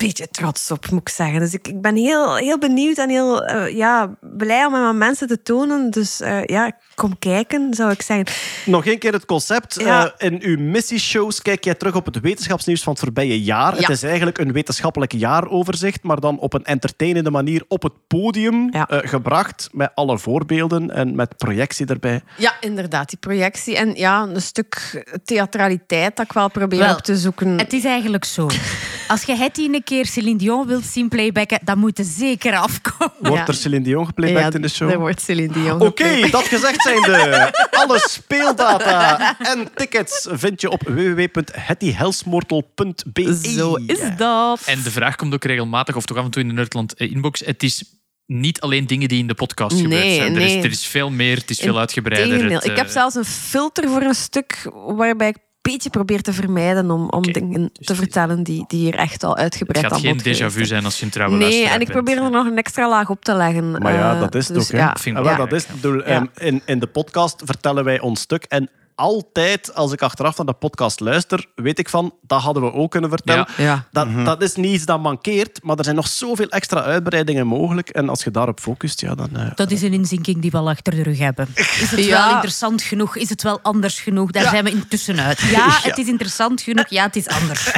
beetje 0.07 0.27
trots 0.31 0.71
op, 0.71 0.89
moet 0.89 1.01
ik 1.01 1.09
zeggen. 1.09 1.39
Dus 1.39 1.53
ik, 1.53 1.67
ik 1.67 1.81
ben 1.81 1.95
heel, 1.95 2.35
heel 2.35 2.57
benieuwd 2.59 2.97
en 2.97 3.09
heel 3.09 3.45
eh, 3.45 3.75
ja, 3.75 4.15
blij 4.21 4.65
om 4.65 4.73
het 4.73 4.83
aan 4.83 4.97
mensen 4.97 5.27
te 5.27 5.41
tonen. 5.41 5.89
Dus 5.91 6.21
eh, 6.21 6.43
ja, 6.43 6.71
kom 6.95 7.19
kijken, 7.19 7.73
zou 7.73 7.91
ik 7.91 8.01
zeggen. 8.01 8.25
Nog 8.65 8.85
één 8.85 8.99
keer 8.99 9.13
het 9.13 9.25
concept. 9.25 9.79
Ja. 9.79 10.13
Eh, 10.17 10.27
in 10.27 10.41
uw 10.41 10.59
missieshows 10.59 11.41
kijk 11.41 11.63
jij 11.63 11.73
terug 11.75 11.95
op 11.95 12.05
het 12.05 12.19
wetenschapsnieuws 12.19 12.83
van 12.83 12.93
het 12.93 13.01
voorbije 13.01 13.41
jaar. 13.43 13.73
Ja. 13.73 13.79
Het 13.79 13.89
is 13.89 14.03
eigenlijk 14.03 14.37
een 14.37 14.51
wetenschappelijk 14.51 15.11
jaaroverzicht, 15.11 16.03
maar 16.03 16.19
dan 16.19 16.39
op 16.39 16.53
een 16.53 16.63
entertainende 16.65 17.31
manier 17.31 17.63
op 17.67 17.83
het 17.83 17.93
podium 18.07 18.67
Ja. 18.71 18.87
eh, 18.87 19.09
gebracht. 19.09 19.69
Met 19.71 19.91
alle 19.95 20.17
voorbeelden 20.19 20.91
en 20.91 21.15
met 21.15 21.37
projectie 21.37 21.85
erbij. 21.85 22.21
Ja, 22.37 22.53
inderdaad, 22.59 23.09
die 23.09 23.19
projectie. 23.19 23.77
En 23.77 23.95
ja, 23.95 24.21
een 24.21 24.41
stuk 24.41 25.03
theatraliteit 25.25 26.15
dat 26.15 26.25
ik 26.25 26.33
wel 26.33 26.49
probeer 26.49 26.79
Wel, 26.79 26.93
op 26.93 27.01
te 27.01 27.17
zoeken. 27.17 27.57
Het 27.57 27.73
is 27.73 27.83
eigenlijk 27.85 28.25
zo. 28.25 28.49
Als 29.07 29.23
je 29.23 29.35
het 29.35 29.57
een 29.57 29.83
keer 29.83 29.94
Celine 30.03 30.37
Dion 30.37 30.67
wilt 30.67 30.85
zien 30.85 31.09
playbacken, 31.09 31.59
dan 31.63 31.77
moet 31.77 31.97
je 31.97 32.03
zeker 32.03 32.55
afkomen. 32.57 33.13
Wordt 33.19 33.37
Ja. 33.37 33.47
er 33.47 33.53
Celine 33.53 33.83
Dion 33.83 34.05
geplaybacked 34.05 34.55
in 34.55 34.61
de 34.61 34.67
show? 34.67 34.91
Er 34.91 34.99
wordt 34.99 35.21
Celine 35.21 35.53
Dion 35.53 35.81
Oké, 35.81 36.29
dat 36.29 36.43
gezegd 36.43 36.81
zijnde. 36.81 37.53
Alle 37.81 37.99
speeldata 38.09 39.35
en 39.39 39.67
tickets 39.75 40.27
vind 40.31 40.61
je 40.61 40.69
op 40.69 40.81
www.hettyhelsmortel.be. 40.87 43.37
Zo 43.55 43.75
is 43.75 43.99
dat. 44.17 44.61
En 44.65 44.81
de 44.83 44.91
vraag 44.91 45.15
komt 45.15 45.33
ook 45.33 45.43
regelmatig, 45.43 45.95
of 45.95 46.05
toch 46.05 46.17
af 46.17 46.25
en 46.25 46.31
toe 46.31 46.41
in 46.41 46.47
de 46.47 46.53
Nerdland 46.53 46.93
eh, 46.93 47.11
inbox. 47.11 47.39
Het 47.45 47.63
is 47.63 47.83
niet 48.25 48.61
alleen 48.61 48.87
dingen 48.87 49.07
die 49.07 49.19
in 49.19 49.27
de 49.27 49.33
podcast 49.33 49.75
gebeurd 49.81 50.03
Nee, 50.03 50.15
zijn. 50.15 50.35
Er, 50.35 50.41
is, 50.41 50.53
er 50.53 50.71
is 50.71 50.85
veel 50.87 51.11
meer, 51.11 51.37
het 51.37 51.49
is 51.49 51.59
veel 51.59 51.79
uitgebreider. 51.79 52.51
Het, 52.51 52.63
Ik 52.65 52.75
heb 52.75 52.85
eh, 52.85 52.91
zelfs 52.91 53.15
een 53.15 53.25
filter 53.25 53.89
voor 53.89 54.01
een 54.01 54.15
stuk 54.15 54.69
waarbij 54.73 55.27
ik 55.27 55.37
beetje 55.71 55.89
probeer 55.89 56.21
te 56.21 56.33
vermijden 56.33 56.91
om, 56.91 57.09
om 57.09 57.21
dingen 57.21 57.69
Dus 57.73 57.85
te 57.87 57.95
vertellen 57.95 58.43
die, 58.43 58.63
die 58.67 58.79
hier 58.79 58.95
echt 58.95 59.23
al 59.23 59.29
Het 59.31 59.39
uitgebreid 59.39 59.85
gaat 59.85 59.93
aan 59.93 59.99
geen 59.99 60.11
bod 60.13 60.21
geweest 60.21 60.41
déjà 60.41 60.45
vu 60.53 60.65
zijn. 60.65 60.85
als 60.85 60.99
je 60.99 61.05
een 61.05 61.11
trouwe 61.11 61.35
Nee, 61.37 61.65
en 61.67 61.71
ik 61.73 61.77
bent. 61.79 61.91
probeer 61.91 62.17
er 62.23 62.29
nog 62.31 62.45
een 62.45 62.57
extra 62.57 62.89
laag 62.89 63.09
op 63.09 63.23
te 63.23 63.33
leggen. 63.35 63.71
Maar 63.71 63.93
ja, 63.93 64.13
Eh, 64.13 64.19
dat 64.19 64.35
is 64.35 64.47
het 64.47 64.57
dus 64.57 64.65
ook. 64.65 64.71
Hè. 64.71 64.77
ja. 64.77 64.95
Vind 64.99 65.17
Ah, 65.17 65.37
dat 65.37 65.53
is, 65.53 65.65
bedoel, 65.65 65.97
Ja. 65.97 66.03
ehm, 66.03 66.25
in, 66.37 66.61
in 66.65 66.79
de 66.79 66.87
podcast 66.87 67.41
vertellen 67.45 67.83
wij 67.83 67.99
ons 67.99 68.21
stuk. 68.21 68.43
En 68.47 68.69
altijd, 68.95 69.75
als 69.75 69.91
ik 69.91 70.01
achteraf 70.01 70.37
naar 70.37 70.45
de 70.45 70.53
podcast 70.53 70.99
luister, 70.99 71.45
weet 71.55 71.79
ik 71.79 71.89
van, 71.89 72.13
dat 72.21 72.41
hadden 72.41 72.63
we 72.63 72.73
ook 72.73 72.91
kunnen 72.91 73.09
vertellen. 73.09 73.47
Ja. 73.57 73.63
Ja. 73.63 73.87
Dat, 73.91 74.25
dat 74.25 74.41
is 74.41 74.55
niet 74.55 74.73
iets 74.73 74.85
dat 74.85 74.99
mankeert, 75.01 75.59
maar 75.63 75.77
er 75.77 75.83
zijn 75.83 75.95
nog 75.95 76.07
zoveel 76.07 76.47
extra 76.49 76.81
uitbreidingen 76.81 77.47
mogelijk. 77.47 77.89
En 77.89 78.09
als 78.09 78.23
je 78.23 78.31
daarop 78.31 78.59
focust, 78.59 79.01
ja, 79.01 79.15
dan... 79.15 79.29
eh, 79.37 79.51
Dat 79.55 79.71
is 79.71 79.81
een 79.81 79.93
inzinking 79.93 80.41
die 80.41 80.51
we 80.51 80.57
al 80.57 80.69
achter 80.69 80.95
de 80.95 81.03
rug 81.03 81.17
hebben. 81.17 81.47
Is 81.55 81.91
het 81.91 82.03
Ja. 82.05 82.25
wel 82.25 82.33
interessant 82.33 82.81
genoeg? 82.81 83.15
Is 83.15 83.29
het 83.29 83.41
wel 83.43 83.59
anders 83.61 83.99
genoeg? 83.99 84.31
Daar 84.31 84.49
zijn 84.49 84.63
we 84.63 84.69
intussen 84.71 85.19
uit. 85.19 85.39
Ja, 85.55 85.79
het 85.81 85.97
is 85.97 86.07
interessant 86.07 86.61
genoeg. 86.61 86.89
Ja, 86.89 87.03
het 87.03 87.15
is 87.15 87.27
anders. 87.27 87.69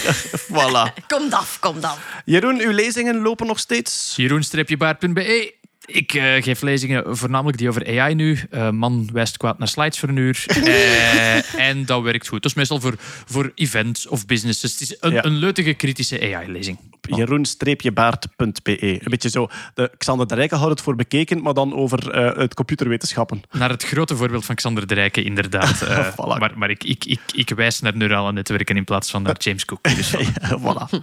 voilà. 0.52 1.06
Komt 1.06 1.34
af, 1.34 1.58
komt 1.60 1.84
af. 1.84 1.98
Jeroen, 2.24 2.60
uw 2.60 2.70
lezingen 2.70 3.22
lopen 3.22 3.46
nog 3.46 3.58
steeds? 3.58 4.12
Jeroen-baard.be. 4.16 5.54
Ik 5.86 6.14
eh, 6.14 6.42
geef 6.42 6.60
lezingen 6.60 7.16
voornamelijk 7.16 7.58
die 7.58 7.68
over 7.68 8.00
AI 8.00 8.14
nu. 8.14 8.38
Eh, 8.50 8.70
man 8.70 9.08
wijst 9.12 9.36
kwaad 9.36 9.58
naar 9.58 9.68
slides 9.68 9.98
voor 9.98 10.08
een 10.08 10.16
uur. 10.16 10.44
Eh, 10.64 11.68
en 11.68 11.84
dat 11.84 12.02
werkt 12.02 12.28
goed. 12.28 12.42
Dat 12.42 12.50
is 12.50 12.56
meestal 12.56 12.80
voor, 12.80 12.94
voor 13.26 13.52
events 13.54 14.06
of 14.06 14.26
businesses. 14.26 14.72
Het 14.72 14.80
is 14.80 14.96
een, 15.00 15.12
Ja. 15.12 15.24
een 15.24 15.36
leutige 15.36 15.72
kritische 15.74 16.20
AI-lezing. 16.34 16.78
Jeroen-baard.be. 17.00 18.82
Een 18.82 19.10
beetje 19.10 19.28
zo. 19.28 19.48
De, 19.74 19.90
Xander 19.98 20.26
de 20.26 20.34
Rijken 20.34 20.58
had 20.58 20.68
het 20.68 20.80
voor 20.80 20.96
bekeken, 20.96 21.42
maar 21.42 21.54
dan 21.54 21.74
over 21.74 22.10
eh, 22.10 22.36
het 22.36 22.54
computerwetenschappen. 22.54 23.42
Naar 23.52 23.70
het 23.70 23.84
grote 23.84 24.16
voorbeeld 24.16 24.44
van 24.44 24.54
Xander 24.54 24.86
de 24.86 24.94
Rijke, 24.94 25.22
inderdaad. 25.22 25.84
Voilà. 26.12 26.38
Maar, 26.38 26.52
maar 26.56 26.70
ik, 26.70 26.84
ik, 26.84 27.04
ik, 27.04 27.20
ik 27.34 27.48
wijs 27.48 27.80
naar 27.80 27.96
neurale 27.96 28.32
netwerken 28.32 28.76
in 28.76 28.84
plaats 28.84 29.10
van 29.10 29.22
naar 29.22 29.36
James 29.44 29.64
Cook. 29.64 29.82
Dus 29.82 30.14
voilà. 30.16 30.18
Ja, 30.40 30.58
voilà. 30.58 30.98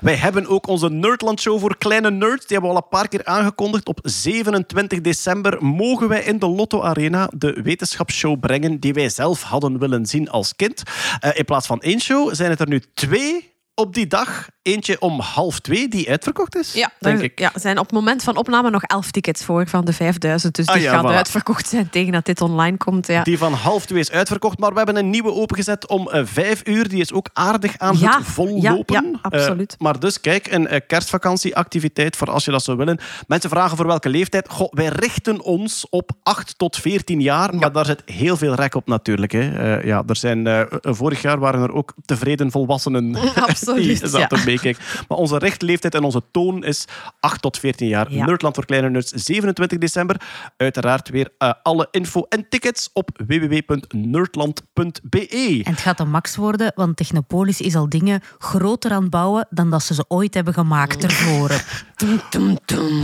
Wij 0.00 0.16
hebben 0.16 0.46
ook 0.46 0.66
onze 0.66 0.88
Nerdland 0.90 1.40
Show 1.40 1.60
voor 1.60 1.76
kleine 1.78 2.10
nerds. 2.10 2.46
Die 2.46 2.56
hebben 2.56 2.70
we 2.70 2.76
al 2.76 2.82
een 2.82 2.98
paar 2.98 3.08
keer 3.08 3.24
aangekondigd. 3.24 3.88
Op 3.88 3.98
27 4.24 5.00
december 5.00 5.64
mogen 5.64 6.08
wij 6.08 6.22
in 6.22 6.38
de 6.38 6.46
Lotto 6.46 6.82
Arena 6.82 7.30
de 7.36 7.60
wetenschapsshow 7.62 8.40
brengen 8.40 8.80
die 8.80 8.94
wij 8.94 9.08
zelf 9.08 9.42
hadden 9.42 9.78
willen 9.78 10.06
zien 10.06 10.30
als 10.30 10.56
kind. 10.56 10.82
Eh, 11.20 11.30
in 11.34 11.44
plaats 11.44 11.66
van 11.66 11.80
één 11.80 12.00
show 12.00 12.34
zijn 12.34 12.50
het 12.50 12.60
er 12.60 12.68
nu 12.68 12.82
twee 12.94 13.53
op 13.74 13.94
die 13.94 14.06
dag 14.06 14.48
eentje 14.62 15.00
om 15.00 15.20
half 15.20 15.58
twee 15.60 15.88
die 15.88 16.10
uitverkocht 16.10 16.56
is. 16.56 16.72
Ja, 16.72 16.90
denk 16.98 17.20
ik. 17.20 17.38
ja, 17.38 17.50
er 17.54 17.60
zijn 17.60 17.78
op 17.78 17.84
het 17.84 17.94
moment 17.94 18.22
van 18.22 18.36
opname 18.36 18.70
nog 18.70 18.82
11 18.82 19.10
tickets 19.10 19.44
voor 19.44 19.66
van 19.66 19.84
de 19.84 19.92
5000. 19.92 20.54
Dus 20.54 20.66
Ah, 20.66 20.74
die 20.74 20.82
ja, 20.82 21.02
voilà. 21.02 21.06
uitverkocht 21.14 21.68
zijn 21.68 21.90
tegen 21.90 22.12
dat 22.12 22.24
dit 22.24 22.40
online 22.40 22.76
komt. 22.76 23.06
Ja. 23.06 23.22
Die 23.22 23.38
van 23.38 23.52
half 23.52 23.86
twee 23.86 24.00
is 24.00 24.10
uitverkocht, 24.10 24.58
maar 24.58 24.70
we 24.70 24.76
hebben 24.76 24.96
een 24.96 25.10
nieuwe 25.10 25.32
opengezet 25.32 25.86
om 25.88 26.08
eh, 26.10 26.20
vijf 26.24 26.66
uur. 26.68 26.88
Die 26.88 27.00
is 27.00 27.12
ook 27.12 27.28
aardig 27.32 27.78
aan 27.78 27.98
Ja, 27.98 28.16
het 28.16 28.26
vollopen. 28.26 28.94
ja, 28.94 29.10
ja, 29.12 29.18
absoluut. 29.22 29.72
Eh, 29.72 29.78
maar 29.78 30.00
dus 30.00 30.20
kijk, 30.20 30.46
een 30.52 30.66
eh, 30.66 30.80
kerstvakantieactiviteit 30.86 32.16
voor 32.16 32.30
als 32.30 32.44
je 32.44 32.50
dat 32.50 32.62
zou 32.64 32.76
willen. 32.76 32.98
Mensen 33.26 33.50
vragen 33.50 33.76
voor 33.76 33.86
welke 33.86 34.08
leeftijd. 34.08 34.48
Goh, 34.48 34.72
wij 34.72 34.86
richten 34.88 35.40
ons 35.42 35.86
op 35.90 36.10
8 36.22 36.58
tot 36.58 36.76
14 36.76 37.20
jaar, 37.20 37.54
maar 37.54 37.72
daar 37.72 37.86
zit 37.86 38.02
heel 38.06 38.36
veel 38.36 38.54
rek 38.54 38.74
op 38.74 38.86
natuurlijk. 38.86 39.32
Hè. 39.32 39.78
Ja, 39.80 40.02
er 40.06 40.16
zijn, 40.16 40.68
vorig 40.80 41.22
jaar 41.22 41.38
waren 41.38 41.62
er 41.62 41.72
ook 41.72 41.92
tevreden 42.04 42.50
volwassenen 42.50 43.14
Absoluut, 43.48 43.63
die 43.64 43.96
zaten 43.96 44.38
ja. 44.38 44.44
meekijken. 44.44 44.84
Maar 45.08 45.18
onze 45.18 45.38
richtleeftijd 45.38 45.94
en 45.94 46.04
onze 46.04 46.22
toon 46.30 46.64
is 46.64 46.84
8 47.20 47.42
tot 47.42 47.58
14 47.58 47.88
jaar. 47.88 48.12
Ja. 48.12 48.24
Nerdland 48.24 48.54
voor 48.54 48.64
Kleine 48.64 48.90
Nerds, 48.90 49.10
27 49.10 49.78
december. 49.78 50.20
Uiteraard 50.56 51.08
weer 51.08 51.28
eh, 51.38 51.52
alle 51.62 51.88
info 51.90 52.22
en 52.28 52.48
tickets 52.48 52.90
op 52.92 53.10
www.nerdland.be. 53.26 55.60
En 55.64 55.72
het 55.72 55.80
gaat 55.80 56.00
een 56.00 56.10
max 56.10 56.36
worden, 56.36 56.72
want 56.74 56.96
Technopolis 56.96 57.60
is 57.60 57.74
al 57.74 57.88
dingen 57.88 58.20
groter 58.38 58.90
aan 58.90 59.02
het 59.02 59.10
bouwen 59.10 59.46
dan 59.50 59.70
dat 59.70 59.82
ze 59.82 59.94
ze 59.94 60.04
ooit 60.08 60.34
hebben 60.34 60.54
gemaakt 60.54 61.04
ervoor. 61.04 61.50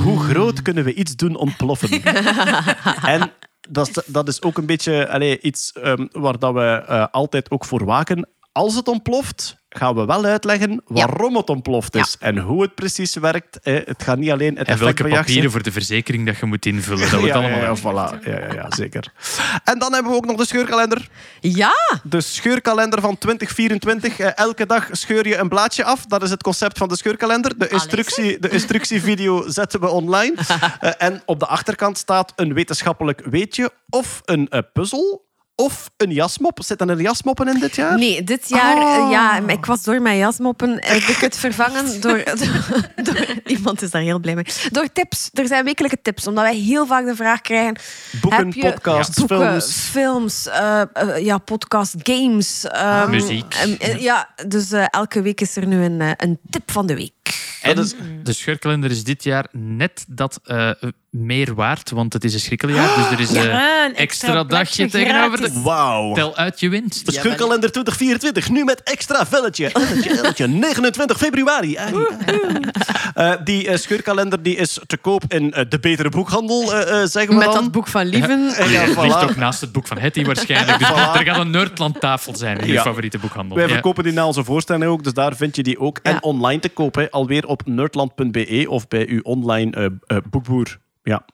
Hoe 0.05 0.21
groot 0.21 0.63
kunnen 0.63 0.85
we 0.85 0.95
iets 0.95 1.17
doen 1.17 1.37
ontploffen? 1.37 2.03
en 3.03 3.33
dat 3.69 3.89
is, 3.89 4.05
dat 4.07 4.29
is 4.29 4.43
ook 4.43 4.59
een 4.59 4.67
beetje 4.67 5.09
allee, 5.09 5.41
iets 5.41 5.73
ehm, 5.73 6.07
waar 6.13 6.39
dat 6.39 6.55
we 6.55 6.85
eh, 6.87 7.07
altijd 7.11 7.51
ook 7.51 7.65
voor 7.65 7.85
waken. 7.85 8.29
Als 8.53 8.75
het 8.75 8.89
ontploft, 8.89 9.57
gaan 9.77 9.95
we 9.95 10.05
wel 10.05 10.25
uitleggen 10.25 10.83
waarom 10.87 11.37
het 11.37 11.49
ontploft 11.49 11.95
is 11.97 12.17
en 12.21 12.39
hoe 12.39 12.63
het 12.63 12.75
precies 12.75 13.15
werkt. 13.15 13.61
Eh, 13.61 13.75
het 13.85 14.03
gaat 14.03 14.19
niet 14.19 14.31
alleen 14.31 14.59
het 14.59 14.69
En 14.69 14.79
welke 14.79 15.09
papieren 15.09 15.51
voor 15.51 15.63
de 15.63 15.73
verzekering 15.73 16.27
dat 16.27 16.37
je 16.37 16.47
moet 16.47 16.67
invullen. 16.67 17.01
Dat 17.01 17.11
wordt 17.11 17.27
ja, 17.27 17.35
allemaal 17.35 17.61
ja, 17.61 17.77
voilà. 17.77 18.25
ja, 18.25 18.39
ja, 18.39 18.53
ja, 18.53 18.71
zeker. 18.71 19.13
En 19.65 19.79
dan 19.79 19.93
hebben 19.93 20.13
we 20.13 20.19
ook 20.19 20.27
nog 20.27 20.37
de 20.37 20.47
scheurkalender. 20.47 21.09
Ja! 21.41 21.75
De 22.03 22.21
scheurkalender 22.21 23.01
van 23.01 23.19
2024. 23.19 24.19
Eh, 24.19 24.37
elke 24.37 24.67
dag 24.67 24.89
scheur 24.91 25.29
je 25.29 25.37
een 25.37 25.49
blaadje 25.49 25.85
af. 25.85 26.07
Dat 26.07 26.23
is 26.23 26.31
het 26.31 26.43
concept 26.43 26.79
van 26.79 26.89
de 26.89 26.97
scheurkalender. 26.97 27.59
De, 27.59 27.69
instructie, 27.69 28.39
de 28.39 28.49
instructievideo 28.49 29.49
zetten 29.59 29.81
we 29.81 29.89
online. 29.89 30.35
Eh, 30.81 30.91
en 30.99 31.23
op 31.27 31.41
de 31.41 31.47
achterkant 31.47 31.99
staat 31.99 32.33
een 32.37 32.55
wetenschappelijk 32.55 33.23
weetje 33.25 33.71
of 33.89 34.23
een 34.25 34.49
eh, 34.49 34.61
puzzel. 34.73 35.29
Of 35.61 35.91
een 35.97 36.11
jasmop. 36.11 36.59
Zitten 36.63 36.89
er 36.91 37.01
jasmoppen 37.01 37.49
in 37.49 37.61
dit 37.61 37.77
jaar? 37.77 37.99
Nee, 37.99 38.25
dit 38.25 38.49
jaar, 38.49 38.77
Oh. 38.77 39.05
eh, 39.05 39.11
ja, 39.11 39.41
maar 39.41 39.53
ik 39.53 39.67
was 39.67 39.83
door 39.83 40.03
mijn 40.03 40.19
jasmoppen, 40.19 40.71
heb 40.71 40.97
ik 41.03 41.17
het 41.17 41.37
vervangen 41.39 41.85
door, 42.01 42.23
door, 43.03 43.27
Iemand 43.47 43.83
is 43.83 43.91
daar 43.91 44.03
heel 44.03 44.19
blij 44.19 44.35
mee. 44.35 44.45
Door 44.71 44.89
tips. 44.93 45.31
Er 45.33 45.47
zijn 45.47 45.65
wekelijke 45.65 45.99
tips, 46.03 46.27
omdat 46.27 46.45
wij 46.45 46.57
heel 46.57 46.87
vaak 46.87 47.05
de 47.05 47.15
vraag 47.17 47.41
krijgen... 47.41 47.77
Boeken, 48.21 48.45
heb 48.45 48.53
je 48.55 48.61
podcasts, 48.63 49.19
boeken, 49.19 49.37
films. 49.39 49.73
films, 49.91 50.47
eh, 50.49 50.81
eh, 50.93 51.25
ja, 51.25 51.39
podcast, 51.39 51.95
games. 52.03 52.65
ehm, 52.65 53.11
Muziek. 53.11 53.55
ehm, 53.55 53.73
eh, 53.79 54.01
ja, 54.03 54.29
dus 54.47 54.73
eh, 54.73 54.85
elke 54.91 55.23
week 55.23 55.41
is 55.41 55.57
er 55.57 55.67
nu 55.67 55.85
een, 55.85 56.01
eh, 56.01 56.11
een 56.17 56.39
tip 56.51 56.71
van 56.71 56.87
de 56.87 56.95
week. 56.95 57.49
En 57.63 57.87
de 58.23 58.33
scheurkalender 58.33 58.91
is 58.91 59.05
dit 59.05 59.25
jaar 59.25 59.47
net 59.53 60.05
dat 60.09 60.41
eh, 60.45 60.71
meer 61.11 61.55
waard, 61.55 61.91
want 61.91 62.13
het 62.13 62.25
is 62.25 62.35
een 62.35 62.41
schrikkeljaar. 62.41 62.97
Dus 62.97 63.11
er 63.11 63.21
is 63.21 63.33
eh, 63.35 63.45
Ja, 63.45 63.85
een 63.85 63.95
extra, 63.97 64.29
extra 64.29 64.45
dagje 64.45 64.89
tegenover 64.89 65.41
de... 65.41 65.61
Wauw. 65.63 66.15
Tel 66.15 66.37
uit 66.37 66.61
je 66.61 66.69
winst. 66.69 67.07
De 67.07 67.13
scheurkalender 67.13 67.71
2024, 67.73 68.51
nu 68.51 68.65
met 68.65 68.83
extra 68.83 69.27
velletje. 69.27 69.73
Elletje, 69.73 70.11
elletje, 70.19 70.47
29 70.47 71.19
februari. 71.19 71.75
Eh, 73.15 73.33
die 73.45 73.69
eh, 73.69 73.77
scheurkalender 73.79 74.43
die 74.43 74.57
is 74.57 74.79
te 74.87 74.97
koop 74.97 75.23
in 75.29 75.55
de 75.69 75.79
betere 75.81 76.09
boekhandel, 76.09 76.67
zeggen 77.07 77.29
we 77.29 77.35
Met 77.35 77.45
dan. 77.45 77.55
dat 77.63 77.73
boek 77.73 77.87
van 77.87 78.07
Lieven. 78.07 78.41
Ja, 78.45 78.53
Het 78.53 78.69
ligt 78.69 78.95
voilà. 78.95 79.31
ook 79.31 79.37
naast 79.37 79.61
het 79.61 79.73
boek 79.73 79.87
van 79.87 79.99
Hetty 79.99 80.25
waarschijnlijk. 80.25 80.79
Dus 80.81 80.89
er 80.89 81.25
gaat 81.25 81.39
een 81.39 81.51
Nerdland-tafel 81.51 82.37
zijn 82.37 82.59
in 82.59 82.67
je 82.67 82.73
Ja. 82.73 82.83
favoriete 82.83 83.19
boekhandel. 83.19 83.57
Wij 83.57 83.67
Ja. 83.67 83.73
verkopen 83.73 84.05
die 84.05 84.13
na 84.13 84.27
onze 84.27 84.45
voorstelling 84.45 84.85
ook, 84.85 85.05
dus 85.05 85.13
daar 85.13 85.37
vind 85.37 85.57
je 85.57 85.63
die 85.63 85.79
ook. 85.79 85.99
En 86.03 86.23
online 86.23 86.61
te 86.61 86.69
kopen, 86.69 87.11
alweer 87.11 87.47
op 87.47 87.63
nerdland.be 87.67 88.65
of 88.69 88.89
bij 88.89 89.09
uw 89.09 89.21
online 89.23 89.99
boekboer. 90.31 90.79
Ja. 91.03 91.25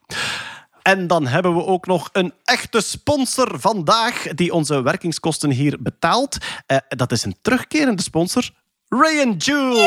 En 0.82 1.06
dan 1.06 1.26
hebben 1.26 1.54
we 1.54 1.64
ook 1.64 1.86
nog 1.86 2.08
een 2.12 2.32
echte 2.44 2.80
sponsor 2.80 3.60
vandaag 3.60 4.22
die 4.22 4.52
onze 4.52 4.82
werkingskosten 4.82 5.50
hier 5.50 5.76
betaalt. 5.80 6.36
Eh, 6.66 6.76
dat 6.88 7.12
is 7.12 7.24
een 7.24 7.36
terugkerende 7.42 8.02
sponsor. 8.02 8.50
Ray 8.88 9.22
and 9.22 9.44
Jules. 9.44 9.80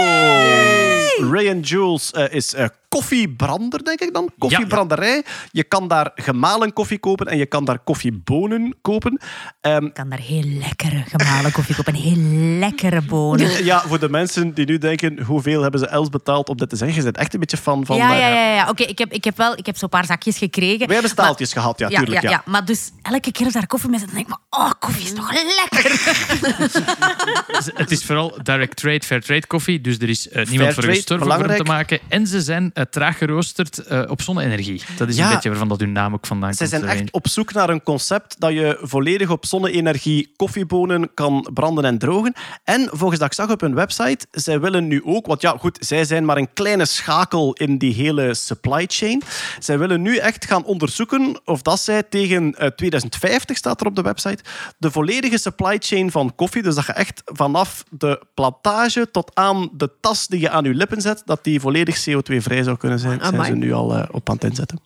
Ray 1.32 1.50
and 1.50 1.70
Jules 1.70 2.12
eh, 2.12 2.34
is 2.34 2.54
eh, 2.54 2.68
koffiebrander, 2.90 3.84
denk 3.84 4.00
ik 4.00 4.14
dan. 4.14 4.30
Koffiebranderij. 4.38 5.24
Je 5.52 5.64
kan 5.64 5.88
daar 5.88 6.12
gemalen 6.16 6.74
koffie 6.74 7.00
kopen 7.00 7.26
en 7.26 7.38
je 7.38 7.46
kan 7.46 7.66
daar 7.66 7.80
koffiebonen 7.80 8.76
kopen. 8.82 9.22
Ehm, 9.62 9.84
Je 9.84 9.92
kan 9.92 10.10
daar 10.10 10.20
heel 10.20 10.44
lekkere 10.44 11.04
gemalen 11.08 11.52
koffie 11.52 11.76
kopen 11.76 11.94
en 11.94 12.00
heel 12.00 12.18
lekkere 12.60 13.02
bonen. 13.02 13.64
Ja, 13.66 13.82
voor 13.88 14.00
de 14.00 14.10
mensen 14.10 14.54
die 14.54 14.66
nu 14.66 14.78
denken, 14.78 15.24
hoeveel 15.24 15.62
hebben 15.62 15.80
ze 15.80 15.88
Els 15.88 16.10
betaald 16.10 16.50
om 16.50 16.58
dit 16.58 16.70
te 16.70 16.76
zeggen? 16.76 16.98
Je 16.98 17.04
bent 17.04 17.18
echt 17.18 17.34
een 17.34 17.40
beetje 17.40 17.58
fan 17.58 17.86
van... 17.86 17.98
ja, 17.98 18.14
eh, 18.14 18.20
ja, 18.20 18.28
ja. 18.28 18.54
ja. 18.54 18.70
Oké, 18.70 18.84
ik 18.84 18.98
heb, 18.98 19.12
ik 19.12 19.24
heb 19.24 19.38
wel 19.38 19.58
ik 19.58 19.66
heb 19.66 19.78
zo'n 19.78 19.90
paar 19.90 20.06
zakjes 20.06 20.38
gekregen. 20.38 20.86
Wij 20.86 20.94
hebben 20.94 21.12
staaltjes 21.12 21.54
gehad, 21.54 21.80
ja, 21.80 21.90
ja, 21.90 21.98
tuurlijk. 21.98 22.22
ja, 22.22 22.30
Ja, 22.30 22.36
ja. 22.46 22.52
Maar 22.52 22.66
dus 22.66 22.92
elke 23.02 23.32
keer 23.32 23.46
als 23.46 23.54
daar 23.54 23.68
koffie 23.68 23.90
mee 23.90 24.00
zit, 24.00 24.08
dan 24.08 24.16
denk 24.16 24.30
ik, 24.30 24.36
maar, 24.50 24.66
oh, 24.66 24.72
koffie 24.80 25.04
is 25.04 25.14
toch 25.14 25.32
lekker. 25.32 25.92
Het 27.82 27.92
is 27.92 28.06
vooral 28.06 28.38
direct 28.44 28.76
trade, 28.76 29.02
fair 29.06 29.22
trade 29.22 29.48
koffie. 29.48 29.82
Dus 29.82 29.98
er 29.98 30.10
is 30.10 30.30
eh, 30.30 30.46
niemand 30.46 30.74
voor 30.74 30.84
trade, 30.84 30.98
gestorven 30.98 31.28
voor 31.46 31.56
te 31.56 31.64
maken. 31.64 32.00
En 32.08 32.28
ze 32.28 32.42
zijn 32.42 32.72
eh, 32.80 32.86
traag 32.86 33.18
geroosterd 33.18 33.78
eh, 33.78 34.04
op 34.08 34.22
zonne-energie. 34.22 34.82
Dat 34.98 35.08
is 35.10 35.16
Ja. 35.16 35.28
een 35.28 35.34
beetje 35.34 35.50
waarvan 35.50 35.68
dat 35.68 35.80
hun 35.80 35.92
naam 35.92 36.14
ook 36.14 36.26
vandaan 36.28 36.54
Zij 36.54 36.68
komt. 36.68 36.82
zijn 36.82 36.98
echt 36.98 37.12
op 37.12 37.28
zoek 37.28 37.54
naar 37.54 37.70
een 37.70 37.84
concept 37.84 38.36
dat 38.40 38.52
je 38.52 38.78
volledig 38.82 39.30
op 39.30 39.46
zonne-energie 39.46 40.34
koffiebonen 40.36 41.14
kan 41.14 41.50
branden 41.54 41.86
en 41.86 41.98
drogen. 41.98 42.34
En 42.64 42.88
volgens 42.92 43.20
dat 43.20 43.28
ik 43.30 43.34
zag 43.34 43.50
op 43.50 43.62
hun 43.62 43.76
website, 43.76 44.26
zij 44.32 44.60
willen 44.60 44.88
nu 44.88 45.02
ook... 45.06 45.26
Want 45.26 45.42
ja, 45.42 45.56
goed, 45.60 45.78
zij 45.82 46.06
zijn 46.06 46.26
maar 46.26 46.38
een 46.38 46.54
kleine 46.54 46.86
schakel 46.86 47.54
in 47.54 47.78
die 47.78 47.94
hele 47.94 48.34
supply 48.34 48.86
chain. 48.88 49.22
Zij 49.60 49.78
willen 49.80 50.02
nu 50.02 50.18
echt 50.18 50.46
gaan 50.46 50.64
onderzoeken 50.66 51.42
of 51.46 51.62
dat 51.62 51.80
zij 51.80 52.04
tegen 52.04 52.56
eh, 52.56 52.68
2050, 52.68 53.58
staat 53.58 53.82
er 53.82 53.88
op 53.88 53.96
de 53.96 54.02
website, 54.02 54.44
de 54.78 54.92
volledige 54.92 55.38
supply 55.38 55.78
chain 55.80 56.12
van 56.12 56.36
koffie, 56.36 56.64
dus 56.64 56.76
dat 56.76 56.86
je 56.86 56.94
echt 56.94 57.22
vanaf 57.26 57.84
de 57.90 58.22
plantage 58.34 59.12
tot 59.12 59.32
aan 59.36 59.70
de 59.74 59.90
tas 60.02 60.28
die 60.28 60.40
je 60.40 60.50
aan 60.50 60.64
je 60.64 60.74
lippen 60.74 61.02
zet, 61.02 61.22
dat 61.26 61.44
die 61.44 61.60
volledig 61.60 61.98
CO2-vrij 62.10 62.64
zou 62.64 62.69
kunnen 62.78 63.00
zijn, 63.00 63.20
zijn 63.22 63.46
ze 63.46 63.52
nu 63.52 63.74
al 63.74 63.96
eh, 63.96 64.04
op 64.12 64.30
aan 64.30 64.36
het 64.36 64.44
inzetten. 64.44 64.80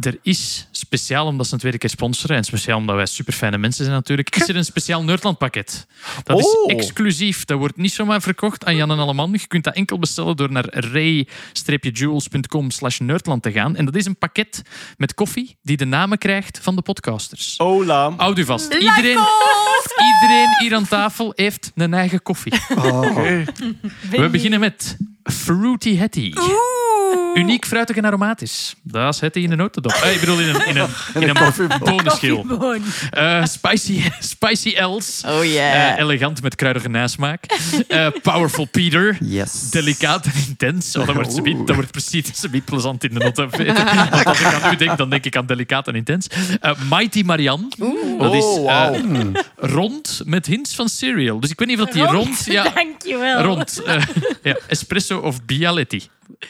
Er 0.00 0.18
is, 0.22 0.68
speciaal 0.70 1.26
omdat 1.26 1.46
ze 1.46 1.52
een 1.52 1.58
tweede 1.58 1.78
keer 1.78 1.90
sponsoren 1.90 2.36
en 2.36 2.44
speciaal 2.44 2.78
omdat 2.78 2.96
wij 2.96 3.06
super 3.06 3.32
fijne 3.32 3.58
mensen 3.58 3.84
zijn 3.84 3.96
natuurlijk, 3.96 4.36
is 4.36 4.48
er 4.48 4.56
een 4.56 4.64
speciaal 4.64 5.04
Nerdland 5.04 5.38
pakket. 5.38 5.86
Dat 6.22 6.38
is 6.38 6.44
Oh. 6.46 6.72
exclusief. 6.72 7.44
Dat 7.44 7.58
wordt 7.58 7.76
niet 7.76 7.92
zomaar 7.92 8.22
verkocht 8.22 8.64
aan 8.64 8.76
Jan 8.76 8.90
en 8.90 8.98
Alleman. 8.98 9.32
Je 9.32 9.46
kunt 9.46 9.64
dat 9.64 9.74
enkel 9.74 9.98
bestellen 9.98 10.36
door 10.36 10.52
naar 10.52 10.64
ray-jules.com 10.74 12.70
slash 12.70 12.98
nerdland 12.98 13.42
te 13.42 13.52
gaan. 13.52 13.76
En 13.76 13.84
dat 13.84 13.96
is 13.96 14.06
een 14.06 14.16
pakket 14.16 14.62
met 14.96 15.14
koffie 15.14 15.56
die 15.62 15.76
de 15.76 15.84
namen 15.84 16.18
krijgt 16.18 16.58
van 16.62 16.76
de 16.76 16.82
podcasters. 16.82 17.54
Hola. 17.56 18.12
Houd 18.16 18.38
u 18.38 18.44
vast. 18.44 18.72
Iedereen, 18.72 19.18
iedereen 20.20 20.48
hier 20.60 20.74
aan 20.74 20.88
tafel 20.88 21.32
heeft 21.36 21.72
een 21.74 21.94
eigen 21.94 22.22
koffie. 22.22 22.52
We 24.10 24.28
beginnen 24.30 24.60
met 24.60 24.96
Fruity 25.24 25.96
Hetty. 25.96 26.32
Uniek, 27.34 27.66
fruitig 27.66 27.96
en 27.96 28.04
aromatisch. 28.06 28.74
Dat 28.82 29.14
is 29.14 29.20
Hetty 29.20 29.38
in 29.38 29.50
een 29.50 29.56
notendop. 29.58 29.92
Eh, 29.92 30.12
ik 30.14 30.20
bedoel 30.20 30.38
in 30.40 30.48
een, 30.48 30.66
in 30.66 30.76
een, 30.76 30.88
in 31.22 31.28
een 31.28 31.52
bonenschil. 31.78 32.46
Eh, 33.10 33.44
spicy, 33.44 34.02
spicy 34.34 34.70
Els. 34.74 35.22
Oh 35.26 35.44
yeah. 35.44 35.92
Eh, 35.92 35.98
elegant 35.98 36.42
met 36.42 36.54
kruidige 36.54 36.88
nasmaak. 36.88 37.44
Eh, 37.88 38.06
powerful 38.22 38.64
Peter. 38.64 39.16
Yes. 39.20 39.70
Delicaat 39.70 40.24
en 40.26 40.32
intens. 40.48 40.96
Oh, 40.96 41.06
dat, 41.06 41.14
wordt 41.14 41.66
dat 41.66 41.74
wordt 41.76 41.90
precies 41.90 42.26
subiet 42.40 42.64
plezant 42.64 43.04
in 43.04 43.14
de 43.14 43.18
nota. 43.24 43.46
Want 43.48 44.24
als 44.26 44.40
ik 44.40 44.46
aan 44.46 44.72
u 44.72 44.76
denk, 44.76 44.96
dan 44.98 45.10
denk 45.10 45.24
ik 45.24 45.36
aan 45.36 45.46
delicaat 45.46 45.88
en 45.88 45.94
intens. 45.94 46.26
Eh, 46.60 46.72
Mighty 46.90 47.22
Marianne. 47.26 47.68
Dat 48.18 48.34
is 48.34 48.44
Oh, 48.44 48.70
eh, 48.70 48.90
wauw. 48.92 49.32
rond 49.56 50.22
met 50.24 50.46
hints 50.46 50.74
van 50.74 50.88
cereal. 50.88 51.40
Dus 51.40 51.50
ik 51.50 51.58
weet 51.58 51.68
niet 51.68 51.78
of 51.80 51.84
dat 51.84 51.94
die 51.94 52.04
rond... 52.04 52.44
Ja, 52.44 52.62
Dankjewel. 52.74 53.42
rond. 53.42 53.82
eh, 53.82 54.02
ja, 54.42 54.56
espresso 54.68 55.11
of 55.20 55.44
Bialetti. 55.44 56.02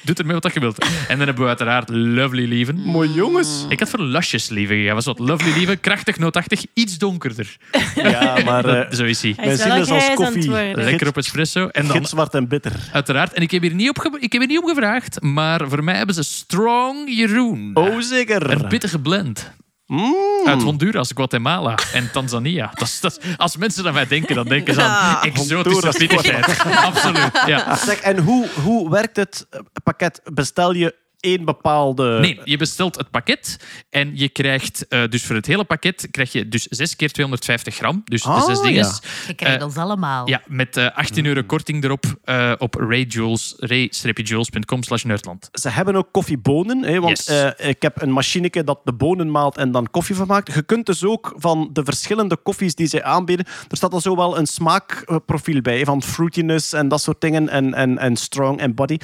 Doe 0.02 0.14
ermee 0.14 0.36
wat 0.38 0.54
je 0.54 0.60
wilt. 0.60 0.78
En 1.08 1.16
dan 1.16 1.26
hebben 1.26 1.42
we 1.42 1.48
uiteraard 1.48 1.88
Lovely 1.88 2.48
Lieven. 2.48 2.76
Mooi 2.80 3.10
jongens. 3.12 3.64
Ik 3.68 3.78
had 3.78 3.88
voor 3.88 4.00
Luscious 4.02 4.48
Lieven 4.48 4.76
gegaan. 4.76 4.94
Was 4.94 5.04
wat 5.04 5.18
Lovely 5.18 5.52
Lieven. 5.56 5.80
Krachtig, 5.80 6.18
nootachtig, 6.18 6.64
iets 6.74 6.98
donkerder. 6.98 7.56
Ja, 7.94 8.38
maar 8.44 8.64
eh, 8.64 8.74
Dat, 8.74 8.94
zo 8.96 9.04
is 9.04 9.22
hij. 9.22 9.32
Hij 9.36 9.44
wij 9.44 9.54
is 9.54 9.60
zien 9.60 9.68
wel 9.68 9.78
dus 9.78 9.90
als 9.90 10.04
grijs 10.04 10.18
aan 10.18 10.24
het 10.24 10.32
koffie. 10.34 10.50
worden. 10.50 10.84
Lekker 10.84 11.08
op 11.08 11.16
espresso. 11.16 11.66
En 11.68 11.86
dan 11.86 11.96
Gitzwart 11.96 12.34
en 12.34 12.48
bitter. 12.48 12.72
uiteraard, 12.92 13.32
en 13.32 13.42
ik 13.42 13.50
heb 13.50 13.62
hier 13.62 13.74
niet, 13.74 13.88
opge 13.88 14.10
ik 14.20 14.32
heb 14.32 14.40
hier 14.40 14.50
niet 14.50 14.62
om 14.62 14.68
gevraagd, 14.68 15.20
maar 15.20 15.68
voor 15.68 15.84
mij 15.84 15.96
hebben 15.96 16.14
ze 16.14 16.22
Strong 16.22 17.16
Jeroen. 17.16 17.70
Oh, 17.74 18.00
zeker. 18.00 18.50
Een 18.50 18.68
pittige 18.68 18.98
blend. 18.98 19.50
Mm. 19.86 20.14
Uit 20.46 20.62
Honduras, 20.62 21.10
Guatemala 21.14 21.74
en 21.92 22.10
Tanzania. 22.12 22.70
Dat 22.74 22.88
is, 22.88 23.00
dat 23.00 23.18
is- 23.22 23.36
als 23.36 23.56
mensen 23.56 23.86
aan 23.86 23.94
mij 23.94 24.06
denken, 24.06 24.34
dan 24.34 24.46
denken 24.48 24.74
ze 24.74 24.82
aan 24.82 25.22
exotische 25.22 25.92
vinnigheid. 25.92 26.58
Absoluut, 26.88 27.42
ja. 27.46 27.76
Zeg, 27.76 28.00
en 28.00 28.18
hoe, 28.18 28.48
hoe 28.62 28.90
werkt 28.90 29.16
het 29.16 29.46
pakket? 29.82 30.20
Bestel 30.32 30.72
je 30.74 30.94
één 31.22 31.44
bepaalde... 31.44 32.18
Nee, 32.20 32.40
je 32.44 32.56
bestelt 32.56 32.96
het 32.96 33.10
pakket 33.10 33.56
en 33.90 34.10
je 34.14 34.28
krijgt 34.28 34.88
eh, 34.88 35.02
dus 35.08 35.24
voor 35.24 35.36
het 35.36 35.46
hele 35.46 35.64
pakket 35.64 36.08
krijg 36.10 36.32
je 36.32 36.48
dus 36.48 36.62
6 36.62 36.96
keer 36.96 37.10
250 37.12 37.74
gram. 37.74 38.02
Dus 38.04 38.22
de 38.22 38.28
Ah, 38.28 38.44
zes 38.44 38.60
dingen. 38.60 38.84
ja. 38.84 38.92
Je 39.26 39.34
krijgt 39.34 39.58
Eh, 39.60 39.64
ons 39.66 39.76
allemaal. 39.76 40.28
Ja, 40.28 40.42
met 40.46 40.76
eh 40.76 40.86
18 40.96 41.26
euro 41.26 41.42
korting 41.42 41.84
erop 41.84 42.04
eh, 42.24 42.52
op 42.58 42.74
rayjules, 42.74 43.54
ray-jules.com 43.58 44.82
slash 44.82 45.02
nerdland. 45.04 45.48
Ze 45.52 45.68
hebben 45.68 45.96
ook 45.96 46.08
koffiebonen, 46.12 46.82
hè, 46.84 47.00
want 47.00 47.18
Yes. 47.18 47.26
eh, 47.26 47.68
ik 47.68 47.82
heb 47.82 48.02
een 48.02 48.10
machineke 48.10 48.64
dat 48.64 48.80
de 48.84 48.92
bonen 48.92 49.30
maalt 49.30 49.56
en 49.56 49.72
dan 49.72 49.90
koffie 49.90 50.14
van 50.16 50.26
maakt. 50.26 50.54
Je 50.54 50.62
kunt 50.62 50.86
dus 50.86 51.04
ook 51.04 51.32
van 51.36 51.70
de 51.72 51.84
verschillende 51.84 52.36
koffies 52.36 52.74
die 52.74 52.86
zij 52.86 53.02
aanbieden, 53.04 53.46
er 53.68 53.76
staat 53.76 53.92
al 53.92 54.00
zo 54.00 54.16
wel 54.16 54.38
een 54.38 54.46
smaakprofiel 54.46 55.60
bij, 55.60 55.84
van 55.84 56.02
fruitiness 56.02 56.72
en 56.72 56.88
dat 56.88 57.02
soort 57.02 57.20
dingen, 57.20 57.48
en, 57.48 57.74
en, 57.74 57.98
en 57.98 58.16
strong 58.16 58.60
en 58.60 58.74
body. 58.74 58.96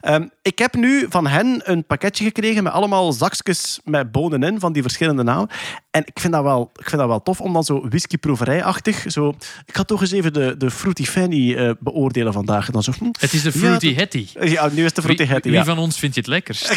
Ehm, 0.00 0.26
ik 0.44 0.58
heb 0.58 0.74
nu 0.74 1.06
van 1.08 1.26
hen 1.26 1.60
een 1.64 1.84
pakketje 1.86 2.24
gekregen 2.24 2.62
met 2.62 2.72
allemaal 2.72 3.12
zakjes 3.12 3.80
met 3.84 4.12
bonen 4.12 4.42
in, 4.42 4.60
van 4.60 4.72
die 4.72 4.82
verschillende 4.82 5.22
namen. 5.22 5.48
En 5.90 6.02
ik 6.06 6.20
vind 6.20 6.32
dat 6.32 6.42
wel, 6.42 6.70
ik 6.76 6.88
vind 6.88 7.00
dat 7.00 7.08
wel 7.10 7.22
tof, 7.22 7.40
om 7.40 7.52
dan 7.52 7.64
zo 7.64 7.88
whiskyproeverijachtig, 7.88 9.04
zo... 9.06 9.28
Ik 9.66 9.76
ga 9.76 9.82
toch 9.82 10.00
eens 10.00 10.12
even 10.12 10.32
de, 10.32 10.54
de 10.58 10.70
Fruity 10.70 11.04
Fanny 11.04 11.54
eh, 11.54 11.70
beoordelen 11.80 12.32
vandaag. 12.32 12.66
En 12.66 12.72
dan 12.72 12.82
zo, 12.82 12.92
hm, 12.98 13.04
Het 13.18 13.32
is 13.32 13.42
de 13.42 13.50
Ja, 13.54 13.58
Fruity 13.58 13.88
dat- 13.88 13.96
Hetty. 14.00 14.26
ja, 14.40 14.68
nu 14.72 14.84
is 14.84 14.92
de 14.92 15.02
Fruity 15.02 15.22
Wie, 15.22 15.32
Hattie, 15.32 15.50
wie 15.50 15.60
ja. 15.60 15.66
van 15.66 15.78
ons 15.78 15.98
vindt 15.98 16.14
je 16.14 16.20
het 16.20 16.30
lekkerst? 16.30 16.72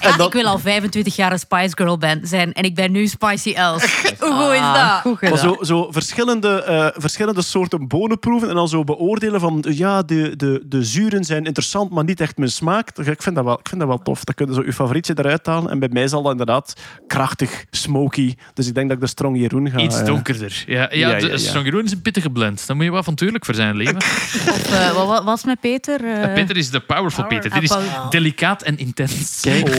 Ja, 0.00 0.24
Ik 0.24 0.32
wil 0.32 0.44
al 0.46 0.58
25 0.58 1.16
jaar 1.16 1.32
een 1.32 1.38
Spice 1.38 1.72
Girl 1.76 1.98
ben 1.98 2.20
zijn 2.26 2.52
en 2.52 2.62
ik 2.62 2.74
ben 2.74 2.92
nu 2.92 3.06
Spicy 3.06 3.52
Els. 3.52 3.82
Hoe 4.20 4.32
goed 4.32 4.52
is 4.52 4.58
Ah, 4.60 4.74
dat? 4.74 5.00
goed 5.00 5.20
Maar 5.20 5.38
gedaan. 5.38 5.54
zo, 5.58 5.64
zo 5.64 5.90
verschillende, 5.92 6.62
eh, 6.62 6.86
verschillende 6.94 7.42
soorten 7.42 7.88
bonen 7.88 8.18
proeven 8.18 8.48
en 8.48 8.54
dan 8.54 8.68
zo 8.68 8.84
beoordelen 8.84 9.40
van 9.40 9.64
ja, 9.68 10.02
de, 10.02 10.36
de, 10.36 10.62
de 10.66 10.84
zuren 10.84 11.24
zijn 11.24 11.44
interessant, 11.44 11.90
maar 11.90 12.04
niet 12.04 12.20
echt 12.20 12.25
mijn 12.36 12.50
smaak. 12.50 12.90
Ik 12.98 13.22
vind 13.22 13.36
dat 13.36 13.44
wel, 13.44 13.58
ik 13.58 13.68
vind 13.68 13.80
dat 13.80 13.88
wel 13.88 14.02
tof. 14.02 14.24
Dan 14.24 14.34
kun 14.34 14.46
je 14.46 14.54
zo 14.54 14.62
je 14.64 14.72
favorietje 14.72 15.14
eruit 15.16 15.46
halen. 15.46 15.70
En 15.70 15.78
bij 15.78 15.88
mij 15.92 16.08
zal 16.08 16.22
dat 16.22 16.30
inderdaad 16.30 16.74
krachtig, 17.06 17.64
smoky. 17.70 18.34
Dus 18.54 18.68
ik 18.68 18.74
denk 18.74 18.86
dat 18.88 18.96
ik 18.96 19.02
de 19.02 19.08
Strong 19.08 19.38
Jeroen 19.38 19.70
ga... 19.70 19.78
Iets 19.78 19.98
eh, 20.00 20.06
donkerder. 20.06 20.64
Ja, 20.66 20.80
ja, 20.80 20.88
Ja, 20.90 21.08
ja, 21.08 21.18
de 21.18 21.28
ja. 21.28 21.36
Strong 21.36 21.64
Jeroen 21.64 21.84
is 21.84 21.92
een 21.92 22.02
pittige 22.02 22.30
blend. 22.30 22.66
Daar 22.66 22.76
moet 22.76 22.84
je 22.84 22.90
wel 22.90 23.00
avontuurlijk 23.00 23.44
voor 23.44 23.54
zijn 23.54 23.76
leven. 23.76 23.96
Of, 24.54 24.72
eh, 24.72 24.92
wat 24.92 25.06
wat 25.06 25.24
was 25.24 25.44
met 25.44 25.60
Peter? 25.60 26.04
Eh, 26.04 26.34
Peter 26.34 26.56
is 26.56 26.70
de 26.70 26.80
powerful 26.80 27.24
Power- 27.24 27.40
Peter. 27.40 27.60
Dit 27.60 27.70
is 27.70 27.76
Ah, 27.76 28.10
delicaat 28.10 28.62
en 28.62 28.78
intens. 28.78 29.42
Oh, 29.48 29.64
dat 29.64 29.72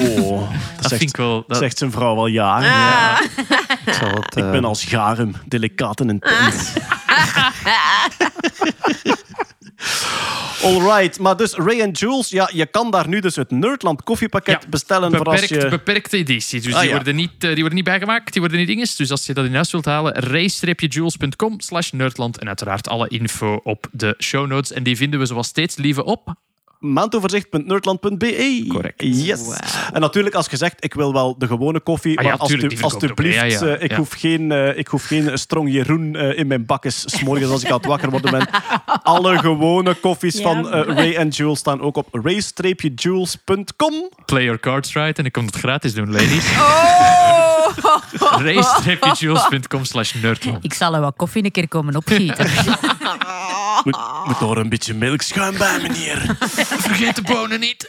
zegt, 0.79 0.97
vind 0.97 1.09
ik 1.09 1.17
wel... 1.17 1.43
Dat, 1.47 1.57
zegt 1.57 1.77
zijn 1.77 1.91
vrouw 1.91 2.15
al 2.15 2.27
ja. 2.27 2.55
Ah. 2.57 3.19
Ik 3.85 3.93
zal 3.93 4.09
het, 4.09 4.35
Ik 4.35 4.51
ben 4.51 4.65
als 4.65 4.83
garum, 4.83 5.35
delicaat 5.45 5.99
en 5.99 6.09
intens. 6.09 6.73
Alright, 10.63 11.19
maar 11.19 11.37
dus 11.37 11.53
Ray 11.53 11.81
and 11.81 11.99
Jules, 11.99 12.29
ja, 12.29 12.49
je 12.53 12.65
kan 12.65 12.91
daar 12.91 13.07
nu 13.07 13.19
dus 13.19 13.35
het 13.35 13.51
Nerdland 13.51 14.03
koffiepakket 14.03 14.61
Ja, 14.63 14.69
bestellen 14.69 15.15
voor 15.15 15.25
als 15.25 15.43
je... 15.43 15.67
beperkte 15.69 16.17
editie. 16.17 16.61
Dus 16.61 16.73
Ah, 16.73 16.79
die, 16.79 16.89
ja. 16.89 16.95
worden 16.95 17.15
niet, 17.15 17.31
eh, 17.31 17.39
die 17.39 17.55
worden 17.55 17.75
niet 17.75 17.83
bijgemaakt, 17.83 18.31
die 18.31 18.41
worden 18.41 18.59
niet 18.59 18.67
dinges. 18.67 18.95
Dus 18.95 19.11
als 19.11 19.25
je 19.25 19.33
dat 19.33 19.45
in 19.45 19.53
huis 19.55 19.71
wilt 19.71 19.85
halen, 19.85 20.13
ray-jules.com 20.13 21.59
slash 21.59 21.91
nerdland. 21.91 22.37
En 22.37 22.47
uiteraard 22.47 22.87
alle 22.89 23.07
info 23.07 23.59
op 23.63 23.87
de 23.91 24.15
show 24.19 24.47
notes. 24.47 24.71
En 24.71 24.83
die 24.83 24.97
vinden 24.97 25.19
we 25.19 25.25
zoals 25.25 25.47
steeds 25.47 25.75
lieve 25.75 26.03
op. 26.03 26.33
maandoverzicht.nerdland.be. 26.79 28.65
Correct. 28.67 28.95
Yes. 29.03 29.41
En 29.93 30.01
natuurlijk, 30.01 30.35
als 30.35 30.47
je 30.49 30.57
zegt, 30.57 30.83
ik 30.83 30.93
wil 30.93 31.13
wel 31.13 31.37
de 31.37 31.47
gewone 31.47 31.79
koffie, 31.79 32.17
Ah 32.17 32.23
ja, 32.23 32.29
maar 32.29 32.39
als 32.39 32.51
alsjeblieft. 32.81 33.35
Ja, 33.35 33.43
ja. 33.43 33.61
eh, 33.61 33.83
ik, 33.83 33.91
Ja. 33.91 33.97
hoef 33.97 34.11
geen, 34.11 34.51
eh, 34.51 34.77
ik 34.77 34.87
hoef 34.87 35.05
geen 35.05 35.37
strong 35.37 35.71
Jeroen 35.71 36.15
eh, 36.15 36.37
in 36.37 36.47
mijn 36.47 36.65
bakjes 36.65 37.03
s'morgens 37.05 37.51
als 37.51 37.63
ik 37.63 37.69
aan 37.69 37.77
het 37.77 37.85
wakker 37.85 38.09
worden 38.09 38.31
ben. 38.31 38.47
Alle 39.03 39.37
gewone 39.39 39.93
koffies 39.93 40.35
Ja. 40.37 40.41
van 40.41 40.71
eh, 40.71 40.81
Ray 40.95 41.17
and 41.17 41.35
Jules 41.35 41.59
staan 41.59 41.81
ook 41.81 41.95
op 41.97 42.07
ray-jules.com. 42.11 43.93
Play 44.25 44.43
your 44.43 44.59
cards 44.59 44.93
right. 44.93 45.19
En 45.19 45.25
ik 45.25 45.31
kom 45.31 45.45
het 45.45 45.55
gratis 45.55 45.93
doen, 45.93 46.11
ladies. 46.11 46.45
Oh! 46.57 46.85
ray-jules.com 48.41 49.85
slash 49.85 50.13
nerdland. 50.13 50.63
Ik 50.63 50.73
zal 50.73 50.93
er 50.95 51.01
wat 51.01 51.13
koffie 51.15 51.43
een 51.43 51.51
keer 51.51 51.67
komen 51.67 51.95
opgieten. 51.95 52.45
Moet, 53.87 53.97
moet 54.25 54.51
er 54.51 54.57
een 54.57 54.69
beetje 54.69 54.93
melkschuim 54.93 55.57
bij, 55.57 55.79
meneer. 55.81 56.35
Vergeet 56.87 57.15
de 57.15 57.21
bonen 57.21 57.59
niet. 57.59 57.87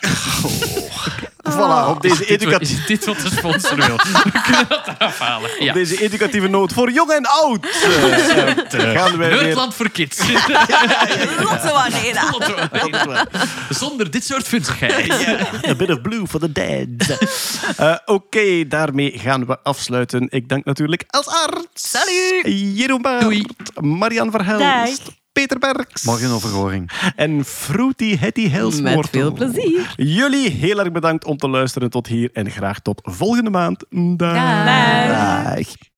Voilà, 1.50 1.88
op 1.88 2.02
deze, 2.02 2.24
educatieve, 2.26 2.80
is 2.80 2.86
dit 2.86 3.04
wat 3.04 3.16
de 3.20 3.30
sponsor 3.30 3.76
wil? 3.76 3.96
We 4.32 4.40
kunnen 4.42 4.68
dat 4.68 4.86
eraf 4.86 5.18
halen. 5.18 5.50
Ja. 5.58 5.68
op 5.68 5.74
deze 5.74 6.02
educatieve 6.02 6.48
noot 6.48 6.72
voor 6.72 6.90
jong 6.90 7.10
en 7.10 7.26
oud. 7.26 7.66
gaan 8.96 9.16
wij 9.18 9.28
weer... 9.30 9.42
Nerdland 9.42 9.74
voor 9.74 9.90
kids. 9.90 10.20
Zonder 13.68 14.10
dit 14.10 14.24
soort 14.24 14.46
funzigheid. 14.48 15.26
A 15.68 15.74
bit 15.74 15.90
of 15.90 16.00
blue 16.00 16.26
for 16.26 16.40
the 16.40 16.52
dead. 16.52 17.18
Eh, 17.76 17.94
Oké, 18.04 18.68
daarmee 18.68 19.18
gaan 19.18 19.46
we 19.46 19.58
afsluiten. 19.62 20.26
Ik 20.30 20.48
dank 20.48 20.64
natuurlijk 20.64 21.04
als 21.06 21.26
arts. 21.26 21.90
Salut. 21.90 22.42
Jeroen 22.74 23.02
Baert. 23.02 23.80
Marian 23.80 24.30
Verhelst, 24.30 25.04
Dag. 25.04 25.14
Peter 25.38 25.58
Berks 25.58 26.04
Morgen 26.04 26.30
overhoring. 26.30 26.90
en 27.16 27.44
Fruity 27.44 28.16
Hetty 28.16 28.48
Helsmoortel. 28.48 28.96
Met 28.96 29.10
veel 29.10 29.32
plezier. 29.32 29.94
Jullie 29.96 30.50
heel 30.50 30.78
erg 30.78 30.92
bedankt 30.92 31.24
om 31.24 31.36
te 31.36 31.48
luisteren 31.48 31.90
tot 31.90 32.06
hier 32.06 32.30
en 32.32 32.50
graag 32.50 32.80
tot 32.80 33.00
volgende 33.04 33.50
maand. 33.50 33.84
Dag. 33.90 34.64
Dag. 34.64 35.54
Dag. 35.54 35.66